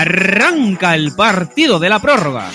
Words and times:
Arranca 0.00 0.94
el 0.94 1.14
partido 1.14 1.78
de 1.78 1.90
la 1.90 1.98
prórroga. 1.98 2.50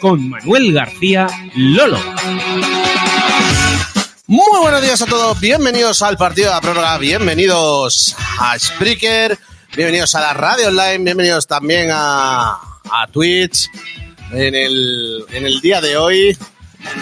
Con 0.00 0.28
Manuel 0.28 0.72
García 0.72 1.28
Lolo. 1.54 2.00
Muy 4.26 4.60
buenos 4.60 4.82
días 4.82 5.00
a 5.00 5.06
todos, 5.06 5.38
bienvenidos 5.38 6.02
al 6.02 6.16
partido 6.16 6.48
de 6.48 6.54
la 6.56 6.60
prórroga, 6.60 6.98
bienvenidos 6.98 8.16
a 8.40 8.58
Spreaker, 8.58 9.38
bienvenidos 9.76 10.12
a 10.16 10.22
la 10.22 10.34
radio 10.34 10.70
online, 10.70 11.04
bienvenidos 11.04 11.46
también 11.46 11.90
a, 11.92 12.58
a 12.90 13.06
Twitch. 13.12 13.70
En 14.32 14.56
el, 14.56 15.24
en 15.30 15.46
el 15.46 15.60
día 15.60 15.80
de 15.80 15.96
hoy 15.96 16.36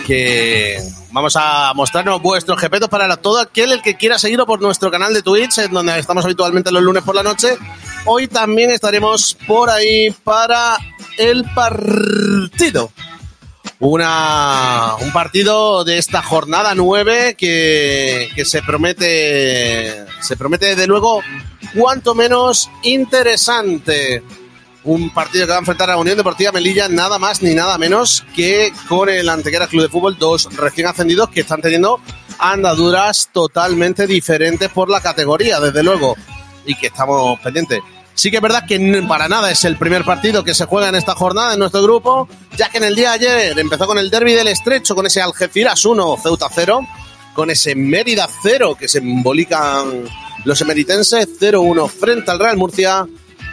que 0.07 0.79
vamos 1.17 1.35
a 1.37 1.73
mostrarnos 1.73 2.21
vuestros 2.21 2.61
jepetos 2.61 2.91
para 2.91 3.17
todo 3.17 3.39
aquel 3.41 3.73
el 3.73 3.81
que 3.81 3.97
quiera 3.97 4.19
seguirlo 4.19 4.45
por 4.45 4.61
nuestro 4.61 4.91
canal 4.91 5.15
de 5.15 5.23
Twitch, 5.23 5.57
en 5.57 5.73
donde 5.73 5.99
estamos 5.99 6.23
habitualmente 6.23 6.71
los 6.71 6.83
lunes 6.83 7.03
por 7.03 7.15
la 7.15 7.23
noche. 7.23 7.57
Hoy 8.05 8.29
también 8.29 8.71
estaremos 8.71 9.35
por 9.47 9.71
ahí 9.71 10.11
para 10.11 10.77
el 11.17 11.45
partido. 11.55 12.91
Una, 13.79 14.97
un 15.01 15.11
partido 15.11 15.85
de 15.85 15.97
esta 15.97 16.21
jornada 16.21 16.75
9 16.75 17.35
que, 17.35 18.29
que 18.35 18.45
se 18.45 18.61
promete, 18.61 20.05
se 20.21 20.37
promete 20.37 20.67
desde 20.67 20.87
luego 20.87 21.23
cuanto 21.75 22.15
menos 22.15 22.71
interesante 22.83 24.23
un 24.87 25.11
partido 25.11 25.47
que 25.47 25.51
va 25.51 25.57
a 25.57 25.61
enfrentar 25.61 25.91
a 25.91 25.95
la 25.95 25.99
Unión 25.99 26.17
Deportiva 26.17 26.53
Melilla, 26.53 26.89
nada 26.89 27.19
más 27.19 27.43
ni 27.43 27.55
nada 27.55 27.77
menos 27.77 28.25
que 28.35 28.73
con 28.89 29.09
el 29.09 29.29
Antequera 29.29 29.67
Club 29.67 29.83
de 29.83 29.89
Fútbol, 29.89 30.17
dos 30.17 30.49
recién 30.57 30.87
ascendidos 30.87 31.29
que 31.29 31.41
están 31.41 31.61
teniendo 31.61 32.01
andaduras 32.39 33.29
totalmente 33.33 34.07
diferentes 34.07 34.69
por 34.71 34.89
la 34.89 35.01
categoría, 35.01 35.59
desde 35.59 35.83
luego, 35.83 36.17
y 36.65 36.75
que 36.77 36.87
estamos 36.87 37.39
pendientes. 37.41 37.81
Sí 38.15 38.31
que 38.31 38.37
es 38.37 38.43
verdad 38.43 38.65
que 38.67 39.05
para 39.07 39.29
nada 39.29 39.51
es 39.51 39.65
el 39.65 39.77
primer 39.77 40.05
partido 40.05 40.45
que 40.45 40.55
se 40.55 40.65
juega 40.65 40.89
en 40.89 40.95
esta 40.95 41.15
jornada 41.15 41.53
en 41.53 41.59
nuestro 41.59 41.83
grupo, 41.83 42.29
ya 42.57 42.71
que 42.71 42.79
en 42.79 42.85
el 42.85 42.95
día 42.95 43.11
de 43.11 43.15
ayer 43.15 43.59
empezó 43.59 43.87
con 43.87 43.99
el 43.99 44.09
derby 44.09 44.33
del 44.33 44.49
Estrecho, 44.49 44.95
con 44.95 45.05
ese 45.05 45.21
Algeciras 45.21 45.85
1, 45.85 46.17
Ceuta 46.23 46.47
0, 46.51 46.81
con 47.35 47.51
ese 47.51 47.75
Mérida 47.75 48.29
0 48.43 48.77
que 48.79 48.89
se 48.89 49.03
los 50.45 50.61
emeritenses, 50.61 51.41
0-1 51.41 51.91
frente 51.91 52.31
al 52.31 52.39
Real 52.39 52.57
Murcia, 52.57 53.07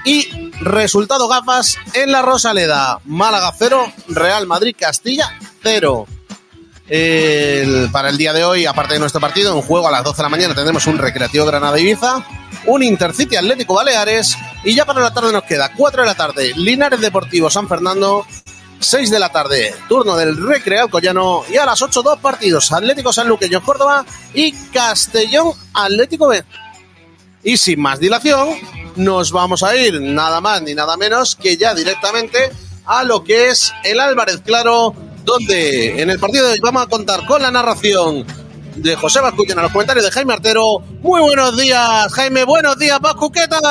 Y 0.06 0.52
resultado 0.60 1.28
gafas 1.28 1.78
en 1.94 2.12
la 2.12 2.22
Rosaleda. 2.22 3.00
Málaga 3.06 3.54
0, 3.58 3.92
Real 4.10 4.46
Madrid 4.48 4.76
Castilla 4.78 5.38
0. 5.64 6.06
El- 6.90 7.90
para 7.92 8.10
el 8.10 8.18
día 8.18 8.34
de 8.34 8.44
hoy, 8.44 8.66
aparte 8.66 8.94
de 8.96 9.00
nuestro 9.00 9.22
partido, 9.22 9.56
en 9.56 9.62
juego 9.62 9.88
a 9.88 9.92
las 9.92 10.04
12 10.04 10.18
de 10.18 10.24
la 10.24 10.30
mañana 10.30 10.54
tendremos 10.54 10.86
un 10.88 10.98
Recreativo 10.98 11.46
Granada 11.46 11.80
Ibiza, 11.80 12.26
un 12.66 12.84
Intercity 12.84 13.38
Atlético 13.38 13.76
Baleares 13.76 14.36
y 14.66 14.76
ya 14.76 14.86
para 14.86 15.00
la 15.02 15.14
tarde 15.14 15.32
nos 15.32 15.44
queda 15.44 15.72
4 15.76 16.02
de 16.02 16.08
la 16.08 16.16
tarde 16.16 16.52
Linares 16.58 17.00
Deportivo 17.00 17.50
San 17.50 17.70
Fernando, 17.70 18.26
6 18.80 19.10
de 19.10 19.20
la 19.20 19.30
tarde 19.30 19.74
turno 19.88 20.18
del 20.18 20.36
Recre 20.46 20.80
Alcoyano 20.82 21.44
y 21.50 21.56
a 21.56 21.66
las 21.66 21.82
8 21.82 22.02
dos 22.04 22.20
partidos 22.20 22.72
Atlético 22.74 23.14
Sanluqueño 23.14 23.64
Córdoba 23.64 24.06
y 24.34 24.52
Castellón 24.52 25.54
Atlético 25.74 26.28
B. 26.28 26.44
Y 27.46 27.56
sin 27.58 27.80
más 27.82 28.00
dilación, 28.00 28.50
nos 28.96 29.32
vamos 29.32 29.64
a 29.64 29.76
ir 29.76 30.02
nada 30.02 30.42
más 30.42 30.62
ni 30.62 30.74
nada 30.74 30.98
menos 30.98 31.36
que 31.36 31.58
ya 31.58 31.74
directamente 31.74 32.52
a 32.86 33.04
lo 33.04 33.24
que 33.24 33.50
es 33.50 33.74
el 33.84 34.00
Álvarez 34.00 34.42
Claro, 34.46 34.94
donde 35.24 36.02
en 36.02 36.10
el 36.10 36.20
partido 36.20 36.46
de 36.46 36.54
hoy 36.54 36.60
vamos 36.60 36.84
a 36.84 36.88
contar 36.88 37.26
con 37.26 37.42
la 37.42 37.52
narración 37.52 38.26
de 38.76 38.96
José 38.96 39.22
Vascu 39.22 39.46
y 39.48 39.52
en 39.52 39.62
los 39.62 39.72
comentarios 39.72 40.06
de 40.06 40.12
Jaime 40.12 40.34
Artero. 40.34 40.80
Muy 41.02 41.22
buenos 41.22 41.58
días, 41.58 42.12
Jaime. 42.14 42.44
Buenos 42.44 42.78
días, 42.78 43.00
Vascu. 43.00 43.32
¿Qué 43.32 43.48
tal? 43.48 43.62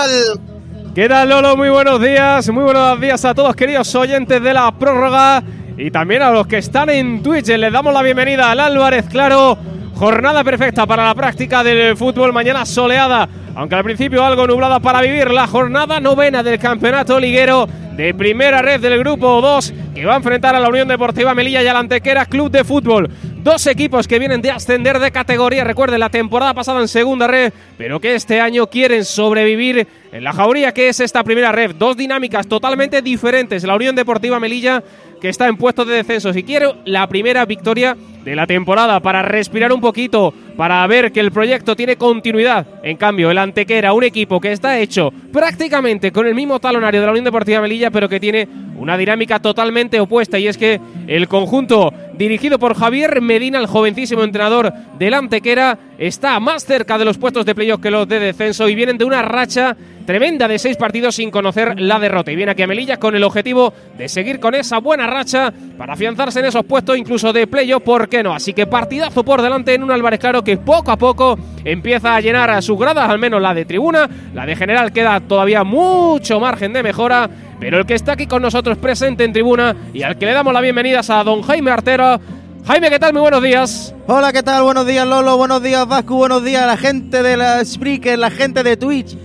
¿Qué 0.94 1.08
tal, 1.08 1.28
Lolo? 1.28 1.56
Muy 1.56 1.70
buenos 1.70 2.00
días. 2.00 2.48
Muy 2.50 2.64
buenos 2.64 3.00
días 3.00 3.24
a 3.24 3.34
todos, 3.34 3.56
queridos 3.56 3.94
oyentes 3.94 4.42
de 4.42 4.54
la 4.54 4.70
prórroga. 4.78 5.42
Y 5.76 5.90
también 5.90 6.22
a 6.22 6.30
los 6.30 6.46
que 6.46 6.58
están 6.58 6.90
en 6.90 7.22
Twitch. 7.22 7.46
Les 7.48 7.72
damos 7.72 7.92
la 7.92 8.02
bienvenida 8.02 8.50
al 8.50 8.60
Álvarez 8.60 9.06
Claro. 9.10 9.58
Jornada 10.02 10.42
perfecta 10.42 10.84
para 10.84 11.04
la 11.04 11.14
práctica 11.14 11.62
del 11.62 11.96
fútbol. 11.96 12.32
Mañana 12.32 12.66
soleada, 12.66 13.28
aunque 13.54 13.76
al 13.76 13.84
principio 13.84 14.24
algo 14.24 14.48
nublada 14.48 14.80
para 14.80 15.00
vivir 15.00 15.30
la 15.30 15.46
jornada 15.46 16.00
novena 16.00 16.42
del 16.42 16.58
campeonato 16.58 17.20
liguero 17.20 17.68
de 17.96 18.12
primera 18.12 18.62
red 18.62 18.80
del 18.80 18.98
grupo 18.98 19.40
2 19.40 19.72
que 19.94 20.04
va 20.04 20.14
a 20.14 20.16
enfrentar 20.16 20.56
a 20.56 20.60
la 20.60 20.68
Unión 20.68 20.88
Deportiva 20.88 21.34
Melilla 21.34 21.62
y 21.62 21.68
al 21.68 21.76
Antequera 21.76 22.26
Club 22.26 22.50
de 22.50 22.64
Fútbol. 22.64 23.10
Dos 23.44 23.66
equipos 23.68 24.08
que 24.08 24.18
vienen 24.18 24.42
de 24.42 24.50
ascender 24.50 24.98
de 24.98 25.12
categoría, 25.12 25.62
recuerden, 25.62 26.00
la 26.00 26.10
temporada 26.10 26.52
pasada 26.52 26.80
en 26.80 26.88
segunda 26.88 27.28
red, 27.28 27.52
pero 27.78 28.00
que 28.00 28.16
este 28.16 28.40
año 28.40 28.66
quieren 28.68 29.04
sobrevivir 29.04 29.86
en 30.10 30.24
la 30.24 30.32
jauría 30.32 30.72
que 30.72 30.88
es 30.88 30.98
esta 30.98 31.22
primera 31.22 31.52
red. 31.52 31.76
Dos 31.76 31.96
dinámicas 31.96 32.48
totalmente 32.48 33.02
diferentes. 33.02 33.62
La 33.62 33.76
Unión 33.76 33.94
Deportiva 33.94 34.40
Melilla 34.40 34.82
que 35.22 35.28
está 35.28 35.46
en 35.46 35.56
puestos 35.56 35.86
de 35.86 35.94
descenso. 35.94 36.32
Si 36.32 36.42
quiero 36.42 36.78
la 36.84 37.06
primera 37.06 37.46
victoria 37.46 37.96
de 38.24 38.34
la 38.34 38.44
temporada 38.44 38.98
para 38.98 39.22
respirar 39.22 39.72
un 39.72 39.80
poquito, 39.80 40.34
para 40.56 40.84
ver 40.88 41.12
que 41.12 41.20
el 41.20 41.30
proyecto 41.30 41.76
tiene 41.76 41.94
continuidad. 41.96 42.66
En 42.82 42.96
cambio, 42.96 43.30
el 43.30 43.38
Antequera, 43.38 43.92
un 43.92 44.02
equipo 44.02 44.40
que 44.40 44.50
está 44.50 44.80
hecho 44.80 45.12
prácticamente 45.32 46.10
con 46.10 46.26
el 46.26 46.34
mismo 46.34 46.58
talonario 46.58 47.00
de 47.00 47.06
la 47.06 47.12
Unión 47.12 47.24
Deportiva 47.24 47.60
Melilla, 47.60 47.92
pero 47.92 48.08
que 48.08 48.18
tiene 48.18 48.48
una 48.76 48.96
dinámica 48.96 49.38
totalmente 49.38 50.00
opuesta 50.00 50.40
y 50.40 50.48
es 50.48 50.58
que 50.58 50.80
el 51.06 51.28
conjunto 51.28 51.92
dirigido 52.14 52.58
por 52.58 52.74
Javier 52.74 53.20
Medina, 53.20 53.58
el 53.58 53.66
jovencísimo 53.66 54.24
entrenador 54.24 54.72
del 54.98 55.14
Antequera, 55.14 55.78
está 55.98 56.38
más 56.40 56.64
cerca 56.64 56.98
de 56.98 57.04
los 57.04 57.18
puestos 57.18 57.46
de 57.46 57.54
playoff 57.54 57.80
que 57.80 57.92
los 57.92 58.08
de 58.08 58.18
descenso 58.18 58.68
y 58.68 58.74
vienen 58.74 58.98
de 58.98 59.04
una 59.04 59.22
racha 59.22 59.76
tremenda 60.04 60.48
de 60.48 60.58
seis 60.58 60.76
partidos 60.76 61.14
sin 61.14 61.30
conocer 61.30 61.80
la 61.80 61.98
derrota. 61.98 62.32
Y 62.32 62.36
viene 62.36 62.52
aquí 62.52 62.62
a 62.62 62.66
Melilla 62.66 62.98
con 62.98 63.14
el 63.14 63.24
objetivo 63.24 63.72
de 63.96 64.08
seguir 64.08 64.40
con 64.40 64.54
esa 64.54 64.78
buena 64.78 65.06
racha 65.12 65.52
para 65.76 65.94
afianzarse 65.94 66.40
en 66.40 66.46
esos 66.46 66.64
puestos 66.64 66.96
incluso 66.96 67.32
de 67.32 67.46
playoff, 67.46 67.82
¿por 67.82 68.08
qué 68.08 68.22
no? 68.22 68.34
Así 68.34 68.52
que 68.52 68.66
partidazo 68.66 69.24
por 69.24 69.42
delante 69.42 69.74
en 69.74 69.82
un 69.82 69.90
Álvarez 69.90 70.20
Claro 70.20 70.44
que 70.44 70.56
poco 70.56 70.90
a 70.92 70.96
poco 70.96 71.38
empieza 71.64 72.14
a 72.14 72.20
llenar 72.20 72.48
a 72.50 72.62
sus 72.62 72.78
gradas, 72.78 73.08
al 73.08 73.18
menos 73.18 73.42
la 73.42 73.54
de 73.54 73.64
tribuna. 73.64 74.08
La 74.34 74.46
de 74.46 74.54
general 74.54 74.92
queda 74.92 75.20
todavía 75.20 75.64
mucho 75.64 76.38
margen 76.38 76.72
de 76.72 76.82
mejora. 76.82 77.28
Pero 77.58 77.78
el 77.78 77.86
que 77.86 77.94
está 77.94 78.12
aquí 78.12 78.26
con 78.26 78.42
nosotros 78.42 78.78
presente 78.78 79.24
en 79.24 79.32
tribuna 79.32 79.74
y 79.92 80.02
al 80.02 80.16
que 80.16 80.26
le 80.26 80.32
damos 80.32 80.52
la 80.52 80.60
bienvenida 80.60 81.00
es 81.00 81.10
a 81.10 81.24
don 81.24 81.42
Jaime 81.42 81.70
Artero. 81.70 82.20
Jaime, 82.66 82.90
¿qué 82.90 83.00
tal? 83.00 83.12
Muy 83.12 83.22
buenos 83.22 83.42
días. 83.42 83.94
Hola, 84.06 84.32
¿qué 84.32 84.42
tal? 84.42 84.62
Buenos 84.62 84.86
días, 84.86 85.06
Lolo. 85.06 85.36
Buenos 85.36 85.62
días, 85.62 85.86
Vasco. 85.86 86.14
Buenos 86.14 86.44
días 86.44 86.64
la 86.66 86.76
gente 86.76 87.22
de 87.22 87.36
la 87.36 87.64
Spreaker, 87.64 88.18
la 88.18 88.30
gente 88.30 88.62
de 88.62 88.76
Twitch. 88.76 89.16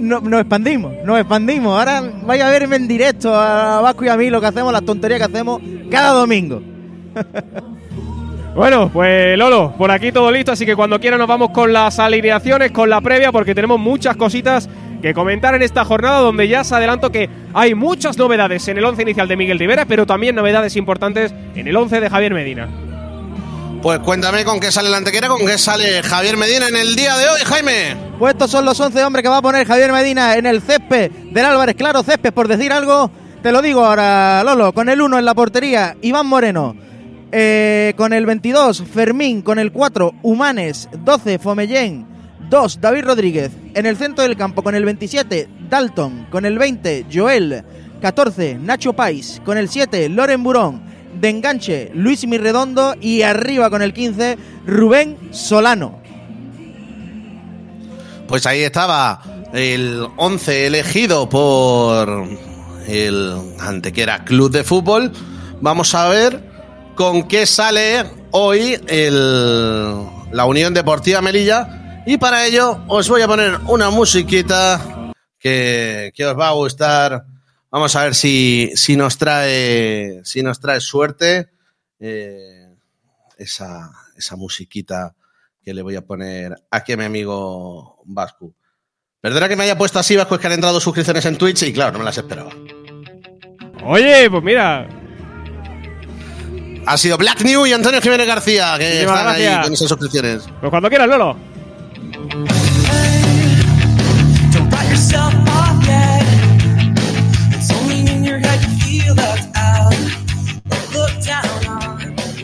No- 0.00 0.20
nos 0.20 0.40
expandimos, 0.40 0.92
nos 1.04 1.18
expandimos. 1.20 1.78
Ahora 1.78 2.02
vaya 2.24 2.48
a 2.48 2.50
verme 2.50 2.76
en 2.76 2.88
directo 2.88 3.34
a 3.34 3.80
Vasco 3.80 4.04
y 4.04 4.08
a 4.08 4.16
mí 4.16 4.30
lo 4.30 4.40
que 4.40 4.46
hacemos, 4.46 4.72
las 4.72 4.82
tonterías 4.84 5.18
que 5.20 5.26
hacemos 5.26 5.60
cada 5.90 6.12
domingo. 6.12 6.62
Bueno, 8.54 8.90
pues 8.92 9.38
Lolo, 9.38 9.72
por 9.78 9.92
aquí 9.92 10.10
todo 10.10 10.30
listo, 10.32 10.50
así 10.50 10.66
que 10.66 10.74
cuando 10.74 10.98
quiera 10.98 11.16
nos 11.16 11.28
vamos 11.28 11.50
con 11.50 11.72
las 11.72 12.00
alineaciones, 12.00 12.72
con 12.72 12.90
la 12.90 13.00
previa, 13.00 13.30
porque 13.30 13.54
tenemos 13.54 13.78
muchas 13.78 14.16
cositas 14.16 14.68
que 15.00 15.14
comentar 15.14 15.54
en 15.54 15.62
esta 15.62 15.84
jornada, 15.84 16.18
donde 16.18 16.48
ya 16.48 16.64
se 16.64 16.74
adelanto 16.74 17.10
que 17.12 17.30
hay 17.54 17.76
muchas 17.76 18.18
novedades 18.18 18.66
en 18.66 18.76
el 18.78 18.84
once 18.84 19.02
inicial 19.02 19.28
de 19.28 19.36
Miguel 19.36 19.58
Rivera, 19.58 19.84
pero 19.86 20.04
también 20.04 20.34
novedades 20.34 20.74
importantes 20.76 21.32
en 21.54 21.68
el 21.68 21.76
once 21.76 22.00
de 22.00 22.10
Javier 22.10 22.34
Medina. 22.34 22.68
Pues 23.82 23.98
cuéntame 24.00 24.44
con 24.44 24.60
qué 24.60 24.70
sale 24.70 24.90
la 24.90 24.98
antequera, 24.98 25.28
con 25.28 25.46
qué 25.46 25.56
sale 25.56 26.02
Javier 26.02 26.36
Medina 26.36 26.68
en 26.68 26.76
el 26.76 26.94
día 26.94 27.16
de 27.16 27.26
hoy, 27.30 27.40
Jaime. 27.46 27.96
Pues 28.18 28.34
estos 28.34 28.50
son 28.50 28.66
los 28.66 28.78
11 28.78 29.02
hombres 29.04 29.22
que 29.22 29.30
va 29.30 29.38
a 29.38 29.42
poner 29.42 29.66
Javier 29.66 29.90
Medina 29.90 30.36
en 30.36 30.44
el 30.44 30.60
césped 30.60 31.10
del 31.10 31.44
Álvarez 31.46 31.76
Claro. 31.76 32.02
Césped, 32.02 32.34
por 32.34 32.46
decir 32.46 32.72
algo, 32.72 33.10
te 33.42 33.52
lo 33.52 33.62
digo 33.62 33.82
ahora, 33.82 34.44
Lolo. 34.44 34.74
Con 34.74 34.90
el 34.90 35.00
1 35.00 35.18
en 35.18 35.24
la 35.24 35.34
portería, 35.34 35.96
Iván 36.02 36.26
Moreno. 36.26 36.76
Eh, 37.32 37.94
con 37.96 38.12
el 38.12 38.26
22, 38.26 38.84
Fermín. 38.92 39.40
Con 39.40 39.58
el 39.58 39.72
4, 39.72 40.12
Humanes. 40.22 40.90
12, 40.98 41.38
Fomellén. 41.38 42.06
2, 42.50 42.82
David 42.82 43.04
Rodríguez. 43.04 43.50
En 43.72 43.86
el 43.86 43.96
centro 43.96 44.24
del 44.24 44.36
campo, 44.36 44.62
con 44.62 44.74
el 44.74 44.84
27, 44.84 45.48
Dalton. 45.70 46.26
Con 46.30 46.44
el 46.44 46.58
20, 46.58 47.06
Joel. 47.10 47.64
14, 48.02 48.58
Nacho 48.60 48.92
Pais. 48.92 49.40
Con 49.42 49.56
el 49.56 49.70
7, 49.70 50.10
Loren 50.10 50.42
Burón. 50.42 50.89
De 51.14 51.28
enganche, 51.28 51.90
Luis 51.94 52.26
Mirredondo. 52.26 52.94
Y 53.00 53.22
arriba 53.22 53.70
con 53.70 53.82
el 53.82 53.92
15, 53.92 54.38
Rubén 54.66 55.16
Solano. 55.32 56.00
Pues 58.26 58.46
ahí 58.46 58.62
estaba 58.62 59.20
el 59.52 60.06
11 60.16 60.66
elegido 60.66 61.28
por 61.28 62.28
el 62.86 63.36
Antequera 63.58 64.24
Club 64.24 64.50
de 64.50 64.64
Fútbol. 64.64 65.12
Vamos 65.60 65.94
a 65.94 66.08
ver 66.08 66.42
con 66.94 67.26
qué 67.26 67.46
sale 67.46 68.04
hoy 68.30 68.80
el, 68.86 70.06
la 70.32 70.44
Unión 70.44 70.74
Deportiva 70.74 71.20
Melilla. 71.20 72.02
Y 72.06 72.18
para 72.18 72.46
ello 72.46 72.82
os 72.88 73.08
voy 73.08 73.22
a 73.22 73.26
poner 73.26 73.58
una 73.66 73.90
musiquita 73.90 75.12
que, 75.38 76.12
que 76.14 76.26
os 76.26 76.38
va 76.38 76.48
a 76.48 76.52
gustar. 76.52 77.24
Vamos 77.70 77.94
a 77.96 78.04
ver 78.04 78.14
si, 78.14 78.72
si 78.74 78.96
nos 78.96 79.16
trae 79.16 80.20
si 80.24 80.42
nos 80.42 80.58
trae 80.60 80.80
suerte 80.80 81.50
eh, 82.00 82.68
esa, 83.38 83.90
esa 84.16 84.36
musiquita 84.36 85.14
que 85.62 85.72
le 85.74 85.82
voy 85.82 85.94
a 85.96 86.04
poner 86.04 86.56
aquí 86.70 86.92
a 86.92 86.96
mi 86.96 87.04
amigo 87.04 88.00
Vascu. 88.06 88.54
Perdona 89.20 89.48
que 89.48 89.56
me 89.56 89.64
haya 89.64 89.76
puesto 89.78 89.98
así, 89.98 90.16
Vasco, 90.16 90.34
es 90.34 90.40
que 90.40 90.46
han 90.46 90.54
entrado 90.54 90.80
suscripciones 90.80 91.24
en 91.26 91.36
Twitch 91.36 91.62
y 91.64 91.72
claro, 91.72 91.92
no 91.92 91.98
me 91.98 92.04
las 92.06 92.16
esperaba. 92.16 92.50
Oye, 93.84 94.28
pues 94.30 94.42
mira, 94.42 94.88
Ha 96.86 96.96
sido 96.96 97.18
Black 97.18 97.42
New 97.42 97.66
y 97.66 97.72
Antonio 97.72 98.00
Jiménez 98.00 98.26
García, 98.26 98.74
que 98.78 98.84
Muchísimas 98.84 99.18
están 99.18 99.28
ahí 99.28 99.62
con 99.64 99.72
esas 99.74 99.88
suscripciones. 99.88 100.42
pues 100.60 100.70
cuando 100.70 100.88
quieras, 100.88 101.08
Lolo. 101.08 101.36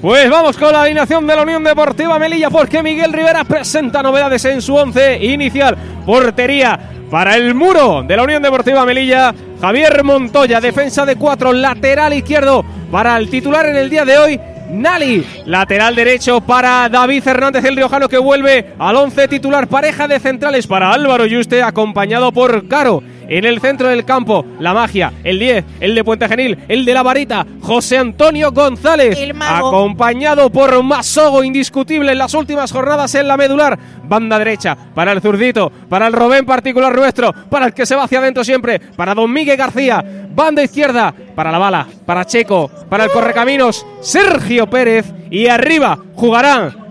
Pues 0.07 0.31
vamos 0.31 0.57
con 0.57 0.73
la 0.73 0.83
alineación 0.83 1.27
de 1.27 1.35
la 1.35 1.43
Unión 1.43 1.65
Deportiva 1.65 2.17
Melilla 2.17 2.49
porque 2.49 2.81
Miguel 2.81 3.13
Rivera 3.13 3.43
presenta 3.43 4.05
novedades 4.05 4.45
en 4.45 4.63
su 4.63 4.77
once 4.77 5.19
inicial. 5.19 5.77
Portería 6.07 6.79
para 7.11 7.35
el 7.35 7.57
muro 7.57 8.05
de 8.05 8.17
la 8.17 8.23
Unión 8.23 8.41
Deportiva 8.41 8.87
Melilla. 8.87 9.35
Javier 9.61 10.05
Montoya, 10.05 10.61
defensa 10.61 11.05
de 11.05 11.17
cuatro, 11.17 11.53
lateral 11.53 12.13
izquierdo 12.13 12.65
para 12.89 13.17
el 13.17 13.29
titular 13.29 13.67
en 13.67 13.75
el 13.75 13.91
día 13.91 14.05
de 14.05 14.17
hoy. 14.17 14.41
Nali, 14.71 15.27
lateral 15.45 15.97
derecho 15.97 16.41
para 16.41 16.89
David 16.89 17.27
Hernández 17.27 17.65
el 17.65 17.75
Riojano 17.75 18.09
que 18.09 18.19
vuelve 18.19 18.75
al 18.79 18.95
once 18.95 19.27
titular, 19.27 19.67
pareja 19.67 20.07
de 20.07 20.21
centrales 20.21 20.69
para 20.69 20.93
Álvaro 20.93 21.27
Yuste 21.27 21.65
acompañado 21.65 22.31
por 22.31 22.69
Caro. 22.69 23.03
En 23.29 23.45
el 23.45 23.61
centro 23.61 23.89
del 23.89 24.05
campo, 24.05 24.45
la 24.61 24.73
magia, 24.73 25.13
el 25.25 25.39
10, 25.39 25.65
el 25.81 25.95
de 25.95 26.05
Puente 26.05 26.29
Genil, 26.29 26.59
el 26.69 26.85
de 26.85 26.95
la 26.95 27.03
varita, 27.03 27.47
José 27.61 27.99
Antonio 27.99 28.53
González, 28.53 29.19
El 29.19 29.35
mago. 29.35 29.69
acompañado 29.69 30.51
por 30.51 30.83
Masogo, 30.83 31.43
indiscutible 31.43 32.13
en 32.13 32.19
las 32.19 32.35
últimas 32.35 32.71
jornadas 32.71 33.15
en 33.15 33.29
la 33.29 33.37
medular. 33.37 33.79
Banda 34.05 34.39
derecha 34.39 34.77
para 34.95 35.13
el 35.13 35.21
zurdito, 35.21 35.73
para 35.89 36.07
el 36.07 36.13
Robén 36.13 36.47
particular 36.47 36.95
nuestro, 36.95 37.33
para 37.51 37.67
el 37.67 37.75
que 37.75 37.87
se 37.87 37.97
va 37.97 38.05
hacia 38.05 38.21
adentro 38.21 38.45
siempre, 38.45 38.79
para 38.79 39.15
Don 39.15 39.33
Miguel 39.33 39.57
García. 39.57 40.05
Banda 40.35 40.63
izquierda 40.63 41.15
para 41.35 41.51
la 41.51 41.59
bala, 41.59 41.87
para 42.05 42.25
Checo, 42.25 42.71
para 42.89 43.05
el 43.05 43.11
correcaminos 43.11 43.85
Sergio 44.01 44.69
Pérez. 44.69 45.13
Y 45.31 45.49
arriba 45.49 45.99
jugarán 46.15 46.86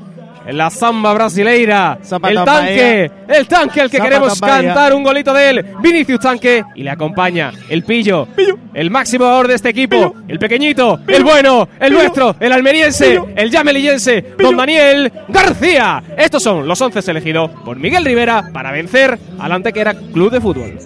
la 0.52 0.70
samba 0.70 1.14
brasileira. 1.14 1.98
El 2.24 2.44
tanque, 2.44 3.12
el 3.28 3.48
tanque 3.48 3.82
al 3.82 3.90
que 3.90 4.00
queremos 4.00 4.40
cantar 4.40 4.94
un 4.94 5.04
golito 5.04 5.34
de 5.34 5.50
él. 5.50 5.66
Vinicius 5.82 6.20
Tanque 6.20 6.64
y 6.76 6.84
le 6.84 6.90
acompaña 6.90 7.52
el 7.70 7.84
pillo, 7.84 8.28
el 8.74 8.90
máximo 8.90 9.26
jugador 9.26 9.48
de 9.48 9.56
este 9.56 9.70
equipo, 9.70 10.14
el 10.28 10.40
pequeñito, 10.40 11.00
el 11.08 11.24
bueno, 11.24 11.68
el 11.80 11.94
nuestro, 11.94 12.36
el 12.40 12.52
almeriense, 12.52 13.22
el 13.36 13.52
yamelillense, 13.52 14.34
don 14.38 14.58
Daniel 14.58 15.12
García. 15.28 16.04
Estos 16.18 16.44
son 16.44 16.68
los 16.68 16.80
11 16.80 17.12
elegidos 17.12 17.52
por 17.64 17.78
Miguel 17.78 18.06
Rivera 18.06 18.50
para 18.54 18.72
vencer 18.72 19.18
al 19.40 19.52
Antequera 19.52 19.94
Club 19.94 20.32
de 20.32 20.42
Fútbol. 20.42 20.78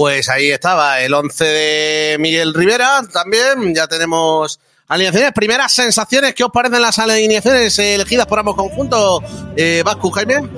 Pues 0.00 0.30
ahí 0.30 0.50
estaba 0.50 0.98
el 1.02 1.12
11 1.12 1.44
de 1.44 2.16
Miguel 2.18 2.54
Rivera. 2.54 3.02
También 3.12 3.74
ya 3.74 3.86
tenemos 3.86 4.58
alineaciones. 4.88 5.32
Primeras 5.32 5.72
sensaciones. 5.72 6.32
¿Qué 6.32 6.42
os 6.42 6.50
parecen 6.50 6.80
las 6.80 6.98
alineaciones 6.98 7.78
elegidas 7.78 8.24
por 8.24 8.38
ambos 8.38 8.56
conjuntos? 8.56 9.22
Eh, 9.54 9.82
Vasco, 9.84 10.10
Jaime. 10.10 10.48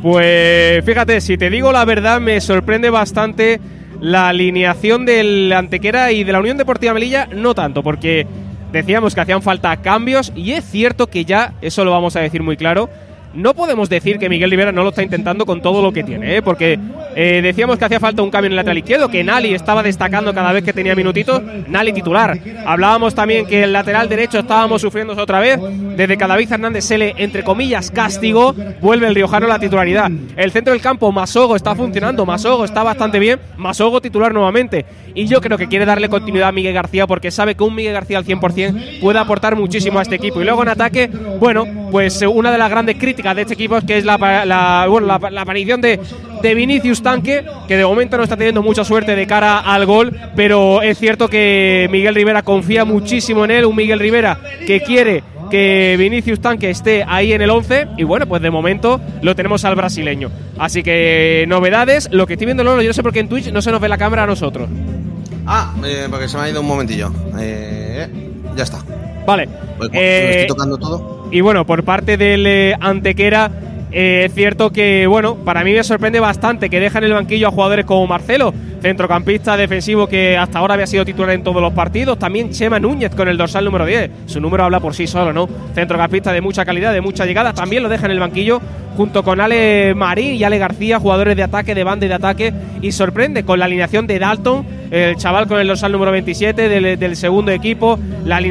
Pues 0.00 0.82
fíjate, 0.82 1.20
si 1.20 1.36
te 1.36 1.50
digo 1.50 1.72
la 1.72 1.84
verdad, 1.84 2.22
me 2.22 2.40
sorprende 2.40 2.88
bastante 2.88 3.60
la 4.00 4.30
alineación 4.30 5.04
del 5.04 5.52
Antequera 5.52 6.10
y 6.12 6.24
de 6.24 6.32
la 6.32 6.40
Unión 6.40 6.56
Deportiva 6.56 6.94
Melilla, 6.94 7.26
no 7.26 7.54
tanto, 7.54 7.82
porque 7.82 8.26
decíamos 8.72 9.14
que 9.14 9.20
hacían 9.20 9.42
falta 9.42 9.76
cambios 9.82 10.32
y 10.34 10.52
es 10.52 10.64
cierto 10.64 11.08
que 11.08 11.26
ya, 11.26 11.52
eso 11.60 11.84
lo 11.84 11.90
vamos 11.90 12.16
a 12.16 12.20
decir 12.20 12.42
muy 12.42 12.56
claro, 12.56 12.88
no 13.34 13.54
podemos 13.54 13.88
decir 13.88 14.18
que 14.18 14.28
Miguel 14.28 14.50
Rivera 14.50 14.72
no 14.72 14.82
lo 14.82 14.90
está 14.90 15.02
intentando 15.02 15.46
con 15.46 15.62
todo 15.62 15.82
lo 15.82 15.92
que 15.92 16.02
tiene, 16.02 16.36
¿eh? 16.36 16.42
porque 16.42 16.78
eh, 17.14 17.40
decíamos 17.42 17.78
que 17.78 17.84
hacía 17.84 18.00
falta 18.00 18.22
un 18.22 18.30
cambio 18.30 18.46
en 18.46 18.52
el 18.52 18.56
lateral 18.56 18.78
izquierdo, 18.78 19.08
que 19.08 19.22
Nali 19.22 19.54
estaba 19.54 19.82
destacando 19.82 20.34
cada 20.34 20.52
vez 20.52 20.64
que 20.64 20.72
tenía 20.72 20.94
minutitos, 20.94 21.42
Nali 21.68 21.92
titular. 21.92 22.38
Hablábamos 22.64 23.14
también 23.14 23.46
que 23.46 23.64
el 23.64 23.72
lateral 23.72 24.08
derecho 24.08 24.38
estábamos 24.38 24.80
sufriendo 24.80 25.14
otra 25.14 25.40
vez, 25.40 25.58
desde 25.96 26.16
que 26.16 26.26
David 26.26 26.52
Hernández 26.52 26.84
se 26.84 26.98
le, 26.98 27.14
entre 27.18 27.44
comillas, 27.44 27.90
castigo, 27.90 28.54
vuelve 28.80 29.06
el 29.06 29.14
riojano 29.14 29.46
a 29.46 29.50
la 29.50 29.58
titularidad. 29.58 30.10
El 30.36 30.50
centro 30.50 30.72
del 30.72 30.82
campo, 30.82 31.10
Masogo, 31.12 31.56
está 31.56 31.74
funcionando, 31.74 32.26
Masogo 32.26 32.64
está 32.64 32.82
bastante 32.82 33.18
bien, 33.18 33.38
Masogo 33.56 34.00
titular 34.00 34.32
nuevamente. 34.32 34.84
Y 35.14 35.26
yo 35.26 35.40
creo 35.40 35.58
que 35.58 35.68
quiere 35.68 35.84
darle 35.84 36.08
continuidad 36.08 36.48
a 36.48 36.52
Miguel 36.52 36.74
García 36.74 37.06
porque 37.06 37.30
sabe 37.30 37.54
que 37.54 37.64
un 37.64 37.74
Miguel 37.74 37.94
García 37.94 38.18
al 38.18 38.24
100% 38.24 39.00
puede 39.00 39.18
aportar 39.18 39.56
muchísimo 39.56 39.98
a 39.98 40.02
este 40.02 40.16
equipo. 40.16 40.40
Y 40.40 40.44
luego 40.44 40.62
en 40.62 40.68
ataque, 40.68 41.08
bueno, 41.38 41.64
pues 41.90 42.22
una 42.22 42.52
de 42.52 42.58
las 42.58 42.70
grandes 42.70 42.96
críticas 42.96 43.19
de 43.22 43.42
este 43.42 43.54
equipo 43.54 43.76
es 43.76 43.84
que 43.84 43.98
es 43.98 44.04
la, 44.04 44.16
la- 44.44 44.86
bueno, 44.88 45.06
la, 45.06 45.18
la 45.30 45.42
aparición 45.42 45.80
de, 45.80 46.00
de 46.42 46.54
Vinicius 46.54 47.02
Tanque, 47.02 47.44
que 47.68 47.76
de 47.76 47.84
momento 47.84 48.16
no 48.16 48.22
está 48.24 48.36
teniendo 48.36 48.62
mucha 48.62 48.84
suerte 48.84 49.14
de 49.14 49.26
cara 49.26 49.58
al 49.60 49.86
gol, 49.86 50.16
pero 50.34 50.82
es 50.82 50.98
cierto 50.98 51.28
que 51.28 51.88
Miguel 51.90 52.14
Rivera 52.14 52.42
confía 52.42 52.84
muchísimo 52.84 53.44
en 53.44 53.50
él, 53.52 53.64
un 53.66 53.76
Miguel 53.76 54.00
Rivera 54.00 54.38
que 54.66 54.80
quiere 54.80 55.22
que 55.50 55.96
Vinicius 55.98 56.40
Tanque 56.40 56.70
esté 56.70 57.04
ahí 57.06 57.32
en 57.32 57.42
el 57.42 57.50
11 57.50 57.88
y 57.98 58.04
bueno, 58.04 58.26
pues 58.26 58.40
de 58.40 58.50
momento 58.50 59.00
lo 59.22 59.34
tenemos 59.34 59.64
al 59.64 59.74
brasileño. 59.74 60.30
Así 60.58 60.82
que 60.84 61.44
novedades, 61.48 62.08
lo 62.12 62.26
que 62.26 62.34
estoy 62.34 62.46
viendo 62.46 62.62
Lolo, 62.62 62.82
yo 62.82 62.88
no 62.88 62.94
sé 62.94 63.02
por 63.02 63.12
qué 63.12 63.18
en 63.20 63.28
Twitch 63.28 63.50
no 63.52 63.60
se 63.60 63.70
nos 63.72 63.80
ve 63.80 63.88
la 63.88 63.98
cámara 63.98 64.22
a 64.22 64.26
nosotros. 64.26 64.68
Ah, 65.46 65.74
eh, 65.84 66.06
porque 66.08 66.28
se 66.28 66.36
me 66.36 66.44
ha 66.44 66.48
ido 66.50 66.60
un 66.60 66.68
momentillo. 66.68 67.10
Eh, 67.40 68.06
ya 68.56 68.62
está. 68.62 68.78
Vale. 69.26 69.48
Pues, 69.76 69.90
Eh, 69.92 70.22
me 70.24 70.30
estoy 70.42 70.46
tocando 70.46 70.76
todo. 70.78 71.19
Y 71.30 71.40
bueno, 71.42 71.64
por 71.64 71.84
parte 71.84 72.16
del 72.16 72.44
eh, 72.46 72.74
Antequera, 72.80 73.50
eh, 73.92 74.24
es 74.26 74.34
cierto 74.34 74.70
que, 74.70 75.06
bueno, 75.06 75.36
para 75.36 75.62
mí 75.64 75.72
me 75.72 75.84
sorprende 75.84 76.18
bastante 76.20 76.68
que 76.68 76.80
dejan 76.80 77.04
el 77.04 77.12
banquillo 77.12 77.48
a 77.48 77.50
jugadores 77.52 77.84
como 77.84 78.06
Marcelo, 78.06 78.52
centrocampista 78.82 79.56
defensivo 79.56 80.06
que 80.08 80.36
hasta 80.36 80.58
ahora 80.58 80.74
había 80.74 80.86
sido 80.88 81.04
titular 81.04 81.30
en 81.30 81.44
todos 81.44 81.62
los 81.62 81.72
partidos. 81.72 82.18
También 82.18 82.50
Chema 82.50 82.80
Núñez 82.80 83.14
con 83.14 83.28
el 83.28 83.36
dorsal 83.36 83.64
número 83.64 83.86
10. 83.86 84.10
Su 84.26 84.40
número 84.40 84.64
habla 84.64 84.80
por 84.80 84.94
sí 84.94 85.06
solo, 85.06 85.32
¿no? 85.32 85.48
Centrocampista 85.74 86.32
de 86.32 86.40
mucha 86.40 86.64
calidad, 86.64 86.92
de 86.92 87.00
mucha 87.00 87.24
llegada. 87.26 87.52
También 87.52 87.82
lo 87.84 87.88
dejan 87.88 88.06
en 88.10 88.16
el 88.16 88.20
banquillo 88.20 88.60
junto 88.96 89.22
con 89.22 89.40
Ale 89.40 89.94
Marín 89.94 90.34
y 90.34 90.42
Ale 90.42 90.58
García, 90.58 90.98
jugadores 90.98 91.36
de 91.36 91.44
ataque, 91.44 91.74
de 91.76 91.84
banda 91.84 92.06
y 92.06 92.08
de 92.08 92.14
ataque. 92.14 92.52
Y 92.82 92.90
sorprende 92.90 93.44
con 93.44 93.58
la 93.60 93.66
alineación 93.66 94.06
de 94.08 94.18
Dalton, 94.18 94.66
el 94.90 95.16
chaval 95.16 95.46
con 95.46 95.60
el 95.60 95.68
dorsal 95.68 95.92
número 95.92 96.10
27 96.10 96.68
del, 96.68 96.98
del 96.98 97.16
segundo 97.16 97.52
equipo. 97.52 97.98
La 98.24 98.36
ali- 98.38 98.50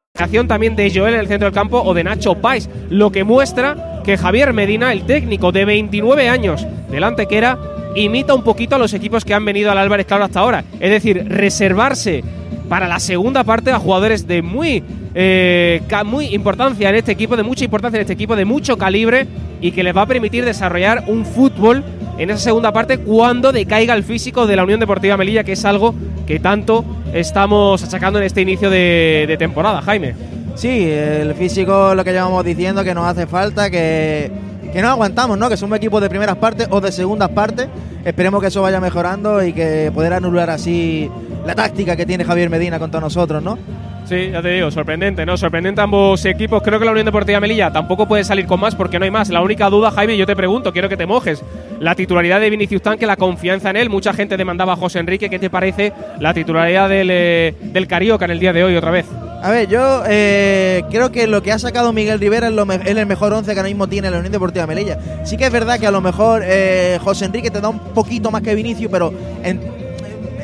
Acción 0.21 0.47
también 0.47 0.75
de 0.75 0.91
Joel 0.93 1.15
en 1.15 1.21
el 1.21 1.27
centro 1.27 1.47
del 1.47 1.53
campo 1.53 1.81
o 1.81 1.93
de 1.93 2.03
Nacho 2.03 2.35
Pais, 2.35 2.69
lo 2.89 3.11
que 3.11 3.23
muestra 3.23 4.01
que 4.03 4.17
Javier 4.17 4.53
Medina, 4.53 4.91
el 4.91 5.05
técnico 5.05 5.51
de 5.51 5.65
29 5.65 6.29
años 6.29 6.65
del 6.89 7.03
Antequera, 7.03 7.57
imita 7.95 8.33
un 8.33 8.43
poquito 8.43 8.75
a 8.75 8.79
los 8.79 8.93
equipos 8.93 9.25
que 9.25 9.33
han 9.33 9.45
venido 9.45 9.71
al 9.71 9.77
Álvarez 9.77 10.05
Claro 10.05 10.25
hasta 10.25 10.41
ahora. 10.41 10.63
Es 10.79 10.91
decir, 10.91 11.25
reservarse 11.27 12.23
para 12.71 12.87
la 12.87 13.01
segunda 13.01 13.43
parte 13.43 13.69
a 13.69 13.79
jugadores 13.79 14.25
de 14.27 14.41
muy, 14.41 14.81
eh, 15.13 15.81
muy 16.05 16.27
importancia 16.27 16.87
en 16.87 16.95
este 16.95 17.11
equipo, 17.11 17.35
de 17.35 17.43
mucha 17.43 17.65
importancia 17.65 17.97
en 17.97 18.03
este 18.03 18.13
equipo, 18.13 18.37
de 18.37 18.45
mucho 18.45 18.77
calibre 18.77 19.27
y 19.59 19.73
que 19.73 19.83
les 19.83 19.93
va 19.93 20.03
a 20.03 20.05
permitir 20.05 20.45
desarrollar 20.45 21.03
un 21.07 21.25
fútbol 21.25 21.83
en 22.17 22.29
esa 22.29 22.39
segunda 22.39 22.71
parte 22.71 22.99
cuando 22.99 23.51
decaiga 23.51 23.93
el 23.93 24.05
físico 24.05 24.47
de 24.47 24.55
la 24.55 24.63
Unión 24.63 24.79
Deportiva 24.79 25.17
Melilla, 25.17 25.43
que 25.43 25.51
es 25.51 25.65
algo 25.65 25.93
que 26.25 26.39
tanto 26.39 26.85
estamos 27.13 27.83
achacando 27.83 28.19
en 28.19 28.25
este 28.25 28.39
inicio 28.39 28.69
de, 28.69 29.25
de 29.27 29.35
temporada, 29.35 29.81
Jaime. 29.81 30.15
Sí, 30.55 30.89
el 30.89 31.35
físico, 31.35 31.93
lo 31.93 32.05
que 32.05 32.13
llevamos 32.13 32.45
diciendo, 32.45 32.85
que 32.85 32.93
nos 32.93 33.05
hace 33.05 33.27
falta, 33.27 33.69
que, 33.69 34.31
que 34.71 34.81
no 34.81 34.87
aguantamos, 34.87 35.37
¿no? 35.37 35.49
Que 35.49 35.57
somos 35.57 35.77
equipos 35.77 36.01
de 36.01 36.07
primeras 36.07 36.37
partes 36.37 36.69
o 36.71 36.79
de 36.79 36.93
segundas 36.93 37.31
partes. 37.31 37.67
Esperemos 38.05 38.39
que 38.39 38.47
eso 38.47 38.61
vaya 38.61 38.79
mejorando 38.79 39.43
y 39.43 39.51
que 39.51 39.91
poder 39.93 40.13
anular 40.13 40.49
así 40.49 41.11
la 41.45 41.55
táctica 41.55 41.95
que 41.95 42.05
tiene 42.05 42.23
Javier 42.23 42.49
Medina 42.49 42.79
contra 42.79 42.99
nosotros, 42.99 43.41
¿no? 43.43 43.57
Sí, 44.05 44.29
ya 44.31 44.41
te 44.41 44.49
digo, 44.49 44.69
sorprendente, 44.71 45.25
¿no? 45.25 45.37
Sorprendente 45.37 45.79
ambos 45.79 46.25
equipos. 46.25 46.61
Creo 46.63 46.79
que 46.79 46.85
la 46.85 46.91
Unión 46.91 47.05
Deportiva 47.05 47.39
Melilla 47.39 47.71
tampoco 47.71 48.07
puede 48.07 48.23
salir 48.23 48.45
con 48.45 48.59
más 48.59 48.75
porque 48.75 48.99
no 48.99 49.05
hay 49.05 49.11
más. 49.11 49.29
La 49.29 49.41
única 49.41 49.69
duda, 49.69 49.91
Jaime, 49.91 50.17
yo 50.17 50.25
te 50.25 50.35
pregunto, 50.35 50.73
quiero 50.73 50.89
que 50.89 50.97
te 50.97 51.05
mojes. 51.05 51.41
La 51.79 51.95
titularidad 51.95 52.41
de 52.41 52.49
Vinicius 52.49 52.81
Tanque, 52.81 53.05
la 53.05 53.15
confianza 53.15 53.69
en 53.69 53.77
él. 53.77 53.89
Mucha 53.89 54.11
gente 54.13 54.35
demandaba 54.37 54.73
a 54.73 54.75
José 54.75 54.99
Enrique. 54.99 55.29
¿Qué 55.29 55.39
te 55.39 55.49
parece 55.49 55.93
la 56.19 56.33
titularidad 56.33 56.89
del, 56.89 57.09
eh, 57.11 57.55
del 57.61 57.87
Carioca 57.87 58.25
en 58.25 58.31
el 58.31 58.39
día 58.39 58.51
de 58.53 58.63
hoy 58.63 58.75
otra 58.75 58.91
vez? 58.91 59.05
A 59.43 59.49
ver, 59.49 59.67
yo 59.69 60.03
eh, 60.07 60.83
creo 60.91 61.11
que 61.11 61.25
lo 61.27 61.41
que 61.41 61.51
ha 61.51 61.59
sacado 61.59 61.93
Miguel 61.93 62.19
Rivera 62.19 62.47
es, 62.47 62.53
lo 62.53 62.65
me- 62.65 62.75
es 62.75 62.85
el 62.87 63.05
mejor 63.05 63.33
once 63.33 63.53
que 63.53 63.59
ahora 63.59 63.69
mismo 63.69 63.87
tiene 63.87 64.11
la 64.11 64.17
Unión 64.17 64.31
Deportiva 64.31 64.67
Melilla. 64.67 64.99
Sí 65.25 65.37
que 65.37 65.45
es 65.45 65.51
verdad 65.51 65.79
que 65.79 65.87
a 65.87 65.91
lo 65.91 66.01
mejor 66.01 66.41
eh, 66.43 66.99
José 67.03 67.25
Enrique 67.25 67.49
te 67.49 67.61
da 67.61 67.69
un 67.69 67.79
poquito 67.79 68.29
más 68.29 68.41
que 68.41 68.53
Vinicius, 68.55 68.91
pero 68.91 69.11
en- 69.43 69.61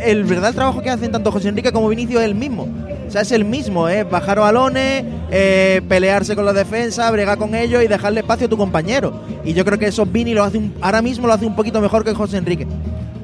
el 0.05 0.23
verdad 0.23 0.49
el 0.49 0.55
trabajo 0.55 0.81
que 0.81 0.89
hacen 0.89 1.11
tanto 1.11 1.31
José 1.31 1.49
Enrique 1.49 1.71
como 1.71 1.89
Vinicius 1.89 2.21
es 2.21 2.27
el 2.27 2.35
mismo. 2.35 2.67
O 3.07 3.11
sea, 3.11 3.21
es 3.21 3.31
el 3.31 3.45
mismo, 3.45 3.87
¿eh? 3.87 4.03
Bajar 4.03 4.39
balones, 4.39 5.03
eh, 5.31 5.81
pelearse 5.87 6.35
con 6.35 6.45
la 6.45 6.53
defensa, 6.53 7.09
bregar 7.11 7.37
con 7.37 7.55
ellos 7.55 7.81
y 7.83 7.87
dejarle 7.87 8.19
espacio 8.19 8.47
a 8.47 8.49
tu 8.49 8.57
compañero. 8.57 9.21
Y 9.45 9.53
yo 9.53 9.63
creo 9.63 9.79
que 9.79 9.87
eso 9.87 10.05
Vini 10.05 10.33
lo 10.33 10.43
hace 10.43 10.57
un- 10.57 10.73
ahora 10.81 11.01
mismo 11.01 11.25
lo 11.27 11.33
hace 11.33 11.45
un 11.45 11.55
poquito 11.55 11.79
mejor 11.79 12.03
que 12.03 12.13
José 12.13 12.37
Enrique. 12.37 12.67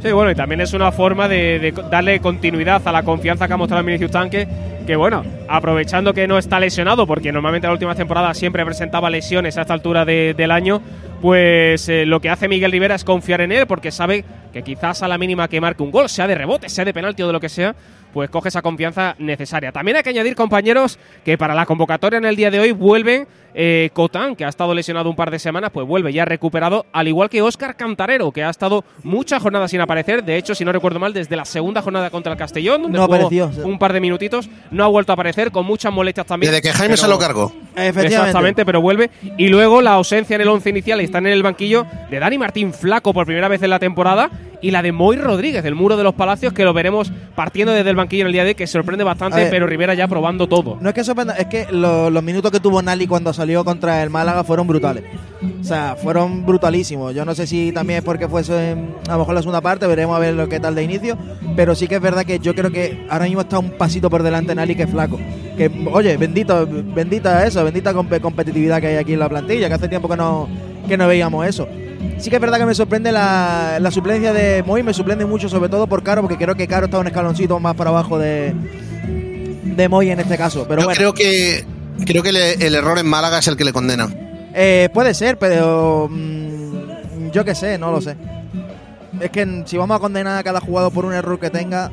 Sí, 0.02 0.12
bueno, 0.12 0.32
y 0.32 0.36
también 0.36 0.60
es 0.62 0.74
una 0.74 0.92
forma 0.92 1.28
de, 1.28 1.74
darle 1.90 2.20
continuidad 2.20 2.82
a 2.86 2.92
la 2.92 3.04
confianza 3.04 3.48
que 3.48 3.54
ha 3.54 3.58
mostrado 3.58 3.84
Vinicius 3.86 4.12
Tanque, 4.12 4.48
que 4.86 4.96
bueno, 4.98 5.24
aprovechando 5.48 6.14
que 6.14 6.28
no 6.28 6.38
está 6.38 6.60
lesionado, 6.60 7.08
porque 7.08 7.32
normalmente 7.32 7.68
en 7.68 7.70
la 7.70 7.74
última 7.74 7.96
temporada 7.96 8.34
siempre 8.34 8.66
presentaba 8.66 9.10
lesiones 9.10 9.58
a 9.58 9.62
esta 9.62 9.74
altura 9.74 10.04
de- 10.04 10.34
del 10.36 10.52
año, 10.52 10.82
pues 11.24 11.88
eh, 11.88 12.06
lo 12.06 12.20
que 12.20 12.30
hace 12.30 12.50
Miguel 12.50 12.70
Rivera 12.74 12.96
es 12.96 13.06
confiar 13.06 13.40
en 13.40 13.54
él, 13.54 13.66
porque 13.66 13.92
sabe 13.92 14.26
que 14.52 14.62
quizás 14.62 15.04
a 15.04 15.08
la 15.08 15.18
mínima 15.18 15.48
que 15.48 15.62
marque 15.62 15.82
un 15.82 15.90
gol, 15.90 16.10
sea 16.10 16.28
de 16.28 16.36
rebote, 16.36 16.68
sea 16.68 16.84
de 16.84 16.94
penalti 16.94 17.24
o 17.24 17.28
de 17.28 17.32
lo 17.32 17.40
que 17.40 17.48
sea, 17.48 17.74
pues 18.12 18.30
coge 18.30 18.50
esa 18.50 18.62
confianza 18.62 19.16
necesaria. 19.20 19.72
También 19.72 19.96
hay 19.96 20.04
que 20.04 20.10
añadir, 20.10 20.36
compañeros, 20.36 21.00
que 21.24 21.38
para 21.38 21.56
la 21.56 21.66
convocatoria 21.66 22.18
en 22.18 22.26
el 22.26 22.36
día 22.36 22.52
de 22.52 22.60
hoy 22.60 22.72
vuelven 22.74 23.26
eh, 23.56 23.90
Cotán, 23.94 24.36
que 24.36 24.46
ha 24.46 24.50
estado 24.50 24.74
lesionado 24.74 25.10
un 25.10 25.16
par 25.16 25.32
de 25.32 25.40
semanas, 25.40 25.70
pues 25.74 25.88
vuelve 25.88 26.12
ya 26.12 26.26
recuperado, 26.26 26.86
al 26.92 27.08
igual 27.08 27.30
que 27.30 27.42
Óscar 27.42 27.76
Cantarero, 27.76 28.32
que 28.32 28.44
ha 28.44 28.50
estado 28.50 28.84
muchas 29.04 29.42
jornadas 29.42 29.72
sin 29.72 29.80
aparecer. 29.82 30.24
De 30.24 30.38
hecho, 30.38 30.54
si 30.54 30.66
no 30.66 30.72
recuerdo 30.72 31.00
mal, 31.00 31.14
desde 31.14 31.36
la 31.36 31.46
segunda 31.46 31.82
jornada 31.82 32.10
contra 32.10 32.34
el 32.34 32.38
Castellón, 32.38 32.84
donde 32.84 32.98
No 33.00 33.06
jugó 33.06 33.16
apareció. 33.16 33.50
un 33.64 33.80
par 33.80 33.94
de 33.94 34.00
minutitos, 34.02 34.50
no 34.72 34.84
ha 34.84 34.88
vuelto 34.88 35.12
a 35.12 35.16
aparecer, 35.16 35.52
con 35.52 35.66
muchas 35.66 35.92
molestias 35.94 36.28
también. 36.28 36.52
Desde 36.52 36.62
que 36.62 36.72
Jaime 36.74 36.96
pero- 36.96 37.02
se 37.04 37.08
lo 37.08 37.18
cargó. 37.18 37.52
Efectivamente. 37.76 38.16
Exactamente, 38.16 38.66
pero 38.66 38.82
vuelve. 38.82 39.10
Y 39.38 39.48
luego 39.48 39.82
la 39.82 39.94
ausencia 39.94 40.36
en 40.36 40.42
el 40.42 40.48
once 40.50 40.70
inicial 40.70 41.00
están 41.14 41.28
en 41.28 41.34
el 41.34 41.44
banquillo 41.44 41.86
de 42.10 42.18
Dani 42.20 42.40
Martín 42.40 42.74
Flaco 42.74 43.14
por 43.14 43.28
primera 43.28 43.48
vez 43.48 43.62
en 43.62 43.70
la 43.70 43.78
temporada 43.78 44.32
y 44.64 44.72
la 44.72 44.82
de 44.82 44.92
Moy 44.92 45.16
Rodríguez, 45.18 45.62
del 45.64 45.76
Muro 45.76 45.96
de 45.96 46.04
los 46.04 46.16
Palacios, 46.16 46.54
que 46.54 46.64
lo 46.64 46.74
veremos 46.74 47.12
partiendo 47.36 47.72
desde 47.74 47.90
el 47.92 47.96
banquillo 47.98 48.22
en 48.22 48.28
el 48.28 48.34
día 48.34 48.44
de 48.44 48.50
hoy, 48.52 48.56
que 48.56 48.66
sorprende 48.66 49.04
bastante, 49.04 49.42
ver. 49.42 49.50
pero 49.52 49.68
Rivera 49.68 49.94
ya 49.94 50.08
probando 50.08 50.48
todo. 50.48 50.78
No 50.82 50.90
es 50.90 50.96
que 50.96 51.04
sorprenda, 51.04 51.36
es 51.36 51.46
que 51.48 51.68
lo- 51.70 52.10
los 52.10 52.24
minutos 52.24 52.50
que 52.50 52.60
tuvo 52.62 52.82
Nali 52.82 53.06
cuando 53.06 53.32
salió 53.34 53.64
contra 53.66 54.02
el 54.02 54.10
Málaga 54.10 54.44
fueron 54.44 54.66
brutales. 54.66 55.04
O 55.60 55.64
sea, 55.66 55.96
fueron 56.02 56.46
brutalísimos. 56.46 57.14
Yo 57.14 57.26
no 57.26 57.36
sé 57.36 57.46
si 57.46 57.72
también 57.74 58.00
es 58.00 58.06
porque 58.06 58.28
fuese 58.28 58.76
a 59.08 59.12
lo 59.12 59.20
mejor 59.20 59.36
la 59.36 59.42
segunda 59.42 59.62
parte, 59.62 59.86
veremos 59.86 60.16
a 60.16 60.20
ver 60.20 60.34
lo 60.34 60.48
que 60.50 60.60
tal 60.62 60.74
de 60.76 60.84
inicio. 60.84 61.18
Pero 61.58 61.76
sí 61.76 61.88
que 61.88 61.96
es 61.96 62.02
verdad 62.02 62.26
que 62.26 62.40
yo 62.40 62.56
creo 62.56 62.72
que 62.72 63.06
ahora 63.10 63.26
mismo 63.26 63.42
está 63.42 63.60
un 63.60 63.72
pasito 63.72 64.10
por 64.10 64.24
delante 64.24 64.56
Nali 64.56 64.76
que 64.76 64.84
es 64.84 64.90
flaco. 64.90 65.20
Que, 65.58 65.70
oye, 65.92 66.16
bendito, 66.18 66.66
bendita 66.68 67.46
eso, 67.46 67.64
bendita 67.66 67.94
compe- 67.94 68.22
competitividad 68.22 68.80
que 68.80 68.88
hay 68.88 68.96
aquí 68.96 69.14
en 69.14 69.20
la 69.20 69.30
plantilla, 69.30 69.68
que 69.68 69.74
hace 69.76 69.88
tiempo 69.90 70.08
que 70.10 70.16
no, 70.18 70.48
que 70.88 70.98
no 70.98 71.08
veíamos 71.08 71.46
eso. 71.48 71.68
Sí 72.20 72.30
que 72.30 72.36
es 72.38 72.42
verdad 72.42 72.58
que 72.58 72.66
me 72.66 72.76
sorprende 72.76 73.12
la, 73.12 73.78
la 73.80 73.92
suplencia 73.92 74.34
de 74.34 74.62
Moy, 74.64 74.84
me 74.84 74.94
sorprende 74.94 75.26
mucho, 75.26 75.48
sobre 75.50 75.70
todo 75.70 75.88
por 75.88 76.04
Caro, 76.04 76.22
porque 76.22 76.38
creo 76.38 76.56
que 76.56 76.68
Caro 76.68 76.86
está 76.86 77.00
un 77.00 77.08
escaloncito 77.08 77.60
más 77.60 77.76
para 77.76 77.90
abajo 77.90 78.18
de, 78.20 78.54
de 79.64 79.90
Moy 79.90 80.10
en 80.12 80.20
este 80.20 80.38
caso. 80.38 80.66
Pero 80.68 80.82
Yo 80.82 80.88
bueno. 80.88 80.98
creo 80.98 81.14
que 81.14 81.66
creo 82.06 82.24
que 82.24 82.32
le- 82.32 82.54
el 82.54 82.76
error 82.76 82.98
en 83.00 83.08
Málaga 83.08 83.40
es 83.40 83.48
el 83.48 83.56
que 83.58 83.64
le 83.66 83.74
condena. 83.74 84.08
Eh, 84.54 84.90
puede 84.94 85.14
ser, 85.14 85.38
pero 85.38 86.08
mm, 86.12 87.30
yo 87.32 87.44
qué 87.46 87.56
sé, 87.56 87.78
no 87.78 87.92
lo 87.92 88.02
sé. 88.02 88.16
Es 89.20 89.30
que 89.30 89.64
si 89.66 89.78
vamos 89.78 89.96
a 89.98 90.00
condenar 90.00 90.38
a 90.38 90.44
cada 90.44 90.60
jugador 90.60 90.92
por 90.92 91.06
un 91.06 91.14
error 91.14 91.40
que 91.40 91.50
tenga, 91.50 91.92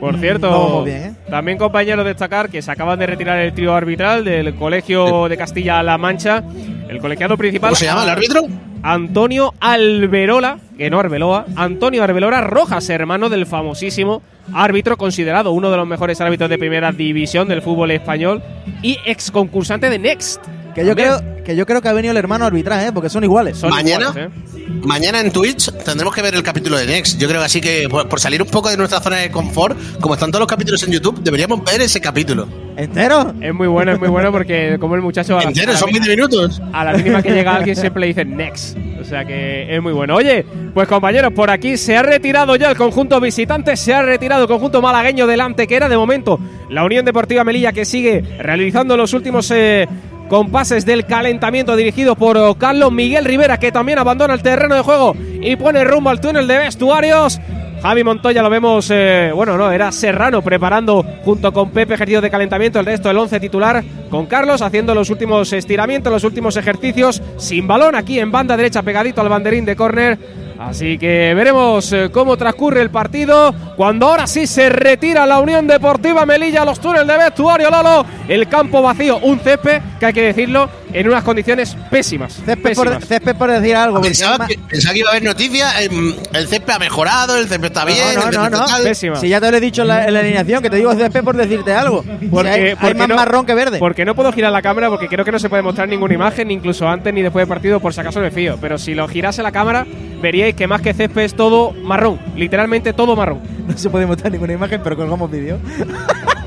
Por 0.00 0.18
cierto, 0.18 0.50
No 0.50 0.60
vamos 0.60 0.84
bien, 0.84 1.02
¿eh? 1.02 1.14
también 1.30 1.58
compañero 1.58 2.04
destacar 2.04 2.50
que 2.50 2.60
se 2.60 2.70
acaban 2.70 2.98
de 2.98 3.06
retirar 3.06 3.38
el 3.38 3.52
trío 3.54 3.74
arbitral 3.74 4.24
del 4.24 4.54
Colegio 4.54 5.28
de 5.28 5.36
Castilla-La 5.36 5.96
Mancha. 5.98 6.42
El 6.88 6.98
colegiado 6.98 7.36
principal. 7.36 7.70
¿Cómo 7.70 7.76
se 7.76 7.86
llama 7.86 8.04
el 8.04 8.10
árbitro? 8.10 8.42
Antonio 8.82 9.52
Alberola, 9.58 10.58
que 10.78 10.90
no 10.90 11.00
Arbeloa, 11.00 11.46
Antonio 11.56 12.04
Arbelola 12.04 12.40
Rojas, 12.42 12.88
hermano 12.90 13.28
del 13.28 13.46
famosísimo 13.46 14.22
árbitro, 14.52 14.96
considerado 14.96 15.50
uno 15.52 15.70
de 15.70 15.76
los 15.76 15.86
mejores 15.88 16.20
árbitros 16.20 16.48
de 16.50 16.58
primera 16.58 16.92
división 16.92 17.48
del 17.48 17.62
fútbol 17.62 17.90
español 17.90 18.42
y 18.82 18.98
ex 19.04 19.30
concursante 19.30 19.90
de 19.90 19.98
Next. 19.98 20.40
Que 20.76 20.86
yo 20.86 20.94
creo 20.94 21.20
que 21.44 21.56
yo 21.56 21.64
creo 21.66 21.80
que 21.80 21.88
ha 21.88 21.92
venido 21.92 22.10
el 22.12 22.16
hermano 22.16 22.44
a 22.44 22.48
arbitrar, 22.48 22.84
¿eh? 22.86 22.90
porque 22.92 23.08
son 23.08 23.22
iguales. 23.24 23.56
Son 23.56 23.70
Mañana, 23.70 24.06
iguales, 24.10 24.30
¿eh? 24.32 24.68
mañana 24.84 25.20
en 25.20 25.30
Twitch 25.30 25.70
tendremos 25.84 26.12
que 26.14 26.20
ver 26.22 26.34
el 26.34 26.42
capítulo 26.42 26.76
de 26.76 26.86
Next. 26.86 27.18
Yo 27.18 27.28
creo 27.28 27.40
que 27.40 27.46
así 27.46 27.60
que 27.60 27.88
por, 27.88 28.08
por 28.08 28.18
salir 28.20 28.42
un 28.42 28.48
poco 28.48 28.68
de 28.68 28.76
nuestra 28.76 29.00
zona 29.00 29.16
de 29.18 29.30
confort, 29.30 29.76
como 30.00 30.14
están 30.14 30.30
todos 30.30 30.40
los 30.40 30.48
capítulos 30.48 30.82
en 30.82 30.92
YouTube, 30.92 31.20
deberíamos 31.22 31.62
ver 31.64 31.80
ese 31.80 32.00
capítulo. 32.00 32.46
¿Entero? 32.76 33.32
Es 33.40 33.54
muy 33.54 33.68
bueno, 33.68 33.92
es 33.92 33.98
muy 33.98 34.08
bueno 34.08 34.30
porque 34.32 34.76
como 34.80 34.96
el 34.96 35.02
muchacho 35.02 35.38
a 35.38 35.42
la, 35.42 35.48
Entero, 35.48 35.70
a 35.70 35.74
la 35.74 35.78
son 35.78 35.86
mi- 35.88 35.94
20 36.00 36.10
minutos. 36.10 36.60
a 36.72 36.84
la 36.84 36.92
mínima 36.94 37.22
que 37.22 37.30
llega 37.30 37.54
alguien 37.54 37.74
siempre 37.76 38.00
le 38.00 38.06
dicen 38.08 38.36
next. 38.36 38.76
O 39.00 39.04
sea 39.04 39.24
que 39.24 39.74
es 39.74 39.80
muy 39.80 39.92
bueno. 39.92 40.16
Oye, 40.16 40.44
pues 40.74 40.88
compañeros, 40.88 41.32
por 41.32 41.48
aquí 41.48 41.76
se 41.76 41.96
ha 41.96 42.02
retirado 42.02 42.56
ya 42.56 42.68
el 42.70 42.76
conjunto 42.76 43.20
visitante, 43.20 43.76
se 43.76 43.94
ha 43.94 44.02
retirado 44.02 44.42
el 44.42 44.48
conjunto 44.48 44.82
malagueño 44.82 45.28
delante, 45.28 45.66
que 45.68 45.76
era 45.76 45.88
de 45.88 45.96
momento 45.96 46.40
la 46.70 46.82
Unión 46.84 47.04
Deportiva 47.04 47.44
Melilla 47.44 47.72
que 47.72 47.84
sigue 47.84 48.20
realizando 48.40 48.96
los 48.96 49.14
últimos 49.14 49.48
eh, 49.52 49.86
compases 50.28 50.84
del 50.84 51.06
calentamiento 51.06 51.76
dirigido 51.76 52.16
por 52.16 52.36
oh, 52.36 52.54
Carlos 52.54 52.92
Miguel 52.92 53.24
Rivera, 53.24 53.58
que 53.58 53.72
también 53.72 53.98
abandona 53.98 54.34
el 54.34 54.42
terreno 54.42 54.74
de 54.74 54.82
juego 54.82 55.14
y 55.40 55.56
pone 55.56 55.84
rumbo 55.84 56.10
al 56.10 56.20
túnel 56.20 56.46
de 56.46 56.58
vestuarios. 56.58 57.40
Javi 57.82 58.02
Montoya 58.02 58.42
lo 58.42 58.50
vemos, 58.50 58.90
eh, 58.90 59.30
bueno, 59.34 59.56
no, 59.56 59.70
era 59.70 59.92
Serrano 59.92 60.42
preparando 60.42 61.04
junto 61.24 61.52
con 61.52 61.70
Pepe 61.70 61.94
ejercicio 61.94 62.20
de 62.20 62.30
calentamiento, 62.30 62.80
el 62.80 62.86
resto 62.86 63.08
del 63.08 63.18
11 63.18 63.38
titular, 63.38 63.84
con 64.10 64.26
Carlos 64.26 64.62
haciendo 64.62 64.94
los 64.94 65.10
últimos 65.10 65.52
estiramientos, 65.52 66.12
los 66.12 66.24
últimos 66.24 66.56
ejercicios, 66.56 67.22
sin 67.36 67.66
balón 67.66 67.94
aquí 67.94 68.18
en 68.18 68.32
banda 68.32 68.56
derecha 68.56 68.82
pegadito 68.82 69.20
al 69.20 69.28
banderín 69.28 69.64
de 69.64 69.76
córner. 69.76 70.45
Así 70.58 70.98
que 70.98 71.34
veremos 71.34 71.92
eh, 71.92 72.10
cómo 72.10 72.36
transcurre 72.36 72.82
el 72.82 72.90
partido. 72.90 73.54
Cuando 73.76 74.06
ahora 74.06 74.26
sí 74.26 74.46
se 74.46 74.68
retira 74.68 75.26
la 75.26 75.38
Unión 75.40 75.66
Deportiva 75.66 76.24
Melilla 76.24 76.64
los 76.64 76.80
túneles 76.80 77.06
de 77.06 77.16
vestuario 77.16 77.70
Lolo. 77.70 78.06
El 78.28 78.48
campo 78.48 78.82
vacío, 78.82 79.18
un 79.18 79.38
césped 79.40 79.80
que 80.00 80.06
hay 80.06 80.12
que 80.12 80.22
decirlo 80.22 80.68
en 80.92 81.08
unas 81.08 81.22
condiciones 81.24 81.76
pésimas. 81.90 82.32
Césped 82.34 82.74
por, 82.74 82.86
pésimas. 82.88 83.04
césped 83.08 83.36
por 83.36 83.50
decir 83.50 83.76
algo. 83.76 84.00
Pensaba 84.00 84.46
que, 84.46 84.58
pensaba 84.58 84.92
que 84.94 84.98
iba 85.00 85.08
a 85.08 85.12
haber 85.12 85.22
noticias. 85.24 85.80
em, 85.82 86.14
el 86.32 86.48
césped 86.48 86.72
ha 86.72 86.78
mejorado, 86.78 87.36
el 87.36 87.48
césped 87.48 87.66
está 87.66 87.84
bien. 87.84 87.98
no, 88.14 88.28
el 88.28 88.34
no, 88.34 88.50
no, 88.50 88.64
tal. 88.66 88.82
Pésima. 88.82 89.16
Si 89.16 89.28
ya 89.28 89.40
te 89.40 89.50
lo 89.50 89.56
he 89.56 89.60
dicho 89.60 89.82
en 89.82 89.88
la, 89.88 90.06
en 90.06 90.14
la 90.14 90.20
alineación, 90.20 90.62
que 90.62 90.70
te 90.70 90.76
digo 90.76 90.94
césped 90.94 91.22
por 91.24 91.36
decirte 91.36 91.72
algo. 91.74 92.04
Porque, 92.30 92.52
Si 92.52 92.58
hay, 92.58 92.64
hay 92.70 92.74
porque 92.76 92.94
más 92.94 93.08
no- 93.08 93.16
marrón 93.16 93.46
que 93.46 93.54
verde. 93.54 93.78
Porque 93.78 94.04
no 94.04 94.14
puedo 94.14 94.32
girar 94.32 94.52
la 94.52 94.62
cámara 94.62 94.88
porque 94.88 95.08
creo 95.08 95.24
que 95.24 95.32
no 95.32 95.38
se 95.38 95.48
puede 95.48 95.62
mostrar 95.62 95.88
ninguna 95.88 96.14
imagen, 96.14 96.48
ni 96.48 96.54
incluso 96.54 96.88
antes 96.88 97.12
ni 97.12 97.22
después 97.22 97.42
del 97.42 97.48
partido, 97.48 97.80
por 97.80 97.92
si 97.94 98.00
acaso 98.00 98.20
me 98.20 98.30
fío. 98.30 98.56
Pero 98.60 98.78
si 98.78 98.94
lo 98.94 99.06
girase 99.08 99.42
la 99.42 99.52
cámara, 99.52 99.86
veríais 100.22 100.54
que 100.54 100.66
más 100.66 100.80
que 100.80 100.94
césped 100.94 101.22
es 101.22 101.34
todo 101.34 101.72
marrón. 101.72 102.18
Literalmente 102.36 102.92
todo 102.92 103.16
marrón. 103.16 103.40
No 103.66 103.76
se 103.76 103.90
puede 103.90 104.06
mostrar 104.06 104.30
ninguna 104.30 104.52
imagen, 104.52 104.80
pero 104.84 104.94
colgamos 104.96 105.28
vídeo. 105.28 105.58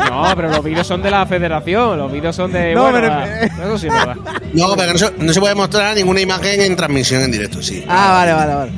No, 0.09 0.33
pero 0.35 0.49
los 0.49 0.63
vídeos 0.63 0.87
son 0.87 1.01
de 1.01 1.11
la 1.11 1.25
federación, 1.25 1.97
los 1.97 2.11
vídeos 2.11 2.35
son 2.35 2.51
de. 2.51 2.73
No, 2.73 2.89
bueno, 2.91 2.99
pero- 3.01 3.65
eso 3.67 3.77
sí 3.77 3.87
verdad. 3.89 4.15
No, 4.53 4.75
pero 4.75 4.93
no 4.93 4.97
se, 4.97 5.11
no 5.17 5.33
se 5.33 5.39
puede 5.39 5.55
mostrar 5.55 5.95
ninguna 5.95 6.21
imagen 6.21 6.61
en 6.61 6.75
transmisión 6.75 7.21
en 7.23 7.31
directo, 7.31 7.61
sí. 7.61 7.83
Ah, 7.87 8.11
vale, 8.13 8.33
vale, 8.33 8.55
vale. 8.55 8.71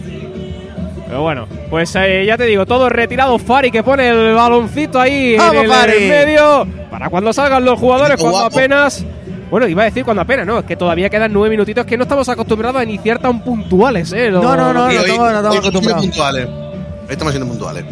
Pero 1.07 1.21
bueno, 1.23 1.47
pues 1.69 1.93
eh, 1.97 2.23
ya 2.25 2.37
te 2.37 2.45
digo, 2.45 2.65
todo 2.65 2.87
retirado. 2.89 3.37
Fari 3.37 3.69
que 3.69 3.83
pone 3.83 4.07
el 4.09 4.33
baloncito 4.33 4.99
ahí 4.99 5.33
en 5.33 5.39
¡Vamos, 5.39 5.63
el, 5.63 5.69
Fari! 5.69 6.07
medio. 6.07 6.67
Para 6.89 7.09
cuando 7.09 7.33
salgan 7.33 7.63
los 7.65 7.77
jugadores, 7.79 8.17
cuando 8.17 8.39
guapo. 8.39 8.57
apenas. 8.57 9.05
Bueno, 9.49 9.67
iba 9.67 9.81
a 9.81 9.85
decir 9.85 10.05
cuando 10.05 10.21
apenas, 10.21 10.45
no, 10.47 10.59
es 10.59 10.65
que 10.65 10.77
todavía 10.77 11.09
quedan 11.09 11.33
nueve 11.33 11.49
minutitos 11.49 11.85
que 11.85 11.97
no 11.97 12.03
estamos 12.03 12.29
acostumbrados 12.29 12.79
a 12.79 12.83
iniciar 12.85 13.19
tan 13.19 13.43
puntuales, 13.43 14.13
¿eh? 14.13 14.31
Los- 14.31 14.41
No, 14.41 14.55
no, 14.55 14.71
no, 14.71 14.73
no 14.73 14.85
hoy, 14.85 14.95
estamos- 14.95 15.17
no 15.19 15.35
estamos 15.37 15.57
acostumbrados. 15.57 16.01
puntuales. 16.05 16.47
Hoy 16.47 17.09
estamos 17.09 17.33
siendo 17.33 17.49
puntuales. 17.49 17.83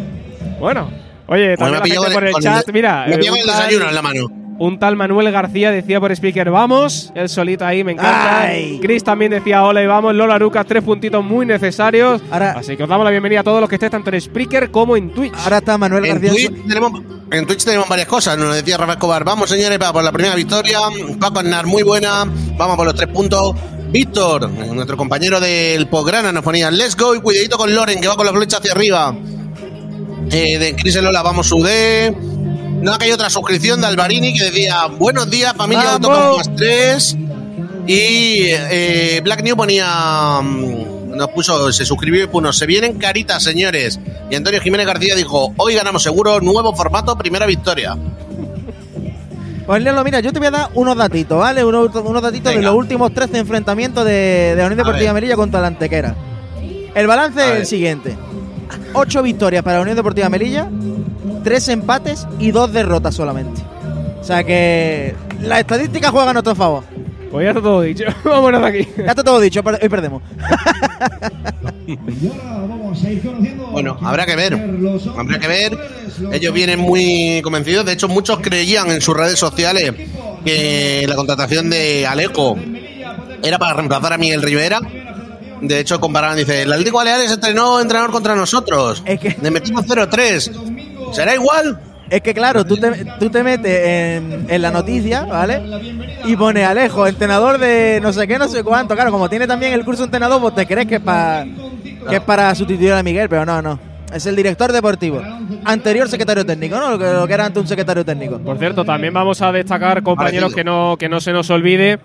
Bueno, 0.58 0.90
oye, 1.30 1.50
Hoy 1.52 1.56
también 1.56 2.00
me 2.02 2.08
la 2.08 2.14
por 2.14 2.24
el 2.24 2.34
chat, 2.34 2.68
mira. 2.72 3.06
Me 3.08 3.14
eh, 3.14 3.18
el 3.18 3.24
tal- 3.24 3.46
desayuno 3.46 3.88
en 3.88 3.94
la 3.94 4.02
mano. 4.02 4.26
Un 4.58 4.78
tal 4.78 4.94
Manuel 4.94 5.32
García 5.32 5.70
decía 5.70 6.00
por 6.00 6.12
speaker, 6.12 6.50
vamos, 6.50 7.10
el 7.14 7.30
solito 7.30 7.64
ahí, 7.64 7.82
me 7.82 7.92
encanta. 7.92 8.42
Ay. 8.42 8.78
Chris 8.82 9.02
también 9.02 9.30
decía, 9.30 9.64
hola 9.64 9.82
y 9.82 9.86
vamos, 9.86 10.14
Lola 10.14 10.38
Lucas, 10.38 10.66
tres 10.68 10.84
puntitos 10.84 11.24
muy 11.24 11.46
necesarios. 11.46 12.20
Ahora- 12.30 12.52
Así 12.58 12.76
que 12.76 12.82
os 12.82 12.88
damos 12.90 13.04
la 13.06 13.10
bienvenida 13.10 13.40
a 13.40 13.42
todos 13.42 13.58
los 13.62 13.70
que 13.70 13.76
estéis 13.76 13.90
tanto 13.92 14.10
en 14.10 14.20
Spreaker 14.20 14.70
como 14.70 14.98
en 14.98 15.14
Twitch. 15.14 15.32
Ahora 15.44 15.58
está 15.58 15.78
Manuel 15.78 16.04
En 16.04 16.20
García. 16.20 16.30
Twitch, 16.50 16.66
tenemos, 16.68 16.92
en 17.30 17.46
Twitch 17.46 17.64
tenemos 17.64 17.88
varias 17.88 18.06
cosas. 18.06 18.36
Nos 18.36 18.54
decía 18.54 18.76
Rafael 18.76 18.98
Escobar. 18.98 19.24
Vamos, 19.24 19.48
señores, 19.48 19.78
para 19.78 19.94
por 19.94 20.04
la 20.04 20.12
primera 20.12 20.34
victoria. 20.34 20.78
Paco 21.18 21.38
Aznar, 21.38 21.64
muy 21.64 21.82
buena. 21.82 22.26
Vamos 22.58 22.76
por 22.76 22.84
los 22.84 22.94
tres 22.94 23.08
puntos. 23.08 23.54
Víctor, 23.90 24.50
nuestro 24.50 24.96
compañero 24.98 25.40
del 25.40 25.88
Pograna, 25.88 26.32
nos 26.32 26.44
ponía 26.44 26.70
Let's 26.70 26.96
go 26.98 27.14
y 27.14 27.20
cuidadito 27.22 27.56
con 27.56 27.74
Loren, 27.74 27.98
que 28.00 28.08
va 28.08 28.14
con 28.16 28.26
la 28.26 28.32
flecha 28.32 28.58
hacia 28.58 28.72
arriba. 28.72 29.16
Eh, 30.30 30.58
de 30.58 30.76
Cris 30.76 30.96
Lola, 30.96 31.22
vamos 31.22 31.50
UD. 31.50 31.68
No, 32.82 32.96
que 32.98 33.06
hay 33.06 33.12
otra 33.12 33.28
suscripción 33.28 33.80
de 33.80 33.88
Alvarini 33.88 34.32
que 34.32 34.44
decía 34.44 34.86
Buenos 34.86 35.28
días, 35.28 35.54
familia. 35.54 35.92
Autocom 35.94 36.36
más 36.36 36.54
3. 36.56 37.16
Y 37.86 38.44
eh, 38.48 39.20
Black 39.24 39.42
New 39.42 39.56
ponía. 39.56 40.40
mm, 40.42 41.16
Nos 41.16 41.28
puso, 41.30 41.72
se 41.72 41.84
suscribió 41.84 42.24
y 42.24 42.26
puso, 42.28 42.52
se 42.52 42.66
vienen 42.66 42.98
caritas, 42.98 43.42
señores. 43.42 43.98
Y 44.30 44.34
Antonio 44.36 44.60
Jiménez 44.60 44.86
García 44.86 45.16
dijo, 45.16 45.52
hoy 45.56 45.74
ganamos 45.74 46.02
seguro, 46.02 46.40
nuevo 46.40 46.74
formato, 46.74 47.16
primera 47.18 47.46
victoria. 47.46 47.96
Pues 49.66 49.82
Lelo, 49.82 50.02
mira, 50.04 50.20
yo 50.20 50.32
te 50.32 50.38
voy 50.38 50.48
a 50.48 50.52
dar 50.52 50.70
unos 50.74 50.96
datitos, 50.96 51.38
¿vale? 51.38 51.64
Unos, 51.64 51.94
unos 51.94 52.22
datitos 52.22 52.54
de 52.54 52.62
los 52.62 52.74
últimos 52.74 53.12
13 53.12 53.38
enfrentamientos 53.38 54.04
de, 54.04 54.12
de 54.12 54.56
la 54.56 54.66
Unión 54.66 54.78
Deportiva. 54.78 55.12
Melilla 55.12 55.36
contra 55.36 55.60
la 55.60 55.68
Antequera. 55.68 56.14
El 56.94 57.06
balance 57.06 57.40
es 57.52 57.58
el 57.60 57.66
siguiente: 57.66 58.16
8 58.92 59.22
victorias 59.22 59.62
para 59.62 59.76
la 59.76 59.82
Unión 59.82 59.96
Deportiva 59.96 60.28
Melilla, 60.28 60.68
3 61.44 61.68
empates 61.68 62.26
y 62.38 62.50
2 62.50 62.72
derrotas 62.72 63.14
solamente. 63.14 63.62
O 64.20 64.24
sea 64.24 64.44
que 64.44 65.14
la 65.40 65.60
estadística 65.60 66.10
juega 66.10 66.30
a 66.30 66.32
nuestro 66.32 66.54
favor. 66.54 66.84
Pues 67.30 67.44
ya 67.44 67.50
está 67.50 67.62
todo 67.62 67.82
dicho. 67.82 68.04
Vámonos 68.24 68.60
de 68.60 68.66
aquí. 68.66 68.88
Ya 68.98 69.10
está 69.10 69.22
todo 69.22 69.40
dicho, 69.40 69.62
hoy 69.64 69.88
perdemos. 69.88 70.22
Bueno, 73.72 73.96
habrá 74.02 74.26
que 74.26 74.36
ver. 74.36 74.54
Habrá 75.16 75.38
que 75.38 75.46
ver. 75.46 75.78
Ellos 76.32 76.52
vienen 76.52 76.80
muy 76.80 77.40
convencidos. 77.42 77.86
De 77.86 77.92
hecho, 77.92 78.08
muchos 78.08 78.40
creían 78.40 78.90
en 78.90 79.00
sus 79.00 79.16
redes 79.16 79.38
sociales 79.38 79.92
que 80.44 81.06
la 81.08 81.14
contratación 81.14 81.70
de 81.70 82.06
Alejo 82.06 82.56
era 83.42 83.58
para 83.58 83.74
reemplazar 83.74 84.12
a 84.12 84.18
Miguel 84.18 84.42
Rivera. 84.42 84.80
De 85.60 85.78
hecho, 85.80 86.00
comparaban, 86.00 86.36
dice, 86.36 86.62
el 86.62 86.72
Atlético 86.72 86.98
Baleares 86.98 87.30
entrenó 87.30 87.80
entrenador 87.80 88.10
contra 88.12 88.34
nosotros. 88.34 89.02
Es 89.04 89.20
que- 89.20 89.36
Le 89.40 89.50
metimos 89.50 89.84
0-3. 89.86 90.50
¿Será 91.12 91.34
igual? 91.34 91.78
Es 92.08 92.22
que 92.22 92.34
claro, 92.34 92.64
tú 92.64 92.76
te, 92.76 93.04
tú 93.20 93.30
te 93.30 93.42
metes 93.44 93.86
en, 93.86 94.46
en 94.48 94.62
la 94.62 94.72
noticia, 94.72 95.22
¿vale? 95.22 95.62
Y 96.24 96.34
pone 96.34 96.64
Alejo, 96.64 97.06
entrenador 97.06 97.58
de 97.58 98.00
no 98.02 98.12
sé 98.12 98.26
qué, 98.26 98.36
no 98.36 98.48
sé 98.48 98.64
cuánto. 98.64 98.94
Claro, 98.96 99.12
como 99.12 99.28
tiene 99.28 99.46
también 99.46 99.72
el 99.74 99.84
curso 99.84 100.02
entrenador, 100.04 100.40
pues 100.40 100.54
te 100.56 100.66
crees 100.66 100.88
que 100.88 100.96
es, 100.96 101.00
para 101.00 101.44
que 102.08 102.16
es 102.16 102.22
para 102.22 102.52
sustituir 102.56 102.92
a 102.94 103.02
Miguel, 103.04 103.28
pero 103.28 103.46
no, 103.46 103.62
no. 103.62 103.78
Es 104.12 104.26
el 104.26 104.34
director 104.34 104.72
deportivo. 104.72 105.22
Anterior 105.64 106.08
secretario 106.08 106.44
técnico, 106.44 106.80
¿no? 106.80 106.90
Lo 106.90 106.98
que, 106.98 107.04
lo 107.12 107.28
que 107.28 107.32
era 107.34 107.46
antes 107.46 107.62
un 107.62 107.68
secretario 107.68 108.04
técnico. 108.04 108.40
Por 108.40 108.58
cierto, 108.58 108.84
también 108.84 109.14
vamos 109.14 109.40
a 109.40 109.52
destacar, 109.52 110.02
compañeros, 110.02 110.52
que 110.52 110.64
no, 110.64 110.96
que 110.98 111.08
no 111.08 111.20
se 111.20 111.32
nos 111.32 111.48
olvide 111.50 112.00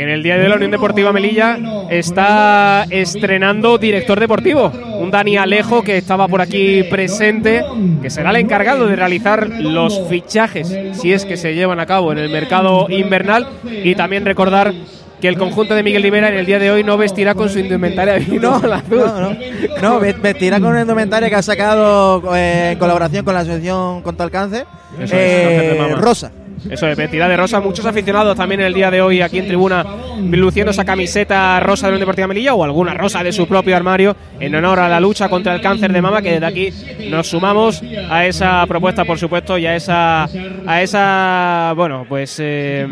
que 0.00 0.04
en 0.04 0.08
el 0.08 0.22
día 0.22 0.38
de 0.38 0.48
la 0.48 0.56
Unión 0.56 0.70
Deportiva 0.70 1.12
Melilla 1.12 1.58
está 1.90 2.86
estrenando 2.88 3.76
director 3.76 4.18
deportivo. 4.18 4.72
Un 4.98 5.10
Dani 5.10 5.36
Alejo 5.36 5.82
que 5.82 5.98
estaba 5.98 6.26
por 6.26 6.40
aquí 6.40 6.84
presente, 6.84 7.62
que 8.00 8.08
será 8.08 8.30
el 8.30 8.36
encargado 8.36 8.86
de 8.86 8.96
realizar 8.96 9.46
los 9.50 10.08
fichajes, 10.08 10.74
si 10.94 11.12
es 11.12 11.26
que 11.26 11.36
se 11.36 11.54
llevan 11.54 11.80
a 11.80 11.86
cabo 11.86 12.12
en 12.12 12.18
el 12.18 12.30
mercado 12.30 12.86
invernal. 12.88 13.46
Y 13.84 13.94
también 13.94 14.24
recordar 14.24 14.72
que 15.20 15.28
el 15.28 15.36
conjunto 15.36 15.74
de 15.74 15.82
Miguel 15.82 16.02
Rivera 16.02 16.28
en 16.30 16.36
el 16.38 16.46
día 16.46 16.58
de 16.58 16.70
hoy 16.70 16.82
no 16.82 16.96
vestirá 16.96 17.34
con 17.34 17.50
su 17.50 17.58
indumentaria 17.58 18.14
vino 18.26 18.54
azul. 18.54 18.98
No, 19.04 19.20
no. 19.20 19.36
No, 19.82 20.00
ve- 20.00 20.14
vestirá 20.14 20.60
con 20.60 20.70
una 20.70 20.80
indumentaria 20.80 21.28
que 21.28 21.34
ha 21.36 21.42
sacado 21.42 22.22
eh, 22.34 22.70
en 22.72 22.78
colaboración 22.78 23.22
con 23.22 23.34
la 23.34 23.40
Asociación 23.40 24.00
contra 24.00 24.24
el 24.24 24.30
Cáncer. 24.32 24.64
Eso 24.98 25.14
es, 25.14 25.20
eh, 25.20 25.94
rosa. 25.98 26.32
Eso 26.68 26.86
es, 26.86 26.96
vestirá 26.96 27.28
de 27.28 27.36
rosa. 27.36 27.60
Muchos 27.60 27.86
aficionados 27.86 28.36
también 28.36 28.60
el 28.60 28.74
día 28.74 28.90
de 28.90 29.00
hoy 29.00 29.22
aquí 29.22 29.38
en 29.38 29.46
tribuna 29.46 29.84
luciendo 30.18 30.70
esa 30.70 30.84
camiseta 30.84 31.58
rosa 31.60 31.86
de 31.86 31.94
la 31.94 31.98
Deportiva 31.98 32.26
Melilla 32.26 32.54
o 32.54 32.64
alguna 32.64 32.94
rosa 32.94 33.22
de 33.22 33.32
su 33.32 33.46
propio 33.46 33.76
armario 33.76 34.14
en 34.38 34.54
honor 34.54 34.80
a 34.80 34.88
la 34.88 35.00
lucha 35.00 35.28
contra 35.28 35.54
el 35.54 35.60
cáncer 35.60 35.92
de 35.92 36.02
mama 36.02 36.20
que 36.22 36.32
desde 36.32 36.46
aquí 36.46 36.72
nos 37.08 37.28
sumamos 37.28 37.82
a 38.10 38.26
esa 38.26 38.66
propuesta 38.66 39.04
por 39.04 39.18
supuesto 39.18 39.56
y 39.58 39.66
a 39.66 39.76
esa 39.76 40.24
a 40.66 40.82
esa 40.82 41.72
bueno 41.76 42.04
pues 42.08 42.36
eh, 42.40 42.86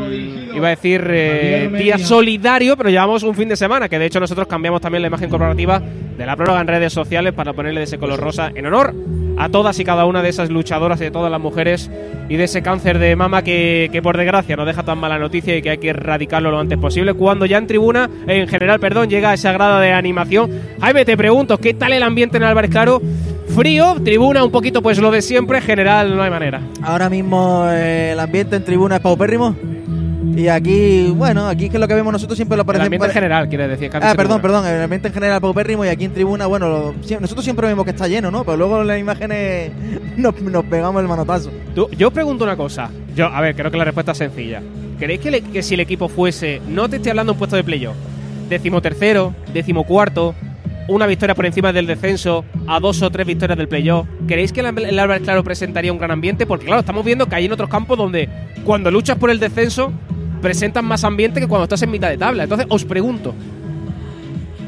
iba 0.55 0.69
a 0.69 0.71
decir 0.71 1.07
eh, 1.11 1.71
día 1.77 1.99
solidario 1.99 2.77
pero 2.77 2.91
llevamos 2.91 3.23
un 3.23 3.35
fin 3.35 3.49
de 3.49 3.57
semana 3.57 3.89
que 3.89 3.99
de 3.99 4.07
hecho 4.07 4.21
nosotros 4.21 4.47
cambiamos 4.47 4.81
también 4.81 5.03
la 5.03 5.09
imagen 5.09 5.29
corporativa 5.29 5.81
de 5.81 6.27
la 6.27 6.37
prórroga 6.37 6.61
en 6.61 6.67
redes 6.67 6.93
sociales 6.93 7.33
para 7.35 7.53
ponerle 7.53 7.83
ese 7.83 7.99
color 7.99 8.19
rosa 8.21 8.51
en 8.55 8.67
honor 8.67 8.95
a 9.39 9.49
todas 9.49 9.79
y 9.79 9.85
cada 9.85 10.05
una 10.05 10.23
de 10.23 10.29
esas 10.29 10.51
luchadoras 10.51 11.01
y 11.01 11.05
de 11.05 11.11
todas 11.11 11.31
las 11.31 11.41
mujeres 11.41 11.91
y 12.29 12.37
de 12.37 12.45
ese 12.45 12.63
cáncer 12.63 12.99
de 12.99 13.17
mama 13.17 13.43
que, 13.43 13.89
que 13.93 14.03
por 14.03 14.17
desgracia 14.17 14.57
nos 14.57 14.67
deja 14.67 14.83
tan 14.83 14.99
mala 14.99 15.19
noticia 15.19 15.57
y 15.57 15.63
que 15.63 15.71
hay 15.71 15.79
que 15.79 15.91
erradicarlo 15.91 16.51
lo 16.51 16.59
antes 16.59 16.79
posible. 16.79 17.15
Cuando 17.15 17.47
ya 17.47 17.59
en 17.59 17.67
tribuna, 17.67 18.11
en 18.27 18.49
general, 18.49 18.81
perdón, 18.81 19.09
llega 19.09 19.33
esa 19.33 19.53
grada 19.53 19.81
de 19.81 19.93
animación. 19.93 20.51
Jaime, 20.81 21.05
te 21.05 21.17
pregunto, 21.17 21.59
¿qué 21.59 21.75
tal 21.75 21.93
el 21.93 22.03
ambiente 22.03 22.37
en 22.37 22.43
Álvarez 22.43 22.71
Claro? 22.71 23.01
Frío, 23.55 23.97
tribuna 24.05 24.45
un 24.45 24.51
poquito 24.51 24.83
pues 24.83 24.99
lo 24.99 25.11
de 25.11 25.23
siempre, 25.23 25.61
general 25.61 26.17
no 26.17 26.23
hay 26.23 26.31
manera. 26.31 26.61
Ahora 26.83 27.09
mismo 27.09 27.65
eh, 27.71 28.13
el 28.13 28.21
ambiente 28.21 28.57
en 28.57 28.65
tribuna 28.65 28.97
es 28.97 29.01
paupérrimo. 29.01 29.57
Y 30.37 30.49
aquí, 30.49 31.11
bueno, 31.17 31.49
aquí 31.49 31.69
que 31.69 31.77
es 31.77 31.81
lo 31.81 31.89
que 31.89 31.95
vemos 31.95 32.13
nosotros 32.13 32.37
siempre 32.37 32.57
lo 32.57 32.63
El 32.63 32.67
parecemos. 32.67 32.87
ambiente 32.87 33.07
en 33.07 33.13
general, 33.13 33.49
quiere 33.49 33.67
decir. 33.69 33.91
Ah, 33.95 34.15
perdón, 34.17 34.41
perdón, 34.41 34.67
el 34.67 34.83
ambiente 34.83 35.09
en 35.09 35.15
general 35.15 35.41
paupérrimo 35.41 35.85
y 35.85 35.89
aquí 35.89 36.05
en 36.05 36.13
tribuna, 36.15 36.47
bueno, 36.47 36.69
lo- 36.69 36.95
nosotros 37.21 37.45
siempre 37.45 37.67
vemos 37.67 37.85
que 37.85 37.91
está 37.91 38.07
lleno, 38.07 38.31
¿no? 38.31 38.45
Pero 38.45 38.57
luego 38.57 38.81
en 38.83 38.87
las 38.87 38.99
imágenes 39.01 39.73
nos, 40.17 40.41
nos 40.41 40.65
pegamos 40.67 41.03
el 41.03 41.09
manotazo. 41.09 41.51
Tú- 41.75 41.89
yo 41.97 42.11
pregunto 42.11 42.45
una 42.45 42.57
cosa. 42.57 42.91
Yo, 43.17 43.27
a 43.27 43.41
ver, 43.41 43.57
creo 43.57 43.71
que 43.71 43.79
la 43.79 43.85
respuesta 43.85 44.13
es 44.13 44.19
sencilla. 44.19 44.63
¿Creéis 44.99 45.21
que, 45.21 45.31
le- 45.31 45.43
que 45.43 45.63
si 45.63 45.75
el 45.75 45.81
equipo 45.81 46.09
fuese, 46.09 46.61
no 46.69 46.89
te 46.89 46.97
estoy 46.97 47.11
hablando 47.11 47.33
de 47.33 47.35
un 47.35 47.39
puesto 47.39 47.57
de 47.57 47.65
playoff, 47.65 47.97
decimotercero, 48.49 49.35
decimocuarto, 49.53 50.35
una 50.89 51.07
victoria 51.07 51.35
por 51.35 51.45
encima 51.47 51.73
del 51.73 51.87
descenso, 51.87 52.45
a 52.67 52.81
dos 52.81 53.03
o 53.03 53.11
tres 53.11 53.27
victorias 53.27 53.59
del 53.59 53.69
playoff, 53.69 54.07
¿creéis 54.27 54.53
que 54.53 54.61
el, 54.61 54.67
el 54.79 54.99
Álvarez 54.99 55.23
Claro 55.23 55.45
presentaría 55.45 55.93
un 55.93 55.99
gran 55.99 56.11
ambiente? 56.13 56.47
Porque 56.47 56.65
claro, 56.67 56.81
estamos 56.81 57.05
viendo 57.05 57.27
que 57.27 57.35
hay 57.35 57.45
en 57.45 57.53
otros 57.53 57.69
campos 57.69 57.99
donde 57.99 58.29
cuando 58.65 58.91
luchas 58.91 59.19
por 59.19 59.31
el 59.31 59.39
descenso 59.39 59.93
presentan 60.41 60.85
más 60.85 61.05
ambiente 61.05 61.41
que 61.41 61.47
cuando 61.47 61.65
estás 61.65 61.83
en 61.83 61.91
mitad 61.91 62.09
de 62.09 62.17
tabla. 62.19 62.45
Entonces 62.45 62.67
os 62.71 62.85
pregunto, 62.85 63.35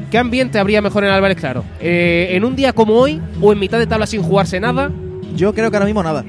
¿qué 0.09 0.17
ambiente 0.17 0.59
habría 0.59 0.81
mejor 0.81 1.03
en 1.03 1.11
Álvarez 1.11 1.37
Claro? 1.37 1.63
Eh, 1.79 2.29
¿En 2.31 2.43
un 2.45 2.55
día 2.55 2.73
como 2.73 2.95
hoy 2.95 3.21
o 3.41 3.51
en 3.51 3.59
mitad 3.59 3.79
de 3.79 3.87
tabla 3.87 4.05
sin 4.07 4.21
jugarse 4.23 4.59
nada? 4.59 4.91
Yo 5.35 5.53
creo 5.53 5.71
que 5.71 5.77
ahora 5.77 5.85
mismo 5.85 6.03
nada. 6.03 6.23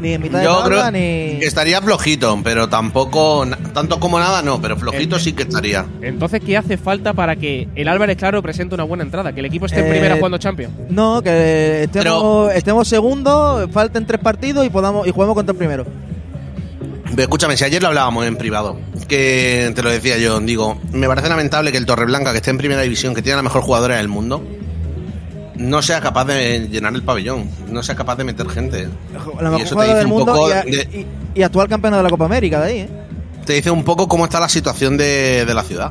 Ni 0.00 0.12
en 0.12 0.22
mitad 0.22 0.38
de 0.38 0.44
Yo 0.44 0.58
tabla, 0.58 0.90
creo 0.90 0.90
ni. 0.92 1.38
que 1.40 1.46
estaría 1.46 1.82
flojito, 1.82 2.38
pero 2.44 2.68
tampoco, 2.68 3.44
tanto 3.74 3.98
como 3.98 4.20
nada, 4.20 4.42
no, 4.42 4.60
pero 4.60 4.76
flojito 4.76 5.18
sí 5.18 5.32
que 5.32 5.42
estaría. 5.42 5.86
Entonces, 6.02 6.40
¿qué 6.40 6.56
hace 6.56 6.76
falta 6.76 7.14
para 7.14 7.34
que 7.34 7.66
el 7.74 7.88
Álvarez 7.88 8.16
Claro 8.16 8.40
presente 8.40 8.76
una 8.76 8.84
buena 8.84 9.02
entrada? 9.02 9.32
Que 9.32 9.40
el 9.40 9.46
equipo 9.46 9.66
esté 9.66 9.80
en 9.80 9.86
Eh, 9.86 9.90
primera 9.90 10.14
jugando 10.16 10.38
Champions. 10.38 10.72
No, 10.88 11.20
que 11.20 11.82
estemos, 11.82 12.04
Pero- 12.04 12.50
estemos 12.52 12.86
segundos, 12.86 13.68
falten 13.72 14.06
tres 14.06 14.20
partidos 14.20 14.64
y 14.64 14.70
podamos 14.70 15.04
y 15.04 15.10
juguemos 15.10 15.34
contra 15.34 15.50
el 15.52 15.58
primero. 15.58 15.84
Pero 17.18 17.24
escúchame, 17.26 17.56
si 17.56 17.64
ayer 17.64 17.82
lo 17.82 17.88
hablábamos 17.88 18.24
en 18.26 18.36
privado, 18.36 18.78
que 19.08 19.72
te 19.74 19.82
lo 19.82 19.90
decía 19.90 20.18
yo, 20.18 20.38
digo, 20.38 20.78
me 20.92 21.08
parece 21.08 21.28
lamentable 21.28 21.72
que 21.72 21.78
el 21.78 21.84
Torreblanca, 21.84 22.30
que 22.30 22.36
esté 22.36 22.50
en 22.50 22.58
primera 22.58 22.80
división, 22.82 23.12
que 23.12 23.22
tiene 23.22 23.34
la 23.38 23.42
mejor 23.42 23.62
jugadora 23.62 23.96
del 23.96 24.06
mundo, 24.06 24.40
no 25.56 25.82
sea 25.82 26.00
capaz 26.00 26.26
de 26.26 26.68
llenar 26.68 26.94
el 26.94 27.02
pabellón, 27.02 27.50
no 27.72 27.82
sea 27.82 27.96
capaz 27.96 28.14
de 28.14 28.22
meter 28.22 28.48
gente. 28.48 28.86
La 29.12 29.18
Y 29.18 29.50
mejor 29.50 29.60
eso 29.62 29.64
te 29.64 29.74
jugadora 29.74 29.84
dice 29.86 29.96
del 29.96 30.06
un 30.06 30.12
mundo 30.12 30.32
poco 30.32 30.48
y, 30.48 30.52
a- 30.52 30.62
de- 30.62 30.88
y- 31.34 31.40
y 31.40 31.42
actual 31.42 31.66
campeona 31.68 31.96
de 31.96 32.02
la 32.04 32.08
Copa 32.08 32.26
América 32.26 32.60
de 32.60 32.66
ahí, 32.70 32.78
¿eh? 32.82 32.88
Te 33.44 33.54
dice 33.54 33.72
un 33.72 33.82
poco 33.82 34.06
cómo 34.06 34.24
está 34.26 34.38
la 34.38 34.48
situación 34.48 34.96
de, 34.96 35.44
de 35.44 35.54
la 35.54 35.64
ciudad. 35.64 35.90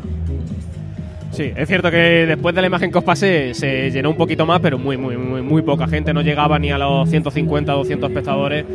Sí, 1.33 1.51
es 1.57 1.67
cierto 1.67 1.91
que 1.91 1.97
después 2.25 2.55
de 2.55 2.61
la 2.61 2.67
imagen 2.67 2.89
que 2.89 2.97
os 2.99 3.03
pasé 3.03 3.53
se 3.53 3.91
llenó 3.91 4.11
un 4.11 4.15
poquito 4.17 4.45
más, 4.45 4.61
pero 4.61 4.77
muy, 4.79 4.95
muy, 4.95 5.17
muy, 5.17 5.41
muy 5.41 5.61
poca 5.61 5.87
gente. 5.87 6.13
No 6.13 6.21
llegaba 6.21 6.57
ni 6.57 6.71
a 6.71 6.77
los 6.77 7.09
150 7.09 7.75
o 7.75 7.79
200 7.79 8.09
espectadores. 8.09 8.65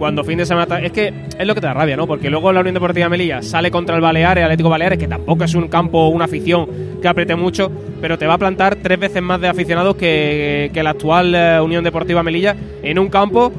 Cuando 0.00 0.24
fin 0.24 0.38
de 0.38 0.46
semana. 0.46 0.78
Es 0.78 0.92
que 0.92 1.12
es 1.38 1.46
lo 1.46 1.54
que 1.54 1.60
te 1.60 1.66
da 1.66 1.74
rabia, 1.74 1.94
¿no? 1.94 2.06
Porque 2.06 2.30
luego 2.30 2.50
la 2.54 2.60
Unión 2.60 2.72
Deportiva 2.72 3.10
Melilla 3.10 3.42
sale 3.42 3.70
contra 3.70 3.96
el 3.96 4.00
Baleares, 4.00 4.42
Atlético 4.42 4.70
Baleares, 4.70 4.98
que 4.98 5.06
tampoco 5.06 5.44
es 5.44 5.54
un 5.54 5.68
campo, 5.68 6.08
una 6.08 6.24
afición 6.24 6.66
que 7.02 7.06
apriete 7.06 7.36
mucho, 7.36 7.70
pero 8.00 8.16
te 8.16 8.26
va 8.26 8.32
a 8.32 8.38
plantar 8.38 8.76
tres 8.76 8.98
veces 8.98 9.20
más 9.20 9.42
de 9.42 9.48
aficionados 9.48 9.96
que, 9.96 10.70
que 10.72 10.82
la 10.82 10.90
actual 10.90 11.34
eh, 11.34 11.60
Unión 11.60 11.84
Deportiva 11.84 12.22
Melilla 12.22 12.56
en 12.82 12.98
un 12.98 13.10
campo 13.10 13.52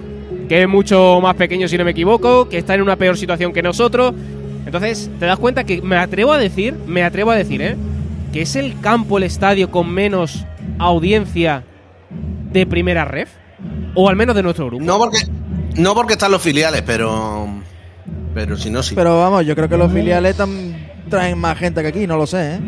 que 0.50 0.64
es 0.64 0.68
mucho 0.68 1.20
más 1.22 1.36
pequeño, 1.36 1.68
si 1.68 1.78
no 1.78 1.86
me 1.86 1.92
equivoco, 1.92 2.50
que 2.50 2.58
está 2.58 2.74
en 2.74 2.82
una 2.82 2.96
peor 2.96 3.18
situación 3.18 3.54
que 3.54 3.62
nosotros. 3.62 4.12
Entonces, 4.66 5.12
te 5.20 5.28
das 5.28 5.38
cuenta 5.38 5.64
que 5.64 5.80
me 5.84 5.98
atrevo 5.98 6.34
a 6.34 6.40
decir, 6.40 6.74
me 6.88 7.04
atrevo 7.04 7.30
a 7.30 7.36
decir, 7.36 7.62
¿eh? 7.62 7.76
Que 8.34 8.42
es 8.42 8.56
el 8.56 8.80
campo, 8.80 9.20
el 9.20 9.26
estadio 9.26 9.70
con 9.70 9.92
menos 9.92 10.44
audiencia 10.80 11.66
de 12.52 12.66
primera 12.66 13.06
ref. 13.06 13.30
O 13.94 14.10
al 14.10 14.16
menos 14.16 14.36
de 14.36 14.42
nuestro 14.42 14.66
grupo. 14.66 14.84
No 14.84 14.98
porque, 14.98 15.20
no 15.76 15.94
porque 15.96 16.14
están 16.14 16.32
los 16.32 16.42
filiales, 16.42 16.82
pero. 16.86 17.48
Pero 18.34 18.58
si 18.58 18.70
no, 18.70 18.82
sí. 18.82 18.96
Pero 18.96 19.20
vamos, 19.20 19.46
yo 19.46 19.56
creo 19.56 19.68
que 19.70 19.78
los 19.78 19.92
filiales 19.92 20.38
tam- 20.38 20.74
traen 21.10 21.38
más 21.38 21.58
gente 21.58 21.82
que 21.82 21.88
aquí, 21.90 22.08
no 22.08 22.16
lo 22.18 22.26
sé, 22.26 22.56
¿eh? 22.56 22.60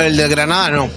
El 0.00 0.16
de 0.16 0.28
Granada 0.28 0.70
no. 0.70 0.88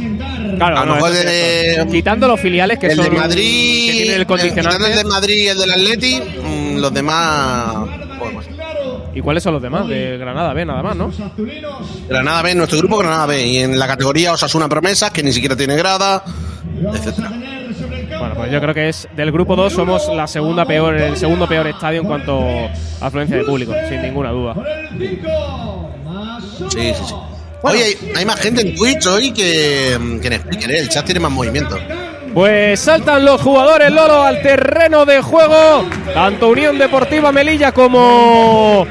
Claro, 0.58 0.78
a 0.78 0.80
lo 0.82 0.86
no, 0.86 0.96
mejor 0.96 1.12
de-. 1.12 1.88
Quitando 1.92 2.28
los 2.28 2.40
filiales 2.40 2.80
que 2.80 2.88
el 2.88 2.96
son. 2.96 3.06
de 3.06 3.12
Madrid, 3.12 3.92
Que 3.92 4.16
el 4.16 4.26
quitando 4.28 4.86
el 4.88 4.96
de 4.96 5.04
Madrid 5.04 5.36
y 5.38 5.48
el 5.48 5.58
del 5.58 5.72
Atleti, 5.72 6.22
mm, 6.44 6.78
los 6.78 6.94
demás. 6.94 7.76
pues. 8.20 8.48
¿Y 9.14 9.22
cuáles 9.22 9.44
son 9.44 9.54
los 9.54 9.62
demás? 9.62 9.88
De 9.88 10.18
Granada, 10.18 10.54
B, 10.54 10.66
nada 10.66 10.82
más, 10.82 10.96
¿no? 10.96 11.12
Granada 12.08 12.42
B, 12.42 12.56
nuestro 12.56 12.78
grupo 12.80 12.98
Granada 12.98 13.26
B. 13.26 13.46
Y 13.46 13.58
en 13.58 13.78
la 13.78 13.88
categoría 13.88 14.32
Osasuna 14.34 14.70
Promesas, 14.70 15.12
que 15.12 15.22
ni 15.22 15.34
siquiera 15.34 15.56
tiene 15.56 15.76
grada, 15.76 16.24
etcétera. 16.94 17.32
Bueno, 18.22 18.36
pues 18.36 18.52
yo 18.52 18.62
creo 18.62 18.74
que 18.76 18.88
es 18.88 19.08
del 19.16 19.32
grupo 19.32 19.56
2 19.56 19.74
somos 19.74 20.08
la 20.14 20.28
segunda 20.28 20.64
peor, 20.64 20.96
el 20.96 21.18
segundo 21.18 21.48
peor 21.48 21.66
estadio 21.66 22.02
en 22.02 22.08
cuanto 22.08 22.40
a 23.02 23.08
afluencia 23.08 23.38
de 23.38 23.44
público, 23.44 23.74
sin 23.90 24.00
ninguna 24.04 24.30
duda. 24.30 24.56
Sí, 26.70 26.94
sí, 26.94 27.04
sí. 27.04 27.16
Oye, 27.64 27.84
hay, 27.84 28.12
hay 28.18 28.26
más 28.26 28.40
gente 28.40 28.62
en 28.62 28.76
Twitch 28.76 29.08
hoy 29.08 29.32
que, 29.32 29.98
que 30.22 30.28
en 30.28 30.40
Spreaker, 30.40 30.72
¿eh? 30.72 30.80
El 30.80 30.90
chat 30.90 31.04
tiene 31.04 31.20
más 31.20 31.32
movimiento. 31.32 31.80
Pues 32.32 32.80
saltan 32.80 33.26
los 33.26 33.42
jugadores 33.42 33.92
Lolo 33.92 34.22
al 34.22 34.40
terreno 34.44 35.04
de 35.04 35.20
juego, 35.22 35.84
tanto 36.14 36.50
Unión 36.50 36.78
Deportiva 36.78 37.32
Melilla 37.32 37.72
como 37.72 38.86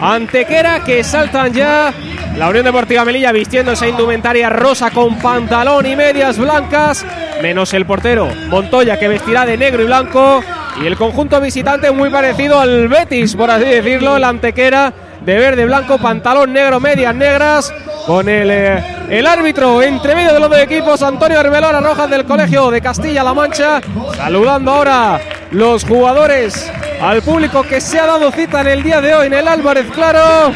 Antequera 0.00 0.82
que 0.84 1.04
saltan 1.04 1.52
ya. 1.52 1.92
La 2.36 2.48
Unión 2.48 2.64
Deportiva 2.64 3.04
Melilla 3.04 3.30
vistiendo 3.30 3.72
esa 3.72 3.86
indumentaria 3.86 4.50
rosa 4.50 4.90
con 4.90 5.16
pantalón 5.18 5.86
y 5.86 5.94
medias 5.94 6.36
blancas, 6.36 7.06
menos 7.40 7.72
el 7.74 7.86
portero 7.86 8.28
Montoya 8.48 8.98
que 8.98 9.06
vestirá 9.06 9.46
de 9.46 9.56
negro 9.56 9.82
y 9.82 9.86
blanco 9.86 10.42
y 10.82 10.86
el 10.86 10.96
conjunto 10.96 11.40
visitante 11.40 11.92
muy 11.92 12.10
parecido 12.10 12.58
al 12.58 12.88
Betis, 12.88 13.36
por 13.36 13.50
así 13.50 13.66
decirlo, 13.66 14.18
la 14.18 14.28
Antequera 14.28 14.92
de 15.24 15.38
verde 15.38 15.64
blanco, 15.64 15.98
pantalón 15.98 16.52
negro, 16.52 16.80
medias 16.80 17.14
negras, 17.14 17.72
con 18.06 18.28
el, 18.28 18.50
eh, 18.50 18.84
el 19.08 19.26
árbitro 19.26 19.82
entre 19.82 20.14
medio 20.14 20.34
de 20.34 20.40
los 20.40 20.50
dos 20.50 20.58
equipos, 20.58 21.02
Antonio 21.02 21.38
Arbelola 21.38 21.80
Rojas 21.80 22.10
del 22.10 22.24
Colegio 22.24 22.70
de 22.70 22.80
Castilla-La 22.80 23.32
Mancha, 23.32 23.80
saludando 24.16 24.72
ahora 24.72 25.20
los 25.50 25.84
jugadores 25.84 26.70
al 27.00 27.22
público 27.22 27.62
que 27.62 27.80
se 27.80 27.98
ha 27.98 28.06
dado 28.06 28.30
cita 28.30 28.60
en 28.62 28.68
el 28.68 28.82
día 28.82 29.00
de 29.00 29.14
hoy 29.14 29.26
en 29.26 29.34
el 29.34 29.48
Álvarez 29.48 29.86
Claro. 29.92 30.52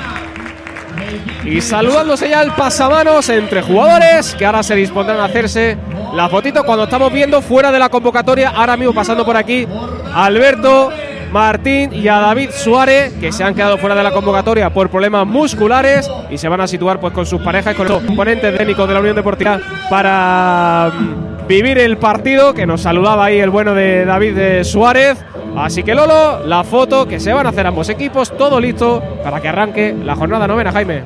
Y 1.45 1.61
saludándose 1.61 2.29
ya 2.29 2.43
el 2.43 2.53
pasamanos 2.53 3.29
entre 3.29 3.63
jugadores 3.63 4.35
que 4.35 4.45
ahora 4.45 4.63
se 4.63 4.75
dispondrán 4.75 5.21
a 5.21 5.25
hacerse 5.25 5.79
la 6.13 6.29
fotito 6.29 6.65
cuando 6.65 6.85
estamos 6.85 7.13
viendo 7.13 7.41
fuera 7.41 7.71
de 7.73 7.79
la 7.79 7.89
convocatoria, 7.89 8.51
ahora 8.51 8.77
mismo 8.77 8.93
pasando 8.93 9.25
por 9.25 9.37
aquí, 9.37 9.67
Alberto 10.13 10.91
Martín 11.33 11.93
y 11.93 12.09
a 12.09 12.19
David 12.19 12.51
Suárez, 12.53 13.13
que 13.21 13.33
se 13.33 13.45
han 13.45 13.55
quedado 13.55 13.79
fuera 13.79 13.95
de 13.95 14.03
la 14.03 14.11
convocatoria 14.11 14.71
por 14.71 14.89
problemas 14.89 15.27
musculares 15.27 16.11
y 16.31 16.39
se 16.39 16.49
van 16.49 16.61
a 16.61 16.67
situar 16.67 17.01
pues 17.01 17.13
con 17.13 17.27
sus 17.27 17.41
parejas 17.43 17.75
y 17.75 17.77
con 17.77 17.89
los 17.89 18.03
componentes 18.03 18.57
técnicos 18.57 18.89
de 18.89 18.95
la 18.95 19.01
Unión 19.01 19.17
Deportiva 19.17 19.61
para 19.91 20.91
mm, 20.93 21.47
vivir 21.47 21.79
el 21.79 21.99
partido, 21.99 22.55
que 22.55 22.67
nos 22.67 22.83
saludaba 22.83 23.27
ahí 23.27 23.39
el 23.39 23.51
bueno 23.51 23.75
de 23.75 24.05
David 24.05 24.35
de 24.35 24.65
Suárez. 24.65 25.19
Así 25.57 25.83
que 25.83 25.95
Lolo, 25.95 26.47
la 26.47 26.63
foto 26.65 27.07
que 27.07 27.19
se 27.19 27.33
van 27.33 27.47
a 27.47 27.51
hacer 27.51 27.67
ambos 27.67 27.89
equipos, 27.89 28.37
todo 28.37 28.61
listo 28.61 29.03
para 29.23 29.41
que 29.41 29.49
arranque 29.49 29.95
la 30.05 30.15
jornada 30.15 30.47
novena, 30.47 30.71
Jaime. 30.73 31.05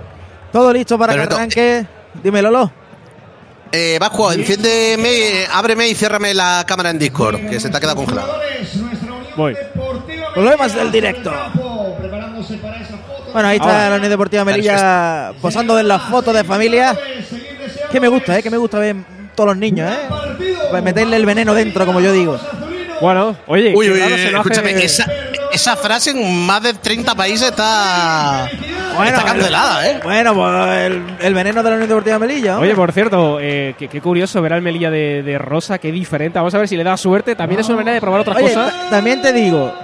Todo 0.53 0.73
listo 0.73 0.99
para 0.99 1.15
que 1.15 1.21
arranque. 1.21 1.87
Dime, 2.23 2.43
Lolo. 2.43 2.71
Eh, 3.71 3.97
Vasco, 3.99 4.31
enciéndeme, 4.33 5.47
ábreme 5.51 5.89
y 5.89 5.95
ciérrame 5.95 6.35
la 6.35 6.63
cámara 6.67 6.91
en 6.91 6.99
Discord, 6.99 7.49
que 7.49 7.59
se 7.59 7.71
te 7.71 7.77
ha 7.77 7.81
quedado 7.81 7.97
congelado. 7.97 8.35
Voy. 9.35 9.57
Problemas 10.35 10.75
del 10.75 10.93
directo. 10.93 11.33
Bueno, 13.33 13.49
ahí 13.49 13.57
está 13.57 13.69
Ahora. 13.71 13.91
la 13.91 13.97
Unión 13.97 14.11
Deportiva 14.11 14.45
Melilla 14.45 15.33
posando 15.41 15.79
en 15.79 15.89
la 15.89 15.99
foto 15.99 16.35
de 16.35 16.45
familia. 16.45 16.99
Que 17.91 17.99
me 17.99 18.09
gusta, 18.09 18.39
¿eh? 18.39 18.43
Que 18.43 18.51
me 18.51 18.59
gusta 18.59 18.79
ver 18.79 18.97
todos 19.35 19.49
los 19.49 19.57
niños, 19.57 19.91
¿eh? 19.91 20.57
Pues 20.71 20.83
meterle 20.83 21.17
el 21.17 21.25
veneno 21.25 21.55
dentro, 21.55 21.87
como 21.87 22.01
yo 22.01 22.13
digo. 22.13 22.39
Bueno, 23.03 23.37
oye, 23.47 23.75
Uy, 23.77 23.91
uy, 23.91 23.93
uy, 23.95 24.01
hace- 24.01 24.29
escúchame, 24.31 24.71
esa, 24.85 25.05
esa 25.53 25.77
frase 25.77 26.11
en 26.13 26.47
más 26.47 26.63
de 26.63 26.73
30 26.75 27.15
países 27.15 27.49
está, 27.51 28.49
está 28.49 29.25
cancelada, 29.25 29.89
¿eh? 29.91 30.01
Bueno, 30.05 30.35
pues 30.35 30.79
el, 30.87 31.03
el 31.21 31.35
veneno 31.35 31.63
de 31.63 31.69
la 31.71 31.75
Unión 31.77 31.89
Deportiva 31.89 32.19
Melilla. 32.21 32.55
hombre. 32.55 32.69
Oye, 32.71 32.77
por 32.77 32.93
cierto, 32.93 33.39
eh, 33.41 33.75
qué, 33.79 33.89
qué 33.89 34.01
curioso 34.01 34.41
ver 34.41 34.53
al 34.53 34.63
Melilla 34.63 34.91
de, 34.91 35.23
de 35.25 35.37
Rosa, 35.39 35.79
qué 35.79 35.91
diferente. 35.91 36.39
Vamos 36.39 36.55
a 36.55 36.59
ver 36.59 36.69
si 36.69 36.77
le 36.77 36.85
da 36.85 36.97
suerte. 36.97 37.35
También 37.35 37.61
es 37.61 37.69
una 37.69 37.77
manera 37.79 37.95
de 37.95 38.01
probar 38.01 38.21
otras 38.21 38.37
Oye, 38.37 38.47
cosas. 38.55 38.73
ta- 38.73 38.91
también 38.91 39.21
te 39.21 39.33
digo, 39.33 39.75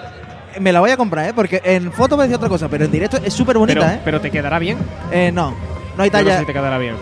me 0.60 0.72
la 0.72 0.78
voy 0.80 0.90
a 0.92 0.96
comprar, 0.96 1.28
¿eh? 1.28 1.32
Porque 1.34 1.60
en 1.64 1.90
foto 1.92 2.16
me 2.16 2.22
decía 2.22 2.36
otra 2.36 2.48
cosa, 2.48 2.68
pero 2.68 2.84
en 2.84 2.92
directo 2.92 3.18
es 3.22 3.34
súper 3.34 3.58
bonita, 3.58 3.80
Pero, 3.80 3.92
¿eh? 3.94 4.00
pero 4.04 4.20
te 4.20 4.30
quedará 4.30 4.58
bien. 4.60 4.78
Eh, 5.10 5.32
No, 5.34 5.56
no 5.96 6.02
hay 6.04 6.08
Yo 6.10 6.12
no 6.12 6.18
sé 6.20 6.24
talla, 6.24 6.38
si 6.40 6.46
te 6.46 6.52
quedará 6.52 6.78
bien. 6.78 6.94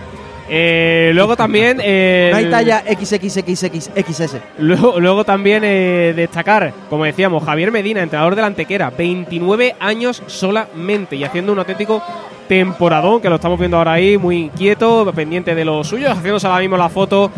Eh, 0.48 1.10
luego 1.14 1.36
también. 1.36 1.80
eh, 1.82 2.28
no 2.32 2.36
hay 2.38 2.50
talla 2.50 2.82
XXXXXS. 2.86 4.36
Luego, 4.58 5.00
luego 5.00 5.24
también 5.24 5.62
eh, 5.64 6.12
destacar, 6.14 6.72
como 6.88 7.04
decíamos, 7.04 7.44
Javier 7.44 7.72
Medina, 7.72 8.02
entrenador 8.02 8.36
del 8.36 8.44
Antequera, 8.44 8.90
29 8.90 9.76
años 9.80 10.22
solamente 10.26 11.16
y 11.16 11.24
haciendo 11.24 11.52
un 11.52 11.58
auténtico 11.58 12.02
temporadón, 12.48 13.20
que 13.20 13.28
lo 13.28 13.36
estamos 13.36 13.58
viendo 13.58 13.76
ahora 13.76 13.92
ahí, 13.94 14.16
muy 14.18 14.44
inquieto, 14.44 15.10
pendiente 15.12 15.54
de 15.54 15.64
los 15.64 15.88
suyos, 15.88 16.10
haciéndose 16.16 16.46
ahora 16.46 16.60
mismo 16.60 16.76
la 16.76 16.88
foto. 16.88 17.30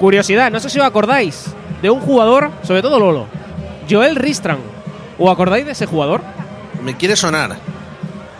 Curiosidad, 0.00 0.50
no 0.50 0.58
sé 0.58 0.68
si 0.70 0.80
os 0.80 0.84
acordáis 0.86 1.54
de 1.80 1.88
un 1.88 2.00
jugador, 2.00 2.50
sobre 2.62 2.82
todo 2.82 2.98
Lolo, 2.98 3.26
Joel 3.88 4.16
Ristran. 4.16 4.58
¿Os 5.18 5.30
acordáis 5.30 5.64
de 5.64 5.72
ese 5.72 5.86
jugador? 5.86 6.20
Me 6.82 6.96
quiere 6.96 7.14
sonar. 7.14 7.56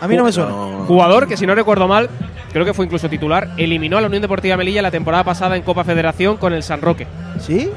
A 0.01 0.09
mí 0.09 0.17
no 0.17 0.25
me 0.25 0.33
suena. 0.33 0.51
Jugador 0.87 1.27
que, 1.29 1.37
si 1.37 1.47
no 1.47 1.55
recuerdo 1.55 1.89
mal, 1.89 2.11
creo 2.53 2.65
que 2.65 2.75
fue 2.75 2.85
incluso 2.85 3.09
titular, 3.09 3.51
eliminó 3.57 3.99
a 3.99 4.01
la 4.01 4.07
Unión 4.09 4.23
Deportiva 4.23 4.57
Melilla 4.57 4.83
la 4.83 4.91
temporada 4.91 5.25
pasada 5.25 5.57
en 5.57 5.63
Copa 5.63 5.85
Federación 5.85 6.37
con 6.37 6.53
el 6.53 6.63
San 6.63 6.81
Roque. 6.81 7.07
¿Sí? 7.41 7.71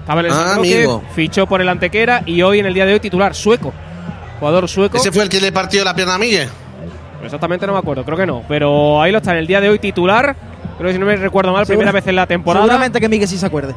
Estaba 0.00 0.20
en 0.20 0.26
el 0.26 0.32
Ah, 0.32 0.34
San 0.34 0.56
Roque, 0.56 0.74
amigo. 0.76 1.02
fichó 1.14 1.46
por 1.46 1.60
el 1.60 1.68
Antequera 1.68 2.22
y 2.26 2.42
hoy 2.42 2.58
en 2.58 2.66
el 2.66 2.74
día 2.74 2.84
de 2.86 2.94
hoy 2.94 3.00
titular 3.00 3.34
sueco. 3.34 3.72
Jugador 4.40 4.68
sueco. 4.68 4.96
¿Ese 4.96 5.12
fue 5.12 5.22
el 5.22 5.28
que 5.28 5.40
le 5.40 5.52
partió 5.52 5.84
la 5.84 5.94
pierna 5.94 6.14
a 6.16 6.18
Miguel? 6.18 6.48
Exactamente 7.22 7.66
no 7.66 7.72
me 7.72 7.78
acuerdo, 7.78 8.04
creo 8.04 8.18
que 8.18 8.26
no. 8.26 8.42
Pero 8.48 9.00
ahí 9.00 9.10
lo 9.12 9.18
está 9.18 9.30
en 9.32 9.38
el 9.38 9.46
día 9.46 9.60
de 9.60 9.70
hoy 9.70 9.78
titular. 9.78 10.36
Creo 10.76 10.88
que 10.88 10.92
si 10.92 10.98
no 10.98 11.06
me 11.06 11.16
recuerdo 11.16 11.52
mal, 11.52 11.64
Segura- 11.64 11.78
primera 11.86 11.92
vez 11.92 12.06
en 12.06 12.16
la 12.16 12.26
temporada. 12.26 12.66
Seguramente 12.66 13.00
que 13.00 13.08
Miguel 13.08 13.28
sí 13.28 13.38
se 13.38 13.46
acuerde. 13.46 13.74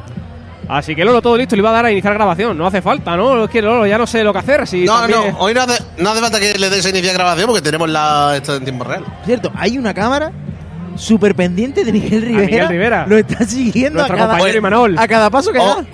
Así 0.68 0.94
que 0.94 1.04
Lolo, 1.04 1.22
todo 1.22 1.36
listo, 1.36 1.56
le 1.56 1.60
iba 1.60 1.70
a 1.70 1.72
dar 1.72 1.86
a 1.86 1.90
iniciar 1.90 2.12
grabación. 2.14 2.56
No 2.58 2.66
hace 2.66 2.82
falta, 2.82 3.16
¿no? 3.16 3.44
Es 3.44 3.50
que 3.50 3.62
Lolo 3.62 3.86
ya 3.86 3.96
no 3.96 4.06
sé 4.06 4.22
lo 4.22 4.32
que 4.32 4.38
hacer. 4.40 4.66
Si 4.66 4.84
No, 4.84 4.98
también- 5.00 5.32
no, 5.32 5.38
hoy 5.38 5.54
no 5.54 5.62
hace, 5.62 5.82
no 5.96 6.10
hace 6.10 6.20
falta 6.20 6.38
que 6.38 6.58
le 6.58 6.68
des 6.70 6.84
a 6.84 6.90
iniciar 6.90 7.14
grabación 7.14 7.46
porque 7.46 7.62
tenemos 7.62 7.88
la, 7.88 8.34
esto 8.36 8.56
en 8.56 8.64
tiempo 8.64 8.84
real. 8.84 9.04
Cierto, 9.24 9.50
hay 9.56 9.78
una 9.78 9.94
cámara 9.94 10.30
súper 10.96 11.34
pendiente 11.34 11.84
de 11.84 11.92
Miguel 11.92 12.22
Rivera. 12.22 12.46
Miguel 12.46 12.68
Rivera. 12.68 13.06
Lo 13.08 13.16
está 13.16 13.44
siguiendo 13.46 14.00
a 14.00 14.02
Nuestro 14.02 14.16
cada, 14.18 14.30
compañero 14.32 14.58
Imanol. 14.58 14.98
a 14.98 15.08
cada 15.08 15.30
paso 15.30 15.52
que 15.52 15.58
O- 15.58 15.66
da. 15.66 15.84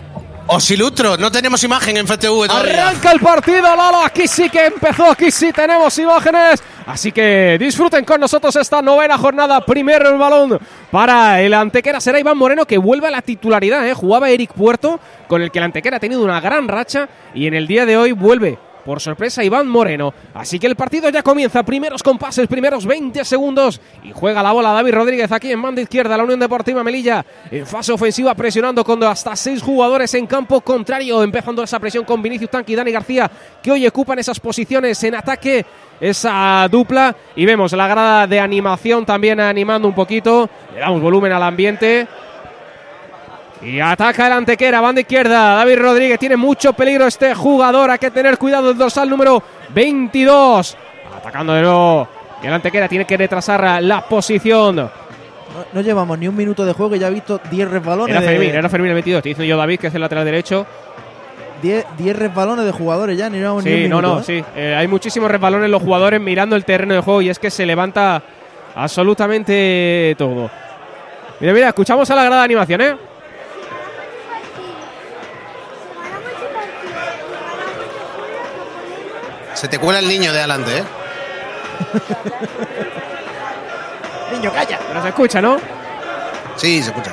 Os 0.46 0.70
ilustro, 0.70 1.16
no 1.16 1.32
tenemos 1.32 1.64
imagen 1.64 1.96
en 1.96 2.06
FTV 2.06 2.48
todavía. 2.48 2.88
Arranca 2.88 3.12
el 3.12 3.20
partido, 3.20 3.62
Lolo. 3.76 4.04
Aquí 4.04 4.28
sí 4.28 4.50
que 4.50 4.66
empezó, 4.66 5.10
aquí 5.10 5.30
sí 5.30 5.50
tenemos 5.52 5.96
imágenes. 5.98 6.62
Así 6.86 7.12
que 7.12 7.56
disfruten 7.58 8.04
con 8.04 8.20
nosotros 8.20 8.54
esta 8.56 8.82
novena 8.82 9.16
jornada. 9.16 9.64
Primero 9.64 10.10
el 10.10 10.18
balón 10.18 10.58
para 10.90 11.40
el 11.40 11.54
Antequera. 11.54 12.00
Será 12.00 12.20
Iván 12.20 12.36
Moreno 12.36 12.66
que 12.66 12.76
vuelve 12.76 13.08
a 13.08 13.10
la 13.10 13.22
titularidad. 13.22 13.86
¿eh? 13.88 13.94
Jugaba 13.94 14.28
Eric 14.28 14.52
Puerto, 14.52 15.00
con 15.26 15.40
el 15.40 15.50
que 15.50 15.58
el 15.58 15.64
Antequera 15.64 15.96
ha 15.96 16.00
tenido 16.00 16.22
una 16.22 16.40
gran 16.40 16.68
racha. 16.68 17.08
Y 17.34 17.46
en 17.46 17.54
el 17.54 17.66
día 17.66 17.86
de 17.86 17.96
hoy 17.96 18.12
vuelve. 18.12 18.58
Por 18.84 19.00
sorpresa, 19.00 19.42
Iván 19.42 19.66
Moreno. 19.66 20.12
Así 20.34 20.58
que 20.58 20.66
el 20.66 20.76
partido 20.76 21.08
ya 21.08 21.22
comienza. 21.22 21.62
Primeros 21.62 22.02
compases, 22.02 22.46
primeros 22.46 22.84
20 22.84 23.24
segundos. 23.24 23.80
Y 24.02 24.12
juega 24.12 24.42
la 24.42 24.52
bola 24.52 24.72
David 24.72 24.94
Rodríguez 24.94 25.32
aquí 25.32 25.50
en 25.50 25.62
banda 25.62 25.80
izquierda. 25.80 26.16
La 26.16 26.24
Unión 26.24 26.38
Deportiva 26.38 26.84
Melilla 26.84 27.24
en 27.50 27.66
fase 27.66 27.92
ofensiva, 27.92 28.34
presionando 28.34 28.84
con 28.84 29.02
hasta 29.04 29.34
seis 29.36 29.62
jugadores 29.62 30.12
en 30.14 30.26
campo 30.26 30.60
contrario. 30.60 31.22
Empezando 31.22 31.62
esa 31.62 31.78
presión 31.78 32.04
con 32.04 32.20
Vinicius 32.20 32.50
Tanqui 32.50 32.74
y 32.74 32.76
Dani 32.76 32.92
García, 32.92 33.30
que 33.62 33.72
hoy 33.72 33.86
ocupan 33.86 34.18
esas 34.18 34.38
posiciones 34.38 35.02
en 35.04 35.14
ataque. 35.14 35.64
Esa 35.98 36.68
dupla. 36.70 37.16
Y 37.36 37.46
vemos 37.46 37.72
la 37.72 37.88
grada 37.88 38.26
de 38.26 38.38
animación 38.38 39.06
también 39.06 39.40
animando 39.40 39.88
un 39.88 39.94
poquito. 39.94 40.50
Le 40.74 40.80
damos 40.80 41.00
volumen 41.00 41.32
al 41.32 41.42
ambiente. 41.42 42.06
Y 43.64 43.80
ataca 43.80 44.26
el 44.26 44.32
Antequera, 44.34 44.80
banda 44.80 45.00
izquierda. 45.00 45.54
David 45.56 45.78
Rodríguez 45.78 46.18
tiene 46.18 46.36
mucho 46.36 46.72
peligro 46.74 47.06
este 47.06 47.34
jugador. 47.34 47.90
Hay 47.90 47.98
que 47.98 48.10
tener 48.10 48.36
cuidado 48.36 48.70
el 48.70 48.76
dorsal 48.78 49.08
número 49.08 49.42
22. 49.74 50.76
Atacando 51.16 51.54
de 51.54 51.62
nuevo. 51.62 52.08
Y 52.42 52.46
el 52.46 52.52
Antequera 52.52 52.88
tiene 52.88 53.06
que 53.06 53.16
retrasar 53.16 53.82
la 53.82 54.02
posición. 54.02 54.76
No, 54.76 54.90
no 55.72 55.80
llevamos 55.80 56.18
ni 56.18 56.28
un 56.28 56.36
minuto 56.36 56.64
de 56.66 56.72
juego 56.74 56.94
y 56.96 56.98
ya 56.98 57.08
he 57.08 57.10
visto 57.12 57.40
10 57.50 57.70
resbalones. 57.70 58.10
Era 58.14 58.20
de- 58.20 58.26
Fermín, 58.28 58.50
era 58.50 58.68
Fermín 58.68 58.88
el 58.88 58.94
22. 58.94 59.18
Estoy 59.18 59.30
diciendo 59.30 59.48
yo 59.48 59.56
David, 59.56 59.78
que 59.80 59.86
es 59.86 59.94
el 59.94 60.00
lateral 60.00 60.24
derecho. 60.26 60.66
10 61.62 61.86
10 61.96 62.16
resbalones 62.18 62.66
de 62.66 62.72
jugadores 62.72 63.16
ya, 63.16 63.30
ni 63.30 63.38
llevamos 63.38 63.64
ni 63.64 63.70
un 63.70 63.76
Sí, 63.76 63.88
no, 63.88 63.96
minuto. 63.96 64.14
no, 64.16 64.20
¿eh? 64.20 64.24
sí. 64.24 64.44
Eh, 64.56 64.74
hay 64.76 64.86
muchísimos 64.88 65.30
resbalones 65.30 65.70
los 65.70 65.80
jugadores 65.80 66.20
mirando 66.20 66.54
el 66.56 66.64
terreno 66.66 66.92
de 66.92 67.00
juego 67.00 67.22
y 67.22 67.30
es 67.30 67.38
que 67.38 67.50
se 67.50 67.64
levanta 67.64 68.22
absolutamente 68.74 70.14
todo. 70.18 70.50
Mira, 71.40 71.52
mira, 71.54 71.68
escuchamos 71.68 72.10
a 72.10 72.14
la 72.14 72.24
grada 72.24 72.40
de 72.42 72.44
animación, 72.44 72.80
¿eh? 72.82 72.96
Se 79.64 79.68
te 79.68 79.78
cuela 79.78 79.98
el 79.98 80.06
niño 80.06 80.30
de 80.30 80.40
adelante, 80.40 80.76
¿eh? 80.76 80.84
Niño, 84.34 84.52
calla. 84.52 84.78
Pero 84.86 85.00
se 85.00 85.08
escucha, 85.08 85.40
¿no? 85.40 85.56
Sí, 86.54 86.82
se 86.82 86.90
escucha. 86.90 87.10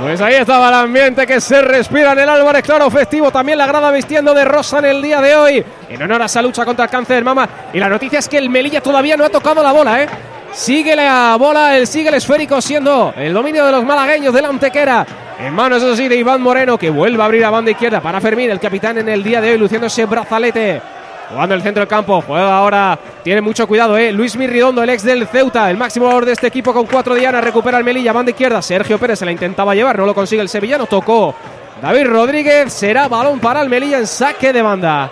Pues 0.00 0.20
ahí 0.20 0.34
estaba 0.34 0.70
el 0.70 0.74
ambiente 0.74 1.24
que 1.24 1.40
se 1.40 1.62
respira 1.62 2.14
en 2.14 2.18
el 2.18 2.28
Álvarez, 2.28 2.64
claro, 2.64 2.90
festivo. 2.90 3.30
También 3.30 3.56
la 3.56 3.66
grada 3.66 3.92
vistiendo 3.92 4.34
de 4.34 4.44
rosa 4.44 4.80
en 4.80 4.86
el 4.86 5.00
día 5.00 5.20
de 5.20 5.36
hoy. 5.36 5.64
En 5.88 6.02
honor 6.02 6.22
a 6.22 6.24
esa 6.24 6.42
lucha 6.42 6.64
contra 6.64 6.86
el 6.86 6.90
cáncer 6.90 7.18
de 7.18 7.22
mama. 7.22 7.48
Y 7.72 7.78
la 7.78 7.88
noticia 7.88 8.18
es 8.18 8.28
que 8.28 8.38
el 8.38 8.50
Melilla 8.50 8.80
todavía 8.80 9.16
no 9.16 9.24
ha 9.24 9.28
tocado 9.30 9.62
la 9.62 9.70
bola, 9.70 10.02
¿eh? 10.02 10.08
Sigue 10.52 10.96
la 10.96 11.36
bola, 11.38 11.76
el 11.76 11.86
sigue 11.86 12.08
el 12.08 12.16
esférico 12.16 12.60
siendo 12.60 13.14
el 13.16 13.32
dominio 13.32 13.64
de 13.64 13.70
los 13.70 13.84
malagueños 13.84 14.34
del 14.34 14.46
Antequera. 14.46 15.06
En 15.40 15.54
manos, 15.54 15.82
eso 15.82 15.96
sí, 15.96 16.06
de 16.06 16.16
Iván 16.16 16.42
Moreno, 16.42 16.76
que 16.76 16.90
vuelve 16.90 17.22
a 17.22 17.24
abrir 17.24 17.44
a 17.44 17.50
banda 17.50 17.70
izquierda 17.70 18.00
para 18.00 18.20
Fermín, 18.20 18.50
el 18.50 18.60
capitán 18.60 18.98
en 18.98 19.08
el 19.08 19.22
día 19.24 19.40
de 19.40 19.52
hoy, 19.52 19.58
luciendo 19.58 19.86
ese 19.86 20.04
brazalete. 20.04 20.82
Jugando 21.30 21.54
el 21.54 21.62
centro 21.62 21.80
del 21.80 21.88
campo, 21.88 22.20
juega 22.26 22.58
ahora, 22.58 22.98
tiene 23.22 23.40
mucho 23.40 23.66
cuidado, 23.66 23.96
¿eh? 23.96 24.12
Luis 24.12 24.36
Mirridondo, 24.36 24.82
el 24.82 24.90
ex 24.90 25.02
del 25.04 25.26
Ceuta, 25.28 25.70
el 25.70 25.76
máximo 25.76 26.06
valor 26.06 26.26
de 26.26 26.32
este 26.32 26.48
equipo 26.48 26.74
con 26.74 26.86
cuatro 26.86 27.14
dianas, 27.14 27.42
recupera 27.42 27.78
el 27.78 27.84
Melilla, 27.84 28.12
banda 28.12 28.32
izquierda, 28.32 28.60
Sergio 28.60 28.98
Pérez 28.98 29.20
se 29.20 29.24
la 29.24 29.30
intentaba 29.30 29.74
llevar, 29.74 29.96
no 29.96 30.06
lo 30.06 30.14
consigue 30.14 30.42
el 30.42 30.48
sevillano, 30.48 30.86
tocó 30.86 31.34
David 31.80 32.06
Rodríguez, 32.06 32.72
será 32.72 33.06
balón 33.06 33.38
para 33.38 33.62
el 33.62 33.68
Melilla 33.68 33.98
en 33.98 34.08
saque 34.08 34.52
de 34.52 34.60
banda. 34.60 35.10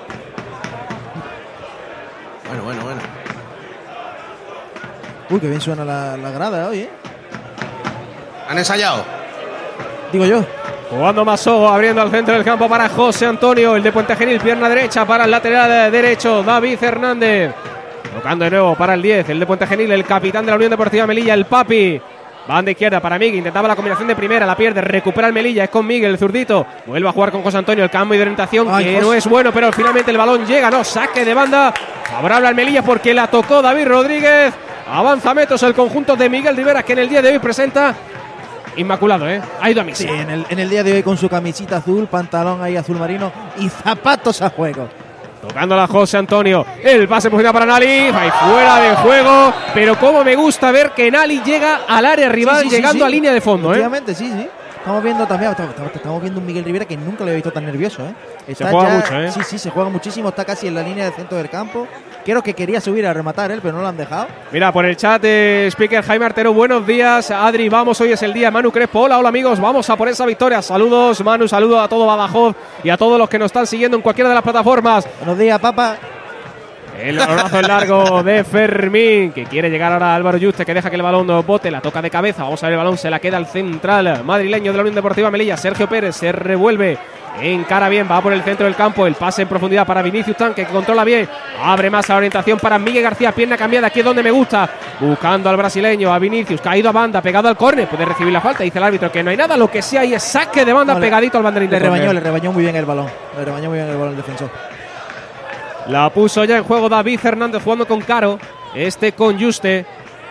Bueno, 2.48 2.64
bueno, 2.64 2.82
bueno. 2.82 3.00
Uy, 5.30 5.40
qué 5.40 5.48
bien 5.48 5.60
suena 5.60 5.84
la, 5.84 6.16
la 6.16 6.30
grada 6.32 6.68
hoy, 6.68 6.80
¿eh? 6.80 6.90
¿Han 8.48 8.58
ensayado? 8.58 9.04
Digo 10.12 10.24
yo. 10.24 10.44
Jugando 10.90 11.22
Maso, 11.24 11.68
abriendo 11.68 12.00
al 12.00 12.10
centro 12.10 12.34
del 12.34 12.44
campo 12.44 12.66
para 12.66 12.88
José 12.88 13.26
Antonio, 13.26 13.76
el 13.76 13.82
de 13.82 13.92
Puente 13.92 14.16
Genil, 14.16 14.40
pierna 14.40 14.70
derecha 14.70 15.04
para 15.04 15.24
el 15.24 15.30
lateral 15.30 15.92
derecho, 15.92 16.42
David 16.42 16.82
Hernández. 16.82 17.52
Tocando 18.14 18.46
de 18.46 18.50
nuevo 18.52 18.74
para 18.74 18.94
el 18.94 19.02
10, 19.02 19.28
el 19.28 19.40
de 19.40 19.46
Puente 19.46 19.66
Genil, 19.66 19.92
el 19.92 20.04
capitán 20.04 20.46
de 20.46 20.50
la 20.50 20.56
Unión 20.56 20.70
Deportiva 20.70 21.06
Melilla, 21.06 21.34
el 21.34 21.44
Papi. 21.44 22.00
Banda 22.48 22.70
izquierda 22.70 23.00
para 23.00 23.18
Miguel, 23.18 23.36
intentaba 23.36 23.68
la 23.68 23.76
combinación 23.76 24.08
de 24.08 24.16
primera, 24.16 24.46
la 24.46 24.56
pierde, 24.56 24.80
recupera 24.80 25.26
el 25.26 25.34
Melilla, 25.34 25.64
es 25.64 25.70
con 25.70 25.86
Miguel, 25.86 26.12
el 26.12 26.18
zurdito. 26.18 26.66
Vuelve 26.86 27.06
a 27.06 27.12
jugar 27.12 27.30
con 27.30 27.42
José 27.42 27.58
Antonio, 27.58 27.84
el 27.84 27.90
cambio 27.90 28.16
de 28.16 28.22
orientación 28.22 28.68
Ay, 28.70 28.86
que 28.86 28.94
José. 28.94 29.04
no 29.04 29.12
es 29.12 29.26
bueno, 29.26 29.52
pero 29.52 29.70
finalmente 29.70 30.10
el 30.10 30.16
balón 30.16 30.46
llega, 30.46 30.70
no, 30.70 30.82
saque 30.82 31.26
de 31.26 31.34
banda. 31.34 31.74
Favorable 32.10 32.48
al 32.48 32.54
Melilla 32.54 32.80
porque 32.80 33.12
la 33.12 33.26
tocó 33.26 33.60
David 33.60 33.88
Rodríguez. 33.88 34.54
Avanza 34.90 35.34
metros 35.34 35.62
el 35.64 35.74
conjunto 35.74 36.16
de 36.16 36.30
Miguel 36.30 36.56
Rivera 36.56 36.82
que 36.82 36.94
en 36.94 37.00
el 37.00 37.10
día 37.10 37.20
de 37.20 37.32
hoy 37.32 37.38
presenta 37.38 37.94
Inmaculado, 38.78 39.28
¿eh? 39.28 39.40
Ha 39.60 39.70
ido 39.70 39.80
a 39.80 39.84
misa. 39.84 40.04
Sí, 40.04 40.08
en 40.08 40.30
el, 40.30 40.46
en 40.48 40.58
el 40.58 40.70
día 40.70 40.82
de 40.82 40.92
hoy 40.94 41.02
con 41.02 41.18
su 41.18 41.28
camisita 41.28 41.76
azul, 41.78 42.06
pantalón 42.06 42.62
ahí 42.62 42.76
azul 42.76 42.96
marino 42.96 43.30
y 43.58 43.68
zapatos 43.68 44.40
a 44.40 44.50
juego. 44.50 44.88
Tocándola 45.46 45.86
José 45.86 46.16
Antonio. 46.18 46.64
El 46.82 47.06
pase 47.08 47.30
posible 47.30 47.52
para 47.52 47.64
Nali. 47.66 47.86
Ahí 47.86 48.30
fuera 48.30 48.80
de 48.80 48.96
juego. 48.96 49.52
Pero 49.72 49.98
como 49.98 50.24
me 50.24 50.34
gusta 50.34 50.70
ver 50.72 50.90
que 50.90 51.10
Nali 51.10 51.40
llega 51.44 51.80
al 51.88 52.06
área 52.06 52.28
rival 52.28 52.58
Sí, 52.58 52.64
sí, 52.64 52.70
sí, 52.70 52.76
llegando 52.76 52.98
sí. 52.98 53.04
a 53.04 53.08
línea 53.08 53.32
de 53.32 53.40
fondo, 53.40 53.74
¿eh? 53.74 53.88
Sí, 54.08 54.14
sí. 54.14 54.48
Estamos 54.78 55.02
viendo 55.02 55.26
también, 55.26 55.50
estamos, 55.50 56.22
viendo 56.22 56.40
un 56.40 56.46
Miguel 56.46 56.64
Rivera 56.64 56.84
que 56.86 56.96
nunca 56.96 57.24
lo 57.24 57.30
he 57.30 57.34
visto 57.34 57.50
tan 57.50 57.64
nervioso, 57.64 58.06
¿eh? 58.06 58.14
Está 58.46 58.70
juega 58.70 58.94
mucho, 58.94 59.20
¿eh? 59.20 59.30
Sí, 59.30 59.40
sí, 59.44 59.58
se 59.58 59.70
juega 59.70 59.90
muchísimo, 59.90 60.30
está 60.30 60.44
casi 60.44 60.66
en 60.66 60.74
la 60.74 60.82
línea 60.82 61.04
del 61.04 61.12
centro 61.12 61.36
del 61.36 61.50
campo. 61.50 61.86
Creo 62.24 62.42
que 62.42 62.54
quería 62.54 62.80
subir 62.80 63.06
a 63.06 63.12
rematar 63.12 63.50
él, 63.50 63.60
pero 63.62 63.74
no 63.74 63.82
lo 63.82 63.88
han 63.88 63.96
dejado. 63.96 64.28
Mira, 64.52 64.72
por 64.72 64.84
el 64.84 64.96
chat, 64.96 65.22
eh, 65.24 65.68
speaker 65.70 66.02
Jaime 66.02 66.26
Artero, 66.26 66.52
buenos 66.52 66.86
días. 66.86 67.30
Adri, 67.30 67.68
vamos, 67.68 68.00
hoy 68.00 68.12
es 68.12 68.22
el 68.22 68.32
día. 68.32 68.50
Manu 68.50 68.70
Crespo, 68.70 69.00
hola, 69.00 69.18
hola 69.18 69.28
amigos, 69.28 69.60
vamos 69.60 69.88
a 69.90 69.96
por 69.96 70.08
esa 70.08 70.24
victoria. 70.24 70.62
Saludos, 70.62 71.22
Manu, 71.22 71.48
saludos 71.48 71.80
a 71.80 71.88
todo 71.88 72.06
Badajoz 72.06 72.54
y 72.82 72.90
a 72.90 72.96
todos 72.96 73.18
los 73.18 73.28
que 73.28 73.38
nos 73.38 73.46
están 73.46 73.66
siguiendo 73.66 73.96
en 73.96 74.02
cualquiera 74.02 74.28
de 74.30 74.34
las 74.34 74.44
plataformas. 74.44 75.06
Buenos 75.20 75.38
días, 75.38 75.58
papá. 75.58 75.96
El 76.98 77.16
balonazo 77.16 77.62
largo 77.62 78.22
de 78.24 78.42
Fermín, 78.42 79.30
que 79.30 79.44
quiere 79.44 79.70
llegar 79.70 79.92
ahora 79.92 80.12
a 80.12 80.16
Álvaro 80.16 80.36
Yuste, 80.36 80.66
que 80.66 80.74
deja 80.74 80.90
que 80.90 80.96
el 80.96 81.02
balón 81.02 81.28
bote, 81.46 81.70
la 81.70 81.80
toca 81.80 82.02
de 82.02 82.10
cabeza. 82.10 82.42
Vamos 82.42 82.60
a 82.62 82.66
ver 82.66 82.72
el 82.72 82.78
balón, 82.78 82.98
se 82.98 83.08
la 83.08 83.20
queda 83.20 83.36
al 83.36 83.46
central 83.46 84.24
madrileño 84.24 84.72
de 84.72 84.78
la 84.78 84.82
Unión 84.82 84.96
Deportiva 84.96 85.30
Melilla. 85.30 85.56
Sergio 85.56 85.88
Pérez 85.88 86.16
se 86.16 86.32
revuelve. 86.32 86.98
Encara 87.40 87.88
bien, 87.88 88.08
va 88.10 88.20
por 88.20 88.32
el 88.32 88.42
centro 88.42 88.66
del 88.66 88.74
campo. 88.74 89.06
El 89.06 89.14
pase 89.14 89.42
en 89.42 89.48
profundidad 89.48 89.86
para 89.86 90.02
Vinicius 90.02 90.36
Tanque, 90.36 90.66
que 90.66 90.72
controla 90.72 91.04
bien. 91.04 91.28
Abre 91.62 91.88
más 91.88 92.08
la 92.08 92.16
orientación 92.16 92.58
para 92.58 92.80
Miguel 92.80 93.04
García. 93.04 93.30
Pierna 93.30 93.56
cambiada, 93.56 93.86
aquí 93.86 94.00
es 94.00 94.04
donde 94.04 94.24
me 94.24 94.32
gusta. 94.32 94.68
Buscando 94.98 95.48
al 95.48 95.56
brasileño, 95.56 96.12
a 96.12 96.18
Vinicius, 96.18 96.60
caído 96.60 96.88
a 96.88 96.92
banda, 96.92 97.22
pegado 97.22 97.48
al 97.48 97.56
córner. 97.56 97.86
Puede 97.86 98.06
recibir 98.06 98.32
la 98.32 98.40
falta, 98.40 98.64
dice 98.64 98.78
el 98.78 98.84
árbitro 98.84 99.12
que 99.12 99.22
no 99.22 99.30
hay 99.30 99.36
nada. 99.36 99.56
Lo 99.56 99.70
que 99.70 99.82
sí 99.82 99.96
hay 99.96 100.14
es 100.14 100.22
saque 100.24 100.64
de 100.64 100.72
banda 100.72 100.94
No, 100.94 101.00
pegadito 101.00 101.38
al 101.38 101.44
banderín 101.44 101.70
Le 101.70 101.78
rebañó, 101.78 102.12
le 102.12 102.18
rebañó 102.18 102.50
muy 102.50 102.64
bien 102.64 102.74
el 102.74 102.84
balón. 102.84 103.06
Le 103.36 103.44
rebañó 103.44 103.68
muy 103.68 103.78
bien 103.78 103.88
el 103.88 103.96
balón 103.96 104.10
el 104.10 104.16
defensor. 104.16 104.50
La 105.88 106.10
puso 106.10 106.44
ya 106.44 106.58
en 106.58 106.64
juego 106.64 106.88
David 106.88 107.20
Hernández 107.22 107.62
jugando 107.62 107.86
con 107.86 108.00
Caro. 108.00 108.38
Este 108.74 109.12
con 109.12 109.40
Juste. 109.40 109.86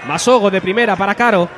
Masogo 0.07 0.49
de 0.51 0.61
primera 0.61 0.95
para 0.95 1.15
Caro. 1.15 1.49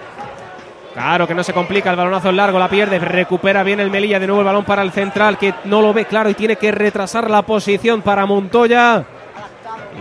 Caro 0.96 1.28
que 1.28 1.36
no 1.36 1.44
se 1.44 1.54
complica, 1.54 1.92
el 1.92 1.96
balonazo 1.96 2.30
en 2.30 2.38
largo, 2.38 2.58
la 2.58 2.68
pierde, 2.68 2.98
recupera 3.00 3.62
bien 3.64 3.80
el 3.80 3.92
Melilla, 3.92 4.20
de 4.20 4.26
nuevo 4.26 4.42
el 4.42 4.46
balón 4.46 4.66
para 4.66 4.82
el 4.82 4.92
central 4.92 5.38
que 5.38 5.54
no 5.66 5.82
lo 5.82 5.94
ve 5.94 6.06
claro 6.06 6.30
y 6.30 6.34
tiene 6.34 6.56
que 6.56 6.72
retrasar 6.72 7.30
la 7.30 7.42
posición 7.44 8.02
para 8.02 8.26
Montoya. 8.26 9.04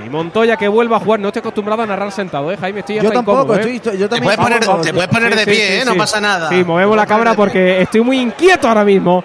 Y 0.05 0.09
Montoya 0.09 0.57
que 0.57 0.67
vuelva 0.67 0.97
a 0.97 1.01
jugar, 1.01 1.21
no 1.21 1.29
estoy 1.29 1.41
acostumbrado 1.41 1.83
a 1.83 1.87
narrar 1.87 2.11
sentado, 2.11 2.51
¿eh, 2.51 2.57
Jaime? 2.57 2.81
Estoy 2.81 3.01
Yo 3.01 3.11
tampoco, 3.11 3.39
incómodo, 3.43 3.55
¿eh? 3.59 3.61
estoy, 3.61 3.77
estoy- 3.77 3.99
yo 3.99 4.09
Te 4.09 4.17
también. 4.17 4.37
puedes 4.37 4.59
poner, 4.65 4.83
te 4.83 4.93
puedes 4.95 5.09
poner 5.09 5.33
Sí, 5.33 5.39
de 5.39 5.45
sí, 5.45 5.51
pie, 5.51 5.67
sí, 5.69 5.73
¿eh? 5.75 5.81
sí. 5.83 5.87
No 5.89 5.95
pasa 5.97 6.21
nada. 6.21 6.49
Sí, 6.49 6.65
movemos 6.65 6.97
la 6.97 7.03
Te 7.03 7.09
cámara 7.09 7.35
porque 7.35 7.83
estoy 7.83 8.01
muy 8.01 8.19
inquieto 8.21 8.67
ahora 8.69 8.85
mismo. 8.85 9.23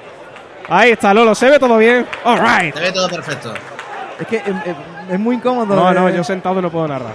Ahí 0.70 0.92
está, 0.92 1.14
Lolo, 1.14 1.34
¿se 1.34 1.50
ve 1.50 1.60
todo 1.60 1.78
bien? 1.78 2.06
All 2.26 2.40
right. 2.40 2.74
Te 2.74 2.82
ve 2.82 2.92
todo 2.92 3.08
perfecto. 3.08 3.54
Es 4.24 4.28
que 4.30 4.38
eh, 4.38 4.44
eh, 4.66 4.76
es 5.12 5.20
muy 5.20 5.36
incómodo. 5.36 5.76
No, 5.76 5.94
no, 5.94 6.08
eh. 6.08 6.14
yo 6.16 6.24
sentado 6.24 6.62
no 6.62 6.72
puedo 6.72 6.88
narrar. 6.88 7.12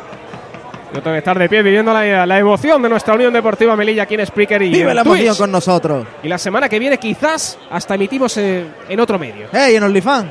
Yo 0.92 1.00
tengo 1.02 1.14
que 1.14 1.18
estar 1.18 1.38
de 1.38 1.48
pie 1.48 1.62
viviendo 1.62 1.92
la, 1.92 2.26
la 2.26 2.38
emoción 2.38 2.82
de 2.82 2.88
nuestra 2.88 3.14
Unión 3.14 3.32
Deportiva 3.32 3.76
Melilla 3.76 4.02
aquí 4.02 4.14
en 4.14 4.26
Spreaker 4.26 4.60
y 4.62 4.70
Vive 4.70 4.90
en 4.90 4.96
la 4.96 5.02
emoción 5.02 5.26
Twitch. 5.28 5.38
con 5.38 5.52
nosotros. 5.52 6.06
Y 6.22 6.28
la 6.28 6.38
semana 6.38 6.68
que 6.68 6.78
viene 6.78 6.98
quizás 6.98 7.58
hasta 7.70 7.94
emitimos 7.94 8.36
eh, 8.36 8.66
en 8.88 9.00
otro 9.00 9.18
medio. 9.18 9.48
¡Hey, 9.52 9.76
en 9.76 9.82
OnlyFans! 9.84 10.30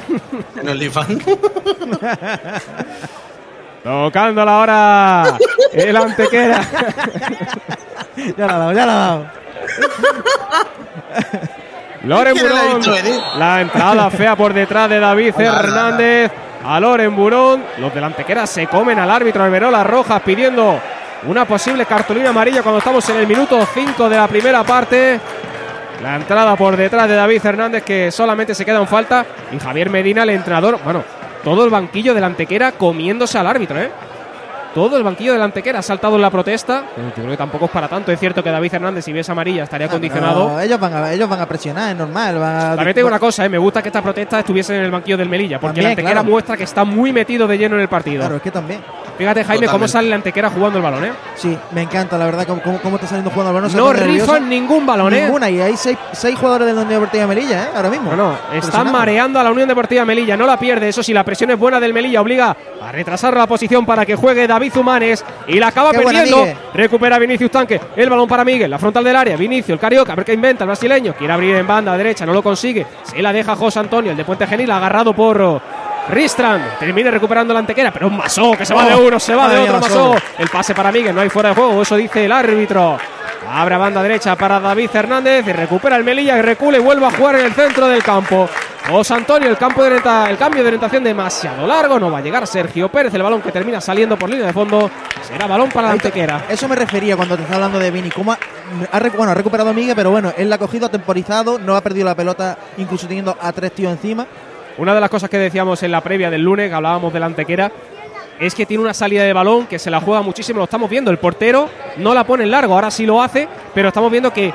En 0.60 0.68
OnlyFans. 0.70 1.22
Tocándola 3.84 4.56
ahora 4.58 5.38
el 5.72 5.96
Antequera. 5.96 6.60
Ya 8.38 8.46
la 8.46 8.54
ha 8.54 8.58
dado, 8.58 8.72
ya 8.72 8.86
la 8.86 8.92
ha 8.92 8.96
dado. 9.08 9.26
Loren 12.06 12.34
¿Quién 12.34 12.48
la 12.48 12.60
ha 12.60 12.64
Burón. 12.76 12.82
La 13.36 13.60
entrada 13.60 14.10
fea 14.10 14.36
por 14.36 14.54
detrás 14.54 14.88
de 14.88 15.00
David 15.00 15.34
Hernández. 15.38 16.30
A 16.64 16.78
Loren 16.78 17.14
Burón. 17.14 17.64
Los 17.78 17.92
del 17.92 18.04
Antequera 18.04 18.46
se 18.46 18.66
comen 18.68 18.98
al 18.98 19.10
árbitro 19.10 19.42
Alberola 19.42 19.82
Rojas 19.82 20.22
pidiendo 20.22 20.78
una 21.26 21.44
posible 21.44 21.84
cartulina 21.84 22.30
amarilla 22.30 22.62
cuando 22.62 22.78
estamos 22.78 23.08
en 23.10 23.16
el 23.16 23.26
minuto 23.26 23.58
5 23.74 24.08
de 24.08 24.16
la 24.16 24.28
primera 24.28 24.62
parte. 24.62 25.20
La 26.02 26.16
entrada 26.16 26.54
por 26.56 26.76
detrás 26.76 27.08
de 27.08 27.16
David 27.16 27.44
Hernández 27.44 27.82
que 27.82 28.12
solamente 28.12 28.54
se 28.54 28.64
queda 28.64 28.78
en 28.78 28.86
falta. 28.86 29.26
Y 29.52 29.58
Javier 29.58 29.90
Medina, 29.90 30.22
el 30.22 30.30
entrenador. 30.30 30.78
Bueno, 30.84 31.02
todo 31.42 31.64
el 31.64 31.70
banquillo 31.70 32.14
del 32.14 32.24
Antequera 32.24 32.72
comiéndose 32.72 33.38
al 33.38 33.48
árbitro, 33.48 33.80
¿eh? 33.80 33.90
Todo 34.76 34.98
el 34.98 35.02
banquillo 35.02 35.32
del 35.32 35.40
Antequera 35.40 35.78
ha 35.78 35.82
saltado 35.82 36.16
en 36.16 36.20
la 36.22 36.28
protesta. 36.28 36.82
Yo 36.98 37.10
creo 37.14 37.30
que 37.30 37.36
tampoco 37.38 37.64
es 37.64 37.70
para 37.70 37.88
tanto. 37.88 38.12
Es 38.12 38.20
cierto 38.20 38.44
que 38.44 38.50
David 38.50 38.74
Hernández, 38.74 39.06
si 39.06 39.10
viese 39.10 39.32
amarilla, 39.32 39.62
estaría 39.64 39.88
condicionado. 39.88 40.50
No, 40.50 40.60
ellos, 40.60 40.78
van 40.78 40.92
a, 40.92 41.12
ellos 41.14 41.26
van 41.30 41.40
a 41.40 41.46
presionar, 41.46 41.92
es 41.92 41.96
normal. 41.96 42.38
van 42.38 42.56
a- 42.56 42.76
También 42.76 42.92
te 42.92 43.00
digo 43.00 43.08
una 43.08 43.18
cosa, 43.18 43.46
¿eh? 43.46 43.48
me 43.48 43.56
gusta 43.56 43.80
que 43.80 43.88
esta 43.88 44.02
protesta 44.02 44.38
estuviese 44.40 44.76
en 44.76 44.82
el 44.84 44.90
banquillo 44.90 45.16
del 45.16 45.30
Melilla, 45.30 45.58
porque 45.58 45.68
También, 45.76 45.86
el 45.86 45.90
Antequera 45.92 46.12
claro. 46.20 46.28
muestra 46.30 46.58
que 46.58 46.64
está 46.64 46.84
muy 46.84 47.10
metido 47.10 47.46
de 47.48 47.56
lleno 47.56 47.76
en 47.76 47.80
el 47.80 47.88
partido. 47.88 48.20
Claro, 48.20 48.36
es 48.36 48.42
que 48.42 48.50
también. 48.50 48.80
Fíjate, 49.16 49.44
Jaime, 49.44 49.66
cómo 49.66 49.88
sale 49.88 50.08
el 50.08 50.12
Antequera 50.12 50.50
jugando 50.50 50.76
el 50.78 50.84
balón, 50.84 51.06
¿eh? 51.06 51.12
Sí, 51.36 51.56
me 51.72 51.80
encanta, 51.80 52.18
la 52.18 52.26
verdad, 52.26 52.46
cómo, 52.46 52.60
cómo, 52.60 52.78
cómo 52.82 52.96
está 52.96 53.08
saliendo 53.08 53.30
jugando 53.30 53.52
el 53.56 53.62
balón. 53.62 53.74
No 53.74 53.92
rifan 53.94 54.46
ningún 54.46 54.84
balón, 54.84 55.14
¿eh? 55.14 55.22
Ninguna, 55.22 55.48
y 55.48 55.58
hay 55.58 55.74
seis, 55.78 55.96
seis 56.12 56.38
jugadores 56.38 56.66
de 56.66 56.74
la 56.74 56.82
Unión 56.82 57.00
Deportiva 57.00 57.26
Melilla, 57.26 57.62
¿eh? 57.64 57.68
Ahora 57.74 57.88
mismo. 57.88 58.08
Bueno, 58.10 58.32
están 58.34 58.54
Impresionante. 58.56 58.92
mareando 58.92 59.40
a 59.40 59.42
la 59.42 59.50
Unión 59.52 59.68
Deportiva 59.68 60.04
Melilla, 60.04 60.36
no 60.36 60.44
la 60.46 60.58
pierde. 60.58 60.90
Eso 60.90 61.02
sí, 61.02 61.14
la 61.14 61.24
presión 61.24 61.50
es 61.50 61.58
buena 61.58 61.80
del 61.80 61.94
Melilla, 61.94 62.20
obliga 62.20 62.54
a 62.82 62.92
retrasar 62.92 63.34
la 63.34 63.46
posición 63.46 63.86
para 63.86 64.04
que 64.04 64.16
juegue 64.16 64.46
David 64.46 64.65
Humanes 64.74 65.24
y 65.46 65.58
la 65.58 65.68
acaba 65.68 65.92
Qué 65.92 66.00
perdiendo. 66.00 66.46
Recupera 66.74 67.18
Vinicius 67.18 67.50
Tanque, 67.50 67.80
el 67.94 68.10
balón 68.10 68.28
para 68.28 68.44
Miguel, 68.44 68.70
la 68.70 68.78
frontal 68.78 69.04
del 69.04 69.16
área. 69.16 69.36
Vinicio, 69.36 69.74
el 69.74 69.80
carioca, 69.80 70.12
a 70.12 70.16
ver 70.16 70.24
qué 70.24 70.32
inventa 70.32 70.64
el 70.64 70.68
brasileño. 70.68 71.14
Quiere 71.14 71.32
abrir 71.32 71.54
en 71.56 71.66
banda 71.66 71.96
derecha, 71.96 72.26
no 72.26 72.32
lo 72.32 72.42
consigue. 72.42 72.86
Se 73.02 73.20
la 73.22 73.32
deja 73.32 73.54
José 73.54 73.78
Antonio, 73.78 74.10
el 74.10 74.16
de 74.16 74.24
Puente 74.24 74.46
Genil, 74.46 74.70
agarrado 74.70 75.14
por 75.14 75.60
Ristrand. 76.08 76.78
Termina 76.78 77.10
recuperando 77.10 77.52
la 77.52 77.60
antequera, 77.60 77.90
pero 77.92 78.08
un 78.08 78.16
Masó 78.16 78.52
que 78.52 78.64
se 78.64 78.74
va 78.74 78.84
Oh, 78.84 78.88
de 78.88 78.94
uno, 78.94 79.20
se 79.20 79.34
va 79.34 79.48
de 79.48 79.58
otro 79.58 79.80
Masó. 79.80 80.14
El 80.38 80.48
pase 80.48 80.74
para 80.74 80.92
Miguel, 80.92 81.14
no 81.14 81.20
hay 81.20 81.28
fuera 81.28 81.50
de 81.50 81.54
juego, 81.54 81.82
eso 81.82 81.96
dice 81.96 82.24
el 82.24 82.32
árbitro. 82.32 82.98
Abre 83.48 83.76
banda 83.76 84.02
derecha 84.02 84.34
para 84.34 84.58
David 84.58 84.90
Hernández 84.92 85.46
y 85.46 85.52
recupera 85.52 85.96
el 85.96 86.04
Melilla 86.04 86.36
y 86.38 86.42
recula 86.42 86.78
y 86.78 86.80
vuelve 86.80 87.06
a 87.06 87.10
jugar 87.12 87.36
en 87.36 87.46
el 87.46 87.52
centro 87.52 87.86
del 87.86 88.02
campo. 88.02 88.48
José 88.88 89.14
Antonio, 89.14 89.48
el, 89.50 89.56
campo 89.56 89.82
de 89.82 89.96
el 89.96 90.36
cambio 90.36 90.62
de 90.62 90.68
orientación 90.68 91.02
demasiado 91.02 91.66
largo, 91.66 91.98
no 91.98 92.08
va 92.10 92.18
a 92.18 92.20
llegar 92.20 92.46
Sergio 92.46 92.88
Pérez, 92.88 93.12
el 93.14 93.22
balón 93.22 93.42
que 93.42 93.50
termina 93.50 93.80
saliendo 93.80 94.16
por 94.16 94.30
línea 94.30 94.46
de 94.46 94.52
fondo, 94.52 94.88
será 95.26 95.46
balón 95.48 95.70
para 95.70 95.88
la 95.88 95.94
antequera. 95.94 96.44
Eso 96.48 96.68
me 96.68 96.76
refería 96.76 97.16
cuando 97.16 97.36
te 97.36 97.42
estaba 97.42 97.56
hablando 97.64 97.80
de 97.80 97.90
Vini. 97.90 98.10
Cómo 98.10 98.30
ha, 98.32 98.38
ha 98.92 99.00
recu- 99.00 99.16
bueno, 99.16 99.32
ha 99.32 99.34
recuperado 99.34 99.70
a 99.70 99.72
Miguel, 99.72 99.96
pero 99.96 100.12
bueno, 100.12 100.32
él 100.36 100.48
la 100.48 100.54
ha 100.54 100.58
cogido, 100.58 100.86
ha 100.86 100.88
temporizado, 100.88 101.58
no 101.58 101.74
ha 101.74 101.80
perdido 101.80 102.04
la 102.04 102.14
pelota, 102.14 102.56
incluso 102.78 103.08
teniendo 103.08 103.36
a 103.40 103.50
tres 103.52 103.72
tíos 103.72 103.90
encima. 103.90 104.24
Una 104.78 104.94
de 104.94 105.00
las 105.00 105.10
cosas 105.10 105.30
que 105.30 105.38
decíamos 105.38 105.82
en 105.82 105.90
la 105.90 106.00
previa 106.02 106.30
del 106.30 106.42
lunes, 106.42 106.68
que 106.68 106.74
hablábamos 106.74 107.12
de 107.12 107.20
la 107.20 107.26
antequera, 107.26 107.70
es 108.38 108.54
que 108.54 108.66
tiene 108.66 108.82
una 108.82 108.92
salida 108.92 109.24
de 109.24 109.32
balón 109.32 109.66
que 109.66 109.78
se 109.78 109.90
la 109.90 110.00
juega 110.00 110.20
muchísimo. 110.22 110.58
Lo 110.58 110.64
estamos 110.64 110.90
viendo. 110.90 111.10
El 111.10 111.16
portero 111.18 111.68
no 111.96 112.12
la 112.12 112.24
pone 112.24 112.44
en 112.44 112.50
largo, 112.50 112.74
ahora 112.74 112.90
sí 112.90 113.06
lo 113.06 113.22
hace, 113.22 113.48
pero 113.74 113.88
estamos 113.88 114.10
viendo 114.10 114.30
que 114.32 114.52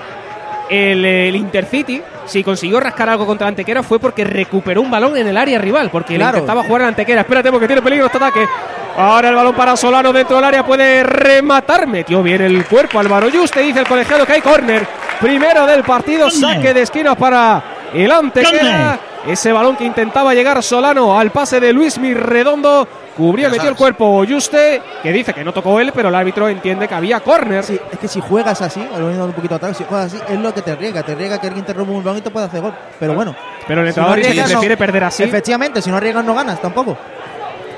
el, 0.69 1.03
el 1.03 1.36
Intercity, 1.36 2.01
si 2.25 2.43
consiguió 2.43 2.79
rascar 2.79 3.10
algo 3.10 3.25
contra 3.25 3.45
la 3.45 3.49
antequera, 3.49 3.81
fue 3.81 3.99
porque 3.99 4.23
recuperó 4.23 4.81
un 4.81 4.91
balón 4.91 5.17
en 5.17 5.27
el 5.27 5.36
área 5.36 5.57
rival, 5.60 5.89
porque 5.91 6.13
le 6.13 6.19
Claro. 6.19 6.38
intentaba 6.38 6.63
jugar 6.63 6.84
a 6.84 6.88
antequera. 6.89 7.21
Espérate, 7.21 7.51
porque 7.51 7.67
tiene 7.67 7.81
peligro 7.81 8.05
este 8.05 8.17
ataque. 8.17 8.47
Ahora 8.95 9.29
el 9.29 9.36
balón 9.36 9.55
para 9.55 9.75
Solano 9.75 10.13
dentro 10.13 10.36
del 10.36 10.45
área 10.45 10.63
puede 10.65 11.01
rematar. 11.03 11.88
Metió 11.88 12.21
bien 12.21 12.41
el 12.41 12.63
cuerpo 12.65 12.99
Álvaro 12.99 13.29
Yuste, 13.29 13.62
dice 13.62 13.79
el 13.79 13.88
colegiado 13.88 14.25
que 14.25 14.34
hay 14.34 14.41
córner. 14.41 14.86
Primero 15.19 15.65
del 15.65 15.84
partido, 15.84 16.29
saque 16.29 16.73
de 16.73 16.81
esquina 16.84 17.15
para 17.15 17.62
el 17.93 18.12
antequera. 18.12 18.99
Ese 19.27 19.51
balón 19.51 19.75
que 19.75 19.84
intentaba 19.84 20.34
llegar 20.34 20.62
Solano 20.63 21.17
al 21.19 21.32
pase 21.32 21.60
de 21.60 21.71
Luis 21.73 21.97
Mirredondo. 21.99 22.88
Cubrió, 23.15 23.49
metió 23.49 23.69
el 23.69 23.75
cuerpo 23.75 24.23
Yuste, 24.23 24.82
que 25.04 25.12
dice 25.12 25.34
que 25.34 25.43
no 25.43 25.51
tocó 25.54 25.80
él, 25.82 25.91
pero 25.93 26.08
el 26.10 26.15
árbitro 26.15 26.47
entiende 26.47 26.88
que 26.88 26.95
había 26.95 27.19
córner. 27.19 27.63
Sí, 27.63 27.77
es 27.91 27.99
que 27.99 28.08
si 28.08 28.21
juegas 28.21 28.62
así, 28.62 28.80
volviendo 28.91 29.25
un 29.25 29.34
poquito 29.34 29.56
atrás, 29.56 29.75
si 29.77 29.84
juegas 29.84 30.08
así, 30.13 30.23
es 30.30 30.39
lo 30.39 30.54
que 30.54 30.62
te 30.62 30.71
arriesga. 30.71 31.04
Te 31.04 31.12
arriesga 31.12 31.39
que 31.39 31.47
alguien 31.47 31.65
te 31.65 31.73
robe 31.73 31.91
un 31.91 32.04
balón 32.04 32.19
y 32.19 32.21
te 32.21 32.32
pueda 32.32 32.45
hacer 32.45 32.62
gol. 32.62 32.73
Pero 32.99 33.13
bueno, 33.13 33.36
Pero 33.67 33.82
el 33.82 33.93
si 33.93 33.99
no 33.99 34.06
entrenador 34.08 34.15
dice 34.17 34.21
que 34.27 34.30
arriesgas, 34.32 34.49
no- 34.51 34.60
prefiere 34.60 34.77
perder 34.77 35.04
así. 35.04 35.23
Efectivamente, 35.23 35.82
si 35.82 35.89
no 35.91 35.97
arriesgas, 35.97 36.23
no 36.25 36.34
ganas 36.34 36.62
tampoco. 36.62 36.97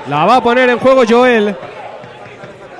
La 0.08 0.24
va 0.24 0.36
a 0.36 0.42
poner 0.42 0.70
en 0.70 0.78
juego 0.78 1.02
Joel. 1.08 1.56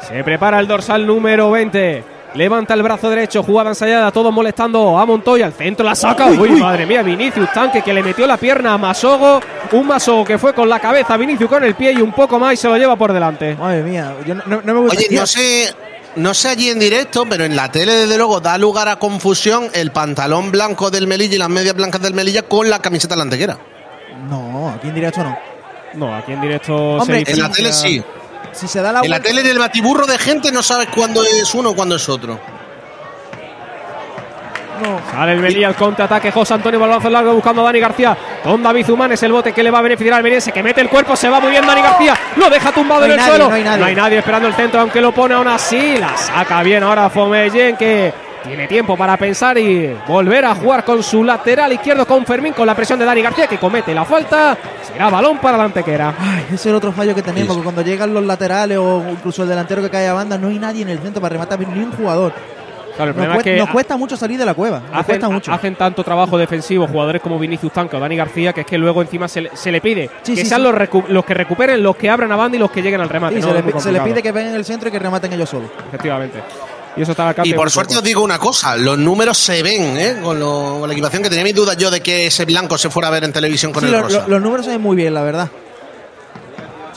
Se 0.08 0.22
prepara 0.22 0.60
el 0.60 0.68
dorsal 0.68 1.06
número 1.06 1.50
20. 1.50 2.04
Levanta 2.34 2.74
el 2.74 2.82
brazo 2.82 3.08
derecho, 3.10 3.42
jugada 3.44 3.70
ensayada, 3.70 4.10
todos 4.10 4.32
molestando 4.32 4.98
a 4.98 5.06
Montoya. 5.06 5.46
Al 5.46 5.52
centro 5.52 5.84
la 5.86 5.94
saca. 5.94 6.26
Uy, 6.26 6.50
madre 6.50 6.84
mía, 6.84 7.02
Vinicius 7.02 7.52
Tanque 7.52 7.80
que 7.82 7.92
le 7.94 8.02
metió 8.02 8.26
la 8.26 8.36
pierna 8.36 8.74
a 8.74 8.78
Masogo. 8.78 9.40
Un 9.72 9.86
Masogo 9.86 10.24
que 10.24 10.36
fue 10.36 10.52
con 10.52 10.68
la 10.68 10.80
cabeza, 10.80 11.16
Vinicius 11.16 11.48
con 11.48 11.62
el 11.62 11.74
pie 11.76 11.92
y 11.92 12.00
un 12.02 12.12
poco 12.12 12.38
más 12.38 12.54
y 12.54 12.56
se 12.56 12.66
lo 12.68 12.76
lleva 12.76 12.96
por 12.96 13.12
delante. 13.12 13.54
Madre 13.54 13.82
mía, 13.84 14.14
yo 14.26 14.34
no, 14.34 14.42
no- 14.46 14.62
no 14.64 14.74
me 14.74 14.80
gusta. 14.80 14.98
Oye, 14.98 15.06
no 15.16 15.26
sé, 15.26 15.72
no 16.16 16.34
sé 16.34 16.48
allí 16.48 16.70
en 16.70 16.80
directo, 16.80 17.24
pero 17.28 17.44
en 17.44 17.54
la 17.54 17.70
tele, 17.70 17.92
desde 17.92 18.16
luego, 18.16 18.40
da 18.40 18.58
lugar 18.58 18.88
a 18.88 18.96
confusión 18.96 19.68
el 19.72 19.92
pantalón 19.92 20.50
blanco 20.50 20.90
del 20.90 21.06
Melilla 21.06 21.36
y 21.36 21.38
las 21.38 21.48
medias 21.48 21.74
blancas 21.76 22.02
del 22.02 22.14
Melilla 22.14 22.42
con 22.42 22.68
la 22.68 22.80
camiseta 22.80 23.14
de 23.14 23.18
la 23.18 23.22
antequera. 23.22 23.58
No, 24.28 24.70
aquí 24.70 24.88
en 24.88 24.94
directo 24.94 25.22
no. 25.22 25.38
No, 25.94 26.14
aquí 26.16 26.32
en 26.32 26.40
directo 26.40 26.74
Hombre, 26.96 27.24
se 27.24 27.32
En 27.32 27.38
la 27.38 27.48
tele 27.50 27.72
sí. 27.72 28.02
Si 28.54 28.68
se 28.68 28.80
da 28.80 28.92
la 28.92 29.00
En 29.00 29.10
la 29.10 29.16
vuelta. 29.16 29.28
tele, 29.28 29.40
en 29.40 29.46
el 29.48 29.58
batiburro 29.58 30.06
de 30.06 30.18
gente, 30.18 30.50
no 30.52 30.62
sabes 30.62 30.88
cuándo 30.88 31.22
es 31.24 31.54
uno 31.54 31.70
o 31.70 31.74
cuándo 31.74 31.96
es 31.96 32.08
otro. 32.08 32.38
No. 34.82 35.00
Sale 35.12 35.32
el 35.32 35.40
Melilla 35.40 35.68
al 35.68 35.76
contraataque. 35.76 36.32
José 36.32 36.54
Antonio 36.54 36.80
Balazo 36.80 37.08
largo 37.08 37.32
buscando 37.32 37.62
a 37.62 37.64
Dani 37.66 37.78
García. 37.78 38.16
Con 38.42 38.60
David 38.62 38.86
es 39.12 39.22
el 39.22 39.32
bote 39.32 39.52
que 39.52 39.62
le 39.62 39.70
va 39.70 39.78
a 39.78 39.82
beneficiar 39.82 40.14
al 40.16 40.22
Meniense 40.22 40.50
que 40.50 40.62
mete 40.64 40.80
el 40.80 40.88
cuerpo. 40.88 41.14
Se 41.14 41.28
va 41.28 41.38
muy 41.40 41.50
bien 41.52 41.64
Dani 41.64 41.80
García. 41.80 42.16
Lo 42.36 42.50
deja 42.50 42.72
tumbado 42.72 43.00
No 43.02 43.06
en 43.06 43.12
el 43.12 43.16
nadie, 43.18 43.30
suelo. 43.30 43.48
no 43.48 43.54
hay 43.84 43.94
nadie. 43.94 44.18
esperando 44.18 44.48
el 44.48 44.54
centro, 44.54 44.80
aunque 44.80 45.00
lo 45.00 45.12
pone 45.12 45.34
aún 45.34 45.46
así. 45.46 45.96
La 45.96 46.16
saca 46.16 46.62
bien 46.64 46.82
ahora 46.82 47.08
Fomeyen 47.08 47.76
que 47.76 48.12
tiene 48.46 48.66
tiempo 48.68 48.96
para 48.96 49.16
pensar 49.16 49.56
y 49.58 49.96
volver 50.06 50.44
a 50.44 50.54
jugar 50.54 50.84
con 50.84 51.02
su 51.02 51.24
lateral 51.24 51.72
izquierdo 51.72 52.06
con 52.06 52.24
Fermín 52.26 52.52
con 52.52 52.66
la 52.66 52.74
presión 52.74 52.98
de 52.98 53.04
Dani 53.04 53.22
García 53.22 53.46
que 53.46 53.58
comete 53.58 53.94
la 53.94 54.04
falta. 54.04 54.56
Será 54.82 55.08
balón 55.10 55.38
para 55.38 55.56
la 55.56 55.64
antequera. 55.64 56.14
Ay, 56.18 56.44
ese 56.46 56.54
es 56.54 56.66
el 56.66 56.74
otro 56.74 56.92
fallo 56.92 57.14
que 57.14 57.22
tenemos, 57.22 57.56
que 57.56 57.62
cuando 57.62 57.82
llegan 57.82 58.12
los 58.12 58.24
laterales 58.24 58.78
o 58.78 59.02
incluso 59.10 59.42
el 59.42 59.48
delantero 59.48 59.80
que 59.82 59.90
cae 59.90 60.06
a 60.08 60.12
banda, 60.12 60.36
no 60.38 60.48
hay 60.48 60.58
nadie 60.58 60.82
en 60.82 60.88
el 60.90 60.98
centro 60.98 61.20
para 61.20 61.32
rematar, 61.32 61.58
ni 61.58 61.82
un 61.82 61.92
jugador. 61.92 62.32
Claro, 62.96 63.10
el 63.10 63.16
Nos, 63.16 63.24
problema 63.26 63.32
es 63.34 63.36
cuesta, 63.42 63.50
que 63.50 63.56
nos 63.58 63.70
cuesta 63.70 63.96
mucho 63.96 64.16
salir 64.16 64.38
de 64.38 64.44
la 64.46 64.54
cueva. 64.54 64.78
Nos 64.78 64.90
hacen, 64.92 65.04
cuesta 65.06 65.28
mucho. 65.28 65.52
hacen 65.52 65.74
tanto 65.74 66.04
trabajo 66.04 66.38
defensivo 66.38 66.86
jugadores 66.86 67.20
como 67.22 67.40
Vinicius 67.40 67.72
Tanque 67.72 67.96
o 67.96 67.98
Dani 68.00 68.14
García 68.14 68.52
que 68.52 68.60
es 68.60 68.66
que 68.68 68.78
luego 68.78 69.02
encima 69.02 69.26
se, 69.26 69.40
le- 69.40 69.50
se 69.56 69.72
le 69.72 69.80
pide 69.80 70.08
Sí, 70.22 70.34
que 70.36 70.42
sí, 70.42 70.46
sean 70.48 70.60
sí. 70.62 70.68
Los, 71.08 71.24
que 71.24 71.34
recuperen, 71.34 71.82
los 71.82 71.96
que 71.96 72.08
abran 72.08 72.30
a 72.30 72.36
banda 72.36 72.56
y 72.56 72.60
los 72.60 72.70
que 72.70 72.82
lleguen 72.82 73.00
al 73.00 73.08
remate. 73.08 73.42
Se, 73.42 73.52
le, 73.52 73.80
se 73.80 74.00
pide 74.00 74.22
que 74.22 74.30
vengan 74.30 74.50
en 74.52 74.58
el 74.58 74.64
centro 74.64 74.88
y 74.90 74.92
que 74.92 75.00
rematen 75.00 75.32
ellos 75.32 75.48
solos. 75.50 75.70
Efectivamente. 75.88 76.38
Y 76.96 77.02
eso 77.02 77.14
de 77.14 77.54
por 77.54 77.70
suerte 77.70 77.96
os 77.96 78.02
digo 78.04 78.22
una 78.22 78.38
cosa, 78.38 78.76
los 78.76 78.96
números 78.98 79.36
se 79.38 79.62
ven, 79.62 79.96
¿eh? 79.98 80.16
Con, 80.22 80.38
lo- 80.38 80.76
con 80.80 80.88
la 80.88 80.92
equipación 80.92 81.22
que 81.22 81.28
tenía 81.28 81.42
mis 81.44 81.54
dudas 81.54 81.76
yo 81.76 81.90
de 81.90 82.00
que 82.00 82.28
ese 82.28 82.44
blanco 82.44 82.78
se 82.78 82.88
fuera 82.88 83.08
a 83.08 83.10
ver 83.10 83.24
en 83.24 83.32
televisión 83.32 83.72
con 83.72 83.80
Sí, 83.82 83.86
el 83.86 83.92
lo- 83.92 84.02
rosa. 84.02 84.20
lo- 84.22 84.28
los 84.28 84.42
números 84.42 84.64
se 84.66 84.72
ven 84.72 84.80
muy 84.80 84.96
bien, 84.96 85.12
la 85.12 85.22
verdad. 85.22 85.48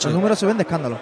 Los 0.04 0.12
números 0.14 0.38
se 0.38 0.46
ven 0.46 0.56
de 0.56 0.62
escándalo. 0.62 0.98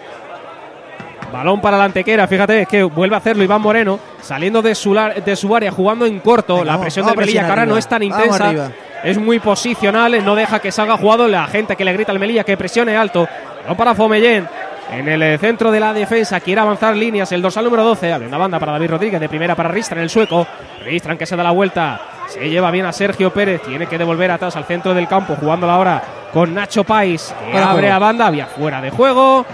Balón 1.33 1.61
para 1.61 1.77
la 1.77 1.85
antequera, 1.85 2.27
fíjate, 2.27 2.63
es 2.63 2.69
que 2.69 2.83
vuelve 2.85 3.17
a 3.17 3.19
hacerlo 3.19 3.43
Iván 3.43 3.61
Moreno, 3.61 3.99
saliendo 4.23 4.63
de 4.63 4.75
su, 4.75 4.95
lar- 4.95 5.23
de 5.23 5.37
su 5.37 5.55
área, 5.55 5.71
jugando 5.73 6.07
en 6.07 6.21
corto. 6.21 6.55
Venga, 6.55 6.65
la 6.67 6.73
vamos, 6.73 6.85
presión 6.85 7.05
vamos 7.05 7.17
del 7.17 7.23
a 7.23 7.27
Melilla, 7.27 7.41
que 7.45 7.51
ahora 7.51 7.67
no 7.67 7.77
es 7.77 7.87
tan 7.89 8.03
intensa. 8.03 8.49
arriba. 8.49 8.71
Es 9.05 9.19
muy 9.19 9.39
posicional, 9.41 10.25
no 10.25 10.35
deja 10.35 10.59
que 10.61 10.73
salga 10.73 10.97
jugado 10.97 11.29
la 11.29 11.47
gente 11.49 11.77
que 11.77 11.85
le 11.85 11.93
grita 11.93 12.13
al 12.13 12.19
Melilla 12.19 12.45
que 12.45 12.57
presione 12.57 12.97
alto. 12.97 13.29
Balón 13.65 13.77
para 13.77 13.95
Fomellén. 13.95 14.49
En 14.91 15.09
el 15.09 15.23
eh, 15.23 15.39
centro 15.39 15.71
de 15.71 15.81
la 15.81 15.93
defensa 15.93 16.41
quiere 16.41 16.61
avanzar 16.61 16.97
líneas 16.97 17.31
el 17.33 17.43
dorsal 17.43 17.65
número 17.65 17.85
12. 17.85 18.13
Abre 18.13 18.29
una 18.29 18.39
banda 18.39 18.59
para 18.59 18.73
David 18.73 18.91
Rodríguez, 18.91 19.21
de 19.21 19.29
primera 19.29 19.55
para 19.55 19.69
Ristran, 19.69 20.01
el 20.01 20.11
sueco. 20.11 20.47
Ristran 20.85 21.19
que 21.19 21.27
se 21.27 21.37
da 21.37 21.43
la 21.43 21.51
vuelta. 21.51 22.01
Se 22.29 22.49
lleva 22.49 22.71
bien 22.71 22.87
a 22.87 22.93
Sergio 22.93 23.33
Pérez. 23.33 23.63
Tiene 23.63 23.87
que 23.87 23.99
devolver 23.99 24.31
atrás 24.31 24.57
al 24.57 24.65
centro 24.65 24.95
del 24.95 25.09
campo, 25.09 25.37
jugando 25.37 25.71
ahora 25.71 26.03
con 26.33 26.55
Nacho 26.55 26.85
Pais. 26.85 27.35
Que 27.51 27.59
abre 27.59 27.91
a 27.91 27.99
banda, 27.99 28.27
había 28.27 28.47
fuera 28.47 28.81
de 28.81 28.91
juego 28.91 29.45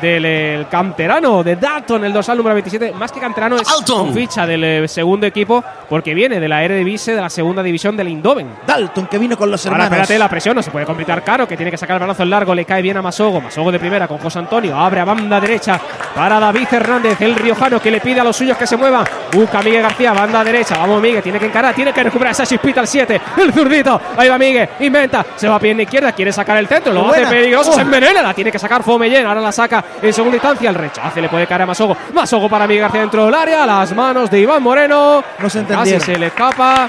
del 0.00 0.24
eh, 0.26 0.66
canterano 0.70 1.42
de 1.42 1.56
Dalton, 1.56 2.04
el 2.04 2.12
dorsal 2.12 2.36
número 2.36 2.54
27. 2.54 2.92
Más 2.92 3.10
que 3.12 3.20
canterano 3.20 3.56
es 3.56 3.66
Dalton. 3.66 4.14
ficha 4.14 4.46
del 4.46 4.62
eh, 4.64 4.88
segundo 4.88 5.26
equipo 5.26 5.62
porque 5.88 6.14
viene 6.14 6.38
de 6.40 6.48
la 6.48 6.62
Eredivisie 6.62 7.14
de 7.14 7.20
la 7.20 7.30
segunda 7.30 7.62
división 7.62 7.96
del 7.96 8.08
Indoven. 8.08 8.48
Dalton, 8.66 9.06
que 9.06 9.18
vino 9.18 9.36
con 9.36 9.50
los 9.50 9.64
Ahora 9.66 9.84
hermanos. 9.84 9.92
espérate, 10.00 10.18
la 10.18 10.28
presión 10.28 10.54
no 10.56 10.62
se 10.62 10.70
puede 10.70 10.86
complicar 10.86 11.22
caro, 11.24 11.48
que 11.48 11.56
tiene 11.56 11.70
que 11.70 11.76
sacar 11.78 11.96
el 11.96 12.00
balazo 12.00 12.22
en 12.22 12.30
largo, 12.30 12.54
le 12.54 12.64
cae 12.64 12.82
bien 12.82 12.96
a 12.96 13.02
Masogo, 13.02 13.40
Masogo 13.40 13.72
de 13.72 13.78
primera 13.78 14.06
con 14.06 14.18
José 14.18 14.38
Antonio, 14.38 14.76
abre 14.78 15.00
a 15.00 15.04
banda 15.04 15.40
derecha 15.40 15.80
para 16.14 16.38
David 16.38 16.68
Hernández, 16.70 17.20
el 17.20 17.34
riojano 17.34 17.80
que 17.80 17.90
le 17.90 18.00
pide 18.00 18.20
a 18.20 18.24
los 18.24 18.36
suyos 18.36 18.56
que 18.56 18.66
se 18.66 18.76
muevan, 18.76 19.04
busca 19.32 19.58
a 19.58 19.62
Miguel 19.62 19.82
García, 19.82 20.12
banda 20.12 20.44
derecha, 20.44 20.76
vamos 20.78 21.00
Miguel, 21.00 21.22
tiene 21.22 21.38
que 21.38 21.46
encarar, 21.46 21.74
tiene 21.74 21.92
que 21.92 22.02
recuperar 22.02 22.32
esa 22.32 22.44
chispita 22.46 22.80
al 22.80 22.86
7, 22.88 23.20
el 23.38 23.52
zurdito, 23.52 24.00
ahí 24.16 24.28
va 24.28 24.38
Miguel, 24.38 24.68
inventa, 24.80 25.24
se 25.36 25.48
va 25.48 25.56
a 25.56 25.58
pierna 25.60 25.82
izquierda, 25.82 26.12
quiere 26.12 26.32
sacar 26.32 26.56
el 26.58 26.66
centro, 26.68 26.92
lo 26.92 27.08
hace 27.10 27.26
peligroso, 27.26 27.70
Oh. 27.70 27.74
se 27.74 27.80
envenena, 27.82 28.22
la 28.22 28.34
tiene 28.34 28.50
que 28.52 28.58
sacar 28.58 28.82
Fomellén, 28.82 29.26
ahora 29.26 29.40
la 29.40 29.52
saca 29.52 29.77
en 30.02 30.12
segunda 30.12 30.36
instancia, 30.36 30.68
el 30.70 30.74
rechace 30.74 31.20
le 31.20 31.28
puede 31.28 31.46
caer 31.46 31.62
a 31.62 31.66
Masogo, 31.66 31.96
Masogo 32.12 32.48
para 32.48 32.66
Miguel 32.66 32.82
García 32.82 33.00
dentro 33.02 33.24
del 33.26 33.34
área, 33.34 33.66
las 33.66 33.94
manos 33.94 34.30
de 34.30 34.40
Iván 34.40 34.62
Moreno, 34.62 35.22
No 35.38 35.50
se 35.50 35.64
casi 35.64 35.98
se 36.00 36.18
le 36.18 36.26
escapa, 36.26 36.86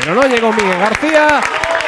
pero 0.00 0.14
no 0.14 0.22
llegó 0.26 0.52
Miguel 0.52 0.78
García. 0.78 1.40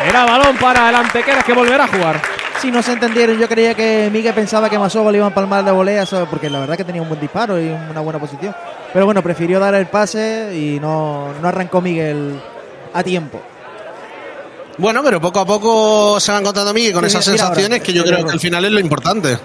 Era 0.08 0.24
balón 0.24 0.56
para 0.56 0.88
el 0.88 0.94
Antequera 0.94 1.42
que 1.42 1.52
volverá 1.52 1.84
a 1.84 1.88
jugar. 1.88 2.20
Sí, 2.60 2.70
no 2.70 2.82
se 2.82 2.92
entendieron. 2.92 3.38
Yo 3.38 3.48
creía 3.48 3.74
que 3.74 4.08
Miguel 4.12 4.32
pensaba 4.34 4.68
que 4.70 4.78
Masogo 4.78 5.10
le 5.10 5.18
iba 5.18 5.26
a 5.26 5.28
empalmar 5.28 5.64
de 5.64 5.70
volea, 5.70 6.04
porque 6.28 6.48
la 6.50 6.60
verdad 6.60 6.76
que 6.76 6.84
tenía 6.84 7.02
un 7.02 7.08
buen 7.08 7.20
disparo 7.20 7.60
y 7.60 7.68
una 7.68 8.00
buena 8.00 8.18
posición. 8.18 8.54
Pero 8.92 9.04
bueno, 9.04 9.22
prefirió 9.22 9.58
dar 9.60 9.74
el 9.74 9.86
pase 9.86 10.50
y 10.54 10.78
no, 10.80 11.28
no 11.40 11.48
arrancó 11.48 11.80
Miguel 11.80 12.40
a 12.94 13.02
tiempo. 13.02 13.40
Bueno, 14.78 15.02
pero 15.04 15.20
poco 15.20 15.40
a 15.40 15.46
poco 15.46 16.18
se 16.20 16.32
va 16.32 16.38
encontrando 16.38 16.72
Miguel 16.72 16.92
con 16.94 17.02
Sí, 17.02 17.08
esas 17.08 17.28
mira 17.28 17.44
ahora. 17.44 17.54
sensaciones 17.56 17.82
que 17.86 17.92
yo 17.92 18.02
creo 18.04 18.24
que 18.24 18.32
al 18.32 18.40
final 18.40 18.64
es 18.64 18.70
lo 18.72 18.80
importante. 18.80 19.38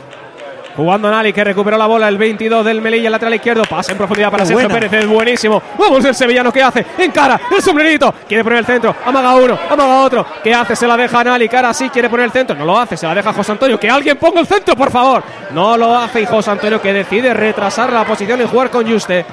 Jugando 0.76 1.10
Nali 1.10 1.32
que 1.32 1.44
recuperó 1.44 1.78
la 1.78 1.86
bola 1.86 2.10
el 2.10 2.18
22 2.18 2.66
del 2.66 2.82
Melilla, 2.82 3.10
lateral 3.10 3.36
izquierdo. 3.36 3.64
Pasa 3.70 3.94
en 3.94 3.98
profundidad 3.98 4.30
para 4.30 4.44
Qué 4.44 4.50
Sergio. 4.50 4.68
Pérez, 4.68 4.92
es 4.92 5.08
buenísimo. 5.08 5.62
Vamos 5.78 6.04
el 6.04 6.14
sevillano 6.14 6.52
que 6.52 6.62
hace. 6.62 6.86
Encara 6.98 7.40
el 7.50 7.62
sombrerito. 7.62 8.14
Quiere 8.28 8.44
poner 8.44 8.60
el 8.60 8.66
centro. 8.66 8.94
Amaga 9.06 9.36
uno, 9.36 9.58
amaga 9.70 10.02
otro. 10.04 10.26
¿Qué 10.44 10.54
hace? 10.54 10.76
Se 10.76 10.86
la 10.86 10.98
deja 10.98 11.24
Nali. 11.24 11.48
Cara 11.48 11.74
sí 11.74 11.90
quiere 11.90 12.10
poner 12.10 12.26
el 12.26 12.32
centro. 12.32 12.56
No 12.56 12.66
lo 12.66 12.78
hace. 12.78 12.98
Se 12.98 13.08
la 13.08 13.16
deja 13.16 13.32
José 13.32 13.54
Antonio. 13.54 13.80
Que 13.80 13.90
alguien 13.90 14.18
ponga 14.18 14.42
el 14.42 14.48
centro, 14.48 14.76
por 14.76 14.92
favor. 14.92 15.24
No 15.52 15.78
lo 15.78 15.98
hace. 15.98 16.22
Y 16.22 16.26
José 16.26 16.52
Antonio 16.52 16.82
que 16.82 16.92
decide 16.92 17.34
retrasar 17.34 17.94
la 17.94 18.04
posición 18.04 18.42
y 18.42 18.46
jugar 18.46 18.70
con 18.70 18.86
Juste. 18.90 19.26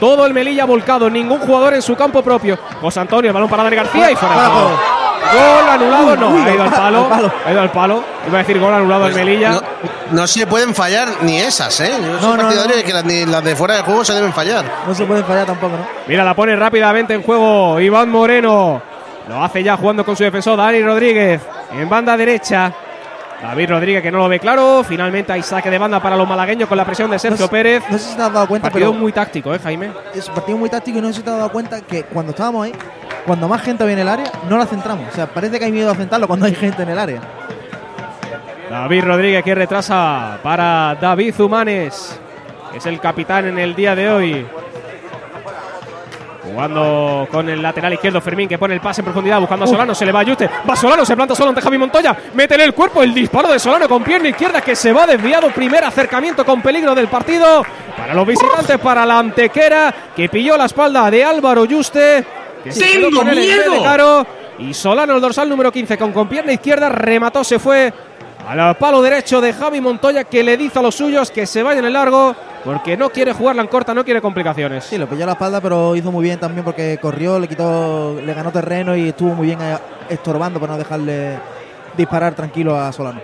Todo 0.00 0.26
el 0.26 0.34
Melilla 0.34 0.64
volcado, 0.64 1.08
ningún 1.08 1.38
jugador 1.38 1.74
en 1.74 1.82
su 1.82 1.94
campo 1.94 2.22
propio. 2.22 2.58
José 2.80 2.98
Antonio, 2.98 3.30
el 3.30 3.34
balón 3.34 3.48
para 3.48 3.62
Dani 3.62 3.76
García 3.76 4.10
y 4.10 4.16
fuera. 4.16 4.50
Gol 5.32 5.68
anulado, 5.68 6.16
no, 6.16 6.28
Uy, 6.30 6.42
ha 6.42 6.54
ido 6.54 6.62
al 6.62 6.68
al 6.68 6.74
palo, 6.74 7.08
palo. 7.08 7.32
ha 7.46 7.52
ido 7.52 7.60
al 7.60 7.70
palo. 7.70 8.04
Iba 8.26 8.38
a 8.38 8.42
decir 8.42 8.58
gol 8.60 8.74
anulado 8.74 9.04
al 9.04 9.14
Melilla. 9.14 9.50
No, 9.52 9.62
no 10.10 10.26
se 10.26 10.46
pueden 10.46 10.74
fallar 10.74 11.08
ni 11.22 11.38
esas, 11.38 11.80
¿eh? 11.80 11.90
Yo 12.00 12.18
soy 12.18 12.28
No, 12.30 12.36
no, 12.36 12.42
partidario 12.42 12.70
no. 12.70 12.76
de 12.76 12.84
que 12.84 12.92
las, 12.92 13.04
ni 13.04 13.24
las 13.26 13.42
de 13.44 13.56
fuera 13.56 13.74
de 13.76 13.82
juego 13.82 14.04
se 14.04 14.12
deben 14.14 14.32
fallar. 14.32 14.64
No 14.86 14.94
se 14.94 15.04
pueden 15.04 15.24
fallar 15.24 15.46
tampoco, 15.46 15.76
¿no? 15.76 15.86
Mira, 16.06 16.24
la 16.24 16.34
pone 16.34 16.54
rápidamente 16.56 17.14
en 17.14 17.22
juego 17.22 17.80
Iván 17.80 18.10
Moreno. 18.10 18.82
Lo 19.28 19.42
hace 19.42 19.62
ya 19.62 19.76
jugando 19.76 20.04
con 20.04 20.16
su 20.16 20.24
defensor 20.24 20.56
Dani 20.56 20.82
Rodríguez. 20.82 21.40
En 21.72 21.88
banda 21.88 22.16
derecha. 22.16 22.72
David 23.42 23.70
Rodríguez 23.70 24.02
que 24.02 24.12
no 24.12 24.18
lo 24.18 24.28
ve 24.28 24.38
claro. 24.38 24.84
Finalmente 24.84 25.32
hay 25.32 25.42
saque 25.42 25.68
de 25.68 25.78
banda 25.78 26.00
para 26.00 26.16
los 26.16 26.28
malagueños 26.28 26.68
con 26.68 26.78
la 26.78 26.84
presión 26.84 27.10
de 27.10 27.18
Sergio 27.18 27.46
No 27.46 27.50
Pérez. 27.50 27.82
No 27.90 27.98
sé 27.98 28.10
si 28.10 28.16
te 28.16 28.22
has 28.22 28.32
dado 28.32 28.46
cuenta, 28.46 28.70
Partido 28.70 28.92
pero 28.92 29.00
muy 29.00 29.12
táctico, 29.12 29.52
¿eh, 29.52 29.58
Jaime? 29.58 29.90
es 30.14 30.28
un 30.28 30.34
partido 30.34 30.56
muy 30.56 30.70
táctico 30.70 30.98
y 30.98 31.00
no 31.00 31.08
sé 31.08 31.14
si 31.14 31.22
te 31.22 31.30
has 31.30 31.36
dado 31.36 31.50
cuenta 31.50 31.80
que 31.80 32.04
cuando 32.04 32.30
estábamos 32.30 32.66
ahí, 32.66 32.72
cuando 33.26 33.48
más 33.48 33.60
gente 33.62 33.90
en 33.90 33.98
el 33.98 34.08
área, 34.08 34.30
no 34.48 34.56
la 34.56 34.66
centramos. 34.66 35.08
O 35.10 35.14
sea, 35.14 35.26
parece 35.26 35.58
que 35.58 35.64
hay 35.64 35.72
miedo 35.72 35.90
a 35.90 35.94
centrarlo 35.94 36.28
cuando 36.28 36.46
hay 36.46 36.54
gente 36.54 36.84
en 36.84 36.90
el 36.90 36.98
área. 36.98 37.20
David 38.70 39.04
Rodríguez 39.04 39.42
que 39.42 39.54
retrasa 39.54 40.38
para 40.42 40.96
David 41.00 41.34
Zumanes. 41.34 42.18
que 42.70 42.78
Es 42.78 42.86
el 42.86 43.00
capitán 43.00 43.46
en 43.46 43.58
el 43.58 43.74
día 43.74 43.94
de 43.96 44.08
hoy. 44.08 44.46
Jugando 46.52 47.26
con 47.30 47.48
el 47.48 47.62
lateral 47.62 47.94
izquierdo 47.94 48.20
Fermín 48.20 48.46
que 48.46 48.58
pone 48.58 48.74
el 48.74 48.80
pase 48.80 49.00
en 49.00 49.06
profundidad 49.06 49.40
buscando 49.40 49.64
a 49.64 49.68
Solano, 49.68 49.94
se 49.94 50.04
le 50.04 50.12
va 50.12 50.20
a 50.20 50.22
Yuste, 50.22 50.50
va 50.68 50.76
Solano, 50.76 51.04
se 51.04 51.16
planta 51.16 51.34
solo 51.34 51.48
ante 51.48 51.62
Javi 51.62 51.78
Montoya, 51.78 52.14
métele 52.34 52.64
el 52.64 52.74
cuerpo, 52.74 53.02
el 53.02 53.14
disparo 53.14 53.50
de 53.50 53.58
Solano 53.58 53.88
con 53.88 54.02
pierna 54.04 54.28
izquierda 54.28 54.60
que 54.60 54.76
se 54.76 54.92
va 54.92 55.06
desviado, 55.06 55.50
primer 55.50 55.82
acercamiento 55.82 56.44
con 56.44 56.60
peligro 56.60 56.94
del 56.94 57.08
partido 57.08 57.64
para 57.96 58.12
los 58.12 58.26
visitantes, 58.26 58.78
para 58.78 59.06
la 59.06 59.18
antequera 59.18 59.94
que 60.14 60.28
pilló 60.28 60.56
la 60.58 60.66
espalda 60.66 61.10
de 61.10 61.24
Álvaro 61.24 61.64
Yuste, 61.64 62.24
que 62.62 62.70
se 62.70 63.10
con 63.10 63.28
en 63.28 63.34
de 63.34 63.82
Caro, 63.82 64.26
y 64.58 64.74
Solano 64.74 65.14
el 65.14 65.20
dorsal 65.22 65.48
número 65.48 65.72
15 65.72 65.96
con, 65.96 66.12
con 66.12 66.28
pierna 66.28 66.52
izquierda 66.52 66.90
remató, 66.90 67.42
se 67.44 67.58
fue 67.58 67.92
al 68.46 68.76
palo 68.76 69.00
derecho 69.00 69.40
de 69.40 69.52
Javi 69.54 69.80
Montoya 69.80 70.24
que 70.24 70.42
le 70.42 70.56
dice 70.56 70.78
a 70.78 70.82
los 70.82 70.96
suyos 70.96 71.30
que 71.30 71.46
se 71.46 71.62
vayan 71.62 71.86
en 71.86 71.92
largo 71.94 72.34
porque 72.64 72.96
no 72.96 73.10
quiere 73.10 73.32
jugarla 73.32 73.62
en 73.62 73.68
corta, 73.68 73.94
no 73.94 74.04
quiere 74.04 74.20
complicaciones. 74.20 74.84
Sí, 74.84 74.98
lo 74.98 75.08
pilló 75.08 75.24
a 75.24 75.26
la 75.26 75.32
espalda, 75.32 75.60
pero 75.60 75.96
hizo 75.96 76.12
muy 76.12 76.24
bien 76.24 76.38
también 76.38 76.64
porque 76.64 76.98
corrió, 77.00 77.38
le 77.38 77.48
quitó, 77.48 78.20
le 78.20 78.34
ganó 78.34 78.52
terreno 78.52 78.96
y 78.96 79.08
estuvo 79.08 79.34
muy 79.34 79.46
bien 79.46 79.60
eh, 79.60 79.76
estorbando 80.08 80.60
para 80.60 80.72
no 80.72 80.78
dejarle 80.78 81.38
disparar 81.96 82.34
tranquilo 82.34 82.78
a 82.78 82.92
Solano. 82.92 83.20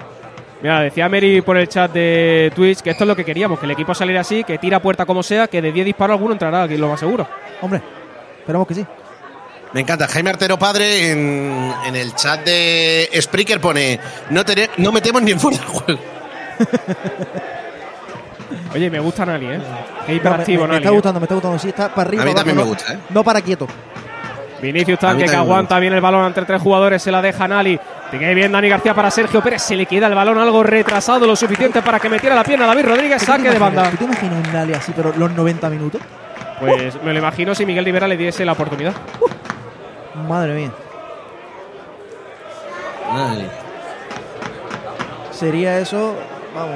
Mira, 0.60 0.80
decía 0.80 1.08
Mary 1.08 1.40
por 1.40 1.56
el 1.56 1.68
chat 1.68 1.92
de 1.92 2.52
Twitch 2.54 2.80
que 2.80 2.90
esto 2.90 3.04
es 3.04 3.08
lo 3.08 3.14
que 3.14 3.24
queríamos, 3.24 3.60
que 3.60 3.66
el 3.66 3.70
equipo 3.70 3.94
saliera 3.94 4.22
así, 4.22 4.42
que 4.42 4.58
tira 4.58 4.82
puerta 4.82 5.06
como 5.06 5.22
sea, 5.22 5.46
que 5.46 5.62
de 5.62 5.70
10 5.70 5.86
disparos 5.86 6.14
alguno 6.14 6.32
entrará, 6.32 6.64
aquí 6.64 6.76
lo 6.76 6.88
más 6.88 6.98
seguro. 6.98 7.26
Hombre, 7.60 7.80
esperamos 8.40 8.66
que 8.66 8.74
sí. 8.74 8.86
Me 9.72 9.82
encanta. 9.82 10.08
Jaime 10.08 10.30
Artero 10.30 10.58
Padre 10.58 11.12
en, 11.12 11.72
en 11.86 11.94
el 11.94 12.14
chat 12.14 12.44
de 12.44 13.08
Spreaker 13.20 13.60
pone: 13.60 14.00
no, 14.30 14.92
metemos 14.92 15.22
ni 15.22 15.32
en 15.32 15.40
fuera 15.40 15.58
de 15.58 15.64
juego. 15.64 16.00
Oye, 18.74 18.90
me 18.90 18.98
gusta 19.00 19.26
Nali, 19.26 19.46
¿eh? 19.46 19.58
Qué 19.58 19.58
No, 19.60 20.06
me, 20.08 20.14
hiperactivo 20.14 20.62
me- 20.62 20.68
me 20.68 20.72
Nali. 20.74 20.78
está 20.84 20.88
¿eh? 20.88 20.92
gustando, 20.94 21.20
me 21.20 21.24
está 21.24 21.34
gustando. 21.34 21.58
Sí, 21.58 21.68
está 21.68 21.88
para 21.94 22.08
arriba. 22.08 22.22
A 22.22 22.24
mí 22.26 22.30
abajo, 22.32 22.44
también 22.46 22.56
me 22.56 22.70
gusta, 22.70 22.92
¿eh? 22.94 22.98
No 23.10 23.22
para 23.24 23.40
quieto. 23.42 23.66
Vinicius 24.60 24.98
Tanque 24.98 25.24
que 25.26 25.36
aguanta 25.36 25.78
bien 25.78 25.92
el 25.92 26.00
balón 26.00 26.26
entre 26.26 26.44
tres 26.44 26.60
jugadores, 26.60 27.00
se 27.02 27.12
la 27.12 27.22
deja 27.22 27.46
Nali. 27.46 27.78
Sigue 28.10 28.34
bien 28.34 28.50
Dani 28.50 28.68
García 28.68 28.94
para 28.94 29.10
Sergio 29.10 29.40
Pérez, 29.42 29.62
se 29.62 29.76
le 29.76 29.86
queda 29.86 30.06
el 30.08 30.14
balón 30.14 30.38
algo 30.38 30.62
retrasado, 30.62 31.26
lo 31.26 31.36
suficiente 31.36 31.80
para 31.82 32.00
que 32.00 32.08
metiera 32.08 32.34
la 32.34 32.42
pierna 32.42 32.66
David 32.66 32.86
Rodríguez, 32.86 33.18
¿Tú 33.20 33.26
te 33.26 33.32
saque 33.32 33.50
de 33.50 33.58
banda. 33.58 33.90
¿Tú 33.90 33.96
te 33.98 34.04
imaginas 34.04 34.46
un 34.46 34.52
Nali 34.52 34.72
así, 34.72 34.92
pero 34.96 35.12
los 35.16 35.30
90 35.30 35.68
minutos? 35.70 36.00
Pues 36.58 37.00
me 37.04 37.12
lo 37.12 37.18
imagino 37.20 37.54
si 37.54 37.64
Miguel 37.66 37.84
Rivera 37.84 38.08
le 38.08 38.16
diese 38.16 38.44
la 38.44 38.52
oportunidad. 38.52 38.94
Madre 40.26 40.54
mía. 40.54 40.70
Sería 45.30 45.78
eso, 45.78 46.14
vamos. 46.54 46.74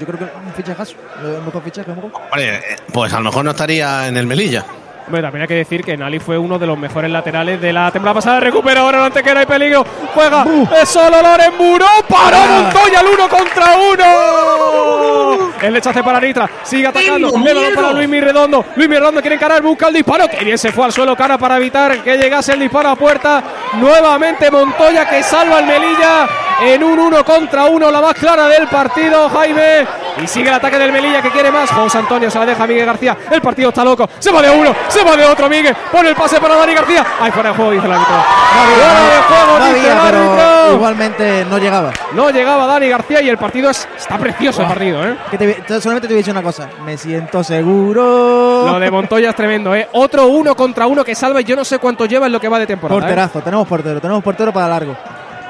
Yo 0.00 0.06
creo 0.06 0.18
que 0.18 0.24
un 0.24 0.54
fichajazo. 0.54 0.94
El 1.22 1.42
mejor 1.42 1.62
fichaje. 1.62 1.90
Hombre, 1.90 2.56
eh, 2.56 2.76
pues 2.92 3.12
a 3.12 3.18
lo 3.18 3.24
mejor 3.24 3.44
no 3.44 3.50
estaría 3.50 4.08
en 4.08 4.16
el 4.16 4.26
Melilla. 4.26 4.64
Bueno, 5.08 5.26
también 5.26 5.42
hay 5.42 5.48
que 5.48 5.54
decir 5.54 5.82
que 5.82 5.96
Nali 5.96 6.20
fue 6.20 6.38
uno 6.38 6.58
de 6.58 6.66
los 6.66 6.78
mejores 6.78 7.10
laterales 7.10 7.60
de 7.60 7.72
la 7.72 7.90
temporada 7.90 8.14
pasada. 8.14 8.40
Recupera 8.40 8.80
ahora 8.80 8.98
el 8.98 9.04
Antequera 9.04 9.40
hay 9.40 9.46
peligro. 9.46 9.84
Juega. 10.14 10.46
Es 10.80 10.88
solo 10.88 11.20
Loren 11.20 11.56
Muro. 11.58 11.86
Para 12.08 12.46
Montoya 12.46 13.00
el 13.00 13.06
uno 13.08 13.28
contra 13.28 13.76
uno. 13.76 15.52
El 15.60 15.74
rechace 15.74 16.02
para 16.02 16.20
Nitra. 16.20 16.48
Sigue 16.62 16.86
atacando. 16.86 17.36
Miedo. 17.38 17.60
para 17.74 17.92
Luis 17.92 18.08
Mirredondo. 18.08 18.64
Luis 18.76 18.88
Mirredondo 18.88 19.20
quiere 19.20 19.34
encarar. 19.36 19.60
Busca 19.62 19.88
el 19.88 19.94
disparo. 19.94 20.28
Que 20.28 20.44
bien 20.44 20.56
se 20.56 20.72
fue 20.72 20.84
al 20.84 20.92
suelo 20.92 21.16
cara 21.16 21.36
para 21.36 21.56
evitar 21.56 22.02
que 22.02 22.16
llegase 22.16 22.52
el 22.52 22.60
disparo 22.60 22.90
a 22.90 22.96
puerta. 22.96 23.42
Nuevamente 23.74 24.50
Montoya 24.50 25.08
que 25.08 25.22
salva 25.22 25.58
al 25.58 25.66
Melilla 25.66 26.28
en 26.62 26.82
un 26.84 26.98
uno 26.98 27.24
contra 27.24 27.64
uno. 27.66 27.90
La 27.90 28.00
más 28.00 28.14
clara 28.14 28.46
del 28.48 28.66
partido, 28.68 29.28
Jaime. 29.30 29.86
Y 30.22 30.26
sigue 30.26 30.48
el 30.48 30.54
ataque 30.54 30.78
del 30.78 30.92
Melilla 30.92 31.22
que 31.22 31.30
quiere 31.30 31.50
más. 31.50 31.70
José 31.70 31.98
Antonio 31.98 32.30
se 32.30 32.38
la 32.38 32.46
deja 32.46 32.64
a 32.64 32.66
Miguel 32.66 32.86
García. 32.86 33.16
El 33.30 33.40
partido 33.40 33.68
está 33.70 33.84
loco. 33.84 34.08
Se 34.18 34.30
va 34.30 34.42
de 34.42 34.50
uno. 34.50 34.74
Se 34.88 35.02
va 35.04 35.16
de 35.16 35.24
otro. 35.24 35.48
Miguel 35.48 35.74
pone 35.90 36.08
el 36.10 36.14
pase 36.16 36.40
para 36.40 36.56
Dani 36.56 36.74
García. 36.74 37.04
Ahí 37.20 37.30
fuera 37.30 37.50
de 37.50 37.54
juego, 37.56 37.70
dice 37.72 37.86
el 37.86 37.92
árbitro. 37.92 38.14
Fuera 38.14 39.00
de 39.00 39.22
juego, 39.22 39.58
No 39.58 39.64
dice 39.66 39.78
el 39.86 39.98
había, 39.98 40.02
pero 40.10 40.18
árbitro. 40.32 40.74
igualmente 40.74 41.44
no 41.48 41.58
llegaba. 41.58 41.92
No 42.12 42.30
llegaba 42.30 42.66
Dani 42.66 42.88
García 42.88 43.22
y 43.22 43.28
el 43.28 43.38
partido 43.38 43.70
es- 43.70 43.88
está 43.96 44.18
precioso 44.18 44.62
el 44.62 44.68
partido, 44.68 45.04
¿eh? 45.06 45.16
Que 45.30 45.38
te 45.38 45.80
solamente 45.80 46.08
te 46.08 46.14
voy 46.14 46.18
a 46.18 46.22
decir 46.22 46.32
una 46.32 46.42
cosa. 46.42 46.68
Me 46.84 46.96
siento 46.98 47.42
seguro. 47.44 48.66
Lo 48.66 48.78
de 48.78 48.90
Montoya 48.90 49.30
es 49.30 49.36
tremendo, 49.36 49.74
¿eh? 49.74 49.88
Otro 49.92 50.26
uno 50.26 50.54
contra 50.54 50.86
uno 50.86 51.04
que 51.04 51.14
salva 51.14 51.40
y 51.40 51.44
yo 51.44 51.56
no 51.56 51.64
sé 51.64 51.78
cuánto 51.78 52.04
lleva 52.06 52.26
en 52.26 52.32
lo 52.32 52.40
que 52.40 52.48
va 52.48 52.58
de 52.58 52.66
temporada. 52.66 52.98
¿eh? 52.98 53.02
Porterazo, 53.02 53.40
tenemos 53.40 53.66
portero, 53.66 54.00
tenemos 54.00 54.22
portero 54.22 54.52
para 54.52 54.68
largo. 54.68 54.96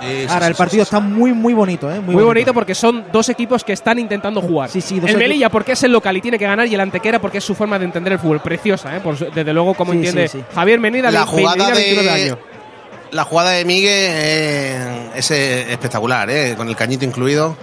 Sí, 0.01 0.26
Ahora, 0.28 0.46
sí, 0.46 0.51
el 0.51 0.57
partido 0.57 0.82
está 0.82 0.98
muy, 1.01 1.32
muy 1.32 1.53
bonito, 1.55 1.90
¿eh? 1.92 2.01
Muy, 2.01 2.14
Muy, 2.14 2.24
bonito 2.24 2.55
porque 2.55 2.74
son 2.74 3.05
dos 3.12 3.28
equipos 3.28 3.62
que 3.64 3.72
están 3.72 3.98
intentando 3.98 4.40
jugar. 4.40 4.70
Sí, 4.70 4.82
el 5.07 5.16
Melilla 5.16 5.48
porque 5.51 5.72
es 5.72 5.82
el 5.82 5.92
local 5.92 6.16
y 6.16 6.20
tiene 6.20 6.38
que 6.38 6.46
ganar 6.46 6.66
y 6.66 6.74
el 6.74 6.80
Antequera 6.80 7.18
porque 7.20 7.38
es 7.38 7.44
su 7.44 7.55
forma 7.55 7.78
de 7.78 7.84
entender 7.84 8.14
el 8.14 8.18
fútbol. 8.18 8.40
Preciosa, 8.40 8.96
¿eh? 8.96 9.01
Por 9.01 9.18
desde 9.18 9.53
luego, 9.53 9.74
como 9.74 9.92
Sí, 9.92 9.98
entiende 9.98 10.28
sí, 10.28 10.38
sí. 10.38 10.44
Javier 10.55 10.80
Menida, 10.80 11.11
La 11.11 11.26
jugada 11.26 11.57
Menida, 11.57 11.74
29 11.74 12.03
de, 12.18 12.22
años. 12.24 12.38
la 13.11 13.24
jugada 13.24 13.51
de 13.51 13.64
Miguel 13.64 14.11
eh, 14.12 15.11
es 15.16 15.30
eh, 15.30 15.72
espectacular, 15.72 16.30
eh, 16.30 16.55
con 16.57 16.68
el 16.68 16.76
cañito 16.76 17.05
incluido. 17.05 17.57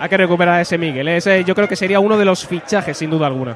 Hay 0.00 0.08
que 0.08 0.16
recuperar 0.16 0.56
a 0.56 0.60
ese 0.60 0.76
Miguel. 0.78 1.06
¿eh? 1.08 1.16
Ese 1.18 1.44
yo 1.44 1.54
creo 1.54 1.68
que 1.68 1.76
sería 1.76 2.00
uno 2.00 2.18
de 2.18 2.24
los 2.24 2.46
fichajes, 2.46 2.96
sin 2.98 3.08
duda 3.10 3.26
alguna. 3.28 3.54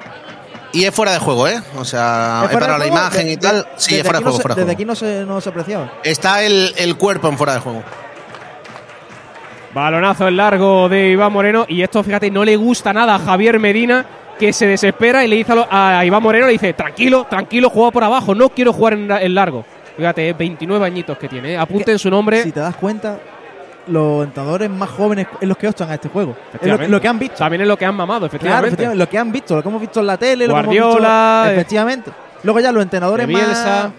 Y 0.72 0.84
es 0.84 0.94
fuera 0.94 1.12
de 1.12 1.18
juego, 1.18 1.48
¿eh? 1.48 1.60
O 1.76 1.84
sea, 1.84 2.42
¿Es 2.50 2.58
de 2.60 2.60
la 2.78 2.86
imagen 2.86 3.26
De- 3.26 3.32
y 3.32 3.36
tal. 3.36 3.62
de- 3.62 3.68
Sí, 3.76 3.96
desde 3.96 4.00
es 4.00 4.02
fuera 4.04 4.18
de 4.18 4.18
aquí 4.18 4.24
no 4.24 4.30
juego, 4.30 4.36
se- 4.36 4.42
fuera 4.42 4.54
de 4.54 4.60
Desde 4.60 4.74
juego. 4.74 4.76
aquí 4.76 4.84
no 4.84 4.94
se, 4.94 5.24
no 5.26 5.40
se 5.40 5.48
apreciaba. 5.48 5.92
Está 6.04 6.42
el, 6.44 6.74
el 6.76 6.96
cuerpo 6.96 7.28
en 7.28 7.36
fuera 7.38 7.54
de 7.54 7.60
juego. 7.60 7.82
Balonazo 9.76 10.26
en 10.26 10.38
largo 10.38 10.88
de 10.88 11.10
Iván 11.10 11.30
Moreno. 11.30 11.66
Y 11.68 11.82
esto, 11.82 12.02
fíjate, 12.02 12.30
no 12.30 12.46
le 12.46 12.56
gusta 12.56 12.94
nada 12.94 13.16
a 13.16 13.18
Javier 13.18 13.60
Medina, 13.60 14.06
que 14.38 14.50
se 14.54 14.66
desespera 14.66 15.22
y 15.22 15.28
le 15.28 15.36
dice 15.36 15.52
a, 15.70 16.02
Iván 16.02 16.22
Moreno, 16.22 16.46
le 16.46 16.52
dice, 16.52 16.72
tranquilo, 16.72 17.26
tranquilo, 17.28 17.68
juega 17.68 17.90
por 17.90 18.02
abajo, 18.02 18.34
no 18.34 18.48
quiero 18.48 18.72
jugar 18.72 18.94
en, 18.94 19.10
en 19.10 19.34
largo. 19.34 19.66
Fíjate, 19.94 20.30
eh, 20.30 20.32
29 20.32 20.86
añitos 20.86 21.18
que 21.18 21.28
tiene, 21.28 21.52
eh. 21.52 21.58
apunten 21.58 21.98
su 21.98 22.08
nombre. 22.08 22.42
Si 22.42 22.52
te 22.52 22.60
das 22.60 22.74
cuenta, 22.76 23.18
los 23.88 24.24
entrenadores 24.24 24.70
más 24.70 24.88
jóvenes 24.88 25.26
es 25.42 25.46
los 25.46 25.58
que 25.58 25.68
optan 25.68 25.90
a 25.90 25.94
este 25.94 26.08
juego. 26.08 26.34
Es 26.58 26.88
lo, 26.88 26.98
que 26.98 27.08
han 27.08 27.18
visto. 27.18 27.36
También 27.36 27.60
es 27.60 27.68
lo 27.68 27.76
que 27.76 27.84
han 27.84 27.94
mamado, 27.94 28.30
Claro, 28.30 28.66
efectivamente. 28.68 28.96
lo 28.96 29.08
que 29.10 29.18
han 29.18 29.30
visto, 29.30 29.56
lo 29.56 29.62
que 29.62 29.68
hemos 29.68 29.80
visto 29.82 30.00
en 30.00 30.06
la 30.06 30.16
tele, 30.16 30.46
lo 30.46 30.54
que 30.54 30.62
Guardiola, 30.62 30.86
hemos 30.86 31.48
eh. 31.48 31.50
visto. 31.50 31.60
Efectivamente. 31.60 32.10
Luego 32.44 32.60
ya 32.60 32.72
los 32.72 32.82
entrenadores 32.82 33.28
más. 33.28 33.90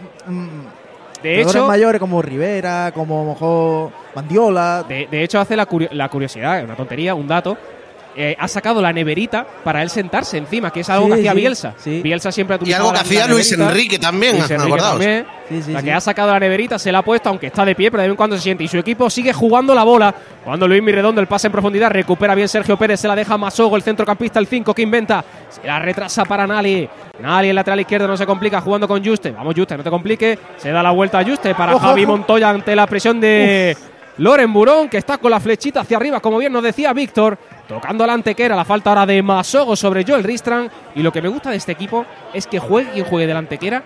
De 1.24 1.41
hecho, 1.41 1.68
mayores 1.68 1.99
como 1.99 2.22
Rivera, 2.22 2.91
como 2.93 3.26
mejor 3.26 3.91
Mandiola. 4.15 4.84
de, 4.88 5.07
de 5.09 5.24
hecho, 5.24 5.39
hace 5.39 5.55
la, 5.55 5.65
curio- 5.68 5.89
la 5.91 6.09
curiosidad, 6.09 6.63
una 6.63 6.76
tontería, 6.76 7.15
un 7.15 7.28
dato. 7.28 7.57
Eh, 8.20 8.36
ha 8.39 8.47
sacado 8.47 8.82
la 8.82 8.91
neverita 8.91 9.45
para 9.63 9.84
él 9.84 9.91
sentarse 9.91 10.38
encima, 10.39 10.72
que 10.72 10.80
es 10.80 10.89
algo 10.89 11.05
Sí, 11.05 11.11
que 11.11 11.20
hacía 11.20 11.32
sí, 11.34 11.38
Bielsa. 11.38 11.74
sí. 11.78 12.01
Bielsa 12.01 12.32
siempre 12.32 12.55
ha 12.55 12.59
Y 12.68 12.74
algo 12.74 12.91
que 12.91 12.97
hacía 12.97 13.28
Luis. 13.28 13.51
Enrique 13.51 13.99
también, 13.99 14.38
Luis 14.38 14.49
Enrique 14.49 14.78
también. 14.80 15.26
Sí, 15.47 15.61
sí, 15.61 15.72
la 15.72 15.80
sí. 15.80 15.86
que 15.86 15.93
ha 15.93 16.01
sacado 16.01 16.34
la 16.34 16.39
neverita 16.39 16.78
se 16.80 16.91
la 16.91 16.97
ha 16.97 17.03
puesto, 17.03 17.30
aunque 17.30 17.47
está 17.47 17.63
de 17.63 17.76
pie, 17.76 17.89
pero 17.91 18.01
de 18.01 18.07
vez 18.09 18.13
en 18.13 18.18
cuando 18.18 18.36
se 18.36 18.41
siente. 18.41 18.63
Y 18.63 18.68
su 18.68 18.78
equipo 18.80 19.09
sigue 19.09 19.32
jugando 19.34 19.74
la 19.76 19.84
bola. 19.84 20.13
Cuando 20.43 20.68
Luis 20.68 20.82
Mirredondo 20.82 21.22
el 21.22 21.28
pase 21.28 21.47
en 21.47 21.53
profundidad, 21.53 21.91
recupera 21.91 22.34
bien 22.36 22.49
Sergio 22.49 22.76
Pérez, 22.76 22.99
se 22.99 23.07
la 23.07 23.15
deja 23.15 23.38
Masogo, 23.38 23.76
el 23.76 23.84
centrocampista, 23.84 24.39
el 24.39 24.47
5 24.47 24.74
que 24.74 24.82
inventa. 24.82 25.24
Se 25.49 25.65
la 25.65 25.78
retrasa 25.80 26.26
para 26.26 26.47
Nali. 26.47 26.89
Nali, 27.20 27.49
el 27.49 27.55
lateral 27.55 27.80
izquierdo, 27.80 28.07
no 28.07 28.18
se 28.18 28.26
complica 28.26 28.59
jugando 28.61 28.88
con 28.88 29.03
Juste. 29.05 29.32
Vamos, 29.32 29.53
Juste, 29.55 29.78
no 29.78 29.84
te 29.84 29.89
complique. 29.91 30.38
Se 30.57 30.72
da 30.72 30.82
la 30.84 30.91
vuelta 30.91 31.20
a 31.20 31.24
Juste 31.24 31.53
para 31.55 31.76
Ojo, 31.76 31.86
Javi 31.86 32.03
ojo. 32.03 32.11
Montoya 32.13 32.49
ante 32.49 32.76
la 32.76 32.88
presión 32.88 33.22
de 33.22 33.78
Loren 34.18 34.51
Burón, 34.51 34.89
que 34.89 34.97
está 34.97 35.18
con 35.20 35.30
la 35.30 35.39
flechita 35.39 35.82
hacia 35.82 35.97
arriba, 35.97 36.20
como 36.20 36.38
bien 36.39 36.51
nos 36.51 36.63
decía 36.63 36.91
Víctor. 36.93 37.38
Tocando 37.68 38.07
la 38.07 38.13
antequera, 38.13 38.55
la 38.55 38.65
falta 38.65 38.89
ahora 38.89 39.05
de 39.05 39.22
Masogo 39.22 39.76
sobre 39.76 40.03
Joel 40.05 40.24
Ristran. 40.24 40.70
Y 40.95 41.03
lo 41.03 41.11
que 41.11 41.22
me 41.22 41.30
gusta 41.30 41.51
de 41.51 41.57
este 41.57 41.74
equipo 41.74 42.05
es 42.34 42.47
que 42.47 42.59
juegue 42.59 42.91
quien 42.91 43.05
juegue 43.05 43.28
de 43.28 43.34
la 43.34 43.39
antequera, 43.39 43.84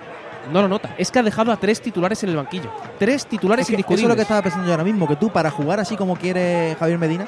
no 0.53 0.61
lo 0.61 0.67
nota. 0.67 0.95
Es 0.97 1.11
que 1.11 1.19
ha 1.19 1.23
dejado 1.23 1.51
a 1.51 1.57
tres 1.57 1.82
titulares 1.82 2.23
en 2.23 2.29
el 2.29 2.36
banquillo. 2.38 2.71
Tres 2.97 3.25
titulares 3.25 3.63
Es 3.63 3.67
que 3.67 3.73
eso 3.73 3.79
indiscutibles. 3.79 4.03
es 4.03 4.09
lo 4.09 4.15
que 4.15 4.21
estaba 4.21 4.41
pensando 4.41 4.67
yo 4.67 4.73
ahora 4.73 4.84
mismo, 4.84 5.07
que 5.07 5.15
tú 5.15 5.29
para 5.32 5.49
jugar 5.49 5.79
así 5.79 5.95
como 5.97 6.15
quiere 6.15 6.75
Javier 6.79 6.97
Medina, 6.99 7.25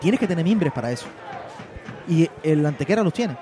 tienes 0.00 0.20
que 0.20 0.26
tener 0.26 0.44
miembros 0.44 0.72
para 0.72 0.92
eso. 0.92 1.06
Y 2.08 2.28
el 2.44 2.64
Antequera 2.64 3.02
los 3.02 3.12
tiene. 3.12 3.36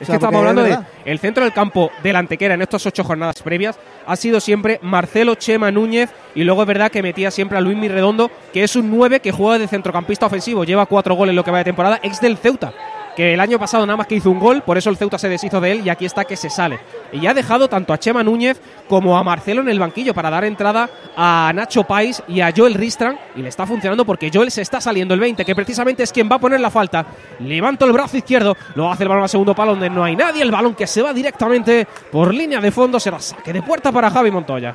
Es 0.00 0.06
sea, 0.06 0.14
que 0.14 0.24
estamos 0.24 0.38
hablando 0.38 0.64
es 0.64 0.78
de 0.78 0.84
el 1.04 1.18
centro 1.18 1.44
del 1.44 1.52
campo 1.52 1.90
del 2.02 2.16
Antequera 2.16 2.54
en 2.54 2.62
estas 2.62 2.86
ocho 2.86 3.04
jornadas 3.04 3.42
previas 3.42 3.78
ha 4.06 4.16
sido 4.16 4.40
siempre 4.40 4.78
Marcelo 4.82 5.34
Chema 5.34 5.70
Núñez 5.70 6.10
y 6.34 6.42
luego 6.44 6.62
es 6.62 6.68
verdad 6.68 6.90
que 6.90 7.02
metía 7.02 7.30
siempre 7.30 7.58
a 7.58 7.60
Luis 7.60 7.76
Mirredondo, 7.76 8.30
que 8.52 8.64
es 8.64 8.76
un 8.76 8.90
9 8.90 9.20
que 9.20 9.30
juega 9.30 9.58
de 9.58 9.68
centrocampista 9.68 10.26
ofensivo, 10.26 10.64
lleva 10.64 10.86
cuatro 10.86 11.14
goles 11.14 11.32
en 11.32 11.36
lo 11.36 11.44
que 11.44 11.50
va 11.50 11.58
de 11.58 11.64
temporada, 11.64 12.00
ex 12.02 12.20
del 12.20 12.38
Ceuta, 12.38 12.72
que 13.20 13.34
el 13.34 13.40
año 13.40 13.58
pasado 13.58 13.84
nada 13.84 13.98
más 13.98 14.06
que 14.06 14.14
hizo 14.14 14.30
un 14.30 14.38
gol, 14.38 14.62
por 14.62 14.78
eso 14.78 14.88
el 14.88 14.96
Ceuta 14.96 15.18
se 15.18 15.28
deshizo 15.28 15.60
de 15.60 15.72
él 15.72 15.82
y 15.84 15.90
aquí 15.90 16.06
está 16.06 16.24
que 16.24 16.36
se 16.36 16.48
sale. 16.48 16.80
Y 17.12 17.26
ha 17.26 17.34
dejado 17.34 17.68
tanto 17.68 17.92
a 17.92 17.98
Chema 17.98 18.24
Núñez 18.24 18.58
como 18.88 19.18
a 19.18 19.22
Marcelo 19.22 19.60
en 19.60 19.68
el 19.68 19.78
banquillo 19.78 20.14
para 20.14 20.30
dar 20.30 20.42
entrada 20.46 20.88
a 21.14 21.52
Nacho 21.54 21.84
Pais 21.84 22.22
y 22.28 22.40
a 22.40 22.50
Joel 22.56 22.72
Ristran 22.72 23.18
y 23.36 23.42
le 23.42 23.50
está 23.50 23.66
funcionando 23.66 24.06
porque 24.06 24.30
Joel 24.32 24.50
se 24.50 24.62
está 24.62 24.80
saliendo 24.80 25.12
el 25.12 25.20
20, 25.20 25.44
que 25.44 25.54
precisamente 25.54 26.02
es 26.02 26.12
quien 26.12 26.30
va 26.32 26.36
a 26.36 26.38
poner 26.38 26.60
la 26.60 26.70
falta. 26.70 27.04
Levanto 27.40 27.84
el 27.84 27.92
brazo 27.92 28.16
izquierdo, 28.16 28.56
lo 28.74 28.90
hace 28.90 29.02
el 29.02 29.10
balón 29.10 29.24
al 29.24 29.28
segundo 29.28 29.54
palo 29.54 29.72
donde 29.72 29.90
no 29.90 30.02
hay 30.02 30.16
nadie, 30.16 30.40
el 30.40 30.50
balón 30.50 30.74
que 30.74 30.86
se 30.86 31.02
va 31.02 31.12
directamente 31.12 31.86
por 32.10 32.32
línea 32.32 32.58
de 32.58 32.70
fondo 32.70 32.98
será 32.98 33.20
saque 33.20 33.52
de 33.52 33.60
puerta 33.60 33.92
para 33.92 34.10
Javi 34.10 34.30
Montoya. 34.30 34.74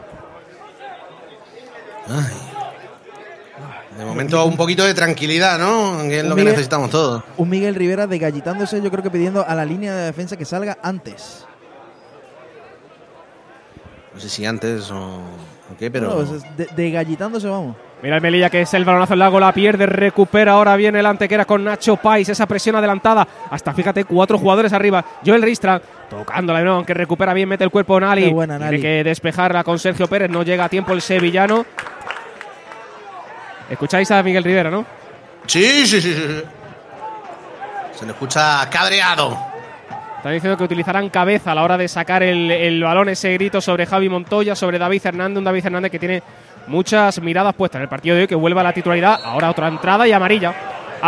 De 3.97 4.03
momento 4.03 4.45
un 4.45 4.57
poquito 4.57 4.83
de 4.83 4.93
tranquilidad, 4.93 5.57
¿no? 5.57 6.01
Que 6.03 6.19
es 6.19 6.23
lo 6.25 6.35
que 6.35 6.41
Miguel- 6.41 6.53
necesitamos 6.53 6.89
todos. 6.89 7.23
Un 7.37 7.49
Miguel 7.49 7.75
Rivera 7.75 8.07
degallitándose, 8.07 8.81
yo 8.81 8.91
creo 8.91 9.01
que 9.03 9.09
pidiendo 9.09 9.45
a 9.47 9.55
la 9.55 9.63
línea 9.63 9.93
de 9.95 10.05
defensa 10.05 10.35
que 10.35 10.43
salga 10.45 10.77
antes. 10.83 11.45
No 14.13 14.19
sé 14.19 14.29
si 14.29 14.45
antes 14.45 14.91
o, 14.91 14.97
o 15.17 15.77
qué, 15.77 15.91
pero... 15.91 16.09
No, 16.09 16.15
pues 16.15 16.31
es 16.43 16.57
de- 16.57 16.67
degallitándose, 16.75 17.47
vamos. 17.47 17.75
Mira 18.01 18.17
el 18.17 18.21
Melilla 18.21 18.49
que 18.49 18.61
es 18.61 18.73
el 18.73 18.85
balonazo 18.85 19.13
al 19.13 19.19
lago, 19.19 19.39
la 19.39 19.51
pierde, 19.53 19.85
recupera 19.85 20.51
ahora 20.53 20.75
viene 20.75 20.99
el 20.99 21.05
antequera 21.05 21.45
con 21.45 21.63
Nacho 21.63 21.95
Pais, 21.95 22.27
esa 22.29 22.45
presión 22.45 22.75
adelantada, 22.75 23.27
hasta 23.49 23.73
fíjate, 23.73 24.03
cuatro 24.05 24.37
jugadores 24.37 24.73
arriba, 24.73 25.03
Joel 25.25 25.41
Ristra 25.41 25.81
tocándola 26.09 26.59
de 26.59 26.65
nuevo, 26.65 26.77
aunque 26.77 26.93
recupera 26.93 27.33
bien, 27.33 27.49
mete 27.49 27.63
el 27.63 27.71
cuerpo 27.71 27.99
Nali, 27.99 28.25
Qué 28.25 28.33
buena, 28.33 28.57
tiene 28.57 28.71
Nali. 28.73 28.81
que 28.81 29.03
despejarla 29.03 29.63
con 29.63 29.79
Sergio 29.79 30.07
Pérez, 30.07 30.29
no 30.29 30.43
llega 30.43 30.65
a 30.65 30.69
tiempo 30.69 30.91
el 30.93 31.01
sevillano. 31.01 31.65
Escucháis 33.69 34.09
a 34.11 34.21
Miguel 34.23 34.43
Rivera, 34.43 34.69
¿no? 34.69 34.85
Sí, 35.47 35.85
sí, 35.87 36.01
sí, 36.01 36.13
sí. 36.13 36.43
Se 37.93 38.05
le 38.05 38.11
escucha 38.11 38.69
cabreado. 38.69 39.37
Están 40.17 40.33
diciendo 40.33 40.57
que 40.57 40.63
utilizarán 40.63 41.09
cabeza 41.09 41.51
a 41.51 41.55
la 41.55 41.63
hora 41.63 41.77
de 41.77 41.87
sacar 41.87 42.23
el, 42.23 42.49
el 42.49 42.83
balón, 42.83 43.09
ese 43.09 43.31
grito 43.33 43.61
sobre 43.61 43.85
Javi 43.85 44.09
Montoya, 44.09 44.55
sobre 44.55 44.79
David 44.79 45.05
Hernández, 45.05 45.37
un 45.37 45.43
David 45.43 45.65
Hernández 45.65 45.91
que 45.91 45.99
tiene 45.99 46.23
muchas 46.67 47.21
miradas 47.21 47.53
puestas 47.53 47.79
en 47.79 47.83
el 47.83 47.89
partido 47.89 48.15
de 48.15 48.23
hoy, 48.23 48.27
que 48.27 48.35
vuelva 48.35 48.61
a 48.61 48.63
la 48.63 48.73
titularidad, 48.73 49.19
ahora 49.23 49.51
otra 49.51 49.67
entrada 49.67 50.07
y 50.07 50.11
amarilla. 50.11 50.53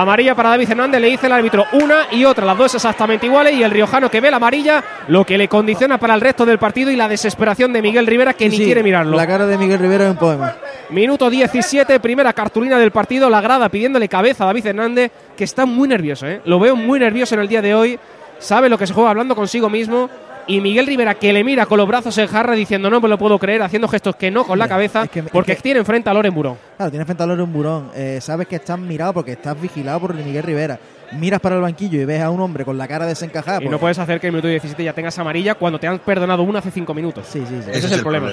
Amarilla 0.01 0.35
para 0.35 0.49
David 0.49 0.69
Hernández, 0.69 1.01
le 1.01 1.07
dice 1.07 1.25
el 1.27 1.33
árbitro 1.33 1.65
una 1.73 2.07
y 2.11 2.23
otra, 2.23 2.45
las 2.45 2.57
dos 2.57 2.75
exactamente 2.75 3.25
iguales, 3.25 3.53
y 3.53 3.63
el 3.63 3.71
riojano 3.71 4.11
que 4.11 4.21
ve 4.21 4.29
la 4.29 4.37
amarilla, 4.37 4.83
lo 5.07 5.25
que 5.25 5.37
le 5.37 5.47
condiciona 5.47 5.97
para 5.97 6.13
el 6.13 6.21
resto 6.21 6.45
del 6.45 6.59
partido 6.59 6.91
y 6.91 6.95
la 6.95 7.07
desesperación 7.07 7.73
de 7.73 7.81
Miguel 7.81 8.05
Rivera, 8.05 8.33
que 8.33 8.47
ni 8.47 8.57
Sí, 8.57 8.65
quiere 8.65 8.83
mirarlo. 8.83 9.17
La 9.17 9.25
cara 9.25 9.47
de 9.47 9.57
Miguel 9.57 9.79
Rivera 9.79 10.05
es 10.05 10.11
un 10.11 10.17
poema. 10.17 10.55
Minuto 10.89 11.29
17, 11.29 11.99
primera 11.99 12.31
cartulina 12.33 12.77
del 12.77 12.91
partido, 12.91 13.29
la 13.29 13.41
grada 13.41 13.69
pidiéndole 13.69 14.07
cabeza 14.07 14.43
a 14.43 14.47
David 14.47 14.67
Hernández, 14.67 15.11
que 15.35 15.43
está 15.43 15.65
muy 15.65 15.87
nervioso, 15.87 16.27
¿eh? 16.27 16.41
Lo 16.45 16.59
veo 16.59 16.75
muy 16.75 16.99
nervioso 16.99 17.35
en 17.35 17.41
el 17.41 17.47
día 17.47 17.61
de 17.61 17.73
hoy, 17.73 17.99
sabe 18.39 18.69
lo 18.69 18.77
que 18.77 18.87
se 18.87 18.93
juega 18.93 19.09
hablando 19.09 19.35
consigo 19.35 19.69
mismo. 19.69 20.09
Y 20.49 20.61
Miguel 20.61 20.87
Rivera 20.87 21.15
que 21.15 21.33
le 21.33 21.43
mira 21.43 21.65
con 21.65 21.77
los 21.77 21.87
brazos 21.87 22.17
en 22.17 22.27
jarra 22.27 22.53
diciendo 22.53 22.89
no 22.89 23.01
me 23.01 23.09
lo 23.09 23.17
puedo 23.17 23.37
creer, 23.37 23.61
haciendo 23.61 23.87
gestos 23.89 24.15
que 24.15 24.31
no 24.31 24.45
con 24.45 24.57
la 24.57 24.67
cabeza, 24.69 25.03
es 25.03 25.09
que- 25.09 25.19
es 25.19 25.25
porque 25.29 25.55
que- 25.57 25.61
tiene 25.61 25.79
enfrente 25.81 26.09
a 26.09 26.13
Loren 26.13 26.33
Burón. 26.33 26.57
Claro, 26.77 26.89
tienes 26.89 27.05
frente 27.05 27.23
a 27.23 27.25
Loren 27.25 27.51
Burón. 27.51 27.91
Eh, 27.93 28.19
sabes 28.21 28.47
que 28.47 28.55
estás 28.55 28.79
mirado 28.79 29.13
porque 29.13 29.33
estás 29.33 29.59
vigilado 29.59 29.99
por 29.99 30.13
Miguel 30.13 30.43
Rivera. 30.43 30.79
Miras 31.13 31.39
para 31.41 31.55
el 31.55 31.61
banquillo 31.61 32.01
y 32.01 32.05
ves 32.05 32.21
a 32.21 32.29
un 32.29 32.39
hombre 32.41 32.63
con 32.65 32.77
la 32.77 32.87
cara 32.87 33.05
desencajada. 33.05 33.59
Y 33.61 33.65
no 33.65 33.71
pues- 33.71 33.81
puedes 33.81 33.99
hacer 33.99 34.19
que 34.21 34.27
en 34.27 34.29
el 34.29 34.35
minuto 34.35 34.47
17 34.47 34.83
ya 34.83 34.93
tengas 34.93 35.17
amarilla 35.19 35.55
cuando 35.55 35.79
te 35.79 35.87
han 35.87 35.99
perdonado 35.99 36.43
una 36.43 36.59
hace 36.59 36.71
cinco 36.71 36.93
minutos. 36.93 37.25
Sí, 37.27 37.43
sí, 37.47 37.55
sí. 37.63 37.69
Ese 37.71 37.87
es 37.87 37.91
el 37.91 38.01
problema. 38.01 38.31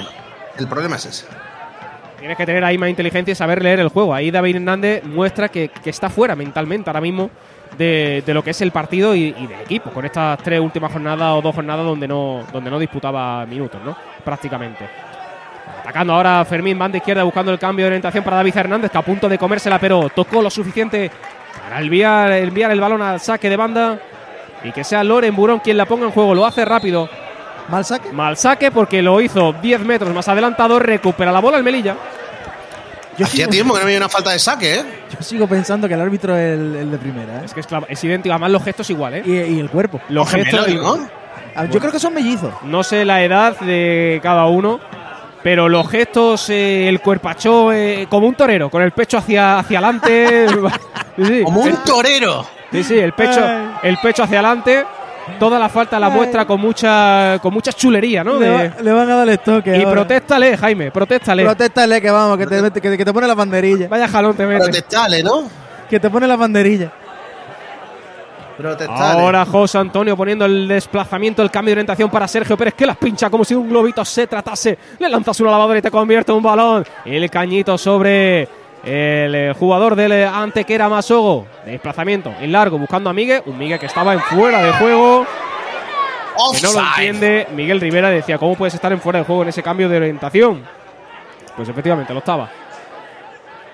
El 0.58 0.68
problema 0.68 0.94
es 0.96 1.06
ese. 1.06 1.26
Tienes 2.18 2.36
que 2.38 2.46
tener 2.46 2.64
ahí 2.64 2.78
más 2.78 2.88
inteligencia 2.88 3.32
y 3.32 3.34
saber 3.34 3.62
leer 3.62 3.80
el 3.80 3.88
juego. 3.88 4.14
Ahí 4.14 4.30
David 4.30 4.56
Hernández 4.56 5.04
muestra 5.04 5.48
que, 5.48 5.68
que 5.68 5.90
está 5.90 6.08
fuera 6.08 6.34
mentalmente 6.34 6.88
ahora 6.88 7.00
mismo 7.00 7.28
de, 7.77 8.22
de 8.25 8.35
lo 8.35 8.43
que 8.43 8.51
es 8.51 8.61
el 8.61 8.70
partido 8.70 9.14
y, 9.14 9.35
y 9.37 9.47
del 9.47 9.61
equipo, 9.61 9.91
con 9.91 10.05
estas 10.05 10.39
tres 10.39 10.61
últimas 10.61 10.93
jornadas 10.93 11.35
o 11.35 11.43
dos 11.43 11.55
jornadas 11.55 11.85
donde 11.85 12.09
no, 12.09 12.43
donde 12.53 12.70
no 12.70 12.79
disputaba 12.79 13.45
minutos, 13.47 13.81
¿no? 13.85 13.97
Prácticamente. 14.25 14.89
Atacando 15.81 16.14
ahora 16.14 16.45
Fermín, 16.45 16.79
banda 16.79 16.99
izquierda, 16.99 17.22
buscando 17.25 17.53
el 17.53 17.59
cambio 17.59 17.85
de 17.85 17.89
orientación 17.89 18.25
para 18.25 18.39
David 18.39 18.57
Hernández, 18.57 18.91
que 18.91 18.99
a 18.99 19.03
punto 19.03 19.29
de 19.29 19.39
comérsela, 19.39 19.79
pero 19.79 20.09
tocó 20.14 20.41
lo 20.41 20.51
suficiente 20.51 21.11
para 21.62 21.81
enviar, 21.81 22.33
enviar 22.33 22.70
el 22.70 22.81
balón 22.81 23.03
al 23.03 23.20
saque 23.20 23.49
de 23.51 23.57
banda. 23.57 23.99
y 24.62 24.72
que 24.72 24.83
sea 24.85 25.05
Loren 25.05 25.35
Burón 25.37 25.61
quien 25.61 25.77
la 25.77 25.85
ponga 25.87 26.07
en 26.07 26.12
juego. 26.12 26.35
Lo 26.35 26.47
hace 26.47 26.64
rápido. 26.64 27.09
Mal 27.68 27.85
saque. 27.85 28.12
Mal 28.12 28.37
saque 28.37 28.70
porque 28.70 29.03
lo 29.03 29.20
hizo 29.20 29.53
10 29.55 29.81
metros 29.81 30.14
más 30.14 30.29
adelantado. 30.29 30.79
Recupera 30.79 31.33
la 31.33 31.41
bola 31.41 31.59
el 31.59 31.64
Melilla. 31.64 31.97
Yo 33.16 33.26
Hacía 33.26 33.44
sigo, 33.44 33.50
tiempo 33.50 33.74
que 33.74 33.80
no 33.80 33.86
había 33.86 33.98
una 33.98 34.08
falta 34.08 34.30
de 34.30 34.38
saque, 34.38 34.74
¿eh? 34.76 34.84
yo 35.10 35.22
sigo 35.22 35.46
pensando 35.46 35.86
que 35.86 35.94
el 35.94 36.00
árbitro 36.00 36.36
es 36.36 36.58
el, 36.58 36.76
el 36.76 36.90
de 36.90 36.98
primera, 36.98 37.40
¿eh? 37.40 37.42
Es 37.44 37.54
que 37.54 37.60
es, 37.60 37.66
claro, 37.66 37.86
es 37.88 38.02
idéntico. 38.02 38.32
Además, 38.32 38.50
los 38.50 38.64
gestos 38.64 38.90
igual, 38.90 39.14
¿eh? 39.14 39.22
Y, 39.24 39.32
y 39.32 39.60
el 39.60 39.70
cuerpo. 39.70 40.00
Los 40.08 40.28
gestos. 40.28 40.66
Gemelo, 40.66 40.96
¿no? 40.96 41.08
Yo 41.70 41.78
creo 41.78 41.92
que 41.92 42.00
son 42.00 42.14
mellizos. 42.14 42.52
No 42.64 42.82
sé 42.82 43.04
la 43.04 43.22
edad 43.22 43.58
de 43.60 44.18
cada 44.22 44.46
uno, 44.46 44.80
pero 45.42 45.68
los 45.68 45.88
gestos, 45.88 46.50
eh, 46.50 46.88
el 46.88 47.00
cuerpacho, 47.00 47.72
eh, 47.72 48.06
como 48.08 48.26
un 48.26 48.34
torero, 48.34 48.70
con 48.70 48.82
el 48.82 48.92
pecho 48.92 49.18
hacia, 49.18 49.58
hacia 49.58 49.78
adelante. 49.78 50.48
Sí, 50.48 51.24
sí. 51.24 51.42
Como 51.44 51.60
un 51.60 51.76
torero. 51.84 52.46
Sí, 52.72 52.82
sí, 52.82 52.98
el 52.98 53.12
pecho, 53.12 53.40
el 53.82 53.98
pecho 53.98 54.24
hacia 54.24 54.40
adelante. 54.40 54.84
Toda 55.39 55.59
la 55.59 55.68
falta 55.68 55.99
la 55.99 56.11
muestra 56.11 56.45
con 56.47 56.61
mucha, 56.61 57.39
con 57.41 57.53
mucha 57.55 57.72
chulería, 57.72 58.22
¿no? 58.22 58.39
Le, 58.39 58.47
De- 58.47 58.68
va- 58.68 58.83
le 58.83 58.93
van 58.93 59.11
a 59.11 59.16
dar 59.16 59.29
el 59.29 59.39
toque. 59.39 59.77
y 59.77 59.81
ahora. 59.83 59.93
protéstale, 59.93 60.57
Jaime, 60.57 60.91
protéstale. 60.91 61.45
Protéstale 61.45 62.01
que 62.01 62.11
vamos, 62.11 62.37
que 62.39 62.47
te, 62.47 62.81
que, 62.81 62.97
que 62.99 63.05
te 63.05 63.12
pone 63.12 63.27
la 63.27 63.35
banderilla. 63.35 63.89
Vaya 63.89 64.07
jalón 64.09 64.37
te 64.37 64.47
mete. 64.47 64.64
Protestale, 64.64 65.22
¿no? 65.22 65.49
Que 65.89 65.99
te 65.99 66.11
pone 66.11 66.27
la 66.27 66.37
banderilla. 66.37 66.93
Protestale. 68.57 69.20
Ahora 69.20 69.45
José 69.45 69.79
Antonio 69.79 70.16
poniendo 70.16 70.45
el 70.45 70.68
desplazamiento, 70.68 71.43
el 71.43 71.51
cambio 71.51 71.70
de 71.70 71.81
orientación 71.81 72.09
para 72.09 72.29
Sergio 72.29 72.57
Pérez, 72.57 72.75
que 72.75 72.87
las 72.87 72.97
pincha 72.97 73.29
como 73.29 73.45
si 73.45 73.53
un 73.55 73.68
globito 73.68 74.05
se 74.05 74.29
tratase. 74.29 74.79
Le 74.99 75.09
lanzas 75.09 75.41
una 75.41 75.51
lavadora 75.51 75.79
y 75.81 75.83
te 75.83 75.91
convierte 75.91 76.31
en 76.31 76.39
un 76.39 76.45
balón. 76.45 76.85
El 77.05 77.29
cañito 77.31 77.77
sobre 77.77 78.49
el 78.85 79.35
eh, 79.35 79.55
jugador 79.59 79.97
del 79.97 80.12
eh, 80.12 80.26
Antequera 80.26 80.89
Masogo. 80.89 81.47
Desplazamiento 81.64 82.32
en 82.41 82.53
largo, 82.53 82.78
buscando 82.78 83.11
a 83.11 83.12
Miguel. 83.12 83.43
Un 83.47 83.59
Miguel 83.59 83.78
que 83.78 83.87
estaba 83.87 84.12
en 84.12 84.20
fuera 84.20 84.62
de 84.62 84.72
juego. 84.72 85.26
Que 86.53 86.62
no 86.62 86.72
lo 86.72 86.80
entiende. 86.80 87.47
Miguel 87.55 87.80
Rivera 87.80 88.11
decía, 88.11 88.39
¿cómo 88.39 88.57
puedes 88.57 88.74
estar 88.74 88.93
en 88.93 89.01
fuera 89.01 89.20
de 89.20 89.24
juego 89.24 89.43
en 89.43 89.49
ese 89.49 89.62
cambio 89.62 89.89
de 89.89 89.97
orientación? 89.97 90.62
Pues 91.57 91.68
efectivamente 91.68 92.12
lo 92.12 92.18
estaba. 92.18 92.51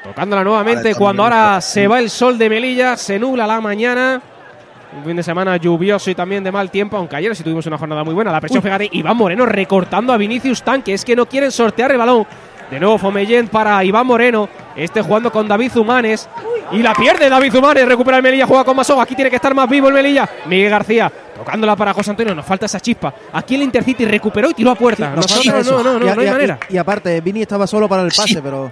Tocándola 0.04 0.44
nuevamente 0.44 0.94
cuando 0.94 1.24
ahora 1.24 1.60
se 1.60 1.86
va 1.86 1.98
el 1.98 2.08
sol 2.08 2.38
de 2.38 2.48
Melilla, 2.48 2.96
se 2.96 3.18
nubla 3.18 3.46
la 3.46 3.60
mañana. 3.60 4.20
Un 4.96 5.04
fin 5.04 5.16
de 5.16 5.22
semana 5.22 5.56
lluvioso 5.56 6.10
y 6.10 6.14
también 6.14 6.42
de 6.42 6.50
mal 6.50 6.70
tiempo, 6.70 6.96
aunque 6.96 7.14
ayer 7.14 7.36
sí 7.36 7.44
tuvimos 7.44 7.64
una 7.66 7.78
jornada 7.78 8.02
muy 8.02 8.12
buena. 8.12 8.32
La 8.32 8.40
presión, 8.40 8.62
fíjate, 8.62 8.88
Iván 8.92 9.16
Moreno 9.16 9.46
recortando 9.46 10.12
a 10.12 10.16
Vinicius 10.16 10.62
Tanque. 10.62 10.94
Es 10.94 11.04
que 11.04 11.14
no 11.14 11.26
quieren 11.26 11.52
sortear 11.52 11.92
el 11.92 11.98
balón. 11.98 12.26
De 12.70 12.78
nuevo 12.78 12.98
Fomellén 12.98 13.48
para 13.48 13.82
Iván 13.84 14.06
Moreno. 14.06 14.48
Este 14.76 15.02
jugando 15.02 15.32
con 15.32 15.48
David 15.48 15.72
Zumanes. 15.72 16.28
Y 16.72 16.78
la 16.82 16.94
pierde 16.94 17.28
David 17.28 17.52
Zumanes. 17.52 17.86
Recupera 17.86 18.18
el 18.18 18.22
Melilla, 18.22 18.46
juega 18.46 18.62
con 18.64 18.76
Masogo. 18.76 19.00
Aquí 19.00 19.14
tiene 19.16 19.28
que 19.30 19.36
estar 19.36 19.54
más 19.54 19.68
vivo 19.68 19.88
el 19.88 19.94
Melilla. 19.94 20.28
Miguel 20.46 20.70
García 20.70 21.10
tocándola 21.36 21.74
para 21.74 21.92
José 21.94 22.10
Antonio. 22.10 22.34
Nos 22.34 22.44
falta 22.46 22.66
esa 22.66 22.78
chispa. 22.78 23.12
Aquí 23.32 23.54
el 23.56 23.62
Intercity 23.62 24.04
recuperó 24.04 24.50
y 24.50 24.54
tiró 24.54 24.70
a 24.70 24.74
puerta. 24.76 25.06
Nos 25.10 25.16
Nosotros 25.26 25.44
falta 25.46 25.52
no, 25.52 25.60
eso. 25.60 25.82
no, 25.82 25.98
no, 25.98 26.06
y, 26.06 26.14
no 26.14 26.20
hay 26.20 26.28
y 26.28 26.30
manera. 26.30 26.58
y- 26.68 26.74
y 26.74 26.78
aparte, 26.78 27.20
Vini 27.20 27.42
estaba 27.42 27.66
solo 27.66 27.88
para 27.88 28.02
el 28.02 28.12
pase, 28.16 28.40
pero. 28.42 28.70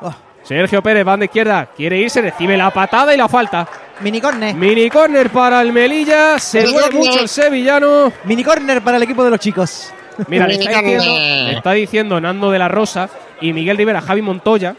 Ah, 0.00 0.16
Sergio 0.42 0.82
Pérez, 0.82 1.04
banda 1.04 1.26
izquierda. 1.26 1.66
Quiere 1.76 1.98
irse, 1.98 2.22
recibe 2.22 2.56
la 2.56 2.70
patada 2.70 3.12
y 3.12 3.18
la 3.18 3.28
falta. 3.28 3.68
minicorner. 4.00 4.54
Mini 4.54 4.88
corner 4.88 5.28
para 5.28 5.60
el 5.60 5.72
Melilla. 5.74 6.38
Se 6.38 6.60
Mini 6.62 6.72
duele 6.72 6.90
mucho 6.96 7.20
el 7.20 7.28
sevillano. 7.28 8.10
Minicorner 8.24 8.80
para 8.80 8.96
el 8.96 9.02
equipo 9.02 9.22
de 9.22 9.30
los 9.30 9.38
chicos. 9.40 9.92
Mira, 10.28 10.46
le 10.46 10.54
está, 10.54 10.82
diciendo, 10.82 11.04
le 11.04 11.52
está 11.52 11.72
diciendo 11.72 12.20
Nando 12.20 12.50
de 12.50 12.58
la 12.58 12.68
Rosa 12.68 13.08
y 13.40 13.52
Miguel 13.52 13.76
Rivera, 13.76 14.00
Javi 14.00 14.22
Montoya, 14.22 14.76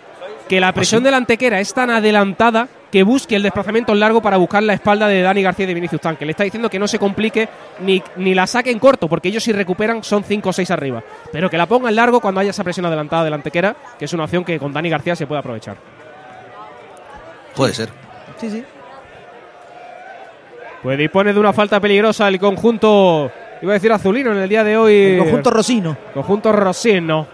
que 0.48 0.60
la 0.60 0.72
presión 0.74 1.04
de 1.04 1.12
la 1.12 1.18
antequera 1.18 1.60
es 1.60 1.74
tan 1.74 1.90
adelantada 1.90 2.68
que 2.92 3.04
busque 3.04 3.38
el 3.38 3.44
desplazamiento 3.44 3.94
en 3.94 4.02
largo 4.02 4.22
para 4.22 4.38
buscar 4.38 4.62
la 4.62 4.74
espalda 4.74 5.08
de 5.08 5.22
Dani 5.22 5.42
García 5.42 5.64
y 5.64 5.68
de 5.68 5.74
Vinicius 5.74 6.02
Tanque. 6.02 6.26
Le 6.26 6.32
está 6.32 6.44
diciendo 6.44 6.70
que 6.70 6.78
no 6.78 6.88
se 6.88 7.00
complique 7.00 7.48
ni, 7.80 8.04
ni 8.18 8.36
la 8.36 8.46
saque 8.46 8.70
en 8.70 8.80
corto, 8.80 9.08
porque 9.08 9.30
ellos 9.30 9.44
si 9.44 9.54
recuperan 9.54 10.04
son 10.04 10.24
5 10.24 10.50
o 10.50 10.54
6 10.54 10.70
arriba. 10.72 11.02
Pero 11.32 11.50
que 11.50 11.58
la 11.58 11.68
ponga 11.68 11.90
en 11.90 11.96
largo 11.96 12.20
cuando 12.20 12.42
haya 12.42 12.50
esa 12.50 12.66
presión 12.66 12.86
adelantada 12.86 13.24
de 13.24 13.30
la 13.30 13.38
antequera, 13.38 13.76
que 13.98 14.06
es 14.06 14.14
una 14.14 14.26
opción 14.26 14.44
que 14.44 14.60
con 14.60 14.74
Dani 14.74 14.90
García 14.90 15.16
se 15.16 15.26
puede 15.26 15.40
aprovechar. 15.40 15.78
Puede 17.56 17.74
ser. 17.74 17.90
Sí, 18.38 18.50
sí. 18.50 18.64
Pues 20.84 20.98
dispone 20.98 21.32
de 21.32 21.40
una 21.40 21.54
falta 21.54 21.80
peligrosa 21.80 22.28
el 22.28 22.40
conjunto, 22.40 23.32
iba 23.62 23.72
a 23.72 23.76
decir 23.76 23.92
azulino 23.92 24.32
en 24.32 24.40
el 24.40 24.50
día 24.50 24.64
de 24.64 24.78
hoy. 24.78 24.96
El 24.96 25.20
conjunto 25.20 25.52
Rosino. 25.52 25.98
Conjunto 26.14 26.52
Rosino. 26.52 27.28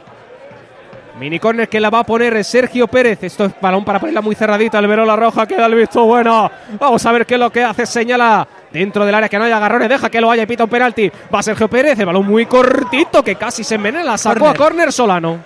Mini 1.20 1.40
corner 1.40 1.68
que 1.68 1.80
la 1.80 1.90
va 1.90 2.00
a 2.00 2.04
poner 2.04 2.44
Sergio 2.44 2.88
Pérez. 2.88 3.24
Esto 3.24 3.46
es 3.46 3.54
balón 3.60 3.84
para 3.84 4.00
ponerla 4.00 4.22
muy 4.22 4.36
cerradita. 4.36 4.78
El 4.78 4.88
la 4.88 5.16
roja 5.16 5.48
queda 5.48 5.66
el 5.66 5.74
visto 5.74 6.04
bueno. 6.06 6.52
Vamos 6.80 7.04
a 7.06 7.12
ver 7.12 7.26
qué 7.26 7.34
es 7.34 7.40
lo 7.40 7.52
que 7.52 7.64
hace. 7.64 7.88
Señala 7.88 8.48
dentro 8.72 9.04
del 9.04 9.16
área 9.16 9.28
que 9.28 9.40
no 9.40 9.46
haya 9.46 9.58
agarrones. 9.58 9.90
Deja 9.90 10.12
que 10.12 10.22
lo 10.22 10.30
haya 10.30 10.44
y 10.44 10.46
pita 10.46 10.66
un 10.66 10.70
penalti. 10.70 11.12
Va 11.34 11.42
Sergio 11.42 11.68
Pérez. 11.68 11.98
El 11.98 12.06
balón 12.06 12.28
muy 12.28 12.46
cortito 12.46 13.24
que 13.24 13.36
casi 13.36 13.64
se 13.64 13.76
envenena. 13.76 14.04
La 14.04 14.18
sacó 14.18 14.48
a 14.48 14.54
córner 14.54 14.94
Solano. 14.94 15.40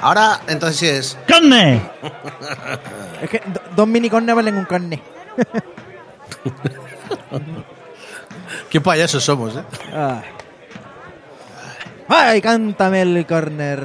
Ahora, 0.00 0.40
entonces 0.48 0.78
sí 0.78 0.86
es. 0.86 1.18
¡Carne! 1.26 1.82
Es 3.20 3.28
que 3.28 3.42
do- 3.44 3.60
dos 3.76 3.88
minicorner 3.88 4.34
valen 4.34 4.56
un 4.56 4.64
carne. 4.64 5.02
Qué 8.70 8.80
payasos 8.80 9.24
somos, 9.24 9.56
¿eh? 9.56 9.62
Ay. 9.94 10.38
Ay, 12.10 12.40
cántame 12.40 13.02
el 13.02 13.26
corner 13.26 13.78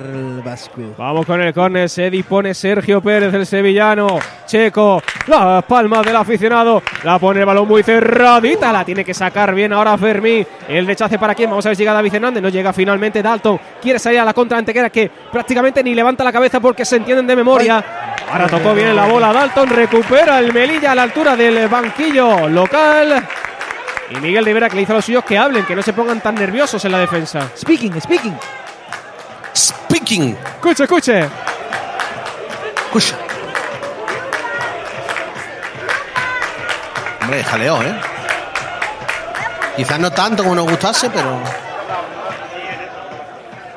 vasco. 0.46 0.82
Vamos 0.98 1.26
con 1.26 1.42
el 1.42 1.54
córner, 1.54 1.90
se 1.90 2.10
dispone 2.10 2.54
Sergio 2.54 3.02
Pérez, 3.02 3.34
el 3.34 3.46
sevillano. 3.46 4.18
Checo, 4.46 5.04
la 5.28 5.62
palma 5.62 6.02
del 6.02 6.16
aficionado. 6.16 6.82
La 7.04 7.20
pone 7.20 7.42
el 7.42 7.46
balón 7.46 7.68
muy 7.68 7.84
cerradita, 7.84 8.72
la 8.72 8.86
tiene 8.86 9.04
que 9.04 9.14
sacar 9.14 9.54
bien 9.54 9.74
ahora 9.74 9.98
Fermín. 9.98 10.48
El 10.70 10.88
rechace 10.88 11.20
para 11.20 11.36
quién, 11.36 11.50
vamos 11.50 11.66
a 11.66 11.70
ver 11.70 11.76
si 11.76 11.82
llega 11.82 11.92
David 11.92 12.16
Hernández. 12.16 12.42
No 12.42 12.48
llega 12.48 12.72
finalmente 12.72 13.22
Dalton. 13.22 13.60
Quiere 13.82 14.00
salir 14.00 14.22
a 14.22 14.26
la 14.26 14.34
contra 14.34 14.58
Antequera 14.58 14.90
que 14.90 15.12
prácticamente 15.30 15.84
ni 15.84 15.94
levanta 15.94 16.24
la 16.24 16.32
cabeza 16.32 16.62
porque 16.62 16.86
se 16.86 16.96
entienden 16.96 17.28
de 17.28 17.36
memoria. 17.36 17.84
Ahora 18.32 18.48
tocó 18.48 18.74
bien 18.74 18.96
la 18.96 19.06
bola 19.06 19.34
Dalton, 19.34 19.68
recupera 19.68 20.40
el 20.40 20.54
Melilla 20.54 20.94
a 20.94 20.96
la 20.96 21.04
altura 21.04 21.36
del 21.36 21.68
banquillo 21.68 22.48
local. 22.48 23.22
Y 24.16 24.22
Miguel 24.22 24.46
Rivera 24.46 24.70
que 24.70 24.76
le 24.76 24.82
dice 24.82 24.92
a 24.92 24.96
los 24.96 25.06
suyos 25.06 25.24
que 25.24 25.38
hablen, 25.38 25.66
que 25.66 25.76
no 25.76 25.82
se 25.82 25.92
pongan 25.92 26.22
tan 26.22 26.36
nerviosos 26.36 26.84
en 26.86 26.92
la 26.92 27.00
defensa. 27.00 27.50
Speaking, 27.58 28.00
speaking. 28.00 28.38
Speaking. 29.56 30.38
Escuche, 30.56 30.84
escuche. 30.84 31.30
Escucha. 32.86 33.16
Hombre, 37.22 37.44
jaleo, 37.44 37.82
¿eh? 37.82 37.96
Quizás 39.78 40.00
no 40.00 40.12
tanto 40.12 40.44
como 40.44 40.56
nos 40.56 40.70
gustase, 40.70 41.10
pero. 41.10 41.40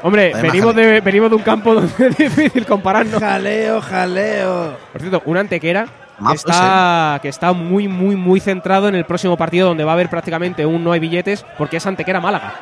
Hombre, 0.03 0.33
Además, 0.35 0.53
venimos 0.53 0.75
de, 0.75 1.01
venimos 1.01 1.31
de 1.31 1.37
un 1.37 1.43
campo 1.43 1.75
donde 1.77 2.09
es 2.09 2.17
difícil 2.17 2.67
compararnos. 2.67 3.21
Jaleo, 3.21 3.81
jaleo. 3.81 4.77
Por 4.93 5.01
cierto, 5.01 5.23
una 5.25 5.41
antequera 5.41 5.87
que 5.87 6.06
está, 6.35 7.19
que 7.23 7.29
está 7.29 7.53
muy, 7.53 7.89
muy, 7.89 8.17
muy 8.17 8.41
centrado 8.41 8.89
en 8.89 8.95
el 8.95 9.05
próximo 9.05 9.37
partido 9.37 9.69
donde 9.69 9.85
va 9.85 9.93
a 9.93 9.95
haber 9.95 10.09
prácticamente 10.09 10.65
un 10.65 10.83
no 10.83 10.93
hay 10.93 11.01
billetes 11.01 11.45
porque 11.59 11.77
es 11.77 11.87
antequera 11.87 12.21
Málaga. 12.21 12.55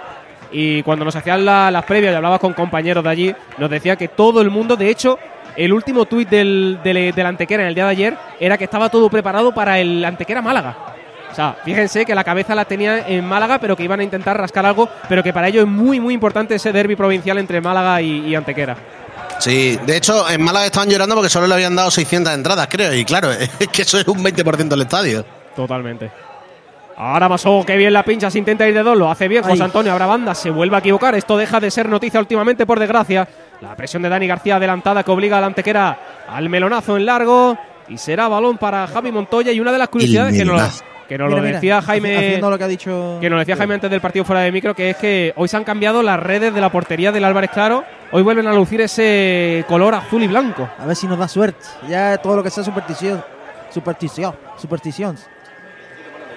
Y 0.53 0.83
cuando 0.83 1.05
nos 1.05 1.17
hacían 1.17 1.45
la- 1.45 1.71
las 1.71 1.85
previas 1.85 2.13
y 2.13 2.17
hablabas 2.17 2.41
con 2.41 2.53
compañeros 2.53 3.03
de 3.05 3.11
allí, 3.11 3.35
nos 3.59 3.71
decía 3.71 3.97
que 3.97 4.09
todo 4.09 4.41
el 4.41 4.51
mundo, 4.51 4.77
de 4.77 4.89
hecho, 4.89 5.19
el 5.57 5.73
último 5.73 6.05
tuit 6.07 6.29
del, 6.29 6.81
del, 6.83 7.13
del 7.15 7.27
antequera 7.27 7.63
en 7.63 7.69
el 7.69 7.75
día 7.75 7.85
de 7.85 7.91
ayer 7.91 8.17
era 8.41 8.59
que 8.59 8.65
estaba 8.65 8.89
todo 8.89 9.09
preparado 9.09 9.53
para 9.55 9.79
el 9.79 10.05
antequera 10.05 10.43
Málaga. 10.43 10.77
O 11.31 11.35
sea, 11.35 11.57
fíjense 11.65 12.05
que 12.05 12.15
la 12.15 12.23
cabeza 12.23 12.55
la 12.55 12.65
tenía 12.65 13.09
en 13.09 13.25
Málaga, 13.27 13.59
pero 13.59 13.75
que 13.77 13.83
iban 13.83 13.99
a 13.99 14.05
intentar 14.05 14.39
rascar 14.39 14.65
algo, 14.67 14.89
pero 15.09 15.21
que 15.23 15.33
para 15.33 15.49
ello 15.49 15.63
es 15.63 15.67
muy, 15.67 15.99
muy 15.99 16.15
importante 16.15 16.55
ese 16.55 16.71
derby 16.73 16.95
provincial 16.95 17.39
entre 17.39 17.61
Málaga 17.61 18.01
y, 18.01 18.21
y 18.29 18.35
Antequera. 18.37 18.77
Sí, 19.45 19.79
de 19.85 19.99
hecho, 19.99 20.27
en 20.31 20.41
Málaga 20.41 20.65
estaban 20.65 20.89
llorando 20.89 21.15
porque 21.15 21.29
solo 21.29 21.47
le 21.47 21.53
habían 21.53 21.77
dado 21.77 21.91
600 21.91 22.33
entradas, 22.33 22.67
creo. 22.67 22.95
Y 22.95 23.05
claro, 23.05 23.31
es 23.59 23.69
que 23.69 23.83
eso 23.83 23.99
es 23.99 24.09
un 24.09 24.25
20% 24.25 24.69
del 24.69 24.81
estadio. 24.81 25.23
Totalmente. 25.55 26.11
Ahora 26.97 27.29
Masó, 27.29 27.63
que 27.67 27.77
bien 27.77 27.93
la 27.93 28.05
pincha, 28.05 28.31
se 28.31 28.39
intenta 28.39 28.67
ir 28.67 28.73
de 28.73 28.83
dos, 28.83 28.97
lo 28.97 29.11
hace 29.11 29.29
bien. 29.29 29.43
José 29.43 29.57
Ay. 29.57 29.67
Antonio 29.67 29.93
Abra 29.93 30.07
banda, 30.07 30.35
se 30.35 30.49
vuelve 30.49 30.77
a 30.77 30.79
equivocar. 30.79 31.15
Esto 31.15 31.37
deja 31.37 31.61
de 31.61 31.71
ser 31.71 31.91
noticia 31.91 32.21
últimamente, 32.21 32.65
por 32.65 32.81
desgracia. 32.81 33.29
La 33.61 33.77
presión 33.77 34.03
de 34.03 34.09
Dani 34.09 34.27
García 34.27 34.57
adelantada 34.57 35.03
que 35.03 35.11
obliga 35.11 35.37
a 35.37 35.43
la 35.43 35.49
antequera 35.49 35.99
al 36.27 36.49
melonazo 36.49 36.97
en 36.97 37.05
largo. 37.05 37.59
Y 37.89 37.99
será 37.99 38.29
balón 38.29 38.57
para 38.57 38.87
Javi 38.87 39.13
Montoya. 39.13 39.53
Y 39.53 39.61
una 39.61 39.73
de 39.73 39.79
las 39.79 39.89
curiosidades 39.91 40.39
que 40.39 40.47
nos. 40.47 40.83
Que 41.09 41.19
nos 41.19 41.29
Mira, 41.29 41.41
lo 41.41 41.47
decía 41.47 41.83
Jaime. 41.83 42.17
Haciendo 42.17 42.51
lo 42.51 42.59
que 42.59 42.65
ha 42.65 42.69
dicho. 42.69 43.19
Que 43.21 43.31
nos 43.31 43.39
decía 43.41 43.57
Jaime 43.57 43.75
antes 43.75 43.91
del 43.91 44.01
partido 44.01 44.25
fuera 44.25 44.43
de 44.43 44.53
micro, 44.53 44.75
que 44.75 44.91
es 44.91 44.97
que 44.97 45.33
hoy 45.37 45.49
se 45.49 45.57
han 45.57 45.65
cambiado 45.65 46.03
las 46.03 46.19
redes 46.19 46.55
de 46.55 46.61
la 46.61 46.71
portería 46.71 47.13
del 47.13 47.25
Álvarez 47.25 47.51
Claro. 47.51 47.85
Hoy 48.13 48.23
vuelven 48.23 48.47
a 48.47 48.53
lucir 48.53 48.81
ese 48.81 49.65
color 49.69 49.95
azul 49.95 50.23
y 50.23 50.27
blanco. 50.29 50.69
A 50.79 50.87
ver 50.87 50.97
si 50.97 51.07
nos 51.07 51.19
da 51.19 51.29
suerte. 51.29 51.65
Ya 51.89 52.17
todo 52.19 52.37
lo 52.37 52.43
que 52.43 52.51
sea 52.51 52.63
superstición. 52.65 53.25
Superstición. 53.71 54.35
Superstición. 54.57 55.17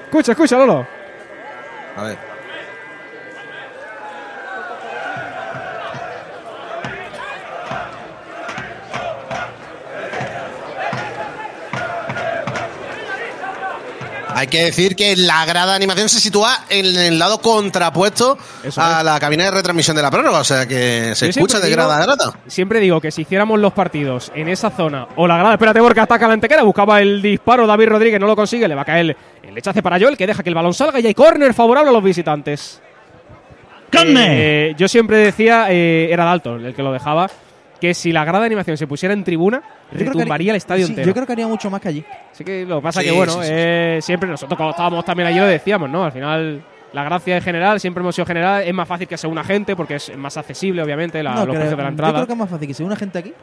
Escucha, 0.05 0.31
escucha, 0.31 0.57
Lolo. 0.57 0.87
A 1.95 2.03
ver. 2.03 2.36
Hay 14.37 14.47
que 14.47 14.65
decir 14.65 14.95
que 14.95 15.15
la 15.15 15.45
grada 15.45 15.71
de 15.71 15.77
animación 15.77 16.09
se 16.09 16.19
sitúa 16.19 16.65
en 16.69 16.85
el 16.95 17.17
lado 17.17 17.41
contrapuesto 17.41 18.37
Eso 18.63 18.79
a 18.79 18.99
es. 18.99 19.05
la 19.05 19.19
cabina 19.19 19.45
de 19.45 19.51
retransmisión 19.51 19.95
de 19.95 20.03
la 20.03 20.11
prórroga, 20.11 20.39
o 20.39 20.43
sea 20.43 20.67
que 20.67 21.15
se 21.15 21.25
Yo 21.25 21.29
escucha 21.31 21.59
de 21.59 21.71
grada 21.71 21.97
a 21.97 22.01
grada. 22.05 22.33
Siempre 22.45 22.79
digo 22.79 23.01
que 23.01 23.09
si 23.09 23.23
hiciéramos 23.23 23.59
los 23.59 23.73
partidos 23.73 24.31
en 24.35 24.47
esa 24.47 24.69
zona 24.69 25.07
o 25.15 25.27
la 25.27 25.37
grada, 25.37 25.53
espérate 25.55 25.79
porque 25.79 26.01
ataca 26.01 26.27
la 26.27 26.35
antequera, 26.35 26.61
buscaba 26.61 27.01
el 27.01 27.19
disparo 27.19 27.65
David 27.65 27.87
Rodríguez, 27.87 28.19
no 28.19 28.27
lo 28.27 28.35
consigue, 28.35 28.67
le 28.67 28.75
va 28.75 28.83
a 28.83 28.85
caer 28.85 29.17
el 29.41 29.55
lechace 29.55 29.81
para 29.81 29.99
Joel 29.99 30.15
que 30.15 30.27
deja 30.27 30.43
que 30.43 30.49
el 30.49 30.55
balón 30.55 30.75
salga 30.75 30.99
y 30.99 31.07
hay 31.07 31.15
córner 31.15 31.55
favorable 31.55 31.89
a 31.89 31.93
los 31.93 32.03
visitantes. 32.03 32.79
Eh, 33.91 34.75
yo 34.77 34.87
siempre 34.87 35.17
decía, 35.17 35.67
eh, 35.69 36.09
era 36.11 36.25
Dalton 36.25 36.63
el 36.65 36.75
que 36.75 36.83
lo 36.83 36.91
dejaba, 36.91 37.27
que 37.79 37.93
si 37.93 38.11
la 38.11 38.23
grada 38.23 38.41
de 38.41 38.47
animación 38.47 38.77
se 38.77 38.85
pusiera 38.85 39.13
en 39.13 39.23
tribuna, 39.23 39.63
Yo 39.91 39.97
creo 39.99 39.99
que 39.99 40.05
retumbaría 40.19 40.33
haría- 40.35 40.51
el 40.51 40.57
estadio 40.57 40.85
sí, 40.85 40.91
entero. 40.91 41.07
Yo 41.07 41.13
creo 41.13 41.25
que 41.25 41.31
haría 41.33 41.47
mucho 41.47 41.69
más 41.69 41.79
que 41.81 41.87
allí. 41.89 42.05
Así 42.31 42.43
que 42.43 42.65
lo 42.65 42.77
que 42.77 42.83
pasa 42.83 43.01
Sí, 43.01 43.07
que, 43.07 43.11
bueno, 43.13 43.31
sí, 43.33 43.39
sí, 43.43 43.47
eh, 43.51 43.99
siempre 44.01 44.29
nosotros 44.29 44.57
cuando 44.57 44.71
estábamos 44.71 45.05
también 45.05 45.27
allí 45.27 45.39
lo 45.39 45.45
decíamos, 45.45 45.89
¿no? 45.89 46.03
Al 46.03 46.11
final, 46.11 46.61
la 46.93 47.03
gracia 47.03 47.37
en 47.37 47.41
general, 47.43 47.79
siempre 47.79 48.01
hemos 48.01 48.13
sido 48.15 48.25
general, 48.25 48.63
es 48.63 48.73
más 48.73 48.87
fácil 48.87 49.07
que 49.07 49.17
sea 49.17 49.29
una 49.29 49.43
gente 49.43 49.75
porque 49.75 49.95
es 49.95 50.15
más 50.17 50.35
accesible, 50.37 50.81
obviamente, 50.83 51.21
la- 51.23 51.31
No, 51.31 51.37
los 51.37 51.45
creo- 51.47 51.53
precios 51.61 51.71
de 51.71 51.77
la 51.77 51.83
Yo 51.83 51.89
entrada. 51.89 52.13
creo 52.13 52.27
que 52.27 52.33
es 52.33 52.39
más 52.39 52.49
fácil 52.49 52.67
que 52.67 52.73
sea 52.73 52.85
una 52.85 52.95
gente 52.95 53.19
aquí 53.19 53.33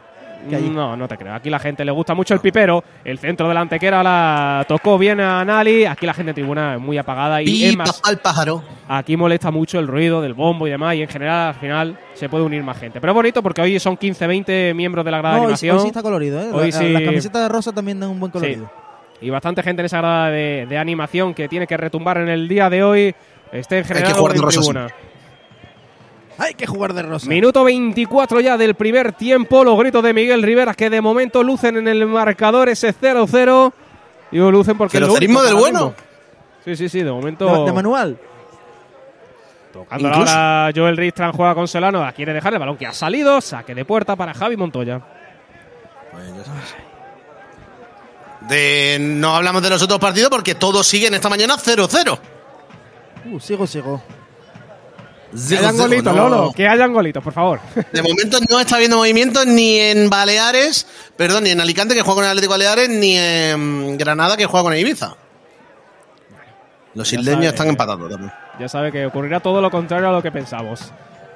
que 0.49 0.55
allí. 0.55 0.69
No, 0.69 0.95
no 0.95 1.07
te 1.07 1.17
creo. 1.17 1.33
Aquí 1.33 1.49
la 1.49 1.59
gente 1.59 1.83
le 1.85 1.91
gusta 1.91 2.13
mucho 2.13 2.33
el 2.33 2.39
pipero. 2.39 2.83
El 3.03 3.17
centro 3.19 3.47
de 3.47 3.53
la 3.53 3.61
antequera 3.61 4.01
la 4.03 4.65
tocó 4.67 4.97
bien 4.97 5.19
a 5.19 5.43
Nali. 5.45 5.85
Aquí 5.85 6.05
la 6.05 6.13
gente 6.13 6.31
en 6.31 6.35
tribuna 6.35 6.75
es 6.75 6.81
muy 6.81 6.97
apagada. 6.97 7.41
Y 7.41 7.65
es 7.65 7.77
más, 7.77 8.01
al 8.03 8.17
pájaro. 8.19 8.63
aquí 8.87 9.17
molesta 9.17 9.51
mucho 9.51 9.79
el 9.79 9.87
ruido 9.87 10.21
del 10.21 10.33
bombo 10.33 10.67
y 10.67 10.71
demás. 10.71 10.95
Y 10.95 11.01
en 11.01 11.07
general, 11.09 11.49
al 11.49 11.55
final, 11.55 11.99
se 12.13 12.29
puede 12.29 12.43
unir 12.43 12.63
más 12.63 12.77
gente. 12.77 12.99
Pero 13.01 13.11
es 13.11 13.15
bonito 13.15 13.41
porque 13.43 13.61
hoy 13.61 13.79
son 13.79 13.97
15, 13.97 14.27
20 14.27 14.73
miembros 14.73 15.03
de 15.05 15.11
la 15.11 15.17
grada 15.19 15.35
No, 15.35 15.39
de 15.41 15.45
animación. 15.45 15.75
hoy 15.77 15.81
sí 15.81 15.87
está 15.87 16.01
colorido, 16.01 16.41
¿eh? 16.41 16.49
Hoy 16.53 16.71
La- 16.71 16.77
sí- 16.79 16.89
Las 16.93 17.01
camisetas 17.03 17.41
de 17.41 17.49
rosa 17.49 17.71
también 17.71 17.99
dan 17.99 18.09
un 18.09 18.19
buen 18.19 18.31
colorido. 18.31 18.69
Y 19.21 19.29
bastante 19.29 19.63
gente 19.63 19.81
en 19.81 19.85
esa 19.85 19.97
grada 19.99 20.29
de, 20.29 20.65
de 20.67 20.77
animación 20.77 21.33
que 21.33 21.47
tiene 21.47 21.67
que 21.67 21.77
retumbar 21.77 22.17
en 22.17 22.27
el 22.29 22.47
día 22.47 22.69
de 22.69 22.83
hoy. 22.83 23.15
Esté 23.51 23.77
en 23.79 23.85
general 23.85 24.11
en 24.11 24.41
rosa, 24.41 24.61
sí. 24.61 24.71
Hay 26.37 26.53
que 26.53 26.67
jugar 26.67 26.93
de 26.93 27.01
rosa. 27.03 27.27
Minuto 27.29 27.63
24 27.63 28.41
ya 28.41 28.57
del 28.57 28.75
primer 28.75 29.13
tiempo. 29.13 29.63
Los 29.63 29.77
gritos 29.79 30.03
de 30.03 30.13
Miguel 30.13 30.43
Rivera 30.43 30.73
que 30.73 30.89
de 30.89 31.01
momento 31.01 31.43
lucen 31.43 31.77
en 31.77 31.87
el 31.87 32.05
marcador 32.05 32.69
ese 32.69 32.93
0-0. 32.93 33.73
Digo 34.31 34.51
lucen 34.51 34.77
porque 34.77 34.97
único 34.97 35.43
del 35.43 35.55
bueno. 35.55 35.93
Sí, 36.63 36.75
sí, 36.75 36.89
sí, 36.89 37.03
de 37.03 37.11
momento. 37.11 37.45
de, 37.59 37.65
de 37.65 37.73
manual. 37.73 38.17
Tocando 39.71 40.07
ahora 40.07 40.71
Joel 40.75 40.97
Ristran 40.97 41.31
juega 41.31 41.53
con 41.53 41.67
Solano. 41.67 42.01
la 42.01 42.11
Quiere 42.13 42.33
dejar 42.33 42.53
el 42.53 42.59
balón 42.59 42.77
que 42.77 42.87
ha 42.87 42.93
salido. 42.93 43.39
Saque 43.39 43.75
de 43.75 43.85
puerta 43.85 44.15
para 44.15 44.33
Javi 44.33 44.57
Montoya. 44.57 45.01
De, 48.41 48.97
no 48.99 49.35
hablamos 49.35 49.61
de 49.61 49.69
los 49.69 49.81
otros 49.81 49.99
partidos 49.99 50.29
porque 50.29 50.55
todos 50.55 50.85
siguen 50.87 51.13
esta 51.13 51.29
mañana 51.29 51.55
0-0. 51.55 52.19
Uh, 53.25 53.39
sigo, 53.39 53.65
sigo. 53.65 54.01
Que 55.35 55.41
Sigo, 55.41 55.59
hayan 55.61 55.77
golitos, 55.77 56.15
no. 56.15 56.29
Lolo. 56.29 56.53
Que 56.53 56.67
hayan 56.67 56.93
golitos, 56.93 57.23
por 57.23 57.33
favor. 57.33 57.59
De 57.91 58.01
momento 58.01 58.39
no 58.49 58.59
está 58.59 58.75
habiendo 58.75 58.97
movimiento 58.97 59.45
ni 59.45 59.77
en 59.77 60.09
Baleares, 60.09 60.87
perdón, 61.17 61.43
ni 61.43 61.51
en 61.51 61.61
Alicante 61.61 61.93
que 61.93 62.01
juega 62.01 62.15
con 62.15 62.23
el 62.23 62.29
Atlético 62.31 62.53
Baleares, 62.53 62.89
ni 62.89 63.17
en 63.17 63.97
Granada 63.97 64.37
que 64.37 64.45
juega 64.45 64.63
con 64.63 64.73
el 64.73 64.79
Ibiza. 64.79 65.15
Los 66.93 67.11
isleños 67.11 67.47
están 67.47 67.67
empatados 67.67 68.09
también. 68.09 68.31
Ya 68.59 68.69
sabe 68.69 68.91
que 68.91 69.05
ocurrirá 69.05 69.41
todo 69.41 69.61
lo 69.61 69.69
contrario 69.69 70.07
a 70.07 70.11
lo 70.13 70.23
que 70.23 70.31
pensamos. 70.31 70.91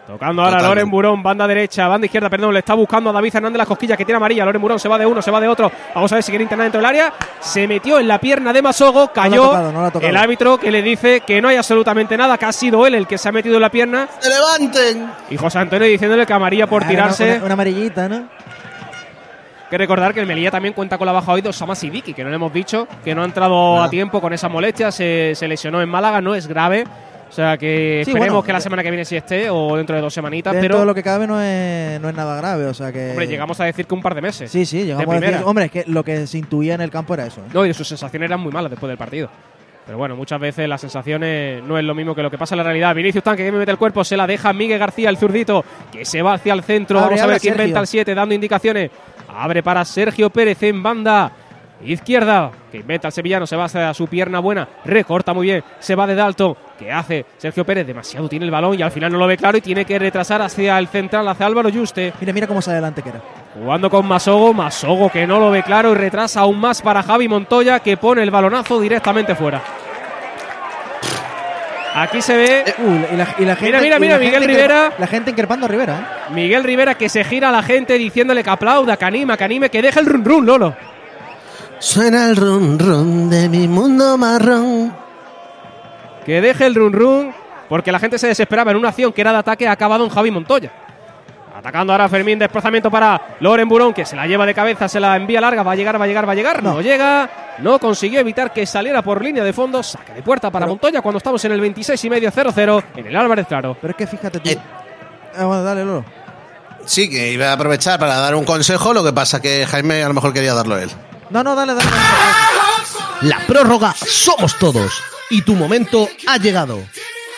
Tocando 0.10 0.42
ahora 0.42 0.58
Totalmente. 0.58 0.76
Loren 0.82 0.90
Burón, 0.92 1.22
banda 1.22 1.46
derecha, 1.48 1.88
banda 1.88 2.06
izquierda, 2.06 2.32
perdón, 2.32 2.52
le 2.52 2.60
está 2.60 2.74
buscando 2.74 3.12
a 3.12 3.14
David 3.14 3.32
Fernández 3.32 3.60
las 3.60 3.68
cosquillas 3.68 3.96
que 3.96 4.06
tiene 4.06 4.18
amarilla. 4.18 4.44
Loren 4.44 4.60
Burón 4.60 4.80
se 4.80 4.90
va 4.90 4.98
de 4.98 5.06
uno, 5.06 5.22
se 5.22 5.30
va 5.30 5.40
de 5.40 5.48
otro. 5.48 5.72
Vamos 5.94 6.12
a 6.12 6.16
ver 6.16 6.24
si 6.24 6.32
quiere 6.32 6.42
internar 6.44 6.66
dentro 6.66 6.80
del 6.82 6.86
área. 6.88 7.14
Se 7.40 7.68
metió 7.68 8.00
en 8.00 8.08
la 8.08 8.18
pierna 8.20 8.52
de 8.52 8.64
Masogo, 8.64 9.10
cayó. 9.14 9.44
tocado, 9.50 9.72
no 9.72 10.00
el 10.02 10.18
árbitro 10.18 10.58
que 10.58 10.72
le 10.72 10.82
dice 10.82 11.22
que 11.22 11.40
no 11.44 11.48
hay 11.50 11.58
absolutamente 11.58 12.18
nada, 12.18 12.40
que 12.40 12.46
ha 12.46 12.52
sido 12.52 12.88
él 12.88 12.96
el 12.96 13.06
que 13.06 13.20
se 13.20 13.30
ha 13.30 13.32
metido 13.32 13.54
en 13.56 13.62
la 13.62 13.70
pierna. 13.70 14.08
¡Se 14.18 14.30
levanten! 14.30 15.12
Y 15.30 15.38
José 15.38 15.60
Antonio 15.60 15.88
diciéndole 15.88 16.26
que 16.26 16.34
amarilla 16.34 16.66
por 16.66 16.84
tirarse. 16.86 17.24
Una, 17.26 17.36
una- 17.36 17.46
una 17.46 17.54
amarillita, 17.54 18.10
¿no? 18.10 18.24
que 19.70 19.78
recordar 19.78 20.16
que 20.16 20.20
el 20.20 20.26
Melilla 20.26 20.50
también 20.50 20.74
cuenta 20.74 20.98
con 20.98 21.06
la 21.06 21.12
baja 21.12 21.32
hoy 21.32 21.42
de 21.42 21.50
Osama 21.50 21.76
Sidiki, 21.76 22.16
que 22.16 22.24
no 22.24 22.32
le 22.32 22.38
hemos 22.38 22.52
dicho, 22.52 22.88
que 23.06 23.14
no 23.14 23.22
ha 23.22 23.26
entrado 23.26 23.76
No. 23.76 23.84
a 23.84 23.88
tiempo 23.92 24.20
con 24.20 24.34
esa 24.34 24.50
molestia, 24.50 24.92
se, 24.92 25.34
se 25.36 25.48
lesionó 25.48 25.80
en 25.80 25.88
Málaga, 25.88 26.22
no 26.22 26.34
es 26.34 26.48
grave. 26.48 26.86
O 27.30 27.32
sea 27.32 27.58
que 27.58 28.02
Sí, 28.04 28.12
esperemos 28.12 28.30
bueno, 28.30 28.44
que 28.44 28.54
la 28.54 28.60
semana 28.60 28.82
que 28.82 28.90
viene 28.90 29.06
sí 29.06 29.16
esté 29.16 29.50
o 29.50 29.78
dentro 29.78 29.96
de 29.96 30.02
dos 30.02 30.14
semanitas, 30.14 30.52
Dentro 30.52 30.68
pero 30.68 30.80
de 30.80 30.86
lo 30.88 30.96
que 30.96 31.04
cabe 31.04 31.28
no 31.28 31.40
es, 31.40 32.02
no 32.02 32.10
es 32.10 32.16
nada 32.16 32.36
grave, 32.36 32.66
o 32.66 32.74
sea 32.74 32.92
que... 32.92 33.12
hombre, 33.12 33.28
llegamos 33.28 33.60
a 33.60 33.66
decir 33.66 33.86
que 33.86 33.94
un 33.94 34.02
par 34.02 34.16
de 34.16 34.22
meses. 34.22 34.52
Sí, 34.52 34.66
sí, 34.66 34.84
llegamos 34.84 35.16
a 35.16 35.20
decir... 35.20 35.42
Hombre, 35.46 35.66
es 35.66 35.72
que 35.72 35.84
lo 35.88 36.04
que 36.04 36.26
se 36.26 36.38
intuía 36.40 36.74
en 36.74 36.82
el 36.82 36.90
campo 36.90 37.14
era 37.14 37.28
eso. 37.28 37.42
¿eh? 37.42 37.50
No, 37.54 37.66
y 37.66 37.74
sus 37.74 37.88
sensaciones 37.88 38.28
eran 38.28 38.40
muy 38.40 38.52
malas 38.52 38.72
después 38.72 38.90
del 38.90 38.98
partido. 38.98 39.30
Pero 39.86 39.98
bueno, 39.98 40.16
muchas 40.16 40.40
veces 40.40 40.70
las 40.70 40.82
sensaciones 40.82 41.64
no 41.64 41.78
es 41.78 41.84
lo 41.84 41.96
mismo 41.96 42.14
que 42.14 42.22
lo 42.22 42.30
que 42.30 42.38
pasa 42.38 42.54
en 42.54 42.58
la 42.58 42.64
realidad. 42.64 42.94
Vinicius 42.94 43.24
Tanque 43.24 43.44
que 43.44 43.52
me 43.52 43.58
mete 43.58 43.72
el 43.72 43.78
cuerpo, 43.80 44.04
se 44.04 44.16
la 44.16 44.28
deja 44.28 44.54
Miguel 44.54 44.78
García, 44.78 45.10
el 45.10 45.18
zurdito, 45.18 45.66
que 45.92 46.06
se 46.06 46.22
va 46.22 46.34
hacia 46.34 46.54
el 46.54 46.62
centro. 46.62 47.00
Abre, 47.00 47.16
Vamos 47.16 47.22
a 47.24 47.28
ver 47.28 47.42
quién 47.42 47.56
inventa 47.56 47.80
el 47.80 47.88
7, 47.88 48.14
dando 48.14 48.36
indicaciones. 48.36 48.92
Abre 49.28 49.64
para 49.64 49.84
Sergio 49.86 50.30
Pérez 50.30 50.62
en 50.62 50.84
banda 50.84 51.32
izquierda, 51.84 52.52
que 52.72 52.78
inventa 52.78 53.08
el 53.08 53.12
sevillano, 53.12 53.48
se 53.48 53.56
va 53.56 53.66
hacia 53.66 53.94
su 53.94 54.08
pierna 54.08 54.40
buena, 54.40 54.68
recorta 54.86 55.34
muy 55.34 55.48
bien, 55.48 55.64
se 55.80 55.96
va 55.96 56.06
de 56.08 56.16
Dalton. 56.16 56.56
¿Qué 56.78 56.92
hace 56.92 57.26
Sergio 57.38 57.66
Pérez? 57.66 57.86
Demasiado 57.86 58.30
tiene 58.30 58.46
el 58.46 58.52
balón 58.52 58.78
y 58.80 58.82
al 58.82 58.92
final 58.92 59.12
no 59.12 59.18
lo 59.18 59.28
ve 59.28 59.38
claro 59.38 59.58
y 59.58 59.62
tiene 59.62 59.86
que 59.86 60.00
retrasar 60.00 60.42
hacia 60.42 60.78
el 60.80 60.88
central, 60.88 61.28
hacia 61.28 61.46
Álvaro 61.46 61.70
Juste. 61.72 62.14
Mira, 62.20 62.34
mira 62.34 62.48
cómo 62.48 62.62
sale 62.62 62.78
adelante 62.78 63.02
que 63.02 63.10
era. 63.10 63.22
Jugando 63.54 63.90
con 63.90 64.08
Masogo, 64.08 64.54
Masogo 64.54 65.10
que 65.10 65.28
no 65.28 65.40
lo 65.40 65.52
ve 65.52 65.64
claro 65.64 65.92
y 65.92 65.96
retrasa 65.96 66.42
aún 66.42 66.60
más 66.60 66.82
para 66.82 67.04
Javi 67.04 67.28
Montoya 67.28 67.80
que 67.80 67.98
pone 67.98 68.24
el 68.24 68.32
balonazo 68.32 68.80
directamente 68.80 69.36
fuera. 69.36 69.62
Aquí 71.96 72.22
se 72.22 72.36
ve 72.38 72.64
Uh, 72.78 73.14
y 73.14 73.18
la, 73.18 73.28
y 73.40 73.46
la 73.46 73.56
gente, 73.56 73.66
Mira, 73.66 73.82
mira, 73.82 74.00
mira, 74.00 74.14
la 74.14 74.20
Miguel 74.20 74.42
gente 74.42 74.48
Rivera. 74.54 74.92
La 75.00 75.08
gente 75.08 75.32
increpando 75.32 75.66
a 75.66 75.70
Rivera, 75.70 75.96
¿eh? 76.30 76.34
Miguel 76.34 76.64
Rivera 76.64 76.96
que 76.96 77.10
se 77.10 77.24
gira 77.24 77.50
a 77.50 77.52
la 77.52 77.64
gente 77.64 77.98
diciéndole 77.98 78.44
que 78.44 78.50
aplauda, 78.50 78.96
que 78.96 79.06
anima, 79.06 79.36
que 79.36 79.44
anime, 79.44 79.70
que 79.70 79.82
deje 79.82 80.00
el 80.00 80.06
run 80.06 80.24
run, 80.24 80.46
Lolo. 80.46 80.76
Suena 81.80 82.30
el 82.30 82.36
run 82.36 82.78
run 82.78 83.30
de 83.30 83.48
mi 83.50 83.68
mundo 83.68 84.18
marrón. 84.18 84.94
Que 86.26 86.42
deje 86.42 86.66
el 86.66 86.76
run 86.76 86.94
run 86.94 87.34
porque 87.70 87.92
la 87.92 88.00
gente 88.00 88.18
se 88.18 88.28
desesperaba 88.28 88.72
en 88.72 88.78
una 88.78 88.90
acción 88.90 89.14
que 89.14 89.22
era 89.22 89.32
de 89.32 89.38
ataque 89.38 89.68
ha 89.68 89.72
acabado 89.72 90.04
en 90.04 90.10
Javi 90.10 90.32
Montoya. 90.32 90.72
Atacando 91.56 91.92
ahora 91.94 92.08
Fermín, 92.08 92.40
desplazamiento 92.40 92.90
para 92.90 93.36
Loren 93.42 93.68
Burón, 93.68 93.94
que 93.94 94.06
se 94.06 94.16
la 94.16 94.26
lleva 94.26 94.46
de 94.46 94.54
cabeza, 94.54 94.88
se 94.88 95.00
la 95.00 95.16
envía 95.18 95.42
larga, 95.42 95.62
va 95.62 95.74
a 95.74 95.76
llegar, 95.76 96.00
va 96.00 96.06
a 96.06 96.08
llegar, 96.08 96.28
va 96.28 96.32
a 96.32 96.36
llegar, 96.36 96.64
no, 96.64 96.76
No. 96.76 96.82
llega, 96.82 97.30
no 97.60 97.80
consiguió 97.80 98.20
evitar 98.22 98.54
que 98.54 98.66
saliera 98.66 99.02
por 99.02 99.22
línea 99.22 99.44
de 99.44 99.52
fondo, 99.52 99.84
saque 99.84 100.14
de 100.14 100.22
puerta 100.24 100.50
para 100.52 100.66
Pero- 100.66 100.72
Montoya 100.74 101.02
cuando 101.02 101.18
estamos 101.18 101.44
en 101.44 101.52
el 101.52 101.60
26 101.60 102.04
y 102.06 102.10
medio 102.10 102.32
0-0 102.32 102.82
en 102.96 103.06
el 103.08 103.16
Álvarez 103.16 103.46
Claro. 103.48 103.78
Pero 103.82 103.92
es 103.92 103.98
que 103.98 104.08
fíjate 104.08 104.40
tú. 104.40 104.50
Eh. 104.50 104.58
Ah, 105.38 105.46
bueno, 105.46 105.64
dale, 105.64 105.84
Lolo. 105.84 106.06
Sí, 106.86 107.10
que 107.10 107.32
iba 107.34 107.48
a 107.50 107.54
aprovechar 107.54 108.00
para 108.00 108.16
dar 108.18 108.36
un 108.36 108.46
consejo, 108.46 108.94
lo 108.94 109.04
que 109.04 109.12
pasa 109.12 109.42
que 109.42 109.66
Jaime 109.66 110.02
a 110.04 110.08
lo 110.08 110.14
mejor 110.14 110.32
quería 110.34 110.54
darlo 110.54 110.78
él. 110.78 110.90
No, 111.30 111.44
no, 111.44 111.56
dale, 111.56 111.74
dale. 111.74 111.90
La 113.22 113.40
prórroga 113.46 113.96
somos 114.06 114.58
todos 114.58 115.04
y 115.30 115.42
tu 115.44 115.56
momento 115.56 116.10
ha 116.28 116.38
llegado. 116.38 116.82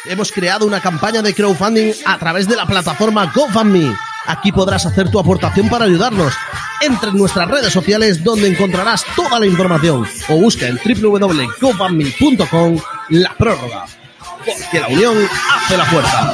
Hemos 0.06 0.32
creado 0.32 0.66
una 0.66 0.80
campaña 0.80 1.22
de 1.22 1.34
crowdfunding 1.34 1.94
a 2.06 2.18
través 2.18 2.48
de 2.48 2.56
la 2.56 2.66
plataforma 2.66 3.32
GoFundMe. 3.34 3.94
Aquí 4.28 4.52
podrás 4.52 4.86
hacer 4.86 5.10
tu 5.12 5.20
aportación 5.20 5.68
para 5.70 5.86
ayudarnos. 5.86 6.34
Entra 6.82 7.10
en 7.10 7.18
nuestras 7.18 7.48
redes 7.50 7.74
sociales 7.74 8.24
donde 8.24 8.48
encontrarás 8.48 9.04
toda 9.16 9.39
la 9.39 9.46
información 9.46 10.08
o 10.30 10.36
busca 10.36 10.68
en 10.68 10.80
www.gofundme.com 10.84 12.80
la 13.10 13.34
prórroga. 13.36 13.86
Porque 14.46 14.80
la 14.80 14.88
unión 14.88 15.18
hace 15.52 15.78
la 15.78 15.86
fuerza. 15.86 16.34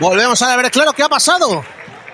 Volvemos 0.00 0.40
a 0.42 0.56
ver, 0.56 0.70
claro, 0.70 0.92
¿qué 0.92 1.02
ha 1.02 1.08
pasado? 1.08 1.64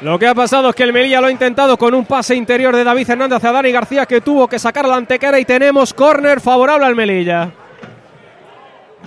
Lo 0.00 0.18
que 0.18 0.26
ha 0.26 0.34
pasado 0.34 0.70
es 0.70 0.74
que 0.74 0.82
el 0.82 0.92
Melilla 0.92 1.20
lo 1.20 1.28
ha 1.28 1.30
intentado 1.30 1.76
con 1.76 1.94
un 1.94 2.04
pase 2.04 2.34
interior 2.34 2.74
de 2.74 2.84
David 2.84 3.08
Hernández 3.10 3.44
a 3.44 3.52
Dani 3.52 3.70
García 3.72 4.06
que 4.06 4.20
tuvo 4.20 4.48
que 4.48 4.58
sacar 4.58 4.86
la 4.86 4.96
antequera 4.96 5.38
y 5.38 5.44
tenemos 5.44 5.94
córner 5.94 6.40
favorable 6.40 6.86
al 6.86 6.94
Melilla. 6.94 7.50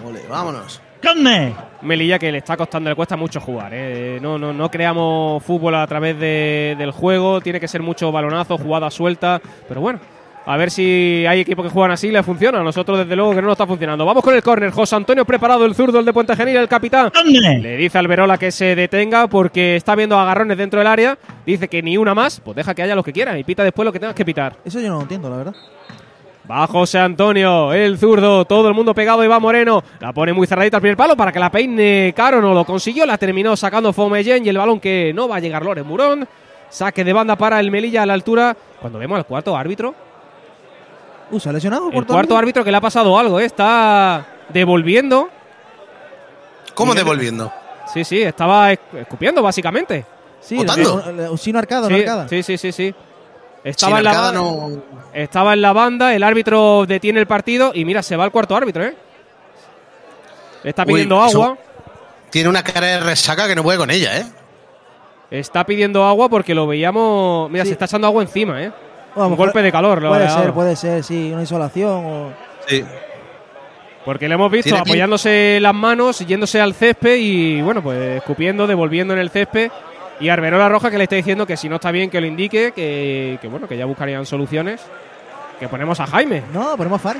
Ole, 0.05 0.21
vámonos. 0.29 0.81
Melilla 1.81 2.17
que 2.17 2.31
le 2.31 2.39
está 2.39 2.57
costando, 2.57 2.89
le 2.89 2.95
cuesta 2.95 3.15
mucho 3.15 3.39
jugar. 3.39 3.71
¿eh? 3.73 4.19
No, 4.21 4.37
no, 4.37 4.53
no 4.53 4.69
creamos 4.71 5.43
fútbol 5.43 5.75
a 5.75 5.85
través 5.87 6.19
de- 6.19 6.75
del 6.77 6.91
juego, 6.91 7.39
tiene 7.41 7.59
que 7.59 7.67
ser 7.67 7.81
mucho 7.81 8.11
balonazo, 8.11 8.57
jugada 8.57 8.89
suelta, 8.89 9.39
pero 9.67 9.81
bueno. 9.81 9.99
A 10.49 10.55
ver 10.55 10.71
si 10.71 11.25
hay 11.27 11.41
equipos 11.41 11.65
que 11.65 11.69
juegan 11.69 11.91
así 11.91 12.07
y 12.07 12.11
le 12.11 12.23
funciona. 12.23 12.61
A 12.61 12.63
nosotros, 12.63 12.99
desde 12.99 13.17
luego, 13.17 13.31
que 13.31 13.41
no 13.41 13.47
nos 13.47 13.55
está 13.55 13.67
funcionando. 13.67 14.05
Vamos 14.05 14.23
con 14.23 14.33
el 14.33 14.41
córner. 14.41 14.71
José 14.71 14.95
Antonio 14.95 15.25
preparado, 15.25 15.65
el 15.65 15.75
zurdo, 15.75 15.99
el 15.99 16.05
de 16.05 16.13
Puente 16.13 16.37
Genil, 16.37 16.55
el 16.55 16.69
capitán. 16.69 17.11
Le 17.25 17.75
dice 17.75 17.97
al 17.97 18.07
Verola 18.07 18.37
que 18.37 18.49
se 18.49 18.73
detenga 18.73 19.27
porque 19.27 19.75
está 19.75 19.93
viendo 19.93 20.17
agarrones 20.17 20.57
dentro 20.57 20.79
del 20.79 20.87
área. 20.87 21.17
Dice 21.45 21.67
que 21.67 21.81
ni 21.81 21.97
una 21.97 22.15
más. 22.15 22.39
Pues 22.39 22.55
deja 22.55 22.73
que 22.73 22.81
haya 22.81 22.95
lo 22.95 23.03
que 23.03 23.11
quiera 23.11 23.37
y 23.37 23.43
pita 23.43 23.61
después 23.61 23.85
lo 23.85 23.91
que 23.91 23.99
tengas 23.99 24.15
que 24.15 24.23
pitar. 24.23 24.55
Eso 24.63 24.79
yo 24.79 24.87
no 24.87 24.95
lo 24.95 25.01
entiendo, 25.01 25.29
la 25.29 25.35
verdad. 25.35 25.55
Va 26.49 26.65
José 26.65 26.99
Antonio, 26.99 27.73
el 27.73 27.97
zurdo, 27.97 28.45
todo 28.45 28.69
el 28.69 28.73
mundo 28.73 28.95
pegado, 28.95 29.25
Iván 29.25 29.41
Moreno. 29.41 29.83
La 29.99 30.13
pone 30.13 30.31
muy 30.31 30.47
cerradita 30.47 30.77
al 30.77 30.81
primer 30.81 30.95
palo 30.95 31.17
para 31.17 31.33
que 31.33 31.39
la 31.39 31.51
peine 31.51 32.13
Caro, 32.15 32.39
no 32.39 32.53
lo 32.53 32.63
consiguió. 32.63 33.05
La 33.05 33.17
terminó 33.17 33.57
sacando 33.57 33.91
Fomeyen 33.91 34.45
y 34.45 34.47
el 34.47 34.57
balón 34.57 34.79
que 34.79 35.11
no 35.13 35.27
va 35.27 35.35
a 35.35 35.39
llegar 35.41 35.65
Loren 35.65 35.85
Murón. 35.85 36.25
Saque 36.69 37.03
de 37.03 37.11
banda 37.11 37.35
para 37.35 37.59
el 37.59 37.69
Melilla 37.69 38.03
a 38.03 38.05
la 38.05 38.13
altura. 38.13 38.55
Cuando 38.79 38.97
vemos 38.97 39.17
al 39.17 39.25
cuarto 39.25 39.57
árbitro, 39.57 39.93
Uh, 41.29 41.39
¿se 41.39 41.49
ha 41.49 41.53
lesionado? 41.53 41.89
el 41.91 42.05
cuarto 42.05 42.37
árbitro 42.37 42.63
que 42.63 42.71
le 42.71 42.77
ha 42.77 42.81
pasado 42.81 43.17
algo, 43.19 43.39
¿eh? 43.39 43.45
está 43.45 44.25
devolviendo. 44.49 45.29
¿Cómo 46.73 46.93
devolviendo? 46.93 47.51
Sí, 47.93 48.03
sí, 48.03 48.21
estaba 48.21 48.71
esc- 48.71 48.79
escupiendo 49.01 49.41
básicamente. 49.41 50.05
Sí, 50.39 50.59
el- 50.61 51.19
el 51.19 51.29
Usino 51.29 51.59
Arcada, 51.59 51.89
no 51.89 51.95
Sí, 51.95 52.01
Arcada. 52.01 52.27
sí, 52.29 52.43
sí, 52.43 52.57
sí, 52.57 52.71
sí. 52.71 52.95
Estaba 53.63 53.97
Sin 53.97 54.07
en, 54.07 54.13
la, 54.13 54.31
no- 54.31 54.69
estaba 55.13 55.53
en 55.53 55.61
la 55.61 55.73
banda, 55.73 56.13
el 56.13 56.23
árbitro 56.23 56.85
detiene 56.87 57.19
el 57.19 57.27
partido 57.27 57.71
y 57.73 57.83
mira, 57.83 58.01
se 58.03 58.15
va 58.15 58.23
el 58.23 58.31
cuarto 58.31 58.55
árbitro, 58.55 58.83
¿eh? 58.85 58.95
Le 60.63 60.69
está 60.69 60.85
pidiendo 60.85 61.21
agua. 61.21 61.57
Tiene 62.29 62.49
una 62.49 62.63
cara 62.63 62.87
de 62.87 62.99
resaca 62.99 63.47
que 63.47 63.55
no 63.55 63.63
puede 63.63 63.77
con 63.77 63.89
ella, 63.91 64.17
¿eh? 64.17 64.25
Está 65.31 65.65
pidiendo 65.65 66.05
agua 66.05 66.29
porque 66.29 66.53
lo 66.55 66.67
veíamos. 66.67 67.49
Mira, 67.49 67.63
Sí. 67.65 67.69
se 67.69 67.73
está 67.73 67.85
echando 67.85 68.07
agua 68.07 68.21
encima, 68.21 68.63
¿eh? 68.63 68.71
A 69.17 69.27
Un 69.27 69.35
golpe 69.35 69.61
de 69.61 69.71
calor. 69.71 70.01
lo 70.01 70.09
Puede 70.09 70.25
ha 70.25 70.41
ser, 70.41 70.53
puede 70.53 70.75
ser, 70.75 71.03
sí, 71.03 71.31
una 71.31 71.41
insolación 71.41 72.05
o... 72.05 72.33
Sí. 72.67 72.83
Porque 74.05 74.27
le 74.29 74.35
hemos 74.35 74.49
visto 74.49 74.75
apoyándose 74.77 75.59
las 75.61 75.73
manos, 75.73 76.19
yéndose 76.19 76.61
al 76.61 76.73
césped 76.73 77.17
y, 77.17 77.61
bueno, 77.61 77.83
pues 77.83 78.17
escupiendo, 78.17 78.65
devolviendo 78.65 79.13
en 79.13 79.19
el 79.19 79.29
césped. 79.29 79.69
Y 80.19 80.29
Arberola 80.29 80.69
Roja 80.69 80.89
que 80.89 80.97
le 80.97 81.03
está 81.03 81.17
diciendo 81.17 81.45
que 81.45 81.57
si 81.57 81.67
no 81.67 81.75
está 81.75 81.91
bien 81.91 82.09
que 82.09 82.21
lo 82.21 82.27
indique, 82.27 82.71
que, 82.71 83.37
que, 83.41 83.47
bueno, 83.47 83.67
que 83.67 83.75
ya 83.75 83.85
buscarían 83.85 84.25
soluciones. 84.25 84.81
Que 85.59 85.67
ponemos 85.67 85.99
a 85.99 86.07
Jaime. 86.07 86.43
No, 86.53 86.77
ponemos 86.77 87.01
Fari. 87.01 87.19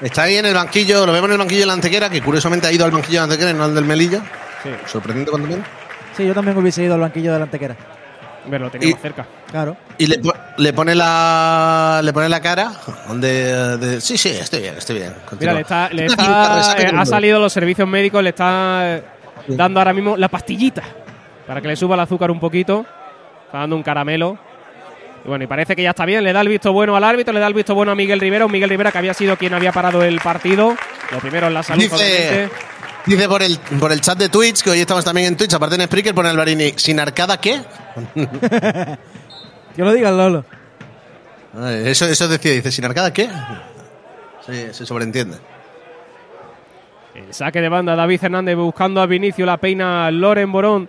Está 0.00 0.24
ahí 0.24 0.36
en 0.36 0.46
el 0.46 0.54
banquillo, 0.54 1.06
lo 1.06 1.12
vemos 1.12 1.28
en 1.28 1.32
el 1.32 1.38
banquillo 1.38 1.60
de 1.60 1.66
la 1.66 1.72
Antequera, 1.72 2.10
que 2.10 2.20
curiosamente 2.20 2.66
ha 2.66 2.72
ido 2.72 2.84
al 2.84 2.90
banquillo 2.90 3.22
de 3.22 3.26
la 3.28 3.32
Antequera 3.32 3.50
y 3.50 3.54
no 3.54 3.64
al 3.64 3.74
del 3.74 3.84
Melilla. 3.84 4.20
Sí, 4.62 4.70
Sorprendente 4.86 5.30
cuando 5.30 5.48
viene. 5.48 5.62
Sí, 6.16 6.26
yo 6.26 6.34
también 6.34 6.56
hubiese 6.56 6.82
ido 6.82 6.94
al 6.94 7.00
banquillo 7.00 7.32
de 7.32 7.38
la 7.38 7.44
Antequera. 7.44 7.76
Pero 8.50 8.64
lo 8.66 8.70
teníamos 8.70 8.98
Y- 8.98 9.02
cerca. 9.02 9.26
Claro. 9.50 9.76
Y 9.98 10.06
le, 10.06 10.18
po- 10.18 10.34
le 10.58 10.72
pone 10.72 10.94
la 10.94 12.00
le 12.02 12.12
pone 12.12 12.28
la 12.28 12.40
cara 12.40 12.72
de, 13.14 13.76
de- 13.78 14.00
sí, 14.00 14.16
sí, 14.18 14.28
estoy 14.30 14.60
bien, 14.62 14.74
estoy 14.76 14.96
bien. 14.96 15.14
Mira, 15.38 15.52
le 15.54 15.60
está, 15.60 15.88
le 15.90 16.06
está- 16.06 16.74
eh, 16.78 16.90
ha 16.96 17.06
salido 17.06 17.38
los 17.40 17.52
servicios 17.52 17.86
médicos, 17.88 18.22
le 18.22 18.30
está 18.30 18.96
eh, 18.96 19.02
dando 19.48 19.80
ahora 19.80 19.92
mismo 19.92 20.16
la 20.16 20.28
pastillita 20.28 20.82
para 21.46 21.60
que 21.60 21.68
le 21.68 21.76
suba 21.76 21.94
el 21.94 22.00
azúcar 22.00 22.30
un 22.30 22.40
poquito. 22.40 22.84
Está 23.46 23.58
dando 23.58 23.76
un 23.76 23.82
caramelo. 23.82 24.36
Y 25.24 25.28
bueno, 25.28 25.44
y 25.44 25.46
parece 25.46 25.74
que 25.76 25.82
ya 25.82 25.90
está 25.90 26.04
bien. 26.04 26.22
Le 26.24 26.32
da 26.32 26.40
el 26.40 26.48
visto 26.48 26.72
bueno 26.72 26.96
al 26.96 27.04
árbitro, 27.04 27.32
le 27.32 27.40
da 27.40 27.46
el 27.46 27.54
visto 27.54 27.74
bueno 27.74 27.92
a 27.92 27.94
Miguel 27.94 28.18
Rivera. 28.20 28.46
Un 28.46 28.52
Miguel 28.52 28.68
Rivera 28.70 28.90
que 28.92 28.98
había 28.98 29.14
sido 29.14 29.36
quien 29.36 29.54
había 29.54 29.72
parado 29.72 30.02
el 30.02 30.20
partido. 30.20 30.74
Lo 31.12 31.18
primero 31.20 31.46
en 31.46 31.54
la 31.54 31.62
salud, 31.62 31.82
Dice. 31.82 32.48
Dice 33.06 33.28
por 33.28 33.42
el, 33.42 33.58
por 33.80 33.92
el 33.92 34.00
chat 34.00 34.18
de 34.18 34.28
Twitch, 34.28 34.62
que 34.62 34.70
hoy 34.70 34.80
estamos 34.80 35.04
también 35.04 35.28
en 35.28 35.36
Twitch, 35.36 35.54
aparte 35.54 35.76
en 35.76 35.82
Spreaker, 35.82 36.14
pone 36.14 36.28
Alvarini, 36.28 36.72
¿sin 36.76 37.00
arcada 37.00 37.38
qué? 37.38 37.60
Que 39.76 39.82
lo 39.82 39.92
diga 39.92 40.08
el 40.08 40.16
Lolo. 40.16 40.44
Ay, 41.54 41.82
Eso, 41.88 42.06
eso 42.06 42.26
decía, 42.28 42.52
dice, 42.52 42.72
¿sin 42.72 42.86
arcada 42.86 43.12
qué? 43.12 43.28
Sí, 44.46 44.68
se 44.72 44.86
sobreentiende. 44.86 45.36
El 47.14 47.34
saque 47.34 47.60
de 47.60 47.68
banda, 47.68 47.94
David 47.94 48.20
Hernández 48.22 48.56
buscando 48.56 49.02
a 49.02 49.06
Vinicio, 49.06 49.44
la 49.44 49.58
peina 49.58 50.10
Loren 50.10 50.50
Borón. 50.50 50.88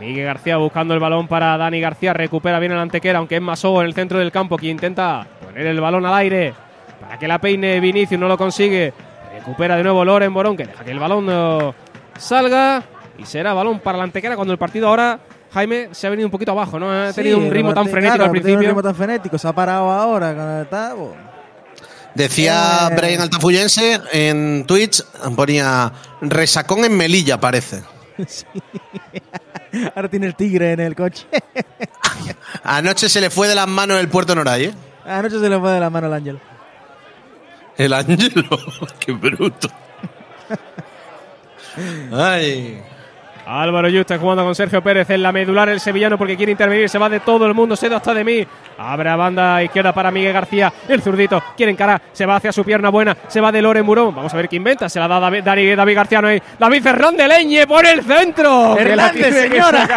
Miguel 0.00 0.24
García 0.24 0.56
buscando 0.56 0.94
el 0.94 1.00
balón 1.00 1.28
para 1.28 1.56
Dani 1.56 1.80
García, 1.80 2.12
recupera 2.12 2.58
bien 2.58 2.72
el 2.72 2.78
antequera, 2.78 3.20
aunque 3.20 3.36
es 3.36 3.42
Masó 3.42 3.80
en 3.80 3.86
el 3.86 3.94
centro 3.94 4.18
del 4.18 4.32
campo, 4.32 4.56
quien 4.56 4.72
intenta 4.72 5.24
poner 5.44 5.66
el 5.68 5.80
balón 5.80 6.04
al 6.04 6.14
aire 6.14 6.54
para 7.00 7.18
que 7.18 7.28
la 7.28 7.38
peine 7.38 7.78
Vinicio, 7.78 8.18
no 8.18 8.26
lo 8.26 8.36
consigue. 8.36 8.92
Recupera 9.44 9.76
de 9.76 9.82
nuevo 9.82 10.02
Loren 10.06 10.32
Borón, 10.32 10.56
que 10.56 10.64
deja 10.64 10.82
que 10.84 10.90
el 10.90 10.98
balón 10.98 11.26
no 11.26 11.74
salga 12.18 12.82
y 13.18 13.26
será 13.26 13.52
balón 13.52 13.78
para 13.80 13.98
la 13.98 14.04
antequera 14.04 14.36
cuando 14.36 14.52
el 14.52 14.58
partido 14.58 14.88
ahora, 14.88 15.20
Jaime, 15.52 15.90
se 15.92 16.06
ha 16.06 16.10
venido 16.10 16.26
un 16.26 16.30
poquito 16.32 16.52
abajo, 16.52 16.78
¿no? 16.78 16.90
Ha 16.90 17.12
tenido 17.12 17.38
Sí, 17.38 17.44
un 17.44 17.50
ritmo 17.50 17.68
el 17.68 17.74
tan 17.74 17.84
frenético 17.88 18.14
claro, 18.16 18.24
al 18.24 18.30
ha 18.30 18.32
tenido 18.32 18.42
principio. 18.42 18.58
Un 18.60 18.64
ritmo 18.76 18.82
tan 18.82 18.94
frenético, 18.94 19.36
se 19.38 19.46
ha 19.46 19.52
parado 19.52 19.90
ahora 19.90 20.34
con 20.34 20.50
el 20.50 20.66
tabo. 20.66 21.14
Decía 22.14 22.88
Eh. 22.90 22.94
Brian 22.96 23.20
Altafuyense 23.20 24.00
en 24.12 24.64
Twitch, 24.66 25.02
ponía 25.36 25.92
resacón 26.22 26.84
en 26.86 26.96
Melilla, 26.96 27.38
parece. 27.38 27.82
Sí. 28.26 28.44
Ahora 29.96 30.08
tiene 30.08 30.26
el 30.26 30.36
tigre 30.36 30.72
en 30.72 30.80
el 30.80 30.94
coche. 30.94 31.26
Anoche 32.62 33.08
se 33.08 33.20
le 33.20 33.28
fue 33.28 33.48
de 33.48 33.56
las 33.56 33.66
manos 33.66 33.98
el 33.98 34.08
puerto 34.08 34.34
Noray, 34.34 34.66
¿eh? 34.66 34.74
Anoche 35.04 35.38
se 35.40 35.48
le 35.48 35.58
fue 35.58 35.72
de 35.72 35.80
la 35.80 35.90
mano 35.90 36.06
al 36.06 36.14
ángel. 36.14 36.38
El 37.76 37.92
Ángelo, 37.92 38.48
qué 39.00 39.12
bruto. 39.12 39.68
Ay. 42.12 42.82
Álvaro 43.46 43.88
Yuste 43.88 44.16
jugando 44.16 44.42
con 44.42 44.54
Sergio 44.54 44.82
Pérez 44.82 45.10
en 45.10 45.22
la 45.22 45.30
medular, 45.30 45.68
el 45.68 45.80
sevillano 45.80 46.16
porque 46.16 46.36
quiere 46.36 46.52
intervenir, 46.52 46.88
se 46.88 46.98
va 46.98 47.10
de 47.10 47.20
todo 47.20 47.46
el 47.46 47.52
mundo, 47.52 47.76
se 47.76 47.88
da 47.88 47.96
hasta 47.96 48.14
de 48.14 48.24
mí. 48.24 48.46
Abre 48.78 49.10
a 49.10 49.16
banda 49.16 49.62
izquierda 49.62 49.92
para 49.92 50.10
Miguel 50.10 50.32
García, 50.32 50.72
el 50.88 51.02
zurdito, 51.02 51.42
quiere 51.56 51.70
encarar, 51.70 52.00
se 52.12 52.24
va 52.24 52.36
hacia 52.36 52.52
su 52.52 52.64
pierna 52.64 52.88
buena, 52.88 53.16
se 53.28 53.40
va 53.40 53.52
de 53.52 53.60
Lore 53.60 53.82
Murón. 53.82 54.14
Vamos 54.14 54.32
a 54.32 54.36
ver 54.36 54.48
qué 54.48 54.56
inventa, 54.56 54.88
se 54.88 54.98
la 54.98 55.06
da 55.06 55.20
David, 55.20 55.42
David, 55.44 55.76
David 55.76 55.94
García, 55.94 56.22
no 56.22 56.28
hay. 56.28 56.42
David 56.58 56.82
Fernández 56.82 57.28
Leñe 57.28 57.66
por 57.66 57.84
el 57.84 58.02
centro. 58.02 58.78
Hernández, 58.78 59.34
señora. 59.34 59.88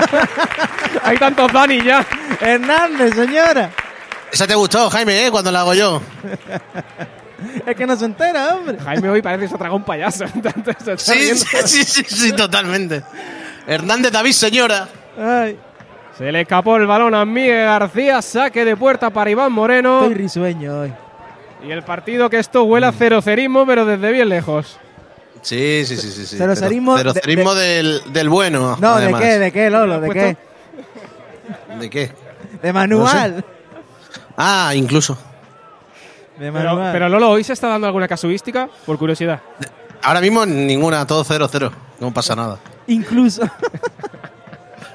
hay 1.03 1.17
tantos 1.17 1.51
Dani 1.51 1.81
ya. 1.81 2.05
Hernández, 2.41 3.15
señora. 3.15 3.69
Esa 4.31 4.45
te 4.45 4.55
gustó, 4.55 4.89
Jaime, 4.89 5.25
¿eh? 5.25 5.31
Cuando 5.31 5.51
la 5.51 5.61
hago 5.61 5.73
yo. 5.73 6.01
Es 7.65 7.75
que 7.75 7.85
no 7.85 7.95
se 7.95 8.05
entera, 8.05 8.55
hombre. 8.55 8.77
Jaime 8.79 9.09
hoy 9.09 9.21
parece 9.21 9.43
que 9.43 9.47
se 9.49 9.55
ha 9.55 9.57
tragado 9.57 9.77
un 9.77 9.83
payaso. 9.83 10.25
Sí, 10.97 11.35
sí, 11.35 11.57
sí, 11.65 11.83
sí, 11.83 12.03
sí, 12.07 12.31
totalmente. 12.33 13.03
Hernández 13.67 14.11
David, 14.11 14.31
señora. 14.31 14.87
Ay, 15.19 15.57
Se 16.17 16.31
le 16.31 16.41
escapó 16.41 16.77
el 16.77 16.87
balón 16.87 17.13
a 17.13 17.25
Miguel 17.25 17.65
García, 17.65 18.21
saque 18.21 18.65
de 18.65 18.75
puerta 18.75 19.09
para 19.11 19.29
Iván 19.29 19.51
Moreno. 19.51 20.01
estoy 20.03 20.15
risueño 20.15 20.79
hoy. 20.81 20.93
Y 21.67 21.71
el 21.71 21.83
partido 21.83 22.29
que 22.29 22.37
esto 22.39 22.63
huele 22.63 22.87
a 22.87 22.91
cerocerismo, 22.91 23.65
pero 23.65 23.85
desde 23.85 24.11
bien 24.11 24.29
lejos. 24.29 24.77
Sí, 25.41 25.83
sí, 25.85 25.95
sí, 25.97 26.11
sí. 26.11 26.25
sí. 26.25 26.37
Cerocerismo 26.37 26.97
Cero- 26.97 27.13
de- 27.13 27.21
cerocerismo 27.21 27.53
de- 27.55 27.67
del, 27.67 28.01
del 28.13 28.29
bueno. 28.29 28.77
No, 28.79 28.93
además. 28.93 29.21
¿de 29.21 29.27
qué? 29.27 29.39
¿De 29.39 29.51
qué, 29.51 29.69
Lolo? 29.69 29.99
¿De 29.99 30.07
¿Lo 30.07 30.13
qué? 30.13 30.37
¿De 31.79 31.89
qué? 31.89 32.11
De 32.61 32.73
manual. 32.73 33.43
Ah, 34.35 34.71
incluso. 34.75 35.17
De 36.39 36.51
Pero, 36.51 36.79
pero 36.91 37.09
Lolo, 37.09 37.29
¿hoy 37.31 37.43
se 37.43 37.53
está 37.53 37.67
dando 37.67 37.87
alguna 37.87 38.07
casuística? 38.07 38.69
Por 38.85 38.97
curiosidad. 38.97 39.39
Ahora 40.03 40.21
mismo 40.21 40.45
ninguna, 40.45 41.05
todo 41.07 41.23
0-0. 41.25 41.71
No 41.99 42.13
pasa 42.13 42.35
nada. 42.35 42.57
Incluso. 42.87 43.41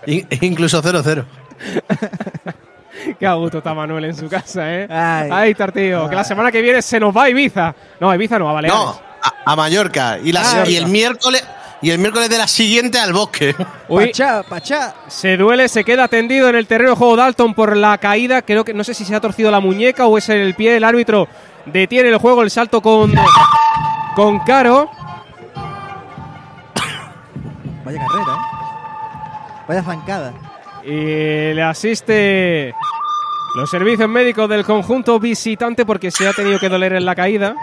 In- 0.07 0.27
incluso 0.41 0.83
0-0. 0.83 1.25
Qué 3.19 3.27
a 3.27 3.35
gusto 3.35 3.59
está 3.59 3.75
Manuel 3.75 4.05
en 4.05 4.15
su 4.17 4.29
casa, 4.29 4.63
¿eh? 4.73 4.87
Ay. 4.89 5.31
Ahí 5.33 5.51
está 5.53 5.65
el 5.65 5.73
tío. 5.73 6.09
Que 6.09 6.15
la 6.15 6.25
semana 6.25 6.53
que 6.53 6.61
viene 6.63 6.81
se 6.83 7.01
nos 7.01 7.17
va 7.17 7.25
a 7.25 7.31
Ibiza. 7.31 7.75
No, 7.99 8.11
a 8.11 8.15
Ibiza 8.15 8.39
no, 8.39 8.49
a 8.49 8.53
Baleares. 8.53 8.79
No, 8.81 8.91
a, 9.23 9.53
a 9.53 9.57
Mallorca. 9.57 10.19
Y, 10.23 10.31
la- 10.33 10.43
Ah, 10.45 10.65
y 10.69 10.77
el 10.77 10.87
miércoles 10.87 11.45
y 11.83 11.91
el 11.91 11.99
miércoles 11.99 12.31
de 12.31 12.39
la 12.39 12.47
siguiente 12.47 12.99
al 12.99 13.13
bosque. 13.13 13.55
Uy, 13.89 14.07
Pachá, 14.07 14.43
pachá. 14.45 14.95
se 15.09 15.37
duele, 15.37 15.69
se 15.69 15.85
queda 15.85 16.09
tendido 16.09 16.49
en 16.49 16.55
el 16.55 16.67
terreno 16.67 16.91
de 16.91 16.97
juego 16.97 17.17
Dalton 17.17 17.55
por 17.55 17.77
la 17.77 17.99
caída. 17.99 18.43
Creo 18.43 18.65
que 18.65 18.73
no 18.73 18.85
sé 18.85 18.95
si 18.95 19.05
se 19.05 19.15
ha 19.15 19.21
torcido 19.21 19.51
la 19.51 19.61
muñeca 19.61 20.07
o 20.07 20.17
es 20.17 20.29
el 20.29 20.55
pie. 20.55 20.77
El 20.77 20.85
árbitro 20.85 21.27
detiene 21.67 22.09
el 22.09 22.19
juego, 22.19 22.43
el 22.43 22.51
salto 22.51 22.81
con, 22.81 23.13
con 24.15 24.39
Caro. 24.41 24.91
Vaya 27.85 27.99
carrera, 27.99 28.33
¿eh? 28.33 29.65
Vaya 29.69 29.83
zancada. 29.83 30.33
Y 30.85 31.55
le 31.55 31.63
asiste 31.63 32.75
los 33.57 33.71
servicios 33.71 34.09
médicos 34.09 34.49
del 34.49 34.65
conjunto 34.65 35.19
visitante 35.21 35.85
porque 35.85 36.11
se 36.11 36.27
ha 36.29 36.33
tenido 36.33 36.59
que 36.59 36.69
doler 36.69 36.93
en 36.95 37.05
la 37.05 37.15
caída. 37.15 37.55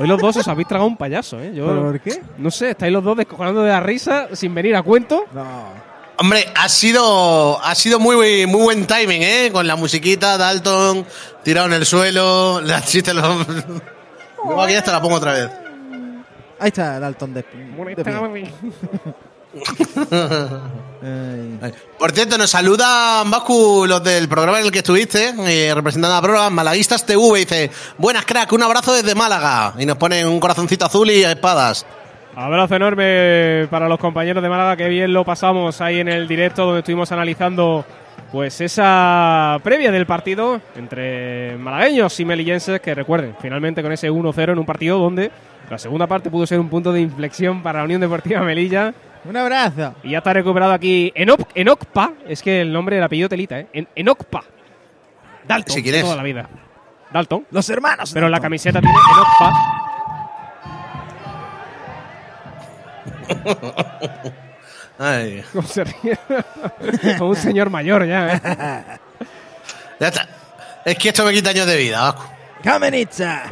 Hoy 0.00 0.08
los 0.08 0.18
dos 0.18 0.36
os 0.38 0.48
habéis 0.48 0.66
tragado 0.66 0.88
un 0.88 0.96
payaso, 0.96 1.38
¿eh? 1.40 1.52
Yo, 1.54 1.66
¿Pero 1.66 1.82
por 1.82 2.00
qué? 2.00 2.22
No 2.38 2.50
sé, 2.50 2.70
estáis 2.70 2.90
los 2.90 3.04
dos 3.04 3.18
descojonando 3.18 3.62
de 3.62 3.70
la 3.70 3.80
risa 3.80 4.28
sin 4.32 4.54
venir 4.54 4.74
a 4.74 4.82
cuento. 4.82 5.26
No. 5.34 5.90
Hombre, 6.16 6.46
ha 6.56 6.70
sido, 6.70 7.62
ha 7.62 7.74
sido 7.74 7.98
muy, 8.00 8.46
muy 8.46 8.62
buen 8.62 8.86
timing, 8.86 9.22
¿eh? 9.22 9.50
Con 9.52 9.66
la 9.66 9.76
musiquita, 9.76 10.38
Dalton, 10.38 11.04
tirado 11.42 11.66
en 11.66 11.74
el 11.74 11.84
suelo, 11.84 12.62
la 12.62 12.82
chiste 12.82 13.12
los... 13.12 13.46
Luego 14.44 14.62
aquí 14.62 14.72
ya 14.72 14.82
te 14.82 14.90
la 14.90 15.02
pongo 15.02 15.16
otra 15.16 15.34
vez. 15.34 15.50
Ahí 16.58 16.68
está 16.68 16.98
Dalton 16.98 17.34
de, 17.34 17.42
de 17.42 18.04
pie. 18.04 18.52
Ay. 21.02 21.72
Por 21.98 22.12
cierto, 22.12 22.36
nos 22.36 22.50
saluda 22.50 23.24
Baku, 23.24 23.86
los 23.86 24.04
del 24.04 24.28
programa 24.28 24.60
en 24.60 24.66
el 24.66 24.72
que 24.72 24.78
estuviste, 24.78 25.32
eh, 25.46 25.72
representando 25.74 26.14
a 26.14 26.22
prueba, 26.22 26.50
Malaguistas 26.50 27.06
TV, 27.06 27.38
dice, 27.38 27.70
buenas 27.96 28.24
crack, 28.26 28.52
un 28.52 28.62
abrazo 28.62 28.92
desde 28.92 29.14
Málaga. 29.14 29.74
Y 29.78 29.86
nos 29.86 29.96
ponen 29.96 30.26
un 30.26 30.40
corazoncito 30.40 30.84
azul 30.84 31.10
y 31.10 31.22
espadas. 31.22 31.86
Abrazo 32.36 32.76
enorme 32.76 33.66
para 33.70 33.88
los 33.88 33.98
compañeros 33.98 34.42
de 34.42 34.48
Málaga, 34.48 34.76
que 34.76 34.88
bien 34.88 35.12
lo 35.12 35.24
pasamos 35.24 35.80
ahí 35.80 36.00
en 36.00 36.08
el 36.08 36.28
directo 36.28 36.64
donde 36.64 36.80
estuvimos 36.80 37.10
analizando 37.12 37.84
pues 38.30 38.60
esa 38.60 39.58
previa 39.64 39.90
del 39.90 40.06
partido 40.06 40.60
entre 40.76 41.56
malagueños 41.56 42.20
y 42.20 42.24
melillenses 42.24 42.80
que 42.80 42.94
recuerden, 42.94 43.34
finalmente 43.40 43.82
con 43.82 43.90
ese 43.90 44.10
1-0 44.10 44.52
en 44.52 44.58
un 44.58 44.66
partido 44.66 44.98
donde 44.98 45.32
la 45.68 45.78
segunda 45.78 46.06
parte 46.06 46.30
pudo 46.30 46.46
ser 46.46 46.60
un 46.60 46.68
punto 46.68 46.92
de 46.92 47.00
inflexión 47.00 47.62
para 47.62 47.80
la 47.80 47.84
Unión 47.86 48.00
Deportiva 48.00 48.40
Melilla. 48.42 48.94
Un 49.24 49.36
abrazo. 49.36 49.94
Y 50.02 50.10
ya 50.10 50.18
está 50.18 50.32
recuperado 50.32 50.72
aquí 50.72 51.12
Enop, 51.14 51.40
Enocpa, 51.54 52.14
es 52.26 52.42
que 52.42 52.62
el 52.62 52.72
nombre, 52.72 52.96
el 52.96 53.02
apellido 53.02 53.28
telita, 53.28 53.60
¿eh? 53.60 53.68
En, 53.72 53.88
Enocpa. 53.94 54.42
Dalton, 55.46 55.74
¿Sí, 55.74 55.82
quién 55.82 55.96
es? 55.96 56.02
toda 56.02 56.16
la 56.16 56.22
vida. 56.22 56.48
Dalton. 57.12 57.46
Los 57.50 57.68
hermanos. 57.68 58.12
Pero 58.12 58.28
la 58.28 58.40
camiseta 58.40 58.80
tiene 58.80 58.96
Enocpa. 59.12 59.76
Ay, 64.98 65.42
¿Cómo 65.52 65.66
se 65.66 65.84
ríe? 65.84 66.18
Como 67.18 67.30
un 67.30 67.36
señor 67.36 67.70
mayor 67.70 68.06
ya, 68.06 68.34
¿eh? 68.34 68.40
ya 70.00 70.08
está. 70.08 70.28
Es 70.84 70.98
que 70.98 71.08
esto 71.08 71.24
me 71.24 71.32
quita 71.32 71.50
años 71.50 71.66
de 71.66 71.76
vida, 71.76 72.02
Vasco. 72.02 72.30
Kamenitsa. 72.62 73.44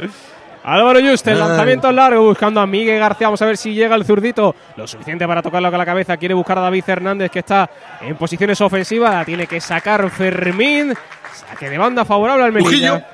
Álvaro 0.63 0.99
Juste, 0.99 1.31
el 1.31 1.39
lanzamiento 1.39 1.91
largo 1.91 2.23
buscando 2.23 2.59
a 2.59 2.67
Miguel 2.67 2.99
García. 2.99 3.27
Vamos 3.27 3.41
a 3.41 3.45
ver 3.45 3.57
si 3.57 3.73
llega 3.73 3.95
el 3.95 4.05
zurdito. 4.05 4.55
Lo 4.75 4.87
suficiente 4.87 5.25
para 5.25 5.41
tocarlo 5.41 5.69
con 5.69 5.79
la 5.79 5.85
cabeza. 5.85 6.17
Quiere 6.17 6.33
buscar 6.33 6.57
a 6.57 6.61
David 6.61 6.83
Hernández 6.85 7.31
que 7.31 7.39
está 7.39 7.69
en 8.01 8.15
posiciones 8.17 8.59
ofensivas. 8.61 9.11
La 9.11 9.25
tiene 9.25 9.47
que 9.47 9.61
sacar 9.61 10.09
Fermín. 10.09 10.93
Saque 11.33 11.69
de 11.69 11.77
banda 11.77 12.03
favorable 12.05 12.43
al 12.43 12.51
Melilla. 12.51 12.93
Ujillo. 12.93 13.05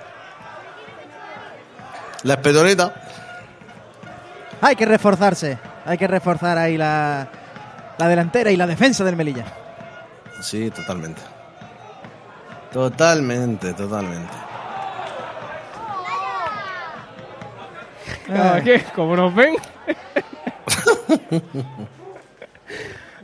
La 2.23 2.33
espedoneta. 2.33 2.93
Hay 4.61 4.75
que 4.75 4.85
reforzarse. 4.85 5.59
Hay 5.85 5.97
que 5.97 6.07
reforzar 6.07 6.57
ahí 6.57 6.77
la, 6.77 7.27
la 7.97 8.07
delantera 8.07 8.49
y 8.51 8.57
la 8.57 8.65
defensa 8.65 9.03
del 9.03 9.15
Melilla. 9.15 9.45
Sí, 10.41 10.71
totalmente. 10.71 11.21
Totalmente, 12.73 13.73
totalmente. 13.73 14.44
Ah, 18.29 18.59
¿Qué? 18.63 18.83
¿Cómo 18.95 19.15
nos 19.15 19.33
ven? 19.35 19.55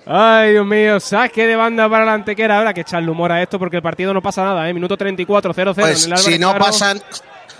Ay, 0.05 0.51
Dios 0.51 0.65
mío, 0.65 0.99
saque 0.99 1.45
de 1.47 1.55
banda 1.55 1.87
para 1.89 2.05
la 2.05 2.13
antequera. 2.13 2.57
Habrá 2.57 2.73
que 2.73 2.81
echarle 2.81 3.09
humor 3.09 3.31
a 3.31 3.41
esto 3.41 3.57
porque 3.59 3.77
el 3.77 3.83
partido 3.83 4.13
no 4.13 4.21
pasa 4.21 4.43
nada, 4.43 4.67
¿eh? 4.69 4.73
Minuto 4.73 4.97
34, 4.97 5.53
0-0 5.53 5.73
Pues 5.75 6.05
en 6.05 6.11
el 6.13 6.17
si 6.17 6.39
no 6.39 6.57
pasan, 6.57 7.01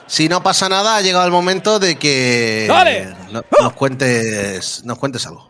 si 0.08 0.28
no 0.28 0.42
pasa 0.44 0.68
nada, 0.68 0.98
ha 0.98 1.02
llegado 1.02 1.26
el 1.26 1.32
momento 1.32 1.80
de 1.80 1.96
que 1.98 2.66
¡Dale! 2.68 3.14
no- 3.32 3.44
nos 3.62 3.74
cuentes, 3.74 4.84
nos 4.86 4.98
cuentes 4.98 5.26
algo. 5.28 5.50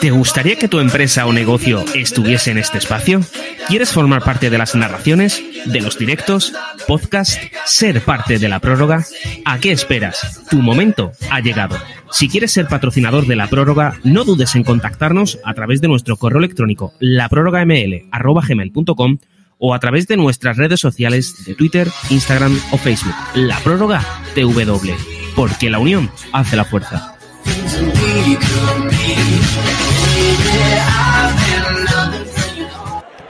¿Te 0.00 0.10
gustaría 0.10 0.56
que 0.56 0.68
tu 0.68 0.80
empresa 0.80 1.26
o 1.26 1.32
negocio 1.32 1.84
estuviese 1.94 2.50
en 2.50 2.56
este 2.56 2.78
espacio? 2.78 3.20
¿Quieres 3.68 3.92
formar 3.92 4.22
parte 4.22 4.48
de 4.48 4.56
las 4.56 4.74
narraciones, 4.74 5.42
de 5.66 5.82
los 5.82 5.98
directos, 5.98 6.54
podcast, 6.86 7.38
ser 7.66 8.00
parte 8.00 8.38
de 8.38 8.48
la 8.48 8.60
prórroga? 8.60 9.04
¿A 9.44 9.58
qué 9.58 9.72
esperas? 9.72 10.40
Tu 10.48 10.62
momento 10.62 11.12
ha 11.30 11.40
llegado. 11.40 11.76
Si 12.10 12.30
quieres 12.30 12.50
ser 12.50 12.66
patrocinador 12.66 13.26
de 13.26 13.36
la 13.36 13.48
prórroga, 13.48 14.00
no 14.02 14.24
dudes 14.24 14.54
en 14.54 14.64
contactarnos 14.64 15.38
a 15.44 15.52
través 15.52 15.82
de 15.82 15.88
nuestro 15.88 16.16
correo 16.16 16.38
electrónico 16.38 16.94
laprórrogaml@gmail.com 16.98 19.18
o 19.58 19.74
a 19.74 19.80
través 19.80 20.06
de 20.06 20.16
nuestras 20.16 20.56
redes 20.56 20.80
sociales 20.80 21.44
de 21.44 21.54
Twitter, 21.54 21.88
Instagram 22.08 22.58
o 22.70 22.78
Facebook. 22.78 23.14
La 23.34 23.58
prórroga 23.58 24.02
TW, 24.34 24.94
porque 25.36 25.68
la 25.68 25.78
unión 25.78 26.10
hace 26.32 26.56
la 26.56 26.64
fuerza. 26.64 27.18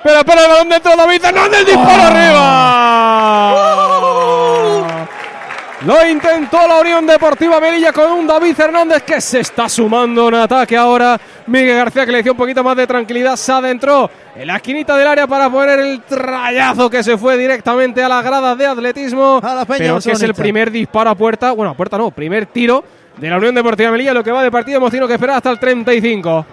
Pero 0.02 0.24
para 0.24 0.42
el 0.42 0.48
balón 0.48 0.68
dentro, 0.68 0.96
David 0.96 1.24
Hernández, 1.24 1.66
disparo 1.66 2.02
arriba. 2.02 3.10
Lo 5.86 6.06
intentó 6.06 6.66
la 6.68 6.80
Unión 6.80 7.06
Deportiva 7.06 7.58
Melilla 7.58 7.90
con 7.90 8.12
un 8.12 8.26
David 8.26 8.60
Hernández 8.60 9.02
que 9.02 9.18
se 9.18 9.40
está 9.40 9.66
sumando 9.66 10.28
en 10.28 10.34
ataque 10.34 10.76
ahora. 10.76 11.18
Miguel 11.46 11.74
García 11.74 12.04
que 12.04 12.12
le 12.12 12.22
dio 12.22 12.32
un 12.32 12.38
poquito 12.38 12.62
más 12.62 12.76
de 12.76 12.86
tranquilidad, 12.86 13.36
se 13.36 13.50
adentró 13.50 14.10
en 14.36 14.46
la 14.46 14.56
esquinita 14.56 14.94
del 14.98 15.06
área 15.06 15.26
para 15.26 15.48
poner 15.48 15.78
el 15.78 16.02
trayazo 16.02 16.90
que 16.90 17.02
se 17.02 17.16
fue 17.16 17.38
directamente 17.38 18.02
a 18.02 18.10
las 18.10 18.22
gradas 18.22 18.58
de 18.58 18.66
atletismo. 18.66 19.40
A 19.42 19.54
la 19.54 19.64
Peña 19.64 19.78
pero 19.78 20.00
que 20.00 20.12
es 20.12 20.22
el 20.22 20.34
primer 20.34 20.70
disparo 20.70 21.08
a 21.08 21.14
puerta, 21.14 21.52
bueno, 21.52 21.70
a 21.70 21.74
puerta 21.74 21.96
no, 21.96 22.10
primer 22.10 22.44
tiro 22.44 22.84
de 23.16 23.30
la 23.30 23.38
Unión 23.38 23.54
Deportiva 23.54 23.90
Melilla. 23.90 24.12
Lo 24.12 24.22
que 24.22 24.32
va 24.32 24.42
de 24.42 24.50
partido 24.50 24.76
hemos 24.76 24.90
tenido 24.90 25.08
que 25.08 25.14
esperar 25.14 25.36
hasta 25.36 25.50
el 25.50 25.58
35. 25.58 26.44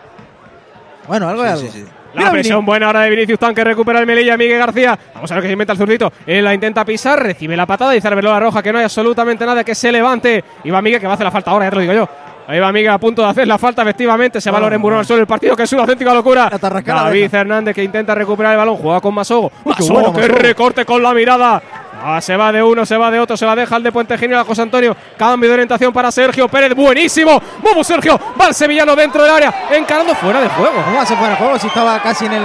Bueno, 1.08 1.30
algo 1.30 1.44
de 1.44 1.50
algo. 1.50 1.68
La 2.14 2.22
Mira, 2.22 2.32
presión 2.32 2.66
buena 2.66 2.88
ahora 2.88 3.02
de 3.02 3.10
Vinicius 3.12 3.38
Tan 3.38 3.54
que 3.54 3.64
recupera 3.64 4.00
el 4.00 4.06
Melilla, 4.08 4.38
Miguel 4.38 4.58
García. 4.58 4.98
Vamos 5.14 5.32
a 5.32 5.36
ver 5.36 5.44
qué 5.44 5.48
se 5.50 5.54
inventa 5.54 5.74
el 5.74 5.80
zurdito. 5.80 6.12
Él 6.26 6.44
la 6.44 6.54
intenta 6.54 6.84
pisar, 6.84 7.22
recibe 7.22 7.56
la 7.56 7.66
patada, 7.66 7.92
dice 7.92 8.10
la 8.10 8.40
roja 8.40 8.64
que 8.64 8.72
no 8.72 8.80
hay 8.80 8.86
absolutamente 8.86 9.46
nada 9.46 9.64
que 9.64 9.76
se 9.76 9.92
levante. 9.92 10.44
Y 10.64 10.72
va 10.72 10.82
Miguel 10.82 11.00
que 11.00 11.06
va 11.06 11.14
a 11.14 11.16
hacer 11.16 11.26
la 11.26 11.32
falta 11.32 11.52
ahora, 11.52 11.66
ya 11.66 11.70
te 11.70 11.76
lo 11.76 11.82
digo 11.82 11.94
yo. 11.94 12.10
Ahí 12.48 12.60
va 12.60 12.72
Miguel 12.72 12.92
a 12.92 12.98
punto 12.98 13.22
de 13.22 13.28
hacer 13.28 13.46
la 13.46 13.58
falta, 13.58 13.82
efectivamente. 13.82 14.40
Se 14.40 14.50
va 14.50 14.58
Oh, 14.58 14.62
Loren 14.62 14.82
Burón 14.82 15.00
al 15.00 15.06
suelo. 15.06 15.22
El 15.22 15.28
partido 15.28 15.54
que 15.56 15.64
es 15.64 15.74
una 15.74 15.82
auténtica 15.82 16.14
locura. 16.14 16.50
David. 16.50 17.34
Hernández 17.34 17.76
que 17.76 17.84
intenta 17.84 18.16
recuperar 18.16 18.54
el 18.54 18.58
balón. 18.58 18.78
Juega 18.78 19.02
con 19.02 19.14
Masogo. 19.14 19.52
Masogo, 19.66 19.94
bueno, 19.94 20.14
que 20.14 20.22
Masogo. 20.22 20.38
recorte 20.40 20.86
con 20.86 21.04
la 21.04 21.14
mirada. 21.14 21.62
Ah, 22.10 22.22
se 22.22 22.38
va 22.38 22.54
de 22.54 22.64
uno, 22.64 22.86
se 22.86 22.96
va 22.96 23.12
de 23.12 23.20
otro, 23.20 23.36
se 23.36 23.46
la 23.46 23.54
deja 23.54 23.76
el 23.76 23.84
de 23.84 23.92
Puente 23.92 24.18
Genio 24.18 24.40
a 24.40 24.46
José 24.46 24.62
Antonio. 24.62 24.96
Cambio 25.18 25.50
de 25.50 25.56
orientación 25.56 25.92
para 25.92 26.10
Sergio 26.10 26.48
Pérez. 26.48 26.74
Buenísimo. 26.74 27.42
Vamos, 27.62 27.86
Sergio. 27.86 28.18
Va 28.40 28.48
el 28.48 28.54
sevillano 28.54 28.96
dentro 28.96 29.24
del 29.24 29.34
área. 29.34 29.68
Encarando 29.72 30.16
fuera 30.16 30.40
de 30.40 30.48
juego. 30.48 30.82
¿Cómo 30.86 31.02
hace 31.02 31.18
fuera 31.18 31.32
de 31.32 31.36
juego 31.36 31.60
si 31.60 31.68
estaba 31.68 32.02
casi 32.02 32.28
en 32.28 32.32
el. 32.32 32.44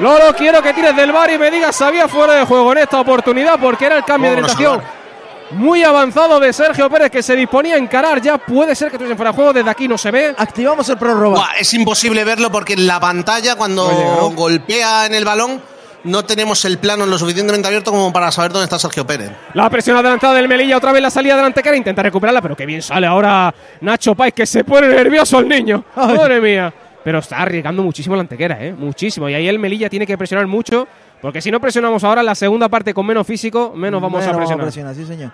Lolo, 0.00 0.34
quiero 0.36 0.60
que 0.60 0.74
tires 0.74 0.96
del 0.96 1.12
bar 1.12 1.30
y 1.30 1.38
me 1.38 1.52
digas, 1.52 1.76
sabía 1.76 2.08
fuera 2.08 2.32
de 2.32 2.44
juego 2.44 2.72
en 2.72 2.78
esta 2.78 2.98
oportunidad 2.98 3.60
porque 3.60 3.86
era 3.86 3.98
el 3.98 4.04
cambio 4.04 4.30
de 4.30 4.36
Vámonos 4.42 4.56
orientación 4.56 4.96
muy 5.50 5.84
avanzado 5.84 6.40
de 6.40 6.52
Sergio 6.52 6.90
Pérez 6.90 7.10
que 7.10 7.22
se 7.22 7.36
disponía 7.36 7.76
a 7.76 7.78
encarar. 7.78 8.20
Ya 8.20 8.38
puede 8.38 8.74
ser 8.74 8.88
que 8.88 8.96
estuviesen 8.96 9.16
fuera 9.16 9.30
de 9.30 9.36
juego, 9.36 9.52
desde 9.52 9.70
aquí 9.70 9.86
no 9.86 9.96
se 9.96 10.10
ve. 10.10 10.34
Activamos 10.36 10.88
el 10.88 10.96
prórroga. 10.98 11.36
Buah, 11.36 11.58
es 11.60 11.72
imposible 11.74 12.24
verlo 12.24 12.50
porque 12.50 12.72
en 12.72 12.86
la 12.88 12.98
pantalla, 12.98 13.54
cuando 13.54 13.86
Oye, 13.86 14.04
¿no? 14.04 14.30
golpea 14.30 15.06
en 15.06 15.14
el 15.14 15.24
balón, 15.24 15.62
no 16.06 16.24
tenemos 16.24 16.64
el 16.64 16.78
plano 16.78 17.04
lo 17.06 17.18
suficientemente 17.18 17.68
abierto 17.68 17.90
como 17.90 18.12
para 18.12 18.32
saber 18.32 18.52
dónde 18.52 18.64
está 18.64 18.78
Sergio 18.78 19.06
Pérez. 19.06 19.30
La 19.54 19.68
presión 19.68 19.96
adelantada 19.96 20.34
del 20.34 20.48
Melilla, 20.48 20.76
otra 20.78 20.92
vez 20.92 21.02
la 21.02 21.10
salida 21.10 21.36
delante 21.36 21.62
cara, 21.62 21.76
intenta 21.76 22.02
recuperarla, 22.02 22.40
pero 22.40 22.56
que 22.56 22.64
bien 22.66 22.80
sale 22.82 23.06
ahora 23.06 23.54
Nacho 23.82 24.14
Pais, 24.14 24.32
que 24.32 24.46
se 24.46 24.64
pone 24.64 24.88
nervioso 24.88 25.38
el 25.40 25.48
niño. 25.48 25.84
Ay. 25.96 26.16
Madre 26.16 26.40
mía. 26.40 26.72
Pero 27.04 27.18
está 27.18 27.38
arriesgando 27.38 27.82
muchísimo 27.82 28.16
la 28.16 28.22
antequera, 28.22 28.56
¿eh? 28.64 28.72
Muchísimo. 28.72 29.28
Y 29.28 29.34
ahí 29.34 29.46
el 29.46 29.58
Melilla 29.58 29.88
tiene 29.88 30.06
que 30.06 30.18
presionar 30.18 30.46
mucho, 30.48 30.88
porque 31.22 31.40
si 31.40 31.50
no 31.52 31.60
presionamos 31.60 32.02
ahora 32.02 32.22
la 32.22 32.34
segunda 32.34 32.68
parte 32.68 32.92
con 32.94 33.06
menos 33.06 33.26
físico, 33.26 33.72
menos 33.76 34.00
vamos 34.02 34.20
Menos 34.20 34.34
a 34.34 34.36
presionar. 34.66 34.94
sí, 34.94 35.04
señor. 35.06 35.30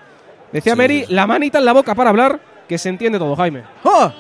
Decía 0.53 0.75
Sí, 0.75 0.77
Mary, 0.79 1.05
sí. 1.07 1.14
la 1.14 1.27
manita 1.27 1.59
en 1.59 1.64
la 1.64 1.73
boca 1.73 1.95
para 1.95 2.11
hablar, 2.11 2.39
que 2.68 2.77
se 2.77 2.91
entiende 2.91 3.18
todo, 3.18 3.35
Jaime. 3.37 3.62
¡Oh! 3.85 4.12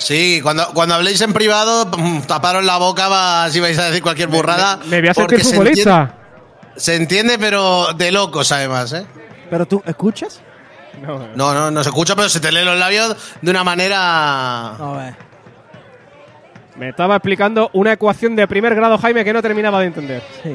Sí, 0.00 0.40
cuando, 0.42 0.66
cuando 0.72 0.94
habléis 0.94 1.20
en 1.20 1.32
privado, 1.34 1.90
pum, 1.90 2.22
taparos 2.22 2.64
la 2.64 2.78
boca 2.78 3.08
va, 3.08 3.50
si 3.50 3.60
vais 3.60 3.78
a 3.78 3.84
decir 3.86 4.02
cualquier 4.02 4.28
burrada. 4.28 4.78
Me, 4.86 4.96
me 4.96 5.00
voy 5.02 5.08
a 5.10 5.14
se 5.14 5.22
futbolista. 5.44 6.00
entiende- 6.00 6.14
Se 6.80 6.94
entiende, 6.96 7.38
pero 7.38 7.92
de 7.94 8.10
locos 8.10 8.50
además, 8.50 8.92
¿eh? 8.94 9.04
¿Pero 9.50 9.66
tú 9.66 9.82
escuchas? 9.84 10.40
No, 11.02 11.18
no. 11.18 11.28
No, 11.34 11.54
no, 11.54 11.70
no 11.70 11.82
se 11.82 11.90
escucha, 11.90 12.16
pero 12.16 12.28
se 12.30 12.40
te 12.40 12.50
leen 12.50 12.64
los 12.64 12.78
labios 12.78 13.14
de 13.42 13.50
una 13.50 13.62
manera. 13.62 14.74
No, 14.78 15.00
eh. 15.06 15.14
Me 16.76 16.88
estaba 16.88 17.16
explicando 17.16 17.68
una 17.74 17.92
ecuación 17.92 18.34
de 18.36 18.48
primer 18.48 18.74
grado, 18.74 18.96
Jaime, 18.96 19.22
que 19.24 19.32
no 19.34 19.42
terminaba 19.42 19.80
de 19.80 19.86
entender. 19.86 20.22
Sí. 20.42 20.54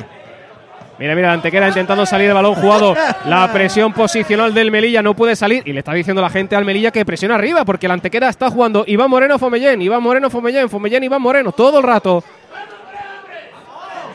Mira, 0.97 1.13
mira, 1.13 1.27
la 1.27 1.33
Antequera 1.33 1.67
intentando 1.67 2.05
salir 2.05 2.29
el 2.29 2.33
balón 2.33 2.55
jugado. 2.55 2.95
La 3.25 3.51
presión 3.51 3.91
posicional 3.91 4.53
del 4.53 4.71
Melilla 4.71 5.01
no 5.01 5.13
puede 5.13 5.35
salir. 5.35 5.61
Y 5.65 5.73
le 5.73 5.79
está 5.79 5.93
diciendo 5.93 6.21
la 6.21 6.29
gente 6.29 6.55
al 6.55 6.63
Melilla 6.63 6.91
que 6.91 7.05
presiona 7.05 7.35
arriba, 7.35 7.65
porque 7.65 7.87
la 7.87 7.95
Antequera 7.95 8.29
está 8.29 8.49
jugando 8.49 8.85
Iván 8.87 9.09
Moreno 9.09 9.37
Fomellén, 9.37 9.81
Iván 9.81 10.01
Moreno 10.01 10.29
Fomellén, 10.29 10.69
Fomellén 10.69 11.03
Iván 11.03 11.21
Moreno, 11.21 11.51
todo 11.51 11.79
el 11.79 11.83
rato. 11.83 12.23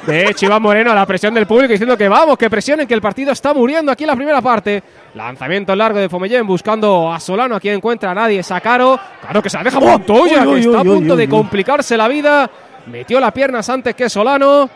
De 0.07 0.25
hecho, 0.25 0.47
Iván 0.47 0.63
Moreno 0.63 0.91
a 0.91 0.95
la 0.95 1.05
presión 1.05 1.35
del 1.35 1.47
público 1.47 1.73
diciendo 1.73 1.97
que 1.97 2.09
vamos, 2.09 2.39
que 2.39 2.49
presionen, 2.49 2.87
que 2.87 2.95
el 2.95 3.03
partido 3.03 3.33
está 3.33 3.53
muriendo 3.53 3.93
aquí 3.93 4.05
en 4.05 4.09
la 4.09 4.17
primera 4.17 4.41
parte. 4.41 4.83
Lanzamiento 5.15 5.77
largo 5.77 5.99
de 5.99 6.09
Fomellén 6.09 6.47
buscando 6.47 7.13
a 7.13 7.21
Solano, 7.21 7.57
aquí 7.57 7.69
encuentra 7.69 8.13
a 8.13 8.15
nadie. 8.15 8.43
Sacaro, 8.43 8.99
claro 9.21 9.43
que 9.43 9.51
se 9.51 9.59
la 9.59 9.65
deja 9.65 9.79
Montoya, 9.79 10.45
que 10.45 10.61
está 10.61 10.81
a 10.81 10.85
punto 10.85 11.15
de 11.15 11.29
complicarse 11.29 11.97
la 11.99 12.09
vida. 12.09 12.51
Metió 12.87 13.21
las 13.21 13.33
piernas 13.33 13.69
antes 13.69 13.95
que 13.95 14.09
Solano. 14.09 14.71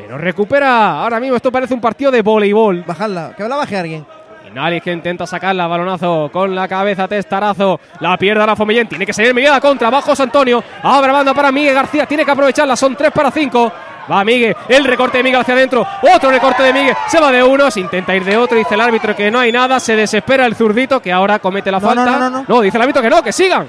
Pero 0.00 0.16
recupera. 0.16 1.02
Ahora 1.02 1.18
mismo 1.18 1.34
esto 1.36 1.50
parece 1.50 1.74
un 1.74 1.80
partido 1.80 2.10
de 2.12 2.22
voleibol. 2.22 2.84
Bajarla, 2.86 3.32
que 3.36 3.42
la 3.48 3.56
baje 3.56 3.76
alguien. 3.76 4.06
Y 4.46 4.54
Nalis 4.54 4.80
que 4.82 4.92
intenta 4.92 5.26
sacarla, 5.26 5.66
balonazo 5.66 6.30
con 6.32 6.54
la 6.54 6.68
cabeza, 6.68 7.08
testarazo. 7.08 7.80
La 8.00 8.16
pierde 8.16 8.40
ahora 8.40 8.54
Fomellén. 8.54 8.86
Tiene 8.88 9.04
que 9.04 9.12
salir 9.12 9.34
Miguel 9.34 9.60
contra. 9.60 9.90
Bajo 9.90 10.12
Antonio. 10.22 10.62
Abre 10.84 11.10
banda 11.12 11.34
para 11.34 11.50
Miguel 11.50 11.74
García. 11.74 12.06
Tiene 12.06 12.24
que 12.24 12.30
aprovecharla. 12.30 12.76
Son 12.76 12.94
3 12.94 13.10
para 13.10 13.30
5. 13.32 13.72
Va 14.10 14.24
Miguel. 14.24 14.56
El 14.68 14.84
recorte 14.84 15.18
de 15.18 15.24
Miguel 15.24 15.40
hacia 15.40 15.54
adentro. 15.54 15.84
Otro 16.14 16.30
recorte 16.30 16.62
de 16.62 16.72
Miguel. 16.72 16.94
Se 17.08 17.20
va 17.20 17.32
de 17.32 17.42
uno. 17.42 17.68
Se 17.70 17.80
intenta 17.80 18.14
ir 18.14 18.24
de 18.24 18.36
otro. 18.36 18.56
Dice 18.56 18.74
el 18.74 18.80
árbitro 18.80 19.14
que 19.16 19.30
no 19.32 19.40
hay 19.40 19.50
nada. 19.52 19.80
Se 19.80 19.96
desespera 19.96 20.46
el 20.46 20.54
zurdito 20.54 21.00
que 21.02 21.12
ahora 21.12 21.40
comete 21.40 21.70
la 21.72 21.80
No, 21.80 21.86
falta. 21.88 22.04
no, 22.06 22.18
no, 22.18 22.30
no, 22.30 22.44
no. 22.48 22.60
dice 22.62 22.76
el 22.78 22.82
árbitro 22.82 23.02
que 23.02 23.10
no, 23.10 23.22
que 23.22 23.32
sigan. 23.32 23.68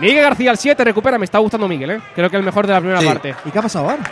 Miguel 0.00 0.22
García 0.22 0.50
al 0.50 0.58
7 0.58 0.84
recupera. 0.84 1.18
Me 1.18 1.24
está 1.24 1.38
gustando 1.38 1.66
Miguel, 1.68 1.90
¿eh? 1.90 2.00
Creo 2.14 2.28
que 2.30 2.36
el 2.36 2.42
mejor 2.42 2.66
de 2.66 2.72
la 2.72 2.80
primera 2.80 3.00
Sí. 3.00 3.06
parte. 3.06 3.34
¿Y 3.44 3.50
qué 3.50 3.58
ha 3.58 3.62
pasado 3.62 3.88
ahora? 3.90 4.02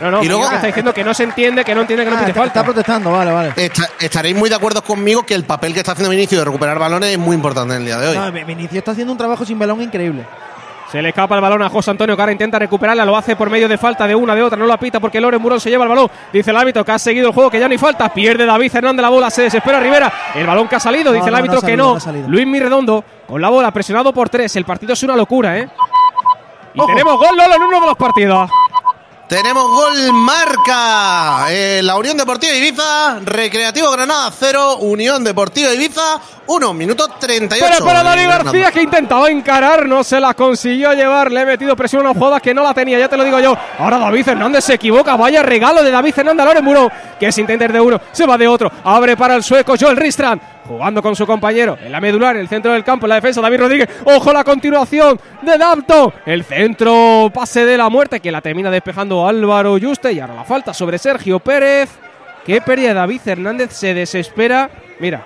No, 0.00 0.10
no, 0.10 0.16
Y 0.18 0.20
Miguel 0.22 0.36
luego- 0.36 0.48
que 0.50 0.54
está 0.56 0.66
diciendo 0.66 0.92
que 0.92 1.04
no 1.04 1.14
se 1.14 1.22
entiende, 1.22 1.64
que 1.64 1.72
no 1.74 1.82
entiende, 1.82 2.04
que 2.04 2.10
no 2.10 2.16
Ah, 2.16 2.20
pide 2.20 2.30
está, 2.30 2.40
falta. 2.40 2.58
está 2.60 2.64
protestando, 2.64 3.12
vale, 3.12 3.30
vale. 3.30 3.52
Esta- 3.54 3.88
estaréis 4.00 4.34
muy 4.36 4.48
de 4.50 4.56
acuerdo 4.56 4.82
conmigo 4.82 5.24
que 5.24 5.34
el 5.34 5.44
papel 5.44 5.72
que 5.72 5.78
está 5.80 5.92
haciendo 5.92 6.10
Vinicius 6.10 6.40
de 6.40 6.44
recuperar 6.44 6.78
balones 6.80 7.10
es 7.10 7.18
muy 7.18 7.36
importante 7.36 7.74
en 7.74 7.80
el 7.82 7.86
día 7.86 7.98
de 7.98 8.08
hoy. 8.08 8.16
No, 8.16 8.32
Vinicius 8.32 8.74
está 8.78 8.90
haciendo 8.90 9.12
un 9.12 9.18
trabajo 9.18 9.44
sin 9.46 9.56
balón 9.58 9.80
increíble. 9.80 10.26
Se 10.94 11.02
le 11.02 11.08
escapa 11.08 11.34
el 11.34 11.40
balón 11.40 11.60
a 11.60 11.68
José 11.68 11.90
Antonio, 11.90 12.14
que 12.14 12.22
ahora 12.22 12.30
intenta 12.30 12.56
recuperarla, 12.56 13.04
lo 13.04 13.16
hace 13.16 13.34
por 13.34 13.50
medio 13.50 13.66
de 13.66 13.76
falta 13.76 14.06
de 14.06 14.14
una, 14.14 14.32
de 14.32 14.44
otra, 14.44 14.56
no 14.56 14.64
la 14.64 14.76
pita 14.76 15.00
porque 15.00 15.20
Loren 15.20 15.42
Murón 15.42 15.58
se 15.58 15.68
lleva 15.68 15.82
el 15.82 15.88
balón. 15.88 16.08
Dice 16.32 16.52
el 16.52 16.56
árbitro 16.56 16.84
que 16.84 16.92
ha 16.92 17.00
seguido 17.00 17.26
el 17.26 17.34
juego, 17.34 17.50
que 17.50 17.58
ya 17.58 17.66
no 17.66 17.72
hay 17.72 17.78
falta. 17.78 18.08
Pierde 18.14 18.46
David 18.46 18.70
Hernández 18.72 19.02
la 19.02 19.08
bola, 19.08 19.28
se 19.28 19.42
desespera 19.42 19.80
Rivera. 19.80 20.12
El 20.36 20.46
balón 20.46 20.68
que 20.68 20.76
ha 20.76 20.78
salido, 20.78 21.10
No, 21.10 21.16
dice 21.16 21.26
el 21.26 21.32
no 21.32 21.38
árbitro 21.38 21.60
que 21.62 21.76
no. 21.76 21.98
Luis 22.28 22.46
Mirredondo 22.46 23.02
con 23.26 23.42
la 23.42 23.48
bola, 23.48 23.72
presionado 23.72 24.14
por 24.14 24.28
tres. 24.28 24.54
El 24.54 24.64
partido 24.64 24.92
es 24.92 25.02
una 25.02 25.16
locura, 25.16 25.58
¿eh? 25.58 25.68
Y 26.74 26.78
Ojo. 26.78 26.86
tenemos 26.86 27.18
gol, 27.18 27.36
Lolo, 27.36 27.56
en 27.56 27.62
uno 27.64 27.80
de 27.80 27.86
los 27.88 27.96
partidos. 27.96 28.48
Tenemos 29.28 29.70
gol 29.70 30.12
marca. 30.12 31.46
Eh, 31.48 31.80
la 31.82 31.96
Unión 31.96 32.16
Deportiva 32.16 32.52
Ibiza, 32.54 33.20
Recreativo 33.24 33.90
Granada 33.90 34.30
0, 34.30 34.76
Unión 34.80 35.24
Deportiva 35.24 35.72
Ibiza 35.72 36.20
1, 36.46 36.74
minuto 36.74 37.08
38. 37.08 37.64
Pero 37.66 37.84
para 37.86 38.02
Dani 38.02 38.26
García 38.26 38.70
que 38.70 38.82
intentaba 38.82 39.30
encarar, 39.30 39.86
no 39.86 40.04
se 40.04 40.20
la 40.20 40.34
consiguió 40.34 40.92
llevar, 40.92 41.32
le 41.32 41.40
he 41.40 41.46
metido 41.46 41.74
presión 41.74 42.06
a 42.06 42.10
una 42.10 42.18
jugada 42.18 42.38
que 42.38 42.52
no 42.52 42.62
la 42.62 42.74
tenía, 42.74 42.98
ya 42.98 43.08
te 43.08 43.16
lo 43.16 43.24
digo 43.24 43.40
yo. 43.40 43.56
Ahora 43.78 43.98
David 43.98 44.28
Hernández 44.28 44.64
se 44.64 44.74
equivoca, 44.74 45.16
vaya 45.16 45.42
regalo 45.42 45.82
de 45.82 45.90
David 45.90 46.12
Hernández 46.14 46.42
a 46.42 46.46
Loren 46.46 46.64
Muro, 46.64 46.92
que 47.18 47.32
se 47.32 47.40
intenta 47.40 47.64
ir 47.64 47.72
de 47.72 47.80
uno, 47.80 47.98
se 48.12 48.26
va 48.26 48.36
de 48.36 48.46
otro, 48.46 48.70
abre 48.84 49.16
para 49.16 49.36
el 49.36 49.42
sueco 49.42 49.74
Joel 49.80 49.96
Ristran, 49.96 50.38
jugando 50.66 51.02
con 51.02 51.14
su 51.14 51.26
compañero 51.26 51.76
en 51.82 51.92
la 51.92 52.00
medular, 52.00 52.36
en 52.36 52.42
el 52.42 52.48
centro 52.48 52.72
del 52.72 52.82
campo, 52.84 53.06
en 53.06 53.10
la 53.10 53.14
defensa 53.16 53.40
David 53.40 53.58
Rodríguez, 53.60 53.88
ojo 54.04 54.32
la 54.32 54.42
continuación 54.44 55.20
de 55.42 55.58
Dalton, 55.58 56.12
el 56.26 56.42
centro 56.44 57.30
pase 57.32 57.64
de 57.64 57.76
la 57.76 57.88
muerte 57.88 58.20
que 58.20 58.32
la 58.32 58.40
termina 58.40 58.70
despejando 58.70 59.26
Álvaro 59.28 59.76
Yuste 59.78 60.12
y 60.12 60.20
ahora 60.20 60.34
la 60.34 60.44
falta 60.44 60.72
sobre 60.74 60.98
Sergio 60.98 61.38
Pérez. 61.40 61.90
Que 62.44 62.60
pérdida 62.60 62.88
de 62.88 62.94
David 62.94 63.20
Hernández 63.24 63.72
se 63.72 63.94
desespera. 63.94 64.68
Mira, 65.00 65.22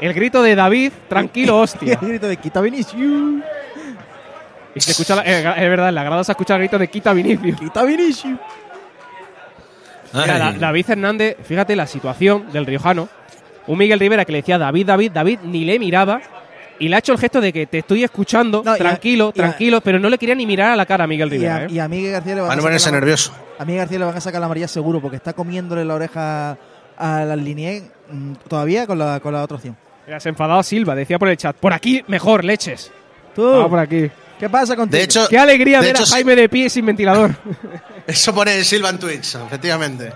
el 0.00 0.12
grito 0.12 0.42
de 0.42 0.54
David, 0.54 0.92
tranquilo, 1.08 1.58
hostia. 1.60 1.98
el 2.02 2.08
grito 2.08 2.28
de 2.28 2.36
quita 2.36 2.60
Vinicius. 2.60 3.42
Y 4.74 4.80
se 4.80 4.90
escucha, 4.90 5.14
la- 5.16 5.22
eh, 5.24 5.38
es 5.40 5.70
verdad, 5.70 5.88
en 5.88 5.94
la 5.94 6.04
grada 6.04 6.22
se 6.24 6.32
escucha 6.32 6.54
el 6.56 6.60
grito 6.60 6.78
de 6.78 6.88
quita 6.88 7.14
Vinicius. 7.14 7.58
Quita 7.58 7.82
Vinicius. 7.84 8.38
Mira, 10.12 10.52
David 10.52 10.90
Hernández, 10.90 11.36
fíjate 11.42 11.74
la 11.76 11.86
situación 11.86 12.50
del 12.52 12.64
riojano. 12.66 13.08
Un 13.66 13.78
Miguel 13.78 13.98
Rivera 13.98 14.24
que 14.24 14.32
le 14.32 14.38
decía 14.38 14.58
David, 14.58 14.86
David, 14.86 15.12
David, 15.12 15.38
ni 15.44 15.64
le 15.64 15.78
miraba. 15.78 16.20
Y 16.78 16.88
le 16.88 16.96
ha 16.96 16.98
hecho 16.98 17.12
el 17.12 17.18
gesto 17.18 17.40
de 17.40 17.52
que 17.54 17.66
te 17.66 17.78
estoy 17.78 18.04
escuchando, 18.04 18.62
No, 18.62 18.72
a- 18.72 18.76
tranquilo, 18.76 19.28
a- 19.28 19.32
tranquilo, 19.32 19.80
pero 19.80 19.98
no 19.98 20.10
le 20.10 20.18
quería 20.18 20.34
ni 20.34 20.44
mirar 20.44 20.72
a 20.72 20.76
la 20.76 20.84
cara 20.84 21.04
a 21.04 21.06
Miguel 21.06 21.28
Y 21.28 21.30
Rivera. 21.30 21.56
a, 21.56 21.64
¿eh? 21.64 21.68
y 21.70 21.78
a 21.78 21.88
Miguel 21.88 22.12
García 22.12 22.34
le 22.34 22.40
van 22.42 22.50
a 22.50 22.52
a 22.52 22.56
sacar 22.56 22.64
ponerse 22.64 22.90
la- 22.90 22.96
nervioso. 23.00 23.32
A 23.58 23.64
Miguel 23.64 23.78
García 23.80 23.98
le 23.98 24.04
van 24.04 24.16
a 24.16 24.20
sacar 24.20 24.40
la 24.40 24.44
amarilla 24.46 24.68
seguro 24.68 25.00
porque 25.00 25.16
está 25.16 25.32
comiéndole 25.32 25.84
la 25.86 25.94
oreja 25.94 26.58
a 26.98 27.24
la 27.24 27.34
línea 27.36 27.80
todavía 28.46 28.86
con 28.86 28.98
la, 28.98 29.20
con 29.20 29.32
la 29.32 29.42
otra 29.42 29.56
opción. 29.56 29.74
Mira, 30.06 30.20
se 30.20 30.28
enfadaba 30.28 30.62
Silva, 30.62 30.94
decía 30.94 31.18
por 31.18 31.28
el 31.28 31.36
chat. 31.38 31.56
Por 31.56 31.72
aquí 31.72 32.04
mejor, 32.08 32.44
leches. 32.44 32.92
Tú, 33.34 33.48
Ah, 33.62 33.68
por 33.70 33.78
aquí. 33.78 34.10
¿qué 34.38 34.48
pasa 34.50 34.76
contigo? 34.76 34.98
De 34.98 35.04
hecho, 35.04 35.26
Qué 35.28 35.38
alegría 35.38 35.80
de 35.80 35.86
ver 35.92 35.96
a 36.02 36.06
Jaime 36.06 36.36
de 36.36 36.48
pie 36.50 36.68
sin 36.68 36.84
ventilador. 36.84 37.34
Eso 38.06 38.34
pone 38.34 38.62
Silva 38.64 38.90
en 38.90 38.98
Twitch, 38.98 39.34
efectivamente. 39.36 40.12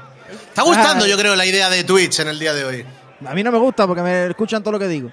Está 0.49 0.63
gustando, 0.63 1.07
Ah. 1.07 1.09
yo 1.09 1.17
creo, 1.17 1.35
la 1.35 1.47
idea 1.47 1.71
de 1.71 1.85
Twitch 1.85 2.21
en 2.21 2.29
el 2.29 2.39
día 2.39 2.53
de 2.53 2.65
hoy. 2.65 2.85
A 3.27 3.35
mí 3.35 3.43
no 3.43 3.53
me 3.53 3.59
gusta 3.59 3.87
porque 3.87 4.03
me 4.03 4.27
escuchan 4.27 4.63
todo 4.63 4.73
lo 4.73 4.79
que 4.79 4.89
digo. 4.89 5.11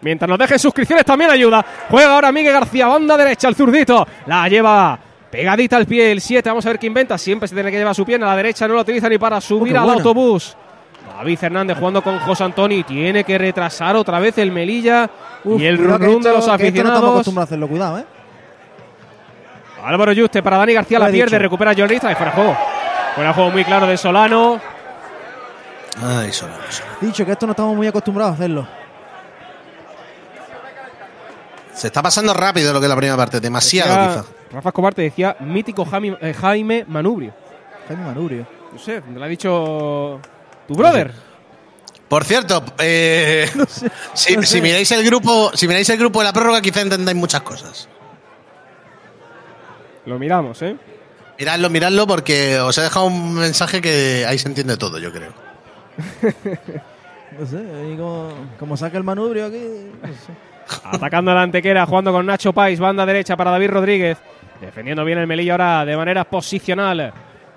Mientras 0.00 0.28
nos 0.28 0.38
dejen 0.38 0.58
suscripciones 0.58 1.04
también 1.04 1.30
ayuda. 1.30 1.64
Juega 1.90 2.14
ahora 2.14 2.32
Miguel 2.32 2.52
García, 2.52 2.86
banda 2.88 3.16
derecha, 3.16 3.48
el 3.48 3.54
zurdito. 3.54 4.06
La 4.26 4.48
lleva 4.48 4.98
pegadita 5.30 5.76
al 5.76 5.86
pie 5.86 6.10
el 6.12 6.20
7. 6.20 6.48
Vamos 6.48 6.66
a 6.66 6.70
ver 6.70 6.78
qué 6.78 6.86
inventa. 6.88 7.16
Siempre 7.16 7.46
se 7.48 7.54
tiene 7.54 7.70
que 7.70 7.78
llevar 7.78 7.94
su 7.94 8.04
pierna 8.04 8.26
a 8.26 8.30
la 8.30 8.36
derecha. 8.36 8.66
No 8.66 8.74
lo 8.74 8.80
utiliza 8.80 9.08
ni 9.08 9.18
para 9.18 9.40
subir 9.40 9.74
Oh, 9.76 9.78
al 9.80 9.84
bueno. 9.84 9.98
autobús. 9.98 10.56
David 11.16 11.38
Hernández 11.42 11.78
jugando 11.78 12.02
con 12.02 12.18
José 12.20 12.42
Antoni. 12.44 12.82
Tiene 12.82 13.22
que 13.22 13.38
retrasar 13.38 13.94
otra 13.94 14.18
vez 14.18 14.36
el 14.38 14.50
Melilla 14.50 15.08
Uf, 15.44 15.60
y 15.60 15.66
el 15.66 15.78
run 15.78 16.20
de 16.22 16.32
los 16.32 16.34
que 16.34 16.38
esto 16.38 16.48
no 16.48 16.54
aficionados. 16.54 17.36
a 17.36 17.42
hacerlo, 17.42 17.68
cuidado, 17.68 17.98
¿eh? 17.98 18.04
Álvaro 19.84 20.12
Yuste 20.12 20.42
para 20.42 20.56
Dani 20.58 20.72
García 20.74 20.98
la 20.98 21.08
pierde. 21.08 21.30
dicho. 21.36 21.38
Recupera 21.42 21.72
John 21.76 21.88
Ristra 21.88 22.12
y 22.12 22.14
fuera 22.14 22.32
juego. 22.32 22.56
Fuera 23.14 23.32
juego 23.32 23.50
muy 23.50 23.64
claro 23.64 23.86
de 23.86 23.96
Solano. 23.96 24.60
Ay, 26.00 26.32
solo, 26.32 26.54
solo. 26.70 26.88
Dicho 27.00 27.24
que 27.26 27.32
esto 27.32 27.46
no 27.46 27.52
estamos 27.52 27.76
muy 27.76 27.86
acostumbrados 27.86 28.32
a 28.32 28.34
hacerlo. 28.34 28.66
Se 31.74 31.86
está 31.88 32.02
pasando 32.02 32.34
rápido 32.34 32.72
lo 32.72 32.80
que 32.80 32.86
es 32.86 32.90
la 32.90 32.96
primera 32.96 33.16
parte, 33.16 33.40
demasiado 33.40 33.90
Decía- 33.90 34.22
quizá. 34.22 34.34
Rafa 34.52 34.68
Escobar 34.68 34.94
te 34.94 35.02
decía 35.02 35.36
mítico 35.40 35.84
Jaime, 35.86 36.16
eh, 36.20 36.34
Jaime 36.34 36.84
Manubrio. 36.86 37.32
Jaime 37.88 38.04
Manubrio. 38.04 38.46
No 38.72 38.78
sé, 38.78 39.00
me 39.08 39.18
lo 39.18 39.24
ha 39.24 39.28
dicho 39.28 40.20
tu 40.68 40.74
brother. 40.74 41.12
Por 42.08 42.24
cierto, 42.24 42.62
eh, 42.78 43.48
si, 44.14 44.36
no 44.36 44.42
sé. 44.42 44.46
si 44.48 44.60
miráis 44.60 44.90
el 44.92 45.04
grupo, 45.04 45.50
si 45.54 45.66
miráis 45.66 45.88
el 45.88 45.98
grupo 45.98 46.18
de 46.20 46.26
la 46.26 46.32
prórroga, 46.32 46.60
quizá 46.60 46.82
entendáis 46.82 47.16
muchas 47.16 47.40
cosas. 47.42 47.88
Lo 50.04 50.18
miramos, 50.18 50.60
¿eh? 50.62 50.76
Miradlo, 51.38 51.70
miradlo, 51.70 52.06
porque 52.06 52.60
os 52.60 52.76
he 52.76 52.82
dejado 52.82 53.06
un 53.06 53.34
mensaje 53.34 53.80
que 53.80 54.26
ahí 54.28 54.38
se 54.38 54.48
entiende 54.48 54.76
todo, 54.76 54.98
yo 54.98 55.10
creo. 55.12 55.32
No 57.38 57.46
sé, 57.46 57.56
ahí 57.56 57.96
como, 57.96 58.28
como 58.58 58.76
saca 58.76 58.98
el 58.98 59.04
manubrio 59.04 59.46
aquí. 59.46 59.58
no 60.02 60.08
sé. 60.08 60.32
Atacando 60.84 61.30
a 61.30 61.34
la 61.34 61.42
antequera, 61.42 61.86
jugando 61.86 62.12
con 62.12 62.26
Nacho 62.26 62.52
Pais, 62.52 62.78
banda 62.78 63.06
derecha 63.06 63.38
para 63.38 63.50
David 63.50 63.70
Rodríguez. 63.70 64.18
Defendiendo 64.60 65.02
bien 65.04 65.18
el 65.18 65.26
Melilla 65.26 65.52
ahora 65.52 65.84
de 65.86 65.96
manera 65.96 66.24
posicional. 66.24 67.12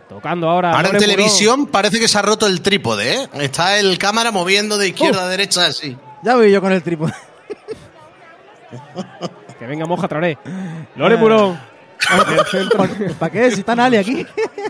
Tocando 0.08 0.50
ahora. 0.50 0.72
Ahora 0.72 0.90
en 0.90 0.98
televisión 0.98 1.68
parece 1.68 2.00
que 2.00 2.08
se 2.08 2.18
ha 2.18 2.22
roto 2.22 2.48
el 2.48 2.62
trípode, 2.62 3.16
¿eh? 3.16 3.30
Está 3.34 3.78
el 3.78 3.98
cámara 3.98 4.32
moviendo 4.32 4.78
de 4.78 4.88
izquierda 4.90 5.24
a 5.24 5.28
derecha 5.28 5.66
así. 5.66 5.98
Ya 6.24 6.36
voy 6.36 6.52
yo 6.52 6.62
con 6.62 6.72
el 6.72 6.82
trípode. 6.82 7.14
Que 9.60 9.66
venga 9.68 9.86
Moja 9.86 10.08
Traoré. 10.10 10.38
Lore 10.98 11.16
Murón. 11.16 11.58
El 12.12 12.46
centro. 12.46 12.86
¿Para 13.18 13.32
qué? 13.32 13.52
Si 13.52 13.62
está 13.62 13.74
Nali 13.74 13.96
aquí. 13.96 14.26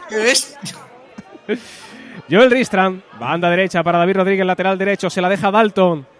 ¿Qué 0.09 0.15
ves? 0.15 0.55
Joel 2.29 2.51
Ristran. 2.51 3.03
Banda 3.19 3.49
derecha 3.49 3.83
para 3.83 3.97
David 3.97 4.17
Rodríguez, 4.17 4.45
lateral 4.45 4.77
derecho. 4.77 5.09
Se 5.09 5.21
la 5.21 5.29
deja 5.29 5.51
Dalton. 5.51 6.14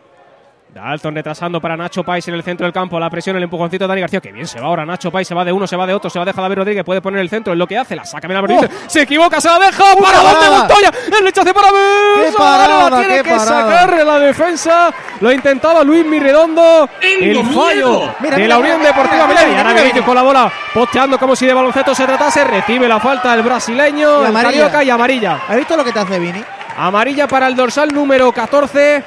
Dalton 0.76 1.16
retrasando 1.16 1.62
para 1.62 1.78
Nacho 1.78 2.04
Pais 2.04 2.28
en 2.28 2.34
el 2.34 2.44
centro 2.44 2.66
del 2.66 2.74
campo. 2.74 3.00
La 3.00 3.10
presión, 3.10 3.38
el 3.38 3.44
empujoncito 3.44 3.86
de 3.86 3.88
Dani 3.88 4.02
García. 4.02 4.20
Que 4.20 4.34
bien 4.34 4.46
se 4.46 4.60
va 4.60 4.68
ahora 4.68 4.86
Nacho 4.86 5.10
Pais. 5.10 5.26
Se 5.26 5.34
va 5.34 5.46
de 5.46 5.54
uno, 5.54 5.66
se 5.66 5.78
va 5.78 5.88
de 5.88 5.94
otro. 5.94 6.10
Se 6.10 6.20
la 6.20 6.26
deja 6.26 6.42
David 6.42 6.58
Rodríguez. 6.58 6.84
Puede 6.84 7.00
poner 7.00 7.22
el 7.22 7.30
centro. 7.30 7.54
Es 7.54 7.60
lo 7.60 7.66
que 7.66 7.78
hace. 7.78 7.96
La 7.96 8.04
saca 8.04 8.28
Yuste. 8.28 8.70
Se 8.88 9.04
equivoca, 9.04 9.40
se 9.40 9.48
la 9.48 9.58
deja. 9.58 9.84
¡Para 9.96 10.18
dónde! 10.20 10.50
Montoya! 10.50 10.92
El 11.18 11.24
rechace 11.24 11.54
para 11.54 11.70
¡Qué 11.70 12.22
Mesa. 12.26 12.38
parada, 12.38 12.90
La 12.90 13.00
tiene 13.00 13.16
qué 13.16 13.24
que 13.24 13.40
sacar 13.40 14.06
la 14.06 14.20
defensa. 14.20 14.94
Lo 15.22 15.32
intentaba 15.32 15.82
Luis 15.82 16.06
Mirredondo. 16.06 16.90
El 17.00 17.38
fallo 17.54 18.14
Mira, 18.20 18.36
de 18.36 18.42
mira, 18.44 18.48
la 18.50 18.58
Unión 18.58 18.78
mira, 18.80 18.90
Deportiva 18.90 19.24
ahora 19.24 19.74
mira. 19.74 20.06
con 20.06 20.16
la 20.16 20.22
bola 20.24 20.52
posteando 20.74 21.18
como 21.18 21.38
si 21.38 21.46
de 21.46 21.54
baloncesto 21.54 21.96
se 21.96 22.04
tratase. 22.06 22.44
Recibe 22.44 22.86
la 22.90 23.00
falta 23.00 23.34
el 23.34 23.44
brasileño. 23.44 24.24
Y 24.24 24.28
El 24.28 24.34
carioca 24.34 24.84
y 24.84 24.90
amarilla. 24.90 25.40
¿Has 25.48 25.56
visto 25.56 25.78
lo 25.78 25.86
que 25.86 25.94
te 25.94 26.00
hace 26.00 26.20
Vini? 26.20 26.44
Amarilla 26.78 27.30
para 27.30 27.48
el 27.48 27.56
dorsal 27.56 27.94
número 27.94 28.30
14. 28.34 29.02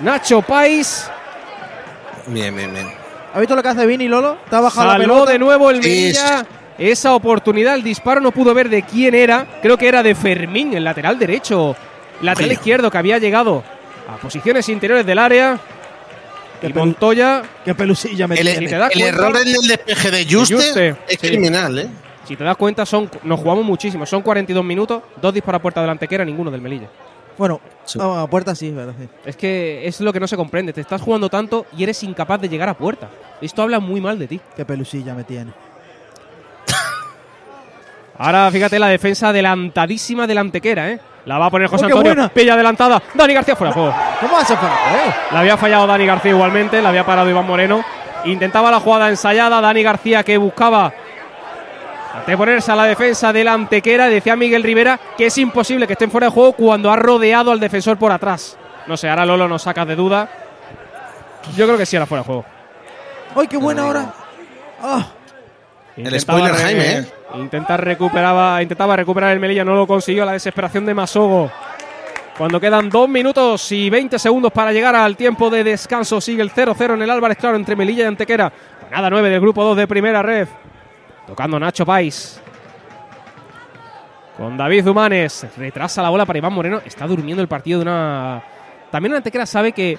Nacho 0.00 0.42
Pais. 0.42 1.10
Bien, 2.26 2.54
bien, 2.54 2.72
bien. 2.72 2.86
¿Has 3.32 3.40
visto 3.40 3.56
lo 3.56 3.62
que 3.62 3.68
hace 3.68 3.86
Vini, 3.86 4.08
Lolo? 4.08 4.38
Te 4.48 4.56
ha 4.56 4.60
bajado 4.60 4.92
la 4.92 4.98
pelota. 4.98 5.32
de 5.32 5.38
nuevo 5.38 5.70
el 5.70 5.82
Sí, 5.82 5.88
Melilla. 5.88 6.46
Esa 6.78 7.14
oportunidad, 7.14 7.74
el 7.74 7.82
disparo 7.82 8.20
no 8.20 8.32
pudo 8.32 8.52
ver 8.54 8.68
de 8.68 8.82
quién 8.82 9.14
era. 9.14 9.46
Creo 9.62 9.76
que 9.76 9.86
era 9.88 10.02
de 10.02 10.14
Fermín, 10.14 10.74
el 10.74 10.84
lateral 10.84 11.18
derecho. 11.18 11.76
Lateral 12.22 12.52
izquierdo 12.52 12.90
que 12.90 12.98
había 12.98 13.18
llegado 13.18 13.62
a 14.08 14.16
posiciones 14.16 14.68
interiores 14.68 15.04
del 15.06 15.18
área. 15.18 15.58
Qué 16.60 16.68
Y 16.68 16.72
Montoya, 16.72 17.42
Qué 17.64 17.74
pelusilla 17.74 18.26
me 18.26 18.36
El, 18.36 18.42
tiene. 18.46 18.58
si 18.60 18.66
te 18.66 18.76
das 18.78 18.90
el 18.94 19.00
cuenta- 19.00 19.18
error 19.22 19.36
en 19.36 19.48
el 19.54 19.68
despeje 19.68 20.10
de 20.10 20.24
Juste, 20.24 20.54
Juste, 20.54 20.88
es 21.08 21.20
sí. 21.20 21.28
criminal, 21.28 21.78
¿eh? 21.78 21.88
si 22.26 22.36
te 22.36 22.44
das 22.44 22.56
cuenta, 22.56 22.86
son 22.86 23.10
nos 23.24 23.38
jugamos 23.38 23.64
muchísimo. 23.64 24.06
Son 24.06 24.22
42 24.22 24.64
minutos, 24.64 25.02
dos 25.20 25.34
disparos 25.34 25.58
a 25.58 25.62
puerta 25.62 25.80
delante 25.80 26.08
que 26.08 26.14
era 26.14 26.24
ninguno 26.24 26.50
del 26.50 26.60
Melilla. 26.62 26.88
Bueno, 27.36 27.60
Sí. 27.84 27.98
a 28.00 28.26
puerta 28.26 28.54
sí, 28.54 28.68
es 28.68 28.74
verdad. 28.74 28.94
sí. 28.98 29.08
Es 29.26 29.36
que 29.36 29.86
es 29.86 30.00
lo 30.00 30.12
que 30.12 30.20
no 30.20 30.26
se 30.26 30.36
comprende. 30.36 30.72
Te 30.72 30.80
estás 30.80 31.02
jugando 31.02 31.28
tanto 31.28 31.66
y 31.76 31.82
eres 31.82 32.02
incapaz 32.02 32.40
de 32.40 32.48
llegar 32.48 32.68
a 32.68 32.74
puerta. 32.74 33.08
Esto 33.40 33.62
habla 33.62 33.80
muy 33.80 34.00
mal 34.00 34.18
de 34.18 34.26
ti. 34.28 34.40
Qué 34.56 34.64
pelusilla 34.64 35.14
me 35.14 35.24
tiene. 35.24 35.52
Ahora 38.16 38.48
fíjate 38.50 38.78
la 38.78 38.86
defensa 38.88 39.30
adelantadísima 39.30 40.26
del 40.26 40.38
Antequera, 40.38 40.90
¿eh? 40.90 41.00
La 41.26 41.38
va 41.38 41.46
a 41.46 41.50
poner 41.50 41.68
José 41.68 41.84
¡Oh, 41.84 41.88
qué 41.88 41.92
Antonio. 41.94 42.14
buena! 42.14 42.28
Pilla 42.28 42.54
adelantada. 42.54 43.02
Dani 43.14 43.34
García 43.34 43.56
fuera 43.56 43.70
de 43.70 43.74
juego. 43.74 43.94
¿Cómo 44.20 44.36
hace 44.38 44.54
para 44.54 44.74
eh? 44.74 45.14
La 45.32 45.40
había 45.40 45.56
fallado 45.56 45.86
Dani 45.86 46.06
García 46.06 46.30
igualmente. 46.30 46.80
La 46.80 46.90
había 46.90 47.04
parado 47.04 47.28
Iván 47.28 47.46
Moreno. 47.46 47.82
Intentaba 48.24 48.70
la 48.70 48.78
jugada 48.78 49.08
ensayada. 49.08 49.60
Dani 49.60 49.82
García 49.82 50.22
que 50.22 50.36
buscaba 50.38 50.92
anteponerse 52.14 52.72
a 52.72 52.76
la 52.76 52.84
defensa 52.84 53.32
del 53.32 53.48
Antequera. 53.48 54.08
Decía 54.08 54.36
Miguel 54.36 54.62
Rivera 54.62 54.98
que 55.16 55.26
es 55.26 55.38
imposible 55.38 55.86
que 55.86 55.94
estén 55.94 56.10
fuera 56.10 56.28
de 56.28 56.32
juego 56.32 56.52
cuando 56.52 56.90
ha 56.90 56.96
rodeado 56.96 57.50
al 57.50 57.60
defensor 57.60 57.98
por 57.98 58.12
atrás. 58.12 58.56
No 58.86 58.96
sé, 58.96 59.08
ahora 59.08 59.26
Lolo 59.26 59.48
nos 59.48 59.62
saca 59.62 59.84
de 59.84 59.96
duda. 59.96 60.28
Yo 61.56 61.66
creo 61.66 61.78
que 61.78 61.86
sí 61.86 61.96
era 61.96 62.06
fuera 62.06 62.22
de 62.22 62.26
juego. 62.26 62.44
¡Ay, 63.36 63.48
qué 63.48 63.56
buena 63.56 63.82
ahora! 63.82 64.12
El 65.96 66.20
spoiler, 66.20 66.54
Jaime, 66.54 66.98
¿eh? 66.98 67.06
Intenta 67.36 67.76
recuperaba, 67.76 68.60
intentaba 68.62 68.96
recuperar 68.96 69.32
el 69.32 69.40
Melilla, 69.40 69.64
no 69.64 69.74
lo 69.74 69.86
consiguió. 69.86 70.24
La 70.24 70.32
desesperación 70.32 70.86
de 70.86 70.94
Masogo. 70.94 71.50
Cuando 72.36 72.60
quedan 72.60 72.90
2 72.90 73.08
minutos 73.08 73.70
y 73.72 73.88
20 73.90 74.18
segundos 74.18 74.52
para 74.52 74.72
llegar 74.72 74.96
al 74.96 75.16
tiempo 75.16 75.50
de 75.50 75.62
descanso, 75.62 76.20
sigue 76.20 76.42
el 76.42 76.52
0-0 76.52 76.94
en 76.94 77.02
el 77.02 77.10
Álvarez 77.10 77.38
Claro 77.38 77.56
entre 77.56 77.76
Melilla 77.76 78.04
y 78.04 78.06
Antequera. 78.06 78.52
Nada 78.90 79.08
9 79.08 79.30
del 79.30 79.40
grupo 79.40 79.62
2 79.62 79.76
de 79.76 79.86
primera 79.86 80.20
red. 80.20 80.48
Tocando 81.26 81.58
Nacho 81.58 81.86
Pais. 81.86 82.40
Con 84.36 84.56
David 84.56 84.84
Dumanes. 84.84 85.46
Retrasa 85.56 86.02
la 86.02 86.10
bola 86.10 86.26
para 86.26 86.38
Iván 86.38 86.52
Moreno. 86.52 86.80
Está 86.84 87.06
durmiendo 87.06 87.40
el 87.42 87.48
partido 87.48 87.78
de 87.78 87.82
una. 87.82 88.42
También 88.90 89.14
Antequera 89.14 89.46
sabe 89.46 89.72
que 89.72 89.98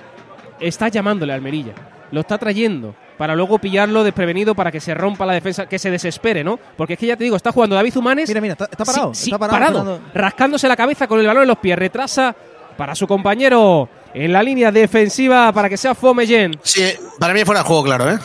está 0.60 0.90
llamándole 0.90 1.34
al 1.34 1.42
Melilla. 1.42 1.74
Lo 2.12 2.22
está 2.22 2.38
trayendo 2.38 2.96
para 3.18 3.34
luego 3.34 3.60
pillarlo 3.60 4.04
desprevenido 4.04 4.56
para 4.56 4.72
que 4.72 4.82
se 4.82 4.94
rompa 4.94 5.26
la 5.26 5.34
defensa, 5.34 5.68
que 5.68 5.80
se 5.80 5.90
desespere, 5.90 6.44
¿no? 6.44 6.60
Porque 6.78 6.94
es 6.94 7.00
que 7.00 7.08
ya 7.08 7.16
te 7.16 7.24
digo, 7.24 7.36
está 7.38 7.52
jugando 7.52 7.76
David 7.76 7.96
Humanes. 7.98 8.28
Mira, 8.28 8.42
mira, 8.42 8.52
está, 8.54 8.66
está 8.66 8.84
parado. 8.86 9.14
Sí, 9.14 9.24
sí, 9.26 9.30
está 9.32 9.40
parado. 9.40 9.80
parado, 9.80 10.00
rascándose 10.14 10.68
la 10.68 10.76
cabeza 10.76 11.08
con 11.08 11.20
el 11.20 11.28
balón 11.28 11.44
en 11.44 11.48
los 11.50 11.58
pies. 11.58 11.80
Retrasa 11.80 12.36
para 12.78 12.94
su 12.94 13.08
compañero 13.08 13.88
en 14.14 14.34
la 14.34 14.44
línea 14.44 14.72
defensiva 14.72 15.52
para 15.54 15.70
que 15.70 15.78
sea 15.78 15.96
Fomeyen. 15.96 16.60
Sí, 16.62 16.94
para 17.20 17.34
mí 17.34 17.44
fuera 17.46 17.62
de 17.62 17.68
juego, 17.68 17.84
claro, 17.84 18.12
¿eh? 18.12 18.20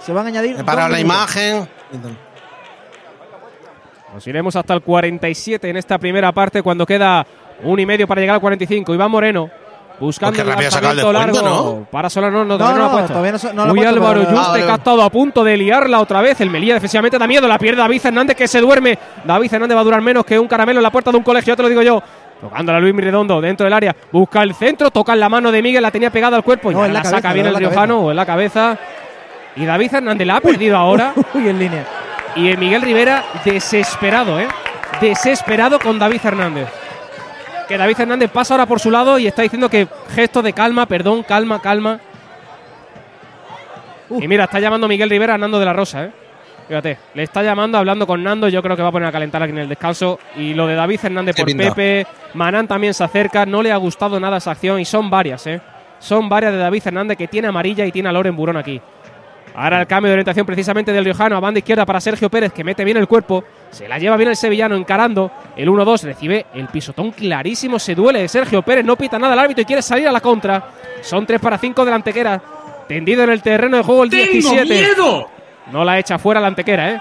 Se 0.00 0.12
van 0.12 0.26
a 0.26 0.28
añadir. 0.28 0.56
He 0.58 0.64
parado 0.64 0.88
dos 0.88 0.98
la 0.98 1.04
minutos. 1.04 1.36
imagen. 1.36 1.68
Nos 4.14 4.26
iremos 4.26 4.56
hasta 4.56 4.74
el 4.74 4.80
47 4.82 5.68
en 5.68 5.76
esta 5.76 5.98
primera 5.98 6.32
parte 6.32 6.62
cuando 6.62 6.86
queda 6.86 7.26
un 7.62 7.78
y 7.78 7.86
medio 7.86 8.06
para 8.06 8.20
llegar 8.20 8.34
al 8.34 8.40
45. 8.40 8.94
Iván 8.94 9.10
Moreno 9.10 9.50
buscando 10.00 10.32
Pues 10.42 10.56
el 10.56 10.62
lanzamiento 10.64 11.12
largo 11.12 11.86
para 11.90 12.08
Solano. 12.08 12.38
No, 12.38 12.44
No, 12.44 12.56
todavía 12.58 12.76
no, 12.76 12.78
lo 12.78 12.84
ha 12.84 12.88
no, 12.88 12.92
puesto. 12.92 13.08
todavía 13.14 13.32
no 13.32 13.38
no 13.52 13.64
lo 13.64 13.70
ha 13.70 13.72
Uy, 13.72 13.78
puesto, 13.80 13.94
Álvaro 13.96 14.20
pero- 14.20 14.30
Yuste, 14.30 14.46
Ah, 14.46 14.50
vale, 14.52 14.64
que 14.64 14.70
ha 14.70 14.74
estado 14.76 15.02
a 15.02 15.10
punto 15.10 15.44
de 15.44 15.56
liarla 15.56 16.00
otra 16.00 16.20
vez. 16.22 16.40
El 16.40 16.50
Melilla 16.50 16.74
defensivamente 16.74 17.18
da 17.18 17.26
miedo. 17.26 17.46
La 17.48 17.58
pierde 17.58 17.80
David 17.82 18.00
Hernández 18.06 18.36
que 18.36 18.48
se 18.48 18.60
duerme. 18.60 18.98
David 19.24 19.52
Hernández 19.52 19.76
va 19.76 19.80
a 19.80 19.84
durar 19.84 20.00
menos 20.00 20.24
que 20.24 20.38
un 20.38 20.46
caramelo 20.48 20.78
en 20.78 20.84
la 20.84 20.90
puerta 20.90 21.10
de 21.10 21.16
un 21.18 21.22
colegio, 21.24 21.52
ya 21.52 21.56
te 21.56 21.62
lo 21.62 21.68
digo 21.68 21.82
yo. 21.82 22.02
Tocando 22.40 22.72
a 22.72 22.78
Luis 22.78 22.94
Mirredondo 22.94 23.40
dentro 23.40 23.64
del 23.64 23.72
área. 23.72 23.94
Busca 24.12 24.44
el 24.44 24.54
centro, 24.54 24.92
toca 24.92 25.12
en 25.14 25.18
la 25.20 25.28
mano 25.28 25.50
de 25.50 25.60
Miguel, 25.60 25.82
la 25.82 25.90
tenía 25.90 26.10
pegada 26.10 26.36
al 26.36 26.44
cuerpo. 26.44 26.70
y 26.70 26.74
No, 26.74 26.82
la 26.82 26.86
la 26.88 27.02
cabeza, 27.02 27.16
saca 27.16 27.32
bien 27.32 27.46
no, 27.46 27.50
el 27.52 27.58
riojano 27.58 27.98
o 27.98 28.10
en 28.10 28.16
la 28.16 28.24
cabeza. 28.24 28.78
Y 29.58 29.66
David 29.66 29.94
Hernández 29.94 30.26
la 30.26 30.36
ha 30.36 30.40
perdido 30.40 30.76
ahora. 30.76 31.12
Uy, 31.34 31.48
en 31.48 31.58
línea. 31.58 31.84
Y 32.36 32.48
el 32.48 32.58
Miguel 32.58 32.82
Rivera 32.82 33.24
desesperado, 33.44 34.38
¿eh? 34.38 34.46
Desesperado 35.00 35.78
con 35.80 35.98
David 35.98 36.20
Hernández. 36.22 36.68
Que 37.66 37.76
David 37.76 38.00
Hernández 38.00 38.30
pasa 38.30 38.54
ahora 38.54 38.66
por 38.66 38.80
su 38.80 38.90
lado 38.90 39.18
y 39.18 39.26
está 39.26 39.42
diciendo 39.42 39.68
que 39.68 39.88
gesto 40.14 40.42
de 40.42 40.52
calma, 40.52 40.86
perdón, 40.86 41.22
calma, 41.22 41.60
calma. 41.60 42.00
Y 44.10 44.28
mira, 44.28 44.44
está 44.44 44.60
llamando 44.60 44.88
Miguel 44.88 45.10
Rivera 45.10 45.34
a 45.34 45.38
Nando 45.38 45.58
de 45.58 45.64
la 45.64 45.72
Rosa, 45.72 46.04
¿eh? 46.04 46.12
Fíjate, 46.68 46.98
le 47.14 47.22
está 47.22 47.42
llamando, 47.42 47.78
hablando 47.78 48.06
con 48.06 48.22
Nando. 48.22 48.48
Yo 48.48 48.62
creo 48.62 48.76
que 48.76 48.82
va 48.82 48.88
a 48.88 48.92
poner 48.92 49.08
a 49.08 49.12
calentar 49.12 49.42
aquí 49.42 49.52
en 49.52 49.58
el 49.58 49.68
descanso. 49.68 50.18
Y 50.36 50.54
lo 50.54 50.66
de 50.66 50.74
David 50.74 51.00
Hernández 51.02 51.34
Qué 51.34 51.42
por 51.42 51.46
pinta. 51.46 51.74
Pepe. 51.74 52.06
Manán 52.34 52.68
también 52.68 52.92
se 52.92 53.02
acerca. 53.02 53.46
No 53.46 53.62
le 53.62 53.72
ha 53.72 53.76
gustado 53.76 54.20
nada 54.20 54.36
esa 54.36 54.50
acción. 54.50 54.78
Y 54.78 54.84
son 54.84 55.08
varias, 55.08 55.46
¿eh? 55.46 55.60
Son 55.98 56.28
varias 56.28 56.52
de 56.52 56.58
David 56.58 56.82
Hernández 56.84 57.16
que 57.16 57.26
tiene 57.26 57.48
amarilla 57.48 57.86
y 57.86 57.92
tiene 57.92 58.10
a 58.10 58.12
Loren 58.12 58.36
Burón 58.36 58.58
aquí. 58.58 58.80
Ahora 59.54 59.80
el 59.80 59.86
cambio 59.86 60.08
de 60.08 60.14
orientación 60.14 60.46
precisamente 60.46 60.92
del 60.92 61.04
Riojano 61.04 61.36
a 61.36 61.40
banda 61.40 61.58
izquierda 61.58 61.84
para 61.84 62.00
Sergio 62.00 62.30
Pérez, 62.30 62.52
que 62.52 62.62
mete 62.62 62.84
bien 62.84 62.96
el 62.96 63.08
cuerpo. 63.08 63.44
Se 63.70 63.88
la 63.88 63.98
lleva 63.98 64.16
bien 64.16 64.28
el 64.28 64.36
sevillano 64.36 64.76
encarando. 64.76 65.30
El 65.56 65.68
1-2 65.68 66.02
recibe 66.02 66.46
el 66.54 66.68
pisotón 66.68 67.10
clarísimo. 67.10 67.78
Se 67.78 67.94
duele 67.94 68.20
de 68.20 68.28
Sergio 68.28 68.62
Pérez. 68.62 68.84
No 68.84 68.96
pita 68.96 69.18
nada 69.18 69.34
el 69.34 69.38
árbitro 69.40 69.62
y 69.62 69.64
quiere 69.64 69.82
salir 69.82 70.06
a 70.06 70.12
la 70.12 70.20
contra. 70.20 70.64
Son 71.00 71.26
3 71.26 71.40
para 71.40 71.58
5 71.58 71.84
de 71.84 71.90
la 71.90 71.96
Antequera. 71.96 72.40
Tendido 72.86 73.24
en 73.24 73.30
el 73.30 73.42
terreno 73.42 73.76
de 73.76 73.82
juego 73.82 74.04
el 74.04 74.10
17. 74.10 74.86
No 75.72 75.84
la 75.84 75.98
echa 75.98 76.18
fuera 76.18 76.40
la 76.40 76.46
Antequera, 76.46 76.90
¿eh? 76.92 77.00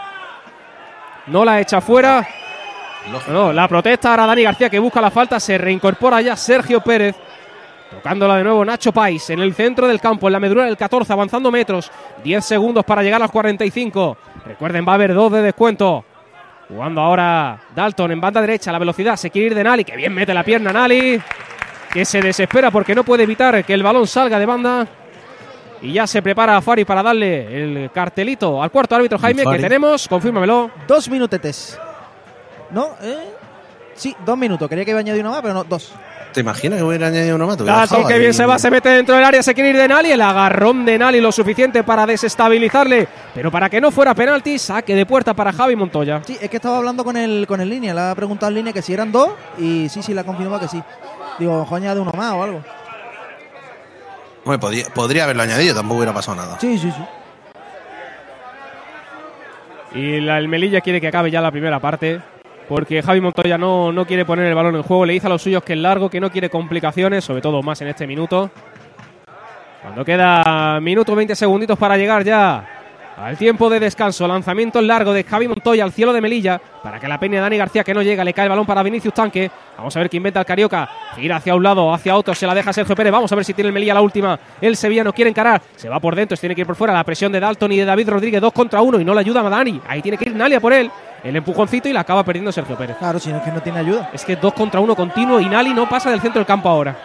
No 1.27 1.45
la 1.45 1.61
echa 1.61 1.79
fuera. 1.79 2.27
No, 3.29 3.53
la 3.53 3.67
protesta 3.67 4.11
ahora 4.11 4.25
Dani 4.25 4.43
García 4.43 4.69
que 4.69 4.79
busca 4.79 4.99
la 4.99 5.11
falta. 5.11 5.39
Se 5.39 5.57
reincorpora 5.57 6.21
ya 6.21 6.35
Sergio 6.35 6.81
Pérez. 6.81 7.15
Tocándola 7.91 8.35
de 8.35 8.43
nuevo 8.43 8.65
Nacho 8.65 8.91
Pais 8.91 9.29
en 9.29 9.39
el 9.39 9.53
centro 9.53 9.87
del 9.87 9.99
campo, 10.01 10.27
en 10.27 10.33
la 10.33 10.39
medula 10.39 10.65
del 10.65 10.75
14, 10.75 11.11
avanzando 11.13 11.51
metros. 11.51 11.89
10 12.23 12.43
segundos 12.43 12.83
para 12.83 13.01
llegar 13.01 13.21
a 13.21 13.25
los 13.25 13.31
45. 13.31 14.17
Recuerden, 14.45 14.85
va 14.85 14.91
a 14.91 14.95
haber 14.95 15.13
dos 15.13 15.31
de 15.31 15.41
descuento. 15.41 16.03
Jugando 16.67 16.99
ahora 16.99 17.59
Dalton 17.73 18.11
en 18.11 18.19
banda 18.19 18.41
derecha, 18.41 18.71
la 18.71 18.79
velocidad. 18.79 19.15
Se 19.15 19.29
quiere 19.29 19.47
ir 19.47 19.55
de 19.55 19.63
Nali, 19.63 19.85
que 19.85 19.95
bien 19.95 20.13
mete 20.13 20.33
la 20.33 20.43
pierna 20.43 20.73
Nali. 20.73 21.21
Que 21.91 22.03
se 22.03 22.21
desespera 22.21 22.69
porque 22.71 22.93
no 22.93 23.05
puede 23.05 23.23
evitar 23.23 23.63
que 23.63 23.73
el 23.73 23.83
balón 23.83 24.05
salga 24.05 24.37
de 24.37 24.45
banda. 24.45 24.87
Y 25.81 25.93
ya 25.93 26.07
se 26.07 26.21
prepara 26.21 26.61
Fari 26.61 26.83
para 26.83 27.03
darle 27.03 27.83
el 27.83 27.91
cartelito 27.91 28.61
al 28.61 28.71
cuarto 28.71 28.95
árbitro 28.95 29.17
Jaime, 29.17 29.43
que 29.45 29.59
tenemos. 29.59 30.07
Confírmamelo. 30.07 30.71
Dos 30.87 31.09
minutetes. 31.09 31.79
¿No? 32.71 32.89
¿Eh? 33.01 33.17
Sí, 33.93 34.15
dos 34.25 34.37
minutos. 34.37 34.67
Quería 34.67 34.83
que 34.83 34.91
iba 34.91 34.99
a 34.99 35.01
añadir 35.01 35.21
uno 35.21 35.31
más, 35.31 35.41
pero 35.41 35.53
no, 35.53 35.63
dos. 35.63 35.93
¿Te 36.37 36.41
imaginas 36.41 36.77
que 36.77 36.83
hubiera 36.83 37.07
añadido 37.07 37.35
uno 37.35 37.47
más? 37.47 37.57
Dejado 37.57 38.05
que 38.05 38.13
ahí. 38.13 38.19
bien 38.19 38.31
se 38.31 38.45
va, 38.45 38.59
se 38.59 38.69
mete 38.69 38.89
dentro 38.89 39.15
del 39.15 39.23
área, 39.23 39.41
se 39.41 39.55
quiere 39.55 39.71
ir 39.71 39.77
de 39.77 39.87
Nali, 39.87 40.11
el 40.11 40.21
agarrón 40.21 40.85
de 40.85 40.95
Nali 40.95 41.19
lo 41.19 41.31
suficiente 41.31 41.83
para 41.83 42.05
desestabilizarle, 42.05 43.07
pero 43.33 43.49
para 43.49 43.71
que 43.71 43.81
no 43.81 43.89
fuera 43.89 44.13
penalti, 44.13 44.59
saque 44.59 44.93
de 44.93 45.07
puerta 45.07 45.33
para 45.33 45.51
Javi 45.51 45.75
Montoya. 45.75 46.21
Sí, 46.23 46.37
es 46.39 46.47
que 46.47 46.57
estaba 46.57 46.77
hablando 46.77 47.03
con 47.03 47.17
el, 47.17 47.47
con 47.47 47.59
el 47.59 47.67
línea. 47.67 47.91
Le 47.95 48.01
ha 48.01 48.13
preguntado 48.13 48.51
en 48.51 48.55
línea 48.57 48.71
que 48.71 48.83
si 48.83 48.93
eran 48.93 49.11
dos 49.11 49.31
y 49.57 49.89
sí, 49.89 50.03
sí, 50.03 50.13
le 50.13 50.19
ha 50.19 50.23
confirmado 50.23 50.59
que 50.59 50.67
sí. 50.67 50.79
Digo, 51.39 51.59
ojo, 51.61 51.75
añade 51.75 51.99
uno 51.99 52.11
más 52.15 52.33
o 52.33 52.43
algo. 52.43 52.61
Hombre, 54.45 54.59
podría, 54.59 54.85
podría 54.93 55.23
haberlo 55.23 55.41
añadido, 55.41 55.73
tampoco 55.73 55.97
hubiera 55.97 56.13
pasado 56.13 56.37
nada. 56.37 56.59
Sí, 56.61 56.77
sí, 56.77 56.91
sí. 56.91 57.03
Y 59.99 60.21
la, 60.21 60.37
el 60.37 60.47
Melilla 60.47 60.81
quiere 60.81 61.01
que 61.01 61.07
acabe 61.07 61.31
ya 61.31 61.41
la 61.41 61.49
primera 61.49 61.79
parte, 61.79 62.21
porque 62.67 63.01
Javi 63.01 63.21
Montoya 63.21 63.57
no, 63.57 63.91
no 63.91 64.05
quiere 64.05 64.25
poner 64.25 64.45
el 64.45 64.55
balón 64.55 64.75
en 64.75 64.83
juego, 64.83 65.05
le 65.05 65.13
dice 65.13 65.27
a 65.27 65.29
los 65.29 65.41
suyos 65.41 65.63
que 65.63 65.73
es 65.73 65.79
largo, 65.79 66.09
que 66.09 66.19
no 66.19 66.31
quiere 66.31 66.49
complicaciones, 66.49 67.23
sobre 67.23 67.41
todo 67.41 67.61
más 67.61 67.81
en 67.81 67.87
este 67.87 68.05
minuto. 68.05 68.51
Cuando 69.81 70.03
queda 70.03 70.79
minuto 70.81 71.15
20 71.15 71.35
segunditos 71.35 71.77
para 71.77 71.97
llegar 71.97 72.23
ya 72.23 72.76
al 73.17 73.35
tiempo 73.35 73.67
de 73.69 73.79
descanso, 73.79 74.27
lanzamiento 74.27 74.79
largo 74.79 75.11
de 75.11 75.23
Javi 75.23 75.47
Montoya 75.47 75.83
al 75.83 75.91
cielo 75.91 76.13
de 76.13 76.21
Melilla 76.21 76.61
para 76.83 76.99
que 76.99 77.07
la 77.07 77.19
peña 77.19 77.35
de 77.35 77.41
Dani 77.41 77.57
García 77.57 77.83
que 77.83 77.93
no 77.93 78.03
llega, 78.03 78.23
le 78.23 78.31
cae 78.31 78.45
el 78.45 78.49
balón 78.49 78.65
para 78.65 78.83
Vinicius 78.83 79.13
Tanque. 79.13 79.49
Vamos 79.75 79.95
a 79.95 79.99
ver 79.99 80.09
qué 80.09 80.17
inventa 80.17 80.39
el 80.39 80.45
Carioca. 80.45 80.87
Gira 81.15 81.37
hacia 81.37 81.55
un 81.55 81.63
lado, 81.63 81.91
hacia 81.91 82.15
otro, 82.15 82.35
se 82.35 82.45
la 82.45 82.53
deja 82.53 82.71
Sergio 82.71 82.95
Pérez. 82.95 83.11
Vamos 83.11 83.31
a 83.31 83.35
ver 83.35 83.43
si 83.43 83.55
tiene 83.55 83.69
el 83.69 83.73
Melilla 83.73 83.95
la 83.95 84.01
última. 84.01 84.39
El 84.61 84.75
sevillano 84.77 85.11
quiere 85.13 85.29
encarar, 85.29 85.61
se 85.75 85.89
va 85.89 85.99
por 85.99 86.15
dentro, 86.15 86.37
se 86.37 86.41
tiene 86.41 86.53
que 86.53 86.61
ir 86.61 86.67
por 86.67 86.75
fuera. 86.75 86.93
La 86.93 87.03
presión 87.03 87.31
de 87.31 87.39
Dalton 87.39 87.71
y 87.71 87.77
de 87.77 87.85
David 87.85 88.09
Rodríguez, 88.09 88.39
dos 88.39 88.53
contra 88.53 88.81
uno 88.81 88.99
y 88.99 89.05
no 89.05 89.15
le 89.15 89.21
ayuda 89.21 89.41
a 89.41 89.49
Dani. 89.49 89.81
Ahí 89.87 90.01
tiene 90.03 90.17
que 90.17 90.29
ir 90.29 90.35
Nalia 90.35 90.59
por 90.59 90.71
él. 90.71 90.91
El 91.23 91.35
empujoncito 91.35 91.89
y 91.89 91.93
la 91.93 92.01
acaba 92.01 92.23
perdiendo 92.23 92.51
Sergio 92.51 92.77
Pérez. 92.77 92.97
Claro, 92.97 93.19
si 93.19 93.31
no 93.31 93.37
es 93.37 93.43
que 93.43 93.51
no 93.51 93.61
tiene 93.61 93.79
ayuda. 93.79 94.11
Es 94.13 94.23
que 94.23 94.35
dos 94.35 94.53
contra 94.53 94.79
uno 94.79 94.95
continuo 94.95 95.39
y 95.39 95.47
Nali 95.47 95.73
no 95.73 95.89
pasa 95.89 96.11
del 96.11 96.21
centro 96.21 96.39
del 96.39 96.45
campo 96.45 96.69
ahora. 96.69 96.95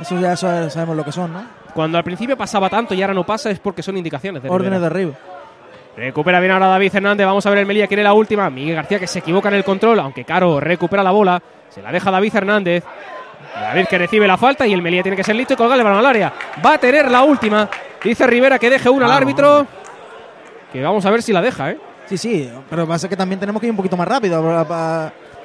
Eso 0.00 0.18
ya 0.20 0.36
sa- 0.36 0.68
sabemos 0.70 0.96
lo 0.96 1.04
que 1.04 1.12
son, 1.12 1.32
¿no? 1.32 1.42
Cuando 1.74 1.98
al 1.98 2.04
principio 2.04 2.36
pasaba 2.36 2.68
tanto 2.70 2.94
y 2.94 3.02
ahora 3.02 3.14
no 3.14 3.24
pasa 3.24 3.50
es 3.50 3.58
porque 3.58 3.82
son 3.82 3.96
indicaciones. 3.96 4.42
De 4.42 4.48
Órdenes 4.50 4.80
de 4.80 4.86
arriba. 4.86 5.12
Recupera 5.96 6.40
bien 6.40 6.52
ahora 6.52 6.66
David 6.66 6.94
Hernández. 6.94 7.26
Vamos 7.26 7.44
a 7.46 7.50
ver 7.50 7.60
el 7.60 7.66
Melilla. 7.66 7.86
Quiere 7.86 8.02
la 8.02 8.12
última. 8.12 8.50
Miguel 8.50 8.74
García 8.74 8.98
que 8.98 9.06
se 9.06 9.20
equivoca 9.20 9.48
en 9.48 9.54
el 9.54 9.64
control. 9.64 9.98
Aunque 10.00 10.24
Caro 10.24 10.60
recupera 10.60 11.02
la 11.02 11.10
bola. 11.10 11.42
Se 11.70 11.80
la 11.82 11.90
deja 11.92 12.10
David 12.10 12.34
Hernández. 12.34 12.84
David 13.54 13.86
que 13.86 13.98
recibe 13.98 14.26
la 14.26 14.36
falta 14.36 14.66
y 14.66 14.72
el 14.74 14.82
Melilla 14.82 15.02
tiene 15.02 15.16
que 15.16 15.24
ser 15.24 15.34
listo 15.36 15.54
y 15.54 15.56
colgarle 15.56 15.80
el 15.80 15.84
balón 15.84 16.00
al 16.00 16.06
área. 16.06 16.32
Va 16.64 16.74
a 16.74 16.78
tener 16.78 17.10
la 17.10 17.22
última. 17.22 17.68
Dice 18.04 18.26
Rivera 18.26 18.58
que 18.58 18.68
deje 18.70 18.88
una 18.90 19.06
al 19.06 19.12
árbitro. 19.12 19.66
Que 20.72 20.82
vamos 20.82 21.04
a 21.06 21.10
ver 21.10 21.22
si 21.22 21.32
la 21.32 21.40
deja, 21.40 21.70
¿eh? 21.70 21.78
Sí, 22.06 22.18
sí, 22.18 22.50
pero 22.70 22.86
pasa 22.86 23.08
que 23.08 23.16
también 23.16 23.40
tenemos 23.40 23.58
que 23.60 23.66
ir 23.66 23.70
un 23.70 23.76
poquito 23.76 23.96
más 23.96 24.06
rápido. 24.06 24.42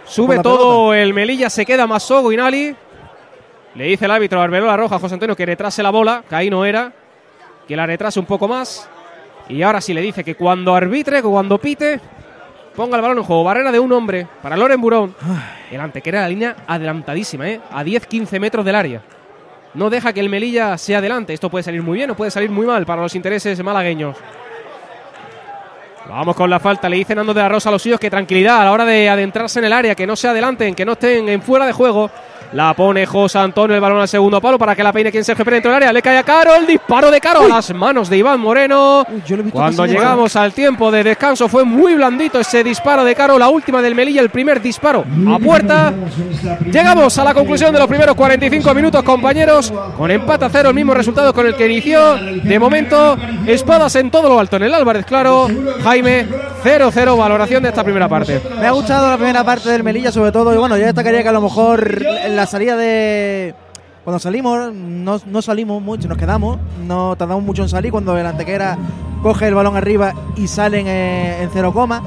Sube 0.06 0.40
todo 0.40 0.94
el 0.94 1.14
Melilla, 1.14 1.50
se 1.50 1.66
queda 1.66 1.88
más 1.88 2.04
Sogo 2.04 2.32
y 2.32 2.38
Nali. 2.38 2.76
Le 3.76 3.86
dice 3.86 4.06
el 4.06 4.12
árbitro 4.12 4.42
Arbelola 4.42 4.76
Roja 4.76 4.96
a 4.96 5.00
José 5.00 5.14
Antonio 5.14 5.36
que 5.36 5.46
retrase 5.46 5.82
la 5.82 5.90
bola, 5.90 6.24
que 6.28 6.36
ahí 6.36 6.50
no 6.50 6.66
era. 6.66 6.92
Que 7.68 7.76
la 7.76 7.86
retrase 7.86 8.20
un 8.20 8.26
poco 8.26 8.48
más. 8.48 8.90
Y 9.48 9.62
ahora 9.62 9.82
sí 9.82 9.94
le 9.94 10.02
dice 10.02 10.24
que 10.24 10.36
cuando 10.36 10.76
arbitre, 10.76 11.22
que 11.22 11.28
cuando 11.28 11.58
pite, 11.58 12.00
ponga 12.76 12.98
el 12.98 13.02
balón 13.02 13.20
en 13.20 13.24
juego. 13.24 13.44
Barrera 13.44 13.72
de 13.72 13.80
un 13.80 13.92
hombre 13.94 14.28
para 14.42 14.58
Loren 14.58 14.82
Burón. 14.82 15.16
El 15.72 15.80
antequera 15.80 16.22
la 16.22 16.28
línea 16.28 16.56
adelantadísima, 16.68 17.50
¿eh? 17.50 17.62
A 17.72 17.84
10-15 17.84 18.40
metros 18.40 18.66
del 18.66 18.76
área. 18.76 19.02
No 19.74 19.90
deja 19.90 20.12
que 20.12 20.20
el 20.20 20.30
Melilla 20.30 20.78
sea 20.78 20.98
adelante. 20.98 21.34
Esto 21.34 21.50
puede 21.50 21.64
salir 21.64 21.82
muy 21.82 21.98
bien 21.98 22.12
o 22.12 22.16
puede 22.16 22.32
salir 22.32 22.50
muy 22.50 22.66
mal 22.66 22.86
para 22.86 23.02
los 23.02 23.16
intereses 23.16 23.64
malagueños. 23.64 24.18
Vamos 26.10 26.36
con 26.36 26.50
la 26.50 26.60
falta, 26.60 26.90
le 26.90 26.98
dice 26.98 27.16
Nando 27.16 27.34
de 27.34 27.42
la 27.42 27.48
Rosa 27.48 27.70
a 27.70 27.72
los 27.72 27.82
suyos 27.82 28.00
que 28.00 28.10
tranquilidad 28.10 28.62
a 28.62 28.66
la 28.66 28.72
hora 28.74 28.84
de 28.84 29.08
adentrarse 29.08 29.60
en 29.60 29.66
el 29.66 29.72
área, 29.72 29.96
que 29.96 30.06
no 30.06 30.18
se 30.18 30.28
adelanten, 30.28 30.76
que 30.76 30.84
no 30.84 30.94
estén 30.94 31.30
en 31.30 31.42
fuera 31.42 31.66
de 31.66 31.72
juego. 31.72 32.12
La 32.54 32.74
pone 32.74 33.06
José 33.06 33.40
Antonio, 33.40 33.76
el 33.76 33.82
balón 33.82 34.02
al 34.02 34.08
segundo 34.10 34.42
palo 34.42 34.60
para 34.60 34.76
que 34.76 34.84
la 34.84 34.92
peine 34.92 35.10
quien 35.10 35.24
Sergio 35.24 35.46
Pérez 35.46 35.58
dentro 35.58 35.72
del 35.72 35.78
área. 35.78 35.94
Le 35.94 36.02
cae 36.02 36.18
a 36.18 36.24
Caro, 36.24 36.54
el 36.56 36.68
disparo 36.68 37.10
de 37.10 37.22
Caro 37.22 37.46
a 37.46 37.48
las 37.48 37.74
manos 37.74 38.10
de 38.10 38.18
Iván 38.18 38.42
Moreno. 38.42 39.06
yo 39.26 39.38
lo 39.38 39.42
he 39.42 39.46
visto 39.46 39.58
Cuando 39.58 39.86
llegamos 39.86 40.36
al 40.36 40.52
tiempo 40.52 40.92
de 40.92 41.04
descanso 41.04 41.48
fue 41.48 41.64
muy 41.64 41.96
blandito 41.96 42.40
ese 42.40 42.62
disparo 42.64 43.06
de 43.06 43.16
Caro, 43.16 43.40
la 43.40 43.48
última 43.48 43.82
del 43.82 43.96
Melilla, 43.96 44.22
el 44.22 44.30
primer 44.30 44.62
disparo 44.62 45.06
a 45.34 45.40
puerta. 45.40 45.94
Llegamos 46.72 47.18
a 47.18 47.24
la 47.24 47.34
conclusión 47.34 47.72
de 47.72 47.80
los 47.80 47.88
primeros 47.88 48.16
45 48.16 48.74
minutos, 48.74 49.04
compañeros, 49.04 49.74
con 49.98 50.12
empate 50.12 50.46
a 50.46 50.50
cero, 50.50 50.70
el 50.70 50.76
mismo 50.76 50.94
resultado 50.94 51.34
con 51.34 51.46
el 51.48 51.56
que 51.56 51.66
inició. 51.68 52.16
De 52.16 52.60
momento, 52.60 53.18
espadas 53.48 53.96
en 53.96 54.12
todo 54.12 54.28
lo 54.28 54.40
alto 54.40 54.58
en 54.58 54.64
el 54.64 54.74
Álvarez 54.74 55.06
Claro. 55.06 55.48
Jaime, 55.84 56.28
0-0, 56.64 57.18
valoración 57.18 57.64
de 57.64 57.70
esta 57.70 57.84
primera 57.84 58.08
parte. 58.08 58.42
Me 58.60 58.68
ha 58.68 58.72
gustado 58.72 59.10
la 59.10 59.16
primera 59.16 59.44
parte 59.44 59.70
del 59.70 59.84
Melilla, 59.84 60.12
sobre 60.12 60.32
todo. 60.32 60.54
Y 60.54 60.58
bueno, 60.58 60.78
yo 60.78 60.86
destacaría 60.86 61.24
que 61.24 61.30
a 61.30 61.34
lo 61.34 61.42
mejor 61.42 62.04
en 62.24 62.36
la 62.42 62.48
salida 62.48 62.76
de. 62.76 63.54
Cuando 64.04 64.18
salimos, 64.18 64.74
no, 64.74 65.22
no 65.24 65.42
salimos 65.44 65.80
mucho, 65.82 66.08
nos 66.08 66.18
quedamos. 66.18 66.58
No 66.88 67.16
tardamos 67.16 67.44
mucho 67.44 67.62
en 67.62 67.70
salir. 67.70 67.92
Cuando 67.92 68.18
el 68.18 68.26
antequera 68.26 68.78
coge 69.22 69.48
el 69.48 69.54
balón 69.54 69.78
arriba 69.78 70.14
y 70.36 70.48
salen 70.48 70.88
en 70.88 71.50
cero 71.54 71.72
coma. 71.72 72.02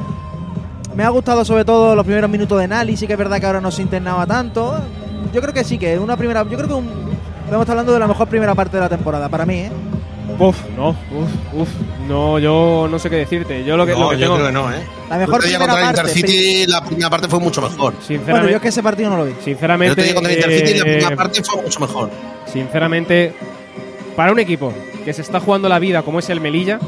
Me 0.97 1.05
ha 1.05 1.09
gustado 1.09 1.45
sobre 1.45 1.65
todo 1.65 1.95
los 1.95 2.05
primeros 2.05 2.29
minutos 2.29 2.59
de 2.59 2.67
Nali. 2.67 2.97
Sí 2.97 3.07
que 3.07 3.13
es 3.13 3.19
verdad 3.19 3.39
que 3.39 3.47
ahora 3.47 3.61
no 3.61 3.71
se 3.71 3.83
internaba 3.83 4.27
tanto. 4.27 4.75
Yo 5.33 5.41
creo 5.41 5.55
que 5.55 5.63
sí, 5.63 5.79
que 5.79 5.97
una 5.99 6.17
primera. 6.17 6.43
Yo 6.43 6.57
creo 6.57 6.67
que 6.67 6.75
un, 6.75 6.91
estamos 7.45 7.69
hablando 7.69 7.93
de 7.93 8.01
la 8.01 8.09
mejor 8.09 8.27
primera 8.27 8.57
parte 8.57 8.77
de 8.77 8.83
la 8.83 8.89
temporada, 8.89 9.29
para 9.29 9.47
mí, 9.47 9.55
¿eh? 9.55 9.71
Uf, 10.39 10.57
no, 10.77 10.91
uf, 10.91 11.55
uf. 11.61 11.69
No, 12.09 12.39
yo 12.39 12.89
no 12.91 12.99
sé 12.99 13.11
qué 13.11 13.17
decirte. 13.17 13.65
Yo 13.65 13.77
lo 13.77 13.85
que, 13.87 13.93
No, 13.93 14.01
lo 14.05 14.11
que 14.11 14.17
yo 14.19 14.21
tengo- 14.27 14.35
creo 14.37 14.47
que 14.47 14.53
no, 14.53 14.73
¿eh? 14.73 14.83
La 15.11 15.19
mejor 15.19 15.43
día 15.45 15.59
primera 15.59 15.81
parte, 15.81 16.01
Intercity, 16.01 16.67
la 16.67 16.85
primera 16.85 17.11
parte 17.11 17.29
fue 17.29 17.41
mucho 17.41 17.61
mejor. 17.61 17.77
Bueno, 17.93 18.07
Sinceramente, 18.07 18.51
yo 18.51 18.57
es 18.57 18.63
que 18.63 18.69
ese 18.69 18.83
partido 18.83 19.11
no 19.11 19.17
lo 19.19 19.25
vi. 19.27 19.33
Sinceramente, 19.45 19.93
otro 19.93 20.05
día 20.05 20.15
contra 20.15 20.33
el 20.33 20.39
Intercity, 20.39 20.73
la 20.79 20.79
eh, 20.79 20.97
primera 20.97 21.17
parte 21.17 21.43
fue 21.45 21.63
mucho 21.63 21.81
mejor. 21.81 22.11
Sinceramente, 22.51 23.35
para 24.17 24.33
un 24.33 24.39
equipo 24.39 24.73
que 25.05 25.13
se 25.13 25.23
está 25.23 25.41
jugando 25.41 25.69
la 25.69 25.79
vida 25.79 26.03
como 26.03 26.19
es 26.21 26.31
el 26.31 26.41
Melilla, 26.41 26.79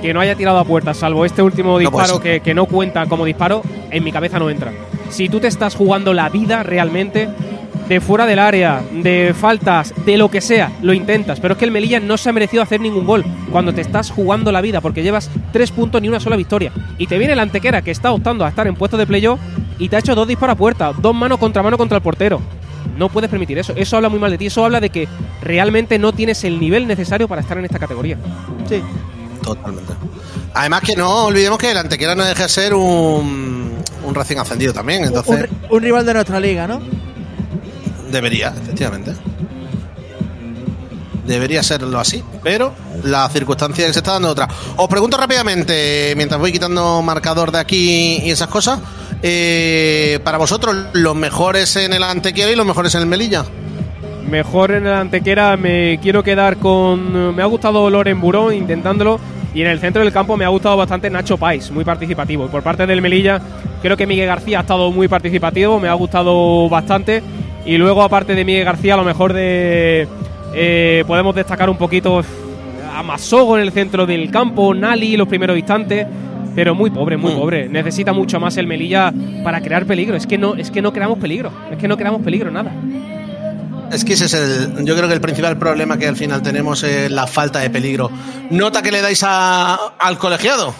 que 0.00 0.14
no 0.14 0.20
haya 0.20 0.36
tirado 0.36 0.58
a 0.58 0.64
puerta, 0.64 0.94
salvo 0.94 1.24
este 1.24 1.42
último 1.42 1.78
disparo 1.78 2.20
que 2.20 2.54
no 2.54 2.66
cuenta 2.66 3.06
como 3.06 3.24
disparo, 3.24 3.62
en 3.90 4.04
mi 4.04 4.12
cabeza 4.12 4.38
no 4.38 4.48
entra. 4.48 4.72
Si 5.10 5.28
tú 5.28 5.40
te 5.40 5.48
estás 5.48 5.74
jugando 5.74 6.12
la 6.14 6.28
vida 6.28 6.62
realmente, 6.62 7.28
de 7.88 8.00
fuera 8.00 8.26
del 8.26 8.38
área, 8.38 8.82
de 8.92 9.34
faltas, 9.38 9.94
de 10.04 10.16
lo 10.16 10.30
que 10.30 10.40
sea, 10.40 10.70
lo 10.82 10.92
intentas. 10.92 11.40
Pero 11.40 11.54
es 11.54 11.58
que 11.58 11.64
el 11.64 11.70
Melilla 11.70 12.00
no 12.00 12.16
se 12.16 12.28
ha 12.28 12.32
merecido 12.32 12.62
hacer 12.62 12.80
ningún 12.80 13.06
gol 13.06 13.24
cuando 13.50 13.72
te 13.72 13.80
estás 13.80 14.10
jugando 14.10 14.52
la 14.52 14.60
vida, 14.60 14.80
porque 14.80 15.02
llevas 15.02 15.30
tres 15.52 15.70
puntos 15.70 16.02
ni 16.02 16.08
una 16.08 16.20
sola 16.20 16.36
victoria. 16.36 16.72
Y 16.98 17.06
te 17.06 17.18
viene 17.18 17.32
el 17.32 17.40
antequera 17.40 17.82
que 17.82 17.90
está 17.90 18.12
optando 18.12 18.44
a 18.44 18.48
estar 18.48 18.66
en 18.66 18.74
puesto 18.74 18.96
de 18.96 19.06
playoff 19.06 19.40
y 19.78 19.88
te 19.88 19.96
ha 19.96 20.00
hecho 20.00 20.14
dos 20.14 20.28
disparos 20.28 20.54
a 20.54 20.58
puerta, 20.58 20.92
dos 20.92 21.14
manos 21.14 21.38
contra 21.38 21.62
mano 21.62 21.78
contra 21.78 21.96
el 21.96 22.02
portero. 22.02 22.40
No 22.96 23.08
puedes 23.08 23.30
permitir 23.30 23.58
eso. 23.58 23.72
Eso 23.76 23.96
habla 23.96 24.08
muy 24.08 24.18
mal 24.18 24.30
de 24.30 24.38
ti. 24.38 24.46
Eso 24.46 24.64
habla 24.64 24.80
de 24.80 24.90
que 24.90 25.08
realmente 25.40 25.98
no 25.98 26.12
tienes 26.12 26.42
el 26.44 26.58
nivel 26.58 26.86
necesario 26.86 27.28
para 27.28 27.40
estar 27.40 27.56
en 27.56 27.64
esta 27.64 27.78
categoría. 27.78 28.18
Sí. 28.68 28.82
Totalmente. 29.42 29.92
Además 30.54 30.80
que 30.82 30.96
no 30.96 31.26
olvidemos 31.26 31.58
que 31.58 31.70
el 31.70 31.76
Antequera 31.78 32.14
no 32.14 32.24
deja 32.24 32.44
de 32.44 32.48
ser 32.48 32.74
un, 32.74 33.70
un 34.04 34.14
recién 34.14 34.40
ascendido 34.40 34.72
también, 34.72 35.02
Un, 35.02 35.08
entonces 35.08 35.48
un 35.70 35.80
rival 35.80 36.04
de 36.04 36.14
nuestra 36.14 36.40
liga, 36.40 36.66
¿no? 36.66 36.80
Debería, 38.10 38.54
efectivamente. 38.60 39.12
Debería 41.26 41.62
serlo 41.62 41.98
así, 41.98 42.24
pero 42.42 42.72
la 43.04 43.28
circunstancia 43.28 43.86
que 43.86 43.92
se 43.92 43.98
está 43.98 44.12
dando 44.12 44.30
otra. 44.30 44.48
Os 44.76 44.88
pregunto 44.88 45.18
rápidamente, 45.18 46.14
mientras 46.16 46.40
voy 46.40 46.52
quitando 46.52 47.02
marcador 47.02 47.52
de 47.52 47.58
aquí 47.58 48.20
y 48.24 48.30
esas 48.30 48.48
cosas, 48.48 48.80
eh, 49.22 50.20
para 50.24 50.38
vosotros, 50.38 50.74
¿los 50.94 51.14
mejores 51.14 51.76
en 51.76 51.92
el 51.92 52.02
Antequera 52.02 52.50
y 52.50 52.56
los 52.56 52.64
mejores 52.64 52.94
en 52.94 53.02
el 53.02 53.06
Melilla? 53.06 53.44
Mejor 54.28 54.72
en 54.72 54.86
el 54.86 54.92
antequera 54.92 55.56
me 55.56 55.98
quiero 56.02 56.22
quedar 56.22 56.58
con. 56.58 57.34
Me 57.34 57.42
ha 57.42 57.46
gustado 57.46 57.88
Loren 57.88 58.20
Burón 58.20 58.54
intentándolo. 58.54 59.18
Y 59.54 59.62
en 59.62 59.68
el 59.68 59.80
centro 59.80 60.02
del 60.02 60.12
campo 60.12 60.36
me 60.36 60.44
ha 60.44 60.48
gustado 60.48 60.76
bastante 60.76 61.08
Nacho 61.08 61.38
Pais, 61.38 61.70
muy 61.70 61.82
participativo. 61.82 62.44
Y 62.44 62.48
por 62.48 62.62
parte 62.62 62.86
del 62.86 63.00
Melilla, 63.00 63.40
creo 63.80 63.96
que 63.96 64.06
Miguel 64.06 64.26
García 64.26 64.58
ha 64.58 64.60
estado 64.60 64.90
muy 64.92 65.08
participativo, 65.08 65.80
me 65.80 65.88
ha 65.88 65.94
gustado 65.94 66.68
bastante. 66.68 67.22
Y 67.68 67.76
luego, 67.78 68.02
aparte 68.02 68.34
de 68.34 68.44
Miguel 68.44 68.64
García, 68.64 68.94
a 68.94 68.96
lo 68.96 69.04
mejor 69.04 69.32
de. 69.32 70.08
eh, 70.54 71.04
podemos 71.06 71.34
destacar 71.34 71.68
un 71.70 71.76
poquito 71.76 72.22
a 72.96 73.02
Masogo 73.02 73.56
en 73.56 73.62
el 73.62 73.70
centro 73.72 74.06
del 74.06 74.30
campo, 74.30 74.74
Nali 74.74 75.16
los 75.16 75.28
primeros 75.28 75.56
instantes. 75.56 76.06
Pero 76.54 76.74
muy 76.74 76.90
pobre, 76.90 77.16
muy 77.16 77.32
Mm. 77.34 77.38
pobre. 77.38 77.68
Necesita 77.68 78.12
mucho 78.12 78.40
más 78.40 78.56
el 78.56 78.66
Melilla 78.66 79.12
para 79.44 79.60
crear 79.60 79.84
peligro. 79.86 80.16
Es 80.16 80.26
que 80.26 80.38
no, 80.38 80.54
es 80.56 80.72
que 80.72 80.82
no 80.82 80.92
creamos 80.92 81.18
peligro. 81.18 81.52
Es 81.70 81.78
que 81.78 81.86
no 81.86 81.96
creamos 81.96 82.22
peligro, 82.22 82.50
nada. 82.50 82.72
Es 83.92 84.04
que 84.04 84.14
ese 84.14 84.24
es 84.24 84.34
el. 84.34 84.84
Yo 84.84 84.96
creo 84.96 85.06
que 85.06 85.14
el 85.14 85.20
principal 85.20 85.56
problema 85.58 85.96
que 85.98 86.08
al 86.08 86.16
final 86.16 86.42
tenemos 86.42 86.82
es 86.82 87.10
la 87.12 87.26
falta 87.28 87.60
de 87.60 87.70
peligro. 87.70 88.10
¿Nota 88.50 88.82
que 88.82 88.90
le 88.90 89.00
dais 89.02 89.22
a- 89.24 89.78
al 89.98 90.18
colegiado? 90.18 90.74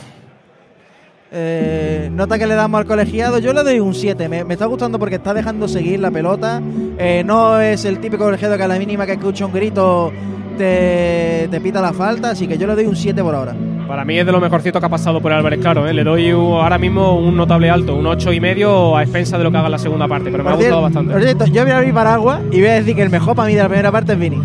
Eh, 1.30 2.09
nota 2.12 2.38
que 2.38 2.46
le 2.46 2.55
damos 2.55 2.78
al 2.80 2.86
colegiado, 2.86 3.38
yo 3.38 3.52
le 3.52 3.62
doy 3.62 3.80
un 3.80 3.94
7. 3.94 4.28
Me, 4.28 4.44
me 4.44 4.55
está 4.55 4.66
gustando 4.66 4.98
porque 4.98 5.16
está 5.16 5.34
dejando 5.34 5.68
seguir 5.68 6.00
la 6.00 6.10
pelota. 6.10 6.62
Eh, 6.98 7.22
no 7.24 7.60
es 7.60 7.84
el 7.84 7.98
típico 7.98 8.24
colegiado 8.24 8.56
que 8.56 8.62
a 8.62 8.68
la 8.68 8.78
mínima 8.78 9.05
que 9.06 9.12
escucha 9.12 9.44
un 9.46 9.52
grito 9.52 10.10
te, 10.56 11.46
te 11.50 11.60
pita 11.60 11.80
la 11.82 11.92
falta, 11.92 12.30
así 12.30 12.46
que 12.48 12.56
yo 12.59 12.66
le 12.66 12.74
doy 12.74 12.86
un 12.86 12.96
7 12.96 13.22
por 13.22 13.34
ahora. 13.34 13.55
Para 13.86 14.05
mí 14.05 14.18
es 14.18 14.26
de 14.26 14.32
lo 14.32 14.40
mejorcito 14.40 14.80
que 14.80 14.86
ha 14.86 14.88
pasado 14.88 15.20
por 15.20 15.32
Álvarez, 15.32 15.60
claro. 15.60 15.86
¿eh? 15.86 15.94
Le 15.94 16.02
doy 16.05 16.32
un- 16.32 16.55
ahora 16.60 16.78
mismo 16.78 17.18
un 17.18 17.36
notable 17.36 17.70
alto, 17.70 17.94
un 17.94 18.06
ocho 18.06 18.32
y 18.32 18.40
medio 18.40 18.96
a 18.96 19.02
expensa 19.02 19.38
de 19.38 19.44
lo 19.44 19.50
que 19.50 19.56
haga 19.59 19.66
en 19.66 19.72
la 19.72 19.78
segunda 19.78 20.09
parte, 20.09 20.30
pero 20.30 20.44
me 20.44 20.50
ha 20.50 20.55
gustado 20.55 20.80
por 20.82 20.92
bastante. 20.92 21.20
cierto, 21.22 21.46
yo 21.46 21.62
voy 21.62 21.72
a 21.72 21.76
abrir 21.78 21.94
paraguas 21.94 22.40
y 22.52 22.59
voy 22.60 22.68
a 22.70 22.74
decir 22.74 22.96
que 22.96 23.02
el 23.02 23.10
mejor 23.10 23.34
para 23.36 23.48
mí 23.48 23.55
de 23.55 23.62
la 23.62 23.68
primera 23.68 23.92
parte 23.92 24.12
es 24.14 24.18
Vini. 24.18 24.38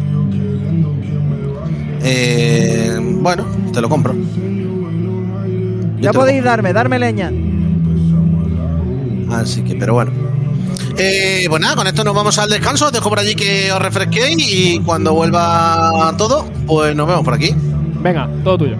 Eh, 2.04 2.98
bueno, 3.22 3.46
te 3.74 3.82
lo 3.82 3.90
compro. 3.90 4.14
Ya 6.04 6.12
podéis 6.12 6.44
darme, 6.44 6.74
darme 6.74 7.00
leña. 7.00 7.32
Así 9.32 9.64
que, 9.64 9.76
pero 9.76 9.94
bueno. 9.94 10.12
Eh, 10.98 11.46
pues 11.50 11.62
nada, 11.62 11.76
con 11.76 11.88
esto 11.88 12.04
nos 12.04 12.14
vamos 12.14 12.38
al 12.38 12.50
descanso. 12.50 12.88
Os 12.88 12.92
dejo 12.92 13.08
por 13.10 13.20
allí 13.20 13.36
que 13.36 13.72
os 13.72 13.82
refresquéis 13.82 14.36
y 14.38 14.80
cuando 14.82 15.14
vuelva 15.14 16.14
todo, 16.18 16.46
pues 16.68 16.94
nos 16.94 17.08
vemos 17.08 17.24
por 17.24 17.34
aquí. 17.34 17.56
Venga, 18.02 18.30
todo 18.44 18.58
tuyo. 18.58 18.76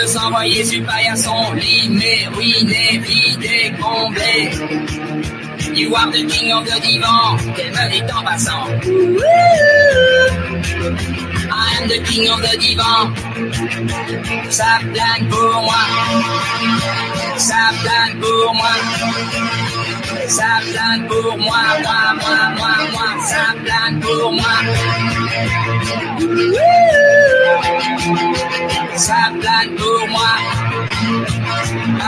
De 0.00 0.06
s'envoyer 0.06 0.64
sur 0.64 0.84
paillasson, 0.84 1.52
limé, 1.54 2.26
ruiné, 2.32 2.98
vidé, 2.98 3.72
comblé. 3.80 4.50
You 5.74 5.94
are 5.94 6.10
the 6.10 6.26
king 6.26 6.52
of 6.52 6.64
the 6.64 6.80
divan, 6.80 7.36
me 7.36 7.90
dit 7.90 8.12
en 8.12 8.22
passant. 8.24 8.68
Am 11.80 11.88
the 11.88 11.98
king 12.04 12.28
of 12.28 12.42
the 12.42 12.54
divan. 12.60 13.14
Ça 14.50 14.78
plane 14.92 15.28
pour 15.30 15.62
moi. 15.62 15.82
Ça 17.38 17.70
plane 17.80 18.20
pour 18.20 18.54
moi. 18.54 18.74
Ça 20.28 20.60
plane 20.70 21.06
pour 21.08 21.38
moi, 21.38 21.62
moi, 21.82 22.00
moi, 22.20 22.38
moi, 22.58 22.74
moi. 22.92 23.08
Ça 23.30 23.44
plane 23.64 23.98
pour 24.00 24.32
moi. 24.32 24.56
Ça 28.96 29.32
plane 29.40 29.74
pour 29.76 30.08
moi. 30.08 30.32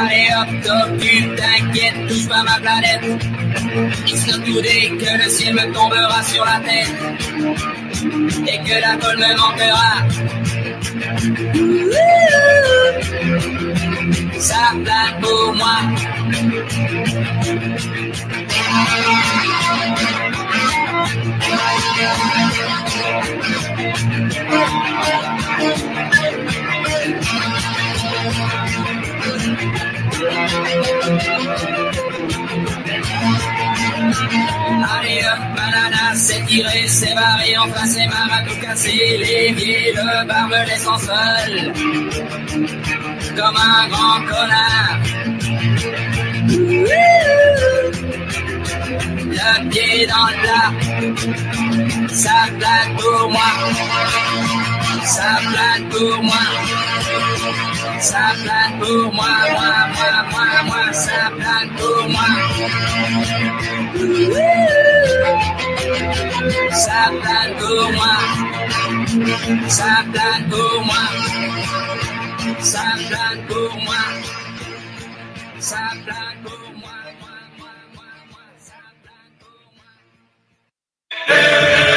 Allez 0.01 0.29
hop, 0.37 0.51
t'occupe, 0.65 1.37
t'inquiète, 1.37 2.09
touche 2.09 2.29
pas 2.29 2.43
ma 2.43 2.59
planète. 2.61 3.05
It's 4.07 4.27
not 4.27 4.45
today 4.45 4.91
que 4.99 5.25
le 5.25 5.31
ciel 5.31 5.55
me 5.55 5.73
tombera 5.73 6.23
sur 6.25 6.45
la 6.45 6.61
tête. 6.61 7.92
Et 8.05 8.59
que 8.65 8.81
la 8.81 8.97
colle 8.97 9.19
me 9.19 9.37
manquera. 9.37 9.93
Ça 14.41 14.73
plane 14.85 15.21
pour 15.21 15.55
moi. 15.55 15.79
C'est 36.53 36.59
tiré, 36.59 36.87
c'est 36.87 37.15
barré, 37.15 37.57
enfin 37.59 37.87
c'est 37.87 38.07
marre 38.07 38.33
à 38.33 38.43
tout 38.49 38.57
casser. 38.61 39.17
L'évier, 39.19 39.93
le 39.95 40.27
bar 40.27 40.49
me 40.49 40.67
laisse 40.67 40.87
en 40.87 40.99
seul. 40.99 41.73
Comme 43.37 43.57
un 43.57 43.89
grand 43.89 44.21
connard. 44.27 44.99
Le 49.31 49.69
pied 49.71 50.07
dans 50.07 50.27
le 50.27 50.37
plat. 50.43 50.71
Ça 52.13 52.39
plane 52.59 52.97
pour 52.97 53.31
moi. 53.31 53.51
Ça 55.05 55.39
plane 55.51 55.89
pour 55.89 56.23
moi. 56.23 56.45
Ça 58.01 58.33
plane 58.43 58.79
pour 58.81 59.15
moi, 59.15 59.33
moi, 59.53 59.71
moi, 59.95 60.13
moi, 60.31 60.47
moi, 60.67 60.93
ça 60.93 61.31
plane 61.39 61.71
pour 61.79 62.09
moi. 62.09 62.29
Sapaguma, 66.85 68.13
Sapaguma, 69.69 71.03
Sapaguma, 72.61 74.01
Sapaguma. 75.59 76.69
Hey! 81.29 81.92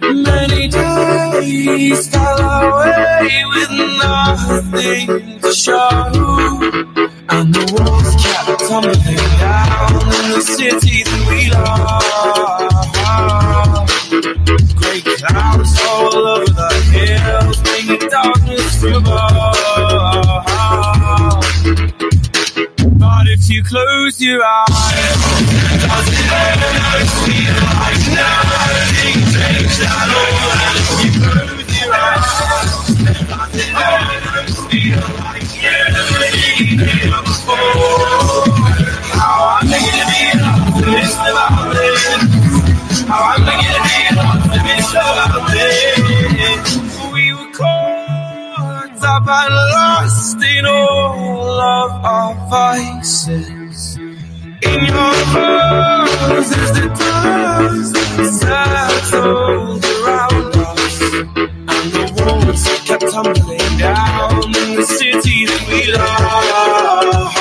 Many 0.00 0.68
days 0.68 2.08
fell 2.08 2.40
away 2.40 3.44
with 3.54 3.70
nothing 4.02 5.06
to 5.40 5.52
show. 5.52 6.10
And 7.30 7.54
the 7.54 7.64
walls 7.72 8.14
kept 8.22 8.60
tumbling 8.68 9.28
down 9.40 10.02
in 10.18 10.26
the 10.34 10.40
city 10.42 11.02
that 11.04 11.22
we 11.30 11.40
love. 11.50 12.82
Great 14.76 15.04
clouds 15.20 15.72
all 15.88 16.14
over 16.14 16.44
the 16.44 16.70
hills, 16.92 17.56
bringing 17.62 18.08
darkness 18.10 18.80
from 18.80 19.04
above. 19.06 20.44
But 23.04 23.28
if 23.28 23.50
you 23.50 23.62
close 23.62 24.18
your 24.18 24.42
eyes, 24.42 24.70
does 25.84 26.08
it 26.08 26.32
ever 26.32 27.04
feel 27.20 27.52
like 27.76 28.00
nothing 28.16 29.20
changed 29.28 29.84
at 29.84 30.08
all? 30.08 30.48
If 30.80 31.04
you 31.04 31.12
close 31.20 31.68
your 31.76 31.92
eyes, 31.92 32.32
does 33.28 33.52
it 33.60 33.76
ever 33.76 34.48
feel 34.72 35.04
like 35.20 35.52
everything 35.68 36.80
came 36.80 37.12
before? 37.28 38.48
How 39.20 39.60
I'm 39.60 39.68
making 39.68 40.00
it 40.00 40.08
feel 40.08 40.40
optimistic 40.48 41.28
about 41.28 41.76
it. 41.76 42.08
How 43.04 43.36
I'm 43.36 43.44
making 43.44 43.68
it 43.68 43.84
feel 43.84 44.16
optimistic 44.32 45.04
about 45.04 45.52
it. 45.52 47.12
We 47.12 47.24
were 47.34 47.52
caught 47.52 47.93
up 49.04 49.26
and 49.28 49.54
lost 49.54 50.42
in 50.42 50.64
all 50.64 51.60
of 51.60 52.04
our 52.04 52.34
vices. 52.48 53.96
In 53.98 54.84
your 54.86 54.96
arms 54.96 56.50
as 56.50 56.72
the 56.72 56.88
dust 56.98 57.96
settled 58.40 59.84
around 59.84 60.56
us, 60.56 60.96
and 61.36 61.92
the 61.92 62.04
walls 62.16 62.64
kept 62.86 63.06
tumbling 63.12 63.78
down 63.78 64.42
in 64.44 64.76
the 64.76 64.84
city 64.84 65.44
that 65.44 65.62
we 65.68 65.80
love. 65.92 67.34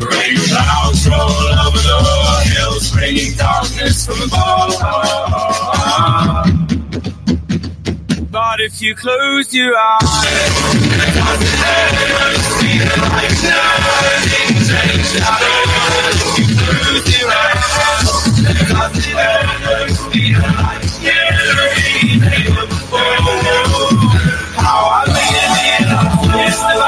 Rain 0.00 0.36
clouds 0.48 1.02
roll 1.06 1.44
over 1.66 1.82
the 1.88 1.98
hills, 2.54 2.90
bringing 2.92 3.32
darkness 3.36 4.06
from 4.06 4.22
above. 4.22 4.72
But 8.32 8.60
if 8.62 8.80
you 8.80 8.94
close 8.94 9.52
your 9.52 9.76
eyes, 9.76 10.08
it 10.08 11.12
doesn't 11.12 11.52
ever 11.68 12.32
seem 12.56 12.80
like 12.80 13.28
nothing's 13.44 14.72
changed 14.72 15.20
at. 15.20 15.36
If 16.16 16.40
you 16.40 16.46
close 16.56 17.04
your 17.12 17.28
eyes, 17.28 18.32
it 18.40 18.56
doesn't 18.72 19.20
ever 19.20 19.92
seem 19.92 20.32
like 20.32 20.80
everything 21.12 22.56
before. 22.56 23.20
How 24.56 25.04
I'm 25.04 25.12
it 25.12 25.52
in, 25.68 25.92
I'm 25.92 26.08
convinced 26.24 26.64
that 26.64 26.80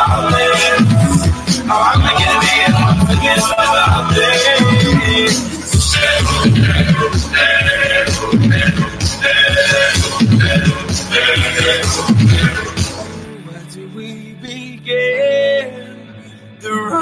How 1.68 1.76
I'm 1.92 2.08
it 2.08 2.40
in, 2.56 2.72
I'm 2.72 2.96
convinced 3.06 3.52
that 3.52 4.53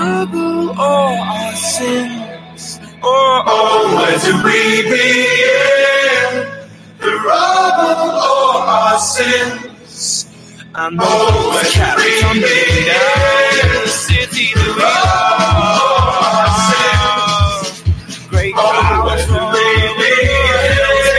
The 0.02 0.08
rubble 0.08 0.70
or 0.70 1.14
our 1.14 1.54
sins? 1.54 2.80
Oh, 3.04 3.42
oh, 3.46 3.94
where 3.94 4.18
do 4.18 4.34
we 4.42 4.82
begin? 4.82 6.32
The 6.98 7.12
rubble 7.24 8.18
or 8.18 8.66
our 8.66 8.98
sins? 8.98 10.26
And 10.74 10.98
the 10.98 11.04
oh, 11.06 11.50
where 11.50 11.62
do 11.62 12.02
we 12.02 12.40
begin? 12.40 12.98
The 13.84 13.88
city 13.88 14.48
that 14.54 14.66
we 14.66 14.72
love. 18.18 18.28
Great 18.28 18.54
clouds 18.54 19.24
rolling, 19.30 19.96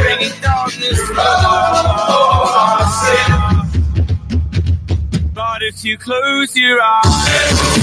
bringing 0.03 0.35
darkness 0.41 0.99
from 1.07 1.17
our 1.17 2.83
sins. 2.99 3.79
But 5.33 5.63
if 5.63 5.85
you 5.85 5.97
close 5.97 6.53
your 6.57 6.81
eyes, 6.81 7.82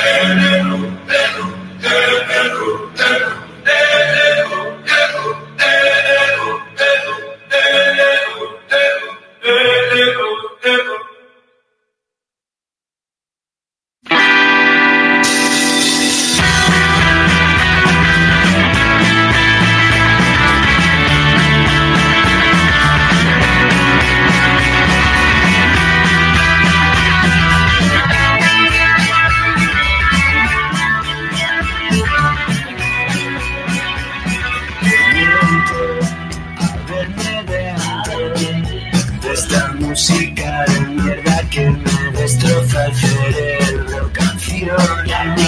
Amen. 0.00 0.69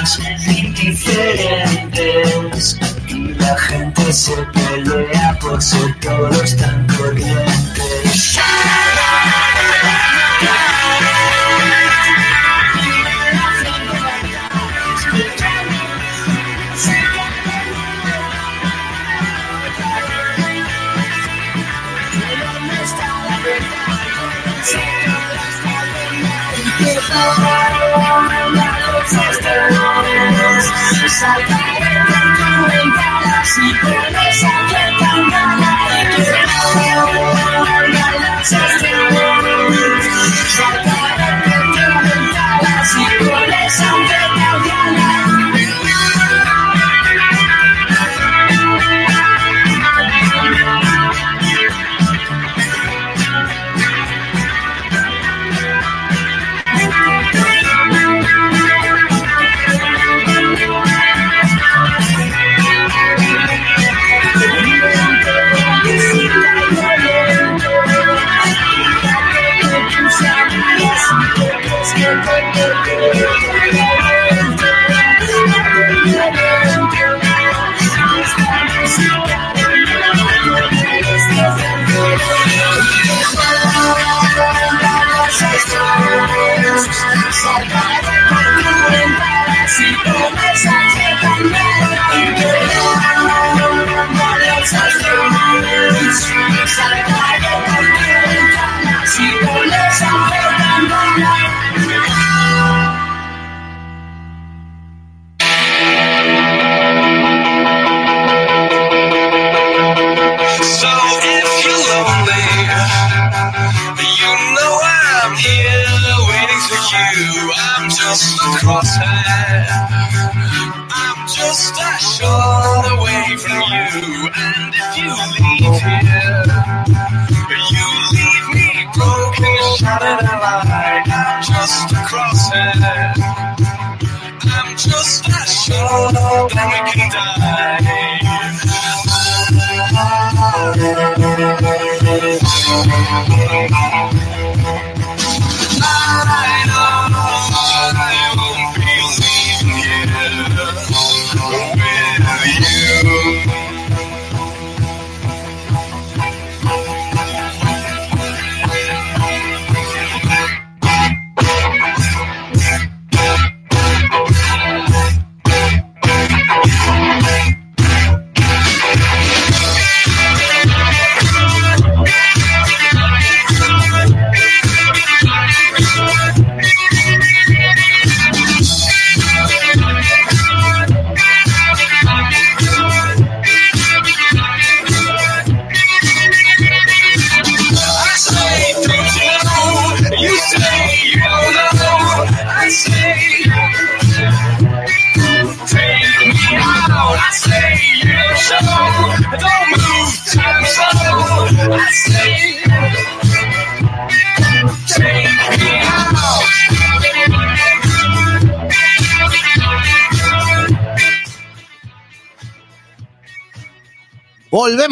Canciones 0.02 0.58
indiferentes 0.58 1.96
y 3.06 3.34
la 3.34 3.56
gente 3.56 4.12
se 4.12 4.34
pelea 4.52 5.38
por 5.40 5.62
ser 5.62 5.94
todos 6.00 6.56
tan 6.56 6.88
corrientes. 6.88 8.40
Si 33.44 33.74
puedes 33.80 34.44
hacer 34.44 34.91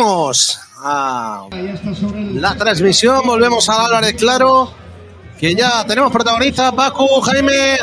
Volvemos 0.00 0.58
a 0.82 1.46
la 2.32 2.54
transmisión, 2.54 3.20
volvemos 3.26 3.68
a 3.68 3.84
Álvarez 3.84 4.14
Claro, 4.14 4.72
que 5.38 5.54
ya 5.54 5.84
tenemos 5.84 6.10
protagonista, 6.10 6.72
Paco, 6.72 7.20
Jaime, 7.20 7.76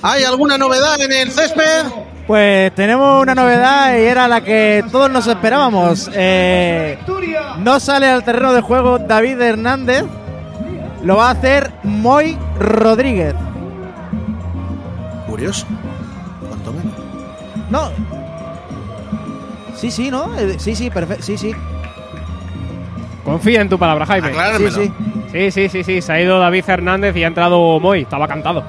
¿hay 0.00 0.22
alguna 0.22 0.56
novedad 0.56 1.00
en 1.00 1.10
el 1.10 1.32
césped? 1.32 1.86
Pues 2.28 2.72
tenemos 2.76 3.20
una 3.20 3.34
novedad 3.34 3.98
y 3.98 4.02
era 4.02 4.28
la 4.28 4.40
que 4.44 4.84
todos 4.92 5.10
nos 5.10 5.26
esperábamos. 5.26 6.08
Eh, 6.14 6.96
no 7.58 7.80
sale 7.80 8.08
al 8.08 8.22
terreno 8.22 8.52
de 8.52 8.60
juego 8.60 9.00
David 9.00 9.40
Hernández, 9.40 10.04
lo 11.02 11.16
va 11.16 11.26
a 11.26 11.32
hacer 11.32 11.72
Moy 11.82 12.38
Rodríguez. 12.56 13.34
Curioso, 15.26 15.66
cuanto 16.48 16.72
menos. 16.72 16.94
No. 17.68 18.13
Sí, 19.84 19.90
sí, 19.90 20.10
¿no? 20.10 20.34
Eh, 20.38 20.54
Sí, 20.58 20.74
sí, 20.74 20.88
perfecto. 20.88 21.22
Sí, 21.22 21.36
sí. 21.36 21.52
Confía 23.24 23.60
en 23.60 23.68
tu 23.68 23.78
palabra, 23.78 24.06
Jaime. 24.06 24.32
Sí, 24.56 24.70
sí. 24.70 24.92
Sí, 25.32 25.50
sí, 25.50 25.68
sí, 25.68 25.84
sí. 25.84 26.00
Se 26.02 26.12
ha 26.12 26.20
ido 26.20 26.38
David 26.38 26.64
Fernández 26.64 27.14
y 27.16 27.24
ha 27.24 27.26
entrado 27.26 27.78
Moy. 27.80 28.02
Estaba 28.02 28.26
cantado. 28.28 28.62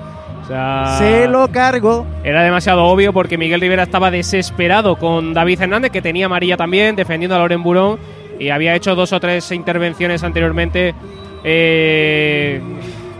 O 0.44 0.48
sea, 0.48 0.96
Se 0.98 1.28
lo 1.28 1.48
cargo. 1.50 2.06
Era 2.24 2.44
demasiado 2.44 2.84
obvio 2.86 3.14
porque 3.14 3.38
Miguel 3.38 3.62
Rivera 3.62 3.84
estaba 3.84 4.12
desesperado 4.12 4.98
con 4.98 5.34
David 5.34 5.62
Hernández, 5.62 5.92
que 5.92 6.02
tenía 6.02 6.28
María 6.30 6.58
también, 6.58 6.96
defendiendo 6.96 7.36
a 7.36 7.40
Loren 7.40 7.64
Burón. 7.64 7.98
Y 8.40 8.50
había 8.50 8.76
hecho 8.76 8.94
dos 8.96 9.14
o 9.14 9.20
tres 9.20 9.52
intervenciones 9.52 10.22
anteriormente. 10.24 10.94
eh, 11.44 12.62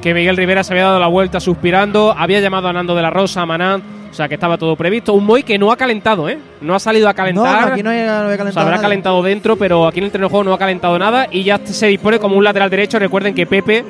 que 0.02 0.14
Miguel 0.14 0.38
Rivera 0.38 0.64
se 0.64 0.74
había 0.74 0.84
dado 0.84 1.00
la 1.00 1.08
vuelta 1.08 1.40
suspirando. 1.40 2.14
Había 2.16 2.40
llamado 2.40 2.68
a 2.68 2.74
Nando 2.74 2.94
de 2.96 3.02
la 3.02 3.10
Rosa, 3.10 3.42
a 3.42 3.46
Manán. 3.46 3.82
O 4.16 4.18
sea, 4.18 4.30
que 4.30 4.36
estaba 4.36 4.58
todo 4.58 4.78
previsto. 4.78 5.14
Un 5.14 5.26
Moy 5.26 5.44
que 5.44 5.58
no 5.58 5.74
ha 5.74 5.76
calentado, 5.76 6.30
¿eh? 6.30 6.40
No 6.62 6.74
ha 6.74 6.80
salido 6.80 7.10
a 7.10 7.14
calentar. 7.14 7.68
no, 7.68 7.74
aquí 7.74 7.84
no 7.84 7.90
no 7.90 7.96
hay 7.98 8.04
O 8.04 8.08
sea, 8.08 8.38
calentado. 8.38 8.60
habrá 8.62 8.76
nada. 8.78 8.82
calentado 8.82 9.22
dentro, 9.22 9.58
pero 9.58 9.86
aquí 9.88 10.00
en 10.00 10.06
el 10.06 10.12
terreno 10.12 10.28
de 10.28 10.32
juego 10.32 10.44
no 10.46 10.54
ha 10.54 10.58
calentado 10.58 10.98
nada 10.98 11.28
y 11.30 11.44
ya 11.44 11.60
se 11.66 11.88
dispone 11.88 12.18
como 12.18 12.38
un 12.38 12.44
lateral 12.46 12.70
derecho. 12.70 12.98
Recuerden 12.98 13.36
que 13.36 13.46
Pepe, 13.46 13.84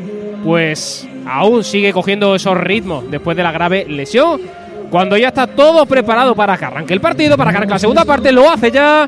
pues 0.43 1.07
aún 1.27 1.63
sigue 1.63 1.93
cogiendo 1.93 2.33
esos 2.33 2.57
ritmos 2.57 3.03
después 3.11 3.37
de 3.37 3.43
la 3.43 3.51
grave 3.51 3.85
lesión. 3.87 4.41
Cuando 4.89 5.15
ya 5.15 5.27
está 5.27 5.45
todo 5.45 5.85
preparado 5.85 6.33
para 6.33 6.57
que 6.57 6.65
arranque 6.65 6.95
el 6.95 7.01
partido, 7.01 7.37
para 7.37 7.51
que 7.51 7.57
arranque 7.57 7.73
la 7.75 7.79
segunda 7.79 8.03
parte, 8.03 8.31
lo 8.31 8.49
hace 8.49 8.71
ya. 8.71 9.07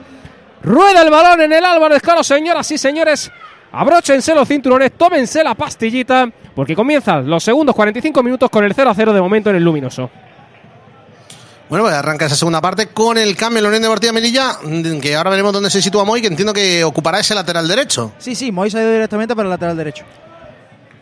Rueda 0.61 1.01
el 1.01 1.09
balón 1.09 1.41
en 1.41 1.51
el 1.51 1.65
Álvarez 1.65 1.99
Claro, 2.03 2.23
señoras 2.23 2.69
y 2.69 2.77
señores. 2.77 3.31
Abróchense 3.71 4.35
los 4.35 4.47
cinturones, 4.47 4.91
tómense 4.93 5.43
la 5.43 5.55
pastillita, 5.55 6.29
porque 6.55 6.75
comienzan 6.75 7.27
los 7.27 7.43
segundos 7.43 7.75
45 7.75 8.21
minutos 8.21 8.51
con 8.51 8.63
el 8.63 8.73
0 8.75 8.91
a 8.91 8.93
0 8.93 9.13
de 9.13 9.21
momento 9.21 9.49
en 9.49 9.55
el 9.55 9.63
luminoso. 9.63 10.11
Bueno, 11.69 11.83
pues 11.83 11.95
arranca 11.95 12.25
esa 12.25 12.35
segunda 12.35 12.61
parte 12.61 12.87
con 12.87 13.17
el 13.17 13.35
cambio 13.35 13.57
en 13.57 13.63
la 13.63 13.69
Unión 13.69 13.81
Deportiva 13.81 14.13
Melilla, 14.13 14.53
mm, 14.63 14.99
que 15.01 15.15
ahora 15.15 15.31
veremos 15.31 15.51
dónde 15.51 15.69
se 15.69 15.81
sitúa 15.81 16.05
Moy, 16.05 16.21
que 16.21 16.27
entiendo 16.27 16.53
que 16.53 16.83
ocupará 16.83 17.19
ese 17.19 17.35
lateral 17.35 17.67
derecho. 17.67 18.13
Sí, 18.19 18.35
sí, 18.35 18.51
Moy 18.53 18.71
se 18.71 18.77
ha 18.79 18.83
ido 18.83 18.91
directamente 18.93 19.35
para 19.35 19.47
el 19.47 19.49
lateral 19.49 19.75
derecho. 19.75 20.05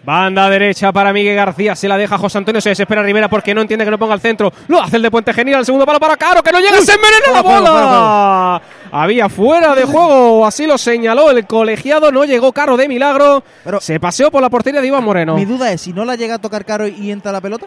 Banda 0.04 0.48
derecha 0.52 0.92
para 0.92 1.12
Miguel 1.12 1.36
García, 1.36 1.76
se 1.76 1.88
la 1.88 1.98
deja 1.98 2.18
José 2.20 2.38
Antonio, 2.38 2.62
se 2.62 2.70
desespera 2.70 3.02
Rivera 3.02 3.28
porque 3.28 3.56
no 3.56 3.62
entiende 3.62 3.86
que 3.86 3.92
no 3.92 3.98
ponga 3.98 4.14
el 4.14 4.22
centro. 4.22 4.54
Lo 4.68 4.82
hace 4.82 4.98
el 4.98 5.02
de 5.02 5.10
Puente 5.10 5.34
Genial, 5.34 5.62
el 5.62 5.66
segundo 5.66 5.84
palo 5.86 6.00
para 6.00 6.16
Caro, 6.16 6.44
que 6.44 6.52
no 6.52 6.60
llega, 6.60 6.80
se 6.82 6.94
envenena 6.94 7.32
la 7.34 7.42
fuera, 7.44 7.60
fuera, 7.60 7.72
bola. 7.72 8.62
Había 8.92 9.30
fuera 9.30 9.74
de 9.74 9.86
juego, 9.86 10.46
así 10.46 10.68
lo 10.68 10.78
señaló 10.78 11.32
el 11.32 11.48
colegiado, 11.48 12.12
no 12.12 12.24
llegó 12.24 12.54
Caro 12.54 12.78
de 12.78 12.88
milagro. 12.88 13.44
se 13.80 14.00
paseó 14.00 14.30
por 14.30 14.44
la 14.44 14.50
portería 14.50 14.80
de 14.80 14.88
Iván 14.88 15.04
Moreno. 15.04 15.36
Mi 15.36 15.46
duda 15.46 15.72
es, 15.72 15.82
si 15.82 15.92
no 15.92 16.06
la 16.06 16.16
llega 16.16 16.36
a 16.36 16.40
tocar 16.40 16.66
Caro 16.66 16.88
y 16.88 17.10
entra 17.10 17.32
la 17.32 17.42
pelota. 17.42 17.66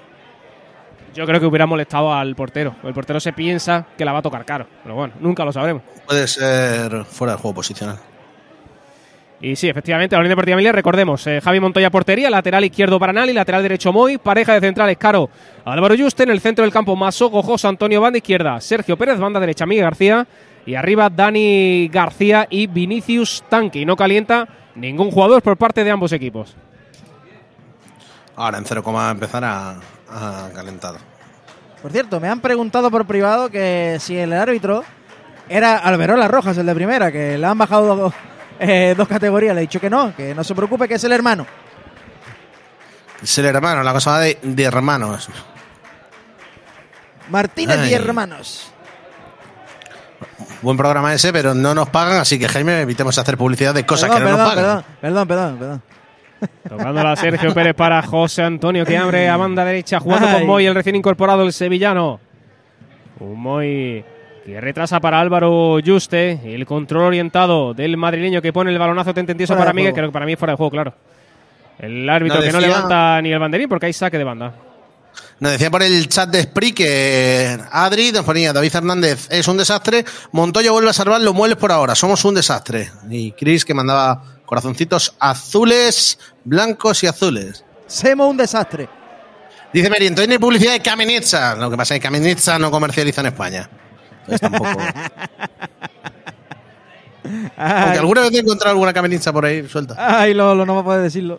Yo 1.19 1.27
creo 1.27 1.40
que 1.40 1.47
hubiera 1.47 1.66
molestado 1.66 2.15
al 2.15 2.36
portero. 2.36 2.77
El 2.85 2.95
portero 2.95 3.19
se 3.19 3.32
piensa 3.32 3.85
que 3.99 4.05
la 4.05 4.12
va 4.12 4.20
a 4.20 4.23
tocar 4.23 4.45
Caro, 4.45 4.69
pero 4.85 4.95
bueno, 4.95 5.15
nunca 5.19 5.45
lo 5.45 5.53
sabremos. 5.53 5.82
Puede 6.07 6.28
ser 6.28 7.05
fuera 7.07 7.32
del 7.32 7.40
juego 7.40 7.57
posicional. 7.57 7.99
Y 9.40 9.57
sí, 9.57 9.69
efectivamente, 9.69 10.15
la 10.15 10.20
Unión 10.20 10.31
Deportiva 10.31 10.55
Emilia, 10.55 10.70
recordemos, 10.70 11.27
eh, 11.27 11.40
Javi 11.43 11.59
Montoya 11.59 11.90
portería, 11.90 12.31
lateral 12.31 12.65
izquierdo 12.65 13.01
para 13.01 13.12
Nali, 13.12 13.32
lateral 13.32 13.65
derecho 13.65 13.93
Moy, 13.93 14.19
pareja 14.19 14.55
de 14.55 14.61
centrales 14.61 14.97
Caro, 14.97 15.28
Álvaro 15.65 15.97
Juste, 15.99 16.23
en 16.23 16.31
el 16.31 16.39
centro 16.39 16.62
del 16.62 16.73
campo 16.73 16.95
Masogo, 16.95 17.43
José 17.43 17.66
Antonio, 17.66 18.01
banda 18.01 18.19
izquierda, 18.19 18.61
Sergio 18.61 18.97
Pérez, 18.97 19.19
banda 19.19 19.40
derecha 19.40 19.66
Miguel 19.66 19.86
García, 19.86 20.24
y 20.66 20.77
arriba 20.77 21.11
Dani 21.11 21.89
García 21.89 22.47
y 22.49 22.69
Vinicius 22.69 23.43
Tanque. 23.49 23.81
Y 23.81 23.85
no 23.85 23.97
calienta 23.97 24.47
ningún 24.77 25.11
jugador 25.11 25.43
por 25.43 25.57
parte 25.57 25.82
de 25.82 25.90
ambos 25.90 26.12
equipos. 26.12 26.55
Ahora 28.36 28.59
en 28.59 28.65
0, 28.65 28.85
empezar 29.11 29.45
a, 29.45 29.81
a 30.10 30.48
calentar. 30.55 30.97
Por 31.82 31.93
cierto, 31.93 32.18
me 32.20 32.28
han 32.28 32.40
preguntado 32.40 32.90
por 32.90 33.06
privado 33.06 33.51
que 33.51 33.98
si 34.01 34.16
el 34.16 34.32
árbitro 34.32 34.85
era 35.48 35.76
Alberola 35.78 36.28
Rojas, 36.28 36.56
el 36.59 36.66
de 36.66 36.74
primera, 36.74 37.12
que 37.12 37.39
le 37.39 37.47
han 37.47 37.56
bajado 37.56 37.94
dos, 37.97 38.14
eh, 38.59 38.94
dos 38.97 39.06
categorías. 39.09 39.55
Le 39.55 39.60
he 39.60 39.62
dicho 39.62 39.80
que 39.80 39.89
no, 39.89 40.14
que 40.14 40.35
no 40.35 40.43
se 40.43 40.55
preocupe, 40.55 40.89
que 40.89 40.94
es 40.94 41.05
el 41.05 41.12
hermano. 41.12 41.47
Es 43.22 43.39
el 43.39 43.47
hermano, 43.47 43.82
la 43.82 43.93
cosa 43.93 44.12
va 44.12 44.20
de, 44.20 44.39
de 44.43 44.62
hermanos. 44.64 45.28
Martínez 47.30 47.78
Ay. 47.78 47.90
y 47.90 47.94
hermanos. 47.94 48.72
Buen 50.62 50.76
programa 50.76 51.14
ese, 51.14 51.32
pero 51.32 51.55
no 51.55 51.74
nos 51.74 51.89
pagan, 51.90 52.18
así 52.18 52.39
que 52.39 52.48
Jaime, 52.48 52.80
evitemos 52.80 53.16
hacer 53.18 53.36
publicidad 53.36 53.74
de 53.74 53.86
cosas 53.86 54.10
perdón, 54.10 54.18
que 54.18 54.24
no 54.24 54.36
perdón, 54.36 54.47
nos 54.47 54.55
pagan. 54.55 54.85
perdón, 55.01 55.28
perdón, 55.28 55.28
perdón, 55.28 55.59
perdón. 55.59 55.82
Tocándola 56.69 57.16
Sergio 57.16 57.52
Pérez 57.55 57.74
para 57.74 58.01
José 58.02 58.43
Antonio, 58.43 58.85
que 58.85 58.97
abre 58.97 59.28
a 59.28 59.36
banda 59.36 59.65
derecha, 59.65 60.01
jugando 60.01 60.28
Ay. 60.28 60.35
con 60.35 60.47
Moy, 60.47 60.66
el 60.66 60.74
recién 60.74 60.97
incorporado, 60.97 61.43
el 61.43 61.52
sevillano. 61.52 62.20
Un 63.20 63.40
Moy 63.40 64.05
que 64.44 64.60
retrasa 64.60 65.01
para 65.01 65.20
Álvaro 65.20 65.78
Juste, 65.85 66.40
el 66.44 66.65
control 66.65 67.05
orientado 67.05 67.74
del 67.74 67.97
madrileño 67.97 68.40
que 68.40 68.52
pone 68.52 68.70
el 68.70 68.78
balonazo 68.78 69.12
de 69.12 69.47
para 69.47 69.73
Miguel, 69.73 69.93
que 69.93 70.09
para 70.09 70.24
mí 70.24 70.32
es 70.32 70.39
fuera 70.39 70.52
de 70.52 70.56
juego, 70.56 70.70
claro. 70.70 70.94
El 71.78 72.09
árbitro 72.09 72.39
No 72.39 72.44
que 72.44 72.52
no 72.52 72.60
levanta 72.60 73.20
ni 73.23 73.32
el 73.32 73.39
banderín 73.39 73.69
porque 73.69 73.86
hay 73.86 73.93
saque 73.93 74.19
de 74.19 74.24
banda. 74.24 74.55
Nos 75.40 75.52
decía 75.52 75.70
por 75.70 75.82
el 75.85 76.09
chat 76.09 76.28
de 76.31 76.43
Spree 76.43 76.73
que 76.73 77.59
Adri 77.70 78.10
nos 78.10 78.24
ponía 78.24 78.52
David 78.52 78.74
Hernández 78.74 79.28
es 79.31 79.47
un 79.47 79.56
desastre, 79.56 80.05
Montoya 80.32 80.73
vuelve 80.73 80.90
a 80.90 80.93
salvar 80.93 81.20
los 81.20 81.32
muebles 81.32 81.56
por 81.59 81.70
ahora, 81.70 81.94
somos 81.94 82.24
un 82.24 82.35
desastre. 82.35 82.90
Y 83.09 83.32
Chris 83.32 83.65
que 83.65 83.73
mandaba 83.73 84.40
corazoncitos 84.44 85.15
azules, 85.20 86.19
blancos 86.44 87.05
y 87.05 87.06
azules. 87.06 87.65
Semo 87.86 88.28
un 88.28 88.36
desastre. 88.36 88.89
Dice 89.73 89.89
Meri, 89.90 90.06
entonces 90.09 90.28
no 90.28 90.32
hay 90.32 90.39
publicidad 90.39 90.73
de 90.73 90.81
Kamenitsa. 90.81 91.55
Lo 91.55 91.70
que 91.70 91.77
pasa 91.77 91.94
es 91.94 92.01
que 92.01 92.05
Kamenitsa 92.05 92.59
no 92.59 92.70
comercializa 92.70 93.20
en 93.20 93.27
España. 93.28 93.70
Entonces 94.20 94.40
tampoco. 94.40 94.70
Aunque 97.56 97.98
alguna 97.98 98.23
vez 98.23 98.32
he 98.32 98.39
encontrado 98.39 98.70
alguna 98.73 98.93
Kamenitsa 98.93 99.32
por 99.32 99.44
ahí 99.44 99.69
suelta. 99.69 99.94
Ay, 99.98 100.35
Lolo, 100.35 100.65
no 100.66 100.78
a 100.78 100.85
poder 100.85 101.02
decirlo. 101.02 101.39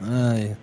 Ay. 0.00 0.54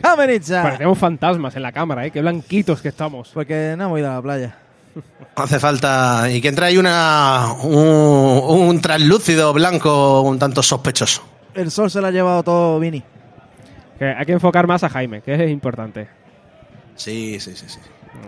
Kamenitsa. 0.00 0.62
Parecemos 0.62 0.98
fantasmas 0.98 1.54
en 1.56 1.62
la 1.62 1.72
cámara, 1.72 2.06
¿eh? 2.06 2.10
Qué 2.10 2.20
blanquitos 2.20 2.80
que 2.80 2.88
estamos. 2.88 3.30
Porque 3.34 3.74
no 3.76 3.84
hemos 3.86 3.98
ido 3.98 4.10
a 4.10 4.14
la 4.14 4.22
playa. 4.22 4.56
Hace 5.36 5.58
falta. 5.58 6.28
Y 6.30 6.40
que 6.40 6.48
entra 6.48 6.66
ahí 6.66 6.78
una, 6.78 7.52
un, 7.62 8.68
un 8.68 8.80
translúcido 8.80 9.52
blanco 9.52 10.22
un 10.22 10.38
tanto 10.38 10.62
sospechoso. 10.62 11.22
El 11.54 11.70
sol 11.70 11.90
se 11.90 12.00
lo 12.00 12.06
ha 12.06 12.10
llevado 12.10 12.42
todo 12.42 12.78
Vini. 12.80 13.02
Que 13.98 14.04
hay 14.06 14.26
que 14.26 14.32
enfocar 14.32 14.66
más 14.66 14.84
a 14.84 14.88
Jaime, 14.88 15.22
que 15.22 15.34
es 15.34 15.50
importante. 15.50 16.08
Sí, 16.94 17.38
sí, 17.40 17.54
sí, 17.56 17.64
sí. 17.68 17.78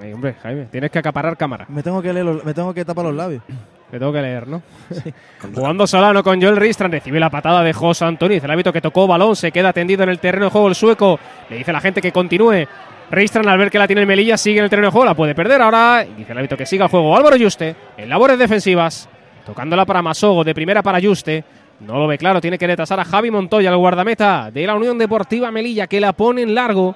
Ay, 0.03 0.13
hombre, 0.13 0.35
Jaime, 0.43 0.65
tienes 0.67 0.91
que 0.91 0.99
acaparar 0.99 1.37
cámara. 1.37 1.67
Me 1.69 1.83
tengo 1.83 2.03
que 2.03 2.13
leer 2.13 2.27
los- 2.27 2.45
me 2.45 2.55
tengo 2.55 2.73
que 2.75 2.85
tapar 2.85 3.05
los 3.05 3.15
labios. 3.15 3.43
Te 3.91 3.99
tengo 3.99 4.13
que 4.13 4.23
leer, 4.23 4.47
¿no? 4.47 4.63
Jugando 5.55 5.87
Solano 5.87 6.23
con 6.23 6.41
Joel 6.41 6.57
Ristran, 6.57 6.93
recibe 6.93 7.19
la 7.19 7.31
patada 7.31 7.63
de 7.63 7.73
José 7.73 8.05
Antonio. 8.05 8.35
Dice 8.35 8.47
el 8.47 8.53
árbitro 8.53 8.73
que 8.73 8.81
tocó 8.81 9.07
balón, 9.07 9.35
se 9.35 9.51
queda 9.51 9.73
tendido 9.73 10.03
en 10.03 10.11
el 10.11 10.19
terreno 10.19 10.47
de 10.47 10.51
juego 10.51 10.69
el 10.69 10.75
sueco. 10.75 11.19
Le 11.49 11.57
dice 11.57 11.71
a 11.71 11.75
la 11.75 11.81
gente 11.81 12.01
que 12.01 12.13
continúe. 12.13 12.67
Ristran 13.11 13.49
al 13.49 13.59
ver 13.59 13.71
que 13.71 13.79
la 13.79 13.89
tiene 13.89 14.03
el 14.03 14.07
Melilla 14.07 14.37
sigue 14.37 14.59
en 14.59 14.65
el 14.65 14.71
terreno 14.71 14.87
de 14.87 14.93
juego, 14.93 15.05
la 15.05 15.15
puede 15.15 15.35
perder 15.35 15.61
ahora. 15.61 16.07
Y 16.09 16.15
dice 16.15 16.31
el 16.33 16.39
árbitro 16.39 16.57
que 16.57 16.67
siga 16.67 16.85
el 16.85 16.91
juego. 16.91 17.17
Álvaro 17.17 17.37
Juste, 17.39 17.75
en 17.97 18.09
labores 18.09 18.39
defensivas, 18.39 19.09
tocándola 19.45 19.85
para 19.85 20.01
Masogo, 20.01 20.45
de 20.45 20.55
primera 20.55 20.83
para 20.83 21.01
Juste. 21.01 21.43
No 21.81 21.99
lo 21.99 22.07
ve 22.07 22.19
claro, 22.19 22.41
tiene 22.41 22.59
que 22.59 22.67
retrasar 22.67 23.01
a 23.01 23.05
Javi 23.05 23.31
Montoya, 23.31 23.71
el 23.71 23.77
guardameta 23.77 24.51
de 24.53 24.67
la 24.67 24.77
Unión 24.77 24.99
Deportiva 24.99 25.51
Melilla, 25.51 25.87
que 25.87 25.99
la 25.99 26.13
pone 26.13 26.43
en 26.43 26.55
largo, 26.55 26.95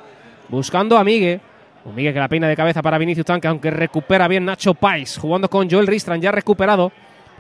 buscando 0.49 0.97
a 0.97 1.03
Migue. 1.03 1.41
Un 1.85 1.95
Migue 1.95 2.13
que 2.13 2.19
la 2.19 2.29
peina 2.29 2.49
de 2.49 2.57
cabeza 2.57 2.81
para 2.81 2.97
Vinicius 2.97 3.27
Tanque, 3.27 3.47
aunque 3.47 3.71
recupera 3.71 4.27
bien 4.27 4.45
Nacho 4.45 4.75
Pais, 4.75 5.19
jugando 5.19 5.51
con 5.51 5.71
Joel 5.71 5.87
Ristran, 5.87 6.21
ya 6.21 6.33
recuperado. 6.33 6.93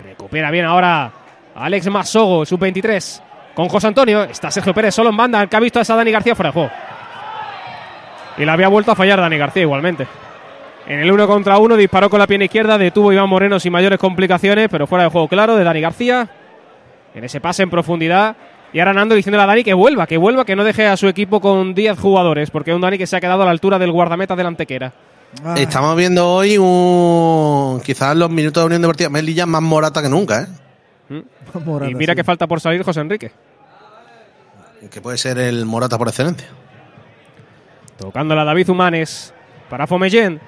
Recupera 0.02 0.50
bien 0.50 0.66
ahora 0.66 1.10
Alex 1.54 1.88
Masogo, 1.88 2.44
sub-23. 2.44 3.22
Con 3.54 3.68
José 3.68 3.86
Antonio, 3.86 4.24
está 4.24 4.50
Sergio 4.50 4.74
Pérez 4.74 4.94
solo 4.94 5.10
en 5.10 5.16
banda, 5.16 5.46
que 5.46 5.56
ha 5.56 5.60
visto 5.60 5.78
a 5.78 5.82
esa 5.82 5.94
Dani 5.96 6.10
García 6.10 6.34
fuera 6.34 6.50
de 6.50 6.54
juego. 6.54 6.70
Y 8.36 8.44
la 8.44 8.52
había 8.52 8.68
vuelto 8.68 8.92
a 8.92 8.96
fallar 8.96 9.20
Dani 9.20 9.38
García 9.38 9.62
igualmente. 9.62 10.06
En 10.86 10.98
el 10.98 11.10
uno 11.10 11.26
contra 11.26 11.56
uno 11.56 11.76
disparó 11.76 12.10
con 12.10 12.18
la 12.18 12.26
pierna 12.26 12.44
izquierda, 12.44 12.76
detuvo 12.76 13.12
Iván 13.12 13.28
Moreno 13.28 13.58
sin 13.58 13.72
mayores 13.72 13.98
complicaciones, 13.98 14.68
pero 14.68 14.86
fuera 14.86 15.04
de 15.04 15.10
juego 15.10 15.28
claro 15.28 15.56
de 15.56 15.64
Dani 15.64 15.80
García. 15.80 16.28
En 17.14 17.24
ese 17.24 17.40
pase 17.40 17.62
en 17.62 17.70
profundidad. 17.70 18.36
Y 18.74 18.80
ahora 18.80 18.92
Nando 18.92 19.14
diciéndole 19.14 19.44
a 19.44 19.46
Dani 19.46 19.62
que 19.62 19.72
vuelva, 19.72 20.05
que 20.05 20.16
vuelva, 20.16 20.44
que 20.44 20.56
no 20.56 20.64
deje 20.64 20.88
a 20.88 20.96
su 20.96 21.06
equipo 21.06 21.40
con 21.40 21.74
10 21.74 21.96
jugadores, 21.96 22.51
porque 22.51 22.72
es 22.72 22.74
un 22.74 22.80
Dani 22.80 22.98
que 22.98 23.06
se 23.06 23.16
ha 23.16 23.20
quedado 23.20 23.42
a 23.42 23.44
la 23.44 23.52
altura 23.52 23.78
del 23.78 23.92
guardameta 23.92 24.34
del 24.34 24.46
Antequera. 24.48 24.92
Ah. 25.44 25.55
Estamos 25.56 25.96
viendo 25.96 26.28
hoy 26.28 26.59
un. 26.59 27.80
Quizás 27.84 28.16
los 28.16 28.30
minutos 28.30 28.62
de 28.62 28.66
Unión 28.66 28.82
Deportiva 28.82 29.10
Melilla 29.10 29.46
más 29.46 29.62
morata 29.62 30.02
que 30.02 30.09
nunca, 30.09 30.48
¿eh? 31.09 31.22
Morata, 31.64 31.88
y 31.88 31.94
mira 31.94 32.14
sí. 32.14 32.16
que 32.16 32.24
falta 32.24 32.48
por 32.48 32.60
salir 32.60 32.82
José 32.82 33.01
Enrique. 33.01 33.30
Que 34.90 35.01
puede 35.01 35.18
ser 35.18 35.38
el 35.38 35.64
morata 35.66 35.96
por 35.96 36.09
excelencia. 36.09 36.48
Tocándola 37.96 38.42
a 38.42 38.44
David 38.44 38.70
Humanes 38.70 39.32
para 39.70 39.86
Fomellén. 39.86 40.40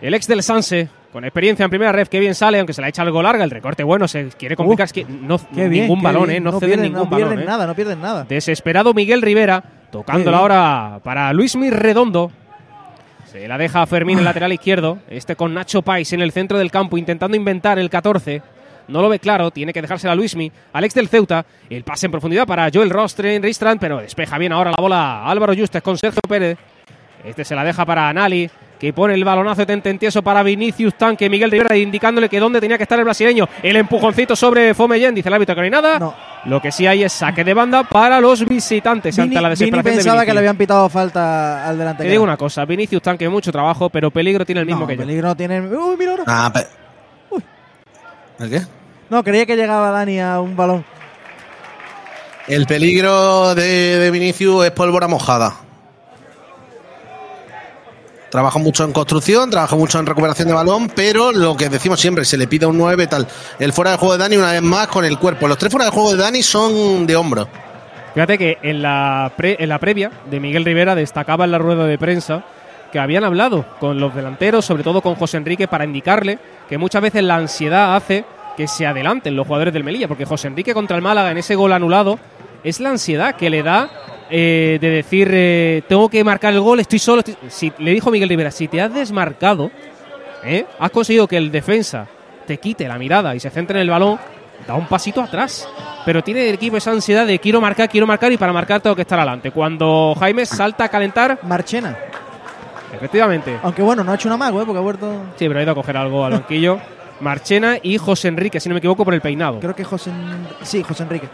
El 0.00 0.14
ex 0.14 0.26
del 0.26 0.42
Sanse, 0.42 0.88
con 1.12 1.24
experiencia 1.24 1.64
en 1.64 1.70
primera 1.70 1.92
red, 1.92 2.08
que 2.08 2.18
bien 2.18 2.34
sale, 2.34 2.58
aunque 2.58 2.72
se 2.72 2.80
la 2.80 2.88
echa 2.88 3.02
algo 3.02 3.22
larga. 3.22 3.44
El 3.44 3.50
recorte 3.50 3.84
bueno, 3.84 4.08
se 4.08 4.28
quiere 4.38 4.56
complicar. 4.56 4.86
es 4.86 4.92
que 4.92 5.04
no, 5.04 5.38
bien, 5.50 5.70
ningún 5.70 6.02
balón. 6.02 6.30
¿eh? 6.30 6.40
No, 6.40 6.52
ceden 6.52 6.70
pierden, 6.70 6.92
ningún 6.92 7.10
no 7.10 7.10
pierden 7.10 7.28
balón. 7.28 7.42
¿eh? 7.42 7.46
nada, 7.46 7.66
no 7.66 7.74
pierden 7.74 8.00
nada. 8.00 8.24
Desesperado 8.24 8.94
Miguel 8.94 9.20
Rivera, 9.20 9.62
tocándola 9.90 10.38
ahora 10.38 11.00
para 11.04 11.32
Luis 11.32 11.54
Redondo. 11.54 12.32
Se 13.26 13.46
la 13.46 13.58
deja 13.58 13.82
a 13.82 13.86
Fermín 13.86 14.18
el 14.18 14.24
lateral 14.24 14.52
izquierdo. 14.52 14.98
Este 15.08 15.36
con 15.36 15.54
Nacho 15.54 15.82
Pais 15.82 16.12
en 16.12 16.22
el 16.22 16.32
centro 16.32 16.58
del 16.58 16.70
campo, 16.70 16.96
intentando 16.96 17.36
inventar 17.36 17.78
el 17.78 17.90
14. 17.90 18.42
No 18.88 19.00
lo 19.00 19.08
ve 19.08 19.18
claro, 19.18 19.50
tiene 19.50 19.72
que 19.72 19.80
dejársela 19.80 20.12
a 20.12 20.16
Luismi. 20.16 20.50
Alex 20.72 20.94
del 20.94 21.08
Ceuta. 21.08 21.44
El 21.70 21.84
pase 21.84 22.06
en 22.06 22.12
profundidad 22.12 22.46
para 22.46 22.68
Joel 22.72 22.90
Rostren, 22.90 23.42
Ristran, 23.42 23.78
pero 23.78 24.00
despeja 24.00 24.38
bien 24.38 24.52
ahora 24.52 24.70
la 24.70 24.82
bola 24.82 25.26
Álvaro 25.26 25.54
Justes 25.56 25.82
con 25.82 25.96
Sergio 25.96 26.20
Pérez. 26.28 26.58
Este 27.24 27.44
se 27.44 27.54
la 27.54 27.64
deja 27.64 27.86
para 27.86 28.08
Anali, 28.08 28.50
que 28.82 28.92
pone 28.92 29.14
el 29.14 29.22
balonazo 29.22 29.64
tententioso 29.64 30.22
para 30.24 30.42
Vinicius 30.42 30.94
Tanque. 30.96 31.30
Miguel 31.30 31.52
Rivera 31.52 31.76
indicándole 31.76 32.28
que 32.28 32.40
dónde 32.40 32.60
tenía 32.60 32.76
que 32.76 32.82
estar 32.82 32.98
el 32.98 33.04
brasileño. 33.04 33.48
El 33.62 33.76
empujoncito 33.76 34.34
sobre 34.34 34.74
Fomellén, 34.74 35.14
dice 35.14 35.28
el 35.28 35.34
árbitro 35.34 35.54
que 35.54 35.60
no 35.60 35.64
hay 35.66 35.70
nada. 35.70 36.16
Lo 36.46 36.60
que 36.60 36.72
sí 36.72 36.84
hay 36.88 37.04
es 37.04 37.12
saque 37.12 37.44
de 37.44 37.54
banda 37.54 37.84
para 37.84 38.20
los 38.20 38.44
visitantes 38.44 39.14
Vini, 39.14 39.22
ante 39.28 39.34
la 39.36 39.40
Vini 39.42 39.50
desesperación 39.50 39.84
de 39.84 39.90
pensaba 39.98 40.14
Vinicius. 40.16 40.26
que 40.26 40.32
le 40.34 40.38
habían 40.40 40.56
pitado 40.56 40.88
falta 40.88 41.64
al 41.68 41.78
delante. 41.78 42.02
Te 42.02 42.10
digo 42.10 42.24
una 42.24 42.36
cosa, 42.36 42.64
Vinicius 42.64 43.00
Tanque 43.00 43.28
mucho 43.28 43.52
trabajo, 43.52 43.88
pero 43.88 44.10
peligro 44.10 44.44
tiene 44.44 44.62
el 44.62 44.66
mismo 44.66 44.80
no, 44.80 44.86
que 44.88 44.96
yo. 44.96 45.02
peligro 45.02 45.28
no 45.28 45.36
tiene. 45.36 45.60
Uy, 45.60 45.96
mira 45.96 46.10
ahora. 46.10 46.24
Ah, 46.26 46.52
pe- 46.52 46.66
¿El 48.40 48.50
qué? 48.50 48.62
No, 49.10 49.22
creía 49.22 49.46
que 49.46 49.54
llegaba 49.54 49.90
Dani 49.92 50.18
a 50.18 50.40
un 50.40 50.56
balón. 50.56 50.84
El 52.48 52.66
peligro 52.66 53.54
de, 53.54 53.98
de 54.00 54.10
Vinicius 54.10 54.64
es 54.64 54.72
pólvora 54.72 55.06
mojada. 55.06 55.54
Trabaja 58.32 58.58
mucho 58.58 58.84
en 58.84 58.92
construcción, 58.92 59.50
trabaja 59.50 59.76
mucho 59.76 59.98
en 59.98 60.06
recuperación 60.06 60.48
de 60.48 60.54
balón, 60.54 60.88
pero 60.88 61.32
lo 61.32 61.54
que 61.54 61.68
decimos 61.68 62.00
siempre, 62.00 62.24
se 62.24 62.38
le 62.38 62.46
pide 62.48 62.64
un 62.64 62.78
9 62.78 63.06
tal. 63.06 63.28
El 63.58 63.74
fuera 63.74 63.90
de 63.90 63.98
juego 63.98 64.14
de 64.14 64.18
Dani 64.20 64.36
una 64.38 64.52
vez 64.52 64.62
más 64.62 64.86
con 64.88 65.04
el 65.04 65.18
cuerpo. 65.18 65.46
Los 65.46 65.58
tres 65.58 65.70
fuera 65.70 65.84
de 65.84 65.90
juego 65.90 66.12
de 66.12 66.16
Dani 66.16 66.42
son 66.42 67.06
de 67.06 67.14
hombro. 67.14 67.46
Fíjate 68.14 68.38
que 68.38 68.56
en 68.62 68.80
la, 68.80 69.30
pre- 69.36 69.56
en 69.60 69.68
la 69.68 69.78
previa 69.78 70.10
de 70.30 70.40
Miguel 70.40 70.64
Rivera 70.64 70.94
destacaba 70.94 71.44
en 71.44 71.50
la 71.52 71.58
rueda 71.58 71.84
de 71.84 71.98
prensa 71.98 72.42
que 72.90 72.98
habían 72.98 73.24
hablado 73.24 73.66
con 73.78 74.00
los 74.00 74.14
delanteros, 74.14 74.64
sobre 74.64 74.82
todo 74.82 75.02
con 75.02 75.14
José 75.14 75.36
Enrique, 75.36 75.68
para 75.68 75.84
indicarle 75.84 76.38
que 76.70 76.78
muchas 76.78 77.02
veces 77.02 77.22
la 77.22 77.36
ansiedad 77.36 77.94
hace 77.96 78.24
que 78.56 78.66
se 78.66 78.86
adelanten 78.86 79.36
los 79.36 79.46
jugadores 79.46 79.74
del 79.74 79.84
Melilla, 79.84 80.08
porque 80.08 80.24
José 80.26 80.48
Enrique 80.48 80.72
contra 80.74 80.96
el 80.96 81.02
Málaga 81.02 81.30
en 81.30 81.38
ese 81.38 81.54
gol 81.54 81.72
anulado 81.72 82.18
es 82.64 82.80
la 82.80 82.90
ansiedad 82.90 83.34
que 83.34 83.50
le 83.50 83.62
da 83.62 83.90
eh, 84.34 84.78
de 84.80 84.88
decir 84.88 85.28
eh, 85.30 85.82
tengo 85.86 86.08
que 86.08 86.24
marcar 86.24 86.54
el 86.54 86.60
gol, 86.60 86.80
estoy 86.80 86.98
solo. 86.98 87.20
estoy-". 87.20 87.36
Si, 87.48 87.70
le 87.78 87.90
dijo 87.90 88.10
Miguel 88.10 88.30
Rivera, 88.30 88.50
si 88.50 88.66
te 88.66 88.80
has 88.80 88.92
desmarcado, 88.92 89.70
¿eh? 90.42 90.64
has 90.78 90.90
conseguido 90.90 91.28
que 91.28 91.36
el 91.36 91.52
defensa 91.52 92.06
te 92.46 92.56
quite 92.56 92.88
la 92.88 92.96
mirada 92.98 93.34
y 93.34 93.40
se 93.40 93.50
centre 93.50 93.78
en 93.78 93.82
el 93.82 93.90
balón, 93.90 94.18
da 94.66 94.74
un 94.74 94.86
pasito 94.86 95.20
atrás. 95.20 95.68
Pero 96.06 96.22
tiene 96.22 96.48
el 96.48 96.54
equipo 96.54 96.78
esa 96.78 96.90
ansiedad 96.90 97.26
de 97.26 97.38
quiero 97.38 97.60
marcar, 97.60 97.88
quiero 97.90 98.06
marcar 98.06 98.32
y 98.32 98.38
para 98.38 98.52
marcar 98.54 98.80
tengo 98.80 98.96
que 98.96 99.02
estar 99.02 99.18
adelante. 99.18 99.50
Cuando 99.50 100.16
Jaime 100.18 100.46
salta 100.46 100.84
a 100.84 100.88
calentar, 100.88 101.38
Marchena. 101.42 101.96
efectivamente. 102.92 103.58
Aunque 103.62 103.82
bueno, 103.82 104.02
no 104.02 104.12
ha 104.12 104.14
hecho 104.14 104.28
una 104.28 104.38
mago, 104.38 104.62
¿eh? 104.62 104.64
Porque 104.64 104.78
ha 104.78 104.82
vuelto. 104.82 105.12
Sí, 105.36 105.46
pero 105.46 105.60
ha 105.60 105.62
ido 105.62 105.72
a 105.72 105.74
coger 105.74 105.96
algo 105.96 106.24
al 106.24 106.32
banquillo. 106.32 106.78
Marchena 107.20 107.76
y 107.80 107.98
José 107.98 108.28
Enrique, 108.28 108.58
si 108.58 108.68
no 108.68 108.74
me 108.74 108.78
equivoco, 108.78 109.04
por 109.04 109.14
el 109.14 109.20
peinado. 109.20 109.60
Creo 109.60 109.76
que 109.76 109.84
José. 109.84 110.10
Sí, 110.62 110.82
José 110.82 111.04
Enrique. 111.04 111.28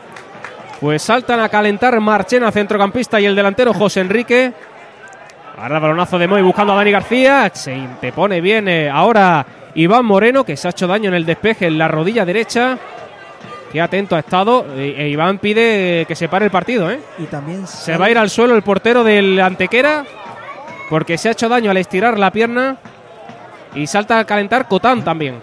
Pues 0.81 1.03
saltan 1.03 1.41
a 1.41 1.49
calentar 1.49 1.99
Marchena, 2.01 2.53
centrocampista, 2.53 3.21
y 3.21 3.27
el 3.27 3.35
delantero 3.35 3.75
José 3.75 4.01
Enrique. 4.01 4.53
Ahora 5.57 5.77
el 5.77 5.83
balonazo 5.83 6.19
de 6.19 6.29
Moy 6.29 6.41
buscando 6.43 6.73
a 6.73 6.77
Dani 6.77 6.93
García. 6.93 7.51
Se 7.53 7.77
te 8.01 8.13
pone 8.13 8.41
bien 8.41 8.69
eh, 8.69 8.89
ahora 8.89 9.45
Iván 9.75 10.05
Moreno, 10.05 10.45
que 10.45 10.57
se 10.57 10.69
ha 10.69 10.71
hecho 10.71 10.87
daño 10.87 11.09
en 11.09 11.15
el 11.15 11.27
despeje 11.27 11.67
en 11.67 11.79
la 11.79 11.89
rodilla 11.89 12.25
derecha. 12.25 12.79
Qué 13.73 13.81
atento 13.81 14.15
ha 14.15 14.21
estado. 14.21 14.65
E, 14.77 14.95
e 15.03 15.09
Iván 15.09 15.39
pide 15.39 16.05
que 16.07 16.15
se 16.15 16.29
pare 16.29 16.45
el 16.45 16.51
partido, 16.53 16.91
¿eh? 16.91 17.01
Y 17.19 17.25
también. 17.25 17.67
Se 17.67 17.97
va 17.97 18.07
a 18.07 18.11
ir 18.11 18.19
al 18.19 18.31
suelo 18.31 18.55
el 18.55 18.63
portero 18.63 19.03
del 19.03 19.41
Antequera 19.41 20.05
porque 20.89 21.19
se 21.19 21.29
ha 21.29 21.33
hecho 21.33 21.49
daño 21.49 21.73
al 21.73 21.77
estirar 21.77 22.19
la 22.19 22.31
pierna. 22.31 22.77
Y 23.75 23.87
salta 23.89 24.21
a 24.21 24.25
calentar 24.25 24.69
Cotán 24.69 25.03
también. 25.03 25.41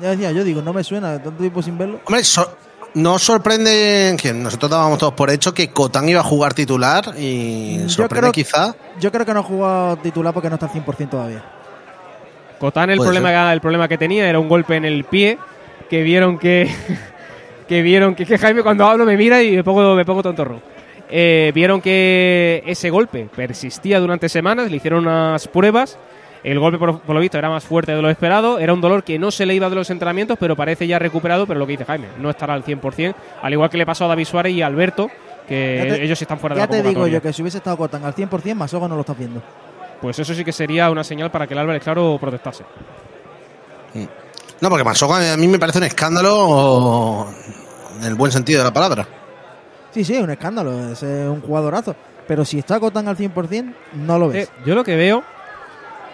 Ya 0.00 0.10
decía, 0.10 0.30
yo 0.30 0.44
digo, 0.44 0.62
no 0.62 0.72
me 0.72 0.84
suena 0.84 1.14
tanto 1.14 1.32
tiempo 1.32 1.60
sin 1.62 1.76
verlo. 1.76 2.00
Hombre, 2.06 2.22
so- 2.24 2.56
no 2.94 3.18
sorprende 3.18 4.16
que 4.20 4.32
nosotros 4.32 4.70
dábamos 4.70 4.98
todos 4.98 5.14
por 5.14 5.30
hecho 5.30 5.54
que 5.54 5.70
Cotán 5.70 6.08
iba 6.08 6.20
a 6.20 6.24
jugar 6.24 6.54
titular 6.54 7.14
y 7.18 7.84
sorprende 7.88 8.20
creo- 8.20 8.32
quizá. 8.32 8.74
Yo 9.00 9.10
creo 9.12 9.24
que 9.24 9.32
no 9.34 9.40
ha 9.40 9.44
jugado 9.44 9.96
titular 9.98 10.32
porque 10.34 10.48
no 10.48 10.54
está 10.56 10.66
al 10.66 10.72
100% 10.72 11.08
todavía. 11.10 11.42
Cotán 12.58 12.90
el 12.90 12.98
problema, 12.98 13.52
el 13.52 13.60
problema 13.60 13.88
que 13.88 13.96
tenía 13.96 14.28
era 14.28 14.38
un 14.38 14.48
golpe 14.48 14.76
en 14.76 14.84
el 14.84 15.04
pie 15.04 15.38
que 15.88 16.02
vieron 16.02 16.38
que 16.38 16.70
que 17.68 17.82
vieron 17.82 18.14
que, 18.14 18.26
que 18.26 18.36
Jaime 18.38 18.62
cuando 18.62 18.84
hablo 18.86 19.04
me 19.06 19.16
mira 19.16 19.42
y 19.42 19.56
me 19.56 19.64
pongo 19.64 19.94
me 19.94 20.04
pongo 20.04 20.22
tontorro. 20.22 20.60
Eh, 21.12 21.50
vieron 21.54 21.80
que 21.80 22.62
ese 22.66 22.88
golpe 22.90 23.28
persistía 23.34 23.98
durante 23.98 24.28
semanas, 24.28 24.70
le 24.70 24.76
hicieron 24.76 25.06
unas 25.06 25.48
pruebas. 25.48 25.98
El 26.42 26.58
golpe, 26.58 26.78
por, 26.78 27.00
por 27.00 27.14
lo 27.14 27.20
visto, 27.20 27.36
era 27.38 27.50
más 27.50 27.64
fuerte 27.64 27.94
de 27.94 28.00
lo 28.00 28.08
esperado. 28.10 28.58
Era 28.58 28.72
un 28.72 28.80
dolor 28.80 29.04
que 29.04 29.18
no 29.18 29.30
se 29.30 29.44
le 29.46 29.54
iba 29.54 29.68
de 29.68 29.74
los 29.76 29.90
entrenamientos, 29.90 30.38
pero 30.40 30.56
parece 30.56 30.86
ya 30.86 30.98
recuperado. 30.98 31.46
Pero 31.46 31.58
lo 31.60 31.66
que 31.66 31.72
dice 31.72 31.84
Jaime, 31.84 32.06
no 32.18 32.30
estará 32.30 32.54
al 32.54 32.64
100%. 32.64 33.14
Al 33.42 33.52
igual 33.52 33.68
que 33.70 33.76
le 33.78 33.84
pasó 33.86 34.06
a 34.06 34.08
David 34.08 34.24
Suárez 34.24 34.52
y 34.54 34.62
a 34.62 34.66
Alberto, 34.66 35.10
que 35.46 35.84
Ya 35.86 35.94
te- 35.96 36.02
ellos 36.04 36.20
están 36.22 36.38
fuera 36.38 36.54
de 36.54 36.60
Ya 36.62 36.66
la 36.66 36.70
te 36.70 36.82
digo 36.88 37.06
yo 37.06 37.20
que 37.20 37.32
si 37.32 37.42
hubiese 37.42 37.58
estado 37.58 37.76
Cotan 37.76 38.04
al 38.04 38.14
100%, 38.14 38.54
Masoga 38.54 38.88
no 38.88 38.94
lo 38.94 39.00
estás 39.00 39.18
viendo. 39.18 39.42
Pues 40.00 40.18
eso 40.18 40.32
sí 40.32 40.44
que 40.44 40.52
sería 40.52 40.90
una 40.90 41.04
señal 41.04 41.30
para 41.30 41.46
que 41.46 41.52
el 41.52 41.60
Álvarez 41.60 41.82
Claro 41.82 42.16
protestase. 42.18 42.64
No, 44.60 44.68
porque 44.68 44.84
Masoga 44.84 45.32
a 45.32 45.36
mí 45.36 45.48
me 45.48 45.58
parece 45.58 45.78
un 45.78 45.84
escándalo 45.84 47.26
en 47.98 48.04
el 48.06 48.14
buen 48.14 48.30
sentido 48.30 48.58
de 48.60 48.64
la 48.64 48.72
palabra. 48.72 49.06
Sí, 49.92 50.04
sí, 50.04 50.14
es 50.14 50.22
un 50.22 50.30
escándalo. 50.30 50.90
Es 50.92 51.02
eh, 51.02 51.26
un 51.28 51.40
jugadorazo. 51.40 51.96
Pero 52.28 52.44
si 52.44 52.58
está 52.58 52.78
Cotan 52.78 53.08
al 53.08 53.16
100%, 53.16 53.74
no 53.94 54.18
lo 54.18 54.28
ves. 54.28 54.48
Eh, 54.48 54.52
yo 54.66 54.74
lo 54.74 54.84
que 54.84 54.96
veo, 54.96 55.24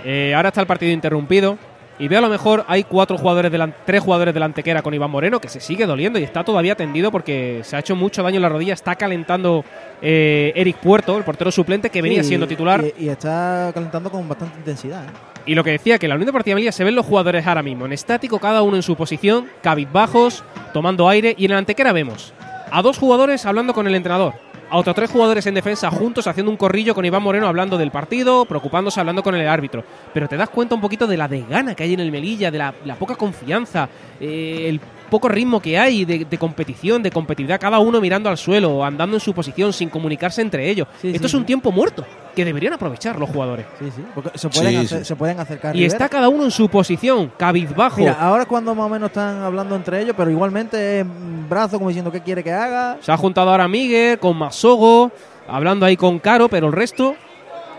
eh, 0.04 0.34
ahora 0.34 0.48
está 0.48 0.60
el 0.60 0.66
partido 0.66 0.92
interrumpido 0.92 1.58
y 1.98 2.08
veo 2.08 2.18
a 2.18 2.22
lo 2.22 2.28
mejor 2.28 2.64
hay 2.68 2.84
cuatro 2.84 3.16
jugadores 3.16 3.50
tres 3.86 4.02
jugadores 4.02 4.34
de 4.34 4.40
la 4.40 4.46
Antequera 4.46 4.82
con 4.82 4.92
Iván 4.92 5.10
Moreno 5.10 5.40
que 5.40 5.48
se 5.48 5.60
sigue 5.60 5.86
doliendo 5.86 6.18
y 6.18 6.24
está 6.24 6.44
todavía 6.44 6.74
tendido 6.74 7.10
porque 7.10 7.60
se 7.64 7.74
ha 7.74 7.78
hecho 7.78 7.96
mucho 7.96 8.22
daño 8.22 8.36
en 8.36 8.42
la 8.42 8.50
rodilla. 8.50 8.74
Está 8.74 8.96
calentando 8.96 9.64
eh, 10.02 10.52
Eric 10.54 10.76
Puerto, 10.76 11.16
el 11.16 11.24
portero 11.24 11.50
suplente 11.50 11.88
que 11.88 12.02
venía 12.02 12.22
Sí, 12.22 12.28
siendo 12.28 12.46
titular. 12.46 12.84
Y, 12.98 13.04
y 13.04 13.08
está 13.08 13.70
calentando 13.72 14.10
con 14.10 14.28
bastante 14.28 14.58
intensidad. 14.58 15.04
¿eh? 15.06 15.10
Y 15.46 15.54
lo 15.54 15.64
que 15.64 15.70
decía, 15.70 15.98
que 15.98 16.04
en 16.06 16.10
la 16.10 16.16
Unión 16.16 16.26
Deportiva 16.26 16.56
Melilla 16.56 16.72
se 16.72 16.84
ven 16.84 16.94
los 16.94 17.06
jugadores 17.06 17.46
ahora 17.46 17.62
mismo 17.62 17.86
en 17.86 17.92
estático, 17.92 18.38
cada 18.40 18.62
uno 18.62 18.76
en 18.76 18.82
su 18.82 18.94
posición, 18.96 19.46
cabizbajos, 19.62 20.44
tomando 20.74 21.08
aire. 21.08 21.34
Y 21.38 21.46
en 21.46 21.52
el 21.52 21.58
Antequera 21.58 21.92
vemos 21.92 22.34
a 22.70 22.82
dos 22.82 22.98
jugadores 22.98 23.46
hablando 23.46 23.72
con 23.72 23.86
el 23.86 23.94
entrenador, 23.94 24.34
a 24.68 24.76
otros 24.76 24.96
tres 24.96 25.10
jugadores 25.10 25.46
en 25.46 25.54
defensa 25.54 25.90
juntos 25.90 26.26
haciendo 26.26 26.50
un 26.50 26.56
corrillo 26.56 26.94
con 26.94 27.04
Iván 27.04 27.22
Moreno 27.22 27.46
hablando 27.46 27.78
del 27.78 27.90
partido, 27.90 28.44
preocupándose 28.44 28.98
hablando 28.98 29.22
con 29.22 29.34
el 29.34 29.48
árbitro. 29.48 29.84
Pero 30.12 30.28
te 30.28 30.36
das 30.36 30.50
cuenta 30.50 30.74
un 30.74 30.80
poquito 30.80 31.06
de 31.06 31.16
la 31.16 31.28
desgana 31.28 31.74
que 31.74 31.84
hay 31.84 31.94
en 31.94 32.00
el 32.00 32.10
Melilla, 32.10 32.50
de 32.50 32.58
la, 32.58 32.72
poca 32.98 33.14
confianza, 33.14 33.88
eh, 34.20 34.66
el 34.68 34.80
poco 35.10 35.28
ritmo 35.28 35.60
que 35.60 35.78
hay 35.78 36.04
de, 36.04 36.24
de 36.24 36.38
competición, 36.38 37.02
de 37.02 37.10
competitividad, 37.10 37.60
cada 37.60 37.78
uno 37.78 38.00
mirando 38.00 38.28
al 38.28 38.36
suelo, 38.38 38.84
andando 38.84 39.16
en 39.16 39.20
su 39.20 39.32
posición, 39.34 39.72
sin 39.72 39.88
comunicarse 39.88 40.42
entre 40.42 40.68
ellos. 40.68 40.88
Esto 41.02 41.18
sí, 41.20 41.26
es 41.26 41.34
un 41.34 41.40
sí. 41.40 41.46
tiempo 41.46 41.70
muerto 41.72 42.04
que 42.34 42.44
deberían 42.44 42.74
aprovechar 42.74 43.18
los 43.18 43.30
jugadores. 43.30 43.64
Sí, 43.78 43.86
sí. 43.96 44.02
Porque 44.14 44.36
se 44.38 44.48
pueden, 44.50 44.70
Sí, 44.72 44.76
hacer- 44.86 44.98
sí. 44.98 45.04
se 45.06 45.16
pueden 45.16 45.40
acercar. 45.40 45.74
Y 45.74 45.84
está 45.84 46.08
cada 46.08 46.28
uno 46.28 46.44
en 46.44 46.50
su 46.50 46.68
posición, 46.68 47.32
cabizbajo. 47.36 48.00
Mira, 48.00 48.16
ahora 48.20 48.42
es 48.42 48.48
cuando 48.48 48.74
más 48.74 48.86
o 48.86 48.88
menos 48.90 49.08
están 49.08 49.42
hablando 49.42 49.74
entre 49.74 50.02
ellos, 50.02 50.14
pero 50.16 50.30
igualmente 50.30 51.04
brazo 51.48 51.78
como 51.78 51.88
diciendo 51.88 52.12
qué 52.12 52.20
quiere 52.20 52.44
que 52.44 52.52
haga. 52.52 52.98
Se 53.00 53.10
ha 53.10 53.16
juntado 53.16 53.50
ahora 53.50 53.66
Miguel 53.68 54.18
con 54.18 54.36
Masogo, 54.36 55.10
hablando 55.48 55.86
ahí 55.86 55.96
con 55.96 56.18
Caro, 56.18 56.48
pero 56.50 56.66
el 56.66 56.72
resto, 56.74 57.14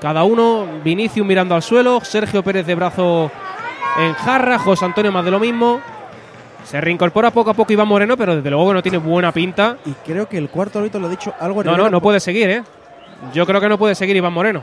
cada 0.01 0.23
uno, 0.23 0.65
Vinicius 0.83 1.25
mirando 1.27 1.53
al 1.53 1.61
suelo, 1.61 1.99
Sergio 2.03 2.43
Pérez 2.43 2.65
de 2.65 2.73
brazo 2.75 3.29
en 3.99 4.13
jarra, 4.15 4.57
José 4.57 4.85
Antonio 4.85 5.11
más 5.11 5.23
de 5.25 5.31
lo 5.31 5.39
mismo. 5.39 5.81
Se 6.67 6.81
reincorpora 6.81 7.31
poco 7.31 7.51
a 7.51 7.53
poco 7.53 7.71
Iván 7.71 7.87
Moreno, 7.87 8.17
pero 8.17 8.35
desde 8.35 8.49
luego 8.49 8.67
que 8.67 8.73
no 8.73 8.83
tiene 8.83 8.97
buena 8.97 9.31
pinta. 9.31 9.77
Y 9.85 9.91
creo 10.05 10.27
que 10.27 10.37
el 10.37 10.49
cuarto 10.49 10.79
árbitro 10.79 10.99
lo 10.99 11.07
ha 11.07 11.09
dicho 11.09 11.33
algo 11.39 11.63
No, 11.63 11.77
no, 11.77 11.89
no 11.89 12.01
puede 12.01 12.19
seguir, 12.19 12.49
¿eh? 12.49 12.63
Yo 13.33 13.45
creo 13.45 13.61
que 13.61 13.69
no 13.69 13.77
puede 13.77 13.95
seguir 13.95 14.15
Iván 14.17 14.33
Moreno. 14.33 14.61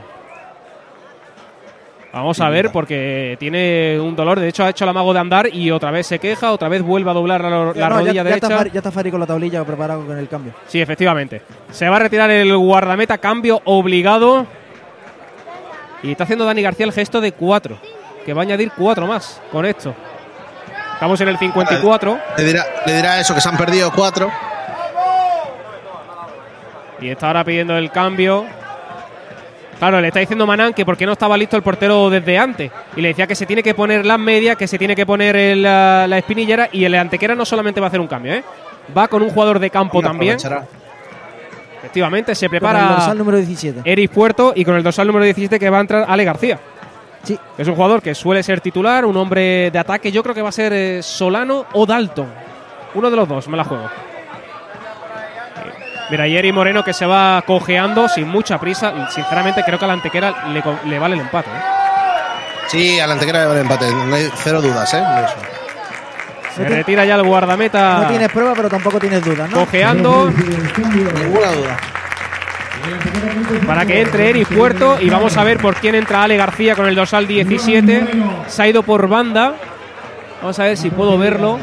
Vamos 2.12 2.40
a 2.40 2.48
ver, 2.48 2.70
porque 2.70 3.36
tiene 3.40 3.98
un 3.98 4.14
dolor. 4.14 4.38
De 4.38 4.46
hecho, 4.46 4.62
ha 4.64 4.68
hecho 4.70 4.84
el 4.84 4.90
amago 4.90 5.12
de 5.12 5.18
andar 5.18 5.48
y 5.52 5.72
otra 5.72 5.90
vez 5.90 6.06
se 6.06 6.20
queja, 6.20 6.52
otra 6.52 6.68
vez 6.68 6.80
vuelve 6.82 7.10
a 7.10 7.14
doblar 7.14 7.40
la, 7.42 7.50
la 7.50 7.56
Ya, 7.56 7.64
no, 7.64 7.74
ya- 7.74 7.88
rodilla 7.88 8.12
ya, 8.12 8.24
derecha. 8.24 8.46
está 8.46 8.58
Fari, 8.58 8.70
ya 8.70 8.78
está 8.78 8.90
Fari 8.92 9.10
con 9.10 9.18
la 9.20 9.26
tablilla 9.26 9.64
preparado 9.64 10.06
con 10.06 10.16
el 10.16 10.28
cambio. 10.28 10.52
Sí, 10.68 10.80
efectivamente. 10.80 11.42
Se 11.72 11.88
va 11.88 11.96
a 11.96 11.98
retirar 12.00 12.30
el 12.30 12.56
guardameta, 12.56 13.18
cambio 13.18 13.60
obligado. 13.64 14.46
Y 16.04 16.12
está 16.12 16.22
haciendo 16.24 16.44
Dani 16.44 16.62
García 16.62 16.86
el 16.86 16.92
gesto 16.92 17.20
de 17.20 17.32
cuatro. 17.32 17.78
Que 18.24 18.32
va 18.32 18.42
a 18.42 18.44
añadir 18.44 18.70
cuatro 18.76 19.06
más 19.08 19.40
con 19.50 19.64
esto. 19.66 19.92
Estamos 21.04 21.20
en 21.20 21.28
el 21.28 21.36
54. 21.36 22.18
Le 22.38 22.44
dirá, 22.44 22.64
le 22.86 22.96
dirá 22.96 23.20
eso, 23.20 23.34
que 23.34 23.40
se 23.42 23.48
han 23.50 23.58
perdido 23.58 23.92
cuatro. 23.92 24.32
Y 26.98 27.10
está 27.10 27.26
ahora 27.26 27.44
pidiendo 27.44 27.76
el 27.76 27.90
cambio. 27.90 28.46
Claro, 29.78 30.00
le 30.00 30.08
está 30.08 30.20
diciendo 30.20 30.46
Manán 30.46 30.72
que 30.72 30.86
por 30.86 30.96
qué 30.96 31.04
no 31.04 31.12
estaba 31.12 31.36
listo 31.36 31.58
el 31.58 31.62
portero 31.62 32.08
desde 32.08 32.38
antes. 32.38 32.72
Y 32.96 33.02
le 33.02 33.08
decía 33.08 33.26
que 33.26 33.34
se 33.34 33.44
tiene 33.44 33.62
que 33.62 33.74
poner 33.74 34.06
las 34.06 34.18
medias, 34.18 34.56
que 34.56 34.66
se 34.66 34.78
tiene 34.78 34.96
que 34.96 35.04
poner 35.04 35.36
el, 35.36 35.62
la, 35.62 36.06
la 36.08 36.16
espinillera. 36.16 36.70
Y 36.72 36.86
el 36.86 36.94
antequera 36.94 37.34
no 37.34 37.44
solamente 37.44 37.82
va 37.82 37.88
a 37.88 37.88
hacer 37.88 38.00
un 38.00 38.06
cambio, 38.06 38.32
¿eh? 38.32 38.44
Va 38.96 39.06
con 39.06 39.20
un 39.20 39.28
jugador 39.28 39.58
de 39.58 39.68
campo 39.68 40.00
también. 40.00 40.36
aprovechará. 40.36 40.66
Efectivamente, 41.80 42.34
se 42.34 42.46
Con 42.48 42.54
el 42.54 42.60
prepara 42.60 42.88
dorsal 42.88 43.18
número 43.18 43.36
17. 43.36 43.82
Eric 43.84 44.10
Puerto 44.10 44.54
y 44.56 44.64
con 44.64 44.74
el 44.74 44.82
dorsal 44.82 45.06
número 45.06 45.26
17 45.26 45.58
que 45.58 45.68
va 45.68 45.76
a 45.76 45.80
entrar 45.82 46.06
Ale 46.08 46.24
García. 46.24 46.58
Sí. 47.24 47.38
Es 47.58 47.66
un 47.66 47.74
jugador 47.74 48.02
que 48.02 48.14
suele 48.14 48.42
ser 48.42 48.60
titular, 48.60 49.04
un 49.04 49.16
hombre 49.16 49.70
de 49.70 49.78
ataque. 49.78 50.12
Yo 50.12 50.22
creo 50.22 50.34
que 50.34 50.42
va 50.42 50.50
a 50.50 50.52
ser 50.52 50.72
eh, 50.72 51.02
Solano 51.02 51.66
o 51.72 51.86
Dalton. 51.86 52.28
Uno 52.94 53.10
de 53.10 53.16
los 53.16 53.28
dos, 53.28 53.48
me 53.48 53.56
la 53.56 53.64
juego. 53.64 53.90
Mira, 56.10 56.28
y 56.28 56.36
Eric 56.36 56.52
Moreno 56.52 56.84
que 56.84 56.92
se 56.92 57.06
va 57.06 57.42
cojeando 57.46 58.08
sin 58.08 58.28
mucha 58.28 58.58
prisa. 58.58 59.08
Sinceramente, 59.10 59.62
creo 59.64 59.78
que 59.78 59.84
a 59.84 59.88
la 59.88 59.94
Antequera 59.94 60.48
le, 60.48 60.98
vale 60.98 61.14
el 61.14 61.22
empate. 61.22 61.50
¿eh? 61.50 61.62
Sí, 62.68 63.00
al 63.00 63.10
Antequera 63.10 63.40
le 63.40 63.46
vale 63.46 63.60
empate. 63.60 63.90
No 63.90 64.14
hay 64.14 64.30
cero 64.36 64.60
dudas, 64.60 64.92
¿eh? 64.94 65.02
eso. 65.24 65.34
Se 66.54 66.68
retira 66.68 67.04
ya 67.04 67.16
el 67.16 67.24
guardameta. 67.24 68.00
No 68.02 68.08
tienes 68.08 68.30
prueba, 68.30 68.52
pero 68.54 68.68
tampoco 68.68 69.00
tienes 69.00 69.24
dudas, 69.24 69.50
¿no? 69.50 69.60
Cojeando. 69.60 70.30
Ninguna 71.16 71.50
duda. 71.50 71.76
Para 73.66 73.84
que 73.86 74.00
entre 74.02 74.30
Eric 74.30 74.48
Puerto 74.48 74.98
y 75.00 75.08
vamos 75.10 75.36
a 75.36 75.44
ver 75.44 75.58
por 75.58 75.74
quién 75.76 75.94
entra 75.94 76.22
Ale 76.22 76.36
García 76.36 76.74
con 76.76 76.86
el 76.86 76.94
dorsal 76.94 77.26
17. 77.26 78.06
Se 78.46 78.62
ha 78.62 78.68
ido 78.68 78.82
por 78.82 79.08
banda. 79.08 79.54
Vamos 80.40 80.58
a 80.58 80.64
ver 80.64 80.76
si 80.76 80.90
puedo 80.90 81.16
verlo. 81.18 81.58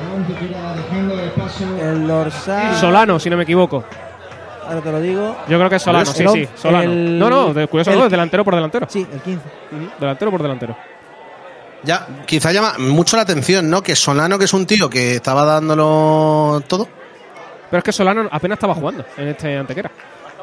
El 1.80 2.08
dorsal. 2.08 2.76
Solano, 2.78 3.20
si 3.20 3.30
no 3.30 3.38
me 3.38 3.44
equivoco. 3.44 3.84
Ahora 4.68 4.82
te 4.82 4.92
lo 4.92 5.02
digo. 5.02 5.38
Yo 5.48 5.58
creo 5.58 5.70
que 5.70 5.76
es 5.76 5.82
Solano, 5.82 6.06
sí, 6.06 6.24
sí, 6.34 6.48
Solano. 6.56 6.84
el- 6.92 7.20
no, 7.20 7.30
no, 7.30 7.54
de- 7.54 7.68
curioso 7.68 7.92
el- 7.92 8.00
no, 8.00 8.10
delantero 8.10 8.44
por 8.46 8.56
delantero. 8.56 8.88
Sí, 8.90 9.06
el 9.12 9.20
15. 9.20 9.42
Ujú, 9.72 9.90
Delantero 10.00 10.32
por 10.32 10.42
delantero. 10.42 10.78
Ya, 11.84 12.08
quizá 12.26 12.52
llama 12.52 12.76
mucho 12.78 13.18
la 13.18 13.24
atención, 13.24 13.70
¿no? 13.70 13.82
Que 13.82 13.96
Solano, 13.96 14.38
que 14.38 14.46
es 14.46 14.54
un 14.54 14.66
tío 14.68 14.90
que 14.90 15.16
estaba 15.16 15.44
dándolo 15.46 16.62
todo. 16.68 16.88
Pero 17.70 17.80
es 17.80 17.84
que 17.84 17.92
Solano 17.92 18.28
apenas 18.32 18.58
estaba 18.58 18.76
jugando 18.76 19.04
en 19.18 19.28
este 19.30 19.58
Antequera. 19.58 19.92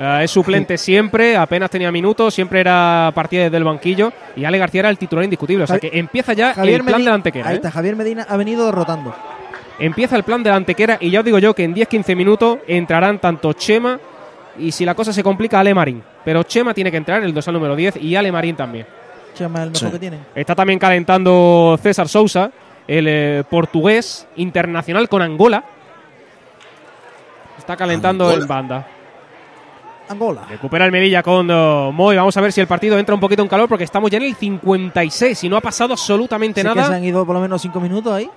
Eh, 0.00 0.20
es 0.24 0.30
suplente 0.30 0.78
siempre, 0.78 1.36
apenas 1.36 1.70
tenía 1.70 1.90
minutos, 1.90 2.32
siempre 2.34 2.60
era 2.60 3.10
partida 3.14 3.44
desde 3.44 3.56
el 3.56 3.64
banquillo 3.64 4.12
y 4.36 4.44
Ale 4.44 4.58
García 4.58 4.80
era 4.80 4.90
el 4.90 4.98
titular 4.98 5.24
indiscutible. 5.24 5.64
O 5.64 5.66
sea 5.66 5.78
que 5.78 5.90
empieza 5.92 6.32
ya 6.34 6.54
Javier 6.54 6.76
el 6.76 6.80
plan 6.82 6.92
Medina- 6.96 6.98
de 6.98 7.10
la 7.10 7.14
Antequera. 7.14 7.48
Ahí 7.48 7.54
¿eh? 7.54 7.56
está, 7.56 7.70
Javier 7.70 7.96
Medina 7.96 8.26
ha 8.28 8.36
venido 8.36 8.70
rotando. 8.70 9.14
Empieza 9.80 10.16
el 10.16 10.22
plan 10.24 10.42
de 10.42 10.50
la 10.50 10.56
Antequera 10.56 10.98
y 11.00 11.10
ya 11.10 11.20
os 11.20 11.24
digo 11.24 11.38
yo 11.38 11.54
que 11.54 11.64
en 11.64 11.74
10-15 11.74 12.14
minutos 12.16 12.58
entrarán 12.66 13.18
tanto 13.18 13.52
Chema 13.52 13.98
y 14.58 14.72
si 14.72 14.84
la 14.84 14.94
cosa 14.94 15.12
se 15.12 15.22
complica, 15.22 15.60
Ale 15.60 15.72
Marín. 15.74 16.02
Pero 16.24 16.42
Chema 16.42 16.74
tiene 16.74 16.90
que 16.90 16.96
entrar, 16.96 17.22
el 17.22 17.32
dorsal 17.32 17.54
número 17.54 17.76
10, 17.76 17.96
y 17.96 18.16
Ale 18.16 18.30
Marín 18.32 18.56
también. 18.56 18.86
Chema, 19.34 19.62
el 19.62 19.70
mejor 19.70 19.88
Sí. 19.88 19.92
que 19.92 19.98
tienen. 20.00 20.20
Está 20.34 20.54
también 20.56 20.78
calentando 20.80 21.78
César 21.80 22.08
Sousa, 22.08 22.50
el 22.88 23.06
eh, 23.08 23.44
portugués 23.48 24.26
internacional 24.36 25.08
con 25.08 25.22
Angola. 25.22 25.62
Está 27.56 27.76
calentando 27.76 28.24
Angola. 28.24 28.42
en 28.42 28.48
banda. 28.48 28.86
Angola. 30.08 30.42
Recupera 30.48 30.84
el 30.86 30.92
Melilla 30.92 31.22
con 31.22 31.50
oh, 31.50 31.92
Moy. 31.92 32.16
Vamos 32.16 32.36
a 32.36 32.40
ver 32.40 32.52
si 32.52 32.60
el 32.60 32.66
partido 32.66 32.98
entra 32.98 33.14
un 33.14 33.20
poquito 33.20 33.42
en 33.42 33.48
calor 33.48 33.68
porque 33.68 33.84
estamos 33.84 34.10
ya 34.10 34.16
en 34.18 34.24
el 34.24 34.34
56 34.34 35.44
y 35.44 35.48
no 35.48 35.56
ha 35.56 35.60
pasado 35.60 35.92
absolutamente 35.92 36.60
Sí 36.62 36.66
que 36.66 36.72
se 36.72 36.76
nada. 36.80 36.96
han 36.96 37.04
ido 37.04 37.24
por 37.26 37.34
lo 37.34 37.40
menos 37.40 37.60
5 37.62 37.80
minutos 37.80 38.12
ahí. 38.12 38.28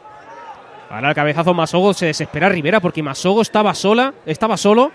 Ahora 0.90 1.10
el 1.10 1.16
cabezazo 1.16 1.54
Masogo 1.54 1.94
se 1.94 2.08
desespera 2.08 2.50
Rivera 2.50 2.80
porque 2.82 3.02
Masogo 3.02 3.42
estaba 3.42 3.74
sola, 3.74 4.14
estaba 4.26 4.58
solo 4.58 4.92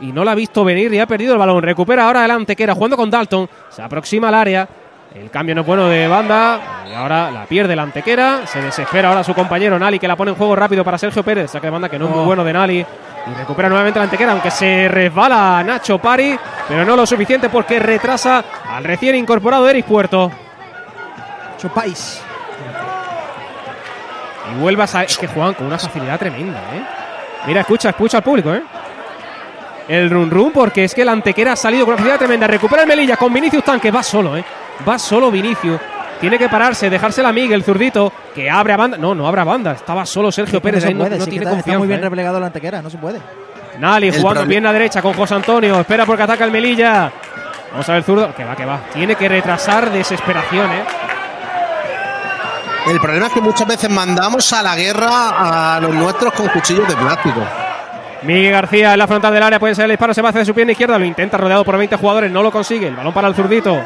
y 0.00 0.06
no 0.12 0.24
la 0.24 0.32
ha 0.32 0.34
visto 0.34 0.64
venir 0.64 0.92
y 0.94 0.98
ha 0.98 1.06
perdido 1.06 1.34
el 1.34 1.38
balón. 1.38 1.62
Recupera 1.62 2.06
ahora 2.06 2.20
adelante, 2.20 2.56
que 2.56 2.62
era 2.62 2.74
jugando 2.74 2.96
con 2.96 3.10
Dalton. 3.10 3.48
Se 3.68 3.82
aproxima 3.82 4.28
al 4.28 4.34
área. 4.34 4.68
El 5.20 5.30
cambio 5.30 5.54
no 5.54 5.62
es 5.62 5.66
bueno 5.66 5.88
de 5.88 6.06
banda. 6.08 6.60
Y 6.90 6.94
ahora 6.94 7.30
la 7.30 7.44
pierde 7.46 7.74
la 7.74 7.82
antequera. 7.82 8.46
Se 8.46 8.60
desespera 8.62 9.08
ahora 9.08 9.24
su 9.24 9.34
compañero 9.34 9.78
Nali, 9.78 9.98
que 9.98 10.06
la 10.08 10.16
pone 10.16 10.30
en 10.30 10.36
juego 10.36 10.54
rápido 10.54 10.84
para 10.84 10.98
Sergio 10.98 11.22
Pérez. 11.22 11.50
Saque 11.50 11.66
de 11.66 11.70
banda 11.70 11.88
que 11.88 11.98
no 11.98 12.04
es 12.06 12.10
muy 12.10 12.20
Oh. 12.20 12.24
bueno 12.24 12.44
de 12.44 12.52
Nali. 12.52 12.78
Y 12.80 13.34
recupera 13.38 13.68
nuevamente 13.68 13.98
la 13.98 14.04
antequera, 14.04 14.32
aunque 14.32 14.50
se 14.50 14.86
resbala 14.88 15.62
Nacho 15.64 15.98
Pari. 15.98 16.38
Pero 16.68 16.84
no 16.84 16.94
lo 16.96 17.06
suficiente 17.06 17.48
porque 17.48 17.78
retrasa 17.78 18.44
al 18.72 18.84
recién 18.84 19.16
incorporado 19.16 19.68
Eris 19.68 19.84
Puerto. 19.84 20.30
Chopáis. 21.58 22.20
Y 24.52 24.60
vuelve 24.60 24.82
a 24.82 24.86
salir. 24.86 25.08
Es 25.08 25.18
que 25.18 25.26
juegan 25.26 25.54
con 25.54 25.66
una 25.66 25.78
facilidad 25.78 26.18
tremenda, 26.18 26.58
¿eh? 26.74 26.82
Mira, 27.46 27.60
escucha, 27.62 27.88
escucha 27.90 28.18
al 28.18 28.22
público, 28.22 28.52
¿eh? 28.54 28.62
El 29.88 30.10
run 30.10 30.30
run, 30.30 30.50
porque 30.52 30.84
es 30.84 30.94
que 30.94 31.04
la 31.04 31.12
antequera 31.12 31.52
ha 31.52 31.56
salido 31.56 31.84
con 31.84 31.92
una 31.94 31.98
facilidad 31.98 32.18
tremenda. 32.18 32.46
Recupera 32.46 32.82
el 32.82 32.88
Melilla 32.88 33.16
con 33.16 33.32
Vinicius 33.32 33.62
Tanque. 33.64 33.90
Va 33.90 34.02
solo, 34.02 34.36
¿eh? 34.36 34.44
Va 34.86 34.98
solo 34.98 35.30
Vinicius. 35.30 35.80
Tiene 36.20 36.38
que 36.38 36.48
pararse, 36.48 36.88
dejársela 36.90 37.28
a 37.28 37.32
Miguel, 37.32 37.62
zurdito, 37.62 38.12
que 38.34 38.50
abre 38.50 38.72
a 38.72 38.76
banda. 38.76 38.96
No, 38.98 39.14
no 39.14 39.28
abre 39.28 39.42
a 39.42 39.44
banda. 39.44 39.72
Estaba 39.72 40.04
solo 40.06 40.32
Sergio 40.32 40.60
Pérez. 40.60 40.82
no 40.82 40.88
ahí 40.88 40.92
se 40.92 40.98
no, 40.98 41.04
puede, 41.04 41.18
no 41.18 41.24
sí 41.24 41.30
tiene 41.30 41.44
está, 41.44 41.50
está 41.50 41.62
confianza. 41.62 41.78
muy 41.78 41.88
bien 41.88 42.00
¿eh? 42.00 42.02
replegado 42.02 42.40
la 42.40 42.46
antequera, 42.46 42.82
no 42.82 42.90
se 42.90 42.98
puede. 42.98 43.20
Nali 43.78 44.08
El 44.08 44.18
jugando 44.20 44.42
proble- 44.42 44.48
pierna 44.48 44.72
derecha 44.72 45.02
con 45.02 45.12
José 45.12 45.34
Antonio. 45.34 45.80
Espera 45.80 46.04
porque 46.06 46.22
ataca 46.22 46.44
el 46.44 46.50
Melilla. 46.50 47.12
Vamos 47.70 47.88
a 47.88 47.92
ver 47.92 47.98
el 47.98 48.04
zurdo. 48.04 48.34
Que 48.34 48.44
va, 48.44 48.56
que 48.56 48.64
va. 48.64 48.80
Tiene 48.92 49.14
que 49.14 49.28
retrasar 49.28 49.90
desesperación, 49.92 50.70
¿eh? 50.72 50.84
El 52.88 53.00
problema 53.00 53.26
es 53.26 53.32
que 53.32 53.40
muchas 53.40 53.66
veces 53.66 53.90
mandamos 53.90 54.52
a 54.52 54.62
la 54.62 54.74
guerra 54.76 55.74
a 55.76 55.80
los 55.80 55.92
nuestros 55.94 56.32
con 56.32 56.48
cuchillos 56.48 56.88
de 56.88 56.94
plástico. 56.96 57.42
Miguel 58.26 58.52
García 58.52 58.92
en 58.92 58.98
la 58.98 59.06
frontal 59.06 59.32
del 59.32 59.42
área 59.42 59.60
puede 59.60 59.74
ser 59.74 59.84
el 59.84 59.92
disparo, 59.92 60.12
se 60.12 60.20
va 60.20 60.30
hacia 60.30 60.44
su 60.44 60.52
pierna 60.52 60.72
izquierda, 60.72 60.98
lo 60.98 61.04
intenta 61.04 61.36
rodeado 61.36 61.64
por 61.64 61.78
20 61.78 61.96
jugadores, 61.96 62.30
no 62.30 62.42
lo 62.42 62.50
consigue. 62.50 62.88
El 62.88 62.96
balón 62.96 63.14
para 63.14 63.28
el 63.28 63.34
zurdito. 63.34 63.80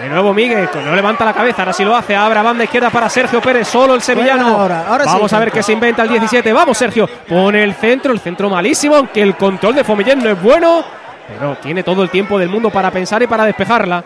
De 0.00 0.08
nuevo 0.08 0.32
Miguel, 0.32 0.68
no 0.84 0.94
levanta 0.94 1.24
la 1.24 1.32
cabeza, 1.32 1.62
ahora 1.62 1.72
sí 1.72 1.84
lo 1.84 1.94
hace, 1.94 2.16
abre 2.16 2.38
a 2.38 2.42
banda 2.42 2.64
izquierda 2.64 2.90
para 2.90 3.08
Sergio 3.08 3.40
Pérez, 3.40 3.68
solo 3.68 3.94
el 3.94 4.02
sevillano. 4.02 4.60
Ahora, 4.60 5.04
sí 5.04 5.10
Vamos 5.12 5.32
a 5.32 5.38
ver 5.38 5.52
qué 5.52 5.62
se 5.62 5.72
inventa 5.72 6.02
el 6.02 6.08
17. 6.08 6.52
Vamos, 6.52 6.76
Sergio. 6.78 7.08
Pone 7.28 7.62
el 7.62 7.74
centro, 7.74 8.12
el 8.12 8.20
centro 8.20 8.48
malísimo, 8.48 8.96
aunque 8.96 9.22
el 9.22 9.36
control 9.36 9.74
de 9.74 9.84
Fomillén 9.84 10.22
no 10.22 10.30
es 10.30 10.40
bueno. 10.40 10.84
Pero 11.28 11.56
tiene 11.56 11.82
todo 11.82 12.02
el 12.02 12.10
tiempo 12.10 12.38
del 12.38 12.48
mundo 12.48 12.70
para 12.70 12.90
pensar 12.90 13.22
y 13.22 13.26
para 13.26 13.44
despejarla. 13.44 14.02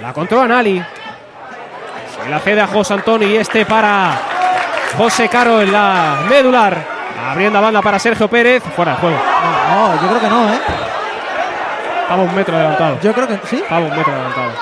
La 0.00 0.12
controla 0.12 0.46
Nali. 0.46 0.82
Se 2.22 2.30
la 2.30 2.38
cede 2.40 2.60
a 2.60 2.66
José 2.66 2.94
Antonio 2.94 3.28
y 3.28 3.36
este 3.36 3.64
para 3.64 4.18
José 4.96 5.28
Caro 5.28 5.62
en 5.62 5.72
la 5.72 6.18
medular. 6.28 6.97
Abriendo 7.30 7.58
a 7.58 7.60
banda 7.60 7.82
para 7.82 7.98
Sergio 7.98 8.28
Pérez. 8.28 8.62
Fuera 8.74 8.92
de 8.92 8.98
juego. 8.98 9.16
No, 9.70 9.88
no, 9.88 10.02
yo 10.02 10.08
creo 10.08 10.20
que 10.20 10.28
no, 10.28 10.52
¿eh? 10.52 10.58
Estaba 12.02 12.22
un 12.22 12.34
metro 12.34 12.56
adelantado. 12.56 12.98
Yo 13.02 13.12
creo 13.12 13.28
que 13.28 13.38
sí. 13.44 13.56
Estaba 13.56 13.80
un 13.84 13.90
metro 13.96 14.12
adelantado. 14.12 14.52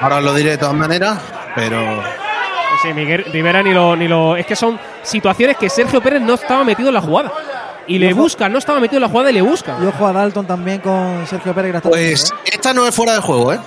Ahora 0.00 0.16
os 0.16 0.24
lo 0.24 0.34
diré 0.34 0.50
de 0.50 0.58
todas 0.58 0.74
maneras, 0.74 1.18
pero 1.54 2.02
Sí, 2.82 2.94
Miguel 2.94 3.24
Rivera 3.30 3.62
ni 3.62 3.74
lo, 3.74 3.94
ni 3.96 4.08
lo. 4.08 4.36
Es 4.36 4.46
que 4.46 4.56
son 4.56 4.78
situaciones 5.02 5.56
que 5.58 5.68
Sergio 5.68 6.00
Pérez 6.00 6.22
no 6.22 6.34
estaba 6.34 6.64
metido 6.64 6.88
en 6.88 6.94
la 6.94 7.00
jugada. 7.02 7.30
Y 7.86 7.98
le 7.98 8.12
Ojo. 8.12 8.22
buscan, 8.22 8.52
no 8.52 8.58
estaba 8.58 8.78
metido 8.80 8.98
en 8.98 9.02
la 9.02 9.08
jugada 9.08 9.30
y 9.30 9.34
le 9.34 9.42
buscan. 9.42 9.82
Y 9.82 9.86
ojo 9.86 10.06
a 10.06 10.12
Dalton 10.12 10.46
también 10.46 10.78
con 10.80 11.26
Sergio 11.26 11.52
Pérez. 11.52 11.82
pues 11.82 12.30
¿eh? 12.30 12.50
esta 12.52 12.72
no 12.72 12.86
es 12.86 12.94
fuera 12.94 13.14
de 13.14 13.20
juego, 13.20 13.52
¿eh? 13.52 13.58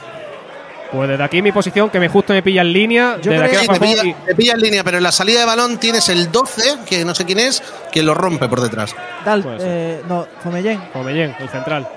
Pues 0.94 1.10
desde 1.10 1.24
aquí 1.24 1.42
mi 1.42 1.52
posición, 1.52 1.90
que 1.90 2.00
me 2.00 2.08
justo 2.08 2.34
me 2.34 2.44
pilla 2.44 2.62
en 2.62 2.72
línea. 2.72 3.18
Yo 3.20 3.32
desde 3.32 3.48
creo 3.48 3.60
aquí 3.62 3.68
abajo 3.68 3.74
te, 3.80 3.80
pilla, 3.88 4.04
y- 4.06 4.14
te 4.28 4.36
pilla 4.36 4.54
en 4.54 4.60
línea, 4.60 4.84
pero 4.84 4.98
en 4.98 5.04
la 5.04 5.12
salida 5.12 5.40
de 5.40 5.46
balón 5.48 5.78
tienes 5.80 6.08
el 6.10 6.32
12, 6.32 6.62
que 6.88 7.04
no 7.04 7.16
sé 7.16 7.26
quién 7.26 7.40
es, 7.40 7.64
que 7.92 8.04
lo 8.04 8.14
rompe 8.14 8.48
por 8.48 8.62
detrás. 8.62 8.96
Dal- 9.26 9.44
eh, 9.60 10.04
no, 10.08 10.28
Fomellén. 10.44 10.82
Fomellén, 10.94 11.36
el 11.40 11.50
central. 11.50 11.88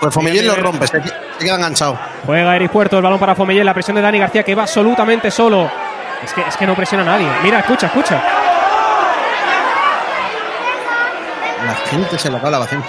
Pues 0.00 0.14
Fomillén 0.14 0.46
lo 0.46 0.54
rompe, 0.54 0.86
se, 0.86 1.02
queda 1.40 1.56
enganchado. 1.56 1.98
Juega 2.24 2.54
Eris 2.56 2.70
Puerto, 2.70 2.96
el 2.96 3.02
balón 3.02 3.18
para 3.18 3.34
Fomellén, 3.34 3.66
la 3.66 3.74
presión 3.74 3.96
de 3.96 4.00
Dani 4.02 4.18
García 4.20 4.42
que 4.44 4.54
va 4.54 4.62
absolutamente 4.62 5.30
solo. 5.30 5.68
Es 6.24 6.32
que, 6.32 6.40
es 6.42 6.56
que 6.56 6.66
no 6.66 6.74
presiona 6.76 7.02
a 7.02 7.06
nadie. 7.18 7.26
Mira, 7.42 7.58
escucha, 7.58 7.86
escucha. 7.88 8.22
La 11.66 11.74
gente 11.90 12.18
se 12.18 12.30
le 12.30 12.36
acaba 12.36 12.50
la 12.52 12.58
vacín. 12.60 12.82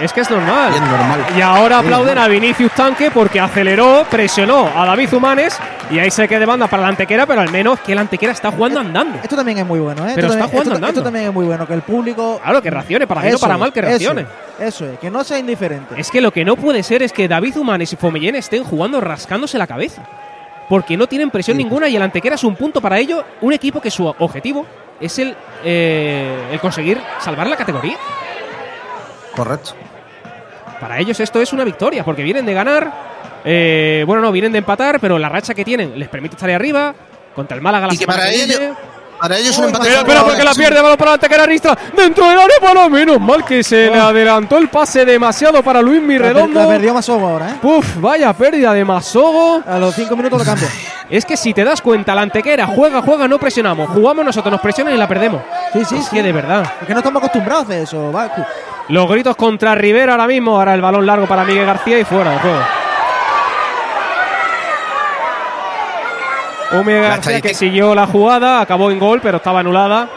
Es 0.00 0.12
que 0.12 0.20
es 0.22 0.30
normal. 0.30 0.70
Bien 0.72 0.84
normal. 0.84 1.20
Y 1.36 1.40
ahora 1.40 1.78
aplauden 1.78 2.18
a 2.18 2.26
Vinicius 2.26 2.72
Tanque 2.72 3.10
porque 3.10 3.38
aceleró, 3.38 4.04
presionó 4.10 4.68
a 4.74 4.86
David 4.86 5.08
Zumanes 5.08 5.58
y 5.90 5.98
ahí 5.98 6.10
se 6.10 6.26
queda 6.26 6.40
de 6.40 6.46
banda 6.46 6.66
para 6.66 6.82
la 6.82 6.88
antequera, 6.88 7.26
pero 7.26 7.40
al 7.42 7.50
menos 7.50 7.78
que 7.80 7.94
la 7.94 8.00
antequera 8.00 8.32
está 8.32 8.50
jugando 8.50 8.80
andando. 8.80 9.18
Esto 9.22 9.36
también 9.36 9.58
es 9.58 9.66
muy 9.66 9.78
bueno, 9.80 10.02
¿eh? 10.08 10.12
Pero 10.14 10.28
esto, 10.28 10.38
está 10.38 10.44
también, 10.44 10.50
jugando 10.50 10.62
esto- 10.62 10.74
andando. 10.76 10.88
esto 11.00 11.02
también 11.04 11.26
es 11.26 11.32
muy 11.32 11.44
bueno, 11.46 11.66
que 11.66 11.74
el 11.74 11.82
público. 11.82 12.40
Claro, 12.42 12.62
que 12.62 12.70
reaccione, 12.70 13.06
para 13.06 13.20
bien 13.20 13.34
o 13.34 13.36
Eso 13.36 13.46
para 13.46 13.58
mal 13.58 13.72
que 13.72 13.80
eso 13.80 13.88
reaccione. 13.88 14.22
es, 14.22 14.66
Eso 14.74 14.86
es, 14.86 14.98
que 14.98 15.10
no 15.10 15.22
sea 15.22 15.38
indiferente. 15.38 15.94
Es 16.00 16.10
que 16.10 16.20
lo 16.20 16.32
que 16.32 16.44
no 16.44 16.56
puede 16.56 16.82
ser 16.82 17.02
es 17.02 17.12
que 17.12 17.28
David 17.28 17.52
Zumanes 17.54 17.92
y 17.92 17.96
Fomellén 17.96 18.34
estén 18.34 18.64
jugando 18.64 19.00
rascándose 19.00 19.58
la 19.58 19.66
cabeza. 19.66 20.02
Porque 20.68 20.96
no 20.96 21.06
tienen 21.06 21.30
presión 21.30 21.58
ninguna 21.58 21.88
y 21.88 21.96
el 21.96 22.02
Antequera 22.02 22.36
es 22.36 22.44
un 22.44 22.56
punto 22.56 22.80
para 22.80 22.98
ello. 22.98 23.22
Un 23.42 23.52
equipo 23.52 23.80
que 23.80 23.90
su 23.90 24.06
objetivo 24.06 24.64
es 25.00 25.18
el, 25.18 25.36
eh, 25.64 26.48
el 26.50 26.60
conseguir 26.60 26.98
salvar 27.20 27.46
la 27.46 27.56
categoría. 27.56 27.96
Correcto. 29.34 29.72
Para 30.80 30.98
ellos 30.98 31.18
esto 31.20 31.40
es 31.40 31.52
una 31.52 31.64
victoria, 31.64 32.04
porque 32.04 32.22
vienen 32.22 32.44
de 32.46 32.54
ganar. 32.54 32.92
eh, 33.44 34.04
bueno, 34.06 34.22
no, 34.22 34.30
vienen 34.32 34.52
de 34.52 34.58
empatar, 34.58 34.98
pero 35.00 35.18
la 35.18 35.28
racha 35.28 35.54
que 35.54 35.64
tienen 35.64 35.98
les 35.98 36.08
permite 36.08 36.34
estar 36.36 36.48
ahí 36.48 36.54
arriba. 36.54 36.94
Contra 37.34 37.56
el 37.56 37.62
Málaga 37.62 37.86
la 37.86 37.94
Y 37.94 37.98
que 37.98 38.06
para 38.06 38.28
que 38.28 38.42
ellos, 38.44 38.60
para 39.18 39.38
ellos 39.38 39.56
un 39.56 39.64
empate. 39.64 39.84
Espera, 39.88 40.00
espera, 40.02 40.24
porque 40.24 40.44
la 40.44 40.52
pierde, 40.52 40.82
balón 40.82 40.98
para 40.98 41.12
la 41.12 41.14
Antequera 41.14 41.46
Ristra. 41.46 41.78
Dentro 41.96 42.28
del 42.28 42.38
área, 42.38 42.56
para 42.60 42.88
menos 42.90 43.18
mal 43.20 43.42
que 43.44 43.62
se 43.64 43.88
le 43.88 43.98
adelantó 43.98 44.58
el 44.58 44.68
pase 44.68 45.04
demasiado 45.06 45.62
para 45.62 45.80
Luis 45.80 46.02
La, 46.02 46.06
per- 46.08 46.08
Mirredondo. 46.08 46.60
la 46.60 46.68
perdió 46.68 46.92
Masogo 46.92 47.26
ahora, 47.26 47.50
¿eh? 47.52 47.54
Puf, 47.62 47.96
vaya 48.00 48.32
pérdida 48.34 48.74
de 48.74 48.84
Masogo. 48.84 49.62
A 49.66 49.78
los 49.78 49.94
5 49.94 50.14
minutos 50.14 50.38
lo 50.40 50.44
cambia. 50.44 50.68
Es 51.08 51.24
que 51.24 51.36
si 51.38 51.54
te 51.54 51.64
das 51.64 51.80
cuenta, 51.80 52.14
la 52.14 52.20
antequera 52.22 52.66
juega, 52.66 53.00
juega, 53.00 53.26
no 53.26 53.38
presionamos. 53.38 53.88
Jugamos 53.90 54.24
nosotros, 54.26 54.52
nos 54.52 54.60
presionan 54.60 54.92
y 54.94 54.98
la 54.98 55.08
perdemos. 55.08 55.40
Sí, 55.72 55.84
sí, 55.86 55.96
Es 55.96 56.04
sí. 56.06 56.16
que 56.16 56.22
de 56.22 56.32
verdad. 56.32 56.70
Es 56.82 56.86
que 56.86 56.92
no 56.92 56.98
estamos 57.00 57.22
acostumbrados 57.22 57.62
a 57.64 57.66
hacer 57.68 57.82
eso, 57.84 58.12
Baku. 58.12 58.42
Los 58.88 59.08
gritos 59.08 59.36
contra 59.36 59.74
Rivera 59.74 60.12
ahora 60.12 60.26
mismo. 60.26 60.56
Ahora 60.56 60.74
el 60.74 60.80
balón 60.80 61.06
largo 61.06 61.26
para 61.26 61.44
Miguel 61.44 61.66
García 61.66 61.98
y 61.98 62.04
fuera 62.04 62.32
de 62.32 62.38
juego. 62.38 62.60
Un 66.72 66.86
Miguel 66.86 67.02
García 67.02 67.40
que 67.40 67.54
siguió 67.54 67.94
la 67.94 68.06
jugada, 68.06 68.60
acabó 68.60 68.90
en 68.90 68.98
gol, 68.98 69.20
pero 69.22 69.36
estaba 69.38 69.60
anulada. 69.60 70.08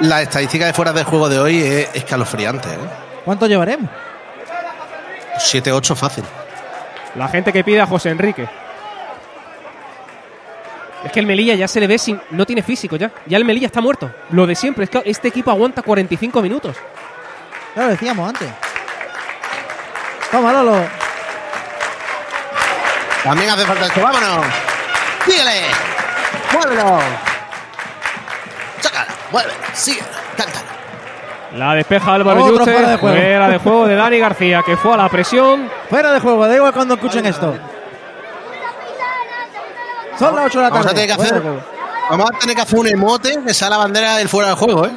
La 0.00 0.22
estadística 0.22 0.66
de 0.66 0.72
fuera 0.72 0.92
de 0.92 1.04
juego 1.04 1.28
de 1.28 1.38
hoy 1.38 1.58
es 1.58 1.88
escalofriante, 1.94 2.68
¿eh? 2.68 2.78
¿Cuánto 3.24 3.46
llevaremos? 3.46 3.88
7-8 5.38 5.94
fácil. 5.94 6.24
La 7.14 7.28
gente 7.28 7.52
que 7.52 7.62
pide 7.62 7.80
a 7.80 7.86
José 7.86 8.10
Enrique. 8.10 8.48
Es 11.04 11.12
que 11.12 11.20
el 11.20 11.26
Melilla 11.26 11.54
ya 11.54 11.66
se 11.66 11.80
le 11.80 11.86
ve 11.86 11.98
sin. 11.98 12.20
No 12.30 12.46
tiene 12.46 12.62
físico 12.62 12.96
ya. 12.96 13.10
Ya 13.26 13.36
el 13.36 13.44
Melilla 13.44 13.66
está 13.66 13.80
muerto. 13.80 14.10
Lo 14.30 14.46
de 14.46 14.54
siempre. 14.54 14.84
Es 14.84 14.90
que 14.90 15.02
este 15.04 15.28
equipo 15.28 15.50
aguanta 15.50 15.82
45 15.82 16.40
minutos. 16.42 16.76
Ya 17.74 17.82
lo 17.84 17.88
decíamos 17.88 18.28
antes. 18.28 18.48
Toma, 20.30 20.52
Lolo. 20.52 20.84
También 23.24 23.50
hace 23.50 23.64
falta 23.64 23.86
esto. 23.86 24.00
¡Vámonos! 24.00 24.44
¡Síguele! 25.24 25.62
¡Muévelo! 26.52 26.98
¡Sácala! 28.80 29.06
¡Mueve! 29.30 29.52
¡Sigue! 29.74 30.02
¡Cántala! 30.36 30.64
La 31.54 31.74
despeja 31.74 32.14
Álvaro 32.14 32.42
Otro 32.44 32.56
Yuste. 32.56 32.72
fuera 32.72 32.88
de 32.88 32.96
juego. 32.96 33.16
Fuera 33.16 33.48
de 33.48 33.58
juego 33.58 33.86
de 33.86 33.94
Dani 33.94 34.18
García, 34.18 34.62
que 34.64 34.76
fue 34.76 34.94
a 34.94 34.96
la 34.96 35.08
presión. 35.08 35.70
Fuera 35.88 36.12
de 36.12 36.20
juego, 36.20 36.46
da 36.48 36.56
igual 36.56 36.72
cuando 36.72 36.94
escuchen 36.94 37.26
esto. 37.26 37.54
Son 40.18 40.34
las 40.36 40.46
8 40.46 40.58
de 40.58 40.64
la 40.64 40.70
Vamos 40.70 40.86
tarde. 40.86 41.02
a 41.02 41.06
tener 41.06 41.16
que 41.16 41.22
hacer, 41.22 41.42
vamos 42.10 42.30
a 42.30 42.38
tener 42.38 42.56
que 42.56 42.62
hacer 42.62 42.78
un 42.78 42.86
emote 42.88 43.38
que 43.46 43.54
sea 43.54 43.68
la 43.70 43.76
bandera 43.78 44.16
del 44.16 44.28
fuera 44.28 44.50
de 44.50 44.54
juego, 44.56 44.86
¿eh? 44.86 44.90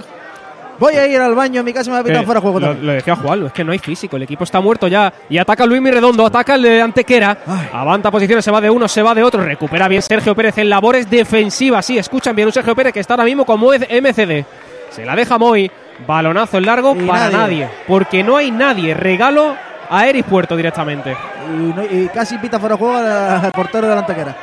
Voy 0.80 0.96
a 0.96 1.08
ir 1.08 1.20
al 1.20 1.34
baño, 1.36 1.60
en 1.60 1.66
mi 1.66 1.74
casa 1.74 1.90
me 1.90 1.96
va 1.96 2.02
a 2.02 2.04
pitar 2.04 2.20
Que 2.20 2.26
fuera 2.26 2.40
de 2.40 2.42
juego 2.44 2.60
lo, 2.60 2.74
lo 2.74 2.92
decía 2.94 3.16
Juan, 3.16 3.46
es 3.46 3.54
que 3.54 3.64
no 3.64 3.72
hay 3.72 3.80
físico, 3.80 4.18
el 4.18 4.24
equipo 4.24 4.44
está 4.44 4.60
muerto 4.60 4.88
ya. 4.88 5.12
Y 5.30 5.38
ataca 5.38 5.66
Luis 5.66 5.82
Mirredondo, 5.82 6.26
ataca 6.26 6.56
el 6.56 6.62
de 6.64 6.82
Antequera. 6.82 7.38
Avanta 7.74 8.12
posiciones, 8.12 8.44
se 8.44 8.52
va 8.52 8.60
de 8.62 8.70
uno, 8.70 8.88
se 8.88 9.02
va 9.02 9.14
de 9.16 9.24
otro. 9.24 9.44
Recupera 9.44 9.88
bien 9.88 10.02
Sergio 10.02 10.36
Pérez 10.36 10.58
en 10.58 10.70
labores 10.70 11.10
defensivas. 11.10 11.86
Sí, 11.86 11.98
escuchan 11.98 12.36
bien 12.36 12.48
un 12.48 12.52
Sergio 12.54 12.76
Pérez 12.76 12.94
que 12.94 13.00
está 13.00 13.14
ahora 13.14 13.24
mismo 13.26 13.46
como 13.46 13.72
MCD. 13.72 14.46
Se 14.92 15.06
la 15.06 15.16
deja 15.16 15.38
Moy. 15.38 15.70
Balonazo 16.06 16.58
en 16.58 16.66
largo 16.66 16.94
Y 16.96 17.06
para 17.06 17.30
nadie. 17.30 17.38
nadie. 17.38 17.70
Porque 17.88 18.22
no 18.24 18.36
hay 18.36 18.52
nadie. 18.52 18.94
Regalo 18.94 19.56
a 19.90 20.08
Eris 20.08 20.26
Puerto 20.26 20.56
directamente. 20.58 21.16
Y, 21.54 21.74
no- 21.74 21.84
y 21.86 22.10
casi 22.14 22.38
pita 22.38 22.60
fuera 22.60 22.76
de 22.76 22.80
juego 22.80 22.98
al 22.98 23.52
portero 23.52 23.88
de 23.88 23.94
la 23.94 24.02
antequera. 24.02 24.36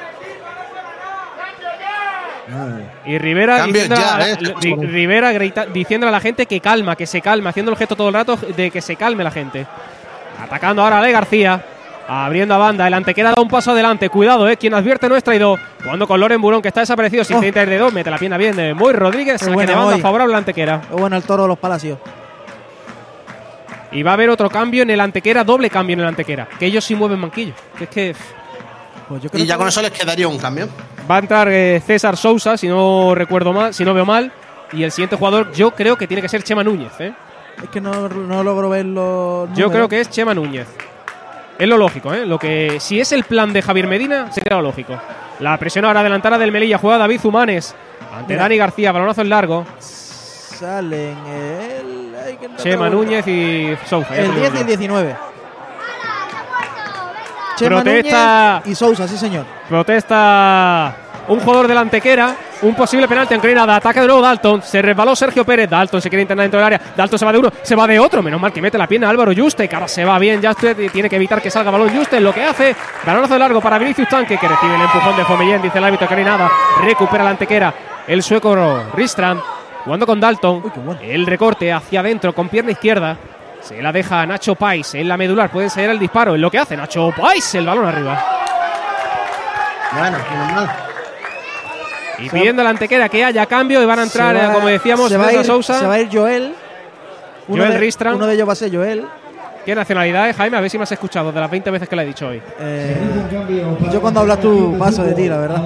Y 3.06 3.18
Rivera, 3.18 3.66
ya, 3.68 4.16
a- 4.16 4.28
¿eh? 4.28 4.36
Ri- 4.38 4.88
Rivera 4.88 5.32
grita- 5.32 5.66
diciéndole 5.66 6.08
a 6.08 6.12
la 6.12 6.20
gente 6.20 6.46
que 6.46 6.60
calma, 6.60 6.96
que 6.96 7.06
se 7.06 7.20
calma, 7.20 7.50
haciendo 7.50 7.70
el 7.70 7.78
gesto 7.78 7.94
todo 7.96 8.08
el 8.08 8.14
rato 8.14 8.36
de 8.36 8.70
que 8.70 8.80
se 8.80 8.96
calme 8.96 9.22
la 9.22 9.30
gente. 9.30 9.66
Atacando 10.42 10.82
ahora 10.82 10.96
a 10.96 10.98
Ale 11.00 11.12
García. 11.12 11.64
Abriendo 12.08 12.52
a 12.54 12.58
banda, 12.58 12.86
el 12.88 12.94
antequera 12.94 13.30
da 13.30 13.40
un 13.40 13.48
paso 13.48 13.70
adelante. 13.70 14.08
Cuidado, 14.08 14.48
eh. 14.48 14.56
Quien 14.56 14.74
advierte 14.74 15.08
no 15.08 15.14
es 15.16 15.22
traidor. 15.22 15.60
Jugando 15.84 16.06
con 16.08 16.18
Loren 16.18 16.40
Burón, 16.42 16.60
que 16.60 16.68
está 16.68 16.80
desaparecido 16.80 17.22
sin 17.22 17.36
Oh. 17.36 17.44
ir 17.44 17.54
de 17.54 17.78
dos. 17.78 17.92
Mete 17.92 18.10
la 18.10 18.18
pierna 18.18 18.36
bien 18.36 18.56
de 18.56 18.74
Moy 18.74 18.92
Rodríguez. 18.92 19.40
Qué 19.40 19.44
Saque 19.46 19.66
de 19.66 19.74
banda 19.74 19.98
favorable 19.98 20.34
al 20.34 20.38
antequera. 20.38 20.80
Qué 20.90 20.96
bueno 20.96 21.16
el 21.16 21.22
toro 21.22 21.42
de 21.44 21.48
los 21.48 21.58
palacios. 21.58 21.98
Y 23.92 24.02
va 24.02 24.10
a 24.10 24.14
haber 24.14 24.30
otro 24.30 24.50
cambio 24.50 24.82
en 24.82 24.90
el 24.90 25.00
antequera, 25.00 25.44
doble 25.44 25.70
cambio 25.70 25.94
en 25.94 26.00
el 26.00 26.06
antequera. 26.06 26.48
Que 26.58 26.66
ellos 26.66 26.84
sí 26.84 26.94
mueven 26.96 27.20
manquillo. 27.20 27.52
Que 27.78 27.84
es 27.84 27.90
que. 27.90 28.14
Pues 29.12 29.22
yo 29.24 29.28
creo 29.30 29.44
Y 29.44 29.46
ya 29.46 29.54
que- 29.54 29.58
con 29.58 29.68
eso 29.68 29.82
les 29.82 29.90
quedaría 29.90 30.26
un 30.26 30.38
cambio. 30.38 30.68
Va 31.10 31.16
a 31.16 31.18
entrar 31.18 31.46
eh, 31.50 31.82
César 31.86 32.16
Sousa, 32.16 32.56
si 32.56 32.66
no 32.66 33.14
recuerdo 33.14 33.52
mal, 33.52 33.74
si 33.74 33.84
no 33.84 33.92
veo 33.92 34.06
mal. 34.06 34.32
Y 34.72 34.82
el 34.84 34.90
siguiente 34.90 35.16
jugador, 35.16 35.52
yo 35.52 35.72
creo 35.72 35.98
que 35.98 36.06
tiene 36.06 36.22
que 36.22 36.30
ser 36.30 36.42
Chema 36.42 36.64
Núñez, 36.64 36.92
¿eh? 36.98 37.12
Es 37.62 37.68
que 37.68 37.78
no, 37.80 38.08
no 38.08 38.42
logro 38.42 38.70
ver 38.70 38.86
los. 38.86 39.52
Yo 39.54 39.70
creo 39.70 39.86
que 39.86 40.00
es 40.00 40.08
Chema 40.08 40.32
Núñez. 40.34 40.66
Es 41.58 41.68
lo 41.68 41.76
lógico, 41.76 42.14
¿eh? 42.14 42.24
Lo 42.24 42.38
que, 42.38 42.78
si 42.80 42.98
es 43.00 43.12
el 43.12 43.24
plan 43.24 43.52
de 43.52 43.60
Javier 43.60 43.86
Medina, 43.86 44.32
sería 44.32 44.56
lo 44.56 44.62
lógico. 44.62 44.94
La 45.40 45.58
presión 45.58 45.84
ahora 45.84 46.00
adelantada 46.00 46.38
del 46.38 46.50
Melilla, 46.52 46.78
juega 46.78 46.96
David 46.96 47.20
Zumanes. 47.20 47.74
Ante 48.16 48.32
Mira. 48.32 48.44
Dani 48.44 48.56
García, 48.56 48.92
balonazo 48.92 49.20
en 49.20 49.28
largo. 49.28 49.66
Salen 49.78 51.18
el. 51.26 52.14
ay, 52.26 52.36
que 52.38 52.48
no 52.48 52.56
Chema 52.56 52.88
Núñez 52.88 53.26
y 53.28 53.76
Sousa. 53.86 54.16
El 54.16 54.30
te 54.30 54.36
10 54.40 54.54
y 54.54 54.56
el 54.56 54.62
yo. 54.62 54.66
19. 54.66 55.16
Chema 57.56 57.82
Protesta- 57.82 58.60
Núñez 58.64 58.66
y 58.66 58.74
Sousa, 58.74 59.08
sí 59.08 59.16
señor. 59.16 59.44
Protesta 59.68 60.94
un 61.28 61.40
jugador 61.40 61.68
de 61.68 61.74
la 61.74 61.80
antequera. 61.82 62.34
Un 62.62 62.74
posible 62.76 63.08
penalti 63.08 63.34
aunque 63.34 63.52
nada. 63.54 63.76
Ataca 63.76 64.00
de 64.00 64.06
nuevo 64.06 64.22
Dalton. 64.22 64.62
Se 64.62 64.80
resbaló 64.80 65.16
Sergio 65.16 65.44
Pérez. 65.44 65.68
Dalton 65.68 66.00
se 66.00 66.08
quiere 66.08 66.22
internar 66.22 66.44
dentro 66.44 66.58
del 66.60 66.66
área. 66.66 66.80
Dalton 66.96 67.18
se 67.18 67.24
va 67.24 67.32
de 67.32 67.38
uno. 67.38 67.50
Se 67.62 67.74
va 67.74 67.86
de 67.88 67.98
otro. 67.98 68.22
Menos 68.22 68.40
mal 68.40 68.52
que 68.52 68.62
mete 68.62 68.78
la 68.78 68.86
pierna 68.86 69.08
Álvaro 69.10 69.32
Juste. 69.36 69.68
Que 69.68 69.74
ahora 69.74 69.88
se 69.88 70.04
va 70.04 70.16
bien. 70.18 70.40
Juste 70.44 70.76
y 70.78 70.88
tiene 70.88 71.10
que 71.10 71.16
evitar 71.16 71.42
que 71.42 71.50
salga 71.50 71.70
balón 71.72 71.90
Juste. 71.90 72.20
Lo 72.20 72.32
que 72.32 72.44
hace. 72.44 72.76
Balonazo 73.04 73.36
largo 73.36 73.60
para 73.60 73.78
Vinicius 73.78 74.08
Tanque. 74.08 74.38
Que 74.38 74.46
recibe 74.46 74.76
el 74.76 74.80
empujón 74.82 75.16
de 75.16 75.24
Fomellén. 75.24 75.60
Dice 75.60 75.78
el 75.78 75.84
árbitro 75.84 76.06
que 76.06 76.14
no 76.14 76.18
hay 76.20 76.24
nada. 76.24 76.50
Recupera 76.82 77.24
la 77.24 77.30
antequera. 77.30 77.74
El 78.06 78.22
sueco 78.22 78.54
Ristrand. 78.94 79.40
Jugando 79.84 80.06
con 80.06 80.20
Dalton. 80.20 80.62
El 81.02 81.26
recorte 81.26 81.72
hacia 81.72 81.98
adentro 82.00 82.32
con 82.32 82.48
pierna 82.48 82.70
izquierda. 82.70 83.16
Se 83.62 83.80
la 83.80 83.92
deja 83.92 84.22
a 84.22 84.26
Nacho 84.26 84.54
Pais 84.54 84.94
en 84.94 85.08
la 85.08 85.16
medular. 85.16 85.50
Puede 85.50 85.70
ser 85.70 85.90
el 85.90 85.98
disparo. 85.98 86.34
Es 86.34 86.40
lo 86.40 86.50
que 86.50 86.58
hace 86.58 86.76
Nacho 86.76 87.12
Pais. 87.16 87.54
El 87.54 87.66
balón 87.66 87.86
arriba. 87.86 88.18
Bueno, 89.98 90.18
menos 90.30 90.52
mal. 90.52 90.70
Y 92.18 92.28
pidiendo 92.30 92.62
la 92.62 92.70
antequera 92.70 93.08
que 93.08 93.24
haya 93.24 93.46
cambio 93.46 93.82
y 93.82 93.86
van 93.86 93.98
a 93.98 94.02
entrar, 94.04 94.36
va- 94.36 94.46
eh, 94.46 94.52
como 94.52 94.68
decíamos, 94.68 95.08
se 95.10 95.16
va, 95.16 95.26
a 95.28 95.32
ir, 95.32 95.44
Sousa. 95.44 95.78
se 95.80 95.86
va 95.86 95.94
a 95.94 96.00
ir 96.00 96.08
Joel. 96.12 96.54
Uno 97.48 97.62
Joel 97.62 97.72
de, 97.72 97.78
Ristran. 97.78 98.14
Uno 98.14 98.26
de 98.26 98.34
ellos 98.34 98.48
va 98.48 98.52
a 98.52 98.56
ser 98.56 98.74
Joel. 98.74 99.04
¿Qué 99.64 99.74
nacionalidad 99.74 100.28
es, 100.28 100.36
Jaime? 100.36 100.56
A 100.56 100.60
ver 100.60 100.70
si 100.70 100.76
me 100.78 100.84
has 100.84 100.92
escuchado 100.92 101.30
de 101.32 101.40
las 101.40 101.50
20 101.50 101.70
veces 101.70 101.88
que 101.88 101.94
le 101.96 102.02
he 102.02 102.06
dicho 102.06 102.26
hoy. 102.28 102.42
Eh, 102.60 102.96
yo 103.92 104.00
cuando 104.00 104.20
hablas 104.20 104.40
tú 104.40 104.76
paso 104.78 105.04
de 105.04 105.14
ti, 105.14 105.28
la 105.28 105.36
verdad. 105.38 105.62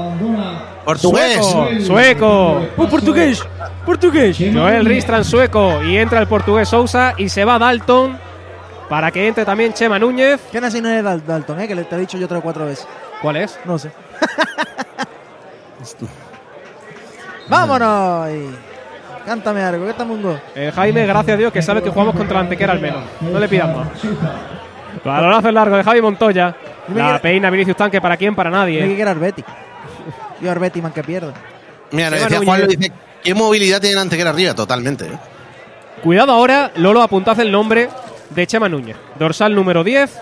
Portugués. 0.85 1.39
Sueco. 1.45 1.81
Sueco. 1.85 2.67
¡Oh, 2.77 2.89
portugués! 2.89 3.43
¡Portugués! 3.87 4.37
Joel 4.53 4.85
Ristran 4.85 5.25
sueco. 5.25 5.83
Y 5.85 5.97
entra 5.97 6.21
el 6.21 6.27
portugués 6.27 6.69
Sousa 6.69 7.15
y 7.17 7.29
se 7.29 7.45
va 7.45 7.59
Dalton 7.59 8.19
para 8.89 9.11
que 9.11 9.27
entre 9.27 9.45
también 9.45 9.73
Chema 9.73 9.99
Núñez. 9.99 10.41
¿Qué 10.53 10.61
nacionalidad 10.61 10.99
es 10.99 11.05
Dal- 11.05 11.27
Dalton, 11.27 11.61
eh? 11.61 11.69
Que 11.69 11.75
le 11.75 11.85
te 11.85 11.95
he 11.95 11.99
dicho 12.01 12.19
yo 12.19 12.27
tres 12.29 12.41
o 12.41 12.43
cuatro 12.43 12.67
veces. 12.67 12.87
¿Cuál 13.23 13.37
es? 13.37 13.59
No 13.65 13.79
sé. 13.79 13.91
¡Vámonos! 17.49 18.29
Y 18.31 18.51
cántame 19.25 19.63
algo, 19.63 19.85
¿qué 19.85 19.91
estamos 19.91 20.17
mundo? 20.17 20.41
Eh, 20.55 20.73
Jaime, 20.75 21.07
gracias 21.07 21.35
a 21.35 21.39
Dios 21.39 21.53
que 21.53 21.63
sabe 21.63 21.83
que 21.83 21.91
jugamos 21.91 22.15
contra 22.17 22.35
la 22.35 22.41
Antequera 22.41 22.73
al 22.73 22.81
menos. 22.81 23.03
No 23.21 23.39
le 23.39 23.49
pidas 23.49 23.75
más. 23.75 23.89
Balonazo 25.05 25.53
largo 25.53 25.77
de 25.77 25.85
Javi 25.85 26.03
Montoya. 26.03 26.55
La 26.95 27.21
peina 27.21 27.51
Vinicius 27.51 27.77
Tanque 27.77 28.01
para 28.01 28.17
quién, 28.17 28.35
para 28.35 28.51
Tiene 28.51 28.67
que 28.73 28.81
nadie. 28.81 28.97
quedar 28.97 29.09
Arbeti. 29.17 29.45
Yo 30.41 30.51
Arbeti, 30.51 30.83
man, 30.83 30.93
que 30.93 31.03
pierda. 31.03 31.33
Mira, 31.93 32.11
Chema 32.11 32.21
decía 32.25 32.41
Juan, 32.45 32.61
le 32.61 32.67
dice, 32.77 32.93
¿qué 33.27 33.35
movilidad 33.35 33.81
tiene 33.81 33.95
el 33.95 33.99
antequera 33.99 34.31
arriba? 34.31 34.55
Totalmente. 34.55 35.05
¿eh? 35.07 35.19
Cuidado 36.01 36.31
ahora, 36.31 36.71
Lolo, 36.77 37.03
apuntad 37.03 37.39
el 37.41 37.51
nombre 37.51 37.89
de 38.31 38.47
Chema 38.47 38.69
Núñez. 38.69 38.97
Dorsal 39.19 39.53
número 39.53 39.83
10. 39.83 40.17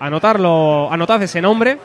Anotarlo, 0.00 0.92
anotad 0.92 1.22
ese 1.22 1.40
nombre. 1.40 1.78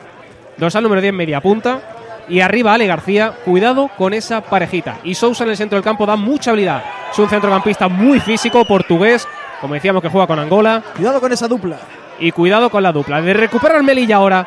Dorsal 0.56 0.82
número 0.82 1.00
10, 1.00 1.14
media 1.14 1.40
punta. 1.40 1.80
Y 2.28 2.40
arriba 2.40 2.74
Ale 2.74 2.88
García. 2.88 3.34
Cuidado 3.44 3.88
con 3.96 4.14
esa 4.14 4.40
parejita. 4.40 4.98
Y 5.04 5.14
Sousa 5.14 5.44
en 5.44 5.50
el 5.50 5.56
centro 5.56 5.76
del 5.76 5.84
campo 5.84 6.06
da 6.06 6.16
mucha 6.16 6.50
habilidad. 6.50 6.82
Es 7.12 7.18
un 7.20 7.28
centrocampista 7.28 7.86
muy 7.86 8.18
físico, 8.18 8.64
portugués. 8.64 9.28
Como 9.60 9.74
decíamos 9.74 10.02
que 10.02 10.08
juega 10.08 10.26
con 10.26 10.40
Angola. 10.40 10.82
Cuidado 10.96 11.20
con 11.20 11.32
esa 11.32 11.46
dupla. 11.46 11.78
Y 12.18 12.32
cuidado 12.32 12.68
con 12.68 12.82
la 12.82 12.90
dupla. 12.90 13.22
De 13.22 13.32
recuperar 13.32 13.80
Melilla 13.84 14.16
ahora. 14.16 14.44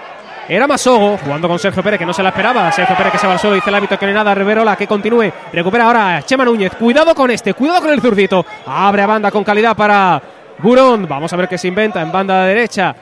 Era 0.49 0.65
Masogo 0.65 1.17
jugando 1.17 1.47
con 1.47 1.59
Sergio 1.59 1.83
Pérez, 1.83 1.99
que 1.99 2.05
no 2.05 2.13
se 2.13 2.23
la 2.23 2.29
esperaba. 2.29 2.71
Sergio 2.71 2.95
Pérez 2.95 3.11
que 3.11 3.17
se 3.17 3.27
va 3.27 3.33
al 3.33 3.39
suelo, 3.39 3.55
dice 3.55 3.69
el 3.69 3.75
hábito 3.75 3.97
que 3.99 4.05
no 4.05 4.09
hay 4.11 4.15
nada. 4.15 4.33
Riverola 4.33 4.75
que 4.77 4.87
continúe. 4.87 5.31
Recupera 5.51 5.85
ahora 5.85 6.21
Chema 6.25 6.45
Núñez. 6.45 6.73
Cuidado 6.75 7.13
con 7.13 7.29
este, 7.31 7.53
cuidado 7.53 7.81
con 7.81 7.91
el 7.91 7.99
zurdito. 8.01 8.45
Abre 8.65 9.01
a 9.01 9.07
banda 9.07 9.29
con 9.29 9.43
calidad 9.43 9.75
para 9.75 10.21
Burón. 10.59 11.05
Vamos 11.07 11.31
a 11.33 11.35
ver 11.35 11.49
qué 11.49 11.57
se 11.57 11.67
inventa 11.67 12.01
en 12.01 12.11
banda 12.11 12.45
derecha. 12.45 12.95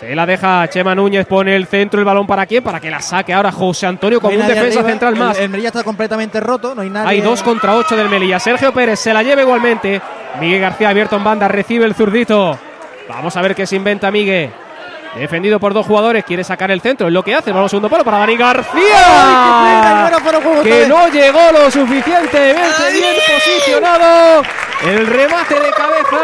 Se 0.00 0.14
la 0.16 0.24
deja 0.26 0.66
Chema 0.68 0.94
Núñez, 0.94 1.26
pone 1.26 1.54
el 1.54 1.66
centro, 1.66 2.00
el 2.00 2.04
balón 2.06 2.26
para 2.26 2.46
quién, 2.46 2.64
para 2.64 2.80
que 2.80 2.90
la 2.90 3.00
saque 3.00 3.32
ahora 3.34 3.52
José 3.52 3.86
Antonio 3.86 4.20
como 4.20 4.34
un 4.34 4.40
defensa 4.46 4.80
arriba. 4.80 4.82
central 4.90 5.12
El- 5.12 5.18
más. 5.20 5.38
El, 5.38 5.48
Melilla 5.50 5.68
está 5.68 5.84
completamente 5.84 6.40
roto, 6.40 6.74
no 6.74 6.82
hay 6.82 6.90
nadie. 6.90 7.08
Hay 7.10 7.20
dos 7.20 7.42
contra 7.42 7.76
ocho 7.76 7.94
del 7.96 8.08
Melilla. 8.08 8.40
Sergio 8.40 8.72
Pérez 8.72 8.98
se 8.98 9.12
la 9.12 9.22
lleva 9.22 9.42
igualmente. 9.42 10.00
Miguel 10.40 10.60
García 10.60 10.88
abierto 10.88 11.16
en 11.16 11.22
banda, 11.24 11.46
recibe 11.46 11.84
el 11.84 11.94
zurdito. 11.94 12.58
Vamos 13.08 13.36
a 13.36 13.42
ver 13.42 13.54
qué 13.54 13.66
se 13.66 13.76
inventa 13.76 14.10
Miguel. 14.10 14.50
Defendido 15.14 15.60
por 15.60 15.74
dos 15.74 15.86
jugadores, 15.86 16.24
quiere 16.24 16.42
sacar 16.42 16.70
el 16.70 16.80
centro, 16.80 17.06
es 17.06 17.12
lo 17.12 17.22
que 17.22 17.34
hace. 17.34 17.52
Vamos, 17.52 17.70
segundo 17.70 17.90
palo 17.90 18.02
para 18.04 18.18
Dani 18.18 18.36
García. 18.36 18.72
Ay, 19.06 20.12
que 20.62 20.86
no 20.86 21.08
llegó 21.08 21.52
lo 21.52 21.70
suficientemente 21.70 22.54
bien 22.92 23.14
posicionado. 23.26 24.42
El 24.86 25.06
remate 25.06 25.54
de 25.60 25.70
cabeza, 25.70 26.18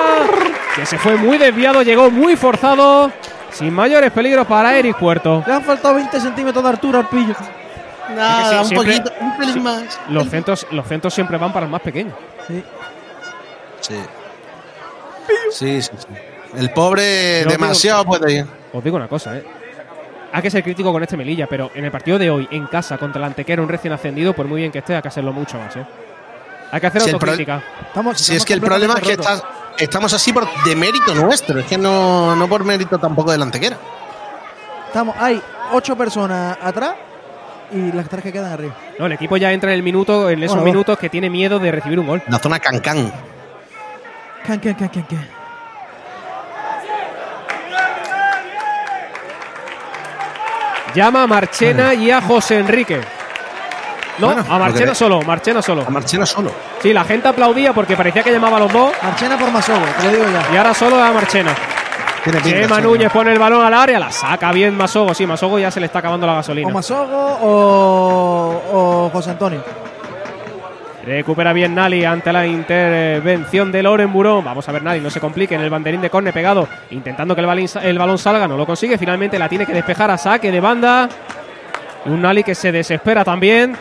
que 0.74 0.86
se 0.86 0.98
fue 0.98 1.16
muy 1.16 1.36
desviado, 1.38 1.82
llegó 1.82 2.10
muy 2.10 2.34
forzado. 2.36 3.12
Sin 3.50 3.72
mayores 3.74 4.10
peligros 4.12 4.46
para 4.46 4.76
Eric 4.78 4.96
Puerto. 4.98 5.42
Le 5.46 5.52
han 5.54 5.62
faltado 5.64 5.94
20 5.94 6.20
centímetros 6.20 6.62
de 6.62 6.70
altura 6.70 6.98
al 7.00 7.08
pillo. 7.08 7.34
Nada, 8.14 8.50
Sí, 8.50 8.56
un 8.56 8.64
siempre- 8.66 8.98
poquito, 8.98 9.12
un 9.20 9.36
pelín 9.36 9.62
más. 9.62 10.00
Los 10.08 10.28
centros, 10.28 10.66
los 10.70 10.86
centros 10.86 11.12
siempre 11.14 11.36
van 11.38 11.52
para 11.52 11.66
el 11.66 11.72
más 11.72 11.80
pequeño. 11.82 12.12
Sí. 12.46 12.64
Sí. 13.80 13.96
Sí, 15.50 15.82
sí, 15.82 15.90
sí. 15.98 16.06
El 16.56 16.70
pobre 16.70 17.42
Yo 17.44 17.50
demasiado 17.50 18.04
puede 18.04 18.32
ir. 18.32 18.46
Os 18.72 18.82
digo 18.82 18.96
una 18.96 19.08
cosa, 19.08 19.36
¿eh? 19.36 19.44
Hay 20.32 20.42
que 20.42 20.50
ser 20.50 20.62
crítico 20.62 20.92
con 20.92 21.02
este 21.02 21.16
Melilla, 21.16 21.46
pero 21.46 21.70
en 21.74 21.84
el 21.84 21.90
partido 21.90 22.18
de 22.18 22.30
hoy, 22.30 22.46
en 22.50 22.66
casa, 22.66 22.98
contra 22.98 23.18
el 23.18 23.24
Antequera, 23.24 23.62
un 23.62 23.68
recién 23.68 23.92
ascendido, 23.94 24.34
por 24.34 24.46
muy 24.46 24.60
bien 24.60 24.70
que 24.72 24.78
esté, 24.80 24.94
hay 24.94 25.00
que 25.02 25.08
hacerlo 25.08 25.32
mucho 25.32 25.58
más, 25.58 25.74
¿eh? 25.76 25.86
Hay 26.70 26.80
que 26.80 26.86
hacer 26.86 27.00
Si 27.00 27.10
autocrítica. 27.10 27.62
Estamos, 27.86 28.18
Si 28.18 28.36
es 28.36 28.44
que 28.44 28.52
el 28.52 28.60
problema 28.60 28.94
es 28.94 29.00
que 29.00 29.12
estás- 29.12 29.42
estamos 29.78 30.12
así 30.12 30.32
por 30.34 30.46
de 30.64 30.76
mérito 30.76 31.14
nuestro, 31.14 31.60
es 31.60 31.66
que 31.66 31.78
no, 31.78 32.36
no 32.36 32.46
por 32.46 32.62
mérito 32.64 32.98
tampoco 32.98 33.30
del 33.32 33.40
antequera. 33.42 33.78
Estamos, 34.88 35.16
hay 35.18 35.40
ocho 35.72 35.96
personas 35.96 36.58
atrás 36.62 36.92
y 37.72 37.92
las 37.92 38.06
tres 38.08 38.22
que 38.22 38.32
quedan 38.32 38.52
arriba. 38.52 38.74
No, 38.98 39.06
el 39.06 39.12
equipo 39.12 39.36
ya 39.38 39.50
entra 39.52 39.70
en 39.70 39.76
el 39.78 39.82
minuto, 39.82 40.28
en 40.28 40.42
esos 40.42 40.56
Bueno, 40.56 40.70
minutos 40.72 40.98
que 40.98 41.08
tiene 41.08 41.30
miedo 41.30 41.58
de 41.58 41.72
recibir 41.72 41.98
un 41.98 42.06
gol. 42.06 42.22
La 42.28 42.38
zona 42.38 42.58
cancán. 42.60 43.10
Can, 44.46 44.58
can, 44.60 44.74
can, 44.74 44.88
can, 44.88 45.02
can. 45.04 45.28
Llama 50.94 51.22
a 51.22 51.26
Marchena 51.26 51.94
y 51.94 52.10
a 52.10 52.20
José 52.20 52.58
Enrique. 52.58 53.00
No, 54.18 54.26
Bueno, 54.28 54.44
a 54.48 54.58
Marchena 54.58 54.94
solo, 54.94 55.22
Marchena 55.22 55.62
solo. 55.62 55.84
A 55.86 55.90
Marchena 55.90 56.26
solo. 56.26 56.50
Sí, 56.82 56.92
la 56.92 57.04
gente 57.04 57.28
aplaudía 57.28 57.72
porque 57.72 57.96
parecía 57.96 58.22
que 58.22 58.32
llamaba 58.32 58.56
a 58.56 58.60
los 58.60 58.72
dos. 58.72 58.92
Marchena 59.02 59.38
por 59.38 59.50
Masogo, 59.52 59.84
te 59.98 60.04
lo 60.06 60.10
digo 60.10 60.24
ya. 60.24 60.52
Y 60.52 60.56
ahora 60.56 60.74
solo 60.74 61.00
a 61.02 61.12
Marchena. 61.12 61.54
Chema 62.24 62.42
Chema. 62.42 62.80
Núñez 62.80 63.12
pone 63.12 63.32
el 63.32 63.38
balón 63.38 63.64
al 63.64 63.72
área, 63.72 63.98
la 63.98 64.10
saca 64.10 64.50
bien 64.52 64.76
Masogo. 64.76 65.14
Sí, 65.14 65.24
Masogo 65.26 65.58
ya 65.58 65.70
se 65.70 65.78
le 65.80 65.86
está 65.86 66.00
acabando 66.00 66.26
la 66.26 66.34
gasolina. 66.34 66.68
O 66.68 66.72
Masogo 66.72 67.38
o, 67.42 68.62
o 68.72 69.10
José 69.10 69.30
Antonio. 69.30 69.62
Recupera 71.04 71.52
bien 71.52 71.74
Nali 71.74 72.04
ante 72.04 72.32
la 72.32 72.46
intervención 72.46 73.72
de 73.72 73.82
Loren 73.82 74.12
Burón. 74.12 74.44
Vamos 74.44 74.68
a 74.68 74.72
ver 74.72 74.82
Nali, 74.82 75.00
no 75.00 75.10
se 75.10 75.20
complique 75.20 75.54
en 75.54 75.60
el 75.60 75.70
banderín 75.70 76.00
de 76.00 76.10
córner 76.10 76.34
pegado, 76.34 76.68
intentando 76.90 77.34
que 77.34 77.40
el 77.40 77.46
balín, 77.46 77.68
el 77.82 77.98
balón 77.98 78.18
salga, 78.18 78.48
no 78.48 78.56
lo 78.56 78.66
consigue. 78.66 78.98
Finalmente 78.98 79.38
la 79.38 79.48
tiene 79.48 79.64
que 79.64 79.72
despejar 79.72 80.10
a 80.10 80.18
saque 80.18 80.50
de 80.50 80.60
banda. 80.60 81.08
Un 82.06 82.22
Nali 82.22 82.42
que 82.42 82.54
se 82.54 82.72
desespera 82.72 83.24
también. 83.24 83.76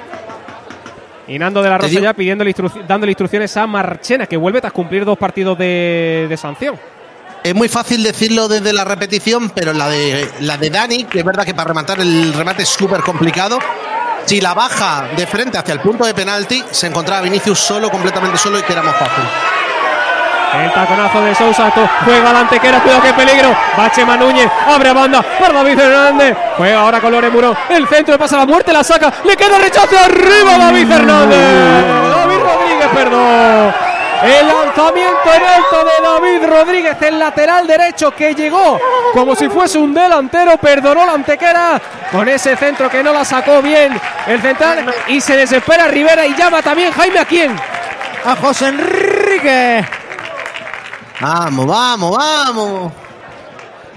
Y 1.28 1.38
Nando 1.38 1.62
de 1.62 1.70
la 1.70 1.78
Rosa 1.78 2.00
ya 2.00 2.14
pidiéndole 2.14 2.56
dándole 2.88 3.12
instrucciones 3.12 3.56
a 3.58 3.68
Marchena, 3.68 4.26
que 4.28 4.38
vuelve 4.38 4.62
tras 4.62 4.72
cumplir 4.72 5.04
dos 5.04 5.18
partidos 5.18 5.58
de, 5.58 6.28
de 6.30 6.38
sanción. 6.38 6.80
Es 7.44 7.54
muy 7.54 7.68
fácil 7.68 8.02
decirlo 8.04 8.48
desde 8.48 8.74
la 8.74 8.86
repetición, 8.86 9.50
pero 9.50 9.74
la 9.74 9.90
de 9.90 10.28
la 10.42 10.58
de 10.58 10.70
Dani, 10.70 11.04
que 11.04 11.20
es 11.20 11.26
verdad 11.26 11.46
que 11.46 11.54
para 11.54 11.68
rematar 11.68 12.00
el 12.00 12.34
remate 12.34 12.64
es 12.64 12.70
súper 12.70 13.02
complicado. 13.02 13.60
Si 14.28 14.42
la 14.42 14.54
baja 14.54 15.06
de 15.16 15.26
frente 15.26 15.58
hacia 15.58 15.74
el 15.74 15.80
punto 15.80 16.04
de 16.04 16.14
penalti, 16.14 16.62
se 16.70 16.88
encontraba 16.88 17.22
Vinicius 17.22 17.58
solo, 17.60 17.90
completamente 17.90 18.38
solo 18.38 18.60
y 18.60 18.62
que 18.62 18.74
era 18.74 18.82
más 18.82 18.98
fácil. 18.98 19.24
El 20.54 20.74
taconazo 20.74 21.22
de 21.22 21.34
Sousa, 21.34 21.72
juega 22.04 22.34
la 22.34 22.42
antequera, 22.42 22.82
cuidado 22.82 23.04
que 23.04 23.14
peligro. 23.14 23.56
Va 23.80 23.90
Chema 23.90 24.18
Núñez, 24.18 24.52
abre 24.68 24.90
a 24.90 24.94
banda 24.94 25.22
para 25.22 25.54
David 25.54 25.80
Hernández. 25.80 26.38
Juega 26.58 26.82
ahora 26.82 27.00
con 27.00 27.14
Lore 27.14 27.30
Murón. 27.30 27.56
El 27.70 27.88
centro 27.88 28.16
le 28.16 28.20
pasa 28.20 28.36
la 28.36 28.46
muerte, 28.46 28.74
la 28.74 28.84
saca. 28.84 29.14
Le 29.24 29.38
queda 29.38 29.60
rechazo 29.60 29.98
arriba 29.98 30.58
David 30.58 30.92
Hernández. 30.92 31.38
David 32.10 32.38
Rodríguez, 32.38 32.88
perdón. 32.94 33.87
El 34.24 34.48
lanzamiento 34.48 35.34
en 35.34 35.44
alto 35.44 35.84
de 35.86 36.04
David 36.04 36.48
Rodríguez, 36.48 36.98
el 37.02 37.20
lateral 37.20 37.68
derecho 37.68 38.12
que 38.12 38.34
llegó 38.34 38.80
como 39.14 39.36
si 39.36 39.48
fuese 39.48 39.78
un 39.78 39.94
delantero, 39.94 40.58
perdonó 40.58 41.06
la 41.06 41.14
antequera 41.14 41.80
con 42.12 42.28
ese 42.28 42.56
centro 42.56 42.90
que 42.90 43.04
no 43.04 43.14
la 43.14 43.24
sacó 43.24 43.62
bien 43.62 44.00
el 44.26 44.42
central 44.42 44.94
y 45.08 45.22
se 45.22 45.36
desespera 45.38 45.88
Rivera 45.88 46.26
y 46.26 46.36
llama 46.36 46.62
también 46.62 46.92
Jaime 46.92 47.20
a 47.20 47.26
quién. 47.26 47.56
A 48.26 48.36
José 48.36 48.70
Enrique. 48.70 49.86
Vamos, 51.20 51.68
vamos, 51.68 52.18
vamos. 52.18 52.94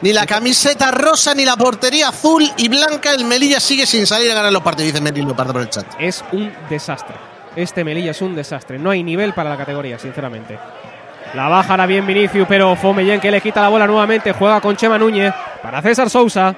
Ni 0.02 0.12
la 0.12 0.24
camiseta 0.24 0.90
rosa 0.90 1.34
ni 1.34 1.44
la 1.44 1.56
portería 1.56 2.08
azul 2.08 2.50
y 2.56 2.68
blanca. 2.68 3.12
El 3.12 3.24
Melilla 3.24 3.60
sigue 3.60 3.86
sin 3.86 4.06
salir 4.06 4.30
a 4.30 4.34
ganar 4.34 4.52
los 4.52 4.62
partidos, 4.62 4.92
dice 4.92 5.12
Leopardo 5.12 5.52
por 5.52 5.62
el 5.62 5.70
chat. 5.70 5.86
es 5.98 6.24
un 6.32 6.52
desastre. 6.68 7.29
Este 7.56 7.84
Melilla 7.84 8.12
es 8.12 8.22
un 8.22 8.34
desastre. 8.34 8.78
No 8.78 8.90
hay 8.90 9.02
nivel 9.02 9.32
para 9.32 9.50
la 9.50 9.56
categoría, 9.56 9.98
sinceramente. 9.98 10.58
La 11.34 11.48
baja 11.48 11.72
ahora 11.72 11.86
bien 11.86 12.06
Vinicius, 12.06 12.46
pero 12.48 12.74
Fomeyen 12.76 13.20
que 13.20 13.30
le 13.30 13.40
quita 13.40 13.60
la 13.60 13.68
bola 13.68 13.86
nuevamente. 13.86 14.32
Juega 14.32 14.60
con 14.60 14.76
Chema 14.76 14.98
Núñez 14.98 15.32
para 15.62 15.80
César 15.82 16.10
Sousa. 16.10 16.54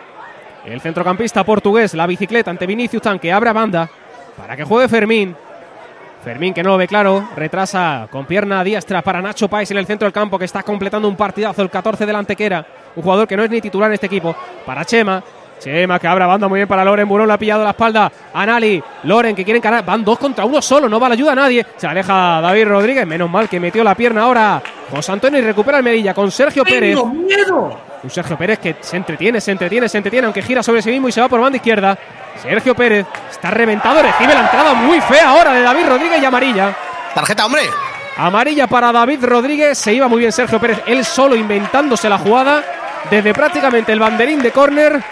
El 0.65 0.81
centrocampista 0.81 1.45
portugués, 1.45 1.95
la 1.95 2.07
bicicleta 2.07 2.51
ante 2.51 2.67
Vinicius 2.67 3.03
Tan 3.03 3.19
que 3.19 3.33
abre 3.33 3.51
a 3.51 3.53
banda 3.53 3.91
para 4.37 4.57
que 4.57 4.65
juegue 4.65 4.89
Fermín. 4.89 5.35
Fermín 6.25 6.55
que 6.55 6.63
no 6.63 6.71
lo 6.71 6.77
ve 6.77 6.87
claro, 6.87 7.29
retrasa 7.37 8.07
con 8.11 8.27
pierna 8.27 8.63
diestra 8.63 9.03
para 9.03 9.21
Nacho 9.21 9.49
Páez 9.49 9.73
en 9.73 9.79
el 9.79 9.87
centro 9.87 10.07
del 10.07 10.13
campo 10.13 10.39
que 10.39 10.45
está 10.45 10.63
completando 10.63 11.09
un 11.09 11.17
partidazo, 11.17 11.63
el 11.63 11.71
14 11.71 12.07
de 12.07 12.13
la 12.13 12.21
Antequera, 12.21 12.65
un 12.95 13.03
jugador 13.03 13.27
que 13.27 13.37
no 13.37 13.43
es 13.43 13.51
ni 13.51 13.61
titular 13.61 13.91
en 13.91 13.95
este 13.95 14.07
equipo, 14.07 14.35
para 14.65 14.85
Chema. 14.85 15.23
Chema 15.63 15.99
que 15.99 16.09
abre 16.09 16.25
a 16.25 16.27
banda 16.27 16.49
muy 16.49 16.59
bien 16.59 16.69
para 16.69 16.85
Loren, 16.85 17.09
Burón 17.09 17.29
le 17.29 17.35
ha 17.35 17.39
pillado 17.39 17.63
la 17.63 17.71
espalda 17.71 18.11
a 18.35 18.47
Nali, 18.47 18.83
Loren 19.05 19.37
que 19.37 19.45
quiere 19.45 19.59
encarar, 19.59 19.85
van 19.85 20.05
dos 20.05 20.19
contra 20.19 20.45
uno 20.45 20.61
solo, 20.61 20.89
no 20.89 20.99
va 20.99 21.09
la 21.09 21.15
ayuda 21.15 21.33
a 21.33 21.37
nadie, 21.37 21.65
se 21.77 21.87
aleja 21.87 22.41
David 22.41 22.67
Rodríguez, 22.67 23.07
menos 23.07 23.31
mal 23.31 23.49
que 23.49 23.61
metió 23.61 23.85
la 23.85 23.95
pierna 23.95 24.23
ahora 24.23 24.63
José 24.91 25.13
Antonio 25.13 25.39
y 25.39 25.43
recupera 25.43 25.79
el 25.79 25.85
Medilla 25.85 26.15
con 26.15 26.31
Sergio 26.31 26.65
Pérez. 26.65 26.99
Un 26.99 28.11
Sergio 28.11 28.37
Pérez 28.37 28.59
que 28.59 28.77
se 28.81 28.97
entretiene, 28.97 29.41
se 29.41 29.53
entretiene, 29.53 29.89
se 29.89 29.97
entretiene, 29.97 30.27
aunque 30.27 30.43
gira 30.43 30.63
sobre 30.63 30.83
sí 30.83 30.91
mismo 30.91 31.09
y 31.09 31.13
se 31.13 31.21
va 31.21 31.29
por 31.29 31.41
banda 31.41 31.57
izquierda. 31.57 31.97
Sergio 32.43 32.75
Pérez 32.75 33.07
está 33.31 33.51
reventado, 33.51 34.03
recibe 34.03 34.35
la 34.35 34.41
entrada 34.41 34.75
muy 34.75 35.01
fea 35.01 35.29
ahora 35.29 35.53
de 35.53 35.63
David 35.63 35.87
Rodríguez 35.87 36.21
y 36.21 36.25
amarilla. 36.25 36.77
Tarjeta, 37.15 37.47
hombre. 37.47 37.63
Amarilla 38.17 38.67
para 38.67 38.91
David 38.91 39.25
Rodríguez, 39.25 39.79
se 39.79 39.95
iba 39.95 40.09
muy 40.09 40.19
bien 40.19 40.33
Sergio 40.33 40.61
Pérez, 40.61 40.83
él 40.87 41.05
solo 41.05 41.37
inventándose 41.37 42.09
la 42.09 42.19
jugada. 42.19 42.63
Desde 43.09 43.33
prácticamente 43.33 43.93
el 43.93 43.99
banderín 43.99 44.41
de 44.41 44.51
córner, 44.53 45.03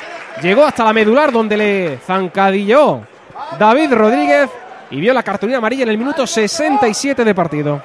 llegó 0.42 0.64
hasta 0.64 0.84
la 0.84 0.92
medular 0.92 1.32
donde 1.32 1.56
le 1.56 1.98
zancadilló 1.98 3.02
David 3.58 3.92
Rodríguez 3.92 4.50
y 4.90 5.00
vio 5.00 5.12
la 5.12 5.22
cartulina 5.22 5.58
amarilla 5.58 5.84
en 5.84 5.90
el 5.90 5.98
minuto 5.98 6.26
67 6.26 7.24
de 7.24 7.34
partido. 7.34 7.82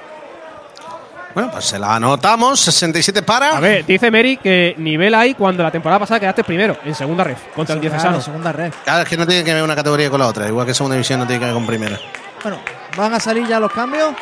Bueno, 1.34 1.50
pues 1.50 1.66
se 1.66 1.78
la 1.78 1.94
anotamos. 1.96 2.58
67 2.60 3.22
para. 3.22 3.58
A 3.58 3.60
ver, 3.60 3.84
dice 3.84 4.10
Mary 4.10 4.38
que 4.38 4.74
nivel 4.78 5.14
hay 5.14 5.34
cuando 5.34 5.62
la 5.62 5.70
temporada 5.70 5.98
pasada 5.98 6.18
quedaste 6.18 6.42
primero, 6.42 6.78
en 6.82 6.94
segunda 6.94 7.24
red, 7.24 7.36
contra 7.54 7.74
el 7.74 7.80
Diocesano. 7.82 8.22
segunda 8.22 8.52
red. 8.52 8.72
Claro, 8.84 9.02
es 9.02 9.08
que 9.08 9.18
no 9.18 9.26
tiene 9.26 9.44
que 9.44 9.52
ver 9.52 9.62
una 9.62 9.76
categoría 9.76 10.08
con 10.08 10.18
la 10.18 10.28
otra. 10.28 10.48
Igual 10.48 10.66
que 10.66 10.72
segunda 10.72 10.94
división 10.94 11.20
no 11.20 11.26
tiene 11.26 11.40
que 11.40 11.44
ver 11.44 11.54
con 11.54 11.66
primera. 11.66 11.98
Bueno, 12.42 12.58
van 12.96 13.12
a 13.12 13.20
salir 13.20 13.46
ya 13.46 13.60
los 13.60 13.70
cambios. 13.70 14.14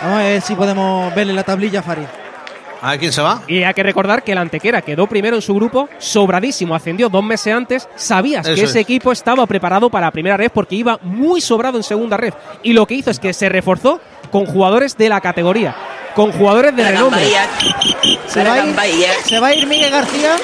Vamos 0.00 0.18
a 0.18 0.22
ver 0.22 0.40
si 0.40 0.54
podemos 0.54 1.14
verle 1.14 1.34
la 1.34 1.42
tablilla 1.42 1.80
a 1.80 1.82
Farid. 1.82 2.06
A 2.82 2.90
ver 2.90 3.00
quién 3.00 3.12
se 3.12 3.22
va. 3.22 3.42
Y 3.46 3.62
hay 3.62 3.74
que 3.74 3.82
recordar 3.82 4.22
que 4.22 4.32
el 4.32 4.38
Antequera 4.38 4.82
quedó 4.82 5.06
primero 5.06 5.36
en 5.36 5.42
su 5.42 5.54
grupo, 5.54 5.88
sobradísimo, 5.98 6.74
ascendió 6.74 7.08
dos 7.08 7.24
meses 7.24 7.54
antes. 7.54 7.88
Sabías 7.96 8.46
que 8.46 8.52
Eso 8.54 8.64
ese 8.64 8.80
es. 8.80 8.84
equipo 8.84 9.12
estaba 9.12 9.46
preparado 9.46 9.88
para 9.90 10.06
la 10.06 10.10
primera 10.12 10.36
red 10.36 10.50
porque 10.52 10.74
iba 10.76 10.98
muy 11.02 11.40
sobrado 11.40 11.76
en 11.78 11.82
segunda 11.82 12.16
red. 12.16 12.34
Y 12.62 12.72
lo 12.72 12.86
que 12.86 12.94
hizo 12.94 13.10
es 13.10 13.18
que 13.18 13.32
se 13.32 13.48
reforzó 13.48 14.00
con 14.30 14.46
jugadores 14.46 14.96
de 14.96 15.08
la 15.08 15.20
categoría, 15.20 15.74
con 16.14 16.32
jugadores 16.32 16.74
de 16.76 16.90
renombre. 16.90 17.20
Se 18.26 18.44
va, 18.44 18.54
a 18.54 18.86
ir, 18.88 19.06
se 19.24 19.40
va 19.40 19.46
a 19.48 19.54
ir 19.54 19.66
Miguel 19.66 19.90
García. 19.90 20.36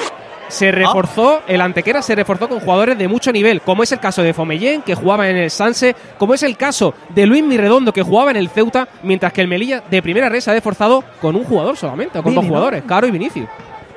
Se 0.53 0.71
reforzó, 0.71 1.41
el 1.49 1.63
Antequera 1.63 2.03
se 2.03 2.15
reforzó 2.15 2.47
con 2.47 2.61
jugadores 2.61 2.99
de 2.99 3.09
mucho 3.09 3.33
nivel, 3.33 3.63
como 3.63 3.83
es 3.83 3.91
el 3.91 4.01
caso 4.01 4.23
de 4.23 4.35
Fomellén, 4.35 4.83
que 4.83 4.95
jugaba 4.95 5.31
en 5.31 5.39
el 5.39 5.51
Sanse, 5.51 5.97
como 6.19 6.35
es 6.35 6.43
el 6.43 6.59
caso 6.59 6.93
de 7.09 7.25
Luis 7.25 7.43
Mirredondo, 7.43 7.91
que 7.91 8.03
jugaba 8.03 8.33
en 8.33 8.37
el 8.37 8.51
Ceuta, 8.51 8.87
mientras 9.03 9.33
que 9.33 9.41
el 9.41 9.49
Melilla 9.49 9.83
de 9.91 10.03
primera 10.03 10.29
red 10.29 10.41
se 10.41 10.51
ha 10.51 10.55
reforzado 10.55 11.03
con 11.23 11.37
un 11.37 11.45
jugador 11.45 11.79
solamente, 11.79 12.19
o 12.19 12.23
con 12.23 12.35
dos 12.35 12.45
¿no? 12.45 12.51
jugadores, 12.51 12.83
Caro 12.87 13.07
y 13.07 13.11
Vinicius. 13.11 13.49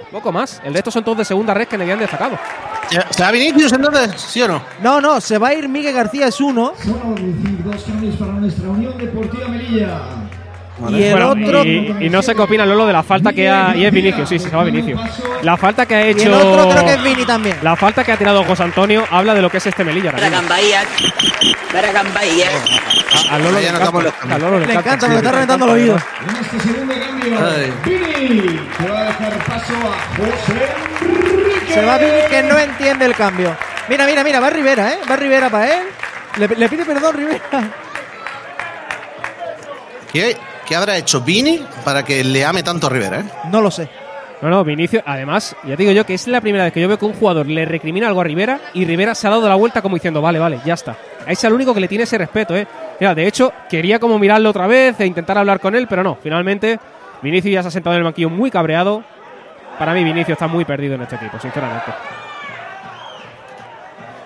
Poco 0.09 0.31
más. 0.31 0.61
El 0.63 0.73
resto 0.73 0.91
son 0.91 1.03
todos 1.03 1.17
de 1.17 1.25
segunda 1.25 1.53
red 1.53 1.67
que 1.67 1.77
le 1.77 1.83
habían 1.83 1.99
destacado. 1.99 2.39
¿Se 3.09 3.21
va 3.21 3.31
Vinicius 3.31 3.73
entonces? 3.73 4.13
¿Sí 4.21 4.41
o 4.41 4.47
no? 4.47 4.61
No, 4.81 5.01
no, 5.01 5.19
se 5.19 5.37
va 5.37 5.49
a 5.49 5.53
ir 5.53 5.67
Miguel 5.67 5.93
García, 5.93 6.27
es 6.27 6.39
uno. 6.39 6.71
Solo 6.81 7.15
decir 7.15 7.63
dos 7.65 7.83
cambios 7.83 8.15
para 8.15 8.31
nuestra 8.31 8.69
Unión 8.69 8.97
Deportiva 8.97 9.49
Melilla. 9.49 10.01
Y 10.89 11.03
el 11.03 11.11
Bueno, 11.11 11.29
otro. 11.29 11.63
y, 11.63 11.95
y 12.01 12.09
no 12.09 12.21
sé 12.21 12.35
qué 12.35 12.41
opina 12.41 12.65
Lolo 12.65 12.85
de 12.85 12.91
la 12.93 13.01
falta 13.01 13.31
que 13.31 13.49
ha. 13.49 13.73
Y 13.75 13.85
es 13.85 13.91
Vinicius, 13.93 14.27
sí, 14.27 14.37
sí, 14.37 14.45
se 14.45 14.51
llama 14.51 14.65
Vinicius. 14.65 14.99
La 15.41 15.55
falta 15.55 15.85
que 15.85 15.95
ha 15.95 16.05
Y 16.07 16.09
hecho. 16.11 16.23
el 16.23 16.33
otro 16.33 16.69
creo 16.69 16.85
que 16.85 16.93
es 16.93 17.03
Vini 17.03 17.25
también. 17.25 17.57
La 17.61 17.75
falta 17.77 18.03
que 18.03 18.11
ha 18.11 18.17
tirado 18.17 18.43
José 18.43 18.63
Antonio 18.63 19.05
habla 19.09 19.33
de 19.33 19.41
lo 19.41 19.49
que 19.49 19.57
es 19.57 19.65
este 19.67 19.83
Melilla. 19.85 20.11
ahora 20.11 20.29
mismo. 20.29 20.53
A, 23.31 23.35
a 23.35 23.39
Lolo 23.39 23.51
le 23.59 23.63
Ya 23.65 23.71
notamos 23.71 24.03
los 24.03 24.13
encanta. 24.13 24.35
A 24.35 24.39
Lolo 24.39 24.59
le 24.59 24.65
Le 24.65 24.73
encanta. 24.73 24.89
encanta, 24.89 25.07
me 25.07 25.15
está 25.15 25.31
reventando 25.31 25.65
los 25.65 25.75
oídos. 25.75 26.01
En 26.29 26.35
este 26.43 26.59
segundo 26.59 26.93
cambio. 26.93 27.39
Vini 27.85 28.59
que 28.77 28.89
va 28.89 28.99
a 28.99 29.03
dejar 29.05 29.33
paso 29.45 29.73
a 29.73 30.17
José 30.17 30.69
Enrique. 31.01 31.73
Se 31.73 31.85
va 31.85 31.97
Vini 31.97 32.21
que 32.29 32.43
no 32.43 32.59
entiende 32.59 33.05
el 33.05 33.15
cambio. 33.15 33.55
Mira, 33.87 34.05
mira, 34.05 34.23
mira, 34.23 34.39
va 34.41 34.49
Rivera, 34.49 34.93
¿eh? 34.93 34.99
Va 35.09 35.15
Rivera 35.15 35.49
para 35.49 35.73
él. 35.73 35.83
Le, 36.37 36.47
le 36.49 36.69
pide 36.69 36.83
perdón 36.85 37.15
Rivera. 37.15 37.39
¿Qué, 40.11 40.37
qué 40.65 40.75
habrá 40.75 40.97
hecho 40.97 41.21
Vini 41.21 41.65
para 41.83 42.03
que 42.03 42.23
le 42.23 42.43
ame 42.45 42.63
tanto 42.63 42.87
a 42.87 42.89
Rivera? 42.89 43.19
eh? 43.19 43.23
No 43.51 43.61
lo 43.61 43.71
sé. 43.71 43.89
No, 44.41 44.49
no, 44.49 44.63
Vinicius, 44.65 45.01
además, 45.05 45.55
ya 45.63 45.71
te 45.77 45.83
digo 45.83 45.91
yo 45.93 46.05
que 46.05 46.13
es 46.13 46.27
la 46.27 46.41
primera 46.41 46.65
vez 46.65 46.73
que 46.73 46.81
yo 46.81 46.87
veo 46.89 46.99
que 46.99 47.05
un 47.05 47.13
jugador 47.13 47.47
le 47.47 47.63
recrimina 47.65 48.07
algo 48.07 48.19
a 48.21 48.25
Rivera 48.25 48.59
y 48.73 48.83
Rivera 48.85 49.15
se 49.15 49.27
ha 49.27 49.29
dado 49.29 49.47
la 49.47 49.55
vuelta 49.55 49.81
como 49.81 49.95
diciendo, 49.95 50.21
vale, 50.21 50.39
vale, 50.39 50.59
ya 50.65 50.73
está. 50.73 50.95
Es 51.25 51.43
el 51.45 51.53
único 51.53 51.73
que 51.73 51.79
le 51.79 51.87
tiene 51.87 52.03
ese 52.03 52.17
respeto, 52.17 52.55
¿eh? 52.55 52.67
Mira, 52.99 53.15
de 53.15 53.25
hecho, 53.27 53.51
quería 53.69 53.97
como 53.97 54.19
mirarlo 54.19 54.49
otra 54.49 54.67
vez 54.67 54.99
e 54.99 55.05
intentar 55.05 55.37
hablar 55.37 55.59
con 55.61 55.73
él, 55.73 55.87
pero 55.87 56.03
no, 56.03 56.17
finalmente 56.21 56.77
Vinicius 57.21 57.53
ya 57.53 57.61
se 57.61 57.69
ha 57.69 57.71
sentado 57.71 57.95
en 57.95 57.99
el 57.99 58.03
banquillo 58.03 58.29
muy 58.29 58.51
cabreado. 58.51 59.03
Para 59.79 59.93
mí, 59.93 60.03
Vinicius 60.03 60.33
está 60.35 60.47
muy 60.47 60.65
perdido 60.65 60.95
en 60.95 61.01
este 61.03 61.15
equipo, 61.15 61.39
sinceramente. 61.39 61.91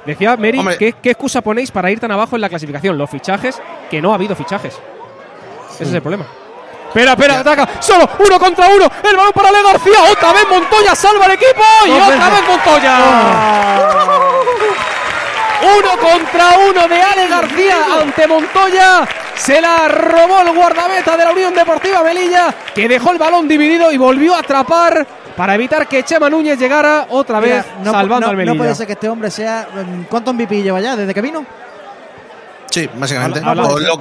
Decía 0.05 0.35
Mary, 0.37 0.59
Hombre. 0.59 0.77
¿qué, 0.77 0.93
¿qué 0.93 1.11
excusa 1.11 1.41
ponéis 1.41 1.71
para 1.71 1.91
ir 1.91 1.99
tan 1.99 2.11
abajo 2.11 2.35
en 2.35 2.41
la 2.41 2.49
clasificación? 2.49 2.97
Los 2.97 3.09
fichajes, 3.09 3.61
que 3.89 4.01
no 4.01 4.11
ha 4.11 4.15
habido 4.15 4.35
fichajes. 4.35 4.79
Ese 5.79 5.89
es 5.89 5.93
el 5.93 6.01
problema. 6.01 6.25
Espera, 6.89 7.11
espera, 7.11 7.39
ataca. 7.39 7.67
Solo 7.79 8.09
uno 8.19 8.39
contra 8.39 8.67
uno. 8.67 8.89
El 9.07 9.15
balón 9.15 9.31
para 9.33 9.49
Ale 9.49 9.61
García. 9.63 9.97
Otra 10.11 10.33
vez 10.33 10.47
Montoya 10.49 10.95
salva 10.95 11.25
al 11.25 11.31
equipo. 11.31 11.61
Y 11.85 11.91
otra 11.91 12.29
vez 12.29 12.41
Montoya. 12.47 12.97
Uno 15.61 15.89
contra 15.99 16.51
uno 16.69 16.87
de 16.87 17.01
Ale 17.01 17.27
García 17.27 17.75
ante 18.01 18.25
Montoya. 18.27 19.07
Se 19.35 19.59
la 19.61 19.87
robó 19.89 20.39
el 20.41 20.55
guardameta 20.55 21.17
de 21.17 21.25
la 21.25 21.31
Unión 21.31 21.53
Deportiva 21.53 22.01
Melilla, 22.01 22.53
que 22.73 22.87
dejó 22.87 23.11
el 23.11 23.17
balón 23.17 23.47
dividido 23.47 23.91
y 23.91 23.97
volvió 23.97 24.35
a 24.35 24.39
atrapar 24.39 25.05
para 25.35 25.55
evitar 25.55 25.85
que 25.87 26.03
Chema 26.03 26.29
Núñez 26.29 26.57
llegara 26.59 27.07
otra 27.09 27.39
Mira, 27.41 27.57
vez 27.57 27.65
no, 27.83 27.91
salvando 27.91 28.27
no- 28.27 28.31
al 28.31 28.37
no 28.37 28.37
Melilla. 28.37 28.57
puede 28.57 28.75
ser 28.75 28.87
que 28.87 28.93
este 28.93 29.09
hombre 29.09 29.29
sea. 29.31 29.67
mm, 29.73 30.03
¿Cuántos 30.03 30.33
MVP 30.33 30.61
lleva 30.61 30.79
ya 30.79 30.95
desde 30.95 31.13
que 31.13 31.21
vino? 31.21 31.45
Sí, 32.69 32.89
básicamente. 32.95 33.39
Habla- 33.39 33.63
habla- 33.63 33.73
O 33.75 33.79
lo, 33.79 33.99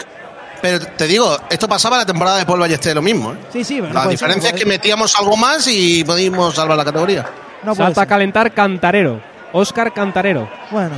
Pero 0.60 0.80
te 0.80 1.06
digo, 1.06 1.36
esto 1.48 1.68
pasaba 1.68 1.98
la 1.98 2.06
temporada 2.06 2.38
de 2.38 2.46
Paul 2.46 2.60
Ballester 2.60 2.94
lo 2.94 3.02
mismo. 3.02 3.32
¿eh? 3.32 3.36
Sí, 3.52 3.64
sí, 3.64 3.76
pero 3.80 3.88
no 3.88 3.94
La 3.94 4.02
ser, 4.02 4.10
diferencia 4.10 4.50
no 4.50 4.56
es 4.56 4.62
que 4.62 4.68
metíamos 4.68 5.16
algo 5.18 5.36
más 5.36 5.66
y 5.68 6.02
pudimos 6.04 6.54
salvar 6.54 6.76
la 6.76 6.84
categoría. 6.84 7.26
No 7.62 7.74
Salta 7.74 8.02
a 8.02 8.06
calentar 8.06 8.52
Cantarero. 8.52 9.20
Óscar 9.52 9.92
Cantarero. 9.92 10.48
Bueno, 10.70 10.96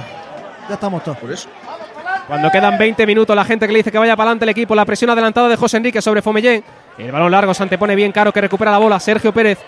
ya 0.69 0.75
estamos 0.75 1.05
todos. 1.05 1.19
Por 1.19 1.33
eso. 1.33 1.49
Cuando 2.27 2.51
quedan 2.51 2.79
20 2.79 3.07
minutos, 3.07 3.35
la 3.35 3.45
gente 3.45 3.67
que 3.67 3.73
le 3.73 3.79
dice 3.81 3.91
que 3.91 3.99
vaya 3.99 4.17
para 4.17 4.29
adelante 4.29 4.45
el 4.45 4.51
equipo, 4.51 4.75
la 4.75 4.85
presión 4.85 5.11
adelantada 5.11 5.49
de 5.49 5.57
José 5.57 5.79
Enrique 5.79 6.01
sobre 6.01 6.23
Fomellén. 6.23 6.63
El 6.97 7.11
balón 7.11 7.33
largo 7.33 7.53
se 7.55 7.63
antepone 7.63 7.95
bien 7.97 8.13
caro 8.13 8.33
que 8.33 8.41
recupera 8.41 8.71
la 8.71 8.79
bola 8.79 9.01
Sergio 9.01 9.33
Pérez. 9.33 9.59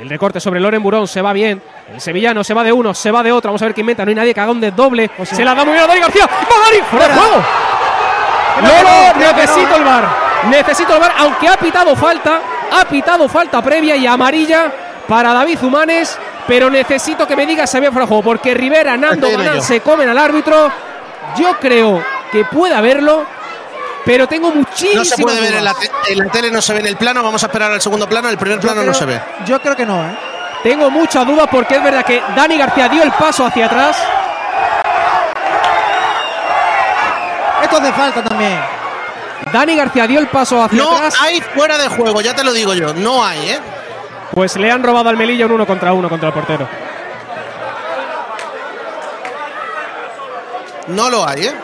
El 0.00 0.08
recorte 0.08 0.40
sobre 0.40 0.60
Loren 0.60 0.82
Burón 0.82 1.06
se 1.06 1.22
va 1.22 1.32
bien. 1.32 1.62
El 1.92 2.00
sevillano 2.00 2.42
se 2.42 2.52
va 2.52 2.64
de 2.64 2.72
uno, 2.72 2.94
se 2.94 3.10
va 3.10 3.22
de 3.22 3.32
otro. 3.32 3.50
Vamos 3.50 3.62
a 3.62 3.66
ver 3.66 3.74
qué 3.74 3.80
inventa. 3.80 4.04
No 4.04 4.08
hay 4.08 4.14
nadie 4.16 4.34
que 4.34 4.40
haga 4.40 4.50
un 4.50 4.60
desdoble. 4.60 5.10
Se 5.24 5.44
la 5.44 5.54
da 5.54 5.64
muy 5.64 5.72
bien 5.72 5.84
a 5.84 5.86
Dani 5.86 6.00
García. 6.00 6.26
¡Va 6.26 6.64
Dani! 6.64 6.82
¡Fuera 6.90 7.08
de 7.08 7.14
juego! 7.14 7.44
Lolo, 8.62 9.18
necesito 9.18 9.76
el 9.76 9.84
bar. 9.84 10.04
Necesito 10.48 10.94
el 10.94 11.00
bar, 11.00 11.14
aunque 11.18 11.48
ha 11.48 11.56
pitado 11.56 11.94
falta. 11.96 12.40
Ha 12.72 12.84
pitado 12.86 13.28
falta 13.28 13.62
previa 13.62 13.96
y 13.96 14.06
amarilla 14.06 14.70
para 15.08 15.32
David 15.32 15.58
Humanes. 15.62 16.18
Pero 16.46 16.68
necesito 16.70 17.26
que 17.26 17.34
me 17.36 17.46
diga 17.46 17.66
si 17.66 17.76
había 17.76 17.90
juego. 17.90 18.22
Porque 18.22 18.52
Rivera, 18.54 18.96
Nando, 18.96 19.28
ello. 19.28 19.62
se 19.62 19.80
comen 19.80 20.08
al 20.08 20.18
árbitro. 20.18 20.70
Yo 21.36 21.58
creo 21.58 22.02
que 22.30 22.44
puede 22.44 22.74
haberlo. 22.74 23.24
Pero 24.04 24.26
tengo 24.28 24.50
muchísimas 24.50 24.96
No 25.10 25.16
se 25.16 25.22
puede 25.22 25.40
ver 25.40 25.54
en 25.54 25.64
la, 25.64 25.72
dudas. 25.72 25.90
en 26.08 26.18
la 26.18 26.26
tele, 26.26 26.50
no 26.50 26.60
se 26.60 26.74
ve 26.74 26.80
en 26.80 26.86
el 26.86 26.96
plano. 26.96 27.22
Vamos 27.22 27.42
a 27.42 27.46
esperar 27.46 27.72
al 27.72 27.80
segundo 27.80 28.06
plano. 28.06 28.28
El 28.28 28.36
primer 28.36 28.60
plano 28.60 28.82
Yo 28.82 28.86
no 28.86 28.92
creo- 28.92 29.00
se 29.00 29.06
ve. 29.06 29.20
Yo 29.46 29.60
creo 29.62 29.74
que 29.74 29.86
no, 29.86 30.04
¿eh? 30.04 30.14
Tengo 30.62 30.90
muchas 30.90 31.26
dudas 31.26 31.46
porque 31.50 31.76
es 31.76 31.82
verdad 31.82 32.04
que 32.04 32.22
Dani 32.36 32.56
García 32.58 32.88
dio 32.88 33.02
el 33.02 33.12
paso 33.12 33.46
hacia 33.46 33.66
atrás. 33.66 33.96
Es 37.76 37.82
de 37.82 37.92
falta 37.92 38.22
también. 38.22 38.58
Dani 39.52 39.76
García 39.76 40.06
dio 40.06 40.20
el 40.20 40.28
paso 40.28 40.62
hacia 40.62 40.82
No 40.82 40.92
atrás. 40.96 41.14
hay 41.20 41.40
fuera 41.40 41.76
de 41.78 41.88
juego, 41.88 42.20
ya 42.20 42.34
te 42.34 42.42
lo 42.44 42.52
digo 42.52 42.74
yo. 42.74 42.94
No 42.94 43.24
hay, 43.24 43.50
¿eh? 43.50 43.58
Pues 44.32 44.56
le 44.56 44.70
han 44.70 44.82
robado 44.82 45.08
al 45.10 45.16
Melilla 45.16 45.46
un 45.46 45.52
uno 45.52 45.66
contra 45.66 45.92
uno 45.92 46.08
contra 46.08 46.28
el 46.28 46.34
portero. 46.34 46.66
No 50.88 51.10
lo 51.10 51.26
hay, 51.26 51.46
¿eh? 51.46 51.54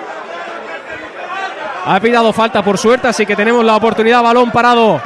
Ha 1.86 1.98
pillado 2.00 2.32
falta 2.32 2.62
por 2.62 2.78
suerte, 2.78 3.08
así 3.08 3.24
que 3.26 3.34
tenemos 3.36 3.64
la 3.64 3.76
oportunidad. 3.76 4.22
Balón 4.22 4.50
parado. 4.50 5.00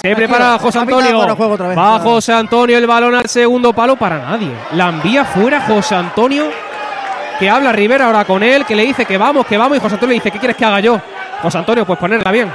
Se 0.00 0.14
prepara 0.14 0.58
José 0.58 0.78
Antonio. 0.78 1.10
fuera 1.16 1.30
de 1.30 1.36
juego 1.36 1.54
otra 1.54 1.68
vez. 1.68 1.78
Va 1.78 1.98
José 1.98 2.32
Antonio, 2.32 2.78
el 2.78 2.86
balón 2.86 3.14
al 3.14 3.28
segundo 3.28 3.72
palo 3.72 3.96
para 3.96 4.18
nadie. 4.18 4.50
La 4.72 4.88
envía 4.88 5.24
fuera 5.24 5.60
José 5.62 5.94
Antonio. 5.94 6.44
Que 7.38 7.50
habla 7.50 7.72
Rivera 7.72 8.06
ahora 8.06 8.24
con 8.24 8.42
él, 8.42 8.64
que 8.64 8.74
le 8.74 8.82
dice 8.84 9.04
que 9.04 9.18
vamos, 9.18 9.46
que 9.46 9.56
vamos. 9.56 9.76
Y 9.76 9.80
José 9.80 9.94
Antonio 9.94 10.10
le 10.12 10.14
dice, 10.14 10.30
¿qué 10.30 10.38
quieres 10.38 10.56
que 10.56 10.64
haga 10.64 10.80
yo? 10.80 11.00
José 11.42 11.58
Antonio, 11.58 11.84
pues 11.84 11.98
ponerla 11.98 12.30
bien. 12.30 12.50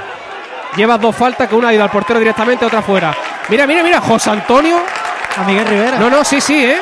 Llevas 0.76 1.00
dos 1.00 1.14
faltas, 1.14 1.48
que 1.48 1.54
una 1.54 1.68
ha 1.68 1.74
ido 1.74 1.84
al 1.84 1.90
portero 1.90 2.18
directamente, 2.18 2.64
otra 2.64 2.82
fuera. 2.82 3.14
Mira, 3.48 3.66
mira, 3.66 3.82
mira, 3.82 4.00
José 4.00 4.30
Antonio. 4.30 4.78
A 5.36 5.44
Miguel 5.44 5.66
Rivera. 5.66 5.98
No, 5.98 6.10
no, 6.10 6.24
sí, 6.24 6.40
sí, 6.40 6.64
¿eh? 6.64 6.78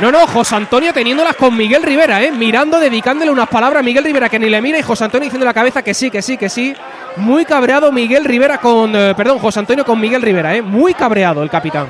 No, 0.00 0.10
no, 0.10 0.26
José 0.26 0.56
Antonio 0.56 0.92
teniéndolas 0.92 1.36
con 1.36 1.54
Miguel 1.56 1.82
Rivera, 1.82 2.22
¿eh? 2.22 2.32
Mirando, 2.32 2.80
dedicándole 2.80 3.30
unas 3.30 3.48
palabras 3.48 3.80
a 3.80 3.82
Miguel 3.82 4.04
Rivera 4.04 4.28
que 4.28 4.38
ni 4.38 4.48
le 4.48 4.60
mira 4.62 4.78
y 4.78 4.82
José 4.82 5.04
Antonio 5.04 5.24
diciendo 5.24 5.44
en 5.44 5.48
la 5.48 5.54
cabeza 5.54 5.82
que 5.82 5.92
sí, 5.92 6.10
que 6.10 6.22
sí, 6.22 6.38
que 6.38 6.48
sí. 6.48 6.74
Muy 7.16 7.44
cabreado 7.44 7.92
Miguel 7.92 8.24
Rivera 8.24 8.58
con. 8.58 8.96
eh, 8.96 9.14
perdón, 9.14 9.38
José 9.38 9.60
Antonio 9.60 9.84
con 9.84 10.00
Miguel 10.00 10.22
Rivera, 10.22 10.54
¿eh? 10.54 10.62
Muy 10.62 10.94
cabreado 10.94 11.42
el 11.42 11.50
capitán. 11.50 11.88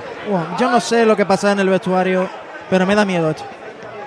Yo 0.59 0.69
no 0.70 0.81
sé 0.81 1.07
lo 1.07 1.16
que 1.16 1.24
pasa 1.24 1.53
en 1.53 1.61
el 1.61 1.69
vestuario, 1.69 2.29
pero 2.69 2.85
me 2.87 2.95
da 2.97 3.05
miedo 3.05 3.31
esto. 3.31 3.45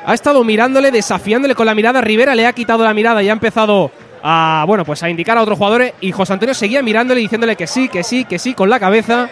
Ha 0.05 0.13
estado 0.13 0.43
mirándole, 0.43 0.91
desafiándole 0.91 1.55
con 1.55 1.65
la 1.65 1.73
mirada. 1.73 1.99
Rivera 1.99 2.35
le 2.35 2.45
ha 2.45 2.53
quitado 2.53 2.83
la 2.83 2.93
mirada 2.93 3.23
y 3.23 3.29
ha 3.29 3.33
empezado 3.33 3.91
a, 4.21 4.63
bueno, 4.67 4.85
pues 4.85 5.01
a 5.01 5.09
indicar 5.09 5.37
a 5.37 5.41
otros 5.41 5.57
jugadores. 5.57 5.93
Y 6.01 6.11
José 6.11 6.33
Antonio 6.33 6.53
seguía 6.53 6.83
mirándole 6.83 7.21
diciéndole 7.21 7.55
que 7.55 7.65
sí, 7.65 7.89
que 7.89 8.03
sí, 8.03 8.25
que 8.25 8.37
sí, 8.37 8.53
con 8.53 8.69
la 8.69 8.79
cabeza. 8.79 9.29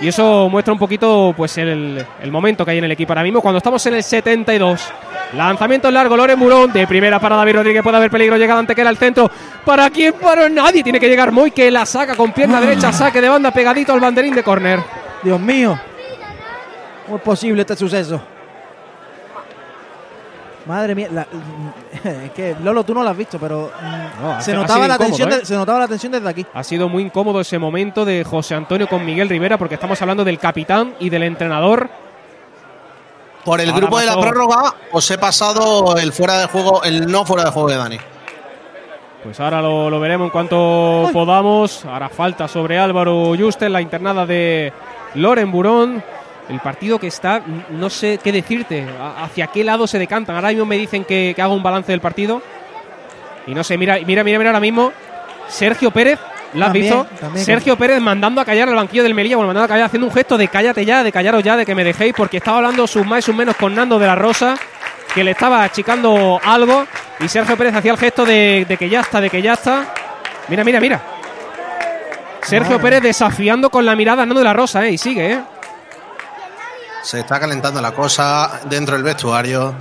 Y 0.00 0.08
eso 0.08 0.48
muestra 0.50 0.72
un 0.72 0.78
poquito 0.78 1.32
pues 1.36 1.58
el, 1.58 2.04
el 2.20 2.32
momento 2.32 2.64
que 2.64 2.72
hay 2.72 2.78
en 2.78 2.84
el 2.84 2.92
equipo 2.92 3.12
ahora 3.12 3.22
mismo. 3.22 3.42
Cuando 3.42 3.58
estamos 3.58 3.84
en 3.86 3.94
el 3.94 4.02
72. 4.02 4.82
Lanzamiento 5.34 5.90
largo, 5.90 6.16
Loren 6.16 6.38
Murón. 6.38 6.72
De 6.72 6.86
primera 6.86 7.20
para 7.20 7.36
David 7.36 7.56
Rodríguez. 7.56 7.82
Puede 7.82 7.98
haber 7.98 8.10
peligro. 8.10 8.38
Llegada 8.38 8.60
ante 8.60 8.74
que 8.74 8.80
era 8.80 8.90
el 8.90 8.96
centro. 8.96 9.30
¿Para 9.64 9.90
quién? 9.90 10.14
Para 10.14 10.48
nadie. 10.48 10.82
Tiene 10.82 10.98
que 10.98 11.08
llegar 11.08 11.32
Moy 11.32 11.50
que 11.50 11.70
la 11.70 11.84
saca 11.84 12.16
con 12.16 12.32
pierna 12.32 12.60
derecha. 12.60 12.92
Saque 12.92 13.20
de 13.20 13.28
banda 13.28 13.50
pegadito 13.50 13.92
al 13.92 14.00
banderín 14.00 14.34
de 14.34 14.42
córner. 14.42 14.80
Dios 15.22 15.38
mío. 15.38 15.78
¿Cómo 17.04 17.18
es 17.18 17.22
posible 17.22 17.60
este 17.60 17.76
suceso? 17.76 18.22
Madre 20.66 20.94
mía, 20.94 21.08
la- 21.10 21.26
es 22.24 22.30
que 22.32 22.54
Lolo 22.62 22.84
tú 22.84 22.94
no 22.94 23.02
lo 23.02 23.10
has 23.10 23.16
visto, 23.16 23.38
pero 23.38 23.70
mm, 23.80 24.22
No, 24.22 24.40
se, 24.40 24.52
notaba 24.54 24.86
la 24.86 24.94
incómodo, 24.94 25.06
tensión 25.16 25.32
¿eh? 25.32 25.36
de- 25.38 25.44
se 25.46 25.54
notaba 25.56 25.78
la 25.80 25.88
tensión 25.88 26.12
desde 26.12 26.28
aquí. 26.28 26.46
Ha 26.54 26.62
sido 26.62 26.88
muy 26.88 27.02
incómodo 27.02 27.40
ese 27.40 27.58
momento 27.58 28.04
de 28.04 28.22
José 28.24 28.54
Antonio 28.54 28.86
con 28.88 29.04
Miguel 29.04 29.28
Rivera 29.28 29.58
porque 29.58 29.74
estamos 29.74 30.00
hablando 30.02 30.24
del 30.24 30.38
capitán 30.38 30.94
y 31.00 31.10
del 31.10 31.24
entrenador. 31.24 31.88
Por 33.44 33.60
el 33.60 33.70
Ahora 33.70 33.80
grupo 33.80 33.98
de 33.98 34.06
la 34.06 34.16
prórroga 34.20 34.74
os 34.92 35.10
he 35.10 35.18
pasado 35.18 35.96
el 35.96 36.12
fuera 36.12 36.38
de 36.38 36.46
juego, 36.46 36.84
el 36.84 37.10
no 37.10 37.24
fuera 37.24 37.44
de 37.44 37.50
juego 37.50 37.68
de 37.68 37.76
Dani. 37.76 37.98
Pues 39.24 39.38
ahora 39.40 39.60
lo, 39.60 39.90
lo 39.90 39.98
veremos 40.00 40.26
en 40.26 40.30
cuanto 40.30 41.10
podamos. 41.12 41.84
Ahora 41.84 42.08
falta 42.08 42.46
sobre 42.46 42.78
Álvaro 42.78 43.34
Juste 43.38 43.68
la 43.68 43.80
internada 43.80 44.26
de 44.26 44.72
Loren 45.14 45.50
Burón. 45.50 46.02
El 46.48 46.60
partido 46.60 46.98
que 46.98 47.06
está, 47.06 47.40
no 47.70 47.88
sé 47.88 48.18
qué 48.22 48.32
decirte, 48.32 48.86
hacia 49.18 49.46
qué 49.46 49.62
lado 49.64 49.86
se 49.86 49.98
decantan. 49.98 50.34
Ahora 50.36 50.48
mismo 50.48 50.66
me 50.66 50.76
dicen 50.76 51.04
que, 51.04 51.32
que 51.34 51.40
haga 51.42 51.52
un 51.54 51.62
balance 51.62 51.92
del 51.92 52.00
partido. 52.00 52.42
Y 53.46 53.54
no 53.54 53.64
sé, 53.64 53.78
mira, 53.78 53.98
mira, 54.04 54.22
mira, 54.24 54.38
mira 54.38 54.50
ahora 54.50 54.60
mismo. 54.60 54.92
Sergio 55.48 55.90
Pérez, 55.90 56.18
¿lo 56.54 56.60
has 56.64 56.72
También, 56.72 56.84
visto? 56.84 57.06
también. 57.20 57.44
Sergio 57.44 57.76
Pérez 57.76 58.00
mandando 58.00 58.40
a 58.40 58.44
callar 58.44 58.68
al 58.68 58.74
banquillo 58.74 59.02
del 59.02 59.14
Melilla, 59.14 59.36
bueno, 59.36 59.48
mandando 59.48 59.66
a 59.66 59.68
callar, 59.68 59.86
haciendo 59.86 60.06
un 60.08 60.12
gesto 60.12 60.36
de 60.36 60.48
cállate 60.48 60.84
ya, 60.84 61.02
de 61.02 61.12
callaros 61.12 61.42
ya, 61.42 61.56
de 61.56 61.64
que 61.64 61.74
me 61.74 61.84
dejéis, 61.84 62.14
porque 62.16 62.38
estaba 62.38 62.58
hablando 62.58 62.86
sus 62.86 63.06
más 63.06 63.20
y 63.20 63.22
sus 63.22 63.34
menos 63.34 63.56
con 63.56 63.74
Nando 63.74 63.98
de 63.98 64.06
la 64.06 64.14
Rosa, 64.14 64.56
que 65.14 65.24
le 65.24 65.32
estaba 65.32 65.62
achicando 65.64 66.40
algo, 66.44 66.86
y 67.20 67.28
Sergio 67.28 67.56
Pérez 67.56 67.74
hacía 67.74 67.92
el 67.92 67.98
gesto 67.98 68.24
de, 68.24 68.64
de 68.68 68.76
que 68.76 68.88
ya 68.88 69.00
está, 69.00 69.20
de 69.20 69.30
que 69.30 69.40
ya 69.42 69.52
está. 69.54 69.86
Mira, 70.48 70.64
mira, 70.64 70.80
mira. 70.80 71.00
Sergio. 72.42 72.80
Pérez 72.80 73.02
desafiando 73.02 73.70
con 73.70 73.86
la 73.86 73.94
mirada 73.94 74.22
a 74.24 74.26
Nando 74.26 74.40
de 74.40 74.44
la 74.44 74.52
Rosa, 74.52 74.84
¿eh? 74.86 74.90
Y 74.92 74.98
sigue, 74.98 75.32
¿eh? 75.32 75.40
Se 77.02 77.20
está 77.20 77.38
calentando 77.40 77.80
la 77.80 77.92
cosa 77.92 78.60
dentro 78.68 78.94
del 78.94 79.02
vestuario. 79.04 79.74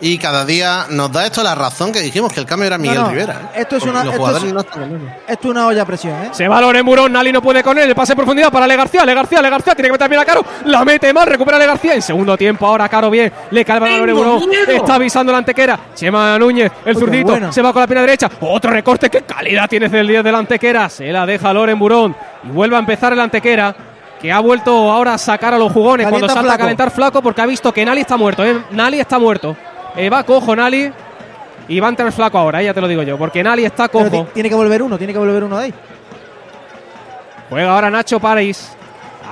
Y 0.00 0.18
cada 0.18 0.44
día 0.44 0.86
nos 0.90 1.10
da 1.12 1.24
esto 1.24 1.42
la 1.42 1.54
razón 1.54 1.92
que 1.92 2.00
dijimos 2.00 2.30
que 2.32 2.40
el 2.40 2.44
cambio 2.46 2.66
era 2.66 2.76
Miguel 2.76 2.98
no, 3.00 3.10
Rivera. 3.10 3.52
¿eh? 3.54 3.60
esto 3.60 3.76
es 3.76 3.84
Porque 3.84 3.90
una- 3.90 4.04
Los 4.04 4.12
esto 4.12 4.18
jugadores 4.18 4.48
es- 4.48 4.52
no 4.52 4.60
están 4.60 4.80
ganando. 4.82 5.06
Esto 5.28 5.48
es 5.48 5.50
una 5.50 5.66
olla 5.68 5.82
a 5.82 5.86
presión, 5.86 6.24
¿eh? 6.24 6.28
Se 6.32 6.48
va 6.48 6.60
Loren 6.60 6.84
Murón, 6.84 7.12
Nali 7.12 7.32
no 7.32 7.40
puede 7.40 7.62
con 7.62 7.78
él, 7.78 7.88
el 7.88 7.94
pase 7.94 8.12
en 8.12 8.16
profundidad 8.16 8.50
para 8.50 8.66
Le 8.66 8.76
García, 8.76 9.04
Le 9.06 9.14
García, 9.14 9.40
Le 9.40 9.48
García, 9.48 9.74
tiene 9.74 9.88
que 9.88 9.92
meter 9.92 10.08
bien 10.10 10.20
a 10.20 10.24
Caro, 10.24 10.44
la 10.64 10.84
mete 10.84 11.12
mal, 11.12 11.26
recupera 11.28 11.58
Le 11.58 11.66
García 11.66 11.94
en 11.94 12.02
segundo 12.02 12.36
tiempo, 12.36 12.66
ahora 12.66 12.88
Caro 12.88 13.08
bien, 13.08 13.32
le 13.50 13.64
calva 13.64 13.86
a 13.86 13.90
Loren 13.96 14.16
Murón, 14.16 14.42
está 14.68 14.96
avisando 14.96 15.30
la 15.32 15.38
antequera, 15.38 15.78
Chema 15.94 16.38
Núñez, 16.38 16.70
el 16.84 16.96
zurdito, 16.96 17.52
se 17.52 17.62
va 17.62 17.72
con 17.72 17.80
la 17.80 17.86
pierna 17.86 18.02
derecha, 18.02 18.28
otro 18.40 18.72
recorte, 18.72 19.08
qué 19.08 19.22
calidad 19.22 19.68
tiene 19.70 19.86
el 19.86 20.08
10 20.08 20.24
de 20.24 20.32
la 20.32 20.38
antequera, 20.38 20.88
se 20.90 21.10
la 21.12 21.24
deja 21.24 21.52
Loren 21.52 21.78
Murón 21.78 22.14
y 22.42 22.48
vuelve 22.48 22.76
a 22.76 22.80
empezar 22.80 23.12
el 23.12 23.20
antequera. 23.20 23.74
Que 24.24 24.32
ha 24.32 24.40
vuelto 24.40 24.90
ahora 24.90 25.12
a 25.12 25.18
sacar 25.18 25.52
a 25.52 25.58
los 25.58 25.70
jugones 25.70 26.06
Calienta 26.06 26.28
cuando 26.28 26.34
salta 26.40 26.54
a 26.54 26.56
calentar 26.58 26.90
flaco 26.90 27.20
porque 27.20 27.42
ha 27.42 27.46
visto 27.46 27.70
que 27.74 27.84
Nali 27.84 28.00
está 28.00 28.16
muerto, 28.16 28.42
¿eh? 28.42 28.58
Nali 28.70 28.98
está 28.98 29.18
muerto. 29.18 29.54
Eh, 29.94 30.08
va 30.08 30.22
cojo 30.24 30.56
Nali 30.56 30.90
y 31.68 31.78
va 31.78 31.88
a 31.88 31.90
entrar 31.90 32.10
flaco 32.10 32.38
ahora, 32.38 32.62
¿eh? 32.62 32.64
ya 32.64 32.72
te 32.72 32.80
lo 32.80 32.88
digo 32.88 33.02
yo, 33.02 33.18
porque 33.18 33.42
Nali 33.42 33.66
está 33.66 33.86
cojo. 33.90 34.08
ti- 34.08 34.24
tiene 34.32 34.48
que 34.48 34.54
volver 34.54 34.80
uno, 34.82 34.96
tiene 34.96 35.12
que 35.12 35.18
volver 35.18 35.44
uno 35.44 35.58
de 35.58 35.64
ahí. 35.66 35.74
Juega 37.50 37.74
ahora 37.74 37.90
Nacho 37.90 38.18
París. 38.18 38.74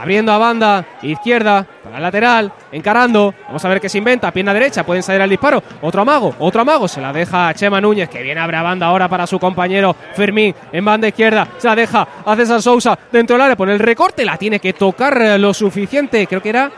Abriendo 0.03 0.33
a 0.33 0.39
banda 0.39 0.85
izquierda 1.03 1.65
para 1.85 1.99
el 1.99 2.03
lateral, 2.03 2.53
encarando. 2.73 3.33
Vamos 3.47 3.65
a 3.65 3.69
ver 3.69 3.81
qué 3.81 3.89
se 3.89 3.99
inventa. 3.99 4.33
Pierna 4.33 4.53
derecha, 4.53 4.85
pueden 4.85 5.01
salir 5.01 5.23
al 5.23 5.31
disparo. 5.31 5.63
Otro 5.81 6.03
amago, 6.03 6.35
otro 6.41 6.63
amago. 6.63 6.89
Se 6.89 7.01
la 7.01 7.13
deja 7.13 7.47
a 7.47 7.55
Chema 7.55 7.81
Núñez, 7.81 8.09
que 8.09 8.21
viene 8.21 8.41
a 8.41 8.43
abrir 8.43 8.59
a 8.59 8.63
banda 8.63 8.87
ahora 8.87 9.09
para 9.09 9.29
su 9.29 9.39
compañero 9.39 9.95
Fermín 10.17 10.53
en 10.73 10.85
banda 10.85 11.07
izquierda. 11.07 11.47
Se 11.57 11.69
la 11.69 11.77
deja 11.77 12.09
a 12.27 12.35
César 12.35 12.61
Sousa 12.61 12.99
dentro 13.13 13.35
del 13.35 13.43
área. 13.43 13.55
Pone 13.55 13.75
el 13.75 13.79
recorte, 13.79 14.25
la 14.25 14.37
tiene 14.37 14.59
que 14.59 14.73
tocar 14.73 15.23
eh, 15.23 15.39
lo 15.39 15.55
suficiente. 15.55 16.27
Creo 16.27 16.43
que 16.43 16.49
era 16.49 16.69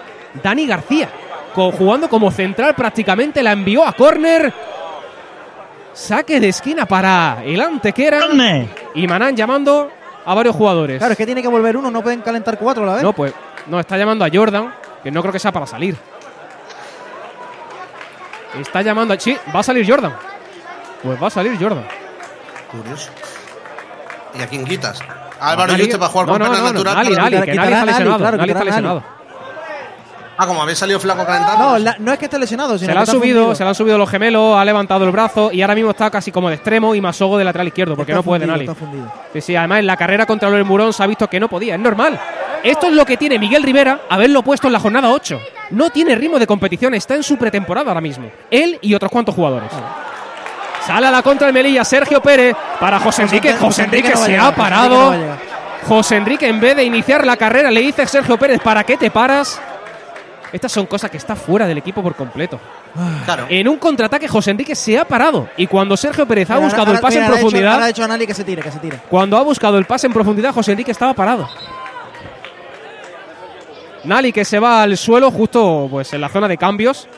Dani 0.43 0.67
García, 0.67 1.09
jugando 1.55 2.11
como 2.11 2.31
central 2.31 2.75
prácticamente. 2.75 3.43
La 3.43 3.53
envió 3.53 3.87
a 3.87 3.95
córner. 3.95 4.53
Saque 5.95 6.41
de 6.41 6.51
esquina 6.51 6.85
para 6.85 7.39
el 7.43 7.59
Antequera. 7.59 8.21
Y 8.95 9.07
Manán 9.07 9.35
llamando 9.35 9.91
a 10.25 10.35
varios 10.35 10.55
jugadores. 10.55 10.99
Claro, 10.99 11.13
es 11.13 11.19
que 11.19 11.27
tiene 11.27 11.43
que 11.43 11.49
volver 11.49 11.77
uno, 11.77 11.91
no 11.91 12.03
pueden 12.03 12.21
calentar 12.23 12.59
cuatro 12.59 12.83
a 12.85 12.87
la 12.87 12.95
vez. 12.95 13.03
No, 13.03 13.13
pues 13.13 13.33
no, 13.67 13.81
está 13.81 13.97
llamando 13.97 14.25
a 14.25 14.29
Jordan, 14.33 14.75
que 15.03 15.11
no 15.11 15.21
creo 15.21 15.33
que 15.33 15.39
sea 15.39 15.53
para 15.53 15.67
salir. 15.67 15.97
Está 18.59 18.83
llamando 18.83 19.15
a... 19.15 19.19
Sí, 19.19 19.37
va 19.55 19.61
a 19.61 19.63
salir 19.63 19.89
Jordan. 19.89 20.15
Pues 21.03 21.23
va 21.23 21.27
a 21.27 21.31
salir 21.31 21.59
Jordan. 21.61 21.85
Curioso. 22.71 23.11
¿Y 24.39 24.43
a 24.43 24.47
quién 24.47 24.65
quitas? 24.65 25.01
Álvaro 25.41 25.77
Yuste 25.77 25.99
para 25.99 26.11
jugar 26.11 26.27
no, 26.27 26.33
con 26.33 26.43
no, 26.43 26.49
no, 26.49 26.59
no, 26.59 26.73
natural. 26.73 26.95
Nali, 26.97 27.17
Nali, 27.17 27.41
que 27.43 27.55
Nali 27.55 27.59
está 27.59 27.65
a 27.65 27.71
Nali, 27.71 27.87
lesionado. 27.87 28.19
claro, 28.19 28.37
Nali 28.37 28.51
está 28.53 28.65
lesionado. 28.65 29.03
Ah, 30.37 30.47
como 30.47 30.61
habéis 30.63 30.79
salido 30.79 30.99
flaco 30.99 31.25
calentando. 31.25 31.65
No, 31.65 31.79
la- 31.79 31.97
no 32.01 32.13
es 32.13 32.19
que 32.19 32.25
esté 32.25 32.39
lesionado, 32.39 32.77
sino 32.77 32.81
Se 32.81 32.87
le 32.87 32.93
que 32.95 32.99
han 32.99 33.07
subido, 33.07 33.21
fundido. 33.43 33.55
se 33.55 33.63
le 33.63 33.69
han 33.69 33.75
subido 33.75 33.99
los 33.99 34.11
gemelos, 34.11 34.57
ha 34.59 34.65
levantado 34.65 35.05
el 35.05 35.13
brazo 35.13 35.51
y 35.53 35.63
ahora 35.63 35.75
mismo 35.77 35.91
está 35.91 36.11
casi 36.11 36.33
como 36.33 36.49
de 36.49 36.57
extremo 36.57 36.95
y 36.95 37.01
Masogo 37.01 37.39
de 37.39 37.45
lateral 37.45 37.69
izquierdo, 37.69 37.95
porque 37.95 38.13
Está 38.13 38.19
no 38.19 38.23
puede, 38.25 38.47
Nali. 38.47 38.69
Sí, 39.33 39.41
sí, 39.41 39.55
además 39.57 39.79
en 39.81 39.87
la 39.87 39.97
carrera 39.97 40.27
contra 40.27 40.49
el 40.49 40.65
Murón 40.65 40.93
se 40.93 41.03
ha 41.03 41.07
visto 41.07 41.29
que 41.29 41.39
no 41.39 41.49
podía, 41.49 41.75
es 41.75 41.81
normal. 41.81 42.19
Esto 42.65 42.87
es 42.89 42.95
lo 42.95 43.05
que 43.05 43.17
tiene 43.17 43.39
Miguel 43.39 43.63
Rivera 43.63 44.01
haberlo 44.11 44.43
puesto 44.43 44.67
en 44.67 44.73
la 44.73 44.81
jornada 44.81 45.11
8. 45.11 45.39
No 45.71 45.91
tiene 45.91 46.15
ritmo 46.17 46.39
de 46.39 46.47
competición, 46.47 46.95
está 46.95 47.15
en 47.15 47.23
su 47.23 47.37
pretemporada 47.37 47.91
ahora 47.91 48.01
mismo. 48.01 48.29
Él 48.51 48.79
y 48.83 48.95
otros 48.95 49.13
cuantos 49.13 49.35
jugadores. 49.35 49.71
Sale 50.87 51.07
a 51.07 51.11
la 51.11 51.23
contra 51.23 51.47
el 51.47 51.55
Melilla, 51.55 51.85
Sergio 51.85 52.21
Pérez 52.21 52.55
para 52.81 52.99
José 53.01 53.23
Enrique. 53.23 53.53
José 53.53 53.65
José 53.65 53.83
Enrique 53.85 54.11
no 54.11 54.17
se 54.17 54.31
llegar, 54.33 54.47
ha 54.47 54.53
José 54.53 54.61
Enrique 54.61 54.71
parado. 54.71 55.05
no 55.05 55.11
a 55.11 55.17
llegar. 55.17 55.39
José 55.89 56.17
Enrique, 56.17 56.49
en 56.49 56.61
vez 56.61 56.77
de 56.77 56.85
iniciar 56.85 57.27
la 57.27 57.37
carrera, 57.37 57.71
le 57.71 57.81
dice 57.81 58.03
a 58.03 58.07
Sergio 58.07 58.37
Pérez, 58.39 58.61
¿para 58.63 58.85
qué 58.85 58.97
te 58.97 59.11
paras? 59.11 59.61
Estas 60.55 60.71
son 60.71 60.87
cosas 60.87 61.11
que 61.11 61.17
está 61.17 61.35
fuera 61.35 61.67
del 61.67 61.79
equipo 61.79 62.01
por 62.01 62.15
completo. 62.15 62.61
Claro. 63.25 63.47
En 63.49 63.67
un 63.69 63.77
contraataque, 63.77 64.29
José 64.29 64.53
Enrique 64.53 64.77
se 64.77 64.97
ha 64.97 65.05
parado. 65.05 65.49
Y 65.57 65.67
cuando 65.67 65.97
Sergio 65.97 66.25
Pérez 66.27 66.49
ha 66.51 66.59
buscado 66.59 66.87
ahora- 66.87 66.99
el 66.99 67.01
pase 67.03 67.17
mira, 67.17 67.27
en 67.27 67.31
ahora 67.33 67.35
ha 67.35 67.41
hecho- 67.41 67.49
profundidad, 67.51 67.73
ahora 67.75 67.87
ha 67.87 67.89
hecho 67.91 68.05
a 68.05 68.09
Nali 68.09 68.27
que 68.27 68.35
se 68.35 68.45
tire, 68.45 68.63
que 68.63 68.71
se 68.71 68.79
tire. 68.79 69.01
cuando 69.11 69.37
ha 69.37 69.43
buscado 69.43 69.77
el 69.79 69.85
pase 69.85 70.07
en 70.07 70.13
profundidad, 70.13 70.55
José 70.55 70.71
Enrique 70.73 70.93
estaba 70.93 71.13
parado. 71.13 71.49
Nali 74.05 74.33
que 74.33 74.45
se 74.45 74.59
va 74.59 74.83
al 74.83 74.97
suelo 74.97 75.31
justo 75.31 75.89
pues 75.91 76.13
en 76.13 76.21
la 76.21 76.29
zona 76.29 76.47
de 76.47 76.59
cambios 76.59 77.09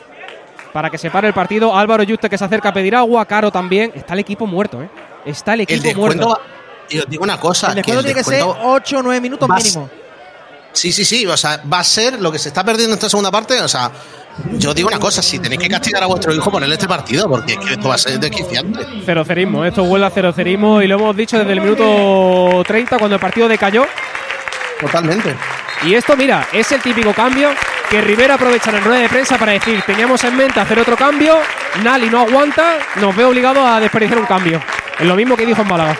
para 0.73 0.89
que 0.89 0.97
se 0.97 1.11
pare 1.11 1.27
el 1.27 1.33
partido. 1.33 1.75
Álvaro 1.75 2.03
Yuste 2.03 2.29
que 2.29 2.37
se 2.37 2.45
acerca 2.45 2.69
a 2.69 2.73
pedir 2.73 2.95
agua. 2.95 3.25
Caro 3.25 3.51
también. 3.51 3.91
Está 3.93 4.13
el 4.13 4.19
equipo 4.21 4.47
muerto, 4.47 4.81
¿eh? 4.81 4.89
Está 5.25 5.53
el 5.53 5.61
El 5.61 5.63
equipo 5.63 5.83
descuento. 5.83 6.27
muerto. 6.27 6.41
va- 6.41 6.47
Y 6.89 6.99
os 6.99 7.09
digo 7.09 7.23
una 7.23 7.37
cosa. 7.39 7.67
El 7.67 7.73
que 7.73 7.91
descuento 7.91 7.99
el 7.99 8.05
tiene 8.05 8.19
que 8.19 8.23
ser 8.23 8.35
descuento 8.45 8.69
8 8.69 8.97
o 8.99 9.03
9 9.03 9.19
minutos 9.21 9.49
va 9.49 9.55
a 9.55 9.57
mínimo. 9.57 9.89
Sí, 10.73 10.91
sí, 10.91 11.05
sí. 11.05 11.25
O 11.25 11.37
sea, 11.37 11.61
va 11.71 11.79
a 11.79 11.83
ser 11.83 12.21
lo 12.21 12.31
que 12.31 12.39
se 12.39 12.49
está 12.49 12.63
perdiendo 12.63 12.93
en 12.93 12.97
esta 12.97 13.09
segunda 13.09 13.31
parte. 13.31 13.59
O 13.61 13.67
sea, 13.67 13.91
yo 14.53 14.73
digo 14.73 14.87
una 14.87 14.99
cosa: 14.99 15.21
si 15.21 15.39
tenéis 15.39 15.61
que 15.61 15.69
castigar 15.69 16.03
a 16.03 16.07
vuestro 16.07 16.33
hijo, 16.33 16.51
ponerle 16.51 16.75
este 16.75 16.87
partido, 16.87 17.29
porque 17.29 17.53
es 17.53 17.59
que 17.59 17.73
esto 17.73 17.89
va 17.89 17.95
a 17.95 17.97
ser 17.97 18.19
desquiciante. 18.19 18.85
Cerocerismo, 19.05 19.65
esto 19.65 19.83
huele 19.83 20.05
a 20.05 20.09
cerocerismo 20.09 20.81
y 20.81 20.87
lo 20.87 20.95
hemos 20.95 21.15
dicho 21.15 21.37
desde 21.37 21.53
el 21.53 21.61
minuto 21.61 22.63
30 22.65 22.97
cuando 22.97 23.15
el 23.15 23.21
partido 23.21 23.47
decayó. 23.47 23.85
Totalmente. 24.79 25.35
Y 25.83 25.93
esto, 25.93 26.15
mira, 26.15 26.47
es 26.51 26.71
el 26.71 26.81
típico 26.81 27.13
cambio 27.13 27.49
que 27.89 28.01
Rivera 28.01 28.35
aprovechará 28.35 28.79
en 28.79 28.83
rueda 28.83 28.99
de 29.01 29.09
prensa 29.09 29.37
para 29.37 29.53
decir, 29.53 29.81
teníamos 29.85 30.23
en 30.23 30.35
mente 30.35 30.59
hacer 30.59 30.77
otro 30.79 30.97
cambio, 30.97 31.37
Nali 31.83 32.09
no 32.09 32.19
aguanta, 32.21 32.77
nos 32.95 33.15
ve 33.15 33.23
obligado 33.23 33.65
a 33.65 33.79
desperdiciar 33.79 34.19
un 34.19 34.25
cambio. 34.25 34.61
Es 34.99 35.05
lo 35.05 35.15
mismo 35.15 35.37
que 35.37 35.45
dijo 35.45 35.61
en 35.61 35.67
Málaga. 35.67 35.97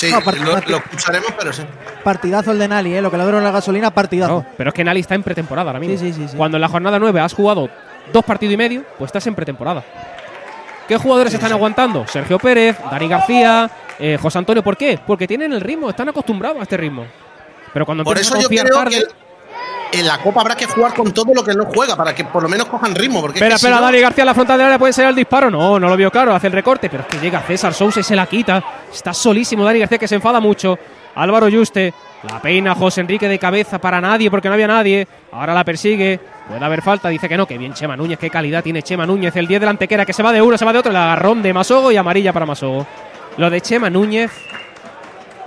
Sí, 0.00 0.10
No, 0.10 0.20
part- 0.22 0.66
lo, 0.66 0.76
escucharemos, 0.78 1.32
pero 1.38 1.52
sí. 1.52 1.62
Partidazo 2.02 2.52
el 2.52 2.58
de 2.58 2.68
Nali, 2.68 2.94
¿eh? 2.94 3.02
Lo 3.02 3.10
que 3.10 3.18
le 3.18 3.22
dieron 3.24 3.44
la 3.44 3.50
gasolina, 3.50 3.90
partidazo. 3.90 4.32
No, 4.32 4.46
pero 4.56 4.68
es 4.70 4.74
que 4.74 4.82
Nali 4.82 5.00
está 5.00 5.14
en 5.14 5.22
pretemporada 5.22 5.68
ahora 5.70 5.78
mismo. 5.80 5.98
Sí, 5.98 6.12
sí, 6.12 6.22
sí, 6.22 6.28
sí. 6.28 6.36
Cuando 6.36 6.56
en 6.56 6.62
la 6.62 6.68
jornada 6.68 6.98
9 6.98 7.20
has 7.20 7.34
jugado 7.34 7.68
dos 8.12 8.24
partidos 8.24 8.54
y 8.54 8.56
medio, 8.56 8.82
pues 8.96 9.08
estás 9.08 9.26
en 9.26 9.34
pretemporada. 9.34 9.84
¿Qué 10.88 10.96
jugadores 10.96 11.34
están 11.34 11.52
aguantando? 11.52 12.06
Sergio 12.06 12.38
Pérez, 12.38 12.76
Dani 12.90 13.08
García, 13.08 13.70
eh, 13.98 14.18
José 14.20 14.38
Antonio. 14.38 14.62
¿Por 14.62 14.76
qué? 14.76 14.98
Porque 15.06 15.28
tienen 15.28 15.52
el 15.52 15.60
ritmo, 15.60 15.90
están 15.90 16.08
acostumbrados 16.08 16.58
a 16.60 16.62
este 16.62 16.76
ritmo. 16.78 17.04
Pero 17.72 17.84
cuando 17.84 18.02
Por 18.02 18.16
empiezas 18.16 18.32
eso 18.32 18.38
a 18.38 18.42
yo 18.42 18.48
confiar 18.48 18.66
creo 18.66 18.78
tarde- 18.78 19.06
que 19.06 19.29
en 19.92 20.06
la 20.06 20.18
Copa 20.18 20.40
habrá 20.40 20.54
que 20.54 20.66
jugar 20.66 20.94
con 20.94 21.12
todo 21.12 21.32
lo 21.34 21.42
que 21.44 21.54
no 21.54 21.64
juega, 21.66 21.96
para 21.96 22.14
que 22.14 22.24
por 22.24 22.42
lo 22.42 22.48
menos 22.48 22.66
cojan 22.68 22.94
ritmo. 22.94 23.20
Porque 23.20 23.38
es 23.38 23.42
Espera, 23.42 23.54
que 23.54 23.58
si 23.58 23.66
espera, 23.66 23.80
no- 23.80 23.86
Dani 23.86 24.00
García 24.00 24.22
a 24.22 24.26
la 24.26 24.34
frontal 24.34 24.58
del 24.58 24.66
área 24.66 24.78
puede 24.78 24.92
ser 24.92 25.06
el 25.08 25.14
disparo. 25.14 25.50
No, 25.50 25.78
no 25.80 25.88
lo 25.88 25.96
vio 25.96 26.10
claro, 26.10 26.34
hace 26.34 26.46
el 26.48 26.52
recorte, 26.52 26.88
pero 26.88 27.02
es 27.02 27.08
que 27.08 27.18
llega 27.18 27.40
César 27.42 27.74
Sousa 27.74 28.00
y 28.00 28.02
se 28.02 28.14
la 28.16 28.26
quita. 28.26 28.62
Está 28.92 29.12
solísimo 29.14 29.64
Dani 29.64 29.80
García 29.80 29.98
que 29.98 30.08
se 30.08 30.14
enfada 30.16 30.40
mucho. 30.40 30.78
Álvaro 31.16 31.48
Yuste, 31.48 31.92
la 32.22 32.40
peina 32.40 32.74
José 32.74 33.00
Enrique 33.00 33.26
de 33.28 33.38
cabeza 33.38 33.78
para 33.80 34.00
nadie 34.00 34.30
porque 34.30 34.48
no 34.48 34.54
había 34.54 34.68
nadie. 34.68 35.06
Ahora 35.32 35.52
la 35.54 35.64
persigue. 35.64 36.20
Puede 36.48 36.64
haber 36.64 36.82
falta, 36.82 37.08
dice 37.08 37.28
que 37.28 37.36
no, 37.36 37.46
que 37.46 37.58
bien 37.58 37.74
Chema 37.74 37.96
Núñez, 37.96 38.18
qué 38.18 38.30
calidad 38.30 38.62
tiene 38.62 38.82
Chema 38.82 39.06
Núñez, 39.06 39.34
el 39.36 39.46
10 39.46 39.60
de 39.60 39.66
la 39.66 39.70
antequera 39.70 40.04
que 40.06 40.12
se 40.12 40.22
va 40.22 40.32
de 40.32 40.40
uno, 40.42 40.56
se 40.58 40.64
va 40.64 40.72
de 40.72 40.78
otro, 40.80 40.90
el 40.90 40.96
agarrón 40.96 41.42
de 41.42 41.52
Masogo 41.52 41.90
y 41.92 41.96
amarilla 41.96 42.32
para 42.32 42.46
Masogo. 42.46 42.86
Lo 43.36 43.48
de 43.50 43.60
Chema 43.60 43.88
Núñez, 43.90 44.30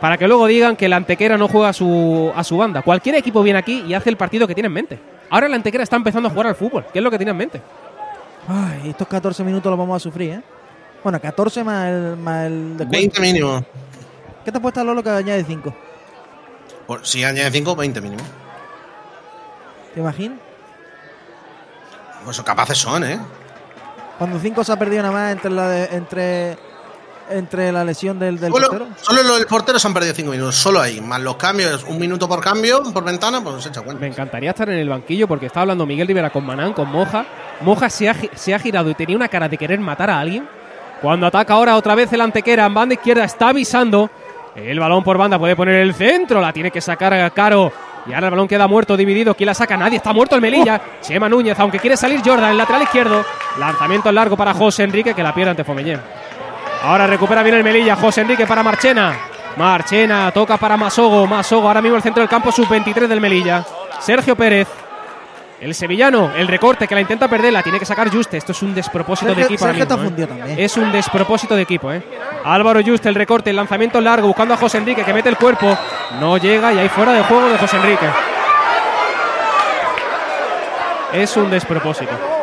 para 0.04 0.18
que 0.18 0.28
luego 0.28 0.48
digan 0.48 0.76
que 0.76 0.90
la 0.90 0.98
antequera 0.98 1.38
no 1.38 1.48
juega 1.48 1.70
a 1.70 1.74
su, 1.74 2.30
a 2.36 2.44
su 2.44 2.58
banda. 2.58 2.82
Cualquier 2.82 3.16
equipo 3.16 3.42
viene 3.42 3.58
aquí 3.60 3.86
y 3.88 3.94
hace 3.94 4.10
el 4.10 4.18
partido 4.18 4.46
que 4.46 4.54
tiene 4.54 4.68
en 4.68 4.74
mente. 4.74 5.00
Ahora 5.30 5.48
la 5.48 5.56
antequera 5.56 5.82
está 5.82 5.96
empezando 5.96 6.28
a 6.28 6.32
jugar 6.34 6.48
al 6.48 6.56
fútbol, 6.56 6.86
que 6.92 7.00
es 7.00 7.04
lo 7.04 7.10
que 7.10 7.16
tiene 7.18 7.32
en 7.32 7.38
mente. 7.38 7.62
Ay, 8.50 8.90
estos 8.90 9.08
14 9.08 9.46
minutos 9.46 9.70
los 9.70 9.80
vamos 9.80 9.96
a 9.96 10.00
sufrir, 10.02 10.32
¿eh? 10.34 10.42
Bueno, 11.02 11.22
14 11.22 11.64
más 11.64 11.88
el, 11.88 12.18
más 12.18 12.48
el 12.48 12.72
descuento. 12.78 12.98
20 12.98 13.22
mínimo. 13.22 13.66
¿Qué 14.44 14.52
te 14.52 14.58
ha 14.58 14.62
puesto 14.62 14.84
Lolo 14.84 15.02
que 15.02 15.10
añade 15.10 15.46
5? 15.46 15.74
Por- 16.86 17.08
si 17.08 17.24
añade 17.24 17.50
5, 17.50 17.74
20 17.74 18.02
mínimo. 18.02 18.24
¿Te 19.94 20.02
imaginas? 20.02 20.38
Pues 22.26 22.42
capaces 22.42 22.78
son, 22.78 23.06
¿eh? 23.06 23.20
Cuando 24.18 24.38
5 24.38 24.64
se 24.66 24.72
ha 24.74 24.76
perdido 24.76 25.02
nada 25.02 25.14
más 25.14 25.32
entre 25.32 25.50
la, 25.52 25.70
de- 25.70 25.96
entre, 25.96 26.58
entre 27.30 27.72
la 27.72 27.84
lesión 27.84 28.20
del, 28.20 28.40
del 28.40 28.52
Solo, 28.52 28.68
portero. 28.70 28.88
solo 29.02 29.24
los 29.24 29.38
del 29.38 29.48
portero 29.48 29.80
se 29.80 29.88
han 29.88 29.94
perdido 29.94 30.14
5 30.14 30.32
minutos, 30.32 30.56
solo 30.56 30.80
ahí. 30.82 31.02
Más 31.02 31.22
los 31.22 31.36
cambios, 31.36 31.84
un 31.84 32.00
minuto 32.00 32.28
por 32.28 32.41
cambio, 32.41 32.84
por 32.94 33.04
ventana, 33.04 33.41
pues 33.44 33.64
se 33.64 33.70
echa 33.70 33.82
cuenta. 33.82 34.02
Me 34.02 34.08
encantaría 34.08 34.50
estar 34.52 34.70
en 34.70 34.78
el 34.80 34.90
banquillo 34.90 35.28
porque 35.28 35.48
estaba 35.48 35.62
hablando 35.64 35.86
Miguel 35.86 36.08
Rivera 36.08 36.30
con 36.30 36.45
Manán, 36.45 36.74
con 36.74 36.90
Moja. 36.90 37.26
Moja 37.62 37.90
se 37.90 38.10
ha, 38.10 38.16
se 38.36 38.54
ha 38.54 38.60
girado 38.60 38.90
y 38.90 38.95
tenía 38.95 39.16
una 39.16 39.28
cara 39.28 39.48
de 39.50 39.58
querer 39.58 39.80
matar 39.80 40.10
a 40.10 40.20
alguien. 40.20 40.48
Cuando 41.02 41.28
ataca 41.28 41.54
ahora 41.54 41.76
otra 41.76 41.95
vez 41.95 42.12
el 42.14 42.22
antequera 42.22 42.66
en 42.66 42.74
banda 42.74 42.94
izquierda, 42.94 43.24
está 43.26 43.50
avisando. 43.50 44.10
El 44.56 44.80
balón 44.80 45.04
por 45.04 45.18
banda 45.18 45.40
puede 45.40 45.56
poner 45.56 45.76
el 45.76 45.94
centro, 45.94 46.40
la 46.40 46.54
tiene 46.54 46.72
que 46.72 46.80
sacar 46.80 47.14
a 47.14 47.30
Caro. 47.32 47.72
Y 48.06 48.14
ahora 48.14 48.28
el 48.28 48.32
balón 48.32 48.48
queda 48.50 48.68
muerto, 48.68 48.95
dividido. 48.98 49.34
¿Quién 49.34 49.48
la 49.48 49.54
saca? 49.54 49.78
Nadie, 49.78 49.98
está 49.98 50.12
muerto 50.14 50.36
el 50.36 50.41
Melilla. 50.41 50.80
Chema 51.02 51.30
Núñez, 51.30 51.58
aunque 51.60 51.80
quiere 51.80 51.95
salir 51.98 52.22
Jordan, 52.24 52.52
el 52.52 52.58
lateral 52.58 52.82
izquierdo. 52.84 53.24
Lanzamiento 53.58 54.10
en 54.10 54.16
largo 54.16 54.36
para 54.36 54.54
José 54.54 54.84
Enrique, 54.84 55.14
que 55.14 55.24
la 55.24 55.34
pierde 55.34 55.52
ante 55.52 55.64
Fomeñén. 55.64 56.02
Ahora 56.84 57.08
recupera 57.08 57.42
bien 57.44 57.56
el 57.56 57.64
Melilla. 57.64 57.96
José 57.96 58.22
Enrique 58.22 58.46
para 58.46 58.62
Marchena. 58.62 59.18
Marchena 59.56 60.32
toca 60.32 60.58
para 60.58 60.76
Masogo. 60.76 61.26
Masogo 61.26 61.68
ahora 61.68 61.82
mismo 61.82 61.96
el 61.96 62.04
centro 62.04 62.22
del 62.22 62.30
campo 62.30 62.52
sub-23 62.52 63.08
del 63.08 63.22
Melilla. 63.22 63.64
Sergio 64.00 64.36
Pérez. 64.36 64.68
El 65.62 65.74
sevillano, 65.74 66.32
el 66.36 66.50
recorte 66.50 66.90
que 66.90 66.94
la 66.94 67.00
intenta 67.00 67.30
perder, 67.30 67.54
la 67.54 67.64
tiene 67.64 67.80
que 67.80 67.86
sacar 67.86 68.14
Juste. 68.14 68.36
Esto 68.36 68.52
es 68.52 68.62
un 68.62 68.76
despropósito 68.76 69.34
de 69.34 69.44
equipo. 69.44 69.64
ahora 69.64 69.78
mismo, 69.78 70.10
¿eh? 70.18 70.28
también. 70.28 70.60
Es 70.60 70.76
un 70.76 70.92
despropósito 70.92 71.56
de 71.56 71.62
equipo, 71.62 71.90
¿eh? 71.90 72.04
Álvaro 72.44 72.82
Juste, 72.86 73.08
el 73.08 73.16
recorte, 73.16 73.50
el 73.50 73.56
lanzamiento 73.56 74.02
largo, 74.02 74.28
buscando 74.28 74.54
a 74.56 74.58
José 74.58 74.80
Enrique 74.80 75.06
que 75.06 75.14
mete 75.14 75.30
el 75.30 75.38
cuerpo. 75.38 75.78
No 76.20 76.36
llega 76.38 76.74
y 76.74 76.80
ahí 76.80 76.90
fuera 76.90 77.14
de 77.14 77.24
juego 77.24 77.48
de 77.48 77.58
José 77.58 77.78
Enrique. 77.78 78.06
Es 81.14 81.38
un 81.38 81.50
despropósito. 81.50 82.43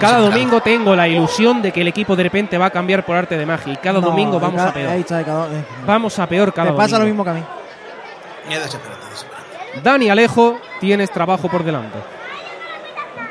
Cada 0.00 0.18
domingo 0.20 0.60
tengo 0.60 0.96
la 0.96 1.06
ilusión 1.06 1.60
de 1.62 1.70
que 1.72 1.82
el 1.82 1.88
equipo 1.88 2.16
de 2.16 2.22
repente 2.24 2.56
va 2.58 2.66
a 2.66 2.70
cambiar 2.70 3.04
por 3.04 3.16
arte 3.16 3.36
de 3.36 3.44
magia. 3.46 3.72
Y 3.72 3.76
cada 3.76 4.00
No, 4.00 4.06
domingo 4.08 4.40
vamos 4.40 4.56
cada- 4.56 4.70
a 4.70 4.74
peor. 4.74 4.90
ahí 4.92 5.00
está, 5.00 5.22
cada- 5.24 5.46
eh. 5.46 5.64
Vamos 5.86 6.18
a 6.18 6.26
peor 6.26 6.52
cada 6.52 6.70
Te 6.70 6.76
pasa 6.76 6.98
lo 6.98 7.04
domingo. 7.04 7.22
mismo 7.22 7.24
que 7.24 7.30
a 7.30 7.34
mí. 7.34 7.44
Desesperante, 8.54 9.06
desesperante. 9.10 9.80
Dani 9.82 10.10
Alejo, 10.10 10.58
tienes 10.80 11.10
trabajo 11.10 11.48
por 11.48 11.62
delante. 11.62 11.98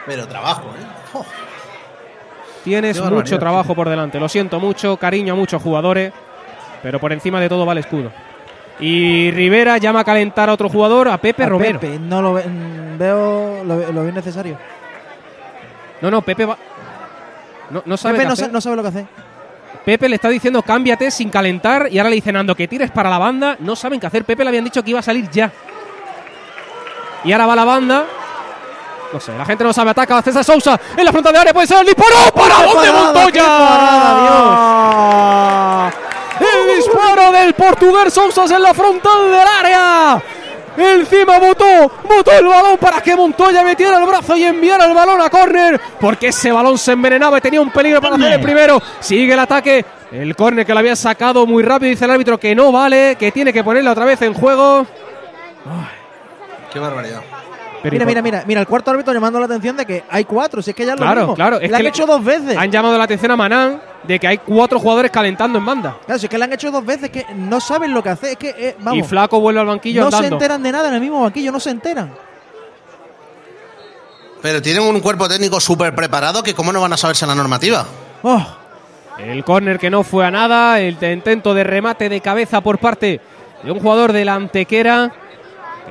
Pero 0.06 0.28
trabajo, 0.28 0.64
¿eh? 0.80 0.86
Oh. 1.14 1.26
Tienes 2.64 3.00
Qué 3.00 3.10
mucho 3.10 3.40
trabajo 3.40 3.74
por 3.76 3.90
delante. 3.90 4.20
Lo 4.20 4.30
siento 4.30 4.60
mucho, 4.60 4.98
cariño 4.98 5.34
a 5.34 5.36
muchos 5.36 5.62
jugadores, 5.62 6.12
pero 6.84 7.00
por 7.00 7.12
encima 7.14 7.40
de 7.40 7.50
todo 7.50 7.66
va 7.66 7.72
el 7.74 7.80
escudo. 7.80 8.12
Y 8.80 9.32
Rivera 9.32 9.78
llama 9.78 10.02
a 10.02 10.04
calentar 10.04 10.50
a 10.50 10.54
otro 10.54 10.70
jugador, 10.70 11.10
a 11.10 11.18
Pepe 11.18 11.44
A 11.44 11.50
Romero. 11.50 11.80
Pepe, 11.80 12.00
no 12.00 12.22
lo 12.22 12.34
ve- 12.34 12.46
mm, 12.48 12.98
veo, 12.98 13.64
lo, 13.66 13.92
lo 13.92 14.04
veo 14.04 14.12
necesario. 14.14 14.58
No, 16.02 16.12
no, 16.12 16.22
Pepe 16.22 16.46
va. 16.46 16.58
No, 17.70 17.84
no 17.86 17.98
sabe 17.98 18.14
Pepe 18.16 18.24
qué 18.24 18.28
no, 18.28 18.34
hacer. 18.34 18.46
sa- 18.48 18.52
no 18.52 18.62
sabe 18.62 18.76
lo 18.78 18.82
que 18.84 18.88
hace. 18.90 19.06
Pepe 19.86 20.10
le 20.10 20.16
está 20.16 20.28
diciendo 20.30 20.62
cámbiate 20.62 21.10
sin 21.12 21.30
calentar 21.30 21.88
y 21.92 21.98
ahora 22.00 22.10
le 22.10 22.16
dicen 22.18 22.36
Ando 22.36 22.54
que 22.56 22.68
tires 22.68 22.92
para 22.92 23.10
la 23.10 23.18
banda. 23.18 23.56
No 23.60 23.76
saben 23.76 24.00
qué 24.00 24.08
hacer. 24.08 24.24
Pepe 24.26 24.44
le 24.44 24.50
habían 24.50 24.64
dicho 24.64 24.84
que 24.84 24.90
iba 24.92 25.00
a 25.00 25.04
salir 25.04 25.30
ya. 25.30 25.52
Y 27.24 27.32
ahora 27.32 27.46
va 27.48 27.56
la 27.56 27.66
banda. 27.66 28.06
No 29.12 29.20
sé, 29.20 29.36
la 29.38 29.46
gente 29.46 29.64
no 29.64 29.74
sabe. 29.74 29.90
Ataca 29.92 30.18
a 30.20 30.22
César 30.22 30.44
Sousa 30.44 30.80
en 30.96 31.04
la 31.06 31.12
frontal 31.12 31.34
de 31.34 31.40
área. 31.40 31.54
Puede 31.54 31.68
ser 31.68 31.80
el 31.80 31.86
disparo. 31.88 32.16
¡Para 32.36 32.56
¡Qué 32.58 32.64
dónde 32.64 32.92
parada, 32.92 33.14
Montoya! 33.14 33.46
El 36.40 36.76
disparo 36.78 37.32
del 37.32 37.54
portugués 37.54 38.14
Sousas 38.14 38.52
en 38.52 38.62
la 38.64 38.74
frontal 38.74 39.32
del 39.32 39.48
área. 39.48 40.22
Encima 40.80 41.40
botó, 41.40 41.92
botó 42.08 42.32
el 42.32 42.46
balón 42.46 42.78
para 42.78 43.02
que 43.02 43.16
Montoya 43.16 43.64
metiera 43.64 43.98
el 44.00 44.06
brazo 44.06 44.36
y 44.36 44.44
enviara 44.44 44.86
el 44.86 44.94
balón 44.94 45.22
a 45.22 45.30
córner, 45.30 45.80
porque 46.00 46.28
ese 46.28 46.52
balón 46.52 46.78
se 46.78 46.94
envenenaba 46.94 47.38
y 47.38 47.42
tenía 47.42 47.62
un 47.62 47.72
peligro 47.72 48.02
para 48.02 48.16
hacer 48.16 48.34
el 48.34 48.42
primero. 48.42 48.82
Sigue 49.00 49.34
el 49.34 49.40
ataque, 49.40 49.86
el 50.12 50.36
córner 50.36 50.66
que 50.66 50.74
lo 50.74 50.80
había 50.80 50.96
sacado 50.96 51.46
muy 51.46 51.64
rápido, 51.64 51.90
dice 51.90 52.06
el 52.06 52.12
árbitro 52.12 52.40
que 52.40 52.56
no 52.56 52.72
vale, 52.72 53.16
que 53.18 53.32
tiene 53.32 53.52
que 53.52 53.64
ponerla 53.64 53.92
otra 53.92 54.06
vez 54.06 54.22
en 54.22 54.34
juego. 54.34 54.86
Qué 56.72 56.80
barbaridad. 56.80 57.22
Pero 57.82 57.94
mira, 57.94 58.06
mira, 58.06 58.22
mira, 58.22 58.44
mira, 58.46 58.62
el 58.62 58.68
cuarto 58.68 58.92
árbitro 58.92 59.14
llamando 59.14 59.40
la 59.40 59.46
atención 59.46 59.78
de 59.78 59.86
que 59.86 60.04
hay 60.10 60.26
cuatro, 60.26 60.62
si 60.62 60.72
es 60.72 60.76
que 60.76 60.86
ya 60.86 60.94
es 60.94 61.00
lo 61.00 61.06
Claro, 61.06 61.22
mismo. 61.22 61.36
claro, 61.36 61.60
es 61.62 61.70
le 61.70 61.76
han 61.78 61.84
le- 61.84 61.90
hecho 61.90 62.06
dos 62.06 62.24
veces. 62.24 62.58
Han 62.58 62.70
llamado 62.72 62.98
la 62.98 63.06
atención 63.06 63.32
a 63.32 63.38
Manán 63.38 63.82
de 64.04 64.20
que 64.20 64.28
hay 64.28 64.38
cuatro 64.40 64.80
jugadores 64.80 65.12
calentando 65.12 65.60
en 65.60 65.66
banda. 65.66 65.98
Claro, 66.06 66.20
si 66.20 66.26
es 66.26 66.30
que 66.30 66.38
le 66.38 66.44
han 66.44 66.54
hecho 66.54 66.72
dos 66.72 66.86
veces, 66.86 67.10
que 67.10 67.26
no 67.36 67.60
saben 67.62 67.94
lo 67.94 68.04
que 68.04 68.10
hacer. 68.10 68.32
Es 68.32 68.38
que, 68.38 68.50
eh, 68.58 68.76
vamos, 68.80 69.06
Y 69.06 69.08
Flaco 69.08 69.40
vuelve 69.40 69.62
al 69.62 69.68
banquillo 69.68 70.04
no 70.04 70.12
se 70.12 70.28
enteran 70.28 70.62
de 70.62 70.72
nada 70.72 70.90
en 70.90 70.96
el 70.96 71.00
mismo 71.02 71.22
banquillo, 71.22 71.52
no 71.52 71.60
se 71.60 71.70
enteran. 71.70 72.12
Pero 74.42 74.62
tienen 74.62 74.84
un 74.84 75.00
cuerpo 75.02 75.28
técnico 75.28 75.60
súper 75.60 75.94
preparado 75.94 76.42
que 76.44 76.54
cómo 76.54 76.72
no 76.72 76.82
van 76.82 76.94
a 76.94 76.98
saberse 76.98 77.26
la 77.28 77.36
normativa. 77.36 77.86
Oh, 78.24 78.46
El 79.18 79.44
córner 79.44 79.78
que 79.80 79.90
no 79.90 80.04
fue 80.04 80.26
a 80.26 80.32
nada, 80.32 80.80
el 80.80 80.98
intento 81.02 81.54
de 81.54 81.64
remate 81.66 82.08
de 82.08 82.22
cabeza 82.22 82.62
por 82.62 82.78
parte 82.78 83.20
de 83.64 83.72
un 83.72 83.80
jugador 83.82 84.14
de 84.14 84.24
la 84.24 84.36
Antequera 84.36 85.12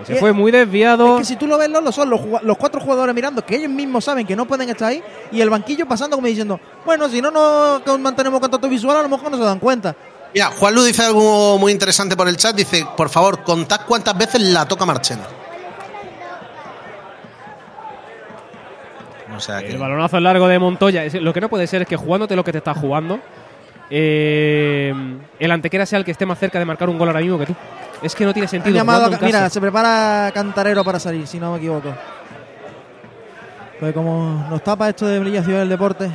que 0.00 0.06
se 0.06 0.14
Eh, 0.14 0.20
fue 0.20 0.32
muy 0.32 0.50
desviado. 0.50 1.14
Es 1.16 1.20
que 1.20 1.24
si 1.26 1.36
tú 1.36 1.46
lo 1.46 1.58
ves, 1.58 1.68
Lolo, 1.70 1.92
son 1.92 2.10
los, 2.10 2.20
los 2.42 2.56
cuatro 2.56 2.80
jugadores 2.80 3.14
mirando, 3.14 3.44
que 3.44 3.56
ellos 3.56 3.70
mismos 3.70 4.04
saben 4.04 4.26
que 4.26 4.34
no 4.36 4.46
pueden 4.46 4.68
estar 4.70 4.88
ahí, 4.90 5.02
y 5.32 5.40
el 5.40 5.50
banquillo 5.50 5.86
pasando 5.86 6.16
como 6.16 6.26
diciendo, 6.28 6.58
bueno, 6.84 7.08
si 7.08 7.20
no 7.22 7.30
nos 7.30 7.80
con- 7.82 8.00
mantenemos 8.02 8.40
contacto 8.40 8.68
visual, 8.68 8.96
a 8.98 9.02
lo 9.02 9.08
mejor 9.08 9.30
no 9.30 9.36
se 9.36 9.44
dan 9.44 9.58
cuenta. 9.58 9.94
Mira, 10.34 10.46
Juan 10.58 10.74
Lu 10.74 10.82
dice 10.84 11.02
algo 11.02 11.56
muy 11.58 11.72
interesante 11.72 12.14
por 12.16 12.28
el 12.28 12.36
chat. 12.36 12.54
Dice, 12.54 12.84
por 12.96 13.08
favor, 13.08 13.42
contad 13.42 13.80
cuántas 13.86 14.16
veces 14.18 14.42
la 14.42 14.66
toca 14.68 14.84
Marchena. 14.84 15.22
O 19.34 19.40
sea 19.40 19.60
que... 19.60 19.68
El 19.68 19.78
balonazo 19.78 20.18
largo 20.20 20.48
de 20.48 20.58
Montoya. 20.58 21.04
Lo 21.20 21.32
que 21.32 21.40
no 21.40 21.48
puede 21.48 21.66
ser 21.66 21.82
es 21.82 21.88
que 21.88 21.96
jugándote 21.96 22.34
lo 22.36 22.44
que 22.44 22.52
te 22.52 22.58
estás 22.58 22.76
jugando, 22.76 23.20
eh, 23.90 24.92
el 25.38 25.50
Antequera 25.50 25.86
sea 25.86 25.98
el 25.98 26.04
que 26.04 26.10
esté 26.10 26.26
más 26.26 26.38
cerca 26.38 26.58
de 26.58 26.64
marcar 26.64 26.88
un 26.88 26.98
gol 26.98 27.08
ahora 27.08 27.20
mismo 27.20 27.38
que 27.38 27.46
tú. 27.46 27.54
Es 28.02 28.14
que 28.14 28.24
no 28.24 28.32
tiene 28.32 28.48
sentido. 28.48 28.74
llamado 28.74 29.06
a- 29.06 29.18
mira, 29.20 29.48
se 29.50 29.60
prepara 29.60 30.30
Cantarero 30.32 30.84
para 30.84 30.98
salir, 31.00 31.26
si 31.26 31.38
no 31.40 31.52
me 31.52 31.58
equivoco. 31.58 31.92
Pues 33.80 33.92
como 33.92 34.46
nos 34.50 34.62
tapa 34.62 34.88
esto 34.88 35.06
de 35.06 35.18
Brilla 35.20 35.42
Ciudad 35.42 35.60
del 35.60 35.68
Deporte. 35.68 36.10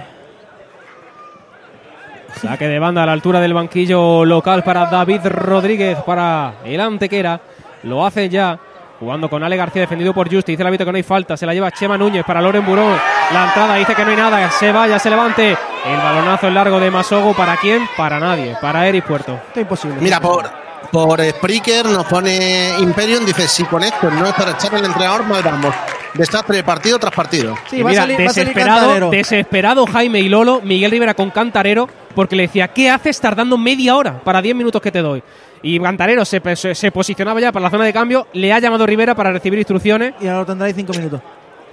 Saque 2.42 2.68
de 2.68 2.80
banda 2.80 3.04
a 3.04 3.06
la 3.06 3.12
altura 3.14 3.40
del 3.40 3.54
banquillo 3.54 4.26
local 4.26 4.64
para 4.64 4.86
David 4.88 5.22
Rodríguez, 5.28 5.98
para 6.06 6.56
el 6.66 6.82
Antequera. 6.82 7.40
Lo 7.84 8.06
hace 8.06 8.28
ya, 8.28 8.58
jugando 9.00 9.30
con 9.30 9.44
Ale 9.44 9.56
García, 9.56 9.82
defendido 9.84 10.14
por 10.14 10.30
Justi. 10.34 10.54
Dice 10.54 10.64
el 10.64 10.68
árbitro 10.68 10.86
que 10.86 10.92
no 10.92 10.96
hay 10.98 11.04
falta. 11.04 11.38
Se 11.38 11.46
la 11.46 11.54
lleva 11.54 11.72
Chema 11.72 11.98
Núñez 11.98 12.26
para 12.26 12.42
Loren 12.42 12.66
Burón. 12.66 12.98
La 13.32 13.46
entrada 13.46 13.76
dice 13.76 13.94
que 13.96 14.04
no 14.04 14.12
hay 14.12 14.18
nada. 14.18 14.50
Se 14.52 14.72
vaya, 14.72 14.98
se 15.00 15.10
levante. 15.10 15.52
El 15.86 15.98
balonazo 15.98 16.48
en 16.48 16.54
largo 16.56 16.80
de 16.80 16.90
Masogo. 16.92 17.34
¿Para 17.34 17.56
quién? 17.58 17.88
Para 17.96 18.20
nadie. 18.20 18.58
Para 18.60 18.88
Eris 18.88 19.04
Puerto. 19.04 19.34
Esto 19.34 19.60
es 19.60 19.62
imposible. 19.62 19.98
Mira, 20.02 20.20
por, 20.20 20.50
por 20.92 21.22
Spreaker 21.24 21.86
nos 21.86 22.06
pone 22.06 22.72
Imperium, 22.80 23.26
dice, 23.26 23.48
si 23.48 23.64
con 23.66 23.84
esto 23.84 24.10
no 24.12 24.26
es 24.28 24.34
para 24.34 24.52
echar 24.52 24.74
el 24.76 24.86
entrenador, 24.86 25.26
mal 25.26 25.42
vamos. 25.44 25.74
Desastre 26.14 26.64
partido 26.64 27.00
tras 27.00 27.14
partido. 27.14 27.56
Sí, 27.70 27.78
Y 27.78 27.82
va, 27.82 27.90
mira, 27.90 28.04
a 28.04 28.06
salir, 28.06 28.20
va 28.22 28.26
a 28.30 28.34
salir 28.34 28.48
desesperado, 28.54 29.10
desesperado 29.10 29.86
Jaime 29.88 30.20
y 30.20 30.30
Lolo, 30.30 30.62
Miguel 30.64 30.92
Rivera 30.92 31.14
con 31.16 31.32
Cantarero, 31.32 31.90
porque 32.14 32.36
le 32.36 32.44
decía, 32.44 32.68
¿qué 32.68 32.90
haces 32.92 33.20
tardando 33.20 33.58
media 33.58 33.96
hora 33.96 34.20
para 34.24 34.42
10 34.42 34.56
minutos 34.56 34.80
que 34.82 34.92
te 34.92 35.00
doy? 35.02 35.24
Y 35.64 35.80
Cantarero 35.80 36.24
se, 36.26 36.40
se- 36.56 36.76
se 36.76 36.92
posicionaba 36.92 37.40
ya 37.40 37.52
para 37.52 37.64
la 37.64 37.70
zona 37.72 37.86
de 37.86 37.94
cambio, 37.94 38.28
le 38.34 38.54
ha 38.54 38.60
llamado 38.60 38.86
Rivera 38.86 39.16
para 39.16 39.32
recibir 39.32 39.58
instrucciones. 39.58 40.14
Y 40.22 40.28
ahora 40.28 40.40
lo 40.42 40.46
tendráis 40.46 40.76
cinco 40.76 40.94
minutos. 40.94 41.22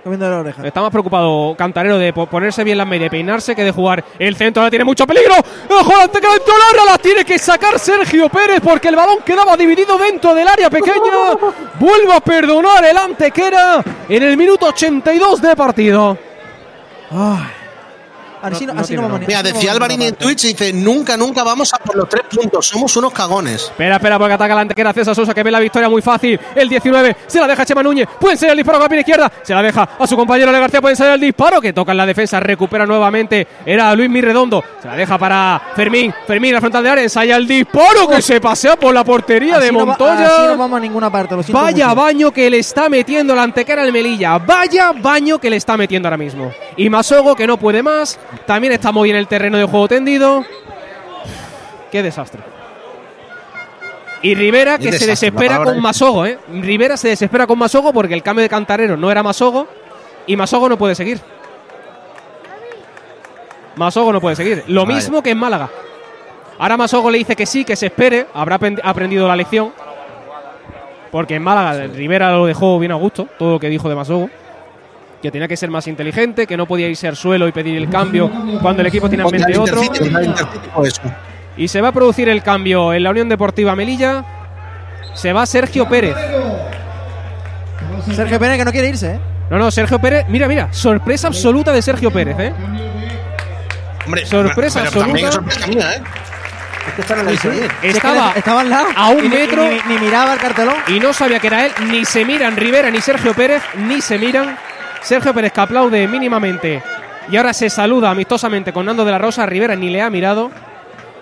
Comiendo 0.03 0.31
la 0.31 0.39
oreja. 0.39 0.67
Está 0.67 0.81
más 0.81 0.91
preocupado 0.91 1.55
Cantarero 1.59 1.99
de 1.99 2.13
po- 2.15 2.27
ponerse 2.27 2.65
bien 2.65 2.79
las 2.79 2.87
medias 2.87 3.11
peinarse 3.11 3.55
que 3.55 3.63
de 3.65 3.71
jugar. 3.71 4.03
El 4.19 4.35
centro 4.35 4.63
ahora 4.63 4.71
tiene 4.71 4.85
mucho 4.85 5.07
peligro. 5.07 5.35
¡Ojo, 5.69 5.93
dentro 6.01 6.21
del 6.31 6.63
área! 6.71 6.85
La 6.93 6.97
tiene 6.99 7.23
que 7.25 7.39
sacar 7.39 7.79
Sergio 7.79 8.29
Pérez 8.31 8.61
porque 8.63 8.89
el 8.89 8.97
balón 8.97 9.19
quedaba 9.25 9.57
dividido 9.59 9.99
dentro 9.99 10.35
del 10.35 10.49
área 10.49 10.71
pequeña. 10.71 11.35
Vuelve 11.79 12.13
a 12.15 12.21
perdonar 12.21 12.83
el 12.85 12.97
Antequera 12.97 13.85
en 14.09 14.23
el 14.23 14.37
minuto 14.39 14.67
82 14.69 15.43
de 15.43 15.55
partido. 15.57 16.17
Así 18.43 18.67
no, 18.67 18.75
no 18.75 18.81
así 18.81 18.95
no 18.97 19.03
vamos 19.03 19.21
Mira, 19.21 19.43
no 19.43 19.49
decía 19.49 19.75
ni 19.97 20.05
en. 20.07 20.15
Twitch, 20.15 20.43
dice, 20.43 20.73
nunca, 20.73 21.17
nunca 21.17 21.43
vamos 21.43 21.73
a 21.75 21.79
por 21.79 21.97
los 21.97 22.09
tres 22.09 22.25
puntos, 22.35 22.67
somos 22.69 22.97
unos 22.97 23.13
cagones. 23.13 23.63
Espera, 23.65 23.97
espera, 23.97 24.19
porque 24.19 24.35
ataca 24.35 24.55
la 24.55 24.61
antequera 24.63 24.93
César 24.93 25.15
Sosa, 25.15 25.35
que 25.35 25.43
ve 25.43 25.51
la 25.51 25.61
victoria 25.61 25.89
muy 25.89 26.03
fácil. 26.03 26.39
El 26.55 26.69
19 26.69 27.17
se 27.27 27.41
la 27.41 27.47
deja 27.47 27.65
Chema 27.65 27.83
Núñez. 27.83 28.09
Puede 28.19 28.37
ser 28.37 28.51
el 28.51 28.57
disparo 28.57 28.79
con 28.79 28.85
la 28.85 28.89
pierna 28.89 29.01
izquierda. 29.01 29.33
Se 29.43 29.55
la 29.55 29.63
deja 29.63 29.89
a 29.99 30.07
su 30.07 30.17
compañero 30.17 30.53
Le 30.53 30.59
García. 30.61 30.81
Puede 30.81 30.97
ser 30.97 31.09
el 31.13 31.21
disparo 31.21 31.61
que 31.61 31.73
toca 31.73 31.93
en 31.93 31.99
la 31.99 32.07
defensa. 32.07 32.41
Recupera 32.41 32.87
nuevamente. 32.87 33.47
Era 33.65 33.95
Luis 33.95 34.09
Mirredondo. 34.11 34.63
Se 34.81 34.89
la 34.89 34.97
deja 34.97 35.19
para 35.19 35.61
Fermín. 35.75 36.13
Fermín, 36.27 36.53
la 36.55 36.61
frontal 36.61 36.83
de 36.85 36.91
área. 36.91 37.05
Ensaya 37.05 37.37
el 37.37 37.47
disparo 37.47 38.09
que 38.09 38.23
se 38.23 38.41
pasea 38.41 38.77
por 38.77 38.95
la 38.95 39.05
portería 39.05 39.57
Así 39.57 39.67
de 39.67 39.73
no 39.73 39.81
va- 39.81 39.85
Montoya. 39.87 40.27
así 40.27 40.43
no 40.49 40.57
vamos 40.57 40.77
a 40.77 40.81
ninguna 40.81 41.11
parte. 41.11 41.35
Lo 41.37 41.43
Vaya 41.49 41.89
mucho. 41.89 42.01
baño 42.01 42.31
que 42.33 42.51
le 42.51 42.59
está 42.59 42.89
metiendo 42.89 43.35
la 43.35 43.43
antequera 43.43 43.83
al 43.83 43.93
Melilla. 43.93 44.39
Vaya 44.39 44.93
baño 44.93 45.39
que 45.39 45.51
le 45.51 45.57
está 45.57 45.77
metiendo 45.77 46.09
ahora 46.09 46.17
mismo. 46.17 46.53
Y 46.77 46.89
Masogo 46.89 47.35
que 47.37 47.47
no 47.47 47.57
puede 47.59 47.83
más. 47.83 48.19
También 48.47 48.73
está 48.73 48.93
muy 48.93 49.11
en 49.11 49.17
el 49.17 49.27
terreno 49.27 49.59
de 49.59 49.65
juego 49.65 49.89
tendido. 49.89 50.45
Qué 51.91 52.03
desastre. 52.03 52.41
Y 54.23 54.35
Rivera 54.35 54.77
que 54.77 54.85
se 54.93 55.07
desastre, 55.07 55.31
desespera 55.31 55.65
con 55.65 55.81
Masogo, 55.81 56.27
¿eh? 56.27 56.39
Rivera 56.53 56.97
se 56.97 57.09
desespera 57.09 57.47
con 57.47 57.59
Masogo 57.59 57.93
porque 57.93 58.15
el 58.15 58.23
cambio 58.23 58.43
de 58.43 58.49
cantarero 58.49 58.97
no 58.97 59.11
era 59.11 59.23
Masogo 59.23 59.67
y 60.27 60.37
Masogo 60.37 60.69
no 60.69 60.77
puede 60.77 60.95
seguir. 60.95 61.21
Masogo 63.77 64.13
no 64.13 64.21
puede 64.21 64.37
seguir. 64.37 64.65
Lo 64.67 64.85
Vaya. 64.85 64.97
mismo 64.97 65.23
que 65.23 65.31
en 65.31 65.39
Málaga. 65.39 65.71
Ahora 66.59 66.77
Masogo 66.77 67.11
le 67.11 67.19
dice 67.19 67.35
que 67.35 67.47
sí, 67.47 67.65
que 67.65 67.77
se 67.77 67.87
espere. 67.87 68.27
Habrá 68.35 68.59
aprendi- 68.59 68.81
aprendido 68.85 69.27
la 69.27 69.37
lección. 69.37 69.73
Porque 71.11 71.37
en 71.37 71.43
Málaga 71.43 71.87
Rivera 71.87 72.31
lo 72.33 72.47
dejó 72.47 72.79
bien 72.79 72.93
a 72.93 72.97
gusto, 72.97 73.27
todo 73.39 73.53
lo 73.53 73.59
que 73.61 73.69
dijo 73.69 73.89
de 73.89 73.95
Masogo. 73.95 74.29
Que 75.23 75.31
tenía 75.31 75.47
que 75.49 75.57
ser 75.57 75.71
más 75.71 75.87
inteligente, 75.87 76.47
que 76.47 76.57
no 76.57 76.67
podía 76.67 76.89
irse 76.89 77.07
al 77.07 77.17
suelo 77.17 77.47
y 77.47 77.53
pedir 77.53 77.77
el 77.77 77.89
cambio 77.91 78.31
cuando 78.63 78.81
el 78.81 78.87
equipo 78.89 79.09
tiene 79.09 79.23
en 79.25 79.31
mente 79.31 79.59
otro. 79.59 79.83
Y 81.57 81.69
se 81.69 81.81
va 81.81 81.89
a 81.89 81.93
producir 81.93 82.29
el 82.29 82.43
cambio 82.43 82.95
en 82.95 83.03
la 83.03 83.11
Unión 83.11 83.29
Deportiva 83.29 83.77
Melilla. 83.77 84.25
Se 85.15 85.33
va 85.33 85.45
Sergio 85.45 85.87
Pérez. 85.89 86.17
Sergio 88.15 88.39
Pérez 88.39 88.57
que 88.59 88.65
no 88.65 88.73
quiere 88.73 88.89
irse, 88.89 89.13
¿eh? 89.15 89.21
No, 89.51 89.59
no, 89.59 89.71
Sergio 89.71 89.99
Pérez. 89.99 90.25
Mira, 90.29 90.49
mira, 90.49 90.73
sorpresa 90.73 91.27
absoluta 91.27 91.73
de 91.73 91.83
Sergio 91.83 92.11
Pérez, 92.11 92.37
¿eh? 92.39 92.53
Hombre, 94.07 94.25
Sorpresa 94.25 94.81
pero 94.81 94.89
es 94.89 95.05
absoluta. 95.07 95.33
sorpresa 95.33 95.67
mía, 95.67 95.93
¿eh? 95.97 96.03
Es 96.87 96.95
que 96.95 97.89
Estaba 97.89 98.33
estaba 98.33 98.61
al 98.63 98.71
lado. 98.71 98.87
a 98.97 99.09
un 99.11 99.25
Y 99.25 99.29
metro. 99.29 99.65
y 99.71 99.81
Ni, 99.87 99.95
ni 99.95 100.01
miraba 100.01 100.33
el 100.33 100.39
cartelón. 100.41 100.77
Y 100.89 100.99
no 100.99 101.13
sabía 101.13 101.39
que 101.39 101.49
era 101.49 101.67
él. 101.67 101.73
Ni 101.91 102.05
se 102.07 102.25
miran 102.25 102.57
Rivera 102.57 102.91
ni 102.91 103.01
Sergio 103.01 103.35
Pérez. 103.35 103.63
Ni 103.77 104.01
se 104.01 104.19
miran. 104.19 104.57
Sergio 105.03 105.35
Pérez 105.35 105.53
que 105.53 105.61
aplaude 105.61 106.07
mínimamente. 106.07 106.83
Y 107.31 107.37
ahora 107.37 107.53
se 107.53 107.71
saluda 107.71 108.11
amistosamente 108.11 108.73
con 108.73 108.87
Nando 108.87 109.05
de 109.05 109.11
la 109.11 109.19
Rosa. 109.19 109.47
Rivera 109.47 109.77
ni 109.77 109.91
le 109.91 110.03
ha 110.03 110.11
mirado. 110.11 110.51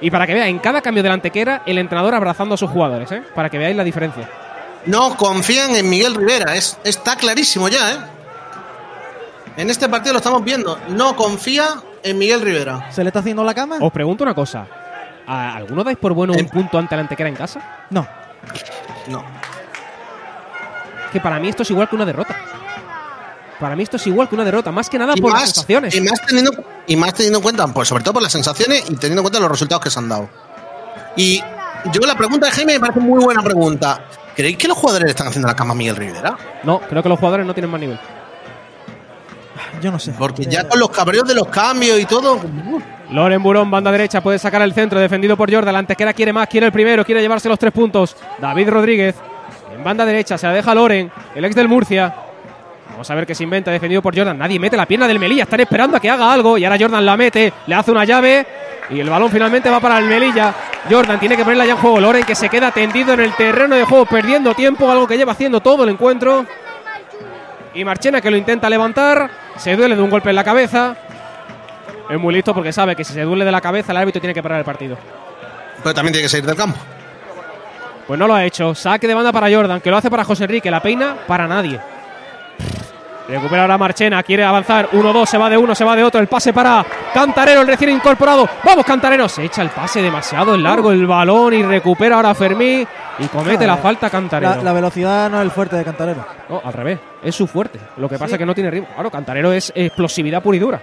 Y 0.01 0.11
para 0.11 0.27
que 0.27 0.35
vea, 0.35 0.49
en 0.49 0.59
cada 0.59 0.81
cambio 0.81 1.03
de 1.03 1.09
la 1.09 1.15
antequera, 1.15 1.63
el 1.67 1.79
entrenador 1.79 2.15
abrazando 2.15 2.55
a 2.55 2.59
sus 2.59 2.71
jugadores, 2.71 3.11
¿eh? 3.11 3.23
Para 3.35 3.51
que 3.51 3.59
veáis 3.59 3.77
la 3.77 3.85
diferencia. 3.85 4.29
No 4.87 5.17
confían 5.17 5.75
en 5.75 5.91
Miguel 5.91 6.15
Rivera, 6.15 6.55
es, 6.55 6.79
está 6.85 7.17
clarísimo 7.17 7.69
ya, 7.69 7.93
¿eh? 7.93 7.97
En 9.57 9.71
este 9.71 9.89
partido 9.89 10.13
lo 10.13 10.19
estamos 10.19 10.45
viendo. 10.45 10.79
No 10.89 11.17
confía 11.17 11.67
en 12.05 12.17
Miguel 12.17 12.41
Rivera. 12.43 12.91
¿Se 12.93 13.03
le 13.03 13.09
está 13.09 13.19
haciendo 13.19 13.43
la 13.43 13.55
cama? 13.55 13.79
Os 13.81 13.93
pregunto 13.93 14.23
una 14.23 14.35
cosa. 14.35 14.67
¿A 15.27 15.57
¿Alguno 15.57 15.83
dais 15.83 15.99
por 15.99 16.15
bueno 16.15 16.33
un 16.33 16.49
punto 16.49 16.79
ante 16.79 16.95
la 16.95 17.03
antequera 17.03 17.29
en 17.29 17.35
casa? 17.35 17.61
No. 17.91 18.07
No. 19.09 19.25
Que 21.13 21.21
para 21.21 21.41
mí 21.41 21.49
esto 21.49 21.65
es 21.65 21.71
igual 21.71 21.89
que 21.89 21.97
una 21.97 22.05
derrota. 22.05 22.37
Para 23.61 23.75
mí 23.75 23.83
esto 23.83 23.97
es 23.97 24.07
igual 24.07 24.29
que 24.29 24.35
una 24.37 24.45
derrota, 24.45 24.71
más 24.71 24.89
que 24.89 24.99
nada 24.99 25.15
Y 25.17 25.21
por 25.21 25.33
las 25.33 25.45
sensaciones. 25.45 25.95
y 25.95 26.01
más 26.01 26.21
teniendo 26.27 26.53
y 26.87 26.97
más 26.97 27.13
teniendo 27.15 27.39
en 27.39 27.43
cuenta, 27.43 27.67
pues 27.67 27.89
sobre 27.89 28.05
todo 28.05 28.15
por 28.15 28.23
las 28.23 28.33
sensaciones 28.33 28.83
y 28.89 28.95
teniendo 28.97 29.21
en 29.21 29.25
cuenta 29.25 29.41
los 29.41 29.51
resultados 29.51 29.83
que 29.83 29.91
se 29.91 29.99
han 29.99 30.09
dado. 30.09 30.29
Y 31.17 31.43
yo 31.93 32.01
la 32.07 32.15
pregunta 32.17 32.47
de 32.47 32.53
Jaime 32.53 32.75
me 32.75 32.81
parece 32.81 33.01
muy 33.01 33.23
buena 33.23 33.43
pregunta. 33.43 34.01
¿Creéis 34.37 34.57
que 34.57 34.69
los 34.69 34.79
jugadores 34.79 35.07
le 35.07 35.11
están 35.11 35.27
haciendo 35.27 35.49
la 35.49 35.57
cama 35.57 35.73
a 35.73 35.75
Miguel 35.75 35.97
Rivera? 35.97 36.37
No, 36.63 36.79
creo 36.81 37.03
que 37.03 37.09
los 37.09 37.19
jugadores 37.19 37.45
no 37.45 37.53
tienen 37.55 37.71
más 37.71 37.81
nivel. 37.81 37.99
Yo 39.83 39.91
no 39.91 39.99
sé. 39.99 40.13
Porque 40.17 40.45
ya 40.45 40.69
con 40.69 40.79
los 40.79 40.91
cabreos 40.91 41.27
de 41.27 41.35
los 41.35 41.49
cambios 41.49 41.99
y 41.99 42.05
todo. 42.05 42.35
uh, 42.37 42.81
Loren 43.11 43.43
Burón, 43.43 43.71
banda 43.71 43.91
derecha, 43.91 44.21
puede 44.21 44.39
sacar 44.39 44.63
el 44.63 44.73
centro, 44.73 45.01
defendido 45.01 45.37
por 45.37 45.53
Jordan. 45.53 45.73
La 45.73 45.81
antequera 45.81 46.13
quiere 46.13 46.33
más, 46.33 46.49
quiere 46.49 46.67
el 46.67 46.73
primero, 46.73 47.05
quiere 47.05 47.21
llevarse 47.21 47.49
los 47.49 47.59
tres 47.59 47.73
puntos. 47.73 48.17
David 48.39 48.69
Rodríguez, 48.71 49.17
en 49.75 49.83
banda 49.83 50.05
derecha, 50.05 50.39
se 50.39 50.47
la 50.47 50.53
deja 50.53 50.75
Loren, 50.75 51.11
el 51.35 51.45
ex 51.45 51.55
del 51.57 51.69
Murcia. 51.69 52.15
Vamos 52.99 53.11
a 53.11 53.15
ver 53.15 53.29
qué 53.29 53.35
se 53.37 53.45
inventa, 53.45 53.71
defendido 53.71 54.03
por 54.03 54.13
Jordan. 54.13 54.37
Nadie 54.37 54.59
mete 54.59 54.77
la 54.77 54.85
pierna 54.85 55.07
del 55.07 55.21
Melilla, 55.21 55.45
están 55.45 55.61
esperando 55.61 55.97
a 55.97 56.01
que 56.01 56.11
haga 56.11 56.33
algo. 56.33 56.59
Y 56.59 56.65
ahora 56.65 56.77
Jordan 56.81 57.07
la 57.07 57.17
mete, 57.17 57.53
le 57.69 57.75
hace 57.77 57.93
una 57.93 58.05
llave. 58.05 58.45
Y 58.91 58.99
el 58.99 59.09
balón 59.09 59.31
finalmente 59.31 59.71
va 59.71 59.79
para 59.79 59.99
el 59.99 60.07
Melilla. 60.07 60.53
Jordan 60.91 61.21
tiene 61.21 61.37
que 61.37 61.45
ponerla 61.45 61.65
ya 61.65 61.75
en 61.75 61.79
juego. 61.79 62.01
Loren 62.01 62.25
que 62.25 62.35
se 62.35 62.49
queda 62.49 62.73
tendido 62.73 63.13
en 63.13 63.21
el 63.21 63.35
terreno 63.35 63.77
de 63.77 63.85
juego, 63.85 64.05
perdiendo 64.05 64.53
tiempo, 64.53 64.91
algo 64.91 65.07
que 65.07 65.17
lleva 65.17 65.31
haciendo 65.31 65.61
todo 65.61 65.85
el 65.85 65.91
encuentro. 65.91 66.45
Y 67.73 67.85
Marchena 67.85 68.21
que 68.21 68.33
lo 68.33 68.37
intenta 68.37 68.69
levantar, 68.69 69.31
se 69.59 69.77
duele 69.77 69.95
de 69.95 70.03
un 70.03 70.11
golpe 70.11 70.31
en 70.31 70.35
la 70.35 70.43
cabeza. 70.43 70.97
Es 72.11 72.19
muy 72.19 72.35
listo 72.35 72.53
porque 72.53 72.73
sabe 72.73 72.97
que 72.97 73.05
si 73.05 73.13
se 73.13 73.23
duele 73.23 73.45
de 73.45 73.53
la 73.53 73.61
cabeza, 73.61 73.93
el 73.93 73.99
árbitro 73.99 74.21
tiene 74.21 74.35
que 74.35 74.43
parar 74.43 74.59
el 74.59 74.65
partido. 74.65 74.99
Pero 75.85 75.95
también 75.95 76.15
tiene 76.15 76.25
que 76.25 76.31
salir 76.31 76.47
del 76.47 76.57
campo. 76.57 76.81
Pues 78.09 78.19
no 78.19 78.27
lo 78.27 78.35
ha 78.35 78.45
hecho. 78.45 78.75
Saque 78.75 79.07
de 79.07 79.15
banda 79.15 79.31
para 79.31 79.49
Jordan, 79.49 79.81
que 79.81 79.89
lo 79.89 79.99
hace 79.99 80.11
para 80.11 80.25
José 80.25 80.43
Enrique. 80.43 80.69
La 80.69 80.83
peina 80.83 81.15
para 81.29 81.47
nadie. 81.47 81.79
Recupera 83.29 83.63
ahora 83.63 83.77
Marchena, 83.77 84.23
quiere 84.23 84.43
avanzar. 84.43 84.89
1-2, 84.91 85.27
se 85.27 85.37
va 85.37 85.51
de 85.51 85.59
uno, 85.59 85.75
se 85.75 85.85
va 85.85 85.95
de 85.95 86.03
otro. 86.03 86.19
El 86.21 86.29
pase 86.29 86.53
para 86.55 86.85
Cantarero, 87.13 87.61
el 87.61 87.67
recién 87.67 87.91
incorporado. 87.91 88.49
Vamos, 88.65 88.87
Cantarero. 88.87 89.29
Se 89.29 89.45
echa 89.45 89.61
el 89.61 89.69
pase 89.69 90.01
demasiado 90.01 90.55
en 90.55 90.63
largo 90.63 90.91
el 90.93 91.07
balón 91.07 91.53
y 91.53 91.63
recupera 91.63 92.17
ahora 92.17 92.35
Fermín 92.35 92.87
y 93.19 93.27
comete 93.27 93.67
la 93.67 93.77
falta 93.77 94.09
Cantarero. 94.09 94.57
La, 94.57 94.63
la 94.63 94.73
velocidad 94.73 95.29
no 95.31 95.39
es 95.39 95.43
el 95.45 95.51
fuerte 95.51 95.77
de 95.77 95.85
Cantarero. 95.85 96.25
No, 96.49 96.63
al 96.65 96.73
revés, 96.73 96.99
es 97.23 97.35
su 97.35 97.47
fuerte. 97.47 97.79
Lo 97.99 98.09
que 98.09 98.15
pasa 98.15 98.29
Sí. 98.29 98.33
es 98.35 98.39
que 98.39 98.47
no 98.47 98.55
tiene 98.55 98.71
ritmo. 98.71 98.89
Claro, 98.95 99.11
Cantarero 99.11 99.53
es 99.53 99.71
explosividad 99.75 100.43
pura 100.43 100.57
y 100.57 100.61
dura. 100.61 100.81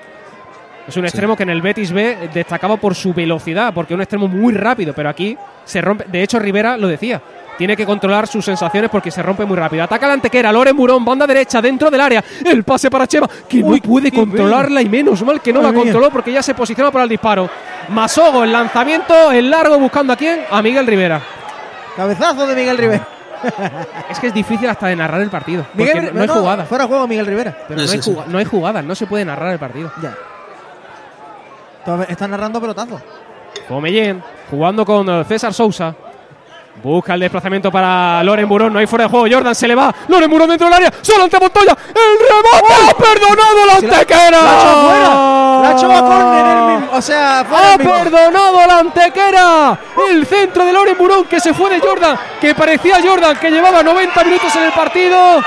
Es 0.88 0.95
un 0.97 1.05
extremo 1.05 1.35
que 1.35 1.41
en 1.41 1.49
el 1.49 1.63
Betis 1.63 1.91
B 1.91 2.30
destacaba 2.31 2.77
por 2.77 2.93
su 2.93 3.11
velocidad, 3.11 3.73
porque 3.73 3.93
es 3.93 3.95
un 3.95 4.01
extremo 4.01 4.27
muy 4.27 4.53
rápido, 4.53 4.93
pero 4.93 5.09
aquí 5.09 5.35
se 5.63 5.81
rompe. 5.81 6.05
De 6.07 6.22
hecho, 6.22 6.38
Rivera 6.38 6.77
lo 6.77 6.88
decía. 6.88 7.19
Tiene 7.57 7.76
que 7.77 7.86
controlar 7.86 8.27
sus 8.27 8.44
sensaciones 8.44 8.90
porque 8.90 9.10
se 9.11 9.23
rompe 9.23 9.45
muy 9.45 9.56
rápido. 9.56 9.84
Ataca 9.84 10.07
la 10.07 10.14
antequera, 10.14 10.52
Loren 10.52 10.76
Murón, 10.76 11.06
banda 11.06 11.26
derecha, 11.26 11.61
dentro 11.61 11.90
del 11.90 12.02
área. 12.02 12.23
El 12.44 12.64
pase 12.64 12.90
para 12.91 13.07
Chema, 13.07 13.30
que 13.48 13.61
no 13.61 13.76
puede 13.77 14.11
controlarla 14.11 14.82
y 14.82 14.90
menos 14.90 15.23
mal 15.23 15.41
que 15.41 15.53
no 15.53 15.61
la 15.61 15.72
controló 15.73 16.10
porque 16.11 16.32
ya 16.34 16.44
se 16.44 16.53
posiciona 16.53 16.91
para 16.91 17.03
el 17.03 17.10
disparo. 17.10 17.49
Masogo, 17.90 18.44
el 18.44 18.52
lanzamiento, 18.52 19.32
el 19.32 19.49
largo 19.49 19.77
buscando 19.80 20.11
a 20.14 20.15
quién? 20.15 20.41
A 20.52 20.61
Miguel 20.61 20.86
Rivera. 20.86 21.22
Cabezazo 21.95 22.45
de 22.45 22.56
Miguel 22.56 22.77
Rivera. 22.77 23.07
Es 24.10 24.19
que 24.19 24.27
es 24.27 24.34
difícil 24.34 24.68
hasta 24.68 24.88
de 24.88 24.95
narrar 24.95 25.22
el 25.22 25.30
partido. 25.30 25.65
Porque 25.77 25.94
Miguel, 25.94 26.11
no 26.15 26.22
hay 26.23 26.27
jugada. 26.27 26.65
Fuera 26.65 26.88
juego 26.88 27.07
Miguel 27.07 27.26
Rivera. 27.27 27.56
Pero 27.68 27.80
no, 27.80 27.91
hay 27.91 27.99
juga- 28.02 28.23
no 28.27 28.38
hay 28.40 28.45
jugadas, 28.45 28.84
no 28.84 28.95
se 28.95 29.06
puede 29.06 29.23
narrar 29.23 29.53
el 29.53 29.60
partido. 29.60 29.91
Ya. 30.02 30.15
Están 32.10 32.32
narrando 32.32 32.60
pelotazos. 32.60 33.02
Fomellén 33.68 34.22
jugando 34.49 34.86
con 34.86 35.07
eh, 35.10 35.23
César 35.26 35.53
Sousa. 35.53 35.94
Busca 36.84 37.14
el 37.15 37.19
desplazamiento 37.22 37.72
para 37.72 38.23
Loren 38.23 38.47
Burón. 38.47 38.72
No 38.73 38.80
hay 38.80 38.85
fuera 38.88 39.06
de 39.06 39.10
juego. 39.10 39.27
Jordan 39.31 39.56
se 39.56 39.68
le 39.68 39.76
va. 39.76 39.93
Loren 40.07 40.30
Burón 40.30 40.49
dentro 40.49 40.68
del 40.68 40.73
área. 40.76 40.93
Solo 41.02 41.23
ante 41.23 41.39
Montoya. 41.39 41.76
El 41.89 42.27
remate. 42.27 42.91
¡Ha 42.91 42.93
perdonado 42.97 43.65
la 43.65 43.73
antequera! 43.76 44.41
la 44.41 44.76
fuera. 44.85 45.72
Echado 45.72 45.93
a 45.93 46.02
córner 46.02 46.65
o 46.91 47.02
sea, 47.02 47.43
fuera 47.49 47.73
¡Ha 47.73 47.77
perdonado 47.77 48.68
la 48.68 48.80
antequera! 48.80 49.80
El 50.10 50.26
centro 50.26 50.64
de 50.65 50.72
Loren 50.73 50.97
Burón 50.97 51.26
que 51.26 51.39
se 51.39 51.53
fue 51.53 51.69
de 51.72 51.80
Jordan. 51.80 52.18
Que 52.39 52.53
parecía 52.53 52.97
Jordan 53.03 53.38
que 53.38 53.49
llevaba 53.49 53.81
90 53.81 54.23
minutos 54.23 54.56
en 54.56 54.64
el 54.64 54.72
partido. 54.72 55.41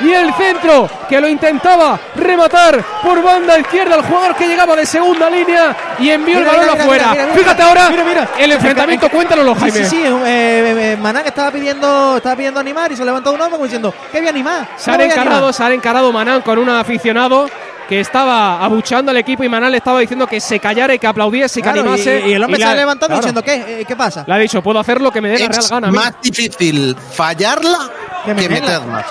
Y 0.00 0.12
el 0.12 0.34
centro 0.34 0.88
que 1.08 1.20
lo 1.20 1.28
intentaba 1.28 1.98
rematar 2.16 2.82
por 3.02 3.22
banda 3.22 3.58
izquierda. 3.58 3.94
El 3.96 4.02
jugador 4.02 4.34
que 4.34 4.48
llegaba 4.48 4.74
de 4.74 4.84
segunda 4.86 5.30
línea 5.30 5.76
y 6.00 6.10
envió 6.10 6.38
Mira, 6.40 6.50
el 6.50 6.56
balón 6.56 6.72
mira, 6.72 6.82
afuera. 6.84 7.08
mira, 7.12 7.26
Fíjate 7.34 7.62
ahora 7.62 7.90
Mira, 7.90 8.04
mira. 8.04 8.28
el 8.38 8.52
enfrentamiento. 8.52 9.08
Cuéntanoslo, 9.08 9.54
Sí, 9.54 9.60
Jaime. 9.60 9.84
Sí, 9.84 9.84
sí, 9.84 10.02
eh, 10.04 10.73
eh, 10.78 10.96
Maná 10.96 11.22
que 11.22 11.28
estaba 11.30 11.50
pidiendo, 11.50 12.16
estaba 12.16 12.36
pidiendo 12.36 12.60
animar 12.60 12.90
y 12.92 12.96
se 12.96 13.04
levantó 13.04 13.32
un 13.32 13.40
hombre 13.40 13.52
como 13.52 13.64
diciendo, 13.64 13.94
¿qué 14.12 14.18
voy 14.18 14.26
a 14.26 14.30
animar? 14.30 14.68
Se 14.76 14.90
¿Cómo 14.90 14.94
han 14.94 15.10
encarado, 15.10 15.36
animar?". 15.36 15.54
se 15.54 15.62
han 15.64 15.72
encarado 15.72 16.12
Manán 16.12 16.42
con 16.42 16.58
un 16.58 16.68
aficionado 16.70 17.48
que 17.88 18.00
estaba 18.00 18.64
abuchando 18.64 19.10
al 19.10 19.16
equipo 19.18 19.44
y 19.44 19.48
Manán 19.48 19.70
le 19.70 19.76
estaba 19.78 20.00
diciendo 20.00 20.26
que 20.26 20.40
se 20.40 20.58
callara 20.58 20.94
y 20.94 20.98
que 20.98 21.06
aplaudiese 21.06 21.60
y 21.60 21.62
que 21.62 21.68
Claro, 21.70 21.82
animase. 21.82 22.22
y, 22.26 22.30
y 22.30 22.32
el 22.34 22.42
hombre 22.42 22.58
Y 22.58 22.62
se 22.62 22.68
ha 22.68 22.74
levantado 22.74 23.08
claro. 23.08 23.20
diciendo, 23.20 23.42
¿qué? 23.42 23.80
Eh, 23.80 23.84
¿Qué 23.86 23.94
pasa? 23.96 24.24
Le 24.26 24.32
ha 24.34 24.38
dicho, 24.38 24.62
puedo 24.62 24.78
hacer 24.78 25.00
lo 25.00 25.10
que 25.10 25.20
me 25.20 25.28
dé 25.28 25.38
la 25.38 25.48
real 25.48 25.60
Es 25.60 25.70
gana. 25.70 25.88
mí". 25.88 25.96
más 25.96 26.14
difícil 26.22 26.96
fallarla 27.12 27.78
que, 28.24 28.34
meterla. 28.34 29.04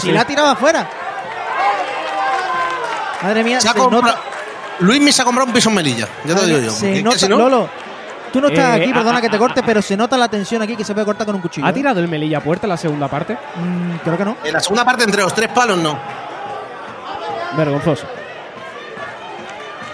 si 0.00 0.12
la 0.12 0.20
ha 0.20 0.24
tirado 0.26 0.48
afuera. 0.48 0.88
Madre 3.22 3.44
mía, 3.44 3.60
Se 3.60 3.68
ha 3.68 3.72
se 3.72 3.78
nota, 3.78 4.16
Luis 4.78 5.00
me 5.02 5.12
se 5.12 5.20
ha 5.20 5.24
comprado 5.26 5.46
un 5.48 5.52
piso 5.52 5.68
en 5.68 5.74
Melilla, 5.74 6.08
ya 6.24 6.34
te 6.34 6.40
lo 6.40 6.46
digo 6.46 6.58
yo. 6.60 6.70
se 6.70 6.96
es 6.98 7.04
nota- 7.04 7.16
que 7.16 7.20
si 7.20 7.28
no- 7.28 7.36
Lolo, 7.36 7.68
tú 8.32 8.40
no 8.40 8.48
estás 8.48 8.78
Eh, 8.78 8.82
aquí, 8.82 8.90
ah, 8.90 8.94
perdona 8.94 9.18
ah, 9.18 9.20
que 9.20 9.28
te 9.28 9.36
ah, 9.36 9.38
corte, 9.38 9.62
pero 9.64 9.82
se 9.82 9.96
nota 9.96 10.16
la 10.16 10.28
tensión 10.28 10.62
aquí 10.62 10.76
que 10.76 10.84
se 10.84 10.94
puede 10.94 11.04
cortar 11.06 11.26
con 11.26 11.36
un 11.36 11.40
cuchillo. 11.40 11.66
¿Ha 11.66 11.70
¿eh? 11.70 11.72
tirado 11.72 12.00
el 12.00 12.08
Melilla 12.08 12.38
a 12.38 12.40
puerta 12.40 12.66
la 12.66 12.76
segunda 12.76 13.08
parte? 13.08 13.34
Mm, 13.34 13.96
creo 14.04 14.16
que 14.16 14.24
no. 14.24 14.36
En 14.44 14.52
la 14.52 14.60
segunda 14.60 14.84
parte, 14.84 15.04
entre 15.04 15.22
los 15.22 15.34
tres 15.34 15.48
palos, 15.48 15.78
no. 15.78 15.98
Vergonzoso. 17.56 18.06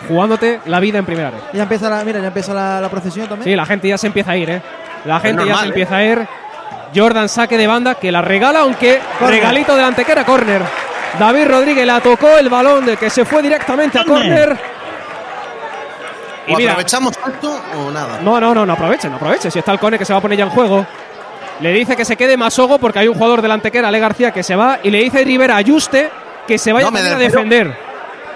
Jugándote 0.09 0.61
la 0.67 0.79
vida 0.79 0.99
en 0.99 1.05
primera 1.07 1.31
red. 1.31 1.39
Ya 1.53 1.65
empieza 1.65 1.91
la, 1.91 2.05
mira, 2.05 2.21
ya 2.21 2.29
empieza 2.29 2.55
la, 2.55 2.81
la 2.81 2.89
procesión 2.89 3.27
también. 3.29 3.45
Sí, 3.45 3.57
la 3.57 3.67
gente 3.67 3.89
ya 3.89 3.99
se 3.99 4.07
empieza 4.07 4.33
a 4.33 4.37
ir, 4.37 4.51
¿eh? 4.51 4.63
La 5.05 5.21
gente 5.21 5.45
ya 5.47 5.57
se 5.57 5.65
¿eh? 5.65 5.69
empieza 5.69 5.97
a 5.97 6.05
ir. 6.05 6.29
Jordan 6.95 7.29
saque 7.29 7.59
de 7.59 7.67
banda 7.67 7.97
que 7.97 8.13
la 8.13 8.23
regala, 8.23 8.61
aunque 8.61 9.01
regalito 9.21 9.75
de 9.75 9.83
la 9.83 9.89
antequera, 9.89 10.25
corner. 10.25 10.63
David 11.19 11.47
Rodríguez 11.49 11.87
la 11.87 12.01
tocó 12.01 12.37
el 12.39 12.49
balón 12.49 12.85
de 12.85 12.97
que 12.97 13.11
se 13.11 13.25
fue 13.25 13.43
directamente 13.43 13.99
a 13.99 14.05
córner. 16.47 16.55
Y 16.55 16.63
mira, 16.63 16.73
aprovechamos 16.73 17.13
esto 17.17 17.61
o 17.79 17.91
nada. 17.91 18.21
no, 18.23 18.41
no, 18.41 18.55
no, 18.55 18.65
no 18.67 18.73
aproveche, 18.73 19.09
no 19.09 19.17
aproveche. 19.17 19.51
Si 19.51 19.59
está 19.59 19.73
el 19.73 19.79
Cone 19.79 19.99
que 19.99 20.05
se 20.05 20.13
va 20.13 20.19
a 20.19 20.23
poner 20.23 20.39
ya 20.39 20.45
en 20.45 20.51
juego. 20.51 20.87
Le 21.61 21.73
dice 21.73 21.97
que 21.97 22.05
se 22.05 22.17
quede 22.17 22.37
Masogo 22.37 22.79
porque 22.79 22.99
hay 22.99 23.09
un 23.09 23.15
jugador 23.15 23.41
de 23.41 23.49
la 23.49 23.55
antequera, 23.55 23.89
Ale 23.89 23.99
García, 23.99 24.31
que 24.31 24.43
se 24.43 24.55
va. 24.57 24.79
Y 24.83 24.91
le 24.91 24.99
dice 25.03 25.25
Rivera 25.25 25.57
Ayuste 25.57 26.11
que 26.47 26.59
se 26.59 26.73
vaya 26.73 26.85
No, 26.87 26.93
me 26.93 27.01
a 27.01 27.15
defender. 27.17 27.75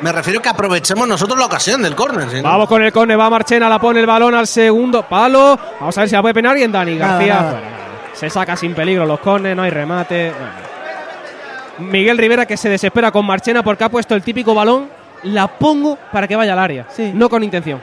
Me 0.01 0.11
refiero 0.13 0.41
que 0.41 0.49
aprovechemos 0.49 1.07
nosotros 1.07 1.39
la 1.39 1.45
ocasión 1.45 1.83
del 1.83 1.95
córner. 1.95 2.43
Vamos 2.43 2.67
con 2.67 2.83
el 2.83 2.91
Cone, 2.91 3.15
va 3.17 3.29
Marchena, 3.29 3.69
la 3.69 3.79
pone 3.79 4.01
el 4.01 4.07
balón 4.07 4.35
al 4.35 4.47
segundo 4.47 5.03
palo. 5.03 5.59
Vamos 5.79 5.97
a 5.99 6.01
ver 6.01 6.09
si 6.09 6.15
la 6.17 6.23
puede 6.23 6.33
penar 6.33 6.57
y 6.57 6.63
en 6.63 6.73
Dani 6.73 6.97
García. 6.97 7.35
nada. 7.35 7.51
fuera, 7.51 7.67
nada. 7.71 7.81
Se 8.15 8.31
saca 8.31 8.57
sin 8.57 8.75
peligro 8.75 9.05
los 9.05 9.21
cones, 9.21 9.55
no 9.55 9.63
hay 9.63 9.71
remate. 9.71 10.31
Bueno. 10.33 11.91
Miguel 11.91 12.17
Rivera 12.19 12.47
que 12.47 12.57
se 12.57 12.69
desespera 12.71 13.11
con 13.11 13.27
Marchena 13.27 13.63
porque 13.63 13.85
ha 13.85 13.89
puesto 13.91 14.15
el 14.15 14.23
típico 14.23 14.55
balón. 14.55 14.89
La 15.25 15.47
pongo 15.49 15.99
para 16.11 16.27
que 16.27 16.35
vaya 16.35 16.55
al 16.55 16.59
área, 16.59 16.87
Sí. 16.89 17.11
no 17.15 17.29
con 17.29 17.43
intención. 17.45 17.81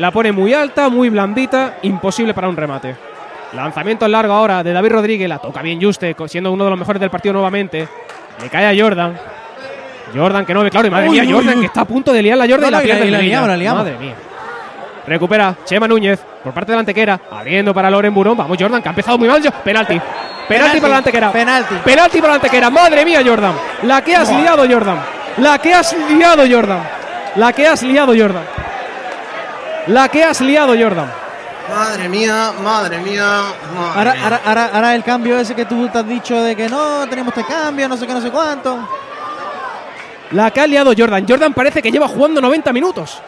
La 0.00 0.10
pone 0.10 0.32
muy 0.32 0.54
alta, 0.54 0.88
muy 0.88 1.10
blandita, 1.10 1.76
imposible 1.82 2.32
para 2.32 2.48
un 2.48 2.56
remate. 2.56 2.96
Lanzamiento 3.52 4.06
en 4.06 4.12
largo 4.12 4.32
ahora 4.32 4.62
de 4.62 4.72
David 4.72 4.92
Rodríguez, 4.92 5.28
la 5.28 5.38
toca 5.38 5.60
bien 5.60 5.80
Juste, 5.80 6.16
siendo 6.26 6.50
uno 6.52 6.64
de 6.64 6.70
los 6.70 6.78
mejores 6.78 7.00
del 7.00 7.10
partido 7.10 7.34
nuevamente. 7.34 7.86
Le 8.40 8.48
cae 8.48 8.66
a 8.66 8.82
Jordan. 8.82 9.14
Jordan 10.14 10.46
que 10.46 10.54
no 10.54 10.62
ve 10.62 10.70
claro, 10.70 10.86
y 10.88 10.90
madre 10.90 11.08
Uy, 11.08 11.20
mía, 11.20 11.28
uy, 11.28 11.32
Jordan 11.34 11.54
uy. 11.56 11.60
que 11.60 11.66
está 11.66 11.82
a 11.82 11.84
punto 11.84 12.12
de 12.12 12.22
liar 12.22 12.38
la 12.38 12.44
Jordan 12.48 12.62
No, 12.62 12.68
y 12.68 12.70
la 12.72 12.80
pierde 12.80 13.10
la 13.10 13.18
liamos, 13.18 13.48
la 13.48 13.56
liamos. 13.56 13.82
Madre 13.84 13.98
mía. 13.98 14.14
Recupera 15.06 15.54
Chema 15.64 15.86
Núñez 15.86 16.20
por 16.42 16.52
parte 16.54 16.72
de 16.72 16.76
la 16.76 16.80
antequera, 16.80 17.20
abriendo 17.30 17.74
para 17.74 17.90
Loren 17.90 18.14
Burón. 18.14 18.36
Vamos, 18.36 18.56
Jordan, 18.58 18.80
que 18.82 18.88
ha 18.88 18.92
empezado 18.92 19.18
muy 19.18 19.28
mal. 19.28 19.42
Yo- 19.42 19.50
Penalti. 19.50 20.00
Penalti, 20.48 20.80
para 20.80 20.90
la 20.92 20.98
antequera. 20.98 21.30
Penalti. 21.30 21.74
Penalti 21.84 22.18
para 22.20 22.28
la 22.32 22.34
antequera. 22.36 22.70
Madre 22.70 23.04
mía, 23.04 23.20
Jordan. 23.24 23.52
La 23.82 24.02
que 24.02 24.16
has 24.16 24.30
liado, 24.32 24.64
Jordan. 24.68 24.98
La 25.38 25.58
que 25.58 25.74
has 25.74 25.94
liado, 26.16 26.42
Jordan. 26.50 26.80
La 27.36 27.52
que 27.52 27.66
has 27.66 27.82
liado, 27.82 28.12
Jordan. 28.16 28.42
La 29.88 30.08
que 30.08 30.22
has 30.22 30.40
liado, 30.40 30.74
Jordan. 30.78 31.10
Madre 31.74 32.08
mía, 32.08 32.52
madre 32.62 32.98
mía. 32.98 33.42
madre 33.76 33.98
Ahora, 33.98 34.12
mía. 34.14 34.22
ahora, 34.24 34.40
ahora, 34.44 34.70
ahora 34.72 34.94
el 34.94 35.04
cambio 35.04 35.38
ese 35.38 35.54
que 35.54 35.64
tú 35.64 35.88
te 35.88 35.98
has 35.98 36.08
dicho 36.08 36.40
de 36.42 36.56
que 36.56 36.68
no, 36.68 37.06
tenemos 37.08 37.36
este 37.36 37.50
cambio, 37.50 37.88
no 37.88 37.96
sé 37.96 38.06
qué, 38.06 38.12
no 38.12 38.20
sé 38.20 38.30
cuánto. 38.30 38.88
La 40.32 40.50
que 40.50 40.60
ha 40.60 40.66
liado 40.66 40.92
Jordan. 40.96 41.24
Jordan 41.28 41.52
parece 41.54 41.82
que 41.82 41.90
lleva 41.90 42.06
jugando 42.08 42.40
90 42.40 42.72
minutos. 42.72 43.20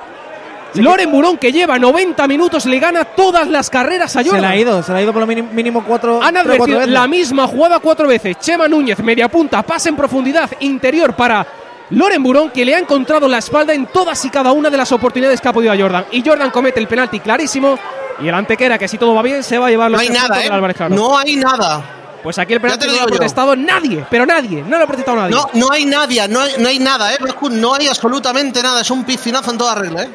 Loren 0.75 1.11
Burón, 1.13 1.37
que 1.37 1.53
lleva 1.53 1.79
90 1.79 2.27
minutos, 2.27 2.65
le 2.65 2.79
gana 2.79 3.05
todas 3.05 3.47
las 3.47 3.69
carreras 3.69 4.17
a 4.17 4.21
Jordan. 4.23 4.37
Se 4.37 4.41
la 4.41 4.49
ha 4.51 4.57
ido, 4.57 4.83
se 4.83 4.91
la 4.93 4.99
ha 4.99 5.03
ido 5.03 5.13
por 5.13 5.21
lo 5.21 5.27
mínimo, 5.27 5.85
cuatro, 5.85 6.15
Han 6.23 6.33
cuatro 6.35 6.41
advertido 6.53 6.79
veces. 6.79 6.93
la 6.93 7.07
misma 7.07 7.47
jugada 7.47 7.79
cuatro 7.79 8.09
veces. 8.09 8.39
Chema 8.39 8.69
Núñez, 8.69 8.99
media 9.01 9.29
punta, 9.29 9.63
pase 9.63 9.91
en 9.91 9.97
profundidad, 9.97 10.49
interior 10.61 11.13
para 11.15 11.47
Loren 11.93 12.23
Burón, 12.23 12.51
que 12.51 12.65
le 12.65 12.75
ha 12.75 12.79
encontrado 12.79 13.29
la 13.29 13.39
espalda 13.39 13.75
en 13.75 13.87
todas 13.87 14.25
y 14.25 14.31
cada 14.31 14.53
una 14.53 14.71
de 14.71 14.77
las 14.79 14.91
oportunidades 14.93 15.41
que 15.41 15.49
ha 15.49 15.53
podido 15.53 15.73
a 15.73 15.77
Jordan. 15.77 16.07
Y 16.11 16.27
Jordan 16.27 16.51
comete 16.51 16.81
el 16.81 16.89
penalti 16.89 17.21
clarísimo. 17.21 17.79
Y 18.21 18.29
el 18.29 18.35
antequera, 18.35 18.79
que 18.79 18.89
si 18.89 18.97
todo 18.99 19.15
va 19.15 19.23
bien, 19.23 19.43
se 19.43 19.59
va 19.59 19.67
a 19.67 19.71
llevar 19.71 19.91
los 19.91 20.01
No 20.01 20.03
hay 20.03 20.09
nada, 20.09 20.45
¿eh? 20.45 20.89
No 20.91 21.19
hay 21.19 21.37
nada. 21.37 21.83
Pues 22.23 22.39
aquí 22.39 22.55
el 22.55 22.61
penalti 22.61 22.87
no 22.87 22.93
lo 22.93 22.99
ha 22.99 23.03
yo. 23.03 23.07
protestado 23.09 23.57
nadie, 23.57 24.07
pero 24.09 24.25
nadie, 24.25 24.63
no 24.63 24.79
lo 24.79 24.85
ha 24.85 24.87
protestado 24.87 25.17
nadie. 25.19 25.35
No, 25.35 25.51
no 25.55 25.73
hay 25.73 25.85
nadie, 25.85 26.29
no 26.29 26.41
hay, 26.41 26.53
no 26.59 26.69
hay 26.69 26.79
nada, 26.79 27.13
¿eh? 27.13 27.19
No 27.51 27.75
hay 27.75 27.89
absolutamente 27.89 28.63
nada. 28.63 28.81
Es 28.81 28.91
un 28.91 29.05
piscinazo 29.05 29.51
en 29.51 29.59
toda 29.59 29.75
regla, 29.75 30.05
¿eh? 30.05 30.09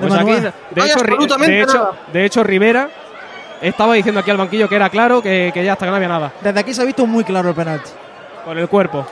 Pues 0.00 0.12
de 0.12 0.18
aquí, 0.18 0.30
manual. 0.30 0.42
de, 0.42 0.52
No 0.76 0.82
hay 0.82 0.90
hecho, 0.90 0.98
absolutamente 1.00 1.52
de, 1.54 1.62
hecho, 1.62 1.74
nada. 1.74 1.92
de 2.12 2.24
hecho, 2.24 2.42
Rivera 2.42 2.90
estaba 3.62 3.94
diciendo 3.94 4.20
aquí 4.20 4.30
al 4.30 4.36
banquillo 4.36 4.68
que 4.68 4.74
era 4.74 4.90
claro, 4.90 5.22
que, 5.22 5.52
que 5.54 5.64
ya 5.64 5.72
hasta 5.74 5.86
que 5.86 5.90
no 5.90 5.96
había 5.96 6.08
nada. 6.08 6.32
Desde 6.40 6.58
aquí 6.60 6.74
se 6.74 6.82
ha 6.82 6.84
visto 6.84 7.06
muy 7.06 7.22
claro 7.22 7.48
el 7.50 7.54
penalti. 7.54 7.90
Con 8.44 8.58
el 8.58 8.68
cuerpo. 8.68 9.06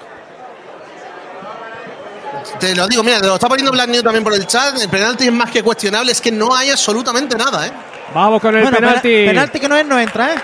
Te 2.59 2.75
lo 2.75 2.87
digo, 2.89 3.03
mira, 3.03 3.21
te 3.21 3.27
lo 3.27 3.35
está 3.35 3.49
poniendo 3.49 3.71
Black 3.73 3.89
New 3.89 4.03
también 4.03 4.25
por 4.25 4.33
el 4.35 4.47
chat. 4.47 4.77
El 4.81 4.89
penalti 4.89 5.27
es 5.27 5.33
más 5.33 5.51
que 5.51 5.63
cuestionable, 5.63 6.13
es 6.13 6.21
que 6.21 6.33
no 6.33 6.55
hay 6.55 6.71
absolutamente 6.71 7.37
nada, 7.37 7.67
¿eh? 7.67 7.73
Vamos 8.15 8.41
con 8.41 8.55
el 8.55 8.63
bueno, 8.63 8.77
penalti. 8.79 9.09
pena- 9.09 9.31
penalti 9.33 9.61
que 9.61 9.69
no 9.69 9.77
es, 9.77 9.87
no 9.87 9.99
entra, 9.99 10.33
¿eh? 10.33 10.37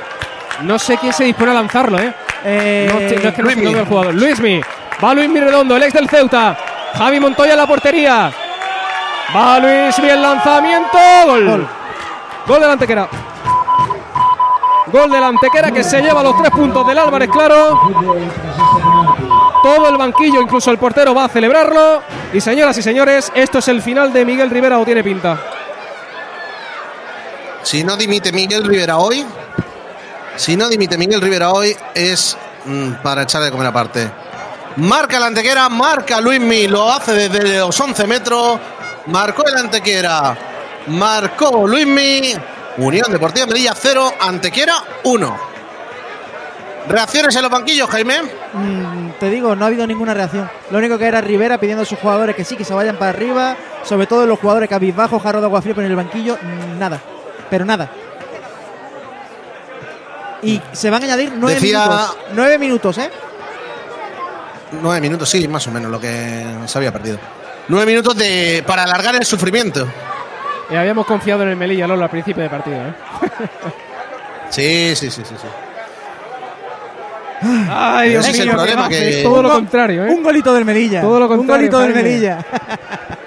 No 0.62 0.78
sé 0.78 0.96
quién 0.98 1.12
se 1.12 1.24
dispone 1.24 1.50
a 1.50 1.54
lanzarlo, 1.54 1.98
¿eh? 1.98 2.12
Eh, 2.44 2.86
No, 2.88 3.00
no 3.00 3.06
es 3.06 3.12
que 3.34 3.42
no 3.42 3.48
sé 3.50 3.56
Luismi. 3.56 3.74
el 3.78 3.86
jugador. 3.86 4.14
Luismi. 4.14 4.60
Va 5.04 5.14
Luismi 5.14 5.40
Redondo, 5.40 5.76
el 5.76 5.82
ex 5.82 5.92
del 5.92 6.08
Ceuta. 6.08 6.56
Javi 6.96 7.20
Montoya 7.20 7.52
en 7.52 7.58
la 7.58 7.66
portería. 7.66 8.32
Va 9.36 9.58
Luismi 9.58 10.08
el 10.08 10.22
lanzamiento. 10.22 10.98
Gol. 11.26 11.44
Gol. 11.46 11.68
Gol, 12.46 12.60
de 12.60 12.66
la 12.66 12.72
antequera. 12.72 13.08
Gol 14.86 15.10
de 15.10 15.20
la 15.20 15.26
antequera 15.26 15.70
que 15.70 15.84
se 15.84 16.00
lleva 16.00 16.22
los 16.22 16.36
tres 16.38 16.50
puntos 16.50 16.86
del 16.86 16.98
Álvarez, 16.98 17.28
claro. 17.30 17.78
Todo 19.62 19.88
el 19.88 19.96
banquillo, 19.96 20.40
incluso 20.40 20.70
el 20.70 20.78
portero, 20.78 21.14
va 21.14 21.24
a 21.24 21.28
celebrarlo. 21.28 22.02
Y 22.32 22.40
señoras 22.40 22.76
y 22.78 22.82
señores, 22.82 23.32
esto 23.34 23.58
es 23.58 23.68
el 23.68 23.82
final 23.82 24.12
de 24.12 24.24
Miguel 24.24 24.50
Rivera 24.50 24.78
o 24.78 24.84
tiene 24.84 25.02
pinta. 25.02 25.38
Si 27.62 27.82
no 27.84 27.96
dimite 27.96 28.32
Miguel 28.32 28.64
Rivera 28.64 28.98
hoy, 28.98 29.26
si 30.36 30.56
no 30.56 30.68
dimite 30.68 30.96
Miguel 30.96 31.20
Rivera 31.20 31.50
hoy, 31.50 31.76
es 31.94 32.36
mm, 32.64 33.02
para 33.02 33.22
echarle 33.22 33.46
de 33.46 33.52
comer 33.52 33.66
aparte. 33.66 34.10
Marca 34.76 35.16
el 35.16 35.24
Antequera, 35.24 35.68
marca 35.68 36.20
Luismi, 36.20 36.68
lo 36.68 36.90
hace 36.90 37.28
desde 37.28 37.58
los 37.58 37.78
11 37.78 38.06
metros. 38.06 38.60
Marcó 39.06 39.44
el 39.46 39.56
Antequera, 39.56 40.36
marcó 40.86 41.66
Luismi. 41.66 42.34
Unión 42.78 43.10
Deportiva 43.10 43.46
Melilla 43.46 43.74
0, 43.74 44.12
Antequera 44.20 44.84
1. 45.02 45.57
¿Reacciones 46.88 47.36
en 47.36 47.42
los 47.42 47.50
banquillos, 47.50 47.88
Jaime? 47.90 48.22
Mm, 48.54 49.10
te 49.20 49.28
digo, 49.28 49.54
no 49.54 49.64
ha 49.64 49.68
habido 49.68 49.86
ninguna 49.86 50.14
reacción. 50.14 50.50
Lo 50.70 50.78
único 50.78 50.96
que 50.96 51.06
era 51.06 51.20
Rivera 51.20 51.58
pidiendo 51.58 51.82
a 51.82 51.86
sus 51.86 51.98
jugadores 51.98 52.34
que 52.34 52.44
sí, 52.44 52.56
que 52.56 52.64
se 52.64 52.72
vayan 52.72 52.96
para 52.96 53.10
arriba. 53.10 53.56
Sobre 53.84 54.06
todo 54.06 54.26
los 54.26 54.38
jugadores 54.38 54.68
cabizbajos, 54.70 55.22
jarro 55.22 55.40
de 55.40 55.46
agua 55.46 55.60
fría 55.60 55.74
en 55.76 55.84
el 55.84 55.96
banquillo. 55.96 56.38
Nada. 56.78 57.00
Pero 57.50 57.64
nada. 57.64 57.90
Y 60.42 60.60
se 60.72 60.88
van 60.90 61.02
a 61.02 61.06
añadir 61.06 61.32
nueve 61.36 61.54
Decía- 61.60 61.84
minutos. 61.84 62.16
Nueve 62.34 62.58
minutos, 62.58 62.98
¿eh? 62.98 63.10
Nueve 64.80 65.00
minutos, 65.00 65.28
sí, 65.28 65.48
más 65.48 65.66
o 65.66 65.70
menos 65.70 65.90
lo 65.90 65.98
que 66.00 66.44
se 66.66 66.78
había 66.78 66.92
perdido. 66.92 67.18
Nueve 67.68 67.86
minutos 67.86 68.16
de, 68.16 68.62
para 68.66 68.84
alargar 68.84 69.14
el 69.14 69.24
sufrimiento. 69.24 69.86
Y 70.70 70.74
habíamos 70.76 71.06
confiado 71.06 71.42
en 71.42 71.50
el 71.50 71.56
Melilla, 71.56 71.86
Lolo, 71.86 72.04
al 72.04 72.10
principio 72.10 72.42
de 72.42 72.50
partido. 72.50 72.76
¿eh? 72.76 72.94
Sí, 74.50 74.96
sí, 74.96 75.10
sí, 75.10 75.22
sí. 75.24 75.34
sí. 75.40 75.46
Ay, 77.40 78.10
Dios 78.10 78.24
Ese 78.24 78.32
es 78.32 78.40
el 78.40 78.46
mío, 78.46 78.56
problema, 78.56 78.88
que-. 78.88 79.22
Todo 79.22 79.42
lo 79.42 79.50
contrario, 79.50 80.06
¿eh? 80.06 80.10
Un 80.10 80.22
golito 80.22 80.52
del 80.54 80.64
Melilla. 80.64 81.00
Todo 81.00 81.20
lo 81.20 81.26
Un 81.26 81.36
contrario, 81.38 81.70
golito 81.70 81.78
del. 81.80 81.94
Melilla. 81.94 82.38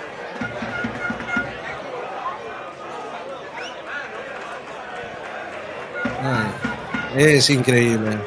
Ay, 6.23 7.23
es 7.35 7.49
increíble. 7.49 8.17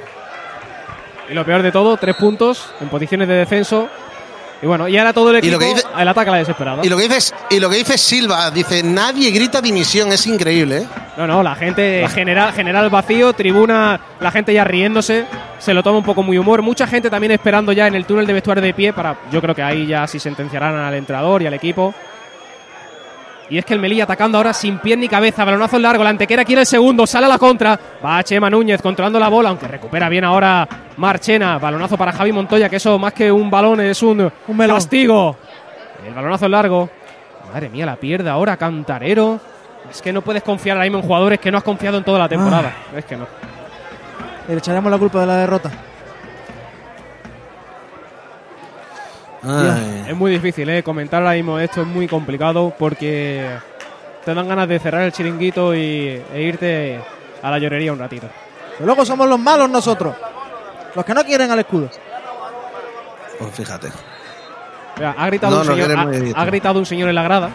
Y 1.28 1.34
lo 1.34 1.44
peor 1.44 1.62
de 1.62 1.72
todo, 1.72 1.96
tres 1.96 2.16
puntos 2.16 2.72
en 2.80 2.88
posiciones 2.88 3.28
de 3.28 3.34
descenso. 3.34 3.88
Y 4.64 4.66
bueno, 4.66 4.88
y 4.88 4.96
ahora 4.96 5.12
todo 5.12 5.28
el 5.28 5.36
equipo 5.36 5.58
dice- 5.58 5.82
el 5.98 6.08
ataque 6.08 6.30
a 6.30 6.32
la 6.32 6.38
desesperada. 6.38 6.80
Y 6.82 6.88
lo 6.88 6.96
que 6.96 7.02
dices, 7.02 7.34
y 7.50 7.60
lo 7.60 7.68
que 7.68 7.76
dice 7.76 7.98
Silva, 7.98 8.50
dice, 8.50 8.82
nadie 8.82 9.30
grita 9.30 9.60
dimisión, 9.60 10.10
es 10.10 10.26
increíble, 10.26 10.78
¿eh? 10.78 10.86
No, 11.18 11.26
no, 11.26 11.42
la 11.42 11.54
gente 11.54 12.02
general, 12.14 12.50
general 12.54 12.88
vacío, 12.88 13.34
tribuna, 13.34 14.00
la 14.20 14.30
gente 14.30 14.54
ya 14.54 14.64
riéndose, 14.64 15.26
se 15.58 15.74
lo 15.74 15.82
toma 15.82 15.98
un 15.98 16.04
poco 16.04 16.22
muy 16.22 16.38
humor. 16.38 16.62
Mucha 16.62 16.86
gente 16.86 17.10
también 17.10 17.32
esperando 17.32 17.72
ya 17.72 17.86
en 17.88 17.94
el 17.94 18.06
túnel 18.06 18.26
de 18.26 18.32
vestuario 18.32 18.62
de 18.62 18.72
pie 18.72 18.94
para, 18.94 19.18
yo 19.30 19.42
creo 19.42 19.54
que 19.54 19.62
ahí 19.62 19.86
ya 19.86 20.06
sí 20.06 20.18
sentenciarán 20.18 20.74
al 20.76 20.94
entrenador 20.94 21.42
y 21.42 21.46
al 21.46 21.52
equipo. 21.54 21.92
Y 23.50 23.58
es 23.58 23.64
que 23.64 23.74
el 23.74 23.80
Melilla 23.80 24.04
atacando 24.04 24.38
ahora 24.38 24.54
sin 24.54 24.78
pie 24.78 24.96
ni 24.96 25.06
cabeza, 25.06 25.44
balonazo 25.44 25.78
largo, 25.78 26.02
la 26.02 26.10
antequera 26.10 26.44
quiere 26.44 26.62
el 26.62 26.66
segundo, 26.66 27.06
sale 27.06 27.26
a 27.26 27.28
la 27.28 27.38
contra, 27.38 27.78
va 28.04 28.22
Chema 28.22 28.48
Núñez 28.48 28.80
controlando 28.80 29.20
la 29.20 29.28
bola, 29.28 29.50
aunque 29.50 29.68
recupera 29.68 30.08
bien 30.08 30.24
ahora 30.24 30.66
Marchena, 30.96 31.58
balonazo 31.58 31.98
para 31.98 32.12
Javi 32.12 32.32
Montoya, 32.32 32.70
que 32.70 32.76
eso 32.76 32.98
más 32.98 33.12
que 33.12 33.30
un 33.30 33.50
balón 33.50 33.80
es 33.80 34.02
un, 34.02 34.30
melón. 34.48 34.76
castigo. 34.76 35.36
El 36.06 36.14
balonazo 36.14 36.48
largo, 36.48 36.88
madre 37.52 37.68
mía, 37.68 37.84
la 37.84 37.96
pierde 37.96 38.30
ahora 38.30 38.56
Cantarero. 38.56 39.38
Es 39.90 40.00
que 40.00 40.12
no 40.12 40.22
puedes 40.22 40.42
confiar 40.42 40.78
ahora 40.78 40.84
mismo 40.84 40.98
en 40.98 41.04
jugadores 41.04 41.38
que 41.38 41.50
no 41.50 41.58
has 41.58 41.64
confiado 41.64 41.98
en 41.98 42.04
toda 42.04 42.18
la 42.18 42.28
temporada. 42.28 42.72
Es 42.96 43.04
que 43.04 43.16
no. 43.16 43.26
Le 44.48 44.56
echaremos 44.56 44.90
la 44.90 44.98
culpa 44.98 45.20
de 45.20 45.26
la 45.26 45.36
derrota. 45.36 45.70
Ay. 49.46 50.06
Es 50.08 50.16
muy 50.16 50.30
difícil, 50.30 50.68
¿eh? 50.70 50.82
Comentar 50.82 51.22
ahora 51.22 51.34
mismo 51.34 51.58
esto 51.58 51.82
es 51.82 51.86
muy 51.86 52.06
complicado 52.08 52.72
porque 52.78 53.46
te 54.24 54.34
dan 54.34 54.48
ganas 54.48 54.68
de 54.68 54.78
cerrar 54.78 55.02
el 55.02 55.12
chiringuito 55.12 55.74
y, 55.74 56.22
e 56.32 56.42
irte 56.42 56.98
a 57.42 57.50
la 57.50 57.58
llorería 57.58 57.92
un 57.92 57.98
ratito. 57.98 58.26
Que 58.78 58.84
luego 58.84 59.04
somos 59.04 59.28
los 59.28 59.38
malos 59.38 59.68
nosotros. 59.70 60.14
Los 60.94 61.04
que 61.04 61.14
no 61.14 61.24
quieren 61.24 61.50
al 61.50 61.58
escudo. 61.58 61.90
Pues 63.38 63.54
fíjate. 63.54 63.88
Mira, 64.96 65.14
ha, 65.18 65.26
gritado 65.26 65.56
No, 65.56 65.60
un 65.62 65.66
no 65.66 65.74
señor, 65.74 65.96
ha- 66.36 66.40
ha 66.40 66.44
gritado 66.44 66.78
un 66.78 66.86
señor 66.86 67.08
en 67.08 67.14
la 67.16 67.22
grada. 67.22 67.50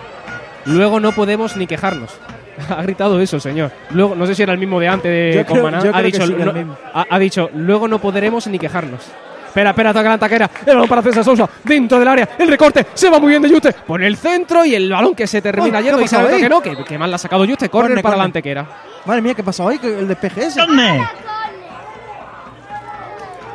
Luego 0.65 0.99
no 0.99 1.13
podemos 1.13 1.55
ni 1.55 1.65
quejarnos. 1.67 2.11
ha 2.69 2.81
gritado 2.83 3.19
eso, 3.21 3.39
señor. 3.39 3.71
Luego, 3.91 4.13
no 4.15 4.25
sé 4.27 4.35
si 4.35 4.43
era 4.43 4.51
el 4.53 4.59
mismo 4.59 4.79
de 4.79 4.89
antes 4.89 5.09
de 5.11 5.33
Yo 5.39 5.45
creo- 5.45 5.63
Comaná. 5.63 5.81
yo 5.81 5.89
ha, 5.89 5.93
creo 5.93 6.03
que 6.05 6.11
dicho, 6.11 6.27
sí, 6.27 6.33
no- 6.37 6.75
ha, 6.93 7.05
ha 7.09 7.19
dicho, 7.19 7.49
luego 7.55 7.87
no 7.87 7.99
podremos 7.99 8.45
ni 8.47 8.59
quejarnos. 8.59 9.01
Espera, 9.49 9.71
espera, 9.71 9.89
ataca 9.89 10.09
la 10.09 10.17
taquera. 10.19 10.49
El 10.65 10.75
balón 10.75 10.87
para 10.87 11.01
César 11.01 11.23
Sousa. 11.23 11.49
Dentro 11.63 11.97
del 11.97 12.07
área. 12.07 12.29
El 12.37 12.47
recorte. 12.47 12.85
Se 12.93 13.09
va 13.09 13.19
muy 13.19 13.29
bien 13.29 13.41
de 13.41 13.49
Juste. 13.49 13.73
Pone 13.73 14.05
el 14.05 14.15
centro 14.15 14.63
y 14.63 14.75
el 14.75 14.91
balón 14.91 15.15
que 15.15 15.25
se 15.25 15.41
termina 15.41 15.81
yendo. 15.81 15.97
¿qué 15.97 16.05
Y 16.05 16.07
sabe 16.07 16.37
que 16.37 16.47
no. 16.47 16.61
Que, 16.61 16.83
que 16.83 16.97
mal 16.97 17.09
la 17.09 17.15
ha 17.15 17.19
sacado 17.19 17.45
Juste. 17.47 17.67
Córner, 17.67 18.01
para 18.03 18.15
la 18.15 18.25
antequera. 18.25 18.67
Madre 19.05 19.21
mía, 19.21 19.33
¿qué 19.33 19.43
pasó 19.43 19.67
ahí? 19.67 19.79
Que 19.79 19.87
El 19.87 20.07
despeje 20.07 20.45
ese. 20.45 20.61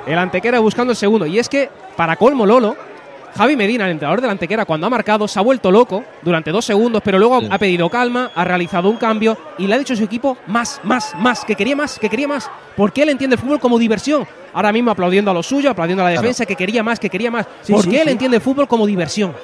El 0.06 0.18
Antequera 0.18 0.58
buscando 0.58 0.90
el 0.90 0.96
segundo. 0.96 1.26
Y 1.26 1.38
es 1.38 1.48
que, 1.48 1.70
para 1.96 2.16
colmo 2.16 2.44
Lolo, 2.44 2.76
Javi 3.36 3.56
Medina, 3.56 3.86
el 3.86 3.92
entrenador 3.92 4.20
del 4.20 4.30
Antequera, 4.30 4.64
cuando 4.64 4.86
ha 4.86 4.90
marcado, 4.90 5.26
se 5.26 5.38
ha 5.38 5.42
vuelto 5.42 5.70
loco 5.72 6.04
durante 6.22 6.50
dos 6.52 6.64
segundos, 6.64 7.02
pero 7.04 7.18
luego 7.18 7.40
ha 7.50 7.58
pedido 7.58 7.90
calma, 7.90 8.30
ha 8.34 8.44
realizado 8.44 8.88
un 8.88 8.96
cambio 8.96 9.36
y 9.58 9.66
le 9.66 9.74
ha 9.74 9.78
dicho 9.78 9.94
a 9.94 9.96
su 9.96 10.04
equipo 10.04 10.36
más, 10.46 10.80
más, 10.84 11.14
más, 11.18 11.44
que 11.44 11.56
quería 11.56 11.74
más, 11.74 11.98
que 11.98 12.08
quería 12.08 12.28
más. 12.28 12.48
Porque 12.76 13.02
él 13.02 13.08
entiende 13.08 13.34
el 13.34 13.40
fútbol 13.42 13.58
como 13.58 13.78
diversión. 13.78 14.26
Ahora 14.52 14.72
mismo 14.72 14.92
aplaudiendo 14.92 15.30
a 15.30 15.34
lo 15.34 15.42
suyo, 15.42 15.70
aplaudiendo 15.70 16.02
a 16.02 16.06
la 16.06 16.12
Claro. 16.12 16.22
defensa, 16.22 16.46
que 16.46 16.54
quería 16.54 16.82
más, 16.84 17.00
que 17.00 17.10
quería 17.10 17.30
más. 17.30 17.46
Sí, 17.62 17.72
porque 17.72 17.90
sí, 17.90 17.96
él 17.96 18.04
sí. 18.04 18.10
entiende 18.12 18.36
el 18.36 18.42
fútbol 18.42 18.68
como 18.68 18.86
diversión. 18.86 19.34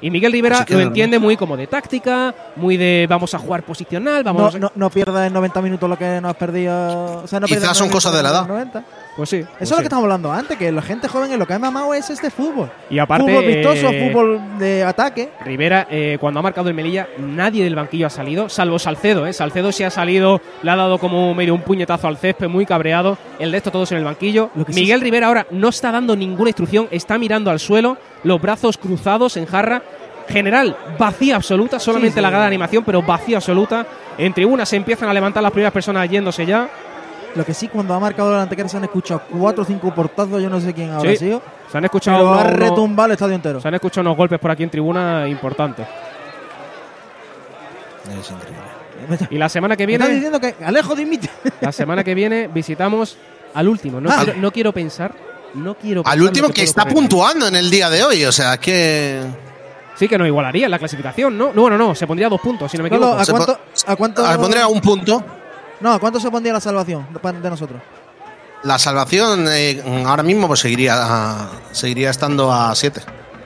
Y 0.00 0.10
Miguel 0.10 0.32
Rivera 0.32 0.66
lo 0.68 0.76
no, 0.76 0.82
entiende 0.82 1.18
muy 1.18 1.36
como 1.36 1.56
de 1.56 1.66
táctica, 1.68 2.34
muy 2.56 2.76
de 2.76 3.06
vamos 3.08 3.32
a 3.34 3.38
jugar 3.38 3.62
posicional, 3.62 4.22
No, 4.24 4.34
vamos 4.34 4.54
a... 4.54 4.58
no, 4.58 4.70
no 4.74 4.90
pierdas 4.90 5.26
en 5.26 5.32
90 5.32 5.62
minutos 5.62 5.88
lo 5.88 5.96
que 5.96 6.20
no 6.20 6.28
has 6.28 6.36
perdido. 6.36 7.22
O 7.22 7.26
sea, 7.26 7.40
no 7.40 7.46
Quizás 7.46 7.76
son 7.76 7.88
90 7.88 7.92
cosas 7.94 8.12
de 8.14 8.22
la 8.22 8.28
edad. 8.30 8.42
en 8.42 8.48
90. 8.48 8.84
Pues 9.16 9.30
sí. 9.30 9.36
Eso 9.38 9.48
pues 9.50 9.62
es 9.62 9.70
lo 9.70 9.76
sí. 9.76 9.82
que 9.82 9.86
estamos 9.86 10.02
hablando 10.04 10.30
antes, 10.30 10.58
que 10.58 10.70
la 10.70 10.82
gente 10.82 11.08
joven 11.08 11.32
en 11.32 11.38
lo 11.38 11.46
que 11.46 11.54
ha 11.54 11.58
mamado 11.58 11.94
es 11.94 12.10
este 12.10 12.30
fútbol. 12.30 12.70
Y 12.90 12.98
aparte, 12.98 13.24
fútbol 13.26 13.46
vistoso, 13.46 13.88
eh, 13.90 14.08
fútbol 14.08 14.40
de 14.58 14.84
ataque. 14.84 15.30
Rivera, 15.44 15.86
eh, 15.90 16.18
cuando 16.20 16.40
ha 16.40 16.42
marcado 16.42 16.68
el 16.68 16.74
Melilla, 16.74 17.08
nadie 17.18 17.64
del 17.64 17.74
banquillo 17.74 18.06
ha 18.08 18.10
salido, 18.10 18.50
salvo 18.50 18.78
Salcedo. 18.78 19.26
¿eh? 19.26 19.32
Salcedo 19.32 19.72
sí 19.72 19.84
ha 19.84 19.90
salido, 19.90 20.42
le 20.62 20.70
ha 20.70 20.76
dado 20.76 20.98
como 20.98 21.34
medio 21.34 21.54
un 21.54 21.62
puñetazo 21.62 22.08
al 22.08 22.18
césped, 22.18 22.46
muy 22.48 22.66
cabreado. 22.66 23.16
El 23.38 23.52
resto 23.52 23.70
todos 23.70 23.90
en 23.92 23.98
el 23.98 24.04
banquillo. 24.04 24.50
Lo 24.54 24.66
que 24.66 24.74
sí 24.74 24.80
Miguel 24.80 24.98
es- 24.98 25.04
Rivera 25.04 25.28
ahora 25.28 25.46
no 25.50 25.68
está 25.70 25.90
dando 25.90 26.14
ninguna 26.14 26.50
instrucción, 26.50 26.86
está 26.90 27.16
mirando 27.16 27.50
al 27.50 27.58
suelo, 27.58 27.96
los 28.22 28.40
brazos 28.40 28.76
cruzados 28.76 29.36
en 29.38 29.46
jarra. 29.46 29.82
General, 30.28 30.76
vacía 30.98 31.36
absoluta, 31.36 31.78
solamente 31.78 32.14
Sí, 32.14 32.18
sí. 32.18 32.20
la 32.20 32.30
gran 32.30 32.42
animación, 32.42 32.82
pero 32.84 33.00
vacía 33.00 33.36
absoluta. 33.36 33.86
En 34.18 34.34
tribuna 34.34 34.66
se 34.66 34.74
empiezan 34.74 35.08
a 35.08 35.14
levantar 35.14 35.40
las 35.40 35.52
primeras 35.52 35.72
personas 35.72 36.08
yéndose 36.10 36.44
ya. 36.44 36.68
Lo 37.36 37.44
que 37.44 37.52
sí, 37.54 37.68
cuando 37.68 37.92
ha 37.94 38.00
marcado 38.00 38.32
el 38.32 38.40
antequera 38.40 38.68
se 38.68 38.78
han 38.78 38.84
escuchado 38.84 39.22
cuatro 39.30 39.62
o 39.62 39.66
cinco 39.66 39.94
portazos, 39.94 40.42
yo 40.42 40.48
no 40.48 40.58
sé 40.60 40.72
quién 40.72 40.90
habrá 40.90 41.10
Sí. 41.10 41.16
sido. 41.18 41.42
Se 41.70 41.76
han 41.78 41.84
escuchado, 41.84 42.18
Pero 42.18 42.34
ha 42.34 42.44
retumbado 42.44 43.06
el 43.08 43.12
estadio 43.12 43.34
entero. 43.34 43.60
se 43.60 43.68
han 43.68 43.74
escuchado 43.74 44.00
unos 44.02 44.16
golpes 44.16 44.38
por 44.38 44.50
aquí 44.50 44.62
en 44.62 44.70
tribuna 44.70 45.28
importantes. 45.28 45.86
Es 48.08 48.30
increíble. 48.30 49.26
Y 49.30 49.38
la 49.38 49.48
semana 49.48 49.76
que 49.76 49.84
viene. 49.86 50.08
diciendo 50.08 50.40
que 50.40 50.54
Alejo 50.64 50.94
dimite. 50.94 51.28
La 51.60 51.72
semana 51.72 52.02
que 52.02 52.14
viene 52.14 52.48
visitamos 52.48 53.16
al 53.54 53.68
último. 53.68 54.00
No, 54.00 54.10
Ah. 54.10 54.20
quiero, 54.24 54.40
no 54.40 54.50
quiero 54.52 54.72
pensar. 54.72 55.12
No 55.54 55.74
quiero 55.74 56.00
Al 56.00 56.04
pensar 56.04 56.18
lo 56.18 56.24
último 56.24 56.48
que 56.50 56.62
está 56.62 56.82
correr. 56.82 56.94
puntuando 56.94 57.48
en 57.48 57.56
el 57.56 57.70
día 57.70 57.88
de 57.90 58.02
hoy, 58.04 58.24
o 58.24 58.32
sea, 58.32 58.58
que... 58.58 59.20
Sí, 59.96 60.08
que 60.08 60.18
nos 60.18 60.26
igualaría 60.26 60.66
en 60.66 60.70
la 60.70 60.78
clasificación, 60.78 61.38
¿no? 61.38 61.52
No, 61.54 61.62
bueno, 61.62 61.78
no, 61.78 61.94
se 61.94 62.06
pondría 62.06 62.28
dos 62.28 62.40
puntos, 62.40 62.70
si 62.70 62.76
no 62.76 62.82
me 62.82 62.88
equivoco. 62.88 63.18
¿a 63.18 63.24
cuánto, 63.24 63.58
¿A 63.86 63.96
cuánto? 63.96 64.26
Ah, 64.26 64.36
pondría 64.36 64.66
un 64.68 64.80
punto. 64.80 65.24
No, 65.80 65.92
¿a 65.92 65.98
cuánto 65.98 66.18
se 66.20 66.30
pondría 66.30 66.52
la 66.52 66.60
salvación 66.60 67.06
de, 67.42 67.50
nosotros? 67.50 67.80
La 68.62 68.78
salvación 68.78 69.46
eh, 69.50 69.82
ahora 70.06 70.22
mismo 70.22 70.46
pues 70.48 70.60
seguiría, 70.60 70.94
a- 70.96 71.48
seguiría 71.72 72.10
estando 72.10 72.52
a 72.52 72.74
7. 72.74 73.00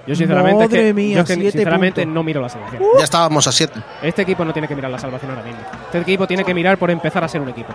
Yo 0.07 0.17
sinceramente, 0.17 0.65
es 0.65 0.71
Madre 0.71 0.85
que, 0.87 0.95
mía, 0.95 1.17
yo 1.17 1.21
es 1.23 1.27
que 1.29 1.35
siete 1.35 1.51
sinceramente 1.53 2.03
puntos. 2.03 2.15
no 2.15 2.23
miro 2.23 2.41
la 2.41 2.49
salvación. 2.49 2.83
Ya 2.99 3.05
estábamos 3.05 3.47
a 3.47 3.53
7. 3.53 3.81
Este 4.03 4.23
equipo 4.23 4.45
no 4.45 4.53
tiene 4.53 4.67
que 4.67 4.75
mirar 4.75 4.91
la 4.91 4.99
salvación 4.99 5.31
ahora 5.31 5.43
mismo. 5.43 5.61
Este 5.85 5.99
equipo 5.99 6.27
tiene 6.27 6.43
que 6.45 6.55
mirar 6.55 6.79
por 6.79 6.91
empezar 6.91 7.23
a 7.23 7.29
ser 7.29 7.41
un 7.41 7.49
equipo. 7.51 7.73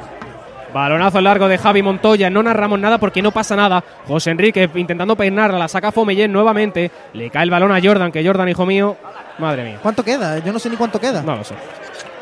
Balonazo 0.74 1.22
largo 1.22 1.48
de 1.48 1.58
Javi 1.58 1.82
Montoya. 1.82 2.30
No 2.30 2.44
narramos 2.44 2.78
nada 2.80 2.98
porque 2.98 3.22
no 3.22 3.32
pasa 3.32 3.56
nada. 3.56 3.82
José 4.08 4.32
Enrique 4.32 4.70
intentando 4.76 5.16
peinarla. 5.16 5.58
La 5.60 5.68
saca 5.70 5.92
Fomellén 5.94 6.34
nuevamente. 6.34 6.92
Le 7.14 7.30
cae 7.30 7.44
el 7.44 7.50
balón 7.52 7.72
a 7.72 7.80
Jordan. 7.82 8.12
Que 8.12 8.26
Jordan, 8.26 8.50
hijo 8.50 8.66
mío. 8.66 8.98
Madre 9.38 9.64
mía. 9.64 9.80
¿Cuánto 9.82 10.04
queda? 10.04 10.40
Yo 10.40 10.52
no 10.52 10.60
sé 10.60 10.70
ni 10.70 10.76
cuánto 10.76 11.00
queda. 11.00 11.22
No 11.22 11.36
lo 11.38 11.44
sé. 11.46 11.54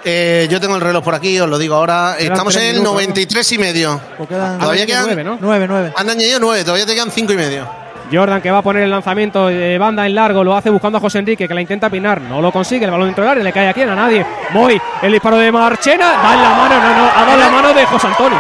Eh, 0.06 0.48
yo 0.50 0.60
tengo 0.60 0.76
el 0.76 0.82
reloj 0.82 1.04
por 1.04 1.16
aquí, 1.16 1.40
os 1.40 1.50
lo 1.50 1.58
digo 1.58 1.76
ahora. 1.76 2.16
Quedan 2.18 2.34
Estamos 2.34 2.56
en 2.58 2.64
el 2.64 2.74
minutos, 2.74 2.94
93 2.94 3.52
y 3.54 3.58
medio. 3.58 4.02
Pues 4.18 4.30
quedan 4.30 4.60
Todavía 4.60 4.86
quedan... 4.86 5.06
nueve, 5.06 5.24
¿no? 5.24 5.38
nueve, 5.40 5.66
nueve. 5.68 5.94
Han 5.96 6.10
añadido 6.10 6.40
9, 6.42 6.64
todavía 6.64 6.86
te 6.86 6.94
quedan 6.94 7.12
5 7.12 7.34
y 7.34 7.38
medio. 7.38 7.84
Jordan 8.12 8.42
que 8.42 8.52
va 8.52 8.58
a 8.60 8.62
poner 8.62 8.84
el 8.84 8.92
lanzamiento 8.92 9.48
de 9.48 9.78
banda 9.78 10.06
en 10.06 10.14
largo, 10.14 10.44
lo 10.44 10.56
hace 10.56 10.70
buscando 10.70 10.98
a 10.98 11.02
José 11.02 11.20
Enrique 11.20 11.48
que 11.48 11.54
la 11.54 11.62
intenta 11.62 11.90
pinar, 11.90 12.22
no 12.22 12.42
lo 12.42 12.52
consigue, 12.52 12.86
el 12.86 12.92
balón 12.92 13.08
dentro 13.08 13.24
del 13.24 13.32
área, 13.32 13.44
le 13.44 13.52
cae 13.54 13.70
a 13.70 13.74
quién, 13.74 13.90
a 13.90 13.96
nadie. 13.96 14.26
Moy, 14.52 14.80
el 15.02 15.12
disparo 15.12 15.38
de 15.38 15.52
Marchena, 15.52 16.12
da 16.22 16.34
en 16.36 16.42
la 16.42 16.50
mano, 16.50 16.76
no, 16.76 16.98
no, 16.98 17.12
ha 17.16 17.26
dado 17.26 17.38
la 17.40 17.50
mano 17.50 17.74
de 17.74 17.86
José 17.86 18.08
Antonio. 18.08 18.38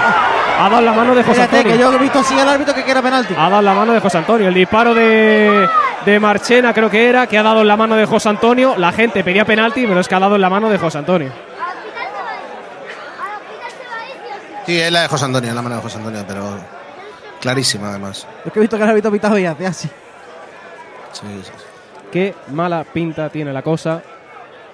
Ha 0.60 0.70
dado 0.70 0.82
la 0.82 0.94
mano 0.94 1.16
de 1.16 1.24
José 1.24 1.36
Fíjate 1.48 1.64
que 1.64 1.72
Antonio. 1.72 1.92
yo 1.92 1.98
he 1.98 2.02
visto 2.02 2.20
así 2.20 2.40
al 2.40 2.50
árbitro 2.50 2.76
que 2.76 2.84
quiera 2.84 3.02
penalti. 3.02 3.34
Ha 3.36 3.50
dado 3.50 3.62
la 3.64 3.74
mano 3.74 3.94
de 3.94 4.00
José 4.00 4.18
Antonio. 4.20 4.48
El 4.50 4.54
disparo 4.54 4.94
de, 4.94 5.68
de 6.06 6.20
Marchena 6.20 6.72
creo 6.74 6.90
que 6.92 7.08
era, 7.10 7.26
que 7.26 7.38
ha 7.40 7.44
dado 7.44 7.62
en 7.62 7.68
la 7.68 7.78
mano 7.78 7.96
de 7.96 8.06
José 8.06 8.30
Antonio. 8.30 8.76
La 8.78 8.92
gente 8.92 9.24
pedía 9.24 9.46
penalti, 9.46 9.88
pero 9.88 10.00
es 10.02 10.08
que 10.08 10.14
ha 10.14 10.20
dado 10.20 10.36
en 10.36 10.42
la 10.42 10.50
mano 10.52 10.70
de 10.70 10.78
José 10.78 11.00
Antonio. 11.00 11.32
Sí, 14.66 14.80
es 14.80 14.92
la 14.92 15.02
de 15.04 15.08
José 15.08 15.26
Antonio, 15.26 15.50
es 15.50 15.56
la 15.56 15.62
mano 15.62 15.76
de 15.78 15.82
José 15.82 15.98
Antonio, 15.98 16.24
pero. 16.28 16.58
Clarísima, 17.42 17.90
además. 17.90 18.26
Yo 18.46 18.52
que 18.54 18.60
he 18.60 18.62
visto 18.62 18.78
que 18.78 18.84
el 18.84 18.90
árbitro 18.90 19.12
pitado 19.12 19.38
y 19.38 19.46
hace 19.46 19.66
así. 19.68 19.90
Sí, 21.12 21.22
sí. 21.44 21.52
Qué 22.12 22.34
mala 22.52 22.84
pinta 22.86 23.30
tiene 23.30 23.52
la 23.52 23.62
cosa. 23.62 24.02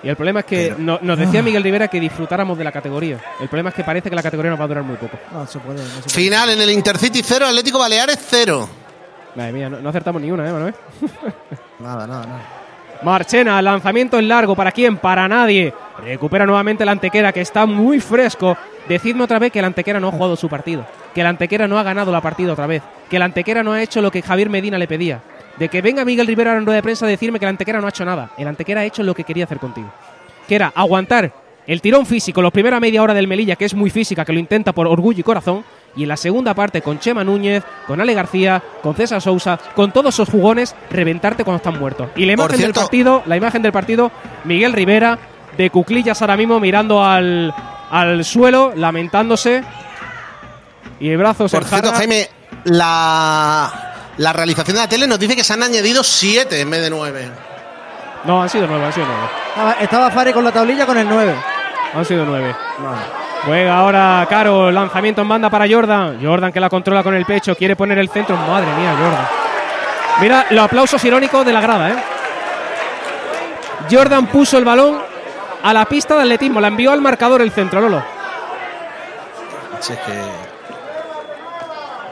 Y 0.04 0.08
el 0.08 0.16
problema 0.16 0.42
es 0.42 0.46
que 0.46 0.76
no- 0.78 1.00
nos 1.02 1.18
decía 1.18 1.42
Miguel 1.42 1.64
Rivera 1.64 1.88
que 1.88 2.00
disfrutáramos 2.00 2.58
de 2.58 2.64
la 2.64 2.72
categoría. 2.72 3.20
El 3.42 3.50
problema 3.50 3.70
es 3.70 3.76
que 3.76 3.84
parece 3.84 4.10
que 4.10 4.16
la 4.16 4.24
categoría 4.24 4.52
nos 4.52 4.60
va 4.60 4.64
a 4.66 4.68
durar 4.68 4.84
muy 4.84 4.96
poco. 4.98 5.18
No 5.34 5.46
se 5.48 5.60
puede. 5.60 5.80
No 5.80 5.86
se 5.86 6.02
puede. 6.02 6.10
Final 6.10 6.50
en 6.52 6.62
el 6.62 6.70
Intercity 6.70 7.22
0, 7.24 7.48
Atlético 7.48 7.80
Baleares 7.80 8.18
0. 8.30 8.70
Madre 9.36 9.52
mía, 9.52 9.70
no, 9.70 9.80
no 9.80 9.90
acertamos 9.90 10.22
ni 10.22 10.32
una, 10.32 10.48
¿eh, 10.48 10.52
Manuel? 10.54 10.76
Nada, 11.80 12.06
nada, 12.08 12.26
nada. 12.26 12.42
Marchena, 13.04 13.62
lanzamiento 13.62 14.20
en 14.20 14.28
largo. 14.28 14.56
¿Para 14.56 14.72
quién? 14.72 14.98
Para 14.98 15.28
nadie. 15.28 15.74
Recupera 16.04 16.46
nuevamente 16.46 16.84
la 16.86 16.92
Antequera, 16.92 17.32
que 17.32 17.42
está 17.42 17.66
muy 17.66 18.00
fresco. 18.00 18.58
Decidme 18.90 19.24
otra 19.24 19.38
vez 19.38 19.52
que 19.52 19.62
la 19.62 19.68
Antequera 19.68 20.00
no 20.00 20.08
ha 20.08 20.12
jugado 20.12 20.36
su 20.36 20.50
partido. 20.50 20.84
Que 21.14 21.22
la 21.22 21.30
Antequera 21.30 21.68
no 21.68 21.78
ha 21.78 21.84
ganado 21.84 22.12
la 22.12 22.22
partida 22.22 22.54
otra 22.54 22.66
vez. 22.66 22.82
Que 23.08 23.20
la 23.20 23.26
Antequera 23.26 23.62
no 23.62 23.74
ha 23.74 23.84
hecho 23.84 24.02
lo 24.02 24.10
que 24.10 24.24
Javier 24.24 24.50
Medina 24.50 24.80
le 24.80 24.88
pedía. 24.88 25.22
De 25.58 25.70
que 25.70 25.84
venga 25.84 26.04
Miguel 26.04 26.26
Rivera 26.26 26.58
en 26.58 26.66
rueda 26.66 26.78
de 26.78 26.84
prensa 26.84 27.06
a 27.06 27.10
decirme 27.10 27.38
que 27.38 27.46
la 27.46 27.52
Antequera 27.52 27.80
no 27.80 27.86
ha 27.86 27.92
hecho 27.92 28.04
nada. 28.04 28.32
El 28.36 28.48
Antequera 28.48 28.82
ha 28.82 28.86
hecho 28.86 29.04
lo 29.04 29.14
que 29.14 29.24
quería 29.24 29.44
hacer 29.44 29.60
contigo. 29.60 29.92
Que 30.48 30.56
era 30.56 30.72
aguantar 30.74 31.32
el 31.68 31.82
tirón 31.82 32.08
físico, 32.08 32.42
la 32.42 32.50
primera 32.50 32.80
media 32.80 33.04
hora 33.04 33.14
del 33.14 33.28
Melilla, 33.28 33.56
que 33.56 33.66
es 33.66 33.76
muy 33.76 33.92
física, 33.92 34.26
que 34.26 34.34
lo 34.34 34.40
intenta 34.40 34.74
por 34.74 34.88
orgullo 34.88 35.20
y 35.20 35.24
corazón. 35.24 35.64
Y 35.96 36.02
en 36.02 36.10
la 36.10 36.18
segunda 36.18 36.56
parte, 36.56 36.82
con 36.82 36.98
Chema 36.98 37.24
Núñez, 37.24 37.64
con 37.86 38.02
Ale 38.02 38.16
García, 38.16 38.64
con 38.82 38.96
César 38.96 39.22
Sousa, 39.22 39.60
con 39.76 39.92
todos 39.92 40.16
esos 40.16 40.30
jugones, 40.30 40.76
reventarte 40.90 41.44
cuando 41.44 41.58
están 41.58 41.80
muertos. 41.80 42.10
Y 42.16 42.26
la 42.26 42.34
imagen 42.34 42.60
del 42.60 42.74
partido, 42.74 43.22
la 43.28 43.38
imagen 43.38 43.62
del 43.62 43.72
partido, 43.72 44.12
Miguel 44.46 44.74
Rivera, 44.74 45.20
de 45.58 45.70
cuclillas 45.70 46.20
ahora 46.24 46.38
mismo, 46.38 46.60
mirando 46.60 47.04
al, 47.04 47.54
al 47.90 48.24
suelo, 48.26 48.74
lamentándose. 48.76 49.64
Y 51.00 51.16
brazos 51.16 51.52
Por 51.52 51.64
cierto. 51.64 51.94
Jaime, 51.94 52.30
la, 52.66 53.72
la 54.18 54.34
realización 54.34 54.76
de 54.76 54.82
la 54.84 54.90
tele 54.90 55.08
nos 55.08 55.20
dice 55.20 55.36
que 55.36 55.44
se 55.44 55.54
han 55.54 55.64
añadido 55.64 56.04
7 56.04 56.62
en 56.62 56.70
vez 56.70 56.82
de 56.82 56.90
9. 56.90 57.30
No, 58.26 58.42
han 58.44 58.50
sido 58.50 58.68
nueve, 58.68 58.86
han 58.86 58.94
sido 58.94 59.06
nueve. 59.08 59.30
Estaba, 59.50 59.72
estaba 59.74 60.12
Fari 60.12 60.34
con 60.34 60.44
la 60.44 60.52
tablilla 60.52 60.86
con 60.86 60.98
el 60.98 61.08
9. 61.08 61.34
Han 61.96 62.06
sido 62.06 62.26
nueve. 62.26 62.54
Juega 63.46 63.78
ahora 63.78 64.28
Caro, 64.30 64.70
lanzamiento 64.72 65.22
en 65.22 65.30
banda 65.30 65.50
para 65.50 65.66
Jordan. 65.70 66.20
Jordan 66.22 66.52
que 66.52 66.60
la 66.60 66.70
controla 66.70 67.02
con 67.02 67.16
el 67.16 67.26
pecho, 67.26 67.56
quiere 67.56 67.76
poner 67.76 67.98
el 67.98 68.10
centro. 68.10 68.36
Madre 68.36 68.68
mía, 68.78 68.94
Jordan. 69.00 69.28
Mira 70.22 70.46
los 70.50 70.66
aplausos 70.66 71.04
irónicos 71.06 71.46
de 71.46 71.54
la 71.54 71.62
grada, 71.62 71.90
¿eh? 71.92 71.96
Jordan 73.90 74.28
puso 74.28 74.58
el 74.58 74.66
balón 74.66 75.00
a 75.62 75.74
la 75.74 75.86
pista 75.86 76.16
de 76.16 76.22
atletismo, 76.22 76.62
la 76.62 76.68
envió 76.70 76.92
al 76.92 77.02
marcador 77.02 77.42
el 77.42 77.52
centro, 77.52 77.82
Lolo. 77.82 78.04
Si 79.80 79.94
es 79.94 80.00
que. 80.00 80.14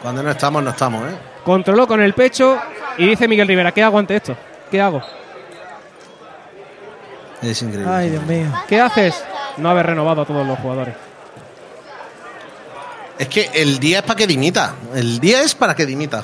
Cuando 0.02 0.24
no 0.24 0.32
estamos, 0.32 0.64
no 0.64 0.70
estamos, 0.70 1.12
¿eh? 1.12 1.16
Controló 1.44 1.88
con 1.88 2.02
el 2.02 2.14
pecho 2.14 2.60
y 2.98 3.08
dice 3.08 3.28
Miguel 3.28 3.48
Rivera, 3.48 3.72
¿qué 3.72 3.84
hago 3.84 4.00
ante 4.00 4.16
esto? 4.16 4.36
¿Qué 4.70 4.82
hago? 4.82 5.02
Es 7.42 7.62
increíble. 7.62 7.92
Ay, 7.92 8.10
Dios 8.10 8.26
mío. 8.26 8.48
¿Qué 8.68 8.80
haces? 8.80 9.24
No 9.58 9.70
haber 9.70 9.86
renovado 9.88 10.22
a 10.22 10.26
todos 10.26 10.46
los 10.46 10.58
jugadores. 10.60 10.96
Es 13.18 13.28
que 13.28 13.50
el 13.54 13.80
día 13.80 14.00
es 14.00 14.04
para 14.04 14.18
que 14.18 14.28
dimita. 14.28 14.76
El 14.94 15.20
día 15.20 15.42
es 15.42 15.56
para 15.56 15.76
que 15.76 15.86
dimita. 15.86 16.24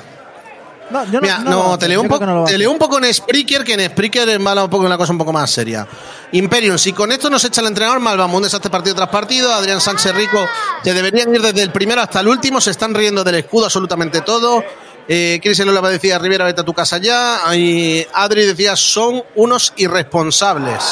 No, 0.90 1.04
yo 1.06 1.12
no, 1.12 1.20
Mira, 1.22 1.38
no 1.38 1.70
va 1.70 1.78
te 1.78 1.88
leo, 1.88 2.02
un 2.02 2.08
poco, 2.08 2.26
va 2.26 2.44
te 2.44 2.58
leo 2.58 2.70
un 2.70 2.78
poco 2.78 2.98
en 2.98 3.12
Spreaker, 3.12 3.64
que 3.64 3.74
en 3.74 3.90
Spreaker 3.90 4.28
es 4.28 4.40
mala 4.40 4.64
un 4.64 4.70
poco 4.70 4.84
una 4.84 4.98
cosa 4.98 5.12
un 5.12 5.18
poco 5.18 5.32
más 5.32 5.50
seria. 5.50 5.86
Imperium, 6.32 6.76
si 6.78 6.92
con 6.92 7.10
esto 7.12 7.30
nos 7.30 7.44
echa 7.44 7.60
el 7.60 7.68
entrenador, 7.68 8.00
Malvamos 8.00 8.36
un 8.36 8.42
desastre 8.42 8.70
partido 8.70 8.94
tras 8.94 9.08
partido. 9.08 9.52
Adrián 9.52 9.80
Sánchez 9.80 10.14
Rico, 10.14 10.46
que 10.82 10.92
deberían 10.92 11.34
ir 11.34 11.40
desde 11.40 11.62
el 11.62 11.70
primero 11.72 12.02
hasta 12.02 12.20
el 12.20 12.28
último, 12.28 12.60
se 12.60 12.70
están 12.70 12.94
riendo 12.94 13.24
del 13.24 13.36
escudo 13.36 13.64
absolutamente 13.64 14.20
todo. 14.20 14.62
Eh, 15.06 15.38
Cris 15.42 15.60
Elola 15.60 15.86
decía, 15.88 16.18
Rivera, 16.18 16.44
vete 16.44 16.62
a 16.62 16.64
tu 16.64 16.72
casa 16.72 16.98
ya. 16.98 17.40
Y 17.54 18.06
Adri 18.12 18.46
decía, 18.46 18.76
son 18.76 19.22
unos 19.36 19.72
irresponsables. 19.76 20.82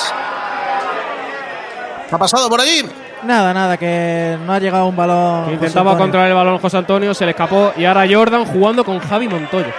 ¿Qué 2.08 2.14
ha 2.14 2.18
pasado 2.18 2.48
por 2.48 2.60
allí? 2.60 2.84
Nada, 3.24 3.54
nada, 3.54 3.76
que 3.76 4.36
no 4.44 4.52
ha 4.52 4.58
llegado 4.58 4.86
un 4.86 4.96
balón. 4.96 5.46
Que 5.46 5.52
intentaba 5.54 5.96
controlar 5.96 6.28
el 6.28 6.34
balón 6.34 6.58
José 6.58 6.78
Antonio, 6.78 7.14
se 7.14 7.24
le 7.24 7.30
escapó 7.30 7.72
y 7.76 7.84
ahora 7.84 8.04
Jordan 8.10 8.44
jugando 8.44 8.84
con 8.84 8.98
Javi 8.98 9.28
Montoya. 9.28 9.72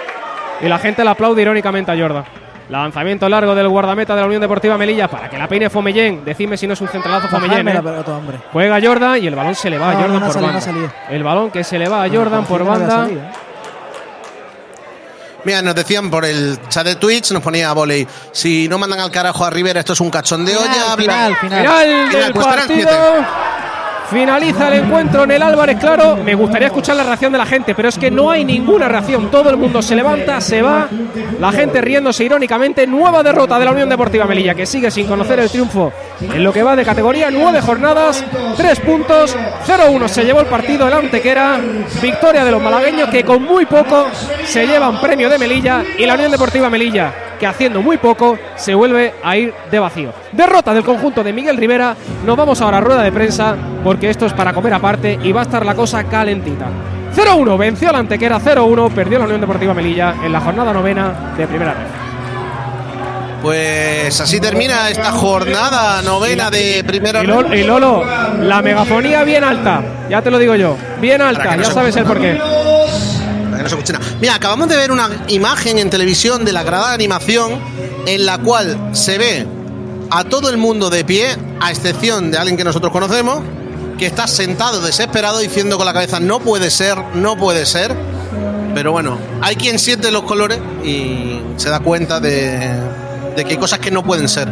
Y 0.62 0.68
la 0.68 0.80
gente 0.80 1.04
le 1.04 1.10
aplaude 1.10 1.42
irónicamente 1.42 1.92
a 1.92 1.98
Jordan. 1.98 2.24
Lanzamiento 2.70 3.28
largo 3.28 3.54
del 3.54 3.68
guardameta 3.68 4.16
de 4.16 4.22
la 4.22 4.28
Unión 4.28 4.42
Deportiva 4.42 4.78
Melilla 4.78 5.10
para 5.10 5.30
que 5.30 5.38
la 5.38 5.48
peine 5.48 5.70
Fomellén. 5.70 6.24
Decidme 6.24 6.56
si 6.56 6.66
no 6.66 6.74
es 6.74 6.82
un 6.82 6.88
centralazo 6.88 7.28
Fomellén. 7.28 7.68
¿eh? 7.68 7.82
pelota. 7.82 8.20
Juega 8.54 8.80
Jordan 8.82 9.22
y 9.22 9.28
el 9.28 9.36
balón 9.36 9.56
se 9.56 9.70
le 9.70 9.78
va 9.78 9.92
a 9.92 9.94
Jordan 9.96 10.14
no, 10.14 10.20
no 10.22 10.26
ha 10.26 10.30
por 10.30 10.42
banda. 10.42 10.62
El 11.10 11.24
balón 11.24 11.52
que 11.52 11.64
se 11.64 11.78
le 11.78 11.90
va 11.90 12.04
a 12.04 12.10
Jordan 12.10 12.46
por 12.46 12.64
banda. 12.64 13.04
salido, 13.04 13.22
¿eh? 13.22 13.32
Mira, 15.46 15.62
nos 15.62 15.76
decían 15.76 16.10
por 16.10 16.24
el 16.26 16.58
chat 16.70 16.86
de 16.86 16.96
Twitch, 16.96 17.32
nos 17.32 17.44
ponía 17.44 17.74
volei. 17.74 18.08
Si 18.32 18.68
no 18.68 18.78
mandan 18.78 19.00
al 19.02 19.12
carajo 19.12 19.44
a 19.44 19.50
Rivera, 19.50 19.80
esto 19.82 19.94
es 19.94 20.00
un 20.02 20.10
cachondeo. 20.10 20.60
Final, 20.62 20.76
ya 20.76 20.92
habla- 20.92 20.96
final, 21.04 21.36
final. 21.38 21.62
Final 21.68 21.84
Final, 22.10 22.12
del 22.24 22.34
pues 22.34 22.46
eran 22.48 22.58
partido. 22.60 22.90
siete. 22.90 23.28
Finaliza 24.14 24.68
el 24.68 24.84
encuentro 24.84 25.24
en 25.24 25.32
el 25.32 25.42
Álvarez 25.42 25.80
Claro. 25.80 26.18
Me 26.18 26.36
gustaría 26.36 26.68
escuchar 26.68 26.96
la 26.96 27.04
reacción 27.04 27.32
de 27.32 27.40
la 27.40 27.48
gente, 27.48 27.74
pero 27.74 27.90
es 27.90 27.98
que 27.98 28.12
no 28.12 28.30
hay 28.30 28.46
ninguna 28.46 28.88
reacción. 28.88 29.32
Todo 29.32 29.50
el 29.50 29.58
mundo 29.58 29.82
se 29.82 29.96
levanta, 29.96 30.40
se 30.40 30.62
va. 30.62 30.88
La 31.40 31.52
gente 31.52 31.82
riéndose 31.82 32.24
irónicamente. 32.24 32.86
Nueva 32.86 33.24
derrota 33.24 33.58
de 33.58 33.66
la 33.66 33.72
Unión 33.72 33.90
Deportiva 33.90 34.26
Melilla, 34.26 34.54
que 34.54 34.68
sigue 34.68 34.92
sin 34.92 35.08
conocer 35.08 35.40
el 35.40 35.50
triunfo 35.50 35.92
en 36.22 36.44
lo 36.44 36.54
que 36.54 36.62
va 36.62 36.76
de 36.76 36.86
categoría. 36.86 37.32
Nueve 37.32 37.60
jornadas, 37.60 38.24
tres 38.56 38.80
puntos, 38.82 39.36
0-1 39.66 40.08
se 40.08 40.24
llevó 40.24 40.42
el 40.42 40.48
partido 40.48 40.88
el 40.88 40.94
Antequera. 40.94 41.60
Victoria 42.00 42.46
de 42.46 42.52
los 42.52 42.62
malagueños 42.62 43.10
que 43.10 43.24
con 43.24 43.42
muy 43.42 43.66
poco 43.66 44.06
se 44.46 44.68
llevan 44.68 45.02
premio 45.02 45.28
de 45.28 45.40
Melilla 45.40 45.84
y 45.98 46.06
la 46.06 46.14
Unión 46.14 46.32
Deportiva 46.32 46.70
Melilla 46.70 47.23
que 47.44 47.48
haciendo 47.48 47.82
muy 47.82 47.98
poco 47.98 48.40
se 48.56 48.74
vuelve 48.74 49.16
a 49.22 49.36
ir 49.36 49.54
de 49.70 49.78
vacío. 49.78 50.14
Derrota 50.32 50.74
del 50.74 50.86
conjunto 50.86 51.26
de 51.26 51.34
Miguel 51.34 51.58
Rivera. 51.58 51.94
Nos 52.26 52.38
vamos 52.38 52.62
ahora 52.62 52.78
a 52.78 52.80
rueda 52.80 53.04
de 53.04 53.12
prensa 53.12 53.58
porque 53.84 54.10
esto 54.10 54.26
es 54.26 54.32
para 54.32 54.54
comer 54.54 54.74
aparte 54.74 55.20
y 55.22 55.34
va 55.34 55.42
a 55.42 55.44
estar 55.44 55.66
la 55.66 55.76
cosa 55.76 56.06
calentita. 56.06 56.68
0-1 57.14 57.58
venció 57.58 57.92
la 57.92 57.98
Antequera, 57.98 58.40
0-1 58.40 58.92
perdió 58.92 59.20
la 59.20 59.26
Unión 59.26 59.42
Deportiva 59.42 59.74
Melilla 59.74 60.16
en 60.24 60.32
la 60.32 60.40
jornada 60.40 60.72
novena 60.72 61.34
de 61.38 61.46
primera 61.46 61.74
vez. 61.74 61.88
Pues 63.42 64.22
así 64.22 64.40
termina 64.40 64.90
esta 64.90 65.12
jornada 65.12 66.02
novena 66.02 66.50
de 66.50 66.82
primera 66.88 67.22
Y 67.22 67.28
Lolo, 67.28 67.54
y 67.54 67.64
Lolo, 67.64 68.06
la 68.40 68.62
megafonía 68.62 69.26
bien 69.26 69.44
alta, 69.44 69.82
ya 70.10 70.22
te 70.22 70.32
lo 70.32 70.40
digo 70.40 70.56
yo, 70.56 70.78
bien 71.02 71.22
alta, 71.22 71.58
ya 71.58 71.66
sabes 71.66 71.94
el 71.98 72.06
porqué. 72.06 72.40
No 73.64 73.70
se. 73.70 73.78
Mira, 74.20 74.36
acabamos 74.36 74.68
de 74.68 74.76
ver 74.76 74.92
una 74.92 75.10
imagen 75.28 75.80
en 75.80 75.90
televisión 75.90 76.46
de 76.46 76.52
la 76.52 76.64
grada 76.64 76.94
animación 76.94 77.60
en 78.06 78.26
la 78.26 78.38
cual 78.38 78.90
se 78.92 79.18
ve 79.18 79.48
a 80.10 80.24
todo 80.26 80.50
el 80.50 80.58
mundo 80.58 80.90
de 80.90 81.04
pie, 81.06 81.36
a 81.60 81.72
excepción 81.72 82.30
de 82.30 82.38
alguien 82.38 82.58
que 82.58 82.64
nosotros 82.64 82.92
conocemos, 82.92 83.42
que 83.98 84.06
está 84.06 84.28
sentado 84.28 84.82
desesperado 84.82 85.40
diciendo 85.40 85.78
con 85.78 85.86
la 85.86 85.94
cabeza 85.94 86.20
no 86.20 86.40
puede 86.40 86.70
ser, 86.70 86.98
no 87.16 87.38
puede 87.38 87.66
ser. 87.66 87.96
Pero 88.76 88.92
bueno, 88.92 89.18
hay 89.42 89.56
quien 89.56 89.80
siente 89.80 90.12
los 90.12 90.24
colores 90.24 90.60
y 90.84 91.40
se 91.58 91.70
da 91.70 91.80
cuenta 91.80 92.20
de, 92.20 92.60
de 93.36 93.46
que 93.46 93.52
hay 93.52 93.58
cosas 93.58 93.80
que 93.80 93.92
no 93.92 94.04
pueden 94.04 94.28
ser. 94.28 94.50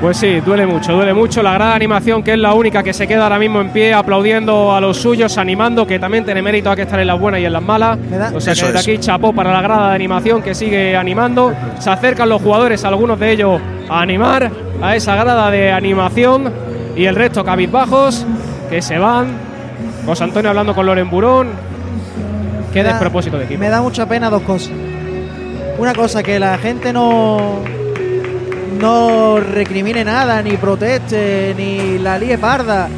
Pues 0.00 0.16
sí, 0.16 0.38
duele 0.40 0.64
mucho, 0.64 0.92
duele 0.92 1.12
mucho. 1.12 1.42
La 1.42 1.54
gran 1.54 1.72
animación, 1.72 2.22
que 2.22 2.32
es 2.34 2.38
la 2.38 2.54
única 2.54 2.84
que 2.84 2.92
se 2.92 3.08
queda 3.08 3.24
ahora 3.24 3.36
mismo 3.38 3.60
en 3.60 3.70
pie, 3.70 3.92
aplaudiendo 3.92 4.72
a 4.72 4.80
los 4.80 4.96
suyos, 4.96 5.36
animando, 5.38 5.88
que 5.88 5.98
también 5.98 6.24
tiene 6.24 6.40
mérito, 6.40 6.70
hay 6.70 6.76
que 6.76 6.82
estar 6.82 7.00
en 7.00 7.08
las 7.08 7.18
buenas 7.18 7.40
y 7.40 7.44
en 7.46 7.52
las 7.52 7.62
malas. 7.62 7.98
da- 8.08 8.30
O 8.32 8.40
sea 8.40 8.52
que 8.54 8.60
Eso 8.60 8.66
desde 8.66 8.78
es. 8.78 8.86
aquí 8.86 8.98
chapó 8.98 9.32
para 9.32 9.52
la 9.52 9.60
grada 9.60 9.88
de 9.88 9.94
animación 9.96 10.40
que 10.40 10.54
sigue 10.54 10.96
animando. 10.96 11.52
Se 11.80 11.90
acercan 11.90 12.28
los 12.28 12.40
jugadores, 12.40 12.84
algunos 12.84 13.18
de 13.18 13.32
ellos, 13.32 13.60
a 13.88 14.00
animar 14.00 14.50
a 14.80 14.94
esa 14.94 15.16
grada 15.16 15.50
de 15.50 15.72
animación. 15.72 16.52
Y 16.94 17.04
el 17.06 17.16
resto 17.16 17.44
cabizbajos, 17.44 18.24
que 18.70 18.80
se 18.82 18.98
van. 18.98 19.26
José 20.06 20.22
Antonio 20.24 20.50
hablando 20.50 20.76
con 20.76 20.86
Loren 20.86 21.10
Burón. 21.10 21.48
Qué 22.72 22.82
Me 22.84 22.88
despropósito 22.90 23.36
de 23.36 23.46
equipo. 23.46 23.58
Me 23.60 23.68
da 23.68 23.82
mucha 23.82 24.06
pena 24.06 24.30
dos 24.30 24.42
cosas. 24.42 24.70
Una 25.76 25.92
cosa, 25.92 26.22
que 26.22 26.38
la 26.38 26.56
gente 26.58 26.92
no 26.92 27.60
no 28.72 29.38
recrimine 29.40 30.04
nada, 30.04 30.42
ni 30.42 30.56
proteste, 30.56 31.54
ni 31.56 31.98
la 31.98 32.18
líe 32.18 32.38
parda, 32.38 32.88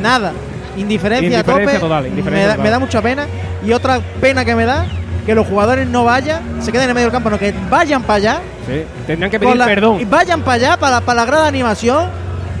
nada. 0.00 0.32
Indiferencia, 0.76 1.26
Indiferencia 1.26 1.62
a 1.64 1.66
tope. 1.66 1.78
total, 1.80 2.06
indiferencia 2.06 2.40
me, 2.40 2.46
da, 2.46 2.52
total. 2.54 2.64
me 2.64 2.70
da 2.70 2.78
mucha 2.78 3.02
pena. 3.02 3.26
Y 3.64 3.72
otra 3.72 4.00
pena 4.20 4.44
que 4.44 4.54
me 4.54 4.64
da, 4.64 4.86
que 5.26 5.34
los 5.34 5.46
jugadores 5.46 5.88
no 5.88 6.04
vayan, 6.04 6.40
se 6.62 6.70
queden 6.70 6.84
en 6.84 6.88
el 6.90 6.94
medio 6.94 7.06
del 7.06 7.12
campo, 7.12 7.30
no, 7.30 7.38
que 7.38 7.52
vayan 7.68 8.02
para 8.02 8.14
allá. 8.14 8.38
Sí, 8.66 8.82
Tendrían 9.06 9.30
que 9.30 9.40
pedir 9.40 9.56
la- 9.56 9.64
perdón. 9.66 10.00
y 10.00 10.04
vayan 10.04 10.42
para 10.42 10.52
allá, 10.54 10.76
para, 10.76 11.00
para 11.00 11.20
la 11.22 11.26
grada 11.26 11.42
de 11.44 11.48
animación, 11.48 12.08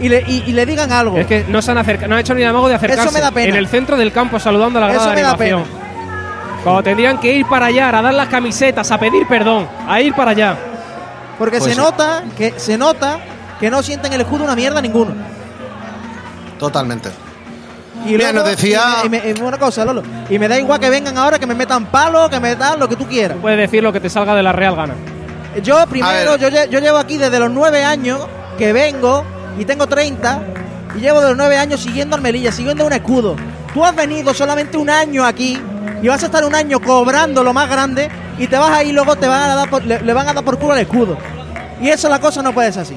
y 0.00 0.08
le, 0.08 0.24
y, 0.26 0.44
y 0.46 0.52
le 0.52 0.66
digan 0.66 0.90
algo. 0.92 1.16
Es 1.16 1.26
que 1.26 1.44
no 1.48 1.62
se 1.62 1.70
han 1.70 1.78
acercado, 1.78 2.08
no 2.08 2.14
han 2.16 2.20
hecho 2.20 2.34
ni 2.34 2.42
amago 2.44 2.68
de 2.68 2.74
acercarse. 2.74 3.04
Eso 3.04 3.12
me 3.12 3.20
da 3.20 3.30
pena. 3.30 3.48
En 3.50 3.56
el 3.56 3.68
centro 3.68 3.96
del 3.96 4.10
campo 4.12 4.38
saludando 4.38 4.78
a 4.78 4.82
la 4.82 4.88
grada 4.88 5.00
Eso 5.02 5.10
de 5.10 5.16
me 5.16 5.22
da 5.22 5.30
animación. 5.30 5.62
Cuando 6.64 6.82
tendrían 6.82 7.18
que 7.18 7.32
ir 7.32 7.46
para 7.46 7.66
allá, 7.66 7.88
a 7.96 8.02
dar 8.02 8.14
las 8.14 8.28
camisetas, 8.28 8.90
a 8.90 8.98
pedir 8.98 9.26
perdón, 9.28 9.66
a 9.88 10.00
ir 10.00 10.12
para 10.14 10.32
allá. 10.32 10.56
Porque 11.38 11.58
Pues 11.58 11.70
se 11.70 11.74
sí. 11.74 11.80
nota 11.80 12.24
que 12.36 12.54
se 12.58 12.76
nota 12.76 13.18
que 13.60 13.70
no 13.70 13.82
sienten 13.82 14.12
el 14.12 14.20
escudo 14.22 14.44
una 14.44 14.54
mierda 14.56 14.80
ninguno. 14.80 15.12
Totalmente. 16.58 17.10
Y 18.04 18.10
Mira, 18.12 18.32
nos 18.32 18.44
decía- 18.44 18.98
Y 19.04 19.08
me, 19.08 19.18
y 19.18 19.34
me- 19.34 19.42
una 19.42 19.58
cosa, 19.58 19.84
Lolo. 19.84 20.02
Y 20.30 20.38
me 20.38 20.48
da 20.48 20.58
igual 20.58 20.78
que 20.80 20.88
vengan 20.90 21.16
ahora, 21.18 21.38
que 21.38 21.46
me 21.46 21.54
metan 21.54 21.86
palo, 21.86 22.28
que 22.30 22.38
me 22.40 22.54
dan 22.56 22.78
lo 22.78 22.88
que 22.88 22.96
tú 22.96 23.06
quieras. 23.06 23.36
Puedes 23.40 23.58
decir 23.58 23.82
lo 23.82 23.92
que 23.92 24.00
te 24.00 24.08
salga 24.08 24.34
de 24.34 24.42
la 24.42 24.52
real 24.52 24.76
gana. 24.76 24.94
Yo 25.62 25.84
primero, 25.86 26.36
yo, 26.36 26.48
lle- 26.48 26.68
yo 26.68 26.78
llevo 26.78 26.98
aquí 26.98 27.16
desde 27.18 27.38
los 27.38 27.50
nueve 27.50 27.84
años 27.84 28.20
que 28.56 28.72
vengo 28.72 29.24
y 29.58 29.64
tengo 29.64 29.86
30 29.86 30.40
y 30.96 31.00
llevo 31.00 31.20
de 31.20 31.28
los 31.28 31.36
nueve 31.36 31.58
años 31.58 31.80
siguiendo 31.80 32.14
al 32.14 32.22
Melilla, 32.22 32.52
siguiendo 32.52 32.86
un 32.86 32.92
escudo. 32.92 33.34
Tú 33.74 33.84
has 33.84 33.94
venido 33.94 34.32
solamente 34.34 34.76
un 34.76 34.90
año 34.90 35.24
aquí 35.24 35.60
y 36.00 36.06
vas 36.08 36.22
a 36.22 36.26
estar 36.26 36.44
un 36.44 36.54
año 36.54 36.78
cobrando 36.80 37.42
lo 37.42 37.52
más 37.52 37.68
grande 37.68 38.08
y 38.38 38.46
te 38.46 38.56
vas 38.56 38.70
a 38.70 38.82
ir 38.84 38.94
luego 38.94 39.16
te 39.16 39.26
van 39.26 39.50
a 39.50 39.54
dar 39.54 39.70
por- 39.70 39.84
le, 39.84 40.12
van 40.12 40.28
a 40.28 40.32
dar 40.34 40.44
por 40.44 40.58
culo 40.58 40.72
al 40.74 40.80
escudo. 40.80 41.16
Y 41.80 41.88
eso 41.88 42.08
la 42.08 42.20
cosa 42.20 42.42
no 42.42 42.52
puede 42.52 42.72
ser 42.72 42.82
así. 42.82 42.96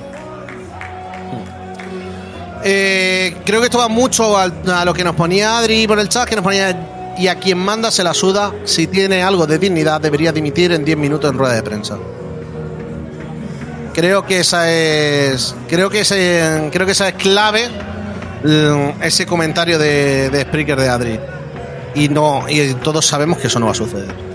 Eh, 2.63 3.37
creo 3.43 3.59
que 3.59 3.65
esto 3.65 3.79
va 3.79 3.87
mucho 3.87 4.37
a, 4.37 4.47
lo 4.85 4.93
que 4.93 5.03
nos 5.03 5.15
ponía 5.15 5.57
Adri 5.57 5.87
por 5.87 5.99
el 5.99 6.09
chat, 6.09 6.27
que 6.27 6.35
nos 6.35 6.43
ponía 6.43 7.13
y 7.17 7.27
a 7.27 7.35
quien 7.35 7.57
manda 7.57 7.91
se 7.91 8.03
la 8.03 8.13
suda, 8.13 8.51
si 8.63 8.87
tiene 8.87 9.23
algo 9.23 9.45
de 9.47 9.57
dignidad 9.57 9.99
debería 9.99 10.31
dimitir 10.31 10.71
en 10.71 10.85
10 10.85 10.97
minutos 10.97 11.31
en 11.31 11.37
rueda 11.37 11.53
de 11.55 11.63
prensa. 11.63 11.97
Creo 13.93 14.25
que 14.25 14.39
esa 14.39 14.71
es 14.71 15.55
creo 15.67 15.89
que 15.89 16.01
ese, 16.01 16.69
creo 16.71 16.85
que 16.85 16.93
esa 16.93 17.09
es 17.09 17.15
clave 17.15 17.67
mm, 18.43 19.01
ese 19.03 19.25
comentario 19.25 19.77
de, 19.77 20.29
de 20.29 20.41
Spreaker 20.43 20.79
de 20.79 20.89
Adri. 20.89 21.19
Y 21.93 22.07
no 22.07 22.45
y 22.47 22.73
todos 22.75 23.05
sabemos 23.05 23.37
que 23.39 23.47
eso 23.47 23.59
no 23.59 23.65
va 23.65 23.73
a 23.73 23.75
suceder. 23.75 24.30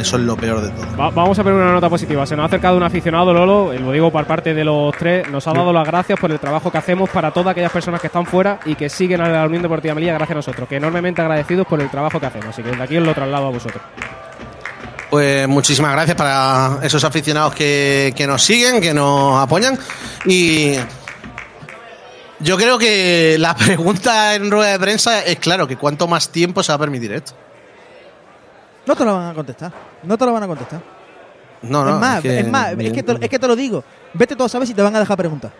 Eso 0.00 0.16
es 0.16 0.22
lo 0.22 0.36
peor 0.36 0.60
de 0.62 0.70
todo. 0.70 0.96
Va- 0.98 1.10
vamos 1.10 1.38
a 1.38 1.42
ver 1.42 1.52
una 1.54 1.72
nota 1.72 1.88
positiva. 1.88 2.24
Se 2.26 2.34
nos 2.34 2.44
ha 2.44 2.46
acercado 2.46 2.76
un 2.76 2.82
aficionado, 2.82 3.32
Lolo, 3.32 3.72
eh, 3.72 3.78
lo 3.78 3.92
digo 3.92 4.10
por 4.10 4.24
parte 4.26 4.54
de 4.54 4.64
los 4.64 4.96
tres, 4.96 5.28
nos 5.30 5.46
ha 5.46 5.52
dado 5.52 5.72
las 5.72 5.86
gracias 5.86 6.18
por 6.18 6.30
el 6.30 6.38
trabajo 6.38 6.70
que 6.72 6.78
hacemos 6.78 7.10
para 7.10 7.30
todas 7.30 7.52
aquellas 7.52 7.70
personas 7.72 8.00
que 8.00 8.06
están 8.06 8.24
fuera 8.26 8.60
y 8.64 8.74
que 8.74 8.88
siguen 8.88 9.20
a 9.20 9.28
la 9.28 9.44
Unión 9.46 9.62
Deportiva 9.62 9.94
Melilla 9.94 10.14
gracias 10.14 10.32
a 10.32 10.38
nosotros, 10.38 10.68
que 10.68 10.76
enormemente 10.76 11.20
agradecidos 11.20 11.66
por 11.66 11.80
el 11.80 11.90
trabajo 11.90 12.18
que 12.18 12.26
hacemos. 12.26 12.46
Así 12.48 12.62
que 12.62 12.70
desde 12.70 12.82
aquí 12.82 12.96
os 12.96 13.04
lo 13.06 13.14
traslado 13.14 13.46
a 13.46 13.50
vosotros. 13.50 13.82
Pues 15.10 15.48
muchísimas 15.48 15.92
gracias 15.92 16.16
para 16.16 16.78
esos 16.82 17.02
aficionados 17.04 17.54
que, 17.54 18.12
que 18.16 18.26
nos 18.26 18.42
siguen, 18.42 18.80
que 18.80 18.94
nos 18.94 19.42
apoyan. 19.42 19.76
Y 20.24 20.74
yo 22.38 22.56
creo 22.56 22.78
que 22.78 23.36
la 23.38 23.54
pregunta 23.56 24.34
en 24.34 24.50
rueda 24.50 24.72
de 24.72 24.78
prensa 24.78 25.24
es 25.24 25.38
claro, 25.40 25.66
que 25.66 25.76
cuánto 25.76 26.06
más 26.06 26.30
tiempo 26.30 26.62
se 26.62 26.72
va 26.72 26.76
a 26.76 26.78
permitir 26.78 27.12
esto. 27.12 27.32
No 28.86 28.96
te 28.96 29.04
lo 29.04 29.14
van 29.14 29.30
a 29.30 29.34
contestar. 29.34 29.72
No 30.02 30.16
te 30.16 30.26
lo 30.26 30.32
van 30.32 30.42
a 30.42 30.46
contestar. 30.46 30.80
No, 31.62 31.84
no. 31.84 31.94
es 31.94 32.00
más, 32.00 32.24
es, 32.24 32.48
más, 32.48 32.72
es 32.78 32.92
que 32.92 33.02
te, 33.02 33.12
es 33.20 33.28
que 33.28 33.38
te 33.38 33.46
lo 33.46 33.54
digo. 33.54 33.84
Vete 34.14 34.34
tú 34.34 34.44
a 34.44 34.48
saber 34.48 34.66
si 34.66 34.74
te 34.74 34.82
van 34.82 34.96
a 34.96 35.00
dejar 35.00 35.16
preguntar. 35.16 35.50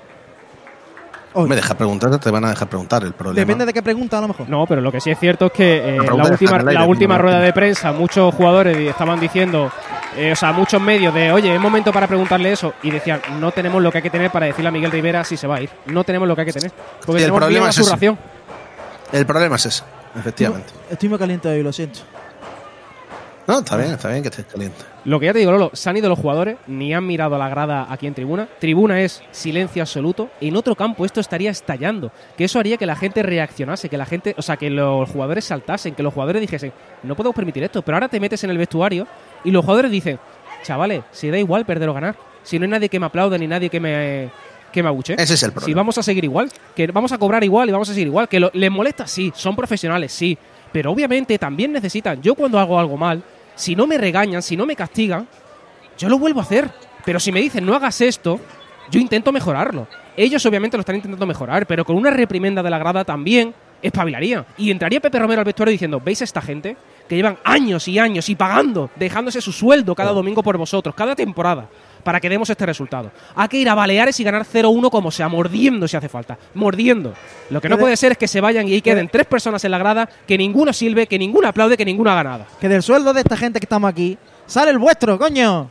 Me 1.34 1.54
deja 1.54 1.74
preguntar, 1.74 2.18
te 2.18 2.30
van 2.30 2.44
a 2.44 2.48
dejar 2.50 2.68
preguntar 2.68 3.04
el 3.04 3.12
problema. 3.12 3.38
Depende 3.38 3.64
de 3.64 3.72
qué 3.72 3.82
pregunta 3.82 4.18
a 4.18 4.20
lo 4.20 4.28
mejor. 4.28 4.48
No, 4.48 4.66
pero 4.66 4.80
lo 4.80 4.90
que 4.90 5.00
sí 5.00 5.10
es 5.10 5.18
cierto 5.18 5.46
es 5.46 5.52
que 5.52 5.96
eh, 5.96 5.98
La 5.98 6.24
última, 6.24 6.56
aire, 6.56 6.72
la 6.72 6.84
última 6.84 7.18
rueda 7.18 7.38
de 7.38 7.52
prensa, 7.52 7.92
muchos 7.92 8.34
jugadores 8.34 8.76
estaban 8.76 9.20
diciendo, 9.20 9.70
eh, 10.16 10.32
o 10.32 10.36
sea, 10.36 10.52
muchos 10.52 10.82
medios 10.82 11.14
de, 11.14 11.30
oye, 11.30 11.54
es 11.54 11.60
momento 11.60 11.92
para 11.92 12.08
preguntarle 12.08 12.50
eso. 12.50 12.74
Y 12.82 12.90
decían, 12.90 13.20
no 13.38 13.52
tenemos 13.52 13.80
lo 13.80 13.92
que 13.92 13.98
hay 13.98 14.02
que 14.02 14.10
tener 14.10 14.32
para 14.32 14.46
decirle 14.46 14.70
a 14.70 14.72
Miguel 14.72 14.90
Rivera 14.90 15.22
si 15.22 15.36
se 15.36 15.46
va 15.46 15.56
a 15.56 15.60
ir. 15.62 15.70
No 15.86 16.02
tenemos 16.02 16.26
lo 16.26 16.34
que 16.34 16.40
hay 16.40 16.46
que 16.46 16.52
tener. 16.52 16.72
Porque 17.06 17.06
Sí, 17.06 17.12
el 17.12 17.18
tenemos 17.30 17.40
problema 17.40 17.68
es 17.68 17.74
su 17.76 17.88
ración. 17.88 18.18
El 19.12 19.26
problema 19.26 19.54
es 19.56 19.66
ese, 19.66 19.84
efectivamente. 20.18 20.72
Estoy 20.90 21.08
muy 21.08 21.18
caliente 21.18 21.48
hoy, 21.48 21.62
lo 21.62 21.72
siento. 21.72 22.00
No, 23.50 23.58
está 23.60 23.76
bien, 23.76 23.90
está 23.92 24.08
bien 24.08 24.22
que 24.22 24.28
estés 24.28 24.46
caliente. 24.46 24.76
Lo 25.04 25.18
que 25.18 25.26
ya 25.26 25.32
te 25.32 25.38
digo, 25.40 25.50
Lolo, 25.52 25.70
se 25.72 25.88
han 25.90 25.96
ido 25.96 26.08
los 26.08 26.18
jugadores, 26.18 26.56
ni 26.66 26.92
han 26.94 27.06
mirado 27.06 27.34
a 27.34 27.38
la 27.38 27.48
grada 27.48 27.86
aquí 27.90 28.06
en 28.06 28.14
tribuna. 28.14 28.48
Tribuna 28.58 29.00
es 29.00 29.22
silencio 29.30 29.82
absoluto. 29.82 30.30
En 30.40 30.56
otro 30.56 30.74
campo 30.74 31.04
esto 31.04 31.20
estaría 31.20 31.50
estallando. 31.50 32.12
Que 32.36 32.44
eso 32.44 32.58
haría 32.58 32.76
que 32.76 32.86
la 32.86 32.96
gente 32.96 33.22
reaccionase, 33.22 33.88
que 33.88 33.96
la 33.98 34.06
gente, 34.06 34.34
o 34.38 34.42
sea, 34.42 34.56
que 34.56 34.70
los 34.70 35.08
jugadores 35.10 35.44
saltasen, 35.44 35.94
que 35.94 36.02
los 36.02 36.12
jugadores 36.14 36.40
dijesen, 36.40 36.72
no 37.02 37.16
podemos 37.16 37.34
permitir 37.34 37.62
esto. 37.64 37.82
Pero 37.82 37.96
ahora 37.96 38.08
te 38.08 38.20
metes 38.20 38.44
en 38.44 38.50
el 38.50 38.58
vestuario 38.58 39.06
y 39.44 39.50
los 39.50 39.62
jugadores 39.64 39.90
dicen, 39.90 40.18
chavales, 40.62 41.02
si 41.10 41.30
da 41.30 41.38
igual 41.38 41.64
perder 41.64 41.88
o 41.88 41.94
ganar. 41.94 42.16
Si 42.42 42.58
no 42.58 42.64
hay 42.64 42.70
nadie 42.70 42.88
que 42.88 43.00
me 43.00 43.06
aplaude 43.06 43.38
ni 43.38 43.46
nadie 43.46 43.68
que 43.70 43.80
me 43.80 44.30
que 44.72 44.84
me 44.84 44.88
abuche. 44.88 45.14
Ese 45.18 45.34
es 45.34 45.42
el 45.42 45.50
problema. 45.50 45.66
Si 45.66 45.74
vamos 45.74 45.98
a 45.98 46.02
seguir 46.04 46.22
igual, 46.22 46.48
que 46.76 46.86
vamos 46.86 47.10
a 47.10 47.18
cobrar 47.18 47.42
igual 47.42 47.68
y 47.68 47.72
vamos 47.72 47.88
a 47.90 47.92
seguir 47.92 48.06
igual. 48.06 48.28
Que 48.28 48.38
lo- 48.38 48.52
les 48.54 48.70
molesta, 48.70 49.04
sí, 49.04 49.32
son 49.34 49.56
profesionales, 49.56 50.12
sí. 50.12 50.38
Pero 50.72 50.92
obviamente 50.92 51.36
también 51.38 51.72
necesitan. 51.72 52.22
Yo 52.22 52.36
cuando 52.36 52.56
hago 52.56 52.78
algo 52.78 52.96
mal, 52.96 53.20
si 53.60 53.76
no 53.76 53.86
me 53.86 53.98
regañan, 53.98 54.42
si 54.42 54.56
no 54.56 54.64
me 54.64 54.74
castigan, 54.74 55.28
yo 55.98 56.08
lo 56.08 56.18
vuelvo 56.18 56.40
a 56.40 56.44
hacer. 56.44 56.70
Pero 57.04 57.20
si 57.20 57.30
me 57.30 57.40
dicen 57.40 57.66
no 57.66 57.74
hagas 57.74 58.00
esto, 58.00 58.40
yo 58.90 58.98
intento 58.98 59.32
mejorarlo. 59.32 59.86
Ellos 60.16 60.44
obviamente 60.46 60.76
lo 60.76 60.80
están 60.80 60.96
intentando 60.96 61.26
mejorar, 61.26 61.66
pero 61.66 61.84
con 61.84 61.96
una 61.96 62.10
reprimenda 62.10 62.62
de 62.62 62.70
la 62.70 62.78
grada 62.78 63.04
también 63.04 63.54
espabilaría. 63.82 64.46
Y 64.56 64.70
entraría 64.70 65.00
Pepe 65.00 65.18
Romero 65.18 65.40
al 65.40 65.44
vestuario 65.44 65.72
diciendo, 65.72 66.00
¿veis 66.02 66.22
a 66.22 66.24
esta 66.24 66.40
gente? 66.40 66.76
Que 67.06 67.16
llevan 67.16 67.38
años 67.44 67.86
y 67.86 67.98
años 67.98 68.28
y 68.30 68.34
pagando, 68.34 68.90
dejándose 68.96 69.40
su 69.42 69.52
sueldo 69.52 69.94
cada 69.94 70.12
domingo 70.12 70.42
por 70.42 70.56
vosotros, 70.56 70.94
cada 70.94 71.14
temporada, 71.14 71.68
para 72.02 72.20
que 72.20 72.28
demos 72.28 72.48
este 72.50 72.66
resultado. 72.66 73.10
Hay 73.34 73.48
que 73.48 73.56
ir 73.58 73.68
a 73.68 73.74
Baleares 73.74 74.18
y 74.20 74.24
ganar 74.24 74.44
0-1 74.44 74.90
como 74.90 75.10
sea, 75.10 75.28
mordiendo 75.28 75.86
si 75.86 75.96
hace 75.96 76.08
falta. 76.08 76.38
Mordiendo. 76.54 77.14
Lo 77.50 77.60
que 77.60 77.68
no 77.68 77.78
puede 77.78 77.96
ser 77.96 78.12
es 78.12 78.18
que 78.18 78.28
se 78.28 78.40
vayan 78.40 78.68
y 78.68 78.74
ahí 78.74 78.82
queden 78.82 79.08
tres 79.08 79.26
personas 79.26 79.64
en 79.64 79.70
la 79.70 79.78
grada, 79.78 80.08
que 80.26 80.36
ninguno 80.38 80.72
sirve, 80.72 81.06
que 81.06 81.18
ninguno 81.18 81.48
aplaude, 81.48 81.76
que 81.76 81.84
ninguno 81.84 82.10
haga 82.10 82.24
nada. 82.24 82.46
Que 82.60 82.68
del 82.68 82.82
sueldo 82.82 83.12
de 83.12 83.20
esta 83.20 83.36
gente 83.36 83.60
que 83.60 83.64
estamos 83.64 83.90
aquí 83.90 84.16
sale 84.46 84.70
el 84.70 84.78
vuestro, 84.78 85.18
coño. 85.18 85.70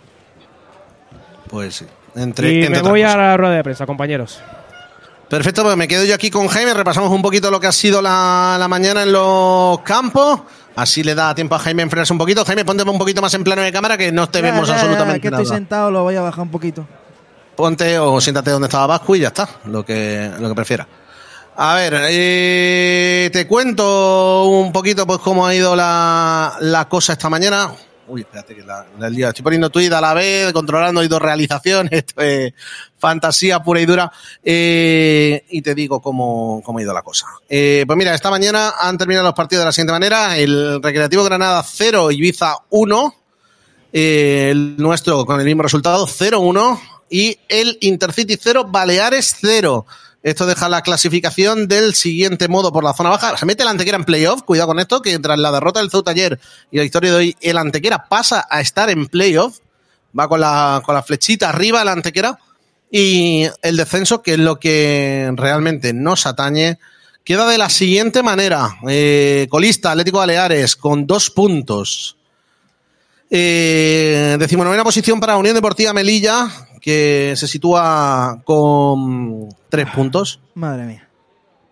Pues 1.47 1.75
sí. 1.75 1.85
Entre, 2.15 2.51
y 2.51 2.63
entre 2.63 2.81
me 2.81 2.89
voy 2.89 3.01
cosas. 3.01 3.15
a 3.15 3.17
la 3.17 3.37
rueda 3.37 3.55
de 3.55 3.63
prensa, 3.63 3.85
compañeros. 3.85 4.41
Perfecto, 5.29 5.63
pues 5.63 5.77
me 5.77 5.87
quedo 5.87 6.05
yo 6.05 6.15
aquí 6.15 6.31
con 6.31 6.47
Jaime, 6.47 6.73
repasamos 6.73 7.11
un 7.11 7.21
poquito 7.21 7.51
lo 7.51 7.59
que 7.59 7.67
ha 7.67 7.71
sido 7.71 8.01
la, 8.01 8.55
la 8.57 8.67
mañana 8.67 9.03
en 9.03 9.11
los 9.11 9.79
campos. 9.81 10.41
Así 10.81 11.03
le 11.03 11.13
da 11.15 11.35
tiempo 11.35 11.55
a 11.55 11.59
Jaime 11.59 11.81
a 11.81 11.85
enfriarse 11.85 12.13
un 12.13 12.19
poquito. 12.19 12.45
Jaime, 12.45 12.63
ponte 12.63 12.83
un 12.83 12.97
poquito 12.97 13.21
más 13.21 13.33
en 13.33 13.43
plano 13.43 13.61
de 13.61 13.71
cámara 13.71 13.97
que 13.97 14.11
no 14.11 14.29
te 14.29 14.39
Ya, 14.41 14.45
vemos 14.45 14.67
ya, 14.67 14.75
ya, 14.75 14.79
absolutamente 14.81 15.21
que 15.21 15.27
estoy 15.27 15.43
nada. 15.43 15.55
sentado, 15.55 15.91
lo 15.91 16.03
voy 16.03 16.15
a 16.15 16.21
bajar 16.21 16.41
un 16.41 16.51
poquito. 16.51 16.87
Ponte 17.55 17.99
o 17.99 18.21
siéntate 18.21 18.51
donde 18.51 18.67
estaba 18.67 18.87
Vasco 18.87 19.15
y 19.15 19.19
ya 19.19 19.27
está, 19.27 19.49
lo 19.65 19.83
que, 19.85 20.31
lo 20.39 20.47
que 20.47 20.55
prefiera. 20.55 20.87
A 21.57 21.75
ver, 21.75 21.93
eh, 22.09 23.29
te 23.33 23.45
cuento 23.45 24.45
un 24.45 24.71
poquito 24.71 25.05
pues 25.05 25.19
cómo 25.19 25.45
ha 25.45 25.53
ido 25.53 25.75
la, 25.75 26.55
la 26.61 26.87
cosa 26.87 27.13
esta 27.13 27.29
mañana. 27.29 27.71
Uy, 28.09 28.21
espérate 28.21 28.55
que 28.55 28.63
la, 28.63 28.85
la 28.97 29.07
he. 29.07 29.29
Estoy 29.29 29.43
poniendo 29.43 29.69
tweet 29.69 29.91
a 29.93 30.01
la 30.01 30.15
vez, 30.15 30.51
controlando 30.51 31.03
y 31.03 31.07
dos 31.07 31.21
realizaciones. 31.21 31.91
Esto 32.07 32.21
es 32.21 32.53
fantasía 32.97 33.61
pura 33.61 33.79
y 33.79 33.85
dura. 33.85 34.11
Eh, 34.43 35.45
y 35.49 35.61
te 35.61 35.75
digo 35.75 36.01
cómo, 36.01 36.61
cómo 36.65 36.79
ha 36.79 36.81
ido 36.81 36.93
la 36.93 37.03
cosa. 37.03 37.27
Eh, 37.47 37.83
pues 37.85 37.97
mira, 37.97 38.15
esta 38.15 38.31
mañana 38.31 38.73
han 38.81 38.97
terminado 38.97 39.27
los 39.27 39.35
partidos 39.35 39.61
de 39.61 39.65
la 39.67 39.71
siguiente 39.71 39.93
manera. 39.93 40.37
El 40.37 40.81
Recreativo 40.81 41.23
Granada 41.23 41.63
0, 41.63 42.11
Ibiza 42.11 42.55
1. 42.69 43.15
Eh, 43.93 44.49
el 44.51 44.77
nuestro 44.77 45.25
con 45.25 45.39
el 45.39 45.45
mismo 45.45 45.61
resultado, 45.61 46.07
0-1. 46.07 46.79
Y 47.11 47.37
el 47.47 47.77
Intercity 47.81 48.37
0, 48.41 48.65
Baleares 48.69 49.35
0. 49.39 49.85
Esto 50.21 50.45
deja 50.45 50.67
la 50.67 50.81
clasificación 50.81 51.67
del 51.67 51.95
siguiente 51.95 52.49
modo 52.49 52.73
por 52.73 52.83
la 52.83 52.93
zona 52.93 53.09
baja. 53.09 53.37
Se 53.37 53.45
mete 53.45 53.63
el 53.63 53.69
Antequera 53.69 53.97
en 53.97 54.03
playoff. 54.03 54.43
Cuidado 54.43 54.67
con 54.67 54.79
esto, 54.79 55.01
que 55.01 55.17
tras 55.19 55.39
la 55.39 55.51
derrota 55.51 55.79
del 55.79 55.89
Ceuta 55.89 56.11
ayer 56.11 56.39
y 56.71 56.77
la 56.77 56.83
victoria 56.83 57.11
de 57.11 57.17
hoy, 57.17 57.37
el 57.39 57.57
Antequera 57.57 58.09
pasa 58.09 58.45
a 58.49 58.59
estar 58.59 58.89
en 58.89 59.07
playoff. 59.07 59.59
Va 60.17 60.27
con 60.27 60.41
la, 60.41 60.81
con 60.85 60.95
la 60.95 61.03
flechita 61.03 61.49
arriba 61.49 61.81
el 61.81 61.87
Antequera. 61.87 62.37
Y 62.91 63.47
el 63.61 63.77
descenso, 63.77 64.21
que 64.21 64.33
es 64.33 64.39
lo 64.39 64.59
que 64.59 65.31
realmente 65.35 65.93
nos 65.93 66.25
atañe, 66.25 66.79
queda 67.23 67.47
de 67.47 67.57
la 67.57 67.69
siguiente 67.69 68.23
manera. 68.23 68.77
Eh, 68.89 69.47
colista 69.49 69.91
Atlético 69.91 70.17
Baleares 70.17 70.75
con 70.75 71.07
dos 71.07 71.29
puntos. 71.29 72.17
Eh, 73.29 74.37
decimonovena 74.39 74.83
posición 74.83 75.19
para 75.19 75.37
Unión 75.37 75.53
Deportiva 75.53 75.93
Melilla, 75.93 76.49
que 76.79 77.33
se 77.37 77.47
sitúa 77.47 78.41
con 78.45 79.49
tres 79.69 79.87
puntos. 79.91 80.39
Madre 80.55 80.85
mía. 80.85 81.07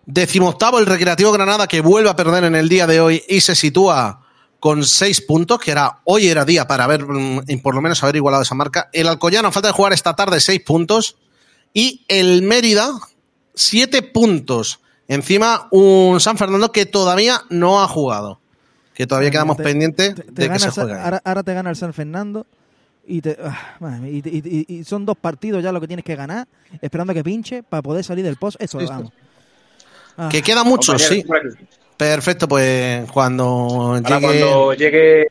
Decimoctavo 0.06 0.78
el 0.78 0.86
Recreativo 0.86 1.32
Granada, 1.32 1.66
que 1.66 1.80
vuelve 1.80 2.08
a 2.10 2.16
perder 2.16 2.44
en 2.44 2.54
el 2.54 2.68
día 2.68 2.86
de 2.86 3.00
hoy 3.00 3.22
y 3.28 3.40
se 3.40 3.54
sitúa 3.54 4.22
con 4.58 4.82
seis 4.84 5.20
puntos, 5.20 5.60
que 5.60 5.70
era 5.70 5.98
hoy 6.04 6.26
era 6.28 6.44
día 6.44 6.66
para 6.66 6.84
haber, 6.84 7.04
mm, 7.06 7.42
y 7.46 7.56
por 7.58 7.74
lo 7.74 7.82
menos 7.82 8.02
haber 8.02 8.16
igualado 8.16 8.42
esa 8.42 8.54
marca. 8.54 8.88
El 8.92 9.06
Alcoyano, 9.06 9.52
falta 9.52 9.68
de 9.68 9.74
jugar 9.74 9.92
esta 9.92 10.16
tarde, 10.16 10.40
seis 10.40 10.60
puntos. 10.62 11.16
Y 11.74 12.04
el 12.08 12.42
Mérida, 12.42 12.90
siete 13.54 14.02
puntos. 14.02 14.80
Encima, 15.06 15.68
un 15.70 16.18
San 16.20 16.38
Fernando 16.38 16.72
que 16.72 16.86
todavía 16.86 17.42
no 17.50 17.82
ha 17.82 17.88
jugado. 17.88 18.40
Que 18.94 19.06
todavía 19.06 19.30
quedamos 19.30 19.58
Te- 19.58 19.62
pendientes 19.62 20.14
te- 20.14 20.22
te 20.22 20.32
de 20.42 20.50
que 20.50 20.58
se 20.58 20.70
juegue. 20.70 20.94
ahora, 20.94 21.22
ahora 21.24 21.42
te 21.42 21.54
gana 21.54 21.70
el 21.70 21.76
San 21.76 21.92
Fernando 21.92 22.46
y, 23.08 23.20
te, 23.20 23.36
ah, 23.42 23.76
madre 23.80 24.00
mía, 24.00 24.10
y, 24.12 24.22
te- 24.22 24.28
y- 24.30 24.64
y- 24.68 24.74
y 24.80 24.84
son 24.84 25.04
dos 25.06 25.16
partidos 25.16 25.62
ya 25.62 25.72
lo 25.72 25.80
que 25.80 25.86
tienes 25.86 26.04
que 26.04 26.14
ganar, 26.14 26.46
esperando 26.80 27.12
que 27.14 27.24
pinche 27.24 27.62
para 27.62 27.82
poder 27.82 28.04
salir 28.04 28.24
del 28.24 28.36
post. 28.36 28.60
Eso, 28.60 28.78
Listo. 28.78 28.94
vamos. 28.94 29.12
Ah. 30.16 30.28
Que 30.30 30.42
queda 30.42 30.64
mucho, 30.64 30.92
Compañero, 30.92 31.50
sí. 31.52 31.64
Perfecto, 31.96 32.46
pues 32.48 33.10
cuando 33.10 33.44
Ahora 33.44 34.00
llegue. 34.20 34.20
cuando 34.20 34.74
llegue, 34.74 35.28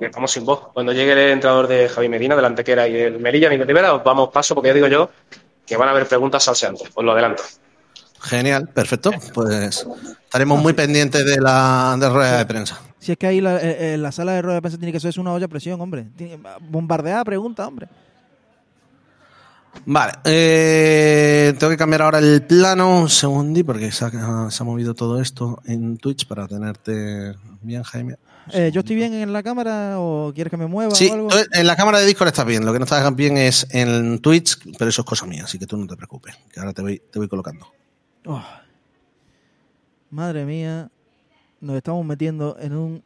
estamos 0.00 0.30
sin 0.32 0.44
voz, 0.44 0.68
cuando 0.72 0.92
llegue 0.92 1.12
el 1.12 1.18
entrenador 1.32 1.68
de 1.68 1.88
Javi 1.88 2.08
Medina, 2.08 2.34
del 2.34 2.44
Antequera 2.44 2.88
y 2.88 2.96
el 2.96 3.18
Melilla, 3.20 3.48
Miguel 3.50 3.68
Rivera, 3.68 3.94
os 3.94 4.02
vamos 4.02 4.30
paso 4.30 4.54
porque 4.54 4.68
ya 4.70 4.74
digo 4.74 4.88
yo 4.88 5.10
que 5.66 5.76
van 5.76 5.88
a 5.88 5.92
haber 5.92 6.06
preguntas 6.08 6.42
salseantes, 6.42 6.90
os 6.94 7.04
lo 7.04 7.12
adelanto. 7.12 7.42
Genial, 8.22 8.68
perfecto. 8.68 9.10
Pues 9.34 9.86
estaremos 10.24 10.62
muy 10.62 10.72
pendientes 10.72 11.24
de 11.26 11.38
la 11.40 11.96
de 11.98 12.08
rueda 12.08 12.38
de 12.38 12.46
prensa. 12.46 12.80
Si 12.98 13.12
es 13.12 13.18
que 13.18 13.26
ahí 13.26 13.40
la, 13.40 13.56
eh, 13.56 13.94
eh, 13.94 13.98
la 13.98 14.12
sala 14.12 14.32
de 14.32 14.42
rueda 14.42 14.54
de 14.56 14.62
prensa 14.62 14.78
tiene 14.78 14.92
que 14.92 15.00
ser 15.00 15.18
una 15.18 15.32
olla 15.32 15.46
a 15.46 15.48
presión, 15.48 15.80
hombre. 15.80 16.06
Tiene- 16.16 16.38
Bombardeada 16.60 17.24
pregunta, 17.24 17.66
hombre. 17.66 17.88
Vale, 19.86 20.12
eh, 20.24 21.54
tengo 21.58 21.70
que 21.70 21.76
cambiar 21.78 22.02
ahora 22.02 22.18
el 22.18 22.42
plano 22.42 23.00
un 23.00 23.08
segundí 23.08 23.62
porque 23.62 23.90
se 23.90 24.04
ha, 24.04 24.50
se 24.50 24.62
ha 24.62 24.66
movido 24.66 24.94
todo 24.94 25.20
esto 25.20 25.60
en 25.64 25.96
Twitch 25.96 26.26
para 26.26 26.46
tenerte 26.46 27.34
bien, 27.62 27.82
Jaime. 27.82 28.16
Eh, 28.52 28.70
¿Yo 28.72 28.80
estoy 28.80 28.96
bien 28.96 29.14
en 29.14 29.32
la 29.32 29.42
cámara 29.42 29.98
o 29.98 30.30
quieres 30.34 30.50
que 30.50 30.56
me 30.58 30.66
mueva 30.66 30.94
Sí, 30.94 31.08
o 31.08 31.14
algo? 31.14 31.28
en 31.52 31.66
la 31.66 31.74
cámara 31.74 31.98
de 32.00 32.06
Discord 32.06 32.28
estás 32.28 32.44
bien. 32.44 32.66
Lo 32.66 32.72
que 32.72 32.78
no 32.80 32.84
estás 32.84 33.16
bien 33.16 33.38
es 33.38 33.66
en 33.70 34.18
Twitch, 34.18 34.58
pero 34.78 34.90
eso 34.90 35.02
es 35.02 35.06
cosa 35.06 35.26
mía, 35.26 35.44
así 35.44 35.58
que 35.58 35.66
tú 35.66 35.76
no 35.76 35.86
te 35.86 35.96
preocupes, 35.96 36.36
que 36.52 36.60
ahora 36.60 36.72
te 36.74 36.82
voy, 36.82 37.02
te 37.10 37.18
voy 37.18 37.28
colocando. 37.28 37.66
Oh. 38.26 38.42
Madre 40.10 40.44
mía, 40.44 40.90
nos 41.60 41.76
estamos 41.76 42.04
metiendo 42.04 42.56
en 42.60 42.76
un 42.76 43.02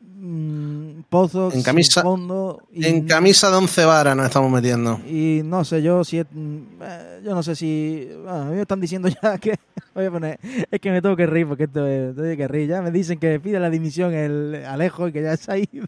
mm, 0.00 1.02
pozo 1.08 1.50
En 1.52 1.62
camisa, 1.62 2.00
sin 2.00 2.02
fondo 2.02 2.62
y, 2.72 2.86
en 2.86 3.06
camisa 3.06 3.50
de 3.50 3.56
once 3.56 3.84
varas 3.84 4.16
nos 4.16 4.26
estamos 4.26 4.50
metiendo. 4.50 5.00
y 5.06 5.42
no 5.44 5.64
sé 5.64 5.80
yo 5.82 6.02
si 6.04 6.18
es, 6.18 6.26
mm, 6.30 6.58
eh, 6.82 7.20
yo 7.24 7.34
no 7.34 7.42
sé 7.42 7.54
si 7.54 8.08
bueno, 8.22 8.42
a 8.42 8.44
mí 8.46 8.56
me 8.56 8.62
están 8.62 8.80
diciendo 8.80 9.08
ya 9.22 9.38
que 9.38 9.58
voy 9.94 10.06
a 10.06 10.10
poner 10.10 10.40
es 10.70 10.80
que 10.80 10.90
me 10.90 11.00
tengo 11.00 11.16
que 11.16 11.26
reír 11.26 11.46
porque 11.46 11.64
esto 11.64 11.86
es 11.86 12.14
tengo 12.16 12.36
que 12.36 12.48
reír 12.48 12.68
ya 12.68 12.82
me 12.82 12.90
dicen 12.90 13.18
que 13.18 13.38
pide 13.40 13.60
la 13.60 13.70
dimisión 13.70 14.12
el 14.12 14.64
Alejo 14.66 15.08
y 15.08 15.12
que 15.12 15.22
ya 15.22 15.36
se 15.38 15.52
ha 15.52 15.58
ido 15.58 15.86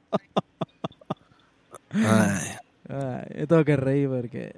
Ay. 1.90 2.56
Ay, 2.88 3.26
me 3.36 3.46
tengo 3.46 3.64
que 3.64 3.76
reír 3.76 4.08
porque 4.08 4.54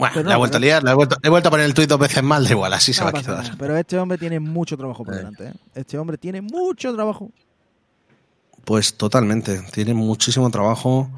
Bueno, 0.00 0.14
Pero 0.14 0.28
la 0.28 0.32
he 0.32 0.34
no, 0.34 0.38
vuelto 0.40 0.56
a 0.56 0.60
liar, 0.60 0.82
la 0.82 0.90
he 0.90 0.94
vuelto, 0.94 1.16
he 1.22 1.28
vuelto 1.28 1.48
a 1.48 1.50
poner 1.52 1.66
el 1.66 1.74
tuit 1.74 1.88
dos 1.88 1.98
veces 2.00 2.22
mal, 2.24 2.42
da 2.44 2.50
igual, 2.50 2.72
así 2.72 2.92
se 2.92 3.04
no 3.04 3.12
va 3.12 3.18
a 3.18 3.22
quedar. 3.22 3.42
nada. 3.44 3.56
pero 3.58 3.76
este 3.76 3.96
hombre 3.98 4.18
tiene 4.18 4.40
mucho 4.40 4.76
trabajo 4.76 5.04
por 5.04 5.14
delante 5.14 5.44
¿eh? 5.48 5.52
este 5.74 5.96
hombre 5.98 6.18
tiene 6.18 6.40
mucho 6.40 6.92
trabajo 6.94 7.30
Pues 8.64 8.94
totalmente, 8.94 9.62
tiene 9.72 9.94
muchísimo 9.94 10.50
trabajo. 10.50 11.08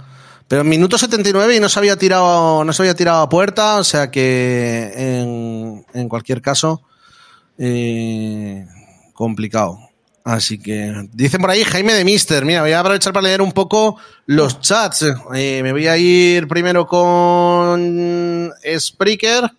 Pero 0.49 0.63
en 0.63 0.69
minuto 0.69 0.99
79 0.99 1.57
y 1.57 1.61
no 1.61 1.69
se 1.71 1.79
había 1.79 1.97
tirado, 1.97 2.63
no 2.65 2.73
se 2.75 2.83
había 2.83 2.95
tirado 2.95 3.23
a 3.23 3.29
puerta, 3.29 3.79
o 3.79 3.85
sea 3.85 4.11
que 4.11 4.93
en, 4.95 5.87
en 5.95 6.09
cualquier 6.11 6.43
caso, 6.43 6.83
eh, 7.59 8.67
complicado. 9.15 9.79
Así 10.25 10.59
que 10.59 11.09
dicen 11.13 11.41
por 11.41 11.51
ahí 11.51 11.65
Jaime 11.65 11.95
de 11.95 12.05
Mister. 12.05 12.45
Mira, 12.45 12.63
voy 12.63 12.73
a 12.73 12.81
aprovechar 12.81 13.13
para 13.13 13.25
leer 13.25 13.43
un 13.43 13.53
poco 13.53 13.97
los 14.27 14.61
chats. 14.61 15.07
Eh, 15.35 15.61
me 15.63 15.73
voy 15.73 15.89
a 15.89 15.97
ir 15.97 16.47
primero 16.47 16.87
con 16.87 18.53
Spreaker. 18.79 19.51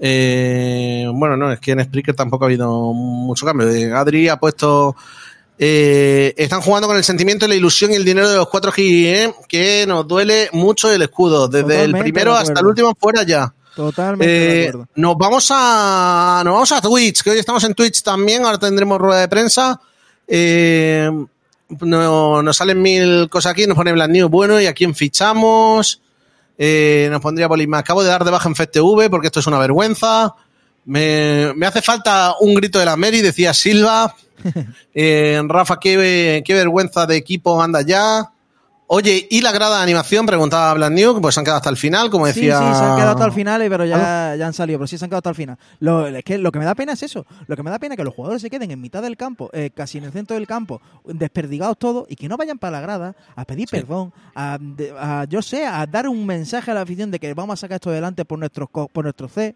Eh, 0.00 1.08
bueno, 1.14 1.36
no, 1.36 1.52
es 1.52 1.60
que 1.60 1.72
en 1.72 1.84
Spreaker 1.84 2.14
tampoco 2.14 2.44
ha 2.44 2.48
habido 2.48 2.92
mucho 2.92 3.46
cambio. 3.46 3.70
Eh, 3.70 3.92
Adri 3.92 4.28
ha 4.28 4.36
puesto 4.36 4.96
eh, 5.58 6.34
están 6.36 6.60
jugando 6.60 6.88
con 6.88 6.96
el 6.96 7.04
sentimiento, 7.04 7.46
la 7.46 7.54
ilusión 7.54 7.92
y 7.92 7.94
el 7.94 8.04
dinero 8.04 8.28
de 8.28 8.36
los 8.36 8.48
4G, 8.48 9.04
¿eh? 9.06 9.34
que 9.48 9.86
nos 9.86 10.06
duele 10.06 10.48
mucho 10.52 10.92
el 10.92 11.02
escudo. 11.02 11.48
Desde 11.48 11.62
Totalmente 11.62 11.98
el 11.98 12.02
primero 12.02 12.34
hasta 12.34 12.60
el 12.60 12.66
último 12.66 12.94
fuera 12.98 13.22
ya. 13.22 13.54
Totalmente 13.74 14.26
de 14.32 14.62
Eh, 14.64 14.68
acuerdo 14.68 14.88
nos 14.96 15.16
vamos 15.16 15.48
a 15.50 16.42
nos 16.44 16.52
vamos 16.54 16.72
a 16.72 16.80
Twitch, 16.80 17.22
que 17.22 17.30
hoy 17.30 17.38
estamos 17.38 17.62
en 17.64 17.74
Twitch 17.74 18.02
también, 18.02 18.44
ahora 18.44 18.58
tendremos 18.58 18.98
rueda 18.98 19.20
de 19.20 19.28
prensa. 19.28 19.80
Eh, 20.28 21.10
no- 21.80 22.42
nos 22.42 22.56
salen 22.56 22.80
mil 22.80 23.28
cosas 23.30 23.52
aquí, 23.52 23.66
nos 23.66 23.76
pone 23.76 23.92
Black 23.92 24.10
News, 24.10 24.30
bueno, 24.30 24.60
y 24.60 24.66
a 24.66 24.72
quién 24.74 24.94
fichamos. 24.94 26.00
Eh, 26.56 27.08
nos 27.10 27.20
pondría 27.20 27.48
Poli, 27.48 27.66
me 27.66 27.78
acabo 27.78 28.02
de 28.02 28.08
dar 28.10 28.24
de 28.24 28.30
baja 28.30 28.48
en 28.48 28.54
FTV 28.54 29.10
porque 29.10 29.26
esto 29.26 29.40
es 29.40 29.46
una 29.46 29.58
vergüenza. 29.58 30.34
Me, 30.86 31.52
me 31.56 31.66
hace 31.66 31.80
falta 31.82 32.34
un 32.40 32.54
grito 32.54 32.78
de 32.78 32.84
la 32.84 32.96
Mary, 32.96 33.20
decía 33.22 33.52
Silva. 33.54 34.14
Eh, 34.96 35.40
Rafa, 35.48 35.78
qué, 35.80 36.42
qué 36.46 36.54
vergüenza 36.54 37.06
de 37.06 37.16
equipo 37.16 37.60
anda 37.60 37.82
ya. 37.82 38.30
Oye, 38.86 39.26
¿y 39.30 39.40
la 39.40 39.50
grada 39.50 39.78
de 39.78 39.82
animación? 39.82 40.26
Preguntaba 40.26 40.74
Black 40.74 40.92
News, 40.92 41.18
pues 41.22 41.34
se 41.34 41.40
han 41.40 41.44
quedado 41.44 41.56
hasta 41.56 41.70
el 41.70 41.78
final, 41.78 42.10
como 42.10 42.26
Sí, 42.26 42.34
sí, 42.34 42.40
decía. 42.42 42.58
se 42.58 42.84
han 42.84 42.96
quedado 42.96 43.12
hasta 43.12 43.24
el 43.24 43.32
final, 43.32 43.62
eh, 43.62 43.70
pero 43.70 43.86
ya, 43.86 44.36
ya 44.36 44.46
han 44.46 44.52
salido, 44.52 44.78
pero 44.78 44.86
sí 44.86 44.98
se 44.98 45.04
han 45.06 45.08
quedado 45.08 45.18
hasta 45.20 45.30
el 45.30 45.36
final. 45.36 45.58
Lo, 45.80 46.06
es 46.06 46.22
que 46.22 46.36
lo 46.36 46.52
que 46.52 46.58
me 46.58 46.66
da 46.66 46.74
pena 46.74 46.92
es 46.92 47.02
eso. 47.02 47.24
Lo 47.46 47.56
que 47.56 47.62
me 47.62 47.70
da 47.70 47.78
pena 47.78 47.94
es 47.94 47.96
que 47.96 48.04
los 48.04 48.14
jugadores 48.14 48.42
se 48.42 48.50
queden 48.50 48.70
en 48.70 48.80
mitad 48.82 49.00
del 49.00 49.16
campo, 49.16 49.48
eh, 49.54 49.70
casi 49.74 49.96
en 49.98 50.04
el 50.04 50.12
centro 50.12 50.36
del 50.36 50.46
campo, 50.46 50.82
desperdigados 51.06 51.78
todos, 51.78 52.04
y 52.10 52.16
que 52.16 52.28
no 52.28 52.36
vayan 52.36 52.58
para 52.58 52.72
la 52.72 52.80
grada 52.82 53.16
a 53.34 53.44
pedir 53.46 53.68
perdón, 53.70 54.12
a, 54.36 54.58
yo 55.30 55.40
sé, 55.40 55.66
a 55.66 55.86
dar 55.86 56.06
un 56.06 56.26
mensaje 56.26 56.70
a 56.70 56.74
la 56.74 56.82
afición 56.82 57.10
de 57.10 57.18
que 57.18 57.32
vamos 57.32 57.54
a 57.54 57.60
sacar 57.62 57.76
esto 57.76 57.88
adelante 57.88 58.24
por 58.26 58.38
nuestros 58.38 58.68
por 58.70 59.02
nuestro 59.02 59.28
C. 59.28 59.54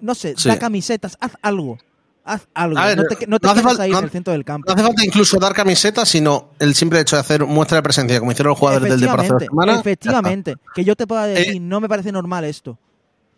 No 0.00 0.14
sé, 0.14 0.34
Sí. 0.36 0.48
da 0.50 0.58
camisetas, 0.58 1.16
haz 1.20 1.32
algo. 1.40 1.78
Haz 2.26 2.48
algo. 2.54 2.80
Ver, 2.80 2.96
no 2.96 3.04
te, 3.04 3.26
no 3.26 3.38
te 3.38 3.46
no 3.46 3.52
hace 3.52 3.62
falta- 3.62 3.82
ahí 3.82 3.90
no- 3.90 3.98
en 3.98 4.04
el 4.04 4.10
centro 4.10 4.32
del 4.32 4.44
campo. 4.44 4.66
No 4.66 4.74
hace 4.74 4.82
falta 4.82 5.04
incluso 5.04 5.38
dar 5.38 5.52
camisetas, 5.52 6.08
sino 6.08 6.52
el 6.58 6.74
simple 6.74 7.00
hecho 7.00 7.16
de 7.16 7.20
hacer 7.20 7.44
muestra 7.44 7.76
de 7.76 7.82
presencia, 7.82 8.18
como 8.18 8.32
hicieron 8.32 8.50
los 8.50 8.58
jugadores 8.58 8.88
del 8.88 9.00
Deportivo 9.00 9.22
de 9.38 9.44
Efectivamente, 9.44 9.46
semana. 9.66 9.80
efectivamente. 9.80 10.56
Que 10.74 10.84
yo 10.84 10.96
te 10.96 11.06
pueda 11.06 11.28
Eh, 11.30 11.34
decir, 11.34 11.60
no 11.60 11.80
me 11.80 11.88
parece 11.88 12.12
normal 12.12 12.44
esto. 12.44 12.78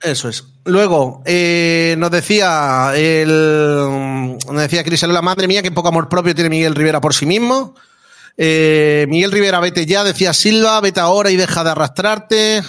Eso 0.00 0.28
es. 0.28 0.44
Luego, 0.66 1.22
eh, 1.24 1.96
nos 1.98 2.10
decía 2.10 2.92
el, 2.94 4.36
nos 4.46 4.56
decía 4.62 4.84
Criselola, 4.84 5.22
madre 5.22 5.48
mía, 5.48 5.62
qué 5.62 5.72
poco 5.72 5.88
amor 5.88 6.08
propio 6.08 6.34
tiene 6.34 6.50
Miguel 6.50 6.74
Rivera 6.74 7.00
por 7.00 7.12
sí 7.14 7.26
mismo. 7.26 7.74
Eh, 8.36 9.06
Miguel 9.08 9.32
Rivera, 9.32 9.58
vete 9.58 9.86
ya, 9.86 10.04
decía 10.04 10.32
Silva, 10.34 10.80
vete 10.82 11.00
ahora 11.00 11.30
y 11.30 11.36
deja 11.36 11.64
de 11.64 11.70
arrastrarte. 11.70 12.62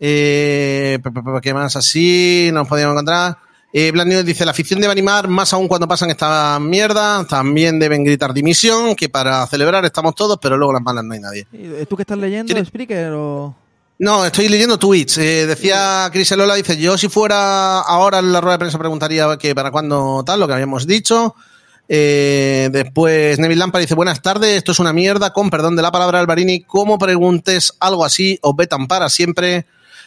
Eh, 0.00 0.98
¿Qué 1.42 1.54
más 1.54 1.76
así? 1.76 2.50
Nos 2.52 2.66
podíamos 2.66 2.94
encontrar. 2.94 3.36
Eh, 3.72 3.90
Black 3.92 4.06
News 4.06 4.24
dice, 4.24 4.44
la 4.44 4.52
afición 4.52 4.80
debe 4.80 4.92
animar 4.92 5.28
más 5.28 5.52
aún 5.52 5.68
cuando 5.68 5.86
pasan 5.86 6.10
esta 6.10 6.58
mierda. 6.58 7.26
También 7.26 7.78
deben 7.78 8.04
gritar 8.04 8.32
dimisión, 8.32 8.96
que 8.96 9.08
para 9.08 9.46
celebrar 9.46 9.84
estamos 9.84 10.14
todos, 10.14 10.38
pero 10.40 10.56
luego 10.56 10.72
las 10.72 10.82
malas 10.82 11.04
no 11.04 11.14
hay 11.14 11.20
nadie. 11.20 11.46
¿Y 11.52 11.84
¿Tú 11.86 11.96
que 11.96 12.02
estás 12.02 12.18
leyendo, 12.18 12.64
Spreaker? 12.64 13.12
O... 13.12 13.54
No, 13.98 14.24
estoy 14.24 14.48
leyendo 14.48 14.78
tweets. 14.78 15.18
Eh, 15.18 15.46
decía 15.46 16.08
Cris 16.12 16.30
Elola, 16.32 16.54
dice, 16.54 16.76
yo 16.76 16.96
si 16.96 17.08
fuera 17.08 17.80
ahora 17.80 18.20
en 18.20 18.32
la 18.32 18.40
rueda 18.40 18.54
de 18.54 18.60
prensa 18.60 18.78
preguntaría 18.78 19.36
que 19.36 19.54
para 19.54 19.70
cuándo 19.70 20.22
tal, 20.24 20.40
lo 20.40 20.46
que 20.46 20.54
habíamos 20.54 20.86
dicho. 20.86 21.34
Eh, 21.90 22.68
después 22.70 23.38
Neville 23.38 23.58
Lampard 23.58 23.80
dice, 23.80 23.94
buenas 23.94 24.22
tardes, 24.22 24.56
esto 24.58 24.72
es 24.72 24.78
una 24.78 24.92
mierda, 24.92 25.32
con 25.32 25.50
perdón 25.50 25.74
de 25.74 25.82
la 25.82 25.90
palabra 25.90 26.20
Alvarini, 26.20 26.60
como 26.60 26.98
preguntes 26.98 27.72
algo 27.80 28.04
así, 28.04 28.38
os 28.42 28.54
vetan 28.54 28.86
para 28.86 29.08
siempre, 29.08 29.66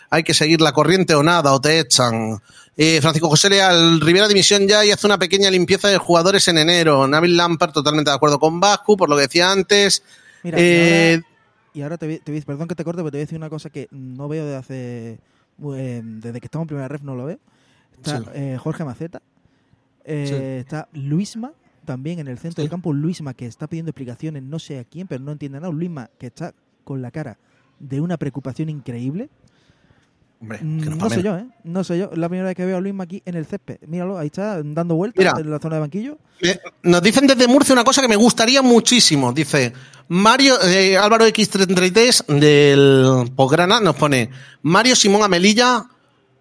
hay 0.10 0.24
que 0.24 0.36
seguir 0.36 0.62
la 0.62 0.74
corriente 0.74 1.16
o 1.16 1.24
nada, 1.24 1.54
o 1.54 1.60
te 1.60 1.80
echan. 1.80 2.40
Eh, 2.78 3.00
Francisco 3.02 3.28
José 3.30 3.50
Leal, 3.50 4.00
Rivera 4.02 4.28
Dimisión 4.28 4.68
ya 4.68 4.84
y 4.86 4.92
hace 4.92 5.06
una 5.06 5.18
pequeña 5.20 5.52
limpieza 5.52 5.90
de 5.90 5.98
jugadores 5.98 6.48
en 6.48 6.58
enero. 6.58 7.08
Neville 7.08 7.36
Lampard 7.36 7.72
totalmente 7.74 8.10
de 8.10 8.16
acuerdo 8.16 8.40
con 8.40 8.60
Vasco, 8.60 8.96
por 8.98 9.10
lo 9.10 9.16
que 9.18 9.24
decía 9.24 9.52
antes. 9.52 10.04
Mira, 10.44 10.58
y 10.60 10.64
Eh, 10.64 11.14
ahora- 11.16 11.28
y 11.74 11.82
ahora 11.82 11.98
te, 11.98 12.22
perdón 12.46 12.68
que 12.68 12.76
te 12.76 12.84
corte, 12.84 13.00
pero 13.02 13.12
te 13.12 13.18
voy 13.18 13.22
a 13.22 13.26
decir 13.26 13.38
una 13.38 13.50
cosa 13.50 13.70
que 13.70 13.88
no 13.92 14.28
veo 14.28 14.46
desde 14.46 14.58
hace. 14.58 15.20
eh, 15.76 16.02
desde 16.04 16.40
que 16.40 16.48
estamos 16.48 16.64
en 16.64 16.68
primera 16.70 16.88
ref 16.88 17.04
no 17.04 17.14
lo 17.16 17.26
veo. 17.26 17.40
Está 17.96 18.18
Sí. 18.20 18.26
eh, 18.34 18.58
Jorge 18.60 18.84
Maceta. 18.84 19.22
eh, 20.04 20.26
Sí. 20.28 20.36
Está 20.66 20.88
Luisma, 20.94 21.52
también 21.86 22.18
en 22.20 22.28
el 22.28 22.40
centro 22.40 22.64
del 22.64 22.72
campo. 22.72 22.92
Luisma, 22.94 23.36
que 23.36 23.46
está 23.46 23.68
pidiendo 23.68 23.92
explicaciones, 23.92 24.42
no 24.42 24.58
sé 24.58 24.80
a 24.80 24.84
quién, 24.86 25.08
pero 25.08 25.24
no 25.24 25.32
entiende 25.34 25.60
nada. 25.60 25.72
Luisma, 25.72 26.10
que 26.18 26.28
está 26.28 26.54
con 26.84 27.02
la 27.04 27.12
cara 27.12 27.38
de 27.80 28.02
una 28.02 28.18
preocupación 28.18 28.70
increíble. 28.70 29.30
Hombre, 30.42 30.60
Mm, 30.64 30.82
que 30.82 30.90
no 30.90 31.10
sé 31.10 31.22
yo, 31.22 31.38
¿eh? 31.38 31.46
No 31.64 31.84
sé 31.84 32.00
yo. 32.00 32.10
La 32.16 32.28
primera 32.28 32.48
vez 32.48 32.56
que 32.58 32.66
veo 32.66 32.78
a 32.78 32.82
Luisma 32.82 33.04
aquí 33.04 33.22
en 33.26 33.36
el 33.36 33.46
césped. 33.46 33.78
Míralo, 33.88 34.18
ahí 34.18 34.26
está 34.28 34.60
dando 34.64 34.96
vueltas 34.96 35.24
Mira. 35.24 35.34
en 35.40 35.52
la 35.52 35.60
zona 35.60 35.76
de 35.76 35.82
banquillo. 35.82 36.18
Eh, 36.42 36.60
Nos 36.82 37.02
dicen 37.04 37.28
desde 37.28 37.48
Murcia 37.48 37.74
una 37.74 37.84
cosa 37.84 38.02
que 38.02 38.08
me 38.08 38.16
gustaría 38.16 38.62
muchísimo. 38.64 39.32
Dice 39.34 39.72
Mario 40.08 40.56
eh, 40.64 40.98
Álvaro 40.98 41.26
X33 41.28 42.26
del 42.40 43.32
Posgrana 43.36 43.80
nos 43.80 43.96
pone 43.96 44.30
Mario 44.64 44.96
Simón 44.96 45.22
Amelilla, 45.24 45.86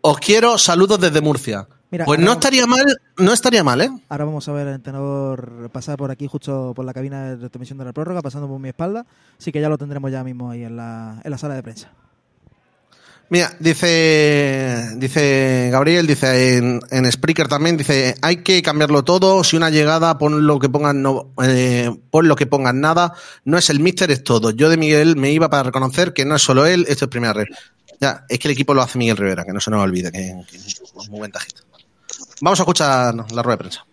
os 0.01 0.19
quiero, 0.19 0.57
saludos 0.57 0.99
desde 0.99 1.21
Murcia. 1.21 1.69
Mira, 1.93 2.05
pues 2.07 2.21
no 2.21 2.27
vamos- 2.27 2.37
estaría 2.45 2.67
mal, 2.67 2.85
no 3.19 3.33
estaría 3.33 3.65
mal, 3.65 3.81
¿eh? 3.81 3.91
Ahora 4.09 4.25
vamos 4.25 4.49
a 4.49 4.53
ver 4.53 4.69
al 4.69 4.75
entrenador 4.77 5.69
pasar 5.73 5.99
por 5.99 6.11
aquí, 6.11 6.27
justo 6.27 6.73
por 6.75 6.85
la 6.85 6.95
cabina 6.95 7.37
de 7.37 7.49
transmisión 7.51 7.79
de 7.79 7.85
la 7.85 7.93
prórroga, 7.93 8.23
pasando 8.23 8.47
por 8.49 8.59
mi 8.61 8.69
espalda. 8.69 9.05
Así 9.39 9.51
que 9.53 9.61
ya 9.61 9.69
lo 9.69 9.77
tendremos 9.77 10.11
ya 10.11 10.23
mismo 10.25 10.51
ahí 10.51 10.63
en 10.63 10.77
la, 10.77 11.21
en 11.23 11.31
la 11.31 11.37
sala 11.37 11.55
de 11.55 11.63
prensa. 11.63 11.93
Mira, 13.31 13.57
dice, 13.61 14.91
dice 14.97 15.69
Gabriel, 15.71 16.05
dice 16.09 16.57
en, 16.57 16.81
en 16.91 17.11
Spreaker 17.11 17.47
también, 17.47 17.77
dice, 17.77 18.17
hay 18.23 18.39
que 18.39 18.61
cambiarlo 18.61 19.05
todo, 19.05 19.45
si 19.45 19.57
una 19.57 19.71
llegada, 19.71 20.19
pon 20.19 20.49
lo 20.49 20.59
que 20.59 20.69
pongan, 20.69 21.01
no, 21.01 21.33
eh, 21.45 21.97
pon 22.11 22.27
lo 22.27 22.35
que 22.35 22.47
pongan 22.47 22.81
nada, 22.81 23.15
no 23.45 23.57
es 23.57 23.71
el 23.71 23.79
míster, 23.79 24.11
es 24.11 24.25
todo. 24.25 24.51
Yo 24.51 24.69
de 24.69 24.77
Miguel 24.77 25.15
me 25.15 25.31
iba 25.31 25.49
para 25.49 25.63
reconocer 25.63 26.13
que 26.13 26.25
no 26.25 26.35
es 26.35 26.43
solo 26.43 26.67
él, 26.67 26.85
esto 26.89 27.05
es 27.05 27.09
primera 27.09 27.33
red. 27.33 27.47
Ya, 28.01 28.25
es 28.29 28.41
que 28.41 28.49
el 28.49 28.53
equipo 28.53 28.75
lo 28.75 28.83
hace 28.83 28.99
Miguel 28.99 29.17
Rivera, 29.17 29.45
que 29.45 29.53
no 29.53 29.61
se 29.61 29.71
nos 29.71 29.81
olvide, 29.81 30.11
que, 30.11 30.35
es 30.53 31.09
muy 31.09 31.21
buen 31.21 31.31
tajito. 31.31 31.63
Vamos 32.41 32.59
a 32.59 32.65
escuchar 32.65 33.15
la 33.15 33.43
rueda 33.45 33.57
de 33.57 33.59
prensa. 33.59 33.87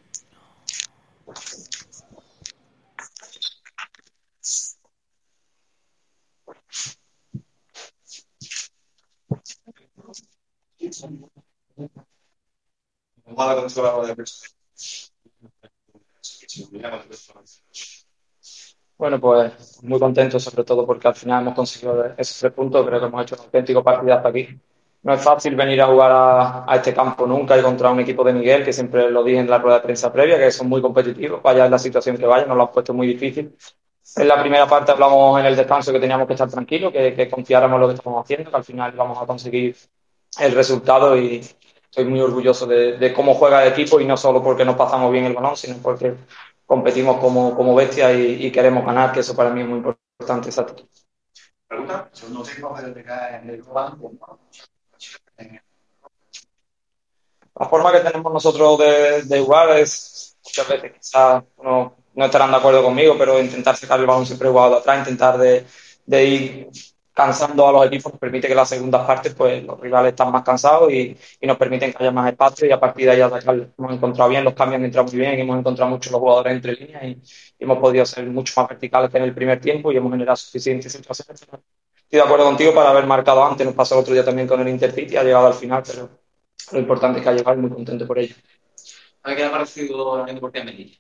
Bueno, 18.98 19.20
pues 19.20 19.84
muy 19.84 20.00
contento 20.00 20.40
sobre 20.40 20.64
todo 20.64 20.86
porque 20.86 21.08
al 21.08 21.16
final 21.16 21.44
hemos 21.44 21.54
conseguido 21.56 22.04
esos 22.18 22.40
tres 22.40 22.54
puntos. 22.54 22.86
Creo 22.86 23.00
que 23.00 23.06
hemos 23.06 23.22
hecho 23.24 23.36
un 23.36 23.42
auténtico 23.42 23.84
partidazo 23.84 24.28
aquí. 24.28 24.48
No 25.04 25.14
es 25.14 25.22
fácil 25.24 25.56
venir 25.56 25.80
a 25.82 25.88
jugar 25.88 26.12
a, 26.12 26.72
a 26.72 26.76
este 26.76 26.94
campo 26.94 27.28
nunca 27.28 27.58
y 27.58 27.62
contra 27.62 27.92
un 27.92 28.00
equipo 28.00 28.24
de 28.24 28.34
Miguel, 28.34 28.66
que 28.66 28.74
siempre 28.74 29.10
lo 29.12 29.24
dije 29.24 29.40
en 29.40 29.50
la 29.50 29.60
rueda 29.60 29.78
de 29.78 29.84
prensa 29.84 30.12
previa, 30.12 30.38
que 30.38 30.52
son 30.52 30.68
muy 30.68 30.82
competitivos, 30.82 31.42
vaya 31.44 31.66
en 31.66 31.72
la 31.72 31.80
situación 31.80 32.18
que 32.18 32.26
vaya, 32.26 32.46
nos 32.48 32.58
lo 32.58 32.64
han 32.64 32.72
puesto 32.72 32.94
muy 32.94 33.08
difícil. 33.08 33.56
En 34.16 34.28
la 34.28 34.40
primera 34.42 34.68
parte 34.68 34.92
hablamos 34.92 35.40
en 35.40 35.46
el 35.46 35.56
descanso 35.56 35.92
que 35.94 36.00
teníamos 36.00 36.28
que 36.28 36.34
estar 36.34 36.50
tranquilos, 36.50 36.92
que, 36.92 37.14
que 37.14 37.30
confiáramos 37.30 37.76
en 37.76 37.82
lo 37.82 37.88
que 37.90 37.94
estamos 37.96 38.24
haciendo, 38.24 38.50
que 38.50 38.58
al 38.58 38.64
final 38.64 38.92
vamos 38.94 39.18
a 39.22 39.26
conseguir 39.28 39.76
el 40.40 40.52
resultado 40.54 41.18
y 41.18 41.46
estoy 41.84 42.06
muy 42.06 42.22
orgulloso 42.22 42.66
de, 42.68 42.98
de 42.98 43.14
cómo 43.14 43.34
juega 43.34 43.64
el 43.66 43.74
equipo 43.74 44.00
y 44.00 44.06
no 44.06 44.18
solo 44.18 44.44
porque 44.44 44.66
nos 44.66 44.76
pasamos 44.76 45.12
bien 45.12 45.26
el 45.26 45.34
balón, 45.34 45.58
sino 45.58 45.78
porque 45.78 46.16
competimos 46.66 47.18
como, 47.18 47.56
como 47.56 47.74
bestias 47.74 48.14
y, 48.16 48.46
y 48.46 48.52
queremos 48.52 48.86
ganar, 48.86 49.12
que 49.12 49.22
eso 49.22 49.36
para 49.36 49.50
mí 49.50 49.62
es 49.62 49.68
muy 49.68 49.78
importante, 49.78 50.50
esa 50.50 50.62
actitud. 50.62 50.86
Pregunta, 51.68 52.10
desde 52.12 53.04
que 53.04 53.12
en 53.42 53.50
el 53.50 53.62
banco. 53.64 54.12
La 57.60 57.68
forma 57.68 57.92
que 57.92 58.00
tenemos 58.02 58.32
nosotros 58.32 58.80
de, 58.80 59.24
de 59.24 59.40
jugar 59.40 59.72
es, 59.80 60.38
muchas 60.44 60.68
veces 60.68 60.92
quizás 60.94 61.44
no, 61.64 61.96
no 62.14 62.26
estarán 62.26 62.52
de 62.52 62.58
acuerdo 62.58 62.84
conmigo, 62.84 63.16
pero 63.18 63.40
intentar 63.40 63.76
sacar 63.76 64.00
el 64.00 64.06
balón 64.06 64.26
siempre 64.26 64.50
jugado 64.50 64.72
de 64.72 64.78
atrás, 64.78 65.00
intentar 65.00 65.38
de, 65.38 65.66
de 66.06 66.26
ir 66.26 66.70
cansando 67.18 67.68
a 67.68 67.72
los 67.72 67.86
equipos, 67.88 68.14
permite 68.20 68.46
que 68.48 68.54
en 68.54 68.58
las 68.58 68.70
segundas 68.70 69.06
partes 69.08 69.34
pues 69.34 69.64
los 69.64 69.80
rivales 69.80 70.12
están 70.12 70.32
más 70.32 70.44
cansados 70.44 70.92
y, 70.92 71.18
y 71.42 71.48
nos 71.48 71.58
permiten 71.58 71.92
que 71.92 71.98
haya 72.04 72.12
más 72.12 72.32
espacio 72.32 72.68
y 72.68 72.72
a 72.72 72.80
partir 72.80 73.06
de 73.06 73.12
ahí. 73.12 73.22
Hemos 73.22 73.94
encontrado 73.94 74.30
bien, 74.30 74.44
los 74.44 74.54
cambios 74.54 74.78
han 74.80 74.86
entrado 74.86 75.08
muy 75.08 75.18
bien, 75.18 75.40
hemos 75.40 75.58
encontrado 75.58 75.90
mucho 75.90 76.12
los 76.12 76.20
jugadores 76.20 76.54
entre 76.54 76.74
líneas 76.74 77.04
y, 77.04 77.08
y 77.60 77.64
hemos 77.64 77.80
podido 77.80 78.06
ser 78.06 78.28
mucho 78.28 78.54
más 78.62 78.70
verticales 78.70 79.10
que 79.10 79.18
en 79.18 79.24
el 79.24 79.34
primer 79.34 79.60
tiempo 79.60 79.92
y 79.92 79.98
hemos 79.98 80.12
generado 80.12 80.36
suficientes 80.38 80.94
situaciones. 80.94 81.42
Estoy 81.42 82.20
de 82.20 82.22
acuerdo 82.22 82.46
contigo 82.46 82.74
para 82.74 82.92
haber 82.92 83.08
marcado 83.08 83.44
antes, 83.44 83.66
nos 83.66 83.76
pasó 83.76 83.96
el 83.96 84.02
otro 84.02 84.14
día 84.14 84.24
también 84.24 84.48
con 84.48 84.62
el 84.62 84.68
Intercity, 84.70 85.18
ha 85.18 85.24
llegado 85.24 85.48
al 85.48 85.56
final, 85.56 85.84
pero 85.86 86.10
lo 86.72 86.80
importante 86.80 87.20
es 87.20 87.24
que 87.24 87.30
ha 87.30 87.34
llegado 87.34 87.58
y 87.58 87.62
muy 87.62 87.72
contento 87.72 88.06
por 88.08 88.20
ello. 88.20 88.36
¿A 89.24 89.36
qué 89.36 89.44
ha 89.44 89.52
parecido 89.52 90.18
la 90.20 90.34
Deportiva 90.34 90.66
Melilla? 90.66 90.98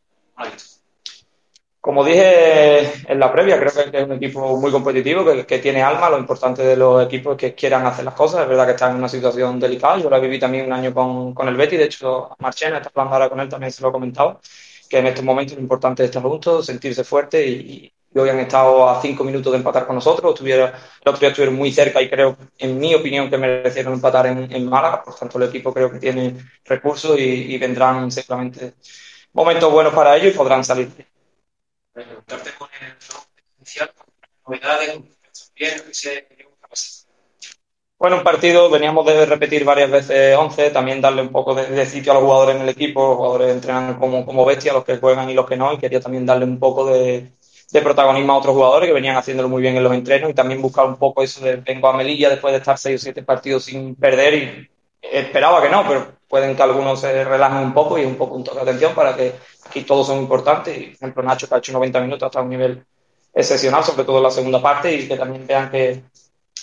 Como 1.88 2.03
dije 2.03 2.82
en 3.09 3.17
la 3.17 3.32
previa, 3.32 3.57
creo 3.57 3.72
que 3.72 3.98
es 3.98 4.03
un 4.03 4.11
equipo 4.11 4.57
muy 4.57 4.74
competitivo, 4.74 5.24
que, 5.24 5.59
tiene 5.59 5.82
alma. 5.82 6.09
Lo 6.09 6.17
importante 6.17 6.61
de 6.61 6.75
los 6.75 7.06
equipos 7.06 7.35
es 7.35 7.40
que 7.40 7.56
quieran 7.56 7.85
hacer 7.85 8.03
las 8.03 8.14
cosas. 8.14 8.41
Es 8.41 8.49
verdad 8.49 8.66
que 8.66 8.74
están 8.74 8.91
en 8.91 8.98
una 8.98 9.07
situación 9.07 9.57
delicada. 9.57 9.98
Yo 9.98 10.09
la 10.09 10.19
viví 10.19 10.38
también 10.38 10.66
un 10.66 10.74
año 10.74 10.93
con, 10.93 11.33
con 11.33 11.48
el 11.48 11.56
Betty. 11.56 11.77
De 11.77 11.85
hecho, 11.85 12.35
Marchena 12.40 12.80
está 12.80 12.90
hablando 12.90 13.14
ahora 13.14 13.30
con 13.30 13.40
él, 13.40 13.48
también 13.48 13.72
se 13.72 13.82
lo 13.82 13.88
he 13.88 13.91
comentado. 13.93 14.41
Que 14.90 14.98
en 14.98 15.07
estos 15.07 15.24
momentos 15.24 15.56
lo 15.56 15.61
importante 15.61 16.03
es 16.03 16.09
estar 16.09 16.22
juntos, 16.22 16.66
sentirse 16.66 17.06
fuerte 17.06 17.48
y, 17.48 17.93
y 18.14 18.19
hoy 18.19 18.27
han 18.27 18.40
estado 18.40 18.90
a 18.90 19.01
cinco 19.01 19.24
minutos 19.24 19.53
de 19.53 19.59
empatar 19.59 19.88
con 19.88 19.95
nosotros. 19.95 20.41
El 20.41 20.64
otro 21.06 21.25
estuvieron 21.25 21.56
muy 21.56 21.72
cerca 21.72 22.01
y 22.01 22.09
creo, 22.09 22.35
en 22.57 22.77
mi 22.77 22.95
opinión, 22.95 23.30
que 23.30 23.38
merecieron 23.38 23.93
empatar 23.93 24.27
en, 24.27 24.51
en 24.53 24.69
Málaga. 24.69 25.03
Por 25.06 25.16
tanto, 25.16 25.38
el 25.38 25.48
equipo 25.48 25.74
creo 25.74 25.90
que 25.90 25.99
tiene 25.99 26.35
recursos 26.66 27.17
y, 27.17 27.53
y 27.53 27.57
vendrán 27.57 28.11
seguramente 28.11 28.74
momentos 29.32 29.72
buenos 29.72 29.93
para 29.93 30.17
ellos 30.17 30.33
y 30.33 30.38
podrán 30.38 30.66
salir. 30.66 30.90
Preguntarte 31.98 32.51
con 32.59 32.69
el 32.80 32.93
inicial, 33.58 33.92
novedades, 34.45 35.00
bien, 35.56 35.82
que 35.82 35.93
se 35.95 36.27
Bueno, 37.98 38.17
un 38.17 38.24
partido, 38.24 38.69
veníamos 38.69 39.03
de 39.08 39.26
repetir 39.26 39.66
varias 39.66 39.90
veces 39.90 40.38
11, 40.38 40.69
también 40.69 41.01
darle 41.01 41.24
un 41.24 41.32
poco 41.32 41.56
de, 41.56 41.85
sitio 41.88 42.11
a 42.11 42.16
los 42.16 42.24
jugadores 42.24 42.56
en 42.56 42.61
el 42.61 42.69
equipo, 42.69 43.08
los 43.08 43.17
jugadores 43.17 43.51
entrenan 43.51 43.98
como, 43.98 44.27
como 44.27 44.45
bestias, 44.45 44.76
los 44.76 44.85
que 44.85 44.98
juegan 44.98 45.27
y 45.32 45.34
los 45.34 45.48
que 45.48 45.58
no, 45.58 45.74
y 45.74 45.80
quería 45.80 46.00
también 46.00 46.24
darle 46.24 46.45
un 46.45 46.59
poco 46.59 46.85
de, 46.85 47.32
de 47.72 47.82
protagonismo 47.82 48.34
a 48.34 48.38
otros 48.38 48.53
jugadores 48.53 48.88
que 48.88 48.93
venían 48.93 49.17
haciéndolo 49.17 49.50
muy 49.50 49.64
bien 49.64 49.76
en 49.76 49.84
los 49.84 49.93
entrenos 49.93 50.30
y 50.30 50.35
también 50.35 50.61
buscar 50.61 50.85
un 50.85 50.98
poco 50.98 51.24
eso 51.24 51.43
de 51.43 51.56
vengo 51.56 51.88
a 51.88 51.98
Melilla 51.98 52.30
después 52.30 52.51
de 52.51 52.59
estar 52.59 52.77
seis 52.77 53.01
o 53.01 53.03
siete 53.03 53.24
partidos 53.24 53.64
sin 53.64 53.95
perder 53.95 54.34
y 54.35 54.69
esperaba 55.01 55.61
que 55.61 55.69
no, 55.69 55.85
pero 55.88 56.17
pueden 56.27 56.56
que 56.56 56.64
algunos 56.64 57.00
se 57.00 57.24
relajen 57.24 57.59
un 57.59 57.74
poco 57.74 57.98
y 57.98 58.06
un 58.06 58.16
poco 58.16 58.35
un 58.35 58.43
toque 58.43 58.58
de 58.58 58.64
atención 58.64 58.93
para 58.93 59.16
que 59.16 59.35
aquí 59.66 59.84
todos 59.84 60.08
son 60.08 60.19
importantes. 60.19 60.77
Y, 60.77 60.85
por 60.88 60.95
ejemplo, 60.95 61.24
Nacho 61.24 61.48
que 61.48 61.56
ha 61.56 61.58
hecho 61.59 61.74
90 61.74 62.01
minutos 62.01 62.27
hasta 62.27 62.42
un 62.42 62.50
nivel 62.50 62.85
excepcional, 63.34 63.84
sobre 63.84 64.03
todo 64.03 64.17
en 64.17 64.24
la 64.24 64.32
segunda 64.32 64.61
parte, 64.61 64.93
y 64.93 65.08
que 65.08 65.17
también 65.17 65.45
vean 65.48 65.69
que, 65.69 66.03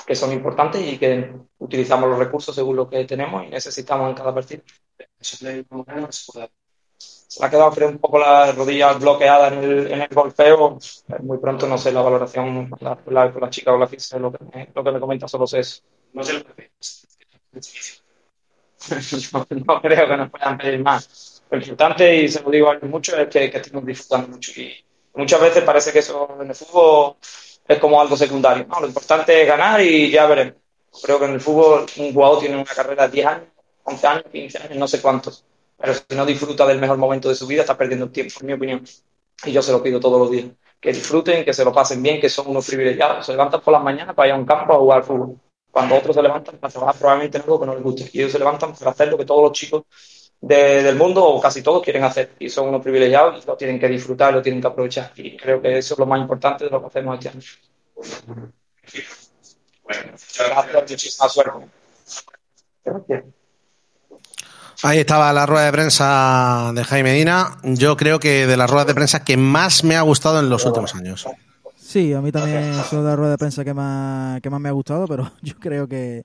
que 0.06 0.14
son 0.14 0.32
importantes 0.32 0.82
y 0.82 0.98
que 0.98 1.32
utilizamos 1.58 2.08
los 2.08 2.18
recursos 2.18 2.54
según 2.54 2.76
lo 2.76 2.88
que 2.88 3.04
tenemos 3.04 3.44
y 3.44 3.48
necesitamos 3.48 4.08
en 4.10 4.14
cada 4.14 4.34
partido. 4.34 4.62
Se 5.20 5.44
le 5.44 5.64
ha 7.40 7.50
quedado 7.50 7.70
creo, 7.72 7.88
un 7.88 7.98
poco 7.98 8.18
la 8.18 8.52
rodilla 8.52 8.92
bloqueada 8.92 9.48
en 9.48 9.64
el, 9.64 9.92
en 9.92 10.02
el 10.02 10.08
golpeo. 10.08 10.78
Muy 11.20 11.38
pronto, 11.38 11.66
no 11.66 11.78
sé, 11.78 11.90
la 11.92 12.02
valoración 12.02 12.70
la, 12.80 12.98
la, 13.06 13.26
la 13.26 13.50
chica 13.50 13.72
o 13.72 13.78
la 13.78 13.86
física, 13.86 14.18
lo 14.18 14.30
que 14.30 14.44
me, 14.44 14.68
lo 14.74 14.84
que 14.84 14.90
me 14.92 15.00
comenta 15.00 15.26
solo 15.26 15.46
sé 15.46 15.60
eso. 15.60 15.82
No 16.12 16.22
sé 16.22 16.34
lo 16.34 16.44
que 16.44 16.70
no, 19.66 19.80
creo 19.80 20.08
que 20.08 20.16
nos 20.16 20.30
puedan 20.30 20.58
pedir 20.58 20.80
más. 20.80 21.42
Lo 21.50 21.58
importante, 21.58 22.16
y 22.16 22.28
se 22.28 22.42
lo 22.42 22.50
digo 22.50 22.70
a 22.70 22.78
mucho, 22.82 23.16
es 23.16 23.28
que, 23.28 23.50
que 23.50 23.58
estemos 23.58 23.84
disfrutando 23.86 24.28
mucho. 24.28 24.52
Y 24.60 24.84
muchas 25.14 25.40
veces 25.40 25.62
parece 25.62 25.92
que 25.92 26.00
eso 26.00 26.36
en 26.40 26.48
el 26.48 26.54
fútbol 26.54 27.16
es 27.66 27.78
como 27.78 28.00
algo 28.00 28.16
secundario. 28.16 28.66
No, 28.66 28.80
lo 28.80 28.86
importante 28.86 29.42
es 29.42 29.48
ganar 29.48 29.80
y 29.80 30.10
ya 30.10 30.26
veremos. 30.26 30.54
Creo 31.02 31.18
que 31.18 31.24
en 31.24 31.32
el 31.32 31.40
fútbol 31.40 31.86
un 31.96 32.12
jugador 32.12 32.40
tiene 32.40 32.56
una 32.56 32.64
carrera 32.64 33.08
de 33.08 33.12
10 33.12 33.26
años, 33.26 33.48
11 33.84 34.06
años, 34.06 34.24
15 34.30 34.58
años, 34.58 34.76
no 34.76 34.88
sé 34.88 35.00
cuántos. 35.00 35.44
Pero 35.76 35.94
si 35.94 36.16
no 36.16 36.24
disfruta 36.24 36.66
del 36.66 36.78
mejor 36.78 36.98
momento 36.98 37.28
de 37.28 37.34
su 37.34 37.46
vida, 37.46 37.62
está 37.62 37.76
perdiendo 37.76 38.06
el 38.06 38.12
tiempo, 38.12 38.34
en 38.40 38.46
mi 38.46 38.52
opinión. 38.52 38.84
Y 39.44 39.52
yo 39.52 39.62
se 39.62 39.72
lo 39.72 39.82
pido 39.82 40.00
todos 40.00 40.18
los 40.18 40.30
días. 40.30 40.46
Que 40.80 40.92
disfruten, 40.92 41.44
que 41.44 41.52
se 41.52 41.64
lo 41.64 41.72
pasen 41.72 42.02
bien, 42.02 42.20
que 42.20 42.28
son 42.28 42.48
unos 42.48 42.66
privilegiados. 42.66 43.26
Se 43.26 43.32
levantan 43.32 43.60
por 43.60 43.72
las 43.72 43.82
mañanas 43.82 44.14
para 44.14 44.28
ir 44.28 44.34
a 44.34 44.36
un 44.36 44.46
campo 44.46 44.74
a 44.74 44.78
jugar 44.78 44.98
al 44.98 45.04
fútbol. 45.04 45.40
Cuando 45.74 45.96
otros 45.96 46.14
se 46.14 46.22
levantan 46.22 46.56
para 46.58 46.70
trabajar 46.72 46.94
probablemente 46.94 47.36
en 47.36 47.42
algo 47.42 47.58
que 47.58 47.66
no 47.66 47.74
les 47.74 47.82
guste. 47.82 48.08
Y 48.12 48.20
ellos 48.20 48.30
se 48.32 48.38
levantan 48.38 48.74
para 48.74 48.92
hacer 48.92 49.08
lo 49.08 49.18
que 49.18 49.24
todos 49.24 49.42
los 49.42 49.52
chicos 49.52 49.82
de- 50.40 50.84
del 50.84 50.94
mundo, 50.94 51.24
o 51.24 51.40
casi 51.40 51.62
todos, 51.62 51.82
quieren 51.82 52.04
hacer. 52.04 52.30
Y 52.38 52.48
son 52.48 52.68
unos 52.68 52.80
privilegiados 52.80 53.42
y 53.42 53.46
lo 53.46 53.56
tienen 53.56 53.80
que 53.80 53.88
disfrutar, 53.88 54.32
lo 54.32 54.40
tienen 54.40 54.60
que 54.60 54.68
aprovechar. 54.68 55.10
Y 55.16 55.36
creo 55.36 55.60
que 55.60 55.76
eso 55.78 55.94
es 55.94 55.98
lo 55.98 56.06
más 56.06 56.20
importante 56.20 56.64
de 56.64 56.70
lo 56.70 56.80
que 56.80 56.86
hacemos 56.86 57.18
este 57.18 57.28
año. 57.30 58.52
Gracias, 59.86 60.90
muchísima 60.90 61.28
suerte. 61.28 61.66
Gracias. 62.84 63.24
Ahí 64.82 64.98
estaba 64.98 65.32
la 65.32 65.46
rueda 65.46 65.64
de 65.66 65.72
prensa 65.72 66.70
de 66.74 66.84
Jaime 66.84 67.12
Medina. 67.12 67.56
Yo 67.62 67.96
creo 67.96 68.20
que 68.20 68.46
de 68.46 68.56
las 68.56 68.70
ruedas 68.70 68.86
de 68.86 68.94
prensa 68.94 69.24
que 69.24 69.36
más 69.36 69.82
me 69.82 69.96
ha 69.96 70.02
gustado 70.02 70.38
en 70.38 70.50
los 70.50 70.64
últimos 70.66 70.94
años. 70.94 71.26
Sí, 71.94 72.12
a 72.12 72.20
mí 72.20 72.32
también 72.32 72.58
es 72.58 72.92
una 72.92 73.02
de 73.02 73.06
las 73.06 73.16
ruedas 73.16 73.34
de 73.34 73.38
prensa 73.38 73.64
que 73.64 73.72
más, 73.72 74.40
que 74.40 74.50
más 74.50 74.60
me 74.60 74.68
ha 74.68 74.72
gustado, 74.72 75.06
pero 75.06 75.30
yo 75.42 75.54
creo 75.60 75.86
que, 75.86 76.24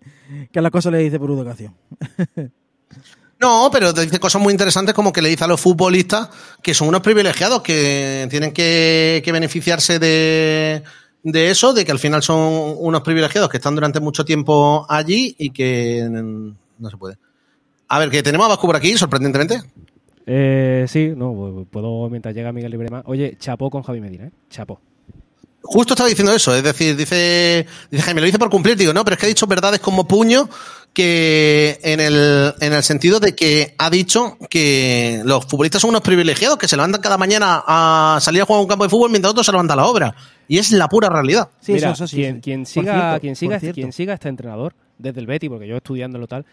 que 0.52 0.62
las 0.64 0.72
cosas 0.72 0.92
le 0.92 0.98
dice 0.98 1.20
por 1.20 1.30
educación. 1.30 1.76
No, 3.42 3.70
pero 3.72 3.94
te 3.94 4.02
dice 4.02 4.20
cosas 4.20 4.42
muy 4.42 4.52
interesantes 4.52 4.94
como 4.94 5.14
que 5.14 5.22
le 5.22 5.30
dice 5.30 5.46
a 5.46 5.48
los 5.48 5.62
futbolistas 5.62 6.30
que 6.62 6.74
son 6.74 6.90
unos 6.90 7.00
privilegiados, 7.00 7.62
que 7.62 8.28
tienen 8.30 8.52
que, 8.52 9.22
que 9.24 9.32
beneficiarse 9.32 9.98
de, 9.98 10.84
de 11.24 11.50
eso, 11.50 11.72
de 11.72 11.86
que 11.86 11.92
al 11.94 12.00
final 12.00 12.22
son 12.22 12.76
unos 12.78 13.02
privilegiados 13.02 13.50
que 13.50 13.56
están 13.56 13.76
durante 13.76 14.02
mucho 14.02 14.26
tiempo 14.26 14.86
allí 14.90 15.38
y 15.40 15.52
que 15.52 16.06
no 16.10 16.90
se 16.90 16.98
puede. 16.98 17.16
A 17.88 18.00
ver, 18.00 18.10
que 18.10 18.22
tenemos 18.22 18.44
a 18.46 18.50
Vasco 18.50 18.68
por 18.68 18.76
aquí, 18.76 18.98
sorprendentemente. 18.98 19.62
Eh, 20.26 20.84
sí, 20.90 21.14
no, 21.16 21.66
puedo 21.72 22.10
mientras 22.10 22.36
llega 22.36 22.52
Miguel 22.52 22.72
Librema. 22.72 23.04
Oye, 23.06 23.38
chapó 23.40 23.70
con 23.70 23.84
Javi 23.84 24.02
Medina, 24.02 24.26
¿eh? 24.26 24.32
Chapó. 24.50 24.82
Justo 25.72 25.94
estaba 25.94 26.10
diciendo 26.10 26.34
eso, 26.34 26.56
es 26.56 26.64
decir, 26.64 26.96
dice, 26.96 27.66
dice 27.92 28.04
Jaime, 28.04 28.22
lo 28.22 28.26
dice 28.26 28.40
por 28.40 28.50
cumplir, 28.50 28.76
digo, 28.76 28.92
no, 28.92 29.04
pero 29.04 29.14
es 29.14 29.20
que 29.20 29.28
ha 29.28 29.30
dicho 29.30 29.46
verdades 29.46 29.80
como 29.80 30.08
puño 30.08 30.50
que 30.94 31.80
en 31.84 32.00
el, 32.00 32.54
en 32.60 32.74
el 32.74 32.82
sentido 32.82 33.20
de 33.20 33.36
que 33.36 33.76
ha 33.78 33.92
dicho 33.92 34.38
que 34.50 35.22
los 35.26 35.46
futbolistas 35.46 35.82
son 35.82 35.92
unos 35.92 36.02
privilegiados 36.02 36.58
que 36.58 36.68
se 36.68 36.76
levantan 36.76 37.02
cada 37.02 37.18
mañana 37.20 37.64
a 37.68 38.18
salir 38.20 38.42
a 38.42 38.46
jugar 38.46 38.60
a 38.60 38.62
un 38.64 38.68
campo 38.68 38.84
de 38.86 38.90
fútbol 38.90 39.12
mientras 39.12 39.30
otros 39.32 39.46
se 39.46 39.52
levantan 39.52 39.78
a 39.78 39.84
la 39.84 39.88
obra. 39.88 40.16
Y 40.48 40.58
es 40.58 40.72
la 40.72 40.88
pura 40.88 41.08
realidad. 41.10 41.50
Mira, 41.68 41.94
quien, 42.10 42.42
quien 42.42 42.64
Por 42.64 42.68
siga, 42.68 42.94
cierto, 42.94 43.22
quien 43.22 43.36
siga, 43.36 43.60
cierto. 43.60 43.76
quien 43.76 43.94
siga 43.94 44.14
este 44.16 44.30
entrenador 44.30 44.74
desde 44.98 45.20
el 45.20 45.28
Betty, 45.28 45.48
porque 45.50 45.68
yo 45.68 45.78
estudiándolo 45.78 46.26
tal, 46.26 46.44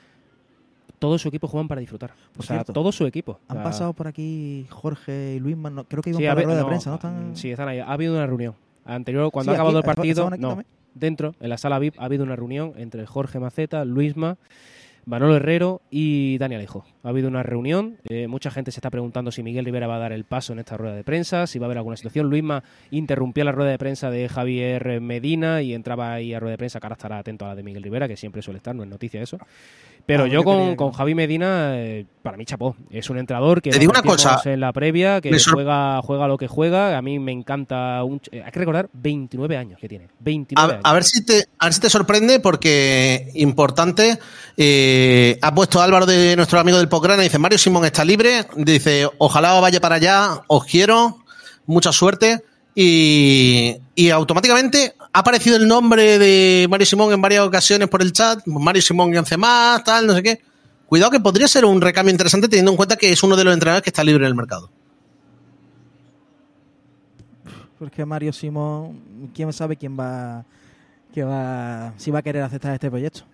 todo 0.98 1.18
su 1.18 1.28
equipo 1.28 1.48
juegan 1.48 1.68
para 1.68 1.80
disfrutar. 1.80 2.12
O 2.36 2.42
sea, 2.42 2.56
cierto, 2.56 2.74
todo 2.74 2.92
su 2.92 3.06
equipo. 3.06 3.32
O 3.32 3.40
Han 3.48 3.56
sea, 3.56 3.64
pasado 3.64 3.92
por 3.94 4.06
aquí 4.08 4.66
Jorge 4.68 5.36
y 5.36 5.40
Luis, 5.40 5.56
creo 5.88 6.02
que 6.02 6.10
iban 6.10 6.20
sí, 6.20 6.26
para 6.26 6.32
ha 6.32 6.34
la 6.34 6.42
rueda 6.42 6.56
de 6.58 6.62
no, 6.62 6.68
prensa, 6.68 6.90
¿no? 6.90 6.96
Están- 6.96 7.36
Sí, 7.36 7.50
están 7.50 7.68
ahí. 7.68 7.78
Ha 7.80 7.90
habido 7.90 8.14
una 8.14 8.26
reunión. 8.26 8.54
Anterior, 8.86 9.30
cuando 9.30 9.52
Sí, 9.52 9.54
ha 9.54 9.58
acabado 9.60 9.78
aquí, 9.78 9.88
el 9.88 9.94
partido, 9.94 10.28
aquí 10.28 10.40
no, 10.40 10.62
dentro, 10.94 11.34
en 11.40 11.48
la 11.50 11.58
sala 11.58 11.78
VIP, 11.78 11.98
ha 12.00 12.04
habido 12.04 12.24
una 12.24 12.36
reunión 12.36 12.72
entre 12.76 13.04
Jorge 13.06 13.38
Maceta, 13.38 13.84
Luisma, 13.84 14.38
Manolo 15.08 15.36
Herrero 15.36 15.82
y 15.88 16.36
Dani 16.38 16.56
Alejo. 16.56 16.84
Ha 17.04 17.10
habido 17.10 17.28
una 17.28 17.44
reunión. 17.44 17.96
eh, 18.08 18.26
mucha 18.26 18.50
gente 18.50 18.72
se 18.72 18.80
está 18.80 18.90
preguntando 18.90 19.30
si 19.30 19.44
Miguel 19.44 19.64
Rivera 19.64 19.86
va 19.86 19.96
a 19.96 19.98
dar 20.00 20.12
el 20.12 20.24
paso 20.24 20.52
en 20.52 20.58
esta 20.58 20.76
rueda 20.76 20.96
de 20.96 21.04
prensa, 21.04 21.46
si 21.46 21.60
va 21.60 21.66
a 21.66 21.68
haber 21.68 21.78
alguna 21.78 21.96
situación. 21.96 22.28
Luisma 22.28 22.64
interrumpía 22.90 23.44
la 23.44 23.52
rueda 23.52 23.70
de 23.70 23.78
prensa 23.78 24.10
de 24.10 24.28
Javier 24.28 25.00
Medina 25.00 25.62
y 25.62 25.74
entraba 25.74 26.12
ahí 26.12 26.34
a 26.34 26.40
rueda 26.40 26.52
de 26.52 26.58
prensa, 26.58 26.80
que 26.80 26.86
ahora 26.86 26.94
estará 26.94 27.18
atento 27.18 27.44
a 27.44 27.48
la 27.48 27.54
de 27.54 27.62
Miguel 27.62 27.84
Rivera, 27.84 28.08
que 28.08 28.16
siempre 28.16 28.42
suele 28.42 28.56
estar, 28.56 28.74
no 28.74 28.82
es 28.82 28.88
noticia 28.88 29.22
eso. 29.22 29.38
Pero 30.06 30.24
Ah, 30.24 30.28
yo 30.28 30.44
con, 30.44 30.58
quería- 30.60 30.76
con 30.76 30.92
Javi 30.92 31.14
Medina, 31.16 31.72
eh, 31.78 32.06
para 32.22 32.36
mí 32.36 32.44
chapó. 32.44 32.76
Es 32.90 33.10
un 33.10 33.18
entrenador 33.18 33.60
que 33.60 33.70
Te 33.70 33.78
digo 33.80 33.90
una 33.90 34.02
cosa. 34.02 34.40
en 34.44 34.60
la 34.60 34.72
previa, 34.72 35.20
que 35.20 35.36
sor- 35.40 35.54
juega, 35.54 36.00
juega 36.02 36.28
lo 36.28 36.38
que 36.38 36.46
juega. 36.46 36.96
A 36.96 37.02
mí 37.02 37.18
me 37.18 37.32
encanta. 37.32 38.04
Un, 38.04 38.20
eh, 38.30 38.40
hay 38.44 38.52
que 38.52 38.58
recordar 38.60 38.88
29 38.92 39.56
años 39.56 39.80
que 39.80 39.88
tiene. 39.88 40.06
29 40.20 40.72
A, 40.72 40.74
años. 40.76 40.82
a 40.84 40.92
ver 40.94 41.02
si 41.04 41.24
te, 41.24 41.46
a 41.58 41.64
ver 41.66 41.74
si 41.74 41.80
te 41.80 41.90
sorprende 41.90 42.38
porque 42.38 43.30
importante 43.34 44.18
eh, 44.56 45.38
ha 45.42 45.52
puesto 45.54 45.82
Álvaro 45.82 46.06
de 46.06 46.36
nuestro 46.36 46.60
amigo 46.60 46.78
del 46.78 46.88
Pocrana 46.88 47.22
dice 47.22 47.38
Mario 47.38 47.58
Simón 47.58 47.84
está 47.84 48.04
libre 48.04 48.46
dice 48.56 49.08
ojalá 49.18 49.58
vaya 49.60 49.80
para 49.80 49.96
allá 49.96 50.42
os 50.46 50.64
quiero 50.64 51.18
mucha 51.66 51.90
suerte 51.92 52.42
y, 52.74 53.76
y 53.94 54.10
automáticamente 54.10 54.94
ha 55.16 55.20
aparecido 55.20 55.56
el 55.56 55.66
nombre 55.66 56.18
de 56.18 56.66
Mario 56.68 56.84
Simón 56.84 57.10
en 57.10 57.22
varias 57.22 57.42
ocasiones 57.42 57.88
por 57.88 58.02
el 58.02 58.12
chat 58.12 58.46
Mario 58.46 58.82
Simón 58.82 59.14
y 59.14 59.16
11 59.16 59.36
más 59.38 59.82
tal 59.82 60.06
no 60.06 60.14
sé 60.14 60.22
qué 60.22 60.42
cuidado 60.84 61.10
que 61.10 61.20
podría 61.20 61.48
ser 61.48 61.64
un 61.64 61.80
recambio 61.80 62.12
interesante 62.12 62.48
teniendo 62.48 62.72
en 62.72 62.76
cuenta 62.76 62.96
que 62.96 63.10
es 63.10 63.22
uno 63.22 63.34
de 63.34 63.44
los 63.44 63.54
entrenadores 63.54 63.82
que 63.82 63.88
está 63.88 64.04
libre 64.04 64.24
en 64.24 64.28
el 64.28 64.34
mercado 64.34 64.70
Porque 67.78 68.04
Mario 68.04 68.32
Simón, 68.32 69.30
quién 69.34 69.52
sabe 69.52 69.76
quién 69.76 69.98
va, 69.98 70.44
que 71.12 71.24
va, 71.24 71.92
si 71.98 72.10
va 72.10 72.20
a 72.20 72.22
querer 72.22 72.42
aceptar 72.42 72.72
este 72.72 72.88
proyecto. 72.88 73.24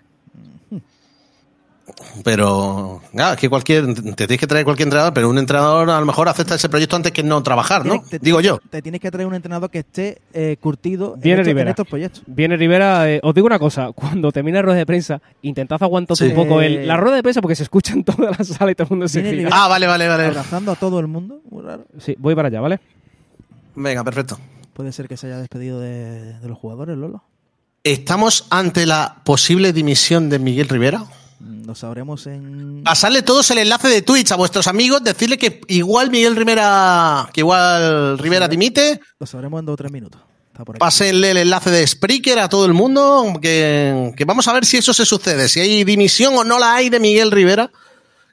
Pero, 2.25 3.01
claro, 3.13 3.35
es 3.35 3.41
que 3.41 3.49
cualquier, 3.49 3.93
te 3.95 4.27
tienes 4.27 4.39
que 4.39 4.47
traer 4.47 4.65
cualquier 4.65 4.87
entrenador, 4.87 5.13
pero 5.13 5.29
un 5.29 5.39
entrenador 5.39 5.91
a 5.91 5.99
lo 5.99 6.07
mejor 6.07 6.29
acepta 6.29 6.55
ese 6.55 6.69
proyecto 6.69 6.95
antes 6.95 7.11
que 7.13 7.23
no 7.23 7.43
trabajar, 7.43 7.85
¿no? 7.85 8.03
Te- 8.03 8.19
Digo 8.21 8.41
yo. 8.41 8.61
Te 8.71 8.81
tienes 8.83 9.01
que 9.01 9.11
traer 9.11 9.27
un 9.27 9.35
entrenador 9.35 9.69
que 9.71 9.81
esté 9.81 10.23
eh, 10.33 10.57
curtido 10.61 11.15
en 11.17 11.21
Viene 11.21 11.41
estos, 11.41 11.49
en 11.51 11.57
Rivera. 11.57 11.71
estos 11.71 11.89
proyectos. 11.89 12.23
Viene 12.27 12.57
Rivera. 12.57 13.11
eh, 13.11 13.21
os 13.23 13.35
digo 13.35 13.47
una 13.47 13.59
cosa: 13.59 13.91
cuando 13.93 14.31
termina 14.31 14.59
la 14.59 14.63
rueda 14.63 14.79
de 14.79 14.87
prensa, 14.87 15.21
intentad 15.43 15.83
aguantar 15.83 16.17
Sí. 16.17 16.27
un 16.27 16.35
poco 16.35 16.61
el- 16.63 16.79
Eh, 16.79 16.87
la 16.87 16.97
rueda 16.97 17.17
de 17.17 17.23
prensa 17.23 17.41
porque 17.43 17.57
se 17.57 17.65
escucha 17.65 17.93
en 17.95 18.05
toda 18.05 18.31
la 18.31 18.45
sala 18.45 18.71
y 18.71 18.75
todo 18.75 18.85
el 18.85 18.91
mundo 18.91 19.09
se 19.09 19.21
Viene. 19.21 19.39
Rivera 19.39 19.57
Ah, 19.65 19.69
vale, 19.69 19.87
vale, 19.87 20.07
vale. 20.09 20.25
Abrazando 20.27 20.73
a 20.73 20.77
todo 20.77 21.01
el 21.01 21.09
mundo. 21.09 21.41
Muy 21.51 21.63
raro. 21.63 21.85
Sí, 21.99 22.15
voy 22.19 22.35
para 22.37 22.49
allá, 22.49 22.61
¿vale? 22.61 22.79
Venga, 23.75 24.05
perfecto. 24.05 24.39
Puede 24.75 24.93
ser 24.93 25.09
que 25.09 25.17
se 25.17 25.27
haya 25.27 25.39
despedido 25.39 25.81
de, 25.81 26.39
de 26.39 26.49
los 26.49 26.57
jugadores, 26.59 26.97
Lolo. 26.97 27.25
¿Estamos 27.85 28.47
ante 28.51 28.87
la 28.87 29.17
posible 29.25 29.73
dimisión 29.73 30.31
de 30.31 30.39
Miguel 30.39 30.69
Rivera? 30.69 31.05
Mm, 31.43 31.67
Lo 31.67 31.75
sabremos 31.75 32.27
en. 32.27 32.83
Pasarle 32.85 33.23
todos 33.23 33.51
el 33.51 33.59
enlace 33.59 33.89
de 33.89 34.03
Twitch 34.03 34.31
a 34.33 34.37
vuestros 34.37 34.67
amigos, 34.69 35.03
decirle 35.03 35.37
que 35.39 35.61
igual 35.69 36.11
Miguel 36.11 36.37
Rivera, 36.37 37.29
que 37.33 37.41
igual 37.41 38.19
Rivera 38.19 38.47
dimite, 38.49 39.01
Lo 39.19 39.27
sabremos 39.27 39.61
en 39.61 39.67
dos 39.67 39.75
o 39.75 39.77
tres 39.77 39.91
minutos. 39.93 40.21
Pásenle 40.79 41.31
el 41.31 41.37
enlace 41.39 41.71
de 41.71 41.87
Spreaker 41.87 42.39
a 42.39 42.49
todo 42.49 42.67
el 42.67 42.75
mundo, 42.75 43.39
que, 43.41 44.13
que 44.17 44.25
vamos 44.27 44.47
a 44.49 44.53
ver 44.53 44.67
si 44.67 44.77
eso 44.77 44.93
se 44.93 45.07
sucede, 45.07 45.49
si 45.49 45.61
hay 45.61 45.83
dimisión 45.83 46.35
o 46.37 46.45
no 46.45 46.59
la 46.59 46.75
hay 46.75 46.91
de 46.91 47.01
Miguel 47.01 47.31
Rivera, 47.31 47.71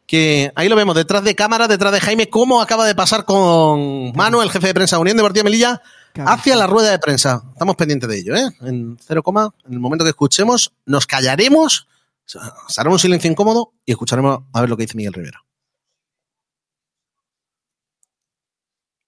que 0.06 0.52
ahí 0.56 0.68
lo 0.68 0.76
vemos, 0.76 0.96
detrás 0.96 1.24
de 1.24 1.34
cámara, 1.34 1.68
detrás 1.70 1.94
de 1.94 2.02
Jaime, 2.02 2.30
cómo 2.30 2.62
acaba 2.62 2.86
de 2.86 2.94
pasar 2.94 3.24
con 3.24 4.12
Manu, 4.16 4.42
el 4.42 4.52
jefe 4.52 4.68
de 4.68 4.74
prensa 4.74 4.98
de 4.98 5.02
Unión 5.02 5.16
Deportiva 5.16 5.46
Melilla, 5.46 5.82
hacia 6.26 6.58
la 6.58 6.68
rueda 6.68 6.92
de 6.92 7.00
prensa. 7.00 7.42
Estamos 7.54 7.78
pendientes 7.78 8.10
de 8.10 8.20
ello, 8.20 8.36
¿eh? 8.36 8.50
En 8.62 8.98
cero 9.00 9.24
coma, 9.24 9.52
en 9.66 9.74
el 9.74 9.80
momento 9.80 10.04
que 10.04 10.10
escuchemos, 10.10 10.74
nos 10.86 11.08
callaremos, 11.08 11.88
se 12.30 12.82
hará 12.82 12.92
un 12.92 13.00
silencio 13.00 13.32
incómodo 13.32 13.74
y 13.86 13.92
escucharemos 13.92 14.42
a 14.54 14.62
ver 14.62 14.70
lo 14.70 14.78
que 14.78 14.84
dice 14.84 14.96
Miguel 14.96 15.14
Rivera. 15.14 15.44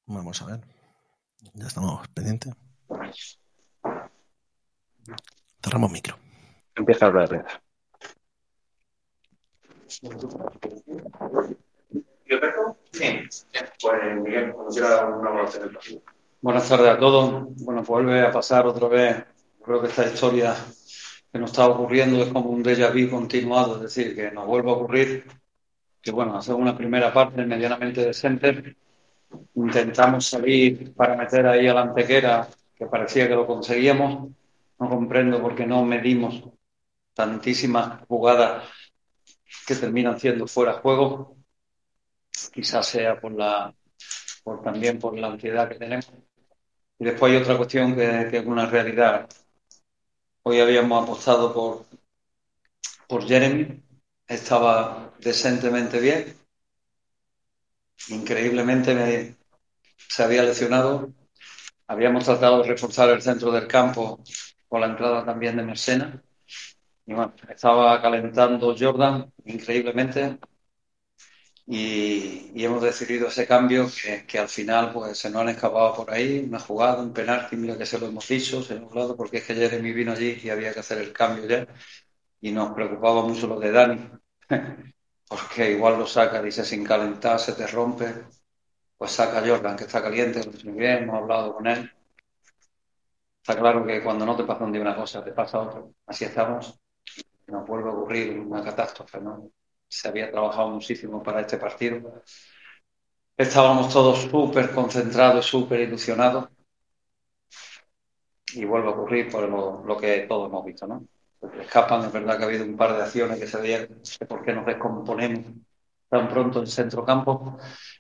Vamos 0.08 0.42
a 0.42 0.46
ver. 0.48 0.62
Ya 1.54 1.68
estamos 1.68 2.08
pendientes. 2.10 2.54
Cerramos 5.64 5.92
micro. 5.92 6.18
Empieza 6.76 7.06
la 7.06 7.12
rueda 7.12 7.28
de 7.28 7.30
prensa. 7.30 7.62
Sí. 9.88 10.10
Pues 13.82 14.16
Miguel, 14.22 14.54
cuando 14.54 14.72
quiera 14.72 15.06
una. 15.06 15.46
Buenas 16.42 16.70
tardes 16.70 16.90
a 16.90 16.98
todos. 16.98 17.46
Bueno, 17.64 17.84
vuelve 17.84 18.26
a 18.26 18.32
pasar 18.32 18.66
otra 18.66 18.88
vez. 18.88 19.26
Creo 19.64 19.80
que 19.80 19.88
esta 19.88 20.08
historia 20.08 20.56
que 21.32 21.40
nos 21.40 21.52
está 21.52 21.68
ocurriendo 21.68 22.22
es 22.24 22.30
como 22.30 22.50
un 22.50 22.64
déjà 22.64 22.92
vu 22.92 23.10
continuado, 23.10 23.76
es 23.76 23.82
decir, 23.84 24.16
que 24.16 24.32
nos 24.32 24.46
vuelve 24.46 24.70
a 24.70 24.74
ocurrir 24.74 25.26
que, 26.02 26.12
bueno, 26.12 26.38
hacer 26.38 26.56
una 26.56 26.76
primera 26.76 27.14
parte 27.14 27.46
medianamente 27.46 28.06
decente. 28.06 28.76
Intentamos 29.56 30.26
salir 30.26 30.94
para 30.94 31.16
meter 31.16 31.46
ahí 31.46 31.68
a 31.68 31.74
la 31.74 31.82
antequera, 31.82 32.48
que 32.76 32.86
parecía 32.88 33.28
que 33.28 33.36
lo 33.36 33.48
conseguíamos. 33.48 34.30
No 34.80 34.90
comprendo 34.90 35.42
por 35.42 35.56
qué 35.56 35.66
no 35.66 35.86
medimos 35.86 36.44
tantísimas 37.14 38.02
jugadas 38.08 38.64
que 39.68 39.76
terminan 39.76 40.20
siendo 40.20 40.48
fuera 40.48 40.74
de 40.74 40.80
juego. 40.80 41.38
Quizás 42.52 42.88
sea 42.88 43.20
por 43.20 43.32
la, 43.34 43.74
por 44.44 44.62
también 44.64 45.00
por 45.00 45.18
la 45.18 45.28
ansiedad 45.28 45.70
que 45.70 45.76
tenemos. 45.76 46.12
Y 47.00 47.06
después 47.06 47.32
hay 47.32 47.42
otra 47.42 47.58
cuestión 47.58 47.96
que, 47.96 48.28
que 48.30 48.38
es 48.38 48.46
una 48.46 48.66
realidad. 48.66 49.30
Hoy 50.44 50.60
habíamos 50.60 51.02
apostado 51.04 51.52
por, 51.52 51.86
por 53.08 53.28
Jeremy, 53.28 53.80
estaba 54.28 55.14
decentemente 55.20 56.00
bien. 56.00 56.36
Increíblemente 58.10 58.94
me- 58.94 59.36
se 60.10 60.24
había 60.24 60.44
lesionado. 60.44 61.14
Habíamos 61.88 62.26
tratado 62.26 62.62
de 62.64 62.70
reforzar 62.70 63.10
el 63.10 63.22
centro 63.22 63.52
del 63.52 63.68
campo 63.68 64.22
con 64.70 64.82
la 64.82 64.88
entrada 64.88 65.26
también 65.26 65.58
de 65.58 65.64
bueno, 67.14 67.34
estaba 67.50 68.02
calentando 68.02 68.76
Jordan 68.80 69.32
increíblemente 69.46 70.40
y, 71.74 72.52
hemos 72.66 72.82
decidido 72.84 73.28
ese 73.30 73.48
cambio 73.48 73.88
que, 74.28 74.40
al 74.40 74.50
final 74.50 74.92
pues 74.92 75.18
se 75.18 75.30
nos 75.30 75.42
han 75.44 75.50
escapado 75.50 75.94
por 75.96 76.12
ahí, 76.12 76.40
una 76.40 76.60
jugada, 76.60 77.02
un 77.02 77.14
penalti, 77.14 77.56
mira 77.56 77.78
que 77.78 77.86
se 77.86 77.98
lo 77.98 78.08
hemos 78.08 78.28
dicho, 78.28 78.62
se 78.62 78.74
lo 78.74 78.82
hemos 78.82 78.92
hablado 78.92 79.16
porque 79.16 79.38
es 79.38 79.46
que 79.46 79.56
Jeremy 79.56 79.94
vino 79.94 80.12
allí 80.12 80.38
y 80.44 80.50
había 80.50 80.74
que 80.74 80.82
hacer 80.82 80.98
el 80.98 81.14
cambio 81.14 81.46
ya 81.48 81.66
y 82.42 82.52
nos 82.52 82.74
preocupaba 82.74 83.24
mucho 83.24 83.48
lo 83.48 83.60
de 83.60 83.72
Dani 83.72 84.10
porque 85.30 85.72
igual 85.72 85.98
lo 85.98 86.08
saca, 86.08 86.42
dice 86.42 86.66
sin 86.66 86.84
calentar, 86.84 87.40
se 87.40 87.54
te 87.54 87.66
rompe, 87.68 88.14
pues 88.98 89.12
saca 89.12 89.40
a 89.40 89.48
Jordan 89.48 89.78
que 89.78 89.86
está 89.86 90.02
caliente, 90.04 90.44
lo 90.44 90.52
tiene 90.52 90.78
bien, 90.78 91.04
hemos 91.04 91.16
hablado 91.22 91.56
con 91.56 91.68
él. 91.68 91.92
Está 93.42 93.58
claro 93.60 93.86
que 93.86 94.04
cuando 94.04 94.26
no 94.26 94.36
te 94.36 94.44
pasa 94.44 94.64
un 94.66 94.72
día 94.74 94.82
una 94.82 94.96
cosa, 94.96 95.24
te 95.24 95.32
pasa 95.32 95.60
otra. 95.60 95.84
Así 96.06 96.26
estamos. 96.26 96.80
Nos 97.48 97.66
vuelve 97.68 97.90
a 97.90 97.94
ocurrir 97.94 98.40
una 98.40 98.64
catástrofe, 98.64 99.20
¿no? 99.22 99.52
Se 99.92 100.08
había 100.08 100.32
trabajado 100.32 100.70
muchísimo 100.70 101.22
para 101.22 101.42
este 101.42 101.58
partido. 101.58 102.24
Estábamos 103.36 103.92
todos 103.92 104.22
súper 104.22 104.72
concentrados, 104.72 105.46
súper 105.46 105.82
ilusionados. 105.82 106.48
Y 108.54 108.64
vuelve 108.64 108.88
a 108.88 108.92
ocurrir 108.92 109.30
por 109.30 109.50
lo, 109.50 109.98
que 109.98 110.20
todos 110.30 110.50
hemos 110.50 110.66
visto, 110.66 110.88
¿no? 110.88 111.06
Escapan, 111.60 112.06
es 112.06 112.12
verdad 112.14 112.38
que 112.38 112.44
ha 112.44 112.48
habido 112.48 112.64
un 112.64 112.78
par 112.78 112.96
de 112.96 113.04
acciones 113.04 113.38
que 113.38 113.48
se 113.48 113.60
veían, 113.60 113.90
por 114.30 114.44
qué 114.46 114.54
nos 114.54 114.66
descomponemos 114.66 115.56
tan 116.08 116.30
pronto 116.30 116.60
en 116.60 116.68
centro 116.68 117.04
campo. 117.04 117.58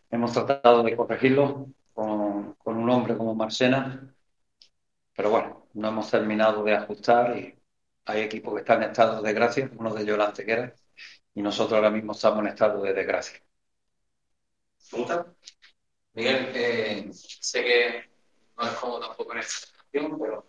Hemos 0.09 0.31
tratado 0.31 0.83
de 0.83 0.95
corregirlo 0.95 1.67
con, 1.93 2.53
con 2.53 2.77
un 2.77 2.89
hombre 2.89 3.17
como 3.17 3.35
Marcena, 3.35 4.13
pero 5.13 5.29
bueno, 5.29 5.67
no 5.73 5.89
hemos 5.89 6.09
terminado 6.09 6.63
de 6.63 6.73
ajustar 6.73 7.37
y 7.37 7.53
hay 8.05 8.21
equipos 8.21 8.53
que 8.53 8.61
están 8.61 8.81
en 8.81 8.91
estado 8.91 9.21
de 9.21 9.33
gracia, 9.33 9.69
uno 9.77 9.93
de 9.93 10.03
ellos 10.03 10.17
la 10.17 10.27
antequera, 10.27 10.73
y 11.33 11.41
nosotros 11.41 11.73
ahora 11.73 11.89
mismo 11.89 12.11
estamos 12.11 12.39
en 12.39 12.47
estado 12.47 12.81
de 12.83 12.93
desgracia. 12.93 13.41
Miguel, 16.13 16.51
eh, 16.53 17.09
sé 17.13 17.63
que 17.63 18.03
no 18.57 18.67
es 18.67 18.73
cómodo 18.73 19.07
tampoco 19.07 19.33
en 19.33 19.39
esta 19.39 19.67
situación, 19.67 20.19
pero 20.19 20.45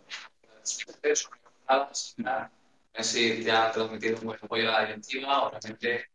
nada, 1.69 1.91
nada. 2.17 2.51
No 2.95 3.03
sé 3.03 3.37
si 3.37 3.43
te 3.43 3.51
ha 3.51 3.71
transmitido 3.71 4.17
un 4.19 4.25
buen 4.25 4.39
apoyo 4.41 4.69
a 4.69 4.81
la 4.81 4.87
directiva 4.87 5.43
o 5.43 5.49
realmente 5.49 6.09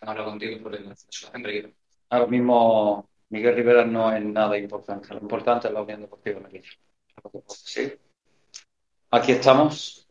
han 0.00 0.08
hablado 0.08 0.30
contigo 0.30 0.58
sobre 0.62 0.80
la 0.80 0.96
situación 0.96 1.46
equipo. 1.46 1.74
Ahora 2.08 2.26
mismo 2.26 3.08
Miguel 3.28 3.56
Rivera 3.56 3.84
no 3.84 4.12
es 4.12 4.22
nada 4.24 4.56
importante, 4.56 5.12
lo 5.14 5.20
importante 5.20 5.68
es 5.68 5.74
la 5.74 5.82
Unión 5.82 6.02
Deportiva 6.02 6.40
Melilla. 6.40 6.70
Decir. 7.32 8.00
Aquí 9.10 9.32
estamos. 9.32 10.01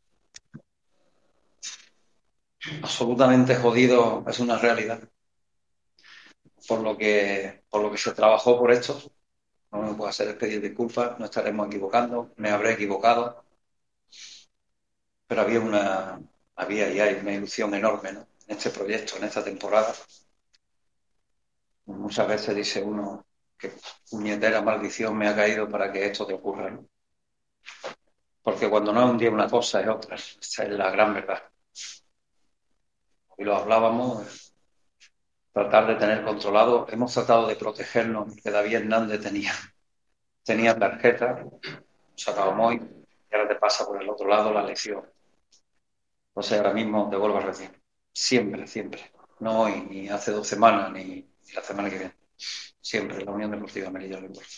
Absolutamente 2.84 3.56
jodido, 3.56 4.24
es 4.28 4.40
una 4.40 4.58
realidad. 4.58 5.00
Por 6.68 6.80
lo 6.82 6.98
que, 6.98 7.64
por 7.70 7.82
lo 7.84 7.92
que 7.92 7.98
se 7.98 8.14
trabajó 8.14 8.58
por 8.58 8.72
esto, 8.72 9.00
no 9.72 9.84
me 9.84 9.94
puedo 9.96 10.10
hacer 10.10 10.30
es 10.30 10.36
pedir 10.36 10.62
disculpas, 10.62 11.20
no 11.20 11.26
estaremos 11.26 11.68
equivocando, 11.68 12.34
me 12.38 12.50
habré 12.52 12.74
equivocado. 12.74 13.44
Pero 15.28 15.42
había 15.42 15.60
una, 15.60 16.22
había 16.56 16.92
y 16.94 17.00
hay 17.00 17.16
una 17.16 17.34
ilusión 17.34 17.74
enorme, 17.74 18.12
¿no? 18.14 18.28
en 18.48 18.56
este 18.58 18.70
proyecto, 18.70 19.18
en 19.18 19.24
esta 19.24 19.44
temporada. 19.44 19.94
Muchas 21.86 22.28
veces 22.28 22.56
dice 22.56 22.82
uno 22.82 23.24
que 23.56 23.74
puñetera 24.10 24.64
maldición 24.64 25.16
me 25.16 25.28
ha 25.28 25.36
caído 25.36 25.70
para 25.70 25.92
que 25.92 26.08
esto 26.08 26.26
te 26.26 26.34
ocurra. 26.34 26.76
Porque 28.44 28.70
cuando 28.70 28.94
no 28.94 29.04
es 29.04 29.10
un 29.10 29.18
día 29.18 29.32
una 29.32 29.50
cosa 29.50 29.82
es 29.82 29.88
otra. 29.88 30.16
Esa 30.16 30.64
es 30.64 30.70
la 30.70 30.92
gran 30.92 31.12
verdad. 31.16 31.42
Y 33.42 33.44
lo 33.44 33.56
hablábamos, 33.56 34.54
tratar 35.52 35.88
de 35.88 35.96
tener 35.96 36.24
controlado. 36.24 36.86
Hemos 36.92 37.12
tratado 37.12 37.48
de 37.48 37.56
protegernos, 37.56 38.36
que 38.36 38.52
David 38.52 38.76
Hernández 38.76 39.20
tenía, 39.20 39.52
tenía 40.44 40.78
tarjeta, 40.78 41.44
sacaba 42.14 42.54
muy, 42.54 42.76
y 42.76 43.36
ahora 43.36 43.48
te 43.48 43.56
pasa 43.56 43.88
por 43.88 44.00
el 44.00 44.08
otro 44.08 44.28
lado 44.28 44.54
la 44.54 44.62
lección. 44.62 45.04
Entonces 46.28 46.60
ahora 46.60 46.72
mismo 46.72 47.10
te 47.10 47.18
decir, 47.48 47.82
siempre, 48.14 48.68
siempre. 48.68 49.12
No 49.40 49.62
hoy, 49.62 49.88
ni 49.90 50.08
hace 50.08 50.34
dos 50.34 50.48
semanas, 50.48 50.92
ni, 50.92 51.28
la 51.56 51.64
semana 51.64 51.90
que 51.90 51.98
viene. 51.98 52.16
Siempre, 52.80 53.26
la 53.26 53.32
Unión 53.32 53.50
Deportiva 53.50 53.90
Melilla 53.90 54.20
importa. 54.20 54.52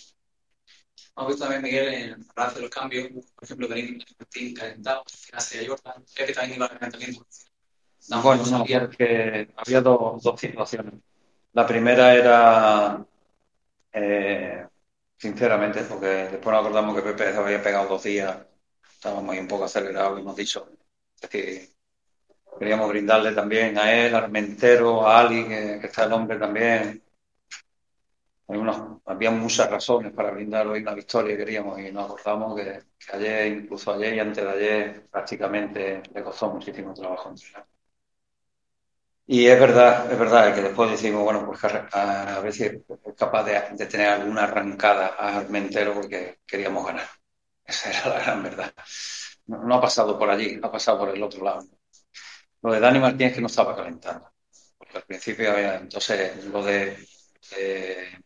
Hemos 1.15 1.29
visto 1.29 1.45
también, 1.45 1.61
Miguel, 1.61 1.93
en 1.93 2.27
hablar 2.35 2.53
de 2.53 2.61
los 2.63 2.69
cambios, 2.69 3.07
por 3.33 3.45
ejemplo, 3.45 3.69
tenéis 3.69 4.03
Martín 4.19 4.53
calentado, 4.53 5.03
sería 5.07 5.69
Jordan, 5.69 6.03
creo 6.13 6.27
que 6.27 6.33
también 6.33 6.57
iba 6.57 6.65
a 6.65 6.77
calentamiento. 6.77 7.25
Bueno, 8.07 8.43
no, 8.47 8.65
porque 8.65 9.49
había 9.55 9.81
dos, 9.81 10.21
dos 10.23 10.39
situaciones. 10.39 10.93
La 11.53 11.65
primera 11.67 12.13
era, 12.15 13.05
eh, 13.93 14.67
sinceramente, 15.17 15.83
porque 15.83 16.07
después 16.07 16.45
nos 16.55 16.61
acordamos 16.65 16.95
que 16.95 17.01
Pepe 17.03 17.33
se 17.33 17.37
había 17.39 17.63
pegado 17.63 17.89
dos 17.89 18.03
días, 18.03 18.37
estábamos 18.93 19.33
ahí 19.33 19.39
un 19.39 19.47
poco 19.47 19.65
acelerados 19.65 20.19
y 20.19 20.21
hemos 20.21 20.35
dicho 20.35 20.69
es 21.21 21.29
que 21.29 21.69
queríamos 22.59 22.89
brindarle 22.89 23.33
también 23.33 23.77
a 23.77 23.93
él, 23.93 24.15
a 24.15 24.19
Armentero, 24.19 25.07
a 25.07 25.21
Ali, 25.21 25.45
que, 25.47 25.79
que 25.81 25.87
está 25.87 26.05
el 26.05 26.13
hombre 26.13 26.37
también. 26.39 27.03
Había 29.05 29.31
muchas 29.31 29.69
razones 29.69 30.13
para 30.13 30.31
brindar 30.31 30.67
hoy 30.67 30.81
una 30.81 30.93
victoria, 30.93 31.35
queríamos, 31.35 31.79
y 31.79 31.91
nos 31.91 32.05
acordamos 32.05 32.55
que, 32.55 32.83
que 32.97 33.15
ayer, 33.15 33.47
incluso 33.57 33.93
ayer 33.93 34.13
y 34.15 34.19
antes 34.19 34.43
de 34.43 34.49
ayer, 34.49 35.07
prácticamente 35.09 36.01
le 36.13 36.23
costó 36.23 36.49
muchísimo 36.49 36.93
trabajo 36.93 37.29
entrenar. 37.29 37.65
Y 39.25 39.47
es 39.47 39.59
verdad, 39.59 40.11
es 40.11 40.19
verdad 40.19 40.53
que 40.53 40.61
después 40.61 40.91
decimos, 40.91 41.23
bueno, 41.23 41.45
pues 41.45 41.63
a, 41.63 42.35
a 42.37 42.39
ver 42.41 42.53
si 42.53 42.63
es 42.65 42.73
capaz 43.17 43.43
de, 43.45 43.61
de 43.77 43.85
tener 43.85 44.09
alguna 44.09 44.43
arrancada 44.43 45.15
a 45.17 45.37
Armentero 45.37 45.93
porque 45.93 46.39
queríamos 46.45 46.85
ganar. 46.85 47.07
Esa 47.65 47.89
era 47.91 48.09
la 48.17 48.19
gran 48.23 48.43
verdad. 48.43 48.73
No, 49.47 49.75
ha 49.75 49.81
pasado 49.81 50.19
por 50.19 50.29
allí, 50.29 50.59
ha 50.61 50.71
pasado 50.71 50.99
por 50.99 51.09
el 51.09 51.23
otro 51.23 51.43
lado. 51.43 51.65
Lo 52.61 52.73
de 52.73 52.79
Dani 52.79 52.99
Martínez 52.99 53.35
que 53.35 53.41
no 53.41 53.47
estaba 53.47 53.75
calentando. 53.75 54.31
Porque 54.77 54.97
al 54.97 55.03
principio 55.05 55.51
había, 55.53 55.77
entonces 55.77 56.45
lo 56.45 56.63
de, 56.63 56.97
de- 57.57 58.19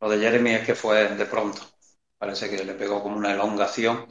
lo 0.00 0.10
de 0.10 0.18
Jeremy 0.20 0.52
es 0.54 0.66
que 0.66 0.74
fue 0.74 1.08
de 1.16 1.26
pronto. 1.26 1.62
Parece 2.18 2.50
que 2.50 2.64
le 2.64 2.74
pegó 2.74 3.02
como 3.02 3.16
una 3.16 3.32
elongación 3.32 4.08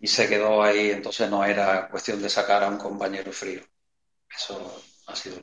y 0.00 0.06
se 0.08 0.28
quedó 0.28 0.62
ahí. 0.62 0.90
Entonces 0.92 1.30
no 1.30 1.44
era 1.44 1.88
cuestión 1.90 2.22
de 2.22 2.30
sacar 2.30 2.64
a 2.64 2.68
un 2.68 2.78
compañero 2.78 3.32
frío. 3.32 3.62
Eso 4.30 4.82
ha 5.08 5.16
sido 5.16 5.40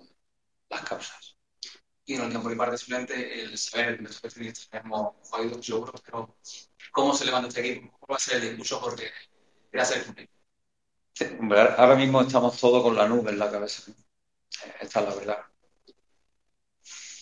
las 0.75 0.83
causas. 0.83 1.37
Y 2.05 2.15
en 2.15 2.23
el 2.23 2.33
campo 2.33 2.49
de 2.49 2.55
parte 2.55 2.77
simplemente 2.77 3.41
el 3.41 3.57
saber 3.57 4.01
especialistas 4.03 4.67
tenemos 4.69 5.13
jodido 5.29 5.55
mucho 5.55 5.77
euros, 5.77 6.01
pero 6.03 6.35
¿cómo 6.91 7.13
se 7.15 7.25
levanta 7.25 7.47
este 7.47 7.61
equipo? 7.61 7.97
¿Cómo 7.99 8.11
va 8.11 8.15
a 8.17 8.19
ser 8.19 8.35
el 8.37 8.49
discurso? 8.49 8.81
Porque 8.81 9.09
quiere 9.69 9.81
hacer 9.81 10.05
el 10.17 10.29
ahora 11.77 11.95
mismo 11.95 12.21
estamos 12.21 12.59
todos 12.59 12.83
con 12.83 12.95
la 12.95 13.07
nube 13.07 13.31
en 13.31 13.39
la 13.39 13.51
cabeza. 13.51 13.91
Esta 14.81 14.99
es 14.99 15.07
la 15.07 15.15
verdad. 15.15 15.37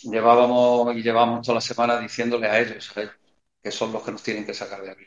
Llevábamos 0.03 0.95
y 0.95 1.03
llevamos 1.03 1.45
toda 1.45 1.55
la 1.55 1.61
semana 1.61 1.99
diciéndole 1.99 2.47
a 2.47 2.59
ellos, 2.59 2.95
a 2.95 3.01
ellos, 3.01 3.15
que 3.61 3.71
son 3.71 3.91
los 3.91 4.03
que 4.03 4.11
nos 4.11 4.23
tienen 4.23 4.45
que 4.45 4.53
sacar 4.53 4.81
de 4.81 4.91
aquí. 4.91 5.05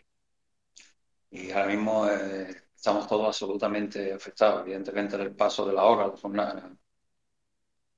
Y 1.30 1.50
ahora 1.50 1.66
mismo 1.66 2.08
eh, 2.08 2.64
estamos 2.76 3.08
todos 3.08 3.26
absolutamente 3.26 4.12
afectados. 4.12 4.62
Evidentemente, 4.62 5.16
el 5.16 5.34
paso 5.34 5.66
de 5.66 5.72
la 5.72 5.84
hora, 5.84 6.06
la 6.06 6.16
jornada, 6.16 6.76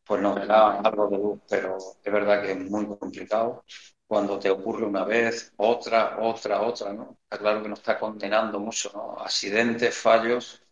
pues 0.07 0.23
nos 0.23 0.47
da 0.47 0.81
algo 0.81 1.09
de 1.09 1.19
luz, 1.19 1.41
pero 1.49 1.77
es 1.79 2.13
verdad 2.13 2.43
que 2.43 2.53
es 2.53 2.59
muy 2.59 2.87
complicado. 2.97 3.65
Cuando 4.07 4.39
te 4.39 4.51
ocurre 4.51 4.85
una 4.87 5.05
vez, 5.05 5.53
otra, 5.57 6.19
otra, 6.21 6.63
otra, 6.63 6.93
¿no? 6.93 7.19
Está 7.25 7.39
claro 7.39 7.63
que 7.63 7.69
nos 7.69 7.81
está 7.81 7.99
condenando 7.99 8.61
mucho, 8.61 8.91
¿no? 8.95 9.19
Accidentes, 9.21 9.97
fallos. 9.97 10.63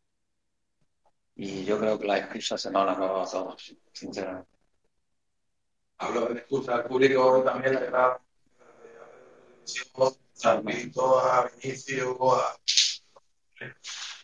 Y 1.37 1.65
yo 1.65 1.81
creo 1.81 1.99
que 1.99 2.07
las 2.07 2.21
excusas 2.21 2.63
se 2.63 2.71
nos 2.71 2.83
han 2.83 2.91
acabado 2.91 3.23
a 3.23 3.27
todos, 3.31 3.77
sinceramente. 3.93 4.51
Hablo 5.99 6.27
de 6.27 6.35
excusa 6.35 6.77
al 6.77 6.85
público 6.85 7.43
también, 7.45 7.75
la 7.75 7.81
verdad. 7.81 8.19
Transmito 10.41 11.19
a 11.19 11.49
Vinicius, 11.49 12.17
a 12.21 12.57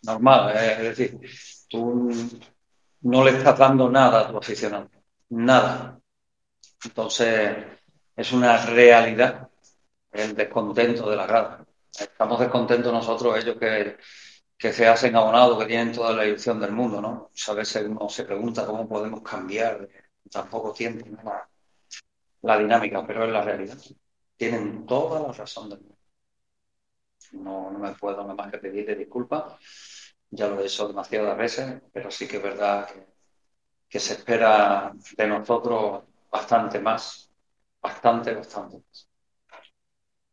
Normal, 0.02 0.56
¿eh? 0.56 0.72
es 0.72 0.96
decir, 0.96 1.20
tú 1.68 2.10
no 3.02 3.24
le 3.24 3.30
estás 3.30 3.58
dando 3.58 3.88
nada 3.88 4.20
a 4.20 4.30
tu 4.30 4.38
aficionado, 4.38 4.88
nada. 5.30 6.00
Entonces, 6.84 7.56
es 8.16 8.32
una 8.32 8.66
realidad 8.66 9.50
el 10.12 10.34
descontento 10.34 11.10
de 11.10 11.16
la 11.16 11.26
grada. 11.26 11.66
Estamos 11.98 12.40
descontentos 12.40 12.92
nosotros, 12.92 13.38
ellos 13.38 13.56
que, 13.58 13.96
que 14.58 14.72
se 14.72 14.86
hacen 14.86 15.16
abonados, 15.16 15.58
que 15.58 15.66
tienen 15.66 15.92
toda 15.92 16.12
la 16.12 16.26
ilusión 16.26 16.60
del 16.60 16.72
mundo, 16.72 17.00
¿no? 17.00 17.30
A 17.48 17.52
veces 17.54 17.86
uno 17.86 18.08
se 18.08 18.24
pregunta 18.24 18.66
cómo 18.66 18.88
podemos 18.88 19.22
cambiar 19.22 19.88
en 20.24 20.30
tan 20.30 20.48
poco 20.50 20.72
tiempo, 20.72 21.06
la, 21.24 21.48
la 22.42 22.58
dinámica, 22.58 23.06
pero 23.06 23.24
es 23.24 23.32
la 23.32 23.42
realidad. 23.42 23.78
Tienen 24.36 24.86
toda 24.86 25.20
la 25.20 25.32
razón 25.32 25.70
del 25.70 25.80
mundo. 25.80 25.96
No, 27.32 27.70
no 27.70 27.78
me 27.78 27.92
puedo 27.94 28.22
nada 28.22 28.34
más 28.34 28.50
que 28.50 28.58
pedirle 28.58 28.94
disculpas. 28.96 29.60
Ya 30.30 30.48
lo 30.48 30.60
he 30.60 30.66
hecho 30.66 30.88
demasiadas 30.88 31.36
veces, 31.36 31.82
pero 31.92 32.10
sí 32.10 32.28
que 32.28 32.36
es 32.36 32.42
verdad 32.42 32.88
que, 32.88 33.06
que 33.90 34.00
se 34.00 34.14
espera 34.14 34.92
de 35.18 35.26
nosotros 35.28 36.04
bastante 36.30 36.80
más. 36.80 37.30
Bastante, 37.82 38.34
bastante 38.34 38.76
más. 38.78 39.08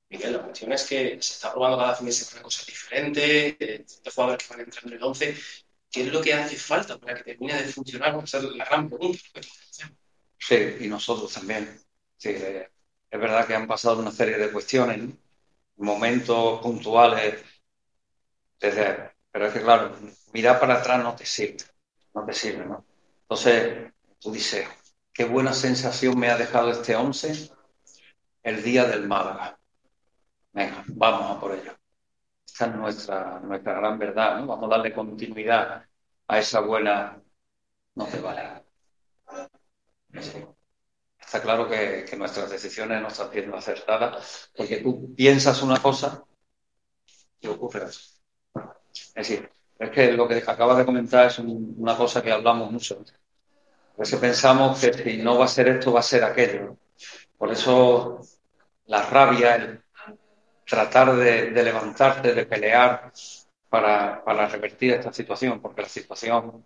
Miguel, 0.10 0.34
la 0.34 0.42
cuestión 0.44 0.72
es 0.74 0.86
que 0.88 0.98
se 1.22 1.34
está 1.34 1.52
probando 1.53 1.77
cada 1.77 1.95
fin 1.95 2.06
de 2.08 2.11
semana 2.14 2.44
cosas 2.44 2.66
diferentes, 2.66 3.24
eh, 3.60 3.86
de 4.03 4.11
jugadores 4.11 4.48
que 4.48 4.53
van 4.53 4.61
entrando 4.61 4.90
en 4.90 4.98
el 4.98 5.03
11. 5.03 5.36
¿Qué 5.92 6.02
es 6.03 6.14
lo 6.14 6.22
que 6.22 6.34
hace 6.34 6.56
falta 6.58 6.98
para 6.98 7.16
que 7.18 7.24
termine 7.24 7.61
de 7.61 7.68
funcionar? 7.74 8.18
Esa 8.24 8.38
es 8.40 8.44
la 8.45 8.66
gran 8.66 8.90
pregunta. 8.90 9.19
Sí, 10.40 10.56
y 10.82 10.88
nosotros 10.88 11.34
también. 11.34 11.80
Sí, 12.18 12.30
eh, 12.30 12.69
es 13.10 13.19
verdad 13.19 13.45
que 13.48 13.56
han 13.56 13.68
pasado 13.68 14.00
una 14.00 14.11
serie 14.11 14.38
de 14.38 14.52
cuestiones, 14.52 15.00
¿no? 15.00 15.18
momentos 15.77 16.61
puntuales, 16.61 17.44
desde- 18.60 19.11
pero 19.32 19.48
es 19.48 19.53
que 19.53 19.61
claro, 19.61 19.95
mirar 20.34 20.60
para 20.60 20.76
atrás 20.76 21.03
no 21.03 21.16
te 21.16 21.26
sirve, 21.26 21.58
no 22.14 22.26
te 22.26 22.34
sirve, 22.34 22.66
¿no? 22.66 22.86
Entonces, 23.30 23.92
tú 24.22 24.32
dices, 24.32 24.66
qué 25.12 25.26
buena 25.26 25.52
sensación 25.52 26.18
me 26.18 26.30
ha 26.30 26.38
dejado 26.38 26.72
este 26.72 26.96
11 26.96 27.52
el 28.44 28.64
día 28.64 28.86
del 28.86 29.06
Málaga. 29.06 29.60
Venga, 30.54 30.86
vamos 30.88 31.36
a 31.36 31.38
por 31.38 31.52
ello. 31.54 31.78
Esta 32.46 32.68
es 32.68 32.76
nuestra, 32.76 33.40
nuestra 33.42 33.74
gran 33.74 34.00
verdad, 34.00 34.40
¿no? 34.40 34.48
Vamos 34.48 34.72
a 34.72 34.78
darle 34.78 34.94
continuidad 34.94 35.86
a 36.28 36.40
esa 36.40 36.62
buena... 36.62 37.22
No 37.96 38.06
te 38.06 38.22
vale. 38.22 38.64
Está 41.20 41.42
claro 41.42 41.68
que, 41.68 42.06
que 42.10 42.16
nuestras 42.16 42.50
decisiones 42.50 43.02
no 43.02 43.10
están 43.10 43.30
siendo 43.30 43.58
acertadas, 43.58 44.50
porque 44.56 44.78
tú 44.78 45.14
piensas 45.14 45.62
una 45.62 45.82
cosa 45.82 46.24
y 47.42 47.48
ocurre 47.48 47.88
eso. 47.88 48.22
Es 48.94 49.14
decir, 49.16 49.52
es 49.80 49.90
que 49.92 50.12
lo 50.14 50.28
que 50.28 50.36
acabas 50.46 50.78
de 50.78 50.86
comentar 50.86 51.28
es 51.28 51.40
un- 51.40 51.76
una 51.78 51.96
cosa 51.98 52.22
que 52.22 52.32
hablamos 52.32 52.72
mucho. 52.72 53.04
A 53.98 54.00
veces 54.02 54.20
pensamos 54.20 54.80
que 54.80 54.94
si 54.94 55.18
no 55.20 55.38
va 55.40 55.46
a 55.46 55.48
ser 55.48 55.68
esto, 55.70 55.94
va 55.94 56.00
a 56.02 56.04
ser 56.04 56.24
aquello. 56.24 56.78
Por 57.38 57.52
eso 57.52 58.22
la 58.88 59.04
rabia, 59.04 59.56
el 59.56 59.82
tratar 60.66 61.16
de, 61.16 61.52
de 61.52 61.64
levantarte, 61.64 62.34
de 62.34 62.46
pelear 62.48 63.12
para 64.24 64.48
revertir 64.48 64.94
esta 64.94 65.14
situación, 65.14 65.62
porque 65.62 65.84
la 65.84 65.90
situación 65.90 66.66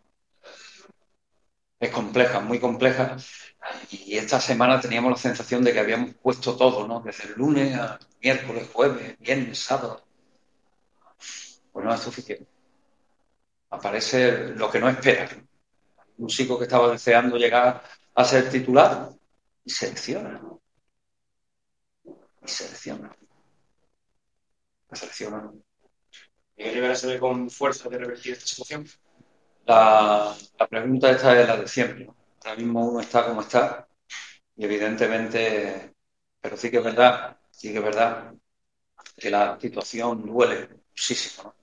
es 1.82 1.90
compleja, 1.92 2.40
muy 2.40 2.60
compleja. 2.62 3.18
Y 3.92 4.18
esta 4.18 4.40
semana 4.40 4.80
teníamos 4.80 5.12
la 5.12 5.18
sensación 5.18 5.64
de 5.64 5.74
que 5.74 5.80
habíamos 5.80 6.14
puesto 6.16 6.56
todo, 6.56 6.88
¿no? 6.88 7.02
Desde 7.02 7.26
el 7.30 7.34
lunes 7.36 7.76
a 7.78 8.00
miércoles, 8.22 8.70
jueves, 8.72 9.18
viernes, 9.20 9.60
sábado. 9.60 10.02
Pues 11.72 11.86
no 11.86 11.94
es 11.94 12.00
suficiente. 12.02 12.46
Aparece 13.72 14.50
lo 14.50 14.70
que 14.70 14.80
no 14.80 14.90
esperas. 14.90 15.36
Un 16.18 16.28
chico 16.28 16.58
que 16.58 16.66
estaba 16.66 16.92
deseando 16.92 17.38
llegar 17.38 17.84
a 18.14 18.24
ser 18.24 18.50
titular 18.50 19.10
y 19.66 19.70
selecciona. 19.70 20.42
Y 22.06 22.48
selecciona. 22.48 23.16
Selecciona. 24.92 25.52
Miguel 26.58 26.74
Rivera 26.76 26.96
se 26.96 27.08
ve 27.08 27.20
con 27.20 27.50
fuerza 27.50 27.90
de 27.90 27.98
revertir 27.98 28.34
esta 28.34 28.46
situación. 28.46 28.86
La, 29.66 30.36
la 30.60 30.68
pregunta 30.68 31.12
esta 31.12 31.40
es 31.40 31.48
la 31.48 31.58
de 31.58 31.68
siempre. 31.68 32.06
¿no? 32.06 32.16
Ahora 32.44 32.58
mismo 32.58 32.88
uno 32.90 33.00
está 33.00 33.26
como 33.26 33.42
está 33.42 33.88
y 34.56 34.66
evidentemente 34.66 35.92
pero 36.42 36.58
sí 36.58 36.72
que 36.72 36.78
es 36.78 36.84
verdad, 36.84 37.38
sí 37.52 37.72
que 37.72 37.78
es 37.78 37.84
verdad 37.84 38.34
que 39.16 39.30
la 39.30 39.60
situación 39.60 40.26
duele 40.26 40.70
muchísimo, 40.90 41.44
¿no? 41.44 41.61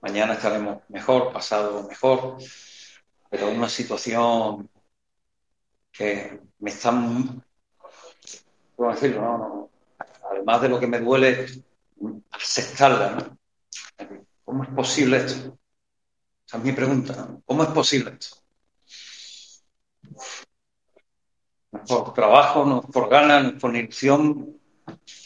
Mañana 0.00 0.34
estaremos 0.34 0.82
mejor, 0.88 1.32
pasado 1.32 1.82
mejor, 1.88 2.38
pero 3.28 3.50
una 3.50 3.68
situación 3.68 4.70
que 5.90 6.40
me 6.60 6.70
está, 6.70 6.90
¿cómo 8.76 8.92
decirlo? 8.92 9.22
No, 9.22 9.38
no, 9.38 9.70
además 10.30 10.62
de 10.62 10.68
lo 10.68 10.78
que 10.78 10.86
me 10.86 11.00
duele, 11.00 11.46
aceptarla, 12.30 13.10
¿no? 13.10 13.38
¿Cómo 14.44 14.62
es 14.62 14.70
posible 14.70 15.16
esto? 15.18 15.58
Esa 16.46 16.56
es 16.58 16.64
mi 16.64 16.72
pregunta. 16.72 17.28
¿Cómo 17.44 17.62
es 17.64 17.68
posible 17.70 18.16
esto? 18.18 18.36
No 21.72 21.82
es 21.82 21.88
por 21.88 22.14
trabajo, 22.14 22.64
no 22.64 22.80
es 22.80 22.86
por 22.86 23.10
ganas, 23.10 23.42
no 23.42 23.48
es 23.50 23.60
por 23.60 23.76
ilusión. 23.76 24.58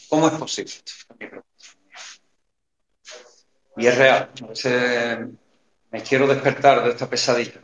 ¿Cómo 0.08 0.26
es 0.26 0.34
posible 0.34 0.72
esto? 0.72 0.92
Esa 0.92 1.14
es 1.14 1.20
mi 1.20 1.26
pregunta. 1.28 1.48
Y 3.76 3.86
es 3.86 3.96
real. 3.96 4.30
A 4.42 4.46
veces 4.46 5.18
me 5.90 6.02
quiero 6.02 6.26
despertar 6.26 6.82
de 6.84 6.90
esta 6.90 7.08
pesadilla 7.08 7.60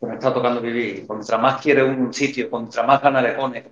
que 0.00 0.06
me 0.06 0.14
está 0.14 0.32
tocando 0.32 0.60
vivir. 0.60 1.06
Contra 1.06 1.38
más 1.38 1.60
quiere 1.62 1.82
un 1.82 2.12
sitio, 2.12 2.50
contra 2.50 2.82
más 2.82 3.02
ganas 3.02 3.22
le 3.22 3.32
pone. 3.32 3.62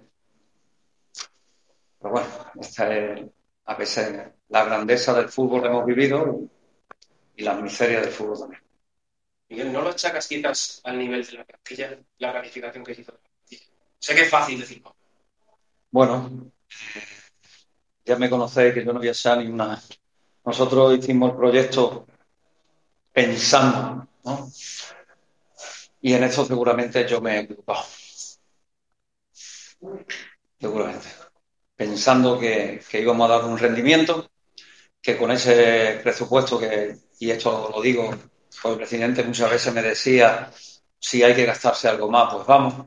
Pero 1.98 2.12
bueno, 2.12 2.26
esta 2.60 2.94
es 2.94 3.22
a 3.64 3.74
veces 3.74 4.32
la 4.48 4.64
grandeza 4.64 5.14
del 5.14 5.28
fútbol 5.28 5.62
que 5.62 5.68
hemos 5.68 5.86
vivido 5.86 6.40
y 7.36 7.42
la 7.42 7.54
miseria 7.54 8.00
del 8.00 8.10
fútbol 8.10 8.40
también. 8.40 8.62
Miguel, 9.48 9.72
¿no 9.72 9.82
lo 9.82 9.90
achacas 9.90 10.26
quizás 10.26 10.80
al 10.84 10.98
nivel 10.98 11.24
de 11.24 11.32
la 11.32 11.44
plantilla, 11.44 11.98
la 12.18 12.32
planificación 12.32 12.84
que 12.84 12.94
se 12.94 13.02
hizo? 13.02 13.18
Sé 13.98 14.14
que 14.14 14.22
es 14.22 14.30
fácil 14.30 14.58
decirlo. 14.58 14.96
Bueno, 15.90 16.50
eh, 16.96 17.00
ya 18.04 18.16
me 18.16 18.30
conocéis 18.30 18.74
que 18.74 18.84
yo 18.84 18.92
no 18.92 18.98
voy 18.98 19.08
a 19.08 19.14
ser 19.14 19.38
ni 19.38 19.46
una. 19.46 19.80
Nosotros 20.44 20.98
hicimos 20.98 21.30
el 21.30 21.36
proyecto 21.36 22.06
pensando, 23.12 24.06
¿no? 24.24 24.50
Y 26.00 26.14
en 26.14 26.24
esto 26.24 26.44
seguramente 26.44 27.06
yo 27.06 27.20
me 27.20 27.36
he 27.36 27.40
equivocado. 27.40 27.84
Seguramente. 30.60 31.08
Pensando 31.76 32.38
que, 32.38 32.80
que 32.88 33.00
íbamos 33.00 33.30
a 33.30 33.34
dar 33.34 33.44
un 33.44 33.58
rendimiento, 33.58 34.30
que 35.00 35.16
con 35.16 35.30
ese 35.30 36.00
presupuesto 36.02 36.58
que, 36.58 36.96
y 37.18 37.30
esto 37.30 37.70
lo 37.74 37.80
digo, 37.80 38.10
pues 38.10 38.72
el 38.72 38.76
presidente 38.76 39.24
muchas 39.24 39.50
veces 39.50 39.72
me 39.72 39.82
decía, 39.82 40.50
si 40.98 41.22
hay 41.22 41.34
que 41.34 41.46
gastarse 41.46 41.88
algo 41.88 42.10
más, 42.10 42.32
pues 42.34 42.46
vamos. 42.46 42.86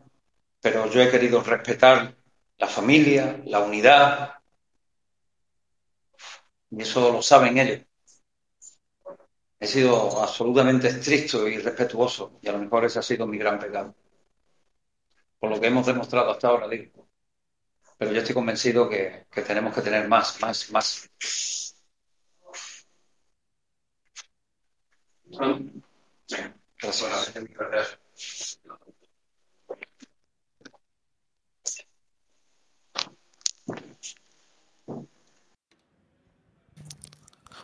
Pero 0.62 0.90
yo 0.90 1.02
he 1.02 1.12
querido 1.12 1.42
respetar 1.42 2.16
la 2.58 2.68
familia, 2.68 3.42
la 3.46 3.60
unidad, 3.60 4.36
y 6.78 6.82
eso 6.82 7.12
lo 7.12 7.22
saben 7.22 7.58
ellos. 7.58 7.82
He 9.60 9.68
sido 9.68 10.22
absolutamente 10.22 10.90
estricto 10.90 11.48
y 11.48 11.58
respetuoso, 11.58 12.38
y 12.42 12.48
a 12.50 12.52
lo 12.52 12.60
mejor 12.60 12.86
ese 12.86 13.00
ha 13.00 13.02
sido 13.02 13.26
mi 13.26 13.38
gran 13.38 13.58
pecado. 13.58 13.96
Por 15.40 15.50
lo 15.50 15.60
que 15.60 15.68
hemos 15.68 15.86
demostrado 15.86 16.32
hasta 16.32 16.50
ahora, 16.50 16.68
digo. 16.68 17.08
Pero 17.98 18.12
yo 18.12 18.20
estoy 18.20 18.36
convencido 18.36 18.90
que, 18.90 19.26
tenemos 19.48 19.74
que 19.74 19.82
tener 19.82 20.08
más, 20.08 20.40
más, 20.42 20.70
más. 20.72 21.10
Gracias. 27.58 28.00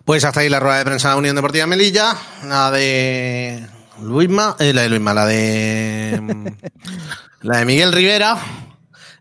Pues 0.06 0.26
hasta 0.26 0.40
ahí 0.40 0.50
la 0.50 0.60
rueda 0.60 0.80
de 0.80 0.86
prensa 0.86 1.10
de 1.10 1.14
la 1.16 1.20
Unión 1.20 1.36
Deportiva 1.36 1.68
Melilla, 1.68 2.16
la 2.46 2.72
de 2.72 3.68
Luisma, 4.02 4.56
eh, 4.60 4.74
la 4.74 4.82
de 4.82 4.90
Luisma, 4.90 5.14
la 5.14 5.26
de 5.26 6.22
la 7.42 7.58
de 7.60 7.66
Miguel 7.66 7.94
Rivera, 7.94 8.38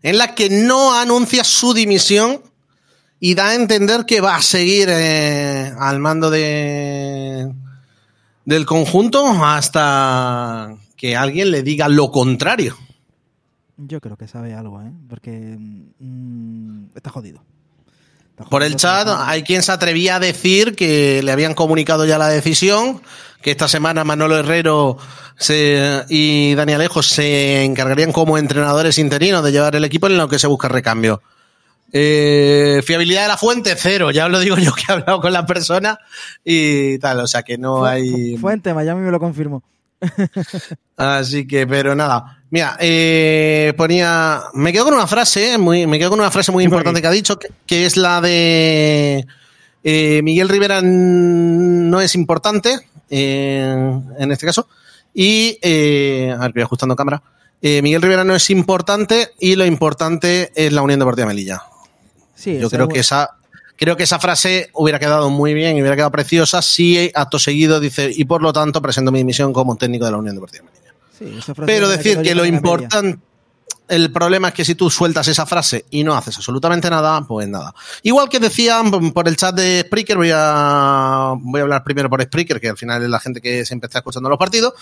en 0.01 0.17
la 0.17 0.33
que 0.33 0.49
no 0.49 0.95
anuncia 0.95 1.43
su 1.43 1.73
dimisión 1.73 2.41
y 3.19 3.35
da 3.35 3.49
a 3.49 3.55
entender 3.55 4.05
que 4.05 4.21
va 4.21 4.35
a 4.35 4.41
seguir 4.41 4.87
eh, 4.89 5.71
al 5.79 5.99
mando 5.99 6.31
de 6.31 7.51
del 8.43 8.65
conjunto 8.65 9.25
hasta 9.45 10.75
que 10.95 11.15
alguien 11.15 11.51
le 11.51 11.61
diga 11.61 11.87
lo 11.87 12.11
contrario. 12.11 12.75
Yo 13.77 14.01
creo 14.01 14.17
que 14.17 14.27
sabe 14.27 14.53
algo, 14.53 14.81
¿eh? 14.81 14.91
Porque 15.07 15.57
mm, 15.59 16.85
está 16.95 17.09
jodido. 17.09 17.43
Por 18.49 18.63
el 18.63 18.75
chat 18.75 19.07
hay 19.25 19.43
quien 19.43 19.63
se 19.63 19.71
atrevía 19.71 20.15
a 20.15 20.19
decir 20.19 20.75
que 20.75 21.21
le 21.23 21.31
habían 21.31 21.53
comunicado 21.53 22.05
ya 22.05 22.17
la 22.17 22.27
decisión, 22.27 23.01
que 23.41 23.51
esta 23.51 23.67
semana 23.67 24.03
Manolo 24.03 24.37
Herrero 24.37 24.97
se- 25.37 26.03
y 26.09 26.53
Dani 26.55 26.73
Alejo 26.73 27.01
se 27.03 27.63
encargarían 27.63 28.11
como 28.11 28.37
entrenadores 28.37 28.97
interinos 28.97 29.43
de 29.43 29.51
llevar 29.51 29.75
el 29.75 29.85
equipo 29.85 30.07
en 30.07 30.17
lo 30.17 30.27
que 30.27 30.39
se 30.39 30.47
busca 30.47 30.67
recambio. 30.67 31.21
Eh, 31.93 32.81
fiabilidad 32.85 33.23
de 33.23 33.27
la 33.27 33.37
fuente, 33.37 33.75
cero. 33.77 34.11
Ya 34.11 34.25
os 34.25 34.31
lo 34.31 34.39
digo 34.39 34.57
yo 34.57 34.73
que 34.73 34.83
he 34.87 34.91
hablado 34.93 35.19
con 35.19 35.33
la 35.33 35.45
persona 35.45 35.99
y 36.43 36.97
tal, 36.99 37.19
o 37.19 37.27
sea 37.27 37.43
que 37.43 37.57
no 37.57 37.83
hay... 37.85 38.37
Fuente, 38.37 38.73
Miami 38.73 39.01
me 39.01 39.11
lo 39.11 39.19
confirmó. 39.19 39.61
Así 40.97 41.47
que, 41.47 41.67
pero 41.67 41.95
nada. 41.95 42.40
Mira, 42.51 42.77
eh, 42.79 43.73
ponía. 43.75 44.43
Me 44.53 44.71
quedo 44.71 44.85
con 44.85 44.93
una 44.93 45.07
frase, 45.07 45.53
eh, 45.53 45.57
muy, 45.57 45.87
me 45.87 45.97
quedo 45.97 46.11
con 46.11 46.19
una 46.19 46.31
frase 46.31 46.51
muy 46.51 46.63
importante 46.63 47.01
que 47.01 47.07
ha 47.07 47.11
dicho, 47.11 47.39
que, 47.39 47.49
que 47.65 47.85
es 47.85 47.97
la 47.97 48.21
de 48.21 49.25
eh, 49.83 50.21
Miguel 50.23 50.49
Rivera 50.49 50.81
no 50.81 52.01
es 52.01 52.15
importante, 52.15 52.77
eh, 53.09 53.99
en 54.17 54.31
este 54.31 54.45
caso. 54.45 54.67
Y, 55.13 55.57
eh, 55.61 56.33
a 56.37 56.41
ver, 56.41 56.53
voy 56.53 56.63
ajustando 56.63 56.95
cámara. 56.95 57.21
Miguel 57.63 58.01
Rivera 58.01 58.23
no 58.23 58.35
es 58.35 58.49
importante 58.49 59.33
y 59.39 59.55
lo 59.55 59.67
importante 59.67 60.51
es 60.55 60.73
la 60.73 60.81
Unión 60.81 60.99
Deportiva 60.99 61.27
Melilla. 61.27 61.61
Sí, 62.33 62.57
Yo 62.57 62.71
creo 62.71 62.87
que 62.87 63.01
esa, 63.01 63.37
creo 63.77 63.95
que 63.95 64.01
esa 64.01 64.17
frase 64.17 64.71
hubiera 64.73 64.97
quedado 64.97 65.29
muy 65.29 65.53
bien 65.53 65.77
y 65.77 65.81
hubiera 65.81 65.95
quedado 65.95 66.11
preciosa 66.11 66.63
si 66.63 67.11
acto 67.13 67.37
seguido 67.37 67.79
dice, 67.79 68.09
y 68.11 68.25
por 68.25 68.41
lo 68.41 68.51
tanto 68.51 68.81
presento 68.81 69.11
mi 69.11 69.19
dimisión 69.19 69.53
como 69.53 69.75
técnico 69.75 70.05
de 70.05 70.11
la 70.11 70.17
Unión 70.17 70.33
Deportiva 70.33 70.65
Melilla. 70.65 70.90
Sí, 71.21 71.35
esa 71.37 71.53
frase 71.55 71.71
Pero 71.71 71.87
decir 71.89 72.21
que 72.21 72.33
lo 72.35 72.45
importante, 72.45 73.19
el 73.87 74.11
problema 74.11 74.47
es 74.49 74.53
que 74.53 74.63
si 74.65 74.73
tú 74.75 74.89
sueltas 74.89 75.27
esa 75.27 75.45
frase 75.45 75.85
y 75.91 76.03
no 76.03 76.15
haces 76.15 76.35
absolutamente 76.37 76.89
nada, 76.89 77.21
pues 77.27 77.47
nada. 77.47 77.75
Igual 78.03 78.29
que 78.29 78.39
decían 78.39 79.11
por 79.11 79.27
el 79.27 79.35
chat 79.35 79.53
de 79.53 79.81
Spreaker, 79.85 80.15
voy 80.17 80.31
a, 80.33 81.33
voy 81.37 81.59
a 81.59 81.63
hablar 81.63 81.83
primero 81.83 82.09
por 82.09 82.21
Spreaker, 82.23 82.59
que 82.61 82.69
al 82.69 82.77
final 82.77 83.03
es 83.03 83.09
la 83.09 83.19
gente 83.19 83.41
que 83.41 83.65
siempre 83.65 83.87
está 83.87 83.99
escuchando 83.99 84.29
los 84.29 84.39
partidos. 84.39 84.73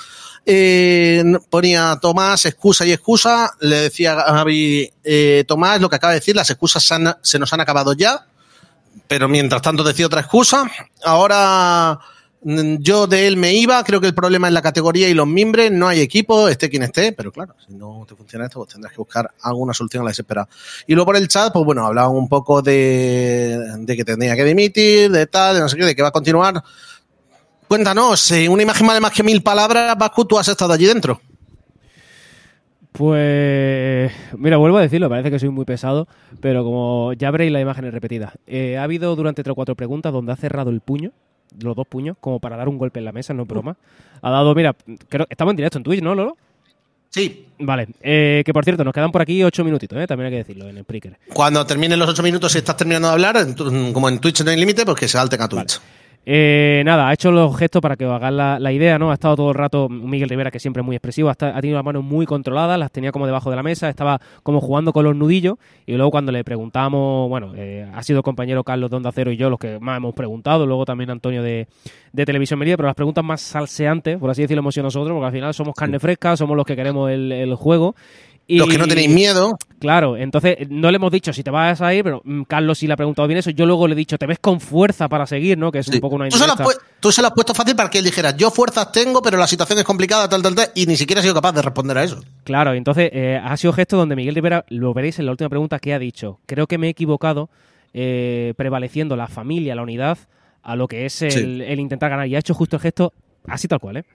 Eh, 0.45 1.23
ponía 1.49 1.97
Tomás 2.01 2.45
excusa 2.45 2.85
y 2.85 2.91
excusa. 2.93 3.51
Le 3.59 3.77
decía 3.77 4.13
a 4.13 4.37
Javi, 4.37 4.89
eh, 5.03 5.43
Tomás, 5.47 5.81
lo 5.81 5.89
que 5.89 5.95
acaba 5.95 6.13
de 6.13 6.19
decir, 6.19 6.35
las 6.35 6.49
excusas 6.49 6.83
se, 6.83 6.93
han- 6.93 7.17
se 7.21 7.39
nos 7.39 7.51
han 7.51 7.61
acabado 7.61 7.93
ya. 7.93 8.27
Pero 9.07 9.27
mientras 9.27 9.61
tanto 9.63 9.83
decía 9.83 10.05
otra 10.05 10.21
excusa. 10.21 10.69
Ahora 11.03 11.99
yo 12.41 13.07
de 13.07 13.27
él 13.27 13.37
me 13.37 13.53
iba. 13.53 13.83
Creo 13.83 13.99
que 13.99 14.07
el 14.07 14.13
problema 14.13 14.47
es 14.47 14.53
la 14.53 14.61
categoría 14.61 15.09
y 15.09 15.13
los 15.13 15.27
mimbres. 15.27 15.71
No 15.71 15.87
hay 15.87 15.99
equipo, 15.99 16.47
esté 16.47 16.69
quien 16.69 16.83
esté. 16.83 17.11
Pero 17.11 17.31
claro, 17.31 17.55
si 17.65 17.73
no 17.73 18.05
te 18.07 18.15
funciona 18.15 18.45
esto, 18.45 18.59
pues 18.59 18.73
tendrás 18.73 18.93
que 18.93 18.97
buscar 18.97 19.31
alguna 19.41 19.73
solución 19.73 20.01
a 20.01 20.05
la 20.05 20.11
desesperada. 20.11 20.47
Y 20.87 20.93
luego 20.93 21.07
por 21.07 21.17
el 21.17 21.27
chat, 21.27 21.51
pues 21.51 21.65
bueno, 21.65 21.85
hablaban 21.85 22.15
un 22.15 22.29
poco 22.29 22.61
de, 22.61 23.57
de 23.79 23.95
que 23.97 24.05
tendría 24.05 24.35
que 24.35 24.45
dimitir, 24.45 25.11
de 25.11 25.27
tal, 25.27 25.55
de 25.55 25.61
no 25.61 25.69
sé 25.69 25.77
qué, 25.77 25.85
de 25.85 25.95
que 25.95 26.01
va 26.01 26.09
a 26.09 26.11
continuar. 26.11 26.63
Cuéntanos, 27.67 28.31
eh, 28.31 28.49
una 28.49 28.63
imagen 28.63 28.87
vale 28.87 28.99
más 28.99 29.11
que 29.11 29.23
mil 29.23 29.43
palabras. 29.43 29.95
Vasco, 29.97 30.25
tú 30.25 30.39
has 30.39 30.47
estado 30.47 30.73
allí 30.73 30.85
dentro. 30.85 31.21
Pues 32.91 34.11
mira, 34.35 34.57
vuelvo 34.57 34.77
a 34.77 34.81
decirlo, 34.81 35.07
parece 35.07 35.29
que 35.29 35.39
soy 35.39 35.49
muy 35.49 35.63
pesado, 35.63 36.07
pero 36.41 36.63
como 36.63 37.13
ya 37.13 37.29
veréis 37.31 37.51
la 37.51 37.61
imagen 37.61 37.89
repetida. 37.91 38.33
Eh, 38.47 38.77
ha 38.77 38.83
habido 38.83 39.15
durante 39.15 39.43
tres 39.43 39.51
o 39.51 39.55
cuatro 39.55 39.75
preguntas 39.75 40.11
donde 40.11 40.31
ha 40.31 40.35
cerrado 40.35 40.69
el 40.71 40.81
puño, 40.81 41.11
los 41.61 41.75
dos 41.75 41.87
puños, 41.87 42.17
como 42.19 42.39
para 42.39 42.57
dar 42.57 42.69
un 42.69 42.77
golpe 42.77 42.99
en 42.99 43.05
la 43.05 43.11
mesa, 43.11 43.33
no 43.33 43.43
es 43.43 43.47
broma. 43.47 43.77
Ha 44.21 44.29
dado, 44.29 44.53
mira, 44.55 44.75
creo 45.07 45.25
estamos 45.29 45.51
en 45.53 45.57
directo 45.57 45.77
en 45.77 45.83
Twitch, 45.83 46.01
¿no, 46.01 46.15
Lolo? 46.15 46.37
Sí. 47.09 47.47
Vale, 47.57 47.87
eh, 48.01 48.43
que 48.45 48.53
por 48.53 48.63
cierto, 48.63 48.83
nos 48.83 48.93
quedan 48.93 49.11
por 49.11 49.21
aquí 49.21 49.43
ocho 49.43 49.63
minutitos, 49.63 49.97
¿eh? 49.99 50.05
también 50.05 50.27
hay 50.27 50.31
que 50.31 50.37
decirlo 50.37 50.69
en 50.69 50.77
el 50.77 50.83
Spreaker. 50.83 51.17
Cuando 51.33 51.65
terminen 51.65 51.97
los 51.97 52.09
ocho 52.09 52.21
minutos, 52.21 52.51
si 52.51 52.59
estás 52.59 52.77
terminando 52.77 53.07
de 53.07 53.13
hablar, 53.13 53.37
en 53.37 53.93
como 53.93 54.09
en 54.09 54.19
Twitch 54.19 54.43
no 54.43 54.51
hay 54.51 54.57
límite, 54.57 54.85
pues 54.85 54.97
que 54.97 55.07
se 55.07 55.13
salten 55.13 55.41
a 55.41 55.47
Twitch. 55.47 55.79
Eh, 56.25 56.83
nada, 56.85 57.07
ha 57.07 57.13
hecho 57.13 57.31
los 57.31 57.57
gestos 57.57 57.81
para 57.81 57.95
que 57.95 58.05
os 58.05 58.13
hagáis 58.13 58.35
la, 58.35 58.59
la 58.59 58.71
idea, 58.71 58.99
¿no? 58.99 59.09
Ha 59.09 59.15
estado 59.15 59.35
todo 59.35 59.49
el 59.49 59.55
rato 59.55 59.89
Miguel 59.89 60.29
Rivera, 60.29 60.51
que 60.51 60.59
siempre 60.59 60.81
es 60.81 60.85
muy 60.85 60.95
expresivo, 60.95 61.29
ha, 61.29 61.31
ha 61.31 61.61
tenido 61.61 61.77
las 61.77 61.85
manos 61.85 62.03
muy 62.03 62.25
controladas, 62.25 62.77
las 62.77 62.91
tenía 62.91 63.11
como 63.11 63.25
debajo 63.25 63.49
de 63.49 63.55
la 63.55 63.63
mesa, 63.63 63.89
estaba 63.89 64.19
como 64.43 64.61
jugando 64.61 64.93
con 64.93 65.05
los 65.05 65.15
nudillos, 65.15 65.55
y 65.87 65.93
luego 65.93 66.11
cuando 66.11 66.31
le 66.31 66.43
preguntamos, 66.43 67.29
bueno, 67.29 67.53
eh, 67.55 67.89
ha 67.93 68.03
sido 68.03 68.21
compañero 68.21 68.63
Carlos 68.63 68.91
de 68.91 68.97
Onda 68.97 69.11
Cero 69.11 69.31
y 69.31 69.37
yo 69.37 69.49
los 69.49 69.59
que 69.59 69.79
más 69.79 69.97
hemos 69.97 70.13
preguntado, 70.13 70.67
luego 70.67 70.85
también 70.85 71.09
Antonio 71.09 71.41
de, 71.41 71.67
de 72.13 72.25
Televisión 72.25 72.59
Melilla, 72.59 72.77
pero 72.77 72.87
las 72.87 72.95
preguntas 72.95 73.23
más 73.23 73.41
salseantes, 73.41 74.17
por 74.17 74.29
así 74.29 74.43
decirlo, 74.43 74.59
hemos 74.59 74.75
sido 74.75 74.83
nosotros, 74.83 75.13
porque 75.13 75.25
al 75.25 75.33
final 75.33 75.53
somos 75.53 75.73
carne 75.73 75.99
fresca, 75.99 76.37
somos 76.37 76.55
los 76.55 76.65
que 76.65 76.75
queremos 76.75 77.09
el, 77.09 77.31
el 77.31 77.55
juego. 77.55 77.95
Los 78.57 78.67
que 78.67 78.77
no 78.77 78.87
tenéis 78.87 79.09
miedo. 79.09 79.57
Claro, 79.79 80.17
entonces 80.17 80.57
no 80.69 80.89
le 80.91 80.95
hemos 80.95 81.11
dicho 81.11 81.31
si 81.31 81.43
te 81.43 81.51
vas 81.51 81.81
a 81.81 81.93
ir, 81.93 82.03
pero 82.03 82.21
mm, 82.23 82.43
Carlos 82.43 82.79
sí 82.79 82.87
le 82.87 82.93
ha 82.93 82.97
preguntado 82.97 83.27
bien 83.27 83.37
eso. 83.37 83.51
Yo 83.51 83.65
luego 83.65 83.87
le 83.87 83.93
he 83.93 83.95
dicho, 83.95 84.17
¿te 84.17 84.25
ves 84.25 84.39
con 84.39 84.59
fuerza 84.59 85.07
para 85.07 85.27
seguir, 85.27 85.57
no? 85.57 85.71
Que 85.71 85.79
es 85.79 85.87
un 85.87 85.99
poco 85.99 86.15
una 86.15 86.27
Tú 86.29 86.37
se, 86.37 86.45
tú 86.99 87.11
se 87.11 87.21
lo 87.21 87.27
has 87.27 87.33
puesto 87.33 87.53
fácil 87.53 87.75
para 87.75 87.89
que 87.89 87.99
él 87.99 88.03
dijera, 88.05 88.35
yo 88.35 88.49
fuerzas 88.51 88.91
tengo, 88.91 89.21
pero 89.21 89.37
la 89.37 89.47
situación 89.47 89.79
es 89.79 89.85
complicada, 89.85 90.27
tal, 90.27 90.41
tal, 90.41 90.55
tal, 90.55 90.69
y 90.75 90.85
ni 90.85 90.97
siquiera 90.97 91.19
ha 91.19 91.23
sido 91.23 91.35
capaz 91.35 91.51
de 91.53 91.61
responder 91.61 91.97
a 91.97 92.03
eso. 92.03 92.21
Claro, 92.43 92.73
entonces 92.73 93.09
eh, 93.13 93.39
ha 93.41 93.55
sido 93.57 93.71
gesto 93.73 93.97
donde 93.97 94.15
Miguel 94.15 94.35
Rivera, 94.35 94.65
lo 94.69 94.93
veréis 94.93 95.19
en 95.19 95.25
la 95.25 95.31
última 95.31 95.49
pregunta 95.49 95.79
que 95.79 95.93
ha 95.93 95.99
dicho. 95.99 96.39
Creo 96.45 96.67
que 96.67 96.77
me 96.77 96.87
he 96.87 96.89
equivocado 96.89 97.49
eh, 97.93 98.53
prevaleciendo 98.57 99.15
la 99.15 99.27
familia, 99.27 99.75
la 99.75 99.83
unidad, 99.83 100.17
a 100.63 100.75
lo 100.75 100.87
que 100.87 101.05
es 101.05 101.21
el, 101.21 101.31
Sí. 101.31 101.39
el 101.65 101.79
intentar 101.79 102.09
ganar. 102.09 102.27
Y 102.27 102.35
ha 102.35 102.39
hecho 102.39 102.53
justo 102.53 102.75
el 102.75 102.81
gesto 102.81 103.13
así 103.47 103.67
tal 103.67 103.79
cual, 103.79 103.97
¿eh? 103.97 104.05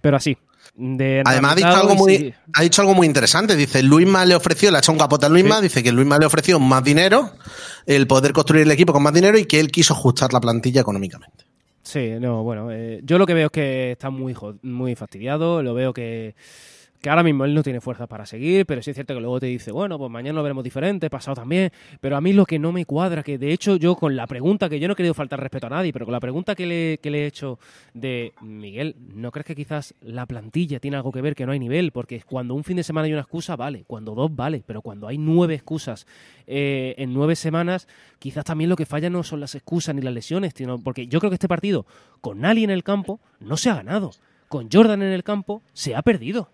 Pero 0.00 0.16
así. 0.16 0.36
De 0.80 1.22
Además 1.24 1.52
ha 1.52 1.54
dicho, 1.56 1.68
algo 1.68 1.96
muy, 1.96 2.16
sí. 2.16 2.34
ha 2.54 2.62
dicho 2.62 2.82
algo 2.82 2.94
muy 2.94 3.08
interesante. 3.08 3.56
Dice, 3.56 3.82
Luisma 3.82 4.24
le 4.24 4.36
ofreció, 4.36 4.70
le 4.70 4.76
ha 4.76 4.78
hecho 4.78 4.92
un 4.92 4.98
capote 4.98 5.26
a 5.26 5.28
Luisma, 5.28 5.60
dice 5.60 5.82
que 5.82 5.90
Luisma 5.90 6.18
le 6.18 6.26
ofreció 6.26 6.60
más 6.60 6.84
dinero, 6.84 7.32
el 7.84 8.06
poder 8.06 8.32
construir 8.32 8.62
el 8.62 8.70
equipo 8.70 8.92
con 8.92 9.02
más 9.02 9.12
dinero 9.12 9.36
y 9.36 9.44
que 9.44 9.58
él 9.58 9.72
quiso 9.72 9.94
ajustar 9.94 10.32
la 10.32 10.40
plantilla 10.40 10.80
económicamente. 10.80 11.44
Sí, 11.82 12.12
no, 12.20 12.44
bueno, 12.44 12.70
eh, 12.70 13.00
yo 13.02 13.18
lo 13.18 13.26
que 13.26 13.34
veo 13.34 13.46
es 13.46 13.52
que 13.52 13.92
está 13.92 14.10
muy, 14.10 14.36
muy 14.62 14.94
fastidiado, 14.94 15.64
lo 15.64 15.74
veo 15.74 15.92
que, 15.92 16.36
que 17.00 17.10
ahora 17.10 17.22
mismo 17.22 17.44
él 17.44 17.54
no 17.54 17.62
tiene 17.62 17.80
fuerza 17.80 18.06
para 18.06 18.26
seguir, 18.26 18.66
pero 18.66 18.82
sí 18.82 18.90
es 18.90 18.96
cierto 18.96 19.14
que 19.14 19.20
luego 19.20 19.38
te 19.40 19.46
dice, 19.46 19.70
bueno, 19.70 19.98
pues 19.98 20.10
mañana 20.10 20.36
lo 20.36 20.42
veremos 20.42 20.64
diferente, 20.64 21.08
pasado 21.10 21.36
también, 21.36 21.70
pero 22.00 22.16
a 22.16 22.20
mí 22.20 22.32
lo 22.32 22.44
que 22.44 22.58
no 22.58 22.72
me 22.72 22.84
cuadra, 22.84 23.22
que 23.22 23.38
de 23.38 23.52
hecho 23.52 23.76
yo 23.76 23.94
con 23.94 24.16
la 24.16 24.26
pregunta, 24.26 24.68
que 24.68 24.80
yo 24.80 24.88
no 24.88 24.92
he 24.92 24.96
querido 24.96 25.14
faltar 25.14 25.40
respeto 25.40 25.68
a 25.68 25.70
nadie, 25.70 25.92
pero 25.92 26.06
con 26.06 26.12
la 26.12 26.20
pregunta 26.20 26.54
que 26.54 26.66
le, 26.66 26.98
que 26.98 27.10
le 27.10 27.22
he 27.22 27.26
hecho 27.26 27.58
de, 27.94 28.32
Miguel, 28.40 28.96
¿no 29.14 29.30
crees 29.30 29.46
que 29.46 29.54
quizás 29.54 29.94
la 30.00 30.26
plantilla 30.26 30.80
tiene 30.80 30.96
algo 30.96 31.12
que 31.12 31.20
ver 31.20 31.34
que 31.34 31.46
no 31.46 31.52
hay 31.52 31.58
nivel? 31.58 31.92
Porque 31.92 32.20
cuando 32.22 32.54
un 32.54 32.64
fin 32.64 32.76
de 32.76 32.82
semana 32.82 33.06
hay 33.06 33.12
una 33.12 33.22
excusa, 33.22 33.56
vale, 33.56 33.84
cuando 33.86 34.14
dos, 34.14 34.34
vale, 34.34 34.62
pero 34.66 34.82
cuando 34.82 35.06
hay 35.06 35.18
nueve 35.18 35.54
excusas 35.54 36.06
eh, 36.46 36.94
en 36.98 37.14
nueve 37.14 37.36
semanas, 37.36 37.86
quizás 38.18 38.44
también 38.44 38.70
lo 38.70 38.76
que 38.76 38.86
falla 38.86 39.10
no 39.10 39.22
son 39.22 39.40
las 39.40 39.54
excusas 39.54 39.94
ni 39.94 40.02
las 40.02 40.14
lesiones, 40.14 40.52
sino 40.56 40.78
porque 40.78 41.06
yo 41.06 41.20
creo 41.20 41.30
que 41.30 41.34
este 41.34 41.48
partido, 41.48 41.86
con 42.20 42.44
Ali 42.44 42.64
en 42.64 42.70
el 42.70 42.82
campo, 42.82 43.20
no 43.40 43.56
se 43.56 43.70
ha 43.70 43.74
ganado. 43.74 44.10
Con 44.48 44.70
Jordan 44.72 45.02
en 45.02 45.12
el 45.12 45.24
campo, 45.24 45.62
se 45.74 45.94
ha 45.94 46.00
perdido. 46.00 46.48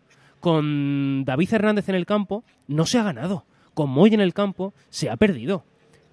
Con 0.45 1.25
David 1.25 1.55
Hernández 1.55 1.89
en 1.89 1.95
el 1.95 2.05
campo, 2.05 2.45
no 2.69 2.85
se 2.85 2.99
ha 2.99 3.03
ganado. 3.03 3.47
Con 3.73 3.89
Moy 3.89 4.13
en 4.13 4.21
el 4.21 4.35
campo, 4.35 4.75
se 4.91 5.09
ha 5.09 5.17
perdido. 5.17 5.65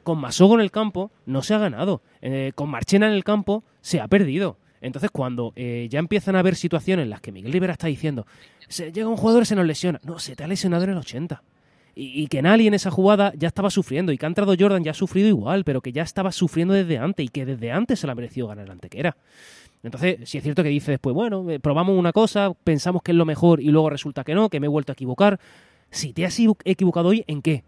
Con 0.04 0.20
Masogo 0.20 0.54
en 0.54 0.62
el 0.62 0.72
campo, 0.72 1.12
no 1.26 1.42
se 1.42 1.54
ha 1.54 1.58
ganado. 1.58 2.02
Eh, 2.22 2.54
con 2.56 2.70
Marchena 2.70 3.08
en 3.08 3.12
el 3.12 3.26
campo, 3.26 3.66
se 3.82 4.00
ha 4.00 4.08
perdido. 4.08 4.56
Entonces, 4.80 5.12
cuando 5.12 5.52
eh, 5.58 5.90
ya 5.92 6.00
empiezan 6.00 6.38
a 6.38 6.40
haber 6.40 6.56
situaciones 6.56 7.04
en 7.04 7.10
las 7.10 7.20
que 7.20 7.34
Miguel 7.34 7.52
Rivera 7.52 7.74
está 7.74 7.88
diciendo, 7.88 8.26
se 8.70 8.94
llega 8.94 9.10
un 9.10 9.18
jugador 9.18 9.44
y 9.44 9.48
se 9.48 9.56
nos 9.58 9.66
lesiona. 9.66 10.00
No, 10.06 10.18
se 10.18 10.34
te 10.38 10.46
ha 10.46 10.48
lesionado 10.48 10.86
en 10.86 10.92
el 10.92 10.98
80. 11.00 11.44
Y, 11.94 12.28
que 12.28 12.42
Nali 12.42 12.68
en 12.68 12.74
esa 12.74 12.90
jugada 12.90 13.34
ya 13.36 13.50
estaba 13.50 13.70
sufriendo 13.70 14.14
y 14.14 14.18
que 14.18 14.26
ha 14.26 14.30
entrado 14.30 14.56
Jordan 14.58 14.82
ya 14.82 14.92
ha 14.92 14.94
sufrido 14.94 15.28
igual, 15.28 15.66
pero 15.66 15.82
que 15.82 15.92
ya 15.92 16.04
estaba 16.04 16.32
sufriendo 16.32 16.74
desde 16.74 16.98
antes 16.98 17.26
y 17.26 17.28
que 17.28 17.46
desde 17.46 17.74
antes 17.74 18.00
se 18.00 18.08
la 18.08 18.16
mereció 18.16 18.48
ganar 18.48 18.64
el 18.64 18.72
Antequera. 18.72 19.18
Entonces, 19.84 20.30
si 20.30 20.38
es 20.38 20.44
cierto 20.44 20.62
que 20.64 20.70
dice 20.70 20.92
después, 20.92 21.14
bueno, 21.16 21.50
eh, 21.50 21.60
probamos 21.60 21.98
una 21.98 22.12
cosa, 22.14 22.54
pensamos 22.64 23.02
que 23.02 23.12
es 23.12 23.18
lo 23.18 23.26
mejor 23.26 23.62
y 23.62 23.70
luego 23.72 23.90
resulta 23.90 24.24
que 24.24 24.36
no, 24.36 24.50
que 24.50 24.60
me 24.60 24.68
he 24.68 24.70
vuelto 24.70 24.92
a 24.92 24.94
equivocar. 24.94 25.40
Si 25.90 26.14
te 26.14 26.26
has 26.26 26.38
equivo- 26.40 26.58
equivocado 26.64 27.10
hoy, 27.10 27.24
¿en 27.28 27.42
qué? 27.42 27.64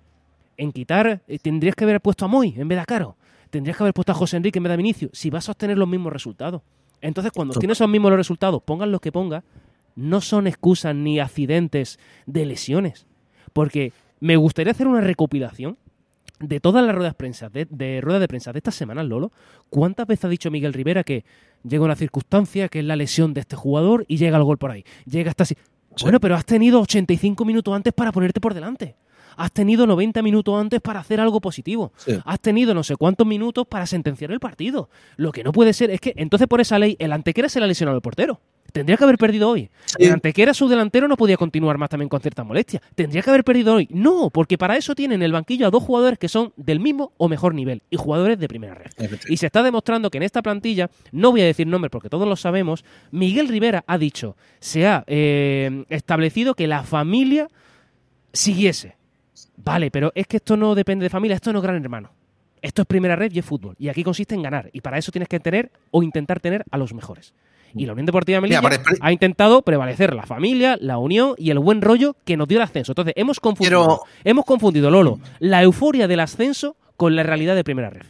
En 0.57 0.71
quitar, 0.71 1.21
eh, 1.27 1.39
tendrías 1.39 1.75
que 1.75 1.83
haber 1.85 1.99
puesto 2.01 2.25
a 2.25 2.27
Moy 2.27 2.53
en 2.57 2.67
vez 2.67 2.77
de 2.77 2.81
a 2.81 2.85
Caro. 2.85 3.17
Tendrías 3.49 3.75
que 3.77 3.83
haber 3.83 3.93
puesto 3.93 4.11
a 4.11 4.15
José 4.15 4.37
Enrique 4.37 4.59
en 4.59 4.63
vez 4.63 4.69
de 4.69 4.73
a 4.75 4.77
Vinicio. 4.77 5.09
Si 5.13 5.29
vas 5.29 5.49
a 5.49 5.53
obtener 5.53 5.77
los 5.77 5.87
mismos 5.87 6.13
resultados. 6.13 6.61
Entonces, 7.01 7.31
cuando 7.33 7.53
tienes 7.55 7.79
los 7.79 7.89
mismos 7.89 8.11
resultados, 8.13 8.61
pongan 8.63 8.91
los 8.91 9.01
que 9.01 9.11
pongas, 9.11 9.43
no 9.95 10.21
son 10.21 10.47
excusas 10.47 10.95
ni 10.95 11.19
accidentes 11.19 11.99
de 12.25 12.45
lesiones. 12.45 13.05
Porque 13.51 13.91
me 14.19 14.37
gustaría 14.37 14.71
hacer 14.71 14.87
una 14.87 15.01
recopilación 15.01 15.77
de 16.39 16.59
todas 16.59 16.85
las 16.85 16.95
ruedas 16.95 17.15
de, 17.51 17.67
de 17.69 18.01
ruedas 18.01 18.21
de 18.21 18.27
prensa 18.27 18.51
de 18.53 18.59
esta 18.59 18.71
semana, 18.71 19.03
Lolo, 19.03 19.31
¿cuántas 19.69 20.07
veces 20.07 20.25
ha 20.25 20.29
dicho 20.29 20.49
Miguel 20.51 20.73
Rivera 20.73 21.03
que 21.03 21.23
llega 21.63 21.83
una 21.83 21.95
circunstancia 21.95 22.69
que 22.69 22.79
es 22.79 22.85
la 22.85 22.95
lesión 22.95 23.33
de 23.33 23.41
este 23.41 23.55
jugador 23.55 24.05
y 24.07 24.17
llega 24.17 24.37
el 24.37 24.43
gol 24.43 24.57
por 24.57 24.71
ahí? 24.71 24.83
Llega 25.05 25.29
hasta 25.29 25.43
así. 25.43 25.55
Bueno, 26.01 26.19
pero 26.19 26.35
has 26.35 26.45
tenido 26.45 26.81
85 26.81 27.45
minutos 27.45 27.73
antes 27.73 27.93
para 27.93 28.11
ponerte 28.11 28.41
por 28.41 28.53
delante. 28.53 28.95
Has 29.35 29.51
tenido 29.51 29.87
90 29.87 30.21
minutos 30.21 30.59
antes 30.59 30.79
para 30.81 30.99
hacer 30.99 31.19
algo 31.19 31.41
positivo. 31.41 31.91
Sí. 31.97 32.19
Has 32.25 32.39
tenido 32.39 32.73
no 32.73 32.83
sé 32.83 32.95
cuántos 32.95 33.25
minutos 33.25 33.65
para 33.67 33.85
sentenciar 33.85 34.31
el 34.31 34.39
partido. 34.39 34.89
Lo 35.15 35.31
que 35.31 35.43
no 35.43 35.51
puede 35.51 35.73
ser 35.73 35.89
es 35.89 35.99
que, 35.99 36.13
entonces 36.17 36.47
por 36.47 36.61
esa 36.61 36.77
ley, 36.77 36.95
el 36.99 37.11
Antequera 37.11 37.49
se 37.49 37.59
le 37.59 37.65
ha 37.65 37.67
lesionado 37.67 37.95
el 37.95 38.01
portero. 38.01 38.39
Tendría 38.73 38.97
que 38.97 39.03
haber 39.03 39.19
perdido 39.19 39.49
hoy. 39.49 39.69
El 39.99 40.11
Antequera, 40.11 40.51
su 40.53 40.67
delantero, 40.67 41.07
no 41.07 41.15
podía 41.15 41.37
continuar 41.37 41.77
más 41.77 41.89
también 41.89 42.09
con 42.09 42.19
cierta 42.19 42.43
molestia. 42.43 42.81
Tendría 42.95 43.21
que 43.21 43.29
haber 43.29 43.43
perdido 43.43 43.75
hoy. 43.75 43.87
No, 43.91 44.31
porque 44.31 44.57
para 44.57 44.75
eso 44.75 44.95
tienen 44.95 45.21
en 45.21 45.25
el 45.25 45.31
banquillo 45.31 45.67
a 45.67 45.69
dos 45.69 45.83
jugadores 45.83 46.17
que 46.17 46.27
son 46.27 46.53
del 46.57 46.79
mismo 46.79 47.13
o 47.17 47.29
mejor 47.29 47.53
nivel 47.53 47.83
y 47.91 47.97
jugadores 47.97 48.39
de 48.39 48.47
primera 48.47 48.73
red. 48.73 48.91
Y 49.29 49.37
se 49.37 49.45
está 49.45 49.61
demostrando 49.61 50.09
que 50.09 50.17
en 50.17 50.23
esta 50.23 50.41
plantilla, 50.41 50.89
no 51.11 51.29
voy 51.29 51.41
a 51.41 51.45
decir 51.45 51.67
nombres 51.67 51.91
porque 51.91 52.09
todos 52.09 52.27
lo 52.27 52.35
sabemos, 52.35 52.83
Miguel 53.11 53.47
Rivera 53.47 53.83
ha 53.85 53.99
dicho, 53.99 54.35
se 54.59 54.87
ha 54.87 55.03
eh, 55.05 55.85
establecido 55.89 56.55
que 56.55 56.65
la 56.65 56.81
familia 56.81 57.49
siguiese. 58.33 58.95
Vale, 59.55 59.91
pero 59.91 60.11
es 60.15 60.25
que 60.25 60.37
esto 60.37 60.57
no 60.57 60.73
depende 60.73 61.03
de 61.03 61.11
familia, 61.11 61.35
esto 61.35 61.53
no 61.53 61.59
es 61.59 61.63
gran 61.63 61.75
hermano. 61.75 62.11
Esto 62.59 62.81
es 62.81 62.87
primera 62.87 63.15
red 63.15 63.31
y 63.31 63.39
es 63.39 63.45
fútbol. 63.45 63.75
Y 63.77 63.89
aquí 63.89 64.03
consiste 64.03 64.33
en 64.33 64.41
ganar. 64.41 64.71
Y 64.73 64.81
para 64.81 64.97
eso 64.97 65.11
tienes 65.11 65.29
que 65.29 65.39
tener 65.39 65.69
o 65.91 66.01
intentar 66.01 66.39
tener 66.39 66.63
a 66.71 66.77
los 66.77 66.93
mejores. 66.93 67.35
Y 67.75 67.85
la 67.85 67.93
Unión 67.93 68.05
Deportiva 68.05 68.39
Melilla 68.39 68.61
Mira, 68.61 68.81
ha 69.01 69.11
intentado 69.11 69.61
prevalecer 69.63 70.13
la 70.13 70.25
familia, 70.25 70.77
la 70.79 70.97
unión 70.97 71.33
y 71.37 71.49
el 71.49 71.59
buen 71.59 71.81
rollo 71.81 72.15
que 72.23 72.37
nos 72.37 72.47
dio 72.47 72.57
el 72.57 72.63
ascenso. 72.63 72.91
Entonces, 72.91 73.13
hemos 73.17 73.39
confundido, 73.39 74.01
hemos 74.23 74.45
confundido, 74.45 74.91
Lolo, 74.91 75.19
la 75.39 75.63
euforia 75.63 76.07
del 76.07 76.19
ascenso 76.19 76.75
con 76.97 77.15
la 77.15 77.23
realidad 77.23 77.55
de 77.55 77.63
primera 77.63 77.89
red. 77.89 78.05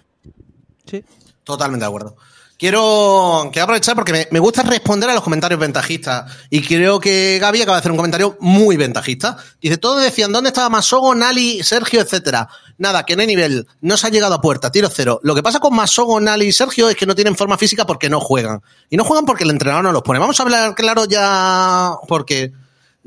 Totalmente 1.43 1.83
de 1.83 1.87
acuerdo. 1.87 2.15
Quiero, 2.63 3.49
quiero 3.51 3.65
aprovechar 3.65 3.93
porque 3.93 4.13
me, 4.13 4.27
me 4.31 4.39
gusta 4.39 4.63
responder 4.63 5.09
a 5.09 5.13
los 5.13 5.21
comentarios 5.21 5.59
ventajistas. 5.59 6.31
Y 6.49 6.61
creo 6.61 6.97
que 6.97 7.37
Gaby 7.37 7.61
acaba 7.61 7.75
de 7.75 7.79
hacer 7.79 7.91
un 7.91 7.97
comentario 7.97 8.37
muy 8.39 8.77
ventajista. 8.77 9.35
Dice, 9.59 9.77
todos 9.77 10.01
decían, 10.01 10.31
¿dónde 10.31 10.51
estaba 10.51 10.69
Masogo, 10.69 11.13
Nali, 11.13 11.61
Sergio, 11.61 11.99
etcétera? 11.99 12.47
Nada, 12.77 13.03
que 13.03 13.17
no 13.17 13.21
hay 13.21 13.27
nivel. 13.27 13.67
No 13.81 13.97
se 13.97 14.07
ha 14.07 14.11
llegado 14.11 14.35
a 14.35 14.39
puerta, 14.39 14.71
tiro 14.71 14.87
cero. 14.89 15.19
Lo 15.23 15.35
que 15.35 15.43
pasa 15.43 15.59
con 15.59 15.75
Masogo, 15.75 16.21
Nali 16.21 16.45
y 16.45 16.51
Sergio 16.53 16.87
es 16.87 16.95
que 16.95 17.05
no 17.05 17.15
tienen 17.15 17.35
forma 17.35 17.57
física 17.57 17.85
porque 17.85 18.09
no 18.09 18.21
juegan. 18.21 18.61
Y 18.89 18.95
no 18.95 19.03
juegan 19.03 19.25
porque 19.25 19.43
el 19.43 19.49
entrenador 19.49 19.83
no 19.83 19.91
los 19.91 20.01
pone. 20.01 20.19
Vamos 20.19 20.39
a 20.39 20.43
hablar 20.43 20.73
claro 20.73 21.03
ya 21.03 21.97
porque 22.07 22.53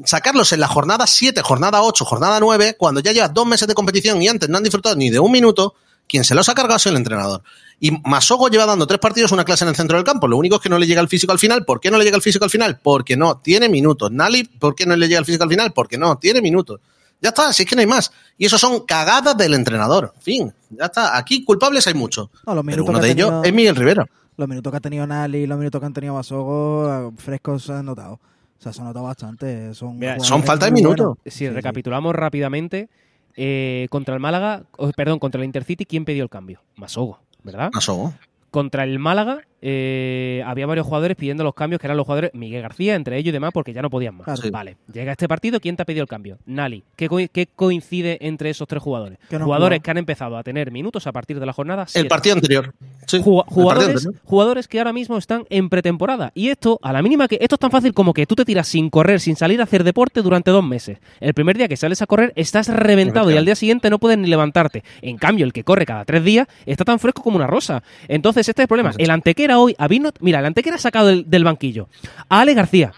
sacarlos 0.05 0.53
en 0.53 0.61
la 0.61 0.69
jornada 0.69 1.07
7, 1.07 1.41
jornada 1.41 1.81
8, 1.81 2.05
jornada 2.05 2.41
9, 2.41 2.77
cuando 2.79 3.01
ya 3.01 3.13
llevas 3.13 3.33
dos 3.33 3.47
meses 3.47 3.67
de 3.67 3.73
competición 3.73 4.21
y 4.21 4.29
antes 4.29 4.51
no 4.51 4.59
han 4.59 4.65
disfrutado 4.65 4.97
ni 4.97 5.09
de 5.09 5.19
un 5.19 5.33
minuto, 5.33 5.77
quien 6.09 6.25
se 6.25 6.35
los 6.35 6.49
ha 6.49 6.55
cargado 6.55 6.77
es 6.77 6.87
el 6.87 6.97
entrenador. 6.97 7.43
Y 7.79 7.91
Masogo 8.05 8.49
lleva 8.49 8.65
dando 8.67 8.87
tres 8.87 8.99
partidos 9.01 9.33
una 9.33 9.45
clase 9.45 9.65
en 9.65 9.69
el 9.69 9.77
centro 9.77 9.97
del 9.99 10.05
campo. 10.05 10.27
Lo 10.27 10.37
único 10.39 10.57
es 10.57 10.63
que 10.63 10.69
no 10.69 10.79
le 10.79 10.87
llega 10.87 11.01
el 11.03 11.09
físico 11.09 11.33
al 11.33 11.39
final. 11.39 11.65
¿Por 11.65 11.79
qué 11.81 11.91
no 11.91 11.99
le 11.99 12.05
llega 12.05 12.17
el 12.17 12.23
físico 12.23 12.45
al 12.45 12.51
final? 12.51 12.79
Porque 12.83 13.17
no 13.17 13.39
tiene 13.39 13.69
minutos. 13.69 14.11
Nali, 14.11 14.45
¿por 14.45 14.75
qué 14.75 14.87
no 14.87 14.97
le 14.97 15.07
llega 15.09 15.19
el 15.19 15.27
físico 15.27 15.45
al 15.45 15.51
final? 15.51 15.73
Porque 15.75 15.99
no 15.99 16.17
tiene 16.19 16.41
minutos. 16.41 16.81
Ya 17.21 17.31
está, 17.31 17.53
si 17.53 17.63
es 17.65 17.69
que 17.69 17.77
no 17.77 17.81
hay 17.81 17.87
más. 17.87 18.13
Y 18.39 18.47
eso 18.47 18.57
son 18.59 18.81
cagadas 18.87 19.37
del 19.37 19.55
entrenador. 19.55 20.15
Fin, 20.21 20.53
ya 20.71 20.87
está. 20.87 21.17
Aquí 21.19 21.45
culpables 21.45 21.87
hay 21.87 21.95
muchos. 21.95 22.29
No, 22.47 22.53
Pero 22.53 22.63
minutos 22.63 22.89
uno 22.89 22.99
de 23.01 23.09
ha 23.09 23.11
ellos 23.13 23.29
tenido- 23.29 23.45
es 23.45 23.53
Miguel 23.53 23.77
Rivera. 23.77 24.07
Los 24.39 24.49
minutos 24.49 24.71
que 24.71 24.77
ha 24.77 24.81
tenido 24.81 25.07
Nali, 25.07 25.47
los 25.47 25.59
minutos 25.59 25.81
que 25.81 25.87
han 25.87 25.93
tenido 25.95 26.15
Basogo, 26.15 27.09
eh, 27.09 27.11
frescos 27.19 27.63
se 27.65 27.73
han 27.73 27.87
notado. 27.87 28.15
O 28.59 28.63
sea, 28.63 28.73
se 28.73 28.81
han 28.81 28.87
notado 28.87 29.05
bastante. 29.07 29.75
Son, 29.75 29.99
Mira, 29.99 30.17
jugadores 30.19 30.73
muy 30.73 30.83
buenos. 30.83 31.19
Si 31.27 31.49
recapitulamos 31.49 32.15
rápidamente, 32.15 32.89
eh, 33.37 33.87
contra 33.91 34.15
el 34.15 34.21
Málaga, 34.21 34.65
oh, 34.79 34.91
perdón, 34.93 35.19
contra 35.19 35.41
el 35.41 35.45
Intercity, 35.45 35.85
¿quién 35.85 36.05
pidió 36.05 36.23
el 36.23 36.31
cambio? 36.31 36.63
Masogo, 36.75 37.21
¿verdad? 37.43 37.71
Masogo. 37.73 38.15
Contra 38.51 38.85
el 38.85 38.99
Málaga 38.99 39.43
eh, 39.69 40.45
había 40.47 40.65
varios 40.65 40.87
jugadores 40.87 41.17
pidiendo 41.17 41.43
los 41.43 41.53
cambios, 41.53 41.81
que 41.81 41.89
eran 41.89 41.97
los 41.97 42.07
jugadores 42.07 42.31
Miguel 42.35 42.63
García, 42.63 42.95
entre 42.95 43.17
ellos 43.19 43.31
y 43.31 43.33
demás, 43.33 43.51
porque 43.53 43.73
ya 43.73 43.83
no 43.83 43.91
podían 43.91 44.15
más. 44.17 44.39
Sí. 44.39 44.49
Vale, 44.51 44.77
llega 44.93 45.11
este 45.11 45.27
partido, 45.27 45.59
¿quién 45.59 45.75
te 45.75 45.83
ha 45.83 45.85
pedido 45.85 46.03
el 46.03 46.09
cambio? 46.09 46.39
Nali. 46.47 46.85
¿Qué, 46.95 47.09
co- 47.09 47.19
qué 47.33 47.49
coincide 47.55 48.19
entre 48.21 48.51
esos 48.51 48.69
tres 48.69 48.81
jugadores? 48.81 49.19
No 49.31 49.41
jugadores 49.45 49.81
que 49.83 49.91
han 49.91 49.99
empezado 49.99 50.37
a 50.37 50.45
tener 50.45 50.71
minutos 50.71 51.09
a 51.09 51.13
partir 51.13 51.41
de 51.41 51.47
la 51.47 51.53
jornada 51.53 51.87
El 51.95 52.07
partido 52.07 52.37
anterior. 52.37 52.75
Sí, 53.09 53.19
Ju- 53.19 53.41
el 53.41 53.45
partido 53.45 53.45
jugadores, 53.55 53.89
anterior. 54.07 54.15
jugadores 54.25 54.69
que 54.69 54.79
ahora 54.79 54.93
mismo 54.93 55.17
están 55.17 55.45
en 55.51 55.69
pretemporada. 55.69 56.31
Y 56.35 56.49
esto, 56.49 56.79
a 56.83 56.93
la 56.93 57.03
mínima 57.03 57.27
que. 57.27 57.39
Esto 57.41 57.57
es 57.57 57.61
tan 57.61 57.73
fácil 57.73 57.93
como 57.93 58.15
que 58.15 58.25
tú 58.27 58.37
te 58.37 58.45
tiras 58.45 58.69
sin 58.69 58.89
correr, 58.89 59.19
sin 59.21 59.35
salir 59.35 59.61
a 59.61 59.65
hacer 59.65 59.83
deporte 59.83 60.23
durante 60.23 60.53
dos 60.53 60.65
meses. 60.65 60.99
El 61.19 61.35
primer 61.35 61.57
día 61.57 61.67
que 61.67 61.77
sales 61.77 62.03
a 62.03 62.07
correr 62.07 62.33
estás 62.37 62.69
reventado 62.69 63.31
y 63.33 63.37
al 63.37 63.45
día 63.45 63.57
siguiente 63.57 63.91
no 63.91 63.99
puedes 63.99 64.17
ni 64.19 64.29
levantarte. 64.29 64.85
En 65.03 65.17
cambio, 65.17 65.45
el 65.45 65.53
que 65.53 65.65
corre 65.65 65.87
cada 65.87 66.05
tres 66.05 66.23
días 66.25 66.47
está 66.67 66.85
tan 66.85 66.99
fresco 66.99 67.23
como 67.23 67.37
una 67.37 67.47
rosa. 67.47 67.83
Entonces, 68.07 68.49
este 68.49 68.63
es 68.63 68.65
el 68.65 68.69
problema. 68.69 68.93
El 68.99 69.11
Antequera 69.11 69.56
hoy, 69.59 69.75
a 69.79 69.89
Vinot- 69.89 70.17
mira, 70.21 70.41
el 70.41 70.47
Antequera 70.47 70.77
ha 70.77 70.79
sacado 70.79 71.07
del, 71.09 71.29
del 71.29 71.45
banquillo 71.45 71.89
a 72.29 72.41
Ale 72.41 72.55
García. 72.55 72.93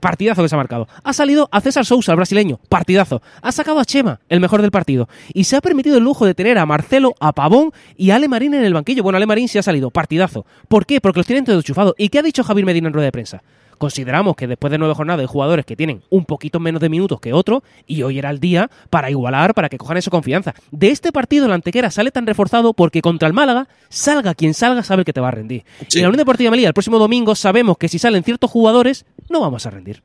Partidazo 0.00 0.42
que 0.42 0.48
se 0.48 0.56
ha 0.56 0.58
marcado. 0.58 0.88
Ha 1.04 1.12
salido 1.12 1.48
a 1.52 1.60
César 1.60 1.86
Sousa, 1.86 2.10
el 2.10 2.16
brasileño. 2.16 2.58
Partidazo. 2.68 3.22
Ha 3.40 3.52
sacado 3.52 3.78
a 3.78 3.84
Chema, 3.84 4.18
el 4.28 4.40
mejor 4.40 4.60
del 4.60 4.72
partido. 4.72 5.08
Y 5.32 5.44
se 5.44 5.54
ha 5.54 5.60
permitido 5.60 5.96
el 5.96 6.02
lujo 6.02 6.26
de 6.26 6.34
tener 6.34 6.58
a 6.58 6.66
Marcelo, 6.66 7.14
a 7.20 7.32
Pavón 7.32 7.70
y 7.96 8.10
a 8.10 8.16
Ale 8.16 8.26
Marín 8.26 8.52
en 8.54 8.64
el 8.64 8.74
banquillo. 8.74 9.04
Bueno, 9.04 9.16
Ale 9.18 9.26
Marín 9.26 9.46
sí 9.46 9.58
ha 9.58 9.62
salido. 9.62 9.90
Partidazo. 9.92 10.44
¿Por 10.66 10.86
qué? 10.86 11.00
Porque 11.00 11.20
los 11.20 11.26
tienen 11.28 11.44
todos 11.44 11.60
enchufados. 11.62 11.94
¿Y 11.98 12.08
qué 12.08 12.18
ha 12.18 12.22
dicho 12.22 12.42
Javier 12.42 12.66
Medina 12.66 12.88
en 12.88 12.94
rueda 12.94 13.04
de 13.04 13.12
prensa? 13.12 13.42
Consideramos 13.82 14.36
que 14.36 14.46
después 14.46 14.70
de 14.70 14.78
nueve 14.78 14.94
jornadas 14.94 15.22
hay 15.22 15.26
jugadores 15.26 15.66
que 15.66 15.74
tienen 15.74 16.04
un 16.08 16.24
poquito 16.24 16.60
menos 16.60 16.80
de 16.80 16.88
minutos 16.88 17.18
que 17.18 17.32
otros 17.32 17.64
y 17.84 18.04
hoy 18.04 18.16
era 18.16 18.30
el 18.30 18.38
día 18.38 18.70
para 18.90 19.10
igualar, 19.10 19.54
para 19.54 19.68
que 19.68 19.76
cojan 19.76 19.96
esa 19.96 20.08
confianza. 20.08 20.54
De 20.70 20.90
este 20.90 21.10
partido 21.10 21.46
el 21.46 21.52
Antequera 21.52 21.90
sale 21.90 22.12
tan 22.12 22.24
reforzado 22.24 22.74
porque 22.74 23.02
contra 23.02 23.26
el 23.26 23.34
Málaga, 23.34 23.66
salga 23.88 24.36
quien 24.36 24.54
salga, 24.54 24.84
sabe 24.84 25.04
que 25.04 25.12
te 25.12 25.20
va 25.20 25.26
a 25.26 25.30
rendir. 25.32 25.64
Y 25.90 25.96
en 25.98 26.02
la 26.02 26.10
Unión 26.10 26.18
Deportiva 26.18 26.52
Melilla 26.52 26.68
el 26.68 26.74
próximo 26.74 27.00
domingo 27.00 27.34
sabemos 27.34 27.76
que 27.76 27.88
si 27.88 27.98
salen 27.98 28.22
ciertos 28.22 28.48
jugadores, 28.52 29.04
no 29.28 29.40
vamos 29.40 29.66
a 29.66 29.70
rendir. 29.70 30.04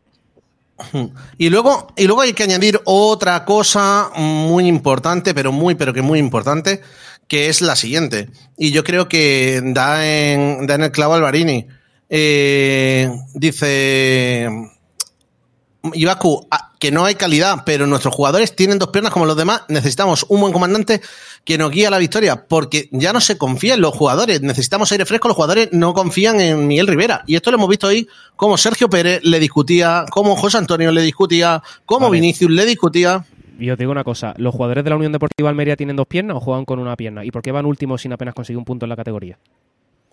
Y 1.38 1.52
luego, 1.52 1.94
y 1.96 2.08
luego 2.08 2.22
hay 2.22 2.34
que 2.34 2.44
añadir 2.44 2.82
otra 2.84 3.46
cosa 3.46 4.10
muy 4.16 4.66
importante, 4.66 5.36
pero 5.36 5.52
muy, 5.52 5.76
pero 5.76 5.94
que 5.94 6.02
muy 6.02 6.18
importante, 6.18 6.82
que 7.28 7.50
es 7.50 7.62
la 7.62 7.76
siguiente. 7.76 8.30
Y 8.58 8.72
yo 8.72 8.84
creo 8.84 9.08
que 9.08 9.62
da 9.64 10.04
en, 10.08 10.66
da 10.66 10.74
en 10.74 10.82
el 10.82 10.92
clavo 10.92 11.14
Alvarini. 11.14 11.68
Eh, 12.10 13.10
dice 13.34 14.50
Ibaku, 15.94 16.48
ah, 16.52 16.72
que 16.80 16.92
no 16.92 17.06
hay 17.06 17.16
calidad, 17.16 17.64
pero 17.66 17.88
nuestros 17.88 18.14
jugadores 18.14 18.56
tienen 18.56 18.80
dos 18.80 18.90
piernas 18.90 19.14
como 19.14 19.26
los 19.26 19.38
demás. 19.38 19.64
Necesitamos 19.70 20.26
un 20.30 20.42
buen 20.42 20.54
comandante 20.54 21.02
que 21.44 21.58
nos 21.58 21.72
guíe 21.72 21.88
a 21.88 21.90
la 21.90 21.98
victoria, 21.98 22.48
porque 22.48 22.90
ya 22.92 23.14
no 23.14 23.22
se 23.22 23.38
confía 23.38 23.76
en 23.76 23.82
los 23.82 23.96
jugadores. 23.96 24.42
Necesitamos 24.42 24.92
aire 24.92 25.06
fresco, 25.06 25.28
los 25.28 25.36
jugadores 25.36 25.70
no 25.72 25.94
confían 25.94 26.42
en 26.42 26.68
Miguel 26.68 26.88
Rivera. 26.88 27.24
Y 27.26 27.36
esto 27.36 27.52
lo 27.52 27.58
hemos 27.58 27.70
visto 27.70 27.88
hoy, 27.88 28.08
como 28.36 28.58
Sergio 28.58 28.90
Pérez 28.90 29.22
le 29.24 29.40
discutía, 29.40 30.06
como 30.10 30.36
José 30.36 30.58
Antonio 30.58 30.92
le 30.92 31.02
discutía, 31.02 31.64
como 31.86 32.08
Vale. 32.08 32.20
Vinicius 32.20 32.52
le 32.52 32.66
discutía. 32.66 33.26
Y 33.60 33.70
os 33.72 33.78
digo 33.78 33.92
una 33.92 34.04
cosa, 34.04 34.36
¿los 34.38 34.54
jugadores 34.54 34.84
de 34.84 34.90
la 34.92 34.98
Unión 34.98 35.12
Deportiva 35.12 35.50
Almería 35.50 35.76
tienen 35.76 35.96
dos 35.96 36.06
piernas 36.06 36.38
o 36.38 36.40
juegan 36.40 36.66
con 36.66 36.80
una 36.80 36.96
pierna? 36.96 37.26
¿Y 37.26 37.32
por 37.32 37.42
qué 37.42 37.52
van 37.52 37.66
últimos 37.66 38.02
sin 38.02 38.14
apenas 38.14 38.36
conseguir 38.36 38.58
un 38.58 38.66
punto 38.66 38.86
en 38.86 38.90
la 38.90 38.96
categoría? 38.96 39.40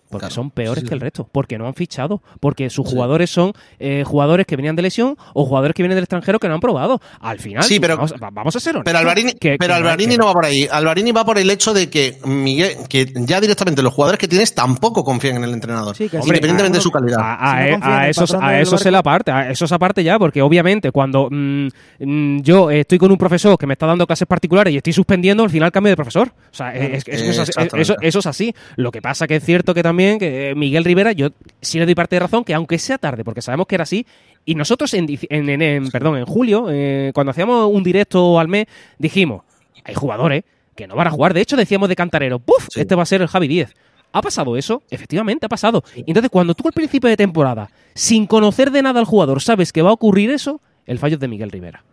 Porque 0.09 0.29
son 0.29 0.51
peores 0.51 0.83
sí, 0.83 0.87
que 0.87 0.93
el 0.93 0.99
sí. 0.99 1.03
resto, 1.03 1.27
porque 1.31 1.57
no 1.57 1.67
han 1.67 1.73
fichado, 1.73 2.21
porque 2.39 2.69
sus 2.69 2.87
jugadores 2.87 3.29
son 3.29 3.53
eh, 3.79 4.03
jugadores 4.05 4.45
que 4.45 4.55
venían 4.55 4.75
de 4.75 4.83
lesión 4.83 5.17
o 5.33 5.45
jugadores 5.45 5.73
que 5.73 5.81
vienen 5.83 5.95
del 5.95 6.03
extranjero 6.03 6.39
que 6.39 6.47
no 6.47 6.53
han 6.53 6.59
probado. 6.61 7.01
Al 7.19 7.39
final, 7.39 7.63
Sí, 7.63 7.79
pero- 7.79 7.95
vamos, 7.97 8.13
va- 8.13 8.29
vamos 8.31 8.55
a 8.55 8.59
ser 8.59 8.75
honestos. 8.75 8.85
Pero 8.85 8.99
Alvarini, 8.99 9.33
que- 9.33 9.57
pero 9.59 9.73
que 9.73 9.77
Alvarini 9.79 10.11
que- 10.13 10.17
no 10.17 10.25
va 10.27 10.33
por 10.33 10.45
ahí. 10.45 10.67
Alvarini 10.71 11.11
va 11.11 11.25
por 11.25 11.37
el 11.39 11.49
hecho 11.49 11.73
de 11.73 11.89
que 11.89 12.17
Miguel, 12.23 12.75
que 12.87 13.11
ya 13.15 13.41
directamente 13.41 13.81
los 13.81 13.93
jugadores 13.93 14.19
que 14.19 14.27
tienes 14.27 14.53
tampoco 14.53 15.03
confían 15.03 15.37
en 15.37 15.43
el 15.43 15.53
entrenador, 15.53 15.95
Hombre, 15.99 16.09
independientemente 16.11 16.77
a- 16.77 16.79
de 16.79 16.81
su 16.81 16.91
calidad. 16.91 17.19
A, 17.19 17.33
a- 17.35 17.55
a 18.01 18.09
esos, 18.09 18.33
a 18.35 18.59
esos 18.59 18.85
es 18.85 18.91
la 18.91 19.01
parte, 19.03 19.31
a 19.31 19.49
esos 19.49 19.71
aparte 19.71 20.03
ya, 20.03 20.19
porque 20.19 20.41
obviamente 20.41 20.91
cuando 20.91 21.27
mm, 21.31 21.67
mm, 21.99 22.41
yo 22.41 22.69
estoy 22.69 22.97
con 22.99 23.11
un 23.11 23.17
profesor 23.17 23.57
que 23.57 23.65
me 23.67 23.73
está 23.73 23.85
dando 23.87 24.05
clases 24.05 24.27
particulares 24.27 24.71
y 24.73 24.77
estoy 24.77 24.93
suspendiendo, 24.93 25.43
al 25.43 25.49
final 25.49 25.71
cambio 25.71 25.89
de 25.89 25.95
profesor. 25.95 26.27
O 26.51 26.53
sea, 26.55 26.73
es- 26.75 27.03
es- 27.07 27.21
eso, 27.21 27.23
es 27.31 27.39
así, 27.39 27.49
Exactamente. 27.51 27.81
eso- 27.81 27.95
eso 28.01 28.19
es 28.19 28.25
así. 28.27 28.53
Lo 28.75 28.91
que 28.91 29.01
pasa 29.01 29.25
que 29.27 29.37
es 29.37 29.43
cierto 29.43 29.73
que 29.73 29.81
también 29.81 29.94
que 30.19 30.49
eh, 30.51 30.55
Miguel 30.55 30.83
Rivera, 30.83 31.11
yo 31.11 31.29
sí 31.61 31.79
le 31.79 31.85
doy 31.85 31.95
parte 31.95 32.15
de 32.15 32.19
razón, 32.21 32.43
que 32.43 32.53
aunque 32.53 32.77
sea 32.79 32.97
tarde, 32.97 33.23
porque 33.23 33.41
sabemos 33.41 33.67
que 33.67 33.75
era 33.75 33.83
así, 33.83 34.05
y 34.45 34.55
nosotros 34.55 34.93
en, 34.93 35.07
en- 35.29 35.61
en- 35.61 35.89
perdón, 35.91 36.17
en 36.17 36.25
julio, 36.25 36.67
eh, 36.69 37.11
cuando 37.13 37.31
hacíamos 37.31 37.69
un 37.71 37.83
directo 37.83 38.39
al 38.39 38.47
mes, 38.47 38.65
dijimos, 38.99 39.43
hay 39.83 39.95
jugadores 39.95 40.43
que 40.75 40.87
no 40.87 40.95
van 40.95 41.07
a 41.07 41.11
jugar. 41.11 41.33
De 41.33 41.41
hecho, 41.41 41.55
decíamos 41.55 41.87
de 41.89 41.95
cantarero, 41.95 42.39
¡puf! 42.39 42.67
Este 42.75 42.95
va 42.95 43.03
a 43.03 43.05
ser 43.05 43.21
el 43.21 43.27
Javi 43.27 43.47
10. 43.47 43.73
¿Ha 44.11 44.21
pasado 44.21 44.57
eso? 44.57 44.83
Efectivamente, 44.89 45.45
ha 45.45 45.49
pasado. 45.49 45.83
Y 45.95 46.03
entonces, 46.07 46.29
cuando 46.29 46.53
tú 46.53 46.67
al 46.67 46.73
principio 46.73 47.09
de 47.09 47.15
temporada, 47.17 47.69
sin 47.93 48.27
conocer 48.27 48.71
de 48.71 48.81
nada 48.81 48.99
al 48.99 49.05
jugador, 49.05 49.41
sabes 49.41 49.71
que 49.71 49.81
va 49.81 49.91
a 49.91 49.93
ocurrir 49.93 50.31
eso, 50.31 50.59
el 50.85 50.99
fallo 50.99 51.13
es 51.15 51.19
de 51.21 51.27
Miguel 51.29 51.49
Rivera. 51.51 51.84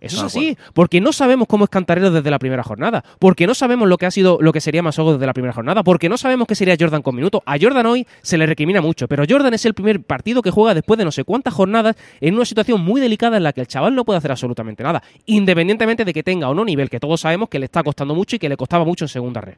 Eso 0.00 0.16
es 0.16 0.22
Ah, 0.22 0.26
así, 0.26 0.56
porque 0.72 1.00
no 1.00 1.12
sabemos 1.12 1.46
cómo 1.46 1.64
es 1.64 1.70
Cantarero 1.70 2.10
desde 2.10 2.30
la 2.30 2.38
primera 2.38 2.62
jornada, 2.62 3.04
porque 3.18 3.46
no 3.46 3.54
sabemos 3.54 3.86
lo 3.88 3.98
que 3.98 4.06
ha 4.06 4.10
sido, 4.10 4.38
lo 4.40 4.50
que 4.52 4.60
sería 4.60 4.82
Masogo 4.82 5.12
desde 5.12 5.26
la 5.26 5.34
primera 5.34 5.52
jornada, 5.52 5.82
porque 5.82 6.08
no 6.08 6.16
sabemos 6.16 6.48
qué 6.48 6.54
sería 6.54 6.74
Jordan 6.80 7.02
con 7.02 7.14
minuto. 7.14 7.42
A 7.44 7.56
Jordan 7.60 7.84
hoy 7.86 8.06
se 8.22 8.38
le 8.38 8.46
recrimina 8.46 8.80
mucho, 8.80 9.06
pero 9.08 9.24
Jordan 9.28 9.52
es 9.54 9.64
el 9.66 9.74
primer 9.74 10.02
partido 10.02 10.40
que 10.40 10.50
juega 10.50 10.72
después 10.74 10.96
de 10.96 11.04
no 11.04 11.12
sé 11.12 11.24
cuántas 11.24 11.52
jornadas 11.52 11.96
en 12.20 12.34
una 12.34 12.44
situación 12.46 12.80
muy 12.80 13.00
delicada 13.00 13.36
en 13.36 13.42
la 13.42 13.52
que 13.52 13.60
el 13.60 13.66
chaval 13.66 13.94
no 13.94 14.04
puede 14.06 14.18
hacer 14.18 14.30
absolutamente 14.30 14.82
nada, 14.82 15.02
independientemente 15.26 16.04
de 16.04 16.12
que 16.14 16.22
tenga 16.22 16.48
o 16.48 16.54
no 16.54 16.64
nivel, 16.64 16.88
que 16.88 16.98
todos 16.98 17.20
sabemos 17.20 17.48
que 17.50 17.58
le 17.58 17.66
está 17.66 17.82
costando 17.82 18.14
mucho 18.14 18.36
y 18.36 18.38
que 18.38 18.48
le 18.48 18.56
costaba 18.56 18.84
mucho 18.84 19.04
en 19.04 19.08
segunda 19.10 19.40
red. 19.42 19.54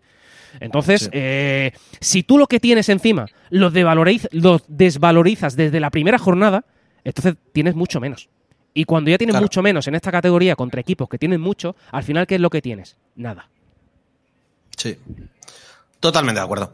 Entonces, 0.61 1.03
Sí. 1.03 1.11
eh, 1.13 1.73
si 2.01 2.25
tú 2.25 2.37
lo 2.37 2.47
que 2.47 2.61
tienes 2.61 2.89
encima 2.89 3.27
los, 3.49 3.73
los 4.33 4.63
desvalorizas 4.69 5.57
desde 5.57 5.81
la 5.81 5.91
primera 5.91 6.19
jornada, 6.19 6.65
entonces 7.05 7.37
tienes 7.53 7.75
mucho 7.75 8.01
menos. 8.01 8.29
Y 8.75 8.85
cuando 8.85 9.11
ya 9.11 9.19
tienes 9.19 9.35
Claro. 9.35 9.45
mucho 9.45 9.63
menos 9.63 9.87
en 9.89 9.95
esta 9.95 10.11
categoría 10.11 10.57
contra 10.57 10.81
equipos 10.81 11.09
que 11.09 11.19
tienen 11.19 11.41
mucho, 11.41 11.77
al 11.91 12.03
final, 12.03 12.27
¿qué 12.27 12.37
es 12.37 12.41
lo 12.41 12.49
que 12.51 12.63
tienes? 12.63 12.97
Nada. 13.17 13.49
Sí. 14.77 14.97
Totalmente 16.01 16.41
de 16.41 16.45
acuerdo. 16.45 16.73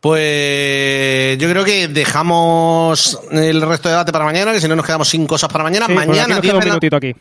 Pues 0.00 1.38
yo 1.38 1.48
creo 1.50 1.64
que 1.64 1.88
dejamos 1.88 3.18
el 3.32 3.60
resto 3.62 3.88
de 3.88 3.94
debate 3.94 4.12
para 4.12 4.24
mañana, 4.24 4.52
que 4.52 4.60
si 4.60 4.68
no 4.68 4.76
nos 4.76 4.86
quedamos 4.86 5.08
sin 5.08 5.26
cosas 5.26 5.50
para 5.50 5.64
mañana. 5.64 5.86
Sí, 5.86 5.92
porque 5.92 6.02
aquí 6.08 6.10
mañana 6.10 6.34
nos 6.34 6.42
10 6.42 6.52
queda 6.52 6.58
un 6.62 6.68
minutito 6.68 6.96
aquí. 6.96 7.14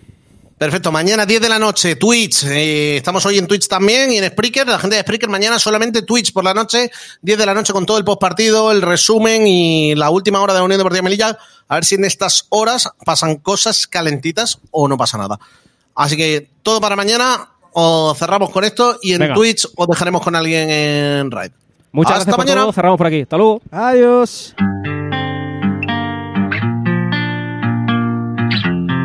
Perfecto, 0.58 0.92
mañana 0.92 1.26
10 1.28 1.40
de 1.40 1.50
la 1.50 1.60
noche, 1.60 1.96
Twitch. 1.98 2.44
eh, 2.46 2.98
estamos 2.98 3.24
hoy 3.28 3.38
en 3.38 3.46
Twitch 3.46 3.68
también 3.68 4.12
y 4.12 4.18
en 4.18 4.26
Spreaker. 4.28 4.68
La 4.68 4.80
gente 4.80 4.96
de 4.96 5.04
Spreaker 5.04 5.30
mañana 5.30 5.60
solamente 5.60 6.02
Twitch 6.02 6.34
por 6.34 6.44
la 6.44 6.56
noche, 6.56 6.90
10 7.22 7.38
de 7.38 7.46
la 7.46 7.54
noche 7.54 7.74
con 7.74 7.86
todo 7.86 8.00
el 8.00 8.04
postpartido, 8.04 8.72
el 8.72 8.82
resumen 8.82 9.46
y 9.46 9.94
la 9.94 10.10
última 10.10 10.42
hora 10.42 10.54
de 10.54 10.60
la 10.60 10.66
Unión 10.66 10.80
Deportiva 10.80 11.04
Melilla. 11.04 11.38
A 11.68 11.76
ver 11.76 11.86
si 11.86 11.94
en 11.96 12.06
estas 12.06 12.48
horas 12.50 12.90
pasan 13.06 13.36
cosas 13.36 13.86
calentitas 13.86 14.58
o 14.72 14.88
no 14.88 14.98
pasa 14.98 15.20
nada. 15.20 15.40
Así 15.94 16.18
que 16.18 16.50
todo 16.64 16.82
para 16.82 16.96
mañana 16.96 17.50
o 17.74 18.16
cerramos 18.18 18.50
con 18.50 18.64
esto 18.64 18.98
y 19.04 19.14
en 19.14 19.20
Venga. 19.20 19.36
Twitch 19.36 19.68
os 19.76 19.88
dejaremos 19.88 20.24
con 20.24 20.36
alguien 20.36 20.72
en 20.72 21.30
Raid. 21.30 21.52
Muchas 21.92 22.14
Hasta 22.14 22.24
gracias 22.32 22.36
por 22.36 22.46
mañana. 22.46 22.62
todo. 22.62 22.74
Cerramos 22.74 22.98
por 22.98 23.06
aquí. 23.08 23.22
Hasta 23.22 23.38
luego. 23.38 23.62
Adiós. 23.70 24.56